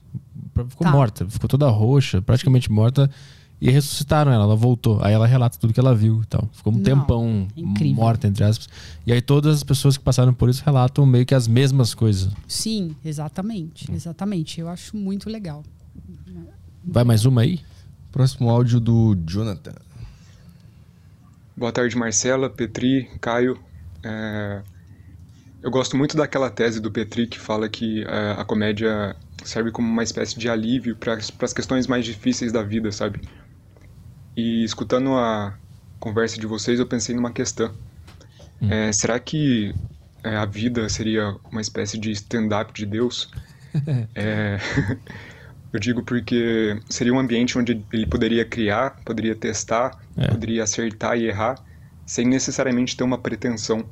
Ficou 0.53 0.85
tá. 0.85 0.91
morta, 0.91 1.27
ficou 1.27 1.49
toda 1.49 1.67
roxa, 1.69 2.21
praticamente 2.21 2.71
morta. 2.71 3.09
E 3.59 3.71
ressuscitaram 3.71 4.31
ela, 4.31 4.43
ela 4.43 4.55
voltou. 4.55 4.99
Aí 5.01 5.11
ela 5.11 5.25
relata 5.25 5.57
tudo 5.57 5.73
que 5.73 5.79
ela 5.79 5.95
viu 5.95 6.21
e 6.21 6.25
tal. 6.27 6.47
Ficou 6.51 6.71
um 6.71 6.75
Não, 6.75 6.83
tempão 6.83 7.47
incrível. 7.57 7.95
morta, 7.95 8.27
entre 8.27 8.43
aspas. 8.43 8.69
E 9.07 9.11
aí 9.11 9.21
todas 9.21 9.55
as 9.55 9.63
pessoas 9.63 9.97
que 9.97 10.03
passaram 10.03 10.35
por 10.35 10.49
isso 10.49 10.61
relatam 10.63 11.03
meio 11.03 11.25
que 11.25 11.33
as 11.33 11.47
mesmas 11.47 11.95
coisas. 11.95 12.31
Sim, 12.47 12.95
exatamente. 13.03 13.91
Exatamente. 13.91 14.59
Eu 14.59 14.69
acho 14.69 14.95
muito 14.95 15.31
legal. 15.31 15.63
Vai 16.83 17.03
mais 17.03 17.25
uma 17.25 17.41
aí? 17.41 17.59
Próximo 18.11 18.51
áudio 18.51 18.79
do 18.79 19.17
Jonathan. 19.25 19.73
Boa 21.57 21.71
tarde, 21.71 21.97
Marcela, 21.97 22.49
Petri, 22.49 23.09
Caio. 23.21 23.57
É... 24.03 24.61
Eu 25.63 25.71
gosto 25.71 25.95
muito 25.95 26.17
daquela 26.17 26.49
tese 26.49 26.81
do 26.81 26.91
Petri 26.91 27.27
que 27.27 27.39
fala 27.39 27.69
que 27.69 28.03
é, 28.03 28.31
a 28.37 28.43
comédia 28.43 29.15
serve 29.43 29.71
como 29.71 29.87
uma 29.87 30.03
espécie 30.03 30.37
de 30.37 30.49
alívio 30.49 30.95
para 30.97 31.13
as 31.13 31.53
questões 31.53 31.87
mais 31.87 32.05
difíceis 32.05 32.51
da 32.51 32.61
vida, 32.61 32.91
sabe? 32.91 33.21
E 34.35 34.63
escutando 34.65 35.15
a 35.15 35.57
conversa 35.97 36.37
de 36.37 36.45
vocês, 36.45 36.79
eu 36.79 36.85
pensei 36.85 37.15
numa 37.15 37.31
questão. 37.31 37.73
Hum. 38.61 38.69
É, 38.69 38.91
será 38.91 39.17
que 39.17 39.73
é, 40.23 40.35
a 40.35 40.45
vida 40.45 40.87
seria 40.89 41.35
uma 41.49 41.61
espécie 41.61 41.97
de 41.97 42.11
stand-up 42.11 42.73
de 42.73 42.85
Deus? 42.85 43.31
é, 44.13 44.57
eu 45.75 45.79
digo 45.79 46.01
porque 46.03 46.79
seria 46.89 47.13
um 47.13 47.19
ambiente 47.19 47.57
onde 47.57 47.83
ele 47.91 48.05
poderia 48.05 48.45
criar, 48.45 49.01
poderia 49.03 49.35
testar, 49.35 49.91
é. 50.15 50.27
poderia 50.27 50.63
acertar 50.63 51.17
e 51.17 51.25
errar, 51.25 51.61
sem 52.05 52.25
necessariamente 52.25 52.95
ter 52.95 53.03
uma 53.03 53.17
pretensão. 53.17 53.85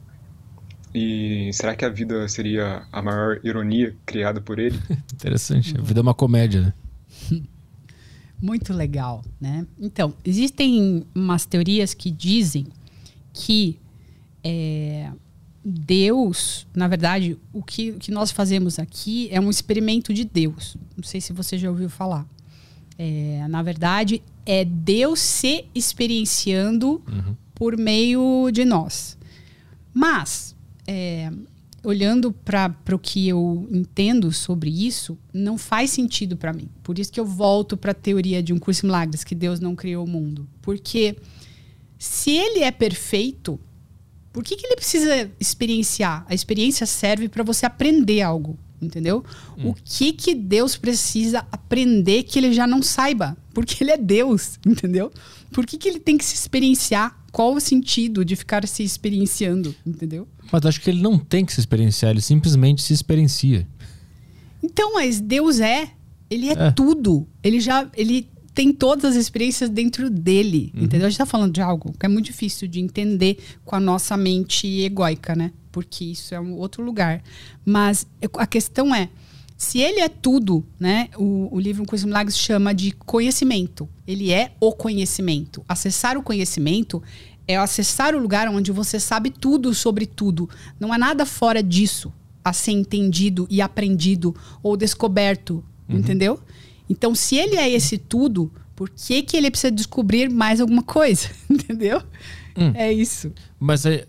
E 0.95 1.49
será 1.51 1.75
que 1.75 1.83
a 1.83 1.89
vida 1.89 2.25
seria 2.29 2.83
a 2.91 3.01
maior 3.01 3.39
ironia 3.43 3.95
criada 4.05 4.39
por 4.39 4.59
ele? 4.59 4.79
Interessante. 5.13 5.77
A 5.77 5.81
vida 5.81 5.99
é 5.99 6.03
uma 6.03 6.13
comédia, 6.13 6.61
né? 6.61 6.73
Muito 8.41 8.73
legal, 8.73 9.23
né? 9.39 9.65
Então, 9.77 10.13
existem 10.23 11.05
umas 11.13 11.45
teorias 11.45 11.93
que 11.93 12.09
dizem 12.09 12.67
que 13.33 13.79
é, 14.43 15.09
Deus, 15.63 16.67
na 16.75 16.87
verdade, 16.87 17.37
o 17.53 17.63
que, 17.63 17.91
o 17.91 17.99
que 17.99 18.11
nós 18.11 18.31
fazemos 18.31 18.79
aqui 18.79 19.29
é 19.31 19.39
um 19.39 19.49
experimento 19.49 20.13
de 20.13 20.25
Deus. 20.25 20.75
Não 20.95 21.03
sei 21.03 21.21
se 21.21 21.31
você 21.31 21.57
já 21.57 21.69
ouviu 21.69 21.89
falar. 21.89 22.27
É, 22.97 23.47
na 23.47 23.63
verdade, 23.63 24.21
é 24.45 24.65
Deus 24.65 25.19
se 25.19 25.65
experienciando 25.73 27.01
por 27.55 27.77
meio 27.77 28.51
de 28.51 28.65
nós. 28.65 29.17
Mas, 29.93 30.55
é, 30.85 31.31
olhando 31.83 32.31
para 32.31 32.75
o 32.91 32.99
que 32.99 33.27
eu 33.27 33.67
entendo 33.71 34.31
sobre 34.31 34.69
isso, 34.69 35.17
não 35.33 35.57
faz 35.57 35.91
sentido 35.91 36.35
para 36.35 36.51
mim. 36.51 36.67
Por 36.81 36.99
isso 36.99 37.11
que 37.11 37.19
eu 37.19 37.25
volto 37.25 37.77
para 37.77 37.91
a 37.91 37.95
teoria 37.95 38.43
de 38.43 38.53
um 38.53 38.59
curso 38.59 38.81
de 38.81 38.87
milagres, 38.87 39.23
que 39.23 39.35
Deus 39.35 39.59
não 39.59 39.75
criou 39.75 40.05
o 40.05 40.09
mundo. 40.09 40.47
Porque 40.61 41.15
se 41.97 42.31
ele 42.31 42.63
é 42.63 42.71
perfeito, 42.71 43.59
por 44.33 44.43
que, 44.43 44.55
que 44.57 44.65
ele 44.65 44.75
precisa 44.75 45.31
experienciar? 45.39 46.25
A 46.27 46.33
experiência 46.33 46.85
serve 46.85 47.29
para 47.29 47.43
você 47.43 47.65
aprender 47.65 48.21
algo, 48.21 48.57
entendeu? 48.81 49.23
O 49.63 49.73
que 49.73 50.11
que 50.11 50.33
Deus 50.35 50.75
precisa 50.75 51.45
aprender 51.51 52.23
que 52.23 52.39
ele 52.39 52.51
já 52.51 52.65
não 52.67 52.81
saiba? 52.81 53.37
Porque 53.53 53.83
ele 53.83 53.91
é 53.91 53.97
Deus, 53.97 54.59
entendeu? 54.65 55.11
Por 55.51 55.65
que, 55.65 55.77
que 55.77 55.87
ele 55.87 55.99
tem 55.99 56.17
que 56.17 56.25
se 56.25 56.33
experienciar? 56.35 57.15
Qual 57.31 57.53
o 57.53 57.59
sentido 57.59 58.25
de 58.25 58.35
ficar 58.35 58.67
se 58.67 58.83
experienciando, 58.83 59.73
entendeu? 59.85 60.27
Mas 60.51 60.65
acho 60.65 60.81
que 60.81 60.89
ele 60.89 61.01
não 61.01 61.17
tem 61.17 61.45
que 61.45 61.53
se 61.53 61.59
experienciar, 61.59 62.11
ele 62.11 62.21
simplesmente 62.21 62.81
se 62.81 62.91
experiencia. 62.93 63.67
Então, 64.61 64.93
mas 64.95 65.19
Deus 65.19 65.59
é, 65.59 65.91
ele 66.29 66.49
é, 66.49 66.53
É. 66.53 66.71
tudo. 66.71 67.27
Ele 67.43 67.59
já, 67.59 67.89
ele 67.95 68.29
tem 68.53 68.71
todas 68.71 69.11
as 69.11 69.15
experiências 69.15 69.69
dentro 69.69 70.09
dele, 70.09 70.71
entendeu? 70.75 71.07
A 71.07 71.09
gente 71.09 71.17
tá 71.17 71.25
falando 71.25 71.53
de 71.53 71.61
algo 71.61 71.93
que 71.97 72.05
é 72.05 72.09
muito 72.09 72.25
difícil 72.25 72.67
de 72.67 72.79
entender 72.79 73.37
com 73.65 73.75
a 73.75 73.79
nossa 73.79 74.15
mente 74.15 74.67
egóica, 74.81 75.35
né? 75.35 75.51
Porque 75.71 76.05
isso 76.05 76.35
é 76.35 76.39
um 76.39 76.53
outro 76.53 76.83
lugar. 76.83 77.23
Mas 77.65 78.05
a 78.37 78.45
questão 78.45 78.93
é, 78.93 79.09
se 79.57 79.79
ele 79.79 79.99
é 79.99 80.09
tudo, 80.09 80.63
né? 80.79 81.09
O, 81.17 81.49
o 81.55 81.59
livro 81.59 81.81
Um 81.81 81.85
Curso 81.85 82.05
Milagres 82.05 82.37
chama 82.37 82.73
de 82.73 82.91
conhecimento. 82.91 83.89
Ele 84.05 84.31
é 84.31 84.51
o 84.59 84.71
conhecimento. 84.71 85.63
Acessar 85.67 86.15
o 86.15 86.21
conhecimento 86.21 87.01
é 87.47 87.57
acessar 87.57 88.15
o 88.15 88.19
lugar 88.19 88.47
onde 88.49 88.71
você 88.71 88.99
sabe 88.99 89.31
tudo 89.31 89.73
sobre 89.73 90.05
tudo. 90.05 90.47
Não 90.79 90.93
há 90.93 90.97
nada 90.97 91.25
fora 91.25 91.63
disso 91.63 92.13
a 92.43 92.53
ser 92.53 92.71
entendido 92.71 93.47
e 93.49 93.61
aprendido 93.61 94.35
ou 94.61 94.77
descoberto, 94.77 95.63
entendeu? 95.87 96.39
Então, 96.93 97.15
se 97.15 97.35
ele 97.35 97.55
é 97.55 97.67
esse 97.69 97.97
tudo, 97.97 98.51
por 98.75 98.87
que, 98.89 99.23
que 99.23 99.35
ele 99.35 99.49
precisa 99.49 99.71
descobrir 99.71 100.29
mais 100.29 100.61
alguma 100.61 100.83
coisa? 100.83 101.27
Entendeu? 101.49 102.01
É 102.75 102.93
isso. 102.93 103.31
Mas, 103.59 103.83
é, 103.85 104.05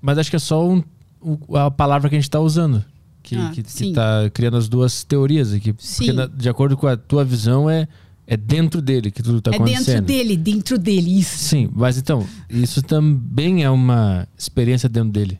mas 0.00 0.16
acho 0.18 0.30
que 0.30 0.36
é 0.36 0.38
só 0.38 0.64
um- 0.68 0.82
o- 1.20 1.56
a 1.56 1.68
palavra 1.70 2.08
que 2.08 2.14
a 2.14 2.18
gente 2.18 2.28
está 2.28 2.38
usando. 2.40 2.84
Que, 3.24 3.36
Ah, 3.36 3.50
que, 3.52 3.62
que 3.62 3.70
sim. 3.72 3.92
tá 3.92 4.30
criando 4.32 4.56
as 4.56 4.68
duas 4.68 5.02
teorias 5.04 5.52
aqui. 5.52 5.72
Porque, 5.72 5.86
Sim. 5.86 6.12
na- 6.12 6.26
de 6.26 6.48
acordo 6.48 6.76
com 6.76 6.86
a 6.86 6.96
tua 6.96 7.24
visão, 7.24 7.68
é, 7.68 7.86
é 8.26 8.36
dentro 8.36 8.80
dele 8.80 9.10
que 9.10 9.22
tudo 9.22 9.38
está 9.38 9.50
é 9.50 9.54
acontecendo. 9.56 9.86
dentro 9.86 10.06
dele, 10.06 10.36
dentro 10.36 10.78
dele, 10.78 11.18
isso. 11.18 11.38
Sim, 11.38 11.68
mas 11.72 11.98
então, 11.98 12.26
isso 12.48 12.82
também 12.82 13.62
é 13.64 13.70
uma 13.70 14.26
experiência 14.38 14.88
dentro 14.88 15.10
dele. 15.10 15.38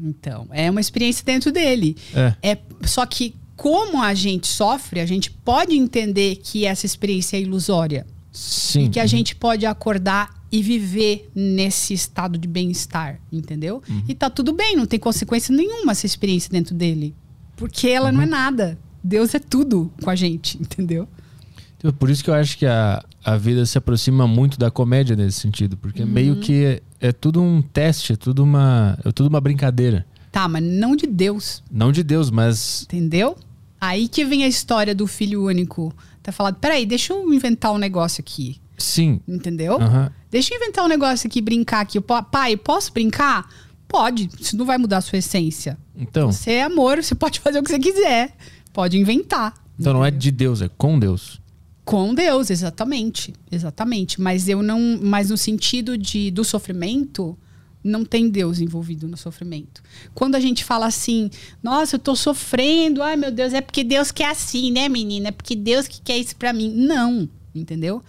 Então, 0.00 0.46
é 0.50 0.70
uma 0.70 0.80
experiência 0.80 1.24
dentro 1.24 1.52
dele. 1.52 1.96
É. 2.14 2.34
É, 2.42 2.58
só 2.82 3.04
que 3.06 3.34
como 3.56 4.02
a 4.02 4.14
gente 4.14 4.46
sofre, 4.46 5.00
a 5.00 5.06
gente 5.06 5.30
pode 5.30 5.74
entender 5.76 6.36
que 6.36 6.64
essa 6.66 6.86
experiência 6.86 7.36
é 7.36 7.40
ilusória. 7.40 8.06
Sim. 8.32 8.86
E 8.86 8.88
que 8.88 8.98
a 9.00 9.06
gente 9.06 9.36
pode 9.36 9.64
acordar 9.64 10.42
e 10.50 10.60
viver 10.62 11.30
nesse 11.34 11.94
estado 11.94 12.36
de 12.38 12.48
bem-estar, 12.48 13.20
entendeu? 13.32 13.82
Uhum. 13.88 14.02
E 14.08 14.14
tá 14.14 14.28
tudo 14.28 14.52
bem, 14.52 14.76
não 14.76 14.86
tem 14.86 14.98
consequência 14.98 15.54
nenhuma 15.54 15.92
essa 15.92 16.06
experiência 16.06 16.50
dentro 16.50 16.74
dele. 16.74 17.14
Porque 17.56 17.88
ela 17.88 18.08
Uhum. 18.10 18.16
não 18.16 18.22
é 18.22 18.26
nada. 18.26 18.78
Deus 19.02 19.34
é 19.34 19.38
tudo 19.38 19.92
com 20.02 20.10
a 20.10 20.16
gente, 20.16 20.56
entendeu? 20.60 21.06
Então, 21.78 21.92
Por 21.92 22.10
isso 22.10 22.24
que 22.24 22.30
eu 22.30 22.34
acho 22.34 22.56
que 22.58 22.66
a, 22.66 23.04
a 23.24 23.36
vida 23.36 23.64
se 23.66 23.78
aproxima 23.78 24.26
muito 24.26 24.58
da 24.58 24.70
comédia 24.70 25.14
nesse 25.14 25.38
sentido. 25.40 25.76
Porque 25.76 26.02
Uhum. 26.02 26.08
meio 26.08 26.36
que 26.36 26.64
é, 26.64 26.82
é 27.00 27.12
tudo 27.12 27.40
um 27.42 27.62
teste, 27.62 28.12
é 28.14 28.16
tudo 28.16 28.42
uma, 28.42 28.98
é 29.04 29.12
tudo 29.12 29.28
uma 29.28 29.40
brincadeira. 29.40 30.04
Tá, 30.34 30.48
mas 30.48 30.64
não 30.64 30.96
de 30.96 31.06
Deus, 31.06 31.62
Não 31.70 31.92
de 31.92 32.02
Deus, 32.02 32.28
mas 32.28 32.82
entendeu? 32.82 33.36
Aí 33.80 34.08
que 34.08 34.24
vem 34.24 34.42
a 34.42 34.48
história 34.48 34.92
do 34.92 35.06
filho 35.06 35.44
único. 35.44 35.94
Tá 36.20 36.32
falado, 36.32 36.56
peraí, 36.56 36.84
deixa 36.84 37.12
eu 37.12 37.32
inventar 37.32 37.70
um 37.72 37.78
negócio 37.78 38.20
aqui, 38.20 38.60
sim. 38.76 39.20
entendeu? 39.28 39.80
Aham. 39.80 40.10
Deixa 40.32 40.52
eu 40.52 40.56
inventar 40.60 40.84
um 40.84 40.88
negócio 40.88 41.28
aqui, 41.28 41.40
brincar 41.40 41.82
aqui. 41.82 42.00
Pai, 42.00 42.56
posso 42.56 42.92
brincar? 42.92 43.48
Pode, 43.86 44.28
isso 44.40 44.56
não 44.56 44.64
vai 44.66 44.76
mudar 44.76 44.96
a 44.96 45.00
sua 45.00 45.18
essência. 45.18 45.78
Então, 45.96 46.32
Você 46.32 46.50
é 46.50 46.64
amor, 46.64 47.00
você 47.00 47.14
pode 47.14 47.38
fazer 47.38 47.60
o 47.60 47.62
que 47.62 47.70
você 47.70 47.78
quiser. 47.78 48.34
Pode 48.72 48.98
inventar. 48.98 49.54
então 49.78 49.92
não 49.92 50.04
é 50.04 50.10
de 50.10 50.32
Deus, 50.32 50.60
é 50.60 50.68
com 50.76 50.98
Deus. 50.98 51.40
Com 51.84 52.12
Deus, 52.12 52.50
exatamente. 52.50 53.32
Exatamente. 53.52 54.20
Mas 54.20 54.48
eu 54.48 54.64
não. 54.64 54.98
Mas 55.00 55.30
no 55.30 55.36
sentido 55.36 55.96
de, 55.96 56.32
do 56.32 56.42
sofrimento, 56.42 57.38
não 57.84 58.04
tem 58.04 58.30
Deus 58.30 58.58
envolvido 58.60 59.06
no 59.06 59.16
sofrimento. 59.16 59.82
Quando 60.14 60.34
a 60.34 60.40
gente 60.40 60.64
fala 60.64 60.86
assim, 60.86 61.30
nossa, 61.62 61.96
eu 61.96 61.98
tô 61.98 62.16
sofrendo, 62.16 63.02
ai 63.02 63.14
meu 63.14 63.30
Deus, 63.30 63.52
é 63.52 63.60
porque 63.60 63.84
Deus 63.84 64.10
quer 64.10 64.30
assim, 64.30 64.72
né, 64.72 64.88
menina? 64.88 65.28
É 65.28 65.30
porque 65.30 65.54
Deus 65.54 65.86
que 65.86 66.00
quer 66.00 66.16
isso 66.16 66.34
pra 66.34 66.52
mim. 66.52 66.72
Não, 66.74 67.28
entendeu? 67.54 68.02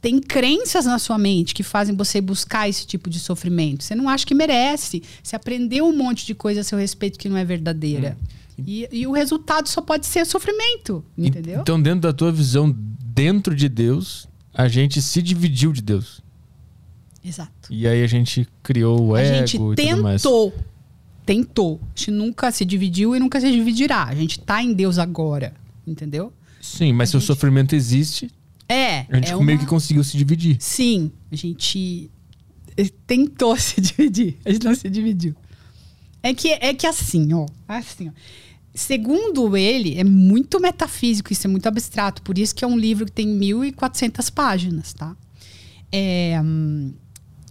Tem 0.00 0.18
crenças 0.20 0.86
na 0.86 0.98
sua 0.98 1.18
mente 1.18 1.54
que 1.54 1.62
fazem 1.62 1.94
você 1.94 2.20
buscar 2.20 2.68
esse 2.68 2.86
tipo 2.86 3.10
de 3.10 3.18
sofrimento. 3.18 3.84
Você 3.84 3.94
não 3.94 4.08
acha 4.08 4.24
que 4.24 4.34
merece. 4.34 5.02
Você 5.22 5.36
aprendeu 5.36 5.86
um 5.86 5.96
monte 5.96 6.24
de 6.24 6.34
coisa 6.34 6.60
a 6.60 6.64
seu 6.64 6.78
respeito 6.78 7.18
que 7.18 7.28
não 7.28 7.36
é 7.36 7.44
verdadeira. 7.44 8.16
E, 8.66 8.88
e 8.90 9.06
o 9.06 9.12
resultado 9.12 9.68
só 9.68 9.80
pode 9.80 10.06
ser 10.06 10.24
sofrimento, 10.24 11.04
entendeu? 11.16 11.60
Então, 11.60 11.80
dentro 11.80 12.00
da 12.00 12.12
tua 12.12 12.32
visão, 12.32 12.74
dentro 12.74 13.54
de 13.54 13.68
Deus, 13.68 14.28
a 14.52 14.68
gente 14.68 15.00
se 15.00 15.22
dividiu 15.22 15.72
de 15.72 15.82
Deus. 15.82 16.20
Exato. 17.28 17.68
E 17.70 17.86
aí 17.86 18.02
a 18.02 18.06
gente 18.06 18.48
criou 18.62 19.08
o 19.08 19.14
A 19.14 19.20
ego 19.22 19.36
gente 19.46 19.54
e 19.56 19.58
tudo 19.58 20.02
mais. 20.02 20.22
tentou. 20.22 20.54
Tentou. 21.26 21.80
A 21.82 21.98
gente 21.98 22.10
nunca 22.10 22.50
se 22.50 22.64
dividiu 22.64 23.14
e 23.14 23.20
nunca 23.20 23.38
se 23.40 23.50
dividirá. 23.52 24.04
A 24.04 24.14
gente 24.14 24.40
tá 24.40 24.62
em 24.62 24.72
Deus 24.72 24.98
agora. 24.98 25.52
Entendeu? 25.86 26.32
Sim, 26.60 26.92
mas 26.92 27.10
se 27.10 27.16
o 27.16 27.20
sofrimento 27.20 27.74
existe, 27.74 28.30
É. 28.68 29.00
a 29.10 29.16
gente 29.16 29.32
é 29.32 29.36
meio 29.36 29.56
uma- 29.56 29.58
que 29.58 29.66
conseguiu 29.66 30.02
se 30.04 30.16
dividir. 30.16 30.56
Sim, 30.60 31.10
a 31.30 31.36
gente 31.36 32.10
tentou 33.06 33.56
se 33.60 33.80
dividir. 33.80 34.38
A 34.44 34.50
gente 34.52 34.64
não 34.64 34.74
se 34.74 34.88
dividiu. 34.88 35.34
É 36.22 36.32
que, 36.34 36.48
é 36.48 36.72
que 36.74 36.86
assim, 36.86 37.32
ó. 37.32 37.46
Assim, 37.66 38.08
ó. 38.08 38.12
Segundo 38.74 39.56
ele, 39.56 39.98
é 39.98 40.04
muito 40.04 40.60
metafísico, 40.60 41.32
isso 41.32 41.46
é 41.46 41.50
muito 41.50 41.66
abstrato. 41.66 42.22
Por 42.22 42.38
isso 42.38 42.54
que 42.54 42.64
é 42.64 42.68
um 42.68 42.76
livro 42.78 43.06
que 43.06 43.12
tem 43.12 43.26
1.400 43.26 44.30
páginas, 44.30 44.92
tá? 44.92 45.16
É, 45.90 46.38
hum, 46.44 46.92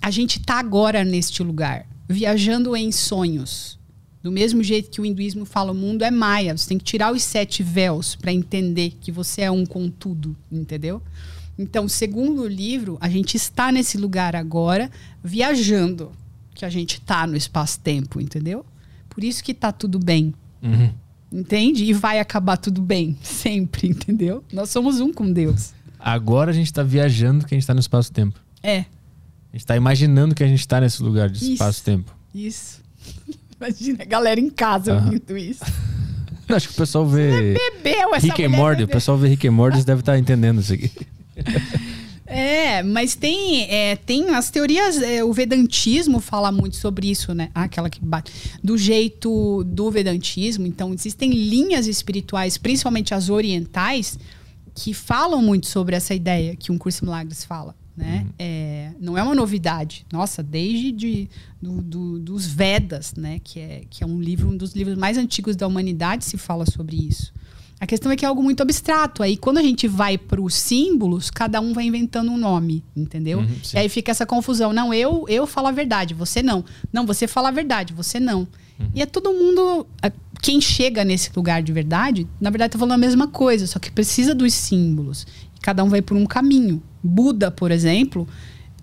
a 0.07 0.09
gente 0.09 0.39
tá 0.39 0.57
agora 0.57 1.03
neste 1.03 1.43
lugar, 1.43 1.85
viajando 2.07 2.77
em 2.77 2.93
sonhos. 2.93 3.77
Do 4.23 4.31
mesmo 4.31 4.63
jeito 4.63 4.89
que 4.89 5.01
o 5.01 5.05
hinduísmo 5.05 5.43
fala, 5.43 5.73
o 5.73 5.75
mundo 5.75 6.01
é 6.05 6.09
maia. 6.09 6.55
Você 6.55 6.69
tem 6.69 6.77
que 6.77 6.85
tirar 6.85 7.11
os 7.11 7.21
sete 7.21 7.61
véus 7.61 8.15
para 8.15 8.31
entender 8.31 8.95
que 9.01 9.11
você 9.11 9.41
é 9.41 9.51
um 9.51 9.65
com 9.65 9.89
tudo, 9.89 10.33
entendeu? 10.49 11.01
Então, 11.59 11.89
segundo 11.89 12.43
o 12.43 12.47
livro, 12.47 12.97
a 13.01 13.09
gente 13.09 13.35
está 13.35 13.69
nesse 13.69 13.97
lugar 13.97 14.33
agora, 14.33 14.89
viajando, 15.21 16.13
que 16.55 16.63
a 16.63 16.69
gente 16.69 17.01
tá 17.01 17.27
no 17.27 17.35
espaço-tempo, 17.35 18.21
entendeu? 18.21 18.65
Por 19.09 19.25
isso 19.25 19.43
que 19.43 19.53
tá 19.53 19.73
tudo 19.73 19.99
bem. 19.99 20.33
Uhum. 20.63 20.89
Entende? 21.29 21.83
E 21.83 21.91
vai 21.91 22.21
acabar 22.21 22.55
tudo 22.55 22.81
bem, 22.81 23.17
sempre, 23.21 23.89
entendeu? 23.89 24.41
Nós 24.53 24.69
somos 24.69 25.01
um 25.01 25.11
com 25.11 25.29
Deus. 25.29 25.73
Agora 25.99 26.51
a 26.51 26.53
gente 26.53 26.71
tá 26.71 26.81
viajando 26.81 27.45
que 27.45 27.53
a 27.53 27.57
gente 27.57 27.67
tá 27.67 27.73
no 27.73 27.81
espaço-tempo. 27.81 28.39
É, 28.63 28.85
gente 29.57 29.65
tá 29.65 29.75
imaginando 29.75 30.33
que 30.35 30.43
a 30.43 30.47
gente 30.47 30.67
tá 30.67 30.79
nesse 30.79 31.01
lugar 31.03 31.29
de 31.29 31.53
espaço-tempo. 31.53 32.15
isso. 32.33 32.81
Imagina 33.59 34.03
a 34.03 34.05
galera 34.05 34.39
em 34.39 34.49
casa 34.49 34.93
Aham. 34.93 35.05
ouvindo 35.05 35.37
isso. 35.37 35.63
Acho 36.49 36.69
que 36.69 36.73
o 36.75 36.77
pessoal 36.77 37.05
vê 37.05 37.53
Bebeu 37.53 38.15
essa 38.15 38.25
Rick 38.25 38.43
and 38.43 38.49
Morty, 38.49 38.83
o 38.83 38.85
bebeu. 38.85 38.95
pessoal 38.95 39.17
vê 39.17 39.27
Rick 39.27 39.47
and 39.47 39.51
Morty, 39.51 39.83
deve 39.83 39.99
estar 39.99 40.17
entendendo 40.17 40.61
isso 40.61 40.73
aqui. 40.73 40.91
É, 42.29 42.83
mas 42.83 43.15
tem, 43.15 43.63
é, 43.71 43.95
tem 43.95 44.31
as 44.31 44.49
teorias, 44.51 45.01
é, 45.01 45.23
o 45.23 45.31
Vedantismo 45.31 46.19
fala 46.19 46.51
muito 46.51 46.75
sobre 46.75 47.09
isso, 47.09 47.33
né? 47.33 47.49
Ah, 47.55 47.63
aquela 47.63 47.89
que 47.89 48.03
bate. 48.03 48.33
Do 48.61 48.77
jeito 48.77 49.63
do 49.63 49.89
Vedantismo, 49.89 50.67
então 50.67 50.93
existem 50.93 51.31
linhas 51.31 51.87
espirituais, 51.87 52.57
principalmente 52.57 53.13
as 53.13 53.29
orientais, 53.29 54.19
que 54.75 54.93
falam 54.93 55.41
muito 55.41 55.67
sobre 55.67 55.95
essa 55.95 56.13
ideia 56.13 56.53
que 56.53 56.69
um 56.69 56.77
curso 56.77 56.99
de 56.99 57.05
milagres 57.05 57.45
fala. 57.45 57.73
Né? 57.97 58.27
É, 58.37 58.91
não 58.99 59.17
é 59.17 59.23
uma 59.23 59.33
novidade. 59.33 60.05
Nossa, 60.13 60.43
desde 60.43 60.91
de, 60.91 61.27
do- 61.59 61.81
do- 61.81 62.19
dos 62.19 62.45
Vedas, 62.45 63.15
né? 63.15 63.39
que, 63.43 63.59
é, 63.59 63.81
que 63.89 64.03
é 64.03 64.07
um 64.07 64.21
livro, 64.21 64.49
um 64.49 64.55
dos 64.55 64.73
livros 64.75 64.95
mais 64.95 65.17
antigos 65.17 65.55
da 65.55 65.65
humanidade, 65.65 66.23
se 66.23 66.37
fala 66.37 66.63
sobre 66.65 66.95
isso. 66.95 67.33
A 67.79 67.85
questão 67.87 68.11
é 68.11 68.15
que 68.15 68.23
é 68.25 68.27
algo 68.27 68.43
muito 68.43 68.61
abstrato. 68.61 69.21
Aí 69.23 69.35
quando 69.35 69.57
a 69.57 69.63
gente 69.63 69.87
vai 69.87 70.17
para 70.17 70.39
os 70.41 70.53
símbolos, 70.55 71.29
cada 71.31 71.59
um 71.59 71.73
vai 71.73 71.85
inventando 71.85 72.31
um 72.31 72.37
nome, 72.37 72.83
entendeu? 72.95 73.39
Uhum, 73.39 73.47
e 73.73 73.77
aí 73.79 73.89
fica 73.89 74.11
essa 74.11 74.25
confusão. 74.25 74.71
Não, 74.73 74.93
eu 74.93 75.25
eu 75.27 75.45
falo 75.47 75.67
a 75.67 75.71
verdade, 75.71 76.13
você 76.13 76.41
não. 76.43 76.63
Não, 76.93 77.05
você 77.05 77.27
fala 77.27 77.49
a 77.49 77.51
verdade, 77.51 77.93
você 77.93 78.19
não. 78.19 78.47
E 78.93 79.01
é 79.01 79.07
todo 79.07 79.33
mundo. 79.33 79.87
a- 80.03 80.11
Quem 80.39 80.61
chega 80.61 81.03
nesse 81.03 81.31
lugar 81.35 81.63
de 81.63 81.71
verdade, 81.73 82.27
na 82.39 82.51
verdade 82.51 82.73
tá 82.73 82.77
falando 82.79 82.93
a 82.93 82.97
mesma 82.97 83.27
coisa, 83.27 83.65
só 83.65 83.79
que 83.79 83.91
precisa 83.91 84.35
dos 84.35 84.53
símbolos. 84.53 85.25
Cada 85.67 85.83
um 85.83 85.89
vai 85.89 86.01
por 86.01 86.15
um 86.15 86.25
caminho. 86.25 86.81
Buda, 87.03 87.51
por 87.51 87.71
exemplo, 87.71 88.25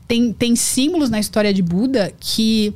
tem, 0.06 0.34
tem 0.34 0.54
símbolos 0.54 1.08
na 1.08 1.18
história 1.18 1.50
de 1.50 1.62
Buda 1.62 2.12
que 2.20 2.74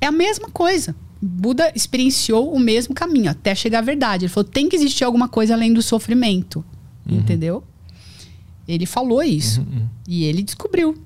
é 0.00 0.06
a 0.06 0.10
mesma 0.10 0.48
coisa. 0.48 0.96
Buda 1.20 1.70
experienciou 1.74 2.54
o 2.54 2.58
mesmo 2.58 2.94
caminho 2.94 3.30
até 3.30 3.54
chegar 3.54 3.80
à 3.80 3.82
verdade. 3.82 4.24
Ele 4.24 4.32
falou: 4.32 4.48
tem 4.48 4.66
que 4.66 4.74
existir 4.76 5.04
alguma 5.04 5.28
coisa 5.28 5.52
além 5.52 5.74
do 5.74 5.82
sofrimento. 5.82 6.64
Entendeu? 7.06 7.62
Ele 8.66 8.86
falou 8.86 9.22
isso. 9.22 9.62
E 10.08 10.24
ele 10.24 10.42
descobriu. 10.42 10.96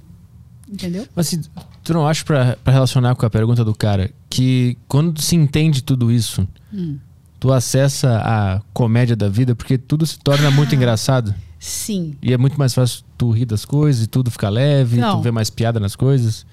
Entendeu? 0.71 1.09
Mas 1.17 1.27
assim, 1.27 1.43
tu 1.83 1.93
não 1.93 2.07
acha 2.07 2.25
pra 2.25 2.57
relacionar 2.67 3.17
com 3.17 3.27
a 3.27 3.31
pergunta 3.31 3.65
do 3.65 3.75
cara 3.75 4.13
que 4.31 4.79
quando 4.87 5.21
se 5.21 5.35
entende 5.35 5.83
tudo 5.83 6.13
isso, 6.13 6.47
Hum. 6.73 6.99
tu 7.41 7.53
acessa 7.53 8.21
a 8.25 8.63
comédia 8.73 9.17
da 9.17 9.29
vida 9.29 9.57
porque 9.57 9.77
tudo 9.77 10.07
se 10.07 10.21
torna 10.21 10.47
Ah. 10.47 10.51
muito 10.53 10.73
engraçado 10.73 11.35
Sim. 11.67 12.15
e 12.21 12.31
é 12.31 12.37
muito 12.37 12.59
mais 12.59 12.75
fácil 12.75 13.03
tu 13.17 13.31
rir 13.31 13.47
das 13.47 13.65
coisas 13.65 14.05
e 14.05 14.07
tudo 14.07 14.31
ficar 14.31 14.51
leve, 14.51 14.99
Não. 14.99 15.17
tu 15.17 15.23
vê 15.23 15.31
mais 15.31 15.49
piada 15.49 15.81
nas 15.81 15.97
coisas. 15.97 16.45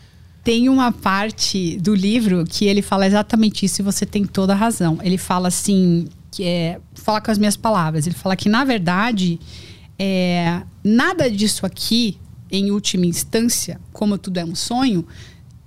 Tem 0.42 0.70
uma 0.70 0.90
parte 0.90 1.78
do 1.82 1.94
livro 1.94 2.46
que 2.48 2.64
ele 2.64 2.82
fala 2.82 3.06
exatamente 3.06 3.66
isso 3.66 3.82
e 3.82 3.84
você 3.84 4.06
tem 4.06 4.24
toda 4.24 4.54
a 4.54 4.56
razão. 4.56 5.00
Ele 5.04 5.18
fala 5.18 5.50
assim, 5.50 6.08
que 6.32 6.46
é. 6.46 6.80
Fala 6.96 7.20
com 7.20 7.30
as 7.30 7.38
minhas 7.38 7.58
palavras. 7.58 8.08
Ele 8.08 8.16
fala 8.16 8.38
que, 8.38 8.48
na 8.48 8.64
verdade, 8.64 9.38
é, 10.00 10.62
nada 10.82 11.30
disso 11.30 11.66
aqui, 11.66 12.18
em 12.50 12.72
última 12.72 13.06
instância, 13.06 13.82
como 13.92 14.18
tudo 14.18 14.38
é 14.38 14.46
um 14.46 14.56
sonho, 14.56 15.06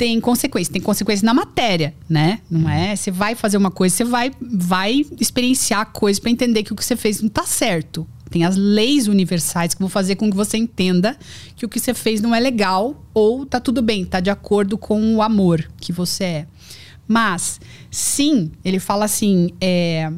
tem 0.04 0.20
consequência. 0.20 0.70
Tem 0.70 0.82
consequência 0.82 1.24
na 1.24 1.32
matéria, 1.32 1.94
né? 2.06 2.40
Não 2.50 2.68
é? 2.68 2.94
Você 2.94 3.10
vai 3.10 3.34
fazer 3.34 3.56
uma 3.56 3.70
coisa, 3.70 3.96
você 3.96 4.04
vai, 4.04 4.30
vai 4.38 5.02
experienciar 5.18 5.80
a 5.80 5.84
coisa 5.86 6.20
para 6.20 6.30
entender 6.30 6.62
que 6.62 6.74
o 6.74 6.76
que 6.76 6.84
você 6.84 6.94
fez 6.94 7.22
não 7.22 7.30
tá 7.30 7.44
certo. 7.44 8.06
Tem 8.30 8.44
as 8.44 8.54
leis 8.54 9.08
universais 9.08 9.72
que 9.72 9.80
vão 9.80 9.88
fazer 9.88 10.16
com 10.16 10.28
que 10.28 10.36
você 10.36 10.58
entenda 10.58 11.16
que 11.56 11.64
o 11.64 11.68
que 11.70 11.80
você 11.80 11.94
fez 11.94 12.20
não 12.20 12.34
é 12.34 12.40
legal 12.40 13.02
ou 13.14 13.46
tá 13.46 13.58
tudo 13.58 13.80
bem, 13.80 14.04
tá 14.04 14.20
de 14.20 14.28
acordo 14.28 14.76
com 14.76 15.16
o 15.16 15.22
amor 15.22 15.66
que 15.80 15.90
você 15.90 16.24
é. 16.24 16.46
Mas, 17.08 17.58
sim, 17.90 18.52
ele 18.62 18.78
fala 18.78 19.06
assim, 19.06 19.52
é, 19.58 20.12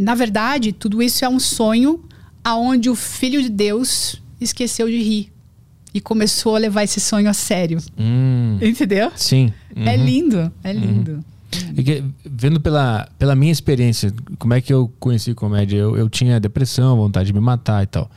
na 0.00 0.16
verdade, 0.16 0.72
tudo 0.72 1.00
isso 1.00 1.24
é 1.24 1.28
um 1.28 1.38
sonho 1.38 2.02
aonde 2.42 2.90
o 2.90 2.96
filho 2.96 3.40
de 3.40 3.50
Deus 3.50 4.20
esqueceu 4.40 4.88
de 4.88 5.00
rir 5.00 5.32
e 5.92 6.00
começou 6.00 6.54
a 6.56 6.58
levar 6.58 6.84
esse 6.84 7.00
sonho 7.00 7.28
a 7.28 7.32
sério. 7.32 7.78
Hum, 7.98 8.58
Entendeu? 8.60 9.10
sim. 9.16 9.52
É 9.76 9.96
Uhum. 9.96 10.04
lindo, 10.04 10.52
é 10.64 10.72
lindo. 10.72 11.24
E 11.76 11.82
que, 11.82 12.04
vendo 12.24 12.60
pela, 12.60 13.08
pela 13.18 13.34
minha 13.34 13.50
experiência, 13.50 14.12
como 14.38 14.54
é 14.54 14.60
que 14.60 14.72
eu 14.72 14.92
conheci 15.00 15.34
comédia? 15.34 15.76
Eu, 15.78 15.96
eu 15.96 16.08
tinha 16.08 16.38
depressão, 16.38 16.96
vontade 16.96 17.26
de 17.28 17.32
me 17.32 17.40
matar 17.40 17.82
e 17.82 17.86
tal. 17.86 18.08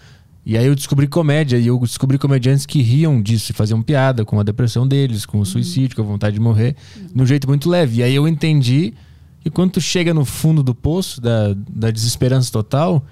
E 0.46 0.58
aí 0.58 0.66
eu 0.66 0.76
descobri 0.76 1.08
comédia, 1.08 1.58
e 1.58 1.68
eu 1.68 1.80
descobri 1.80 2.18
comediantes 2.18 2.66
que 2.66 2.82
riam 2.82 3.22
disso 3.22 3.52
e 3.52 3.56
faziam 3.56 3.82
piada 3.82 4.26
com 4.26 4.40
a 4.40 4.44
depressão 4.44 4.86
deles, 4.88 5.26
com 5.26 5.40
o 5.40 5.46
suicídio, 5.46 5.96
com 5.96 6.02
a 6.02 6.06
vontade 6.06 6.34
de 6.36 6.40
morrer, 6.40 6.76
de 7.14 7.22
um 7.22 7.26
jeito 7.26 7.48
muito 7.48 7.70
leve. 7.70 8.00
E 8.00 8.04
aí 8.04 8.14
eu 8.14 8.28
entendi 8.28 8.94
que 9.40 9.50
quando 9.50 9.72
tu 9.72 9.82
chega 9.82 10.14
no 10.14 10.26
fundo 10.26 10.62
do 10.62 10.76
poço, 10.76 11.22
da, 11.22 11.56
da 11.70 11.90
desesperança 11.92 12.52
total, 12.52 13.04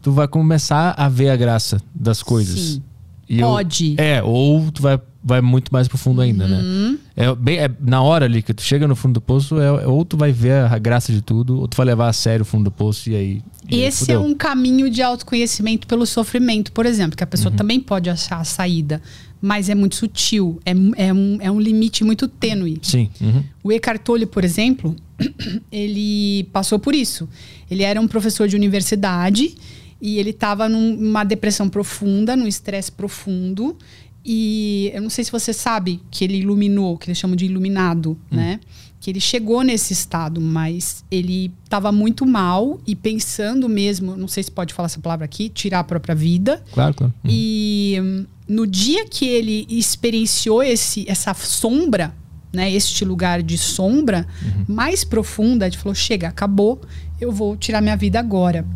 tu 0.00 0.12
vai 0.12 0.28
começar 0.28 0.94
a 0.96 1.08
ver 1.08 1.30
a 1.30 1.36
graça 1.36 1.80
das 1.94 2.22
coisas. 2.22 2.58
Sim. 2.60 2.82
E 3.28 3.40
eu- 3.40 3.46
Pode. 3.48 3.94
é, 3.98 4.22
ou 4.22 4.70
tu 4.70 4.80
vai, 4.82 5.00
vai 5.22 5.40
muito 5.40 5.72
mais 5.72 5.88
profundo 5.88 6.20
ainda, 6.20 6.46
né? 6.46 6.60
Uhum. 6.62 6.98
É, 7.16 7.34
bem, 7.34 7.58
é 7.58 7.68
na 7.80 8.00
hora 8.02 8.24
ali 8.26 8.40
que 8.42 8.54
tu 8.54 8.62
chega 8.62 8.86
no 8.86 8.94
fundo 8.94 9.14
do 9.14 9.20
poço, 9.20 9.58
é, 9.60 9.66
é 9.66 9.86
ou 9.86 10.04
tu 10.04 10.16
vai 10.16 10.30
ver 10.30 10.52
a 10.70 10.78
graça 10.78 11.12
de 11.12 11.20
tudo, 11.22 11.58
ou 11.60 11.66
tu 11.66 11.76
vai 11.76 11.86
levar 11.86 12.08
a 12.08 12.12
sério 12.12 12.42
o 12.42 12.44
fundo 12.46 12.64
do 12.64 12.70
poço 12.70 13.10
e 13.10 13.16
aí. 13.16 13.42
e 13.68 13.80
Esse 13.80 14.04
é 14.12 14.14
fudeu. 14.14 14.22
um 14.30 14.34
caminho 14.34 14.88
de 14.88 15.02
autoconhecimento 15.02 15.86
pelo 15.88 16.06
sofrimento, 16.06 16.70
por 16.70 16.86
exemplo, 16.86 17.16
que 17.16 17.24
a 17.24 17.26
pessoa 17.26 17.52
também 17.52 17.80
pode 17.80 18.08
achar 18.08 18.38
a 18.38 18.44
saída, 18.44 19.02
mas 19.42 19.68
é 19.68 19.74
muito 19.74 19.96
sutil, 19.96 20.60
é, 20.64 20.70
é, 21.08 21.12
um, 21.12 21.38
é 21.40 21.50
um 21.50 21.58
limite 21.60 22.04
muito 22.04 22.28
tênue. 22.28 22.78
Sim. 22.82 23.10
uhum. 23.20 23.42
O 23.64 23.72
Eckhart 23.72 24.02
Tolle, 24.02 24.26
por 24.26 24.44
exemplo, 24.44 24.94
ele 25.70 26.44
passou 26.52 26.78
por 26.78 26.94
isso. 26.94 27.28
Ele 27.70 27.82
era 27.82 28.00
um 28.00 28.06
professor 28.06 28.46
de 28.48 28.54
universidade 28.56 29.54
e 30.00 30.18
ele 30.18 30.30
estava 30.30 30.68
numa 30.68 31.24
depressão 31.24 31.68
profunda, 31.68 32.36
num 32.36 32.46
estresse 32.46 32.92
profundo. 32.92 33.76
E 34.24 34.90
eu 34.92 35.00
não 35.00 35.10
sei 35.10 35.24
se 35.24 35.30
você 35.30 35.52
sabe 35.52 36.00
que 36.10 36.24
ele 36.24 36.38
iluminou, 36.38 36.98
que 36.98 37.08
eles 37.08 37.18
chamam 37.18 37.36
de 37.36 37.46
iluminado, 37.46 38.18
né? 38.30 38.58
Que 38.98 39.10
ele 39.10 39.20
chegou 39.20 39.62
nesse 39.62 39.92
estado, 39.92 40.40
mas 40.40 41.04
ele 41.10 41.52
estava 41.62 41.92
muito 41.92 42.26
mal 42.26 42.80
e 42.84 42.96
pensando 42.96 43.68
mesmo, 43.68 44.16
não 44.16 44.26
sei 44.26 44.42
se 44.42 44.50
pode 44.50 44.74
falar 44.74 44.86
essa 44.86 44.98
palavra 44.98 45.24
aqui, 45.24 45.48
tirar 45.48 45.78
a 45.78 45.84
própria 45.84 46.14
vida. 46.14 46.62
Claro, 46.72 46.92
claro. 46.94 47.14
Uhum. 47.22 47.30
E 47.30 47.98
hum, 48.02 48.26
no 48.48 48.66
dia 48.66 49.06
que 49.06 49.26
ele 49.26 49.64
experienciou 49.68 50.60
esse, 50.62 51.04
essa 51.08 51.32
sombra, 51.34 52.12
né, 52.52 52.72
este 52.72 53.04
lugar 53.04 53.42
de 53.42 53.58
sombra 53.58 54.26
mais 54.66 55.04
profunda, 55.04 55.66
ele 55.66 55.76
falou: 55.76 55.94
chega, 55.94 56.28
acabou, 56.28 56.80
eu 57.20 57.30
vou 57.30 57.56
tirar 57.56 57.80
minha 57.80 57.96
vida 57.96 58.18
agora. 58.18 58.66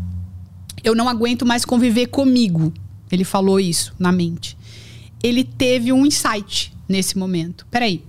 Eu 0.82 0.94
não 0.94 1.08
aguento 1.08 1.44
mais 1.44 1.64
conviver 1.64 2.06
comigo. 2.06 2.72
Ele 3.10 3.24
falou 3.24 3.58
isso 3.58 3.94
na 3.98 4.12
mente. 4.12 4.56
Ele 5.22 5.44
teve 5.44 5.92
um 5.92 6.06
insight 6.06 6.72
nesse 6.88 7.18
momento. 7.18 7.66
Peraí, 7.70 8.02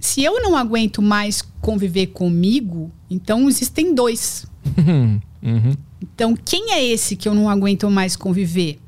se 0.00 0.22
eu 0.22 0.40
não 0.42 0.56
aguento 0.56 1.00
mais 1.00 1.42
conviver 1.60 2.08
comigo, 2.08 2.90
então 3.10 3.48
existem 3.48 3.94
dois. 3.94 4.46
Uhum. 5.44 5.76
Então, 6.00 6.34
quem 6.34 6.72
é 6.72 6.82
esse 6.82 7.16
que 7.16 7.28
eu 7.28 7.34
não 7.34 7.50
aguento 7.50 7.90
mais 7.90 8.16
conviver? 8.16 8.80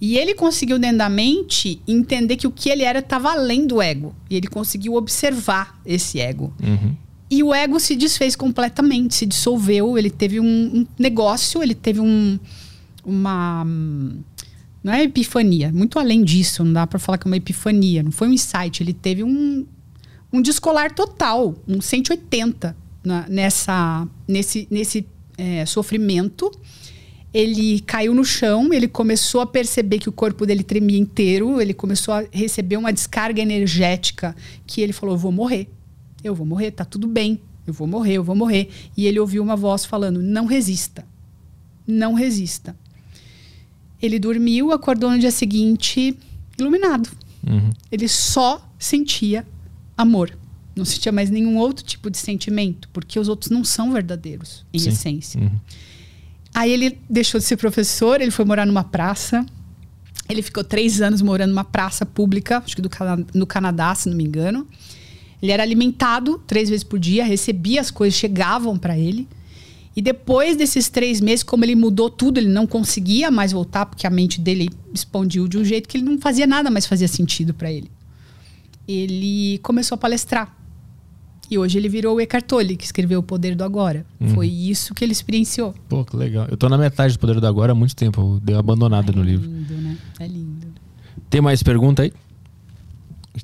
E 0.00 0.16
ele 0.16 0.34
conseguiu, 0.34 0.78
dentro 0.78 0.98
da 0.98 1.08
mente, 1.08 1.80
entender 1.86 2.36
que 2.36 2.46
o 2.46 2.50
que 2.52 2.68
ele 2.68 2.84
era 2.84 3.00
estava 3.00 3.32
além 3.32 3.66
do 3.66 3.82
ego. 3.82 4.14
E 4.30 4.36
ele 4.36 4.46
conseguiu 4.46 4.94
observar 4.94 5.80
esse 5.84 6.20
ego. 6.20 6.54
Uhum. 6.62 6.94
E 7.30 7.42
o 7.42 7.52
ego 7.52 7.80
se 7.80 7.96
desfez 7.96 8.36
completamente, 8.36 9.14
se 9.14 9.26
dissolveu. 9.26 9.98
Ele 9.98 10.10
teve 10.10 10.38
um, 10.38 10.46
um 10.46 10.86
negócio, 10.98 11.62
ele 11.62 11.74
teve 11.74 12.00
um, 12.00 12.38
uma. 13.06 13.64
Não 14.82 14.92
é 14.92 15.02
epifania, 15.02 15.72
muito 15.72 15.98
além 15.98 16.22
disso, 16.22 16.64
não 16.64 16.72
dá 16.72 16.86
para 16.86 16.98
falar 16.98 17.18
que 17.18 17.26
é 17.26 17.30
uma 17.30 17.36
epifania. 17.36 18.02
Não 18.02 18.12
foi 18.12 18.28
um 18.28 18.32
insight, 18.32 18.82
ele 18.82 18.92
teve 18.92 19.24
um, 19.24 19.66
um 20.32 20.40
descolar 20.40 20.94
total, 20.94 21.54
um 21.66 21.80
180 21.80 22.76
na- 23.02 23.26
nessa, 23.28 24.06
nesse, 24.28 24.68
nesse 24.70 25.06
é, 25.36 25.66
sofrimento. 25.66 26.50
Ele 27.34 27.80
caiu 27.80 28.14
no 28.14 28.24
chão, 28.24 28.72
ele 28.72 28.86
começou 28.88 29.40
a 29.40 29.46
perceber 29.46 29.98
que 29.98 30.08
o 30.08 30.12
corpo 30.12 30.46
dele 30.46 30.62
tremia 30.62 30.98
inteiro, 30.98 31.60
ele 31.60 31.74
começou 31.74 32.14
a 32.14 32.24
receber 32.32 32.76
uma 32.76 32.92
descarga 32.92 33.42
energética 33.42 34.34
que 34.66 34.80
ele 34.80 34.92
falou: 34.92 35.18
vou 35.18 35.32
morrer, 35.32 35.68
eu 36.22 36.34
vou 36.34 36.46
morrer, 36.46 36.70
tá 36.70 36.84
tudo 36.84 37.06
bem, 37.06 37.40
eu 37.66 37.74
vou 37.74 37.86
morrer, 37.86 38.14
eu 38.14 38.24
vou 38.24 38.36
morrer. 38.36 38.70
E 38.96 39.06
ele 39.06 39.18
ouviu 39.20 39.42
uma 39.42 39.56
voz 39.56 39.84
falando: 39.84 40.22
Não 40.22 40.46
resista, 40.46 41.04
não 41.86 42.14
resista. 42.14 42.74
Ele 44.06 44.18
dormiu, 44.18 44.72
acordou 44.72 45.10
no 45.10 45.18
dia 45.18 45.30
seguinte 45.30 46.16
iluminado. 46.58 47.08
Uhum. 47.46 47.70
Ele 47.90 48.08
só 48.08 48.66
sentia 48.78 49.46
amor. 49.96 50.36
Não 50.74 50.84
sentia 50.84 51.10
mais 51.10 51.30
nenhum 51.30 51.56
outro 51.56 51.84
tipo 51.84 52.10
de 52.10 52.18
sentimento, 52.18 52.88
porque 52.92 53.18
os 53.18 53.28
outros 53.28 53.50
não 53.50 53.64
são 53.64 53.92
verdadeiros, 53.92 54.64
em 54.72 54.78
Sim. 54.78 54.88
essência. 54.90 55.40
Uhum. 55.40 55.50
Aí 56.54 56.70
ele 56.70 56.98
deixou 57.08 57.38
de 57.38 57.46
ser 57.46 57.56
professor, 57.56 58.20
ele 58.20 58.30
foi 58.30 58.44
morar 58.44 58.66
numa 58.66 58.84
praça. 58.84 59.44
Ele 60.28 60.42
ficou 60.42 60.64
três 60.64 61.00
anos 61.00 61.22
morando 61.22 61.50
numa 61.50 61.64
praça 61.64 62.04
pública, 62.04 62.58
acho 62.58 62.74
que 62.74 62.82
do 62.82 62.90
no 63.34 63.46
Canadá, 63.46 63.94
se 63.94 64.08
não 64.08 64.16
me 64.16 64.24
engano. 64.24 64.66
Ele 65.40 65.52
era 65.52 65.62
alimentado 65.62 66.42
três 66.46 66.68
vezes 66.68 66.82
por 66.82 66.98
dia, 66.98 67.24
recebia 67.24 67.80
as 67.80 67.90
coisas, 67.90 68.18
chegavam 68.18 68.76
para 68.76 68.98
ele. 68.98 69.28
E 69.96 70.02
depois 70.02 70.58
desses 70.58 70.90
três 70.90 71.22
meses, 71.22 71.42
como 71.42 71.64
ele 71.64 71.74
mudou 71.74 72.10
tudo, 72.10 72.36
ele 72.38 72.50
não 72.50 72.66
conseguia 72.66 73.30
mais 73.30 73.52
voltar, 73.52 73.86
porque 73.86 74.06
a 74.06 74.10
mente 74.10 74.38
dele 74.38 74.68
expandiu 74.92 75.48
de 75.48 75.56
um 75.56 75.64
jeito 75.64 75.88
que 75.88 75.96
ele 75.96 76.04
não 76.04 76.18
fazia 76.18 76.46
nada 76.46 76.70
mais 76.70 76.84
fazia 76.84 77.08
sentido 77.08 77.54
para 77.54 77.72
ele. 77.72 77.90
Ele 78.86 79.58
começou 79.62 79.96
a 79.96 79.98
palestrar. 79.98 80.54
E 81.50 81.56
hoje 81.56 81.78
ele 81.78 81.88
virou 81.88 82.16
o 82.16 82.20
Eckhart 82.20 82.44
Tolle, 82.44 82.76
que 82.76 82.84
escreveu 82.84 83.20
O 83.20 83.22
Poder 83.22 83.54
do 83.54 83.64
Agora. 83.64 84.04
Foi 84.34 84.48
isso 84.48 84.92
que 84.92 85.04
ele 85.04 85.12
experienciou. 85.12 85.74
Pô, 85.88 86.04
que 86.04 86.16
legal. 86.16 86.46
Eu 86.50 86.56
tô 86.56 86.68
na 86.68 86.76
metade 86.76 87.14
do 87.14 87.18
Poder 87.18 87.40
do 87.40 87.46
Agora 87.46 87.72
há 87.72 87.74
muito 87.74 87.96
tempo. 87.96 88.20
Eu 88.20 88.40
dei 88.40 88.54
uma 88.54 88.60
abandonada 88.60 89.12
no 89.12 89.22
livro. 89.22 89.48
Lindo, 89.48 89.74
né? 89.74 89.96
É 90.18 90.26
lindo. 90.26 90.66
Tem 91.30 91.40
mais 91.40 91.62
pergunta 91.62 92.02
aí? 92.02 92.12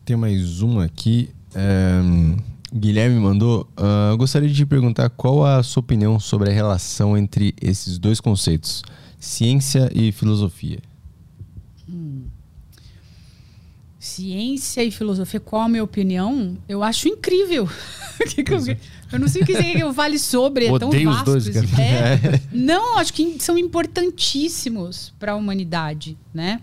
Tem 0.05 0.16
mais 0.16 0.60
uma 0.60 0.84
aqui. 0.84 1.31
É, 1.55 2.00
Guilherme 2.75 3.20
mandou. 3.20 3.68
ah, 3.76 4.10
eu 4.12 4.17
gostaria 4.17 4.49
de 4.49 4.55
te 4.55 4.67
perguntar 4.67 5.10
qual 5.10 5.44
a 5.44 5.62
sua 5.62 5.81
opinião 5.81 6.18
sobre 6.18 6.51
a 6.51 6.52
relação 6.52 7.17
entre 7.17 7.55
esses 7.60 7.99
dois 7.99 8.20
conceitos: 8.20 8.83
Ciência 9.18 9.91
e 9.94 10.10
filosofia. 10.10 10.78
Ciência 14.02 14.83
e 14.83 14.91
filosofia, 14.91 15.39
qual 15.39 15.62
a 15.62 15.68
minha 15.68 15.84
opinião? 15.84 16.59
Eu 16.68 16.83
acho 16.83 17.09
incrível. 17.09 17.68
Que 18.23 18.44
que 18.44 18.52
eu, 18.52 18.59
eu 19.12 19.18
não 19.18 19.26
sei 19.26 19.42
o 19.42 19.47
que 19.47 19.52
eu 19.52 19.92
fale 19.92 20.17
sobre, 20.17 20.67
é 20.67 20.78
tão 20.78 20.91
vasto. 20.91 21.25
dois, 21.25 21.47
isso. 21.47 21.67
cara. 21.68 21.73
É. 21.83 22.41
Não, 22.52 22.99
acho 22.99 23.12
que 23.12 23.36
são 23.41 23.59
importantíssimos 23.59 25.12
para 25.18 25.33
a 25.33 25.34
humanidade, 25.34 26.17
né? 26.33 26.60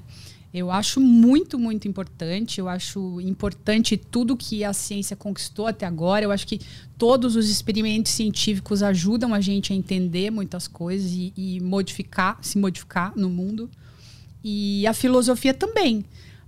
Eu 0.54 0.72
acho 0.72 1.00
muito, 1.00 1.60
muito 1.60 1.88
importante. 1.88 2.60
Eu 2.60 2.68
acho 2.68 3.22
importante 3.22 3.96
tudo 3.96 4.36
que 4.36 4.64
a 4.64 4.74
ciência 4.74 5.16
conquistou 5.16 5.68
até 5.68 5.86
agora. 5.86 6.26
Eu 6.26 6.32
acho 6.32 6.48
que 6.48 6.60
todos 6.98 7.36
os 7.36 7.50
experimentos 7.50 8.12
científicos 8.12 8.82
ajudam 8.82 9.34
a 9.34 9.40
gente 9.40 9.72
a 9.72 9.76
entender 9.76 10.32
muitas 10.32 10.68
coisas 10.68 11.12
e, 11.12 11.32
e 11.38 11.60
modificar, 11.60 12.40
se 12.42 12.58
modificar 12.58 13.14
no 13.16 13.30
mundo. 13.30 13.70
E 14.44 14.88
a 14.88 14.94
filosofia 14.94 15.54
também. 15.54 16.04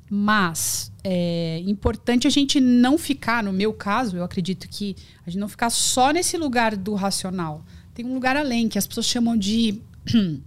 Mas 0.10 0.92
é 1.04 1.60
importante 1.66 2.28
a 2.28 2.30
gente 2.30 2.60
não 2.60 2.98
ficar, 2.98 3.44
no 3.44 3.54
meu 3.54 3.72
caso, 3.72 4.18
eu 4.18 4.24
acredito 4.24 4.68
que 4.68 4.96
a 5.26 5.30
gente 5.30 5.40
não 5.40 5.48
ficar 5.48 5.70
só 5.70 6.12
nesse 6.12 6.38
lugar 6.38 6.76
do 6.76 6.96
racional. 6.96 7.64
Tem 7.94 8.06
um 8.06 8.14
lugar 8.14 8.36
além, 8.36 8.68
que 8.68 8.78
as 8.78 8.86
pessoas 8.86 9.06
chamam 9.06 9.38
de, 9.38 9.82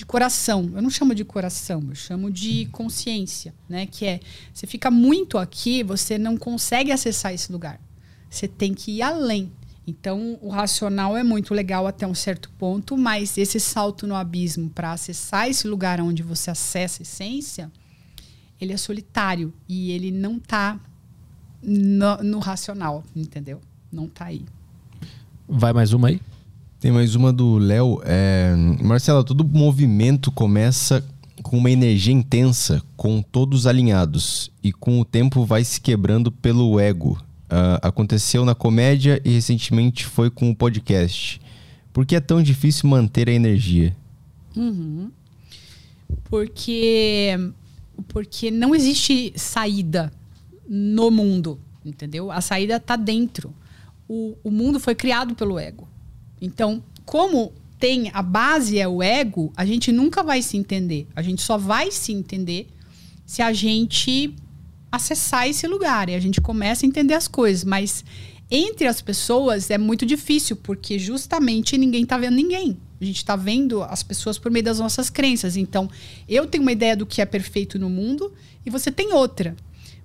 de 0.00 0.06
coração. 0.06 0.70
Eu 0.74 0.80
não 0.80 0.88
chamo 0.88 1.14
de 1.14 1.24
coração, 1.26 1.84
eu 1.90 1.94
chamo 1.94 2.30
de 2.30 2.64
consciência, 2.72 3.54
né? 3.68 3.84
Que 3.84 4.06
é, 4.06 4.20
você 4.52 4.66
fica 4.66 4.90
muito 4.90 5.36
aqui, 5.36 5.82
você 5.82 6.16
não 6.16 6.38
consegue 6.38 6.90
acessar 6.90 7.34
esse 7.34 7.52
lugar. 7.52 7.78
Você 8.30 8.48
tem 8.48 8.72
que 8.72 8.92
ir 8.92 9.02
além. 9.02 9.52
Então, 9.86 10.38
o 10.40 10.48
racional 10.48 11.18
é 11.18 11.22
muito 11.22 11.52
legal 11.52 11.86
até 11.86 12.06
um 12.06 12.14
certo 12.14 12.50
ponto, 12.58 12.96
mas 12.96 13.36
esse 13.36 13.60
salto 13.60 14.06
no 14.06 14.14
abismo 14.14 14.70
para 14.70 14.92
acessar 14.92 15.50
esse 15.50 15.68
lugar 15.68 16.00
onde 16.00 16.22
você 16.22 16.50
acessa 16.50 17.02
a 17.02 17.04
essência, 17.04 17.70
ele 18.58 18.72
é 18.72 18.78
solitário 18.78 19.52
e 19.68 19.90
ele 19.90 20.10
não 20.10 20.38
tá 20.38 20.80
no, 21.62 22.16
no 22.22 22.38
racional, 22.38 23.04
entendeu? 23.14 23.60
Não 23.92 24.08
tá 24.08 24.26
aí. 24.26 24.46
Vai 25.46 25.74
mais 25.74 25.92
uma 25.92 26.08
aí? 26.08 26.20
Tem 26.80 26.90
mais 26.90 27.14
uma 27.14 27.30
do 27.30 27.58
Léo. 27.58 28.00
É... 28.06 28.54
Marcela, 28.82 29.22
todo 29.22 29.44
movimento 29.44 30.32
começa 30.32 31.04
com 31.42 31.58
uma 31.58 31.70
energia 31.70 32.14
intensa, 32.14 32.82
com 32.96 33.20
todos 33.20 33.66
alinhados, 33.66 34.50
e 34.62 34.72
com 34.72 34.98
o 34.98 35.04
tempo 35.04 35.44
vai 35.44 35.62
se 35.62 35.78
quebrando 35.78 36.32
pelo 36.32 36.80
ego. 36.80 37.22
Ah, 37.50 37.80
aconteceu 37.82 38.46
na 38.46 38.54
comédia 38.54 39.20
e 39.24 39.30
recentemente 39.30 40.06
foi 40.06 40.30
com 40.30 40.50
o 40.50 40.56
podcast. 40.56 41.38
Por 41.92 42.06
que 42.06 42.16
é 42.16 42.20
tão 42.20 42.42
difícil 42.42 42.88
manter 42.88 43.28
a 43.28 43.32
energia? 43.32 43.94
Porque 46.24 47.36
porque 48.08 48.50
não 48.50 48.74
existe 48.74 49.34
saída 49.36 50.10
no 50.66 51.10
mundo, 51.10 51.60
entendeu? 51.84 52.30
A 52.30 52.40
saída 52.40 52.76
está 52.76 52.96
dentro. 52.96 53.52
O, 54.08 54.34
o 54.42 54.50
mundo 54.50 54.80
foi 54.80 54.94
criado 54.94 55.34
pelo 55.34 55.58
ego. 55.58 55.89
Então, 56.40 56.82
como 57.04 57.52
tem 57.78 58.10
a 58.12 58.22
base 58.22 58.78
é 58.78 58.86
o 58.86 59.02
ego, 59.02 59.52
a 59.56 59.64
gente 59.64 59.90
nunca 59.90 60.22
vai 60.22 60.42
se 60.42 60.56
entender. 60.56 61.08
A 61.16 61.22
gente 61.22 61.42
só 61.42 61.56
vai 61.56 61.90
se 61.90 62.12
entender 62.12 62.68
se 63.24 63.42
a 63.42 63.52
gente 63.52 64.34
acessar 64.92 65.48
esse 65.48 65.66
lugar 65.66 66.08
e 66.08 66.14
a 66.14 66.20
gente 66.20 66.40
começa 66.40 66.84
a 66.84 66.88
entender 66.88 67.14
as 67.14 67.26
coisas. 67.26 67.64
Mas 67.64 68.04
entre 68.50 68.86
as 68.86 69.00
pessoas 69.00 69.70
é 69.70 69.78
muito 69.78 70.04
difícil, 70.04 70.56
porque 70.56 70.98
justamente 70.98 71.78
ninguém 71.78 72.04
tá 72.04 72.18
vendo 72.18 72.34
ninguém. 72.34 72.76
A 73.00 73.04
gente 73.04 73.24
tá 73.24 73.34
vendo 73.34 73.82
as 73.82 74.02
pessoas 74.02 74.38
por 74.38 74.50
meio 74.50 74.64
das 74.64 74.78
nossas 74.78 75.08
crenças. 75.08 75.56
Então, 75.56 75.88
eu 76.28 76.46
tenho 76.46 76.62
uma 76.62 76.72
ideia 76.72 76.96
do 76.96 77.06
que 77.06 77.22
é 77.22 77.24
perfeito 77.24 77.78
no 77.78 77.88
mundo 77.88 78.32
e 78.64 78.68
você 78.68 78.90
tem 78.90 79.12
outra. 79.14 79.56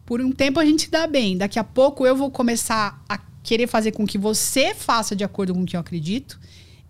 Por 0.06 0.22
um 0.22 0.32
tempo 0.32 0.60
a 0.60 0.66
gente 0.66 0.84
se 0.84 0.92
dá 0.92 1.08
bem. 1.08 1.38
Daqui 1.38 1.60
a 1.60 1.64
pouco 1.64 2.06
eu 2.06 2.16
vou 2.16 2.32
começar 2.32 3.04
a 3.10 3.18
querer 3.46 3.68
fazer 3.68 3.92
com 3.92 4.06
que 4.06 4.18
você 4.18 4.74
faça 4.74 5.16
de 5.16 5.24
acordo 5.24 5.54
com 5.54 5.62
o 5.62 5.66
que 5.66 5.76
eu 5.76 5.80
acredito. 5.80 6.40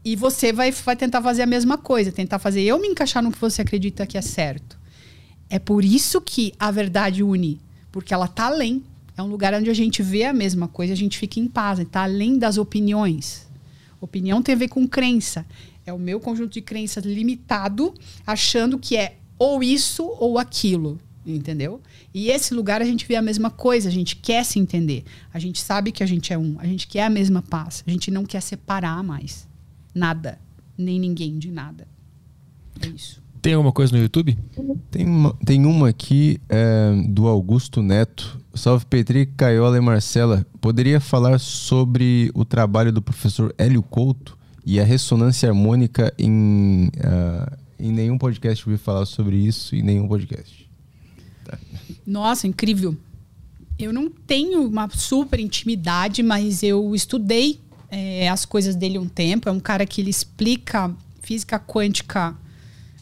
E 0.04 0.16
você 0.16 0.54
vai, 0.54 0.72
vai 0.72 0.96
tentar 0.96 1.22
fazer 1.22 1.42
a 1.42 1.48
mesma 1.48 1.78
coisa, 1.78 2.12
tentar 2.12 2.40
fazer 2.40 2.62
eu 2.62 2.80
me 2.80 2.88
encaixar 2.88 3.22
no 3.22 3.32
que 3.32 3.40
você 3.40 3.62
acredita 3.62 4.08
que 4.08 4.18
é 4.18 4.22
certo. 4.22 4.80
É 5.50 5.60
por 5.60 5.84
isso 5.84 6.22
que 6.22 6.54
a 6.60 6.72
verdade 6.72 7.22
une, 7.22 7.60
porque 7.92 8.14
ela 8.14 8.28
tá 8.28 8.46
além. 8.46 8.84
É 9.18 9.22
um 9.22 9.28
lugar 9.28 9.54
onde 9.54 9.70
a 9.70 9.74
gente 9.74 10.02
vê 10.02 10.26
a 10.26 10.34
mesma 10.34 10.68
coisa, 10.68 10.94
a 10.94 10.96
gente 10.96 11.18
fica 11.18 11.40
em 11.40 11.48
paz, 11.48 11.80
está 11.80 12.04
além 12.04 12.38
das 12.38 12.58
opiniões. 12.58 13.48
Opinião 14.00 14.42
tem 14.42 14.56
a 14.56 14.58
ver 14.58 14.68
com 14.68 14.88
crença. 14.88 15.46
É 15.86 15.92
o 15.92 16.00
meu 16.00 16.20
conjunto 16.20 16.54
de 16.54 16.62
crenças 16.62 17.04
limitado, 17.04 17.94
achando 18.26 18.78
que 18.80 18.96
é 18.96 19.18
ou 19.38 19.62
isso 19.64 20.06
ou 20.20 20.38
aquilo, 20.38 21.00
entendeu? 21.26 21.82
E 22.16 22.30
esse 22.30 22.54
lugar 22.54 22.82
a 22.82 22.86
gente 22.86 23.06
vê 23.06 23.18
a 23.18 23.22
mesma 23.22 23.52
coisa, 23.52 23.90
a 23.90 23.92
gente 23.92 24.16
quer 24.16 24.46
se 24.46 24.58
entender. 24.58 25.04
A 25.34 25.38
gente 25.38 25.62
sabe 25.62 25.92
que 25.92 26.02
a 26.02 26.06
gente 26.06 26.32
é 26.32 26.38
um, 26.38 26.56
a 26.60 26.66
gente 26.66 26.88
quer 26.88 27.04
a 27.04 27.10
mesma 27.10 27.42
paz, 27.42 27.84
a 27.86 27.92
gente 27.92 28.10
não 28.10 28.24
quer 28.24 28.40
separar 28.40 29.04
mais 29.04 29.46
nada, 29.94 30.40
nem 30.78 30.98
ninguém 30.98 31.38
de 31.38 31.52
nada. 31.52 31.86
É 32.82 32.88
isso. 32.88 33.22
Tem 33.42 33.54
alguma 33.54 33.74
coisa 33.74 33.94
no 33.94 34.02
YouTube? 34.02 34.38
Tem 34.90 35.06
uma, 35.06 35.34
tem 35.46 35.66
uma 35.66 35.90
aqui 35.90 36.40
é, 36.48 36.94
do 37.10 37.28
Augusto 37.28 37.84
Neto. 37.84 38.40
Salve 38.54 38.86
Petri, 38.86 39.26
Caiola 39.26 39.78
e 39.78 39.82
Marcela. 39.82 40.46
Poderia 40.62 41.02
falar 41.02 41.38
sobre 41.38 42.32
o 42.34 42.46
trabalho 42.46 42.94
do 42.94 43.02
professor 43.02 43.54
Hélio 43.58 43.84
Couto 43.84 44.38
e 44.66 44.80
a 44.80 44.86
ressonância 44.86 45.50
harmônica 45.50 46.14
em, 46.18 46.90
ah, 47.04 47.58
em 47.78 47.92
nenhum 47.92 48.18
podcast 48.18 48.66
eu 48.66 48.72
ouvi 48.72 48.82
falar 48.82 49.06
sobre 49.06 49.36
isso, 49.36 49.76
em 49.76 49.84
nenhum 49.84 50.08
podcast. 50.08 50.65
Nossa, 52.06 52.48
incrível. 52.48 52.96
Eu 53.78 53.92
não 53.92 54.10
tenho 54.10 54.66
uma 54.68 54.90
super 54.90 55.40
intimidade, 55.40 56.24
mas 56.24 56.64
eu 56.64 56.96
estudei 56.96 57.60
é, 57.90 58.30
as 58.30 58.46
coisas 58.46 58.76
dele 58.76 58.98
um 58.98 59.08
tempo. 59.08 59.50
É 59.50 59.52
um 59.52 59.60
cara 59.60 59.86
que 59.86 60.02
ele 60.02 60.10
explica 60.10 60.94
física 61.22 61.60
quântica 61.60 62.36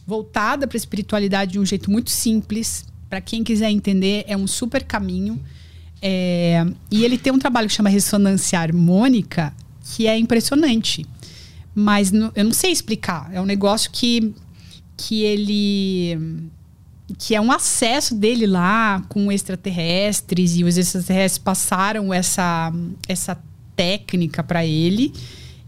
voltada 0.06 0.66
para 0.66 0.76
a 0.76 0.78
espiritualidade 0.78 1.52
de 1.52 1.58
um 1.58 1.64
jeito 1.66 1.90
muito 1.90 2.10
simples. 2.10 2.84
Para 3.08 3.20
quem 3.20 3.44
quiser 3.44 3.70
entender, 3.70 4.24
é 4.26 4.36
um 4.36 4.46
super 4.46 4.82
caminho. 4.82 5.40
É, 6.02 6.66
e 6.90 7.04
ele 7.04 7.16
tem 7.16 7.32
um 7.32 7.38
trabalho 7.38 7.68
que 7.68 7.74
chama 7.74 7.88
ressonância 7.88 8.58
harmônica, 8.58 9.54
que 9.94 10.06
é 10.06 10.18
impressionante. 10.18 11.06
Mas 11.74 12.10
no- 12.10 12.32
eu 12.34 12.44
não 12.44 12.52
sei 12.52 12.72
explicar. 12.72 13.30
É 13.32 13.40
um 13.40 13.46
negócio 13.46 13.90
que, 13.92 14.34
que 14.96 15.22
ele 15.22 16.18
que 17.18 17.34
é 17.34 17.40
um 17.40 17.52
acesso 17.52 18.14
dele 18.14 18.46
lá 18.46 19.02
com 19.08 19.30
extraterrestres 19.30 20.56
e 20.56 20.64
os 20.64 20.78
extraterrestres 20.78 21.38
passaram 21.38 22.14
essa, 22.14 22.72
essa 23.06 23.38
técnica 23.76 24.42
para 24.42 24.64
ele 24.64 25.12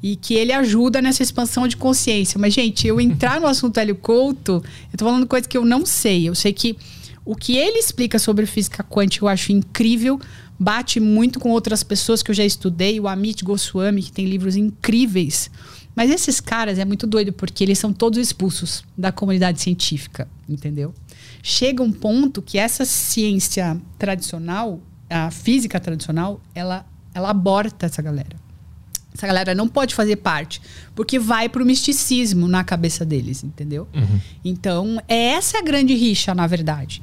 e 0.02 0.16
que 0.16 0.34
ele 0.34 0.52
ajuda 0.52 1.02
nessa 1.02 1.22
expansão 1.22 1.68
de 1.68 1.76
consciência. 1.76 2.38
Mas, 2.38 2.54
gente, 2.54 2.86
eu 2.86 3.00
entrar 3.00 3.40
no 3.40 3.46
assunto 3.46 3.78
Hélio 3.78 3.96
Couto, 3.96 4.62
eu 4.92 4.98
tô 4.98 5.04
falando 5.04 5.26
coisa 5.26 5.48
que 5.48 5.58
eu 5.58 5.64
não 5.64 5.84
sei. 5.84 6.28
Eu 6.28 6.34
sei 6.34 6.52
que 6.52 6.76
o 7.24 7.34
que 7.34 7.56
ele 7.56 7.78
explica 7.78 8.18
sobre 8.18 8.46
física 8.46 8.84
quântica 8.84 9.24
eu 9.24 9.28
acho 9.28 9.52
incrível, 9.52 10.18
bate 10.58 11.00
muito 11.00 11.40
com 11.40 11.50
outras 11.50 11.82
pessoas 11.82 12.22
que 12.22 12.30
eu 12.30 12.34
já 12.34 12.44
estudei, 12.44 13.00
o 13.00 13.08
Amit 13.08 13.44
Goswami, 13.44 14.02
que 14.02 14.12
tem 14.12 14.26
livros 14.26 14.56
incríveis. 14.56 15.50
Mas 15.94 16.10
esses 16.10 16.40
caras 16.40 16.78
é 16.78 16.84
muito 16.84 17.06
doido, 17.06 17.32
porque 17.32 17.64
eles 17.64 17.78
são 17.78 17.92
todos 17.92 18.18
expulsos 18.18 18.84
da 18.96 19.10
comunidade 19.10 19.60
científica, 19.60 20.28
entendeu? 20.48 20.94
Chega 21.48 21.80
um 21.80 21.92
ponto 21.92 22.42
que 22.42 22.58
essa 22.58 22.84
ciência 22.84 23.80
tradicional, 23.96 24.80
a 25.08 25.30
física 25.30 25.78
tradicional, 25.78 26.40
ela, 26.52 26.84
ela 27.14 27.30
aborta 27.30 27.86
essa 27.86 28.02
galera. 28.02 28.34
Essa 29.14 29.28
galera 29.28 29.54
não 29.54 29.68
pode 29.68 29.94
fazer 29.94 30.16
parte, 30.16 30.60
porque 30.92 31.20
vai 31.20 31.48
pro 31.48 31.64
misticismo 31.64 32.48
na 32.48 32.64
cabeça 32.64 33.04
deles, 33.04 33.44
entendeu? 33.44 33.86
Então, 34.44 35.00
é 35.06 35.34
essa 35.34 35.58
a 35.58 35.62
grande 35.62 35.94
rixa, 35.94 36.34
na 36.34 36.48
verdade. 36.48 37.00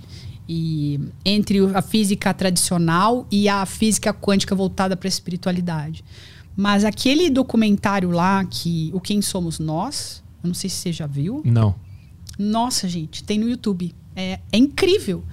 E 0.47 0.99
entre 1.23 1.61
o- 1.61 1.75
a 1.77 1.81
física 1.81 2.33
tradicional 2.33 3.25
e 3.31 3.47
a 3.47 3.65
física 3.65 4.13
quântica 4.13 4.53
voltada 4.53 4.97
para 4.97 5.07
a 5.07 5.09
espiritualidade. 5.09 6.03
Mas 6.53 6.83
aquele 6.83 7.29
documentário 7.29 8.11
lá 8.11 8.43
que 8.43 8.91
o 8.93 8.99
Quem 8.99 9.21
Somos 9.21 9.57
Nós, 9.57 10.21
eu 10.43 10.49
não 10.49 10.53
sei 10.53 10.69
se 10.69 10.75
você 10.75 10.91
já 10.91 11.07
viu. 11.07 11.41
Não. 11.45 11.73
Nossa, 12.37 12.89
gente, 12.89 13.23
tem 13.23 13.39
no 13.39 13.47
YouTube. 13.49 13.95
É, 14.15 14.39
é 14.51 14.57
incrível. 14.57 15.23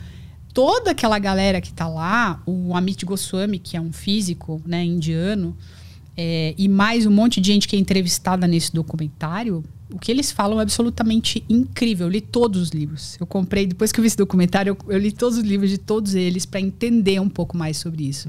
Toda 0.53 0.91
aquela 0.91 1.19
galera 1.19 1.61
que 1.61 1.73
tá 1.73 1.87
lá, 1.89 2.43
o 2.45 2.75
Amit 2.75 3.05
Goswami, 3.05 3.59
que 3.59 3.77
é 3.77 3.81
um 3.81 3.93
físico 3.93 4.61
né, 4.67 4.85
indiano, 4.85 5.57
é, 6.17 6.55
e 6.59 6.69
mais 6.69 7.07
um 7.07 7.11
monte 7.11 7.41
de 7.41 7.47
gente 7.53 7.69
que 7.69 7.77
é 7.77 7.79
entrevistada 7.79 8.47
nesse 8.47 8.73
documentário, 8.73 9.65
o 9.93 9.99
que 9.99 10.11
eles 10.11 10.31
falam 10.31 10.59
é 10.59 10.63
absolutamente 10.63 11.45
incrível. 11.49 12.07
Eu 12.07 12.11
li 12.11 12.21
todos 12.21 12.61
os 12.61 12.71
livros. 12.71 13.17
Eu 13.19 13.27
comprei, 13.27 13.67
depois 13.67 13.91
que 13.91 13.99
eu 13.99 14.03
vi 14.03 14.09
esse 14.09 14.17
documentário, 14.17 14.77
eu, 14.87 14.93
eu 14.93 14.99
li 14.99 15.13
todos 15.13 15.39
os 15.39 15.45
livros 15.45 15.71
de 15.71 15.79
todos 15.79 16.15
eles 16.15 16.47
para 16.47 16.61
entender 16.61 17.21
um 17.21 17.29
pouco 17.29 17.57
mais 17.57 17.77
sobre 17.77 18.09
isso. 18.09 18.29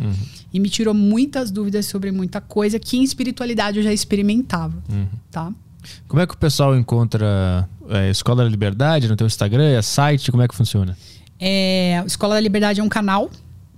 E 0.53 0.59
me 0.59 0.69
tirou 0.69 0.93
muitas 0.93 1.51
dúvidas 1.51 1.85
sobre 1.85 2.11
muita 2.11 2.41
coisa 2.41 2.79
que 2.79 2.97
em 2.97 3.03
espiritualidade 3.03 3.77
eu 3.77 3.83
já 3.83 3.93
experimentava. 3.93 4.81
Tá? 5.29 5.53
Como 6.07 6.21
é 6.21 6.27
que 6.27 6.33
o 6.33 6.37
pessoal 6.37 6.75
encontra 6.75 7.67
é, 7.89 8.09
Escola 8.09 8.43
da 8.43 8.49
Liberdade 8.49 9.07
no 9.07 9.15
teu 9.15 9.27
Instagram? 9.27 9.63
É 9.63 9.81
site? 9.81 10.31
Como 10.31 10.43
é 10.43 10.47
que 10.47 10.55
funciona? 10.55 10.97
É, 11.39 12.03
Escola 12.05 12.35
da 12.35 12.39
Liberdade 12.39 12.79
é 12.79 12.83
um 12.83 12.89
canal, 12.89 13.29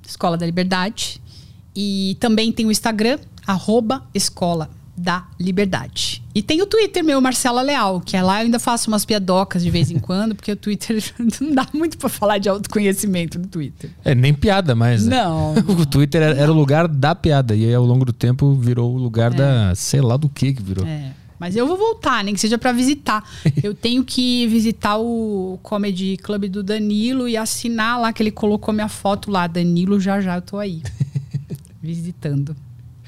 Escola 0.05 0.37
da 0.37 0.45
Liberdade. 0.45 1.21
E 1.75 2.17
também 2.19 2.51
tem 2.51 2.65
o 2.65 2.71
Instagram, 2.71 3.17
arroba 3.47 4.03
Escola 4.13 4.69
da 4.95 5.25
Liberdade. 5.39 6.23
E 6.35 6.41
tem 6.41 6.61
o 6.61 6.67
Twitter 6.67 7.03
meu, 7.03 7.19
Marcela 7.19 7.61
Leal, 7.61 7.99
que 7.99 8.15
é 8.15 8.21
lá 8.21 8.39
eu 8.39 8.45
ainda 8.45 8.59
faço 8.59 8.89
umas 8.89 9.05
piadocas 9.05 9.63
de 9.63 9.69
vez 9.71 9.89
em 9.89 9.97
quando, 9.99 10.35
porque 10.35 10.51
o 10.51 10.55
Twitter 10.55 11.03
não 11.41 11.53
dá 11.53 11.67
muito 11.73 11.97
pra 11.97 12.09
falar 12.09 12.37
de 12.37 12.47
autoconhecimento 12.47 13.39
no 13.39 13.47
Twitter. 13.47 13.89
É, 14.03 14.13
nem 14.13 14.33
piada 14.33 14.75
mais. 14.75 15.05
né? 15.05 15.23
Não. 15.23 15.53
o 15.79 15.85
Twitter 15.85 16.21
era, 16.21 16.35
era 16.39 16.51
o 16.51 16.55
lugar 16.55 16.87
da 16.87 17.15
piada. 17.15 17.55
E 17.55 17.65
aí, 17.65 17.73
ao 17.73 17.83
longo 17.83 18.05
do 18.05 18.13
tempo, 18.13 18.53
virou 18.53 18.93
o 18.93 18.97
lugar 18.97 19.33
da. 19.33 19.73
sei 19.75 20.01
lá 20.01 20.15
do 20.17 20.29
que 20.29 20.53
que 20.53 20.61
virou. 20.61 20.85
É. 20.85 21.11
Mas 21.43 21.57
eu 21.57 21.67
vou 21.67 21.75
voltar, 21.75 22.23
nem 22.23 22.33
que 22.33 22.39
seja 22.39 22.57
pra 22.57 22.71
visitar. 22.71 23.21
Eu 23.61 23.73
tenho 23.73 24.01
que 24.05 24.47
visitar 24.47 24.97
o 24.97 25.59
Comedy 25.61 26.15
Club 26.15 26.45
do 26.45 26.63
Danilo 26.63 27.27
e 27.27 27.35
assinar 27.35 27.99
lá 27.99 28.13
que 28.13 28.23
ele 28.23 28.31
colocou 28.31 28.73
minha 28.73 28.87
foto 28.87 29.29
lá. 29.29 29.45
Danilo, 29.45 29.99
já 29.99 30.21
já 30.21 30.37
eu 30.37 30.41
tô 30.41 30.57
aí. 30.57 30.81
visitando. 31.83 32.55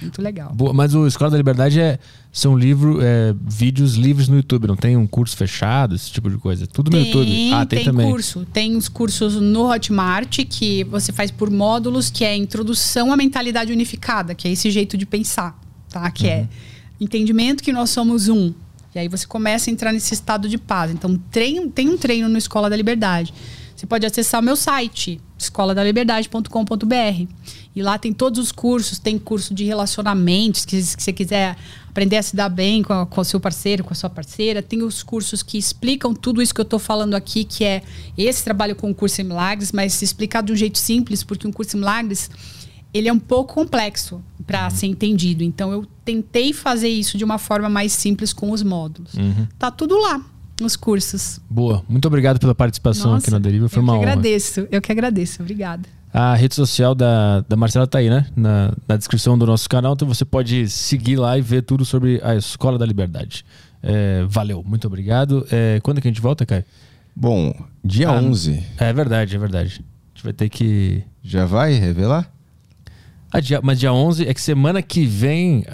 Muito 0.02 0.22
legal. 0.22 0.52
Boa, 0.54 0.74
mas 0.74 0.94
o 0.94 1.08
Escola 1.08 1.32
da 1.32 1.38
Liberdade 1.38 1.80
é, 1.80 1.98
são 2.30 2.58
livro, 2.58 3.00
é, 3.02 3.34
vídeos 3.42 3.94
livres 3.94 4.28
no 4.28 4.36
YouTube, 4.36 4.68
não 4.68 4.76
tem 4.76 4.98
um 4.98 5.08
curso 5.08 5.38
fechado, 5.38 5.96
esse 5.96 6.12
tipo 6.12 6.30
de 6.30 6.38
coisa. 6.38 6.68
Tudo 6.68 6.92
no 6.92 6.98
YouTube. 6.98 7.54
Ah, 7.54 7.66
tem, 7.66 7.86
também. 7.86 8.12
curso. 8.12 8.46
Tem 8.52 8.76
os 8.76 8.90
cursos 8.90 9.36
no 9.36 9.72
Hotmart 9.72 10.40
que 10.50 10.84
você 10.84 11.14
faz 11.14 11.32
por 11.32 11.50
módulos, 11.50 12.10
que 12.10 12.26
é 12.26 12.32
a 12.32 12.36
introdução 12.36 13.14
à 13.14 13.16
mentalidade 13.16 13.72
unificada, 13.72 14.36
que 14.36 14.46
é 14.46 14.52
esse 14.52 14.70
jeito 14.70 14.98
de 14.98 15.06
pensar, 15.06 15.58
tá? 15.90 16.12
Que 16.12 16.28
é 16.28 16.50
entendimento 17.00 17.64
que 17.64 17.72
nós 17.74 17.90
somos 17.90 18.28
um. 18.30 18.54
E 18.94 19.00
aí 19.00 19.08
você 19.08 19.26
começa 19.28 19.70
a 19.70 19.74
entrar 19.74 19.92
nesse 19.92 20.14
estado 20.14 20.48
de 20.48 20.58
paz. 20.58 20.92
Então 20.92 21.20
treino, 21.32 21.70
tem 21.70 21.90
um 21.90 21.98
treino 21.98 22.30
no 22.30 22.38
Escola 22.38 22.70
da 22.70 22.76
Liberdade. 22.76 23.34
Você 23.76 23.86
pode 23.86 24.06
acessar 24.06 24.40
o 24.40 24.44
meu 24.44 24.56
site, 24.56 25.20
escoladaliberdade.com.br. 25.38 27.28
E 27.76 27.82
lá 27.82 27.98
tem 27.98 28.14
todos 28.14 28.40
os 28.40 28.52
cursos, 28.52 29.00
tem 29.00 29.18
curso 29.20 29.54
de 29.54 29.66
relacionamentos, 29.66 30.64
que 30.64 30.82
se 30.82 30.96
você 30.98 31.12
quiser 31.12 31.58
aprender 31.90 32.18
a 32.18 32.24
se 32.24 32.36
dar 32.36 32.48
bem 32.48 32.82
com, 32.84 32.94
a- 32.94 33.06
com 33.06 33.20
o 33.20 33.24
seu 33.26 33.38
parceiro, 33.40 33.84
com 33.84 33.92
a 33.92 33.96
sua 33.96 34.10
parceira. 34.10 34.62
Tem 34.62 34.82
os 34.82 35.04
cursos 35.04 35.44
que 35.44 35.58
explicam 35.58 36.14
tudo 36.14 36.42
isso 36.42 36.54
que 36.54 36.62
eu 36.62 36.64
estou 36.64 36.80
falando 36.80 37.16
aqui, 37.16 37.44
que 37.44 37.64
é 37.66 37.82
esse 38.18 38.44
trabalho 38.46 38.76
com 38.76 38.90
o 38.92 38.96
curso 38.96 39.20
em 39.20 39.26
milagres, 39.26 39.72
mas 39.74 40.02
explicado 40.02 40.48
de 40.48 40.54
um 40.54 40.56
jeito 40.56 40.78
simples, 40.78 41.22
porque 41.24 41.46
um 41.48 41.52
curso 41.52 41.76
em 41.76 41.80
milagres 41.82 42.30
ele 42.98 43.10
é 43.10 43.14
um 43.14 43.20
pouco 43.20 43.54
complexo 43.56 44.22
para 44.48 44.70
ser 44.70 44.88
entendido. 44.88 45.44
Então 45.44 45.72
eu 45.72 45.86
tentei 46.06 46.54
fazer 46.54 46.88
isso 46.88 47.18
de 47.18 47.24
uma 47.24 47.38
forma 47.38 47.70
mais 47.70 47.92
simples 47.92 48.32
com 48.32 48.52
os 48.52 48.64
módulos. 48.64 49.12
Tá 49.60 49.70
tudo 49.70 50.00
lá 50.00 50.24
nos 50.62 50.76
cursos. 50.78 51.42
Boa. 51.50 51.84
Muito 51.90 52.08
obrigado 52.08 52.40
pela 52.40 52.56
participação 52.56 53.14
aqui 53.16 53.30
na 53.30 53.40
Deriva. 53.40 53.68
Foi 53.68 53.80
eu 53.80 53.84
uma 53.84 53.94
que 53.94 54.00
honra. 54.00 54.12
agradeço. 54.12 54.68
Eu 54.72 54.82
que 54.82 54.92
agradeço. 54.92 55.42
Obrigada. 55.42 55.90
A 56.14 56.34
rede 56.34 56.56
social 56.56 56.96
da, 56.96 57.42
da 57.42 57.58
Marcela 57.58 57.86
tá 57.86 57.98
aí, 57.98 58.10
né? 58.10 58.26
Na, 58.34 58.72
na 58.88 58.96
descrição 58.96 59.38
do 59.38 59.46
nosso 59.46 59.68
canal. 59.70 59.94
Então 59.94 60.08
você 60.08 60.24
pode 60.24 60.70
seguir 60.70 61.18
lá 61.18 61.38
e 61.38 61.42
ver 61.42 61.64
tudo 61.64 61.84
sobre 61.84 62.22
a 62.24 62.36
Escola 62.36 62.78
da 62.78 62.86
Liberdade. 62.86 63.44
É, 63.84 64.24
valeu, 64.30 64.64
muito 64.66 64.88
obrigado. 64.88 65.46
É, 65.52 65.82
quando 65.84 66.00
que 66.00 66.08
a 66.08 66.12
gente 66.12 66.22
volta, 66.22 66.46
Caio? 66.46 66.64
Bom, 67.14 67.54
dia 67.84 68.08
Ah, 68.10 68.14
11. 68.14 68.64
É 68.78 68.94
verdade, 68.94 69.36
é 69.36 69.40
verdade. 69.40 69.68
A 69.68 70.16
gente 70.16 70.24
vai 70.24 70.32
ter 70.34 70.48
que. 70.48 71.04
Já 71.22 71.46
vai 71.46 71.74
revelar? 71.74 72.32
Ah, 73.36 73.42
dia, 73.42 73.60
mas 73.62 73.78
dia 73.78 73.92
11 73.92 74.30
é 74.30 74.34
que 74.34 74.42
semana 74.42 74.82
que 74.82 75.06
vem. 75.06 75.66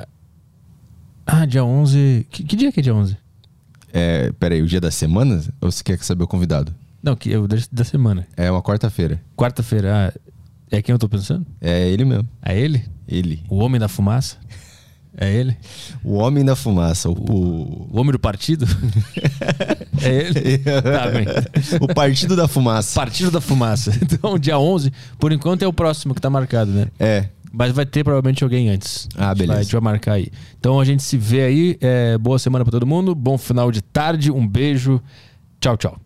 Ah, 1.27 1.45
dia 1.45 1.63
11. 1.63 2.25
Que, 2.31 2.43
que 2.43 2.55
dia 2.55 2.71
que 2.71 2.79
é 2.79 2.83
dia 2.83 2.95
11? 2.95 3.15
É, 3.93 4.31
peraí, 4.39 4.63
o 4.63 4.65
dia 4.65 4.81
da 4.81 4.89
semana? 4.89 5.39
Ou 5.61 5.71
você 5.71 5.83
quer 5.83 5.99
saber 5.99 6.23
o 6.23 6.27
convidado? 6.27 6.73
Não, 7.03 7.15
que 7.15 7.31
é 7.31 7.37
o 7.37 7.47
da, 7.47 7.57
da 7.71 7.83
semana. 7.83 8.27
É 8.35 8.49
uma 8.49 8.63
quarta-feira. 8.63 9.21
Quarta-feira. 9.37 10.11
Ah, 10.11 10.19
é 10.71 10.81
quem 10.81 10.91
eu 10.91 10.97
tô 10.97 11.07
pensando? 11.07 11.45
É 11.61 11.87
ele 11.87 12.03
mesmo. 12.03 12.27
É 12.41 12.57
ele? 12.59 12.83
Ele. 13.07 13.43
O 13.47 13.57
Homem 13.57 13.79
da 13.79 13.87
Fumaça? 13.87 14.37
É 15.15 15.31
ele? 15.31 15.55
O 16.03 16.13
Homem 16.15 16.43
da 16.43 16.55
Fumaça. 16.55 17.09
O, 17.09 17.13
o, 17.13 17.87
O 17.91 17.99
Homem 17.99 18.11
do 18.11 18.19
Partido? 18.19 18.65
é 20.01 20.09
ele? 20.15 20.57
Tá 20.57 21.11
bem. 21.11 21.27
o 21.79 21.93
Partido 21.93 22.35
da 22.35 22.47
Fumaça. 22.47 22.99
Partido 22.99 23.29
da 23.29 23.39
Fumaça. 23.39 23.91
Então, 24.01 24.39
dia 24.39 24.57
11, 24.57 24.91
por 25.19 25.31
enquanto 25.31 25.61
é 25.61 25.67
o 25.67 25.73
próximo 25.73 26.15
que 26.15 26.21
tá 26.21 26.29
marcado, 26.29 26.71
né? 26.71 26.87
É. 26.99 27.29
Mas 27.51 27.73
vai 27.73 27.85
ter 27.85 28.03
provavelmente 28.03 28.43
alguém 28.43 28.69
antes. 28.69 29.07
Ah, 29.15 29.33
beleza. 29.33 29.47
vai- 29.53 29.59
a 29.59 29.63
gente 29.63 29.71
vai 29.73 29.81
marcar 29.81 30.13
aí. 30.13 30.27
Então 30.59 30.79
a 30.79 30.85
gente 30.85 31.03
se 31.03 31.17
vê 31.17 31.41
aí. 31.43 31.77
É, 31.81 32.17
boa 32.17 32.39
semana 32.39 32.63
pra 32.63 32.71
todo 32.71 32.85
mundo. 32.87 33.13
Bom 33.13 33.37
final 33.37 33.71
de 33.71 33.81
tarde. 33.81 34.31
Um 34.31 34.47
beijo. 34.47 35.01
Tchau, 35.59 35.75
tchau. 35.77 35.97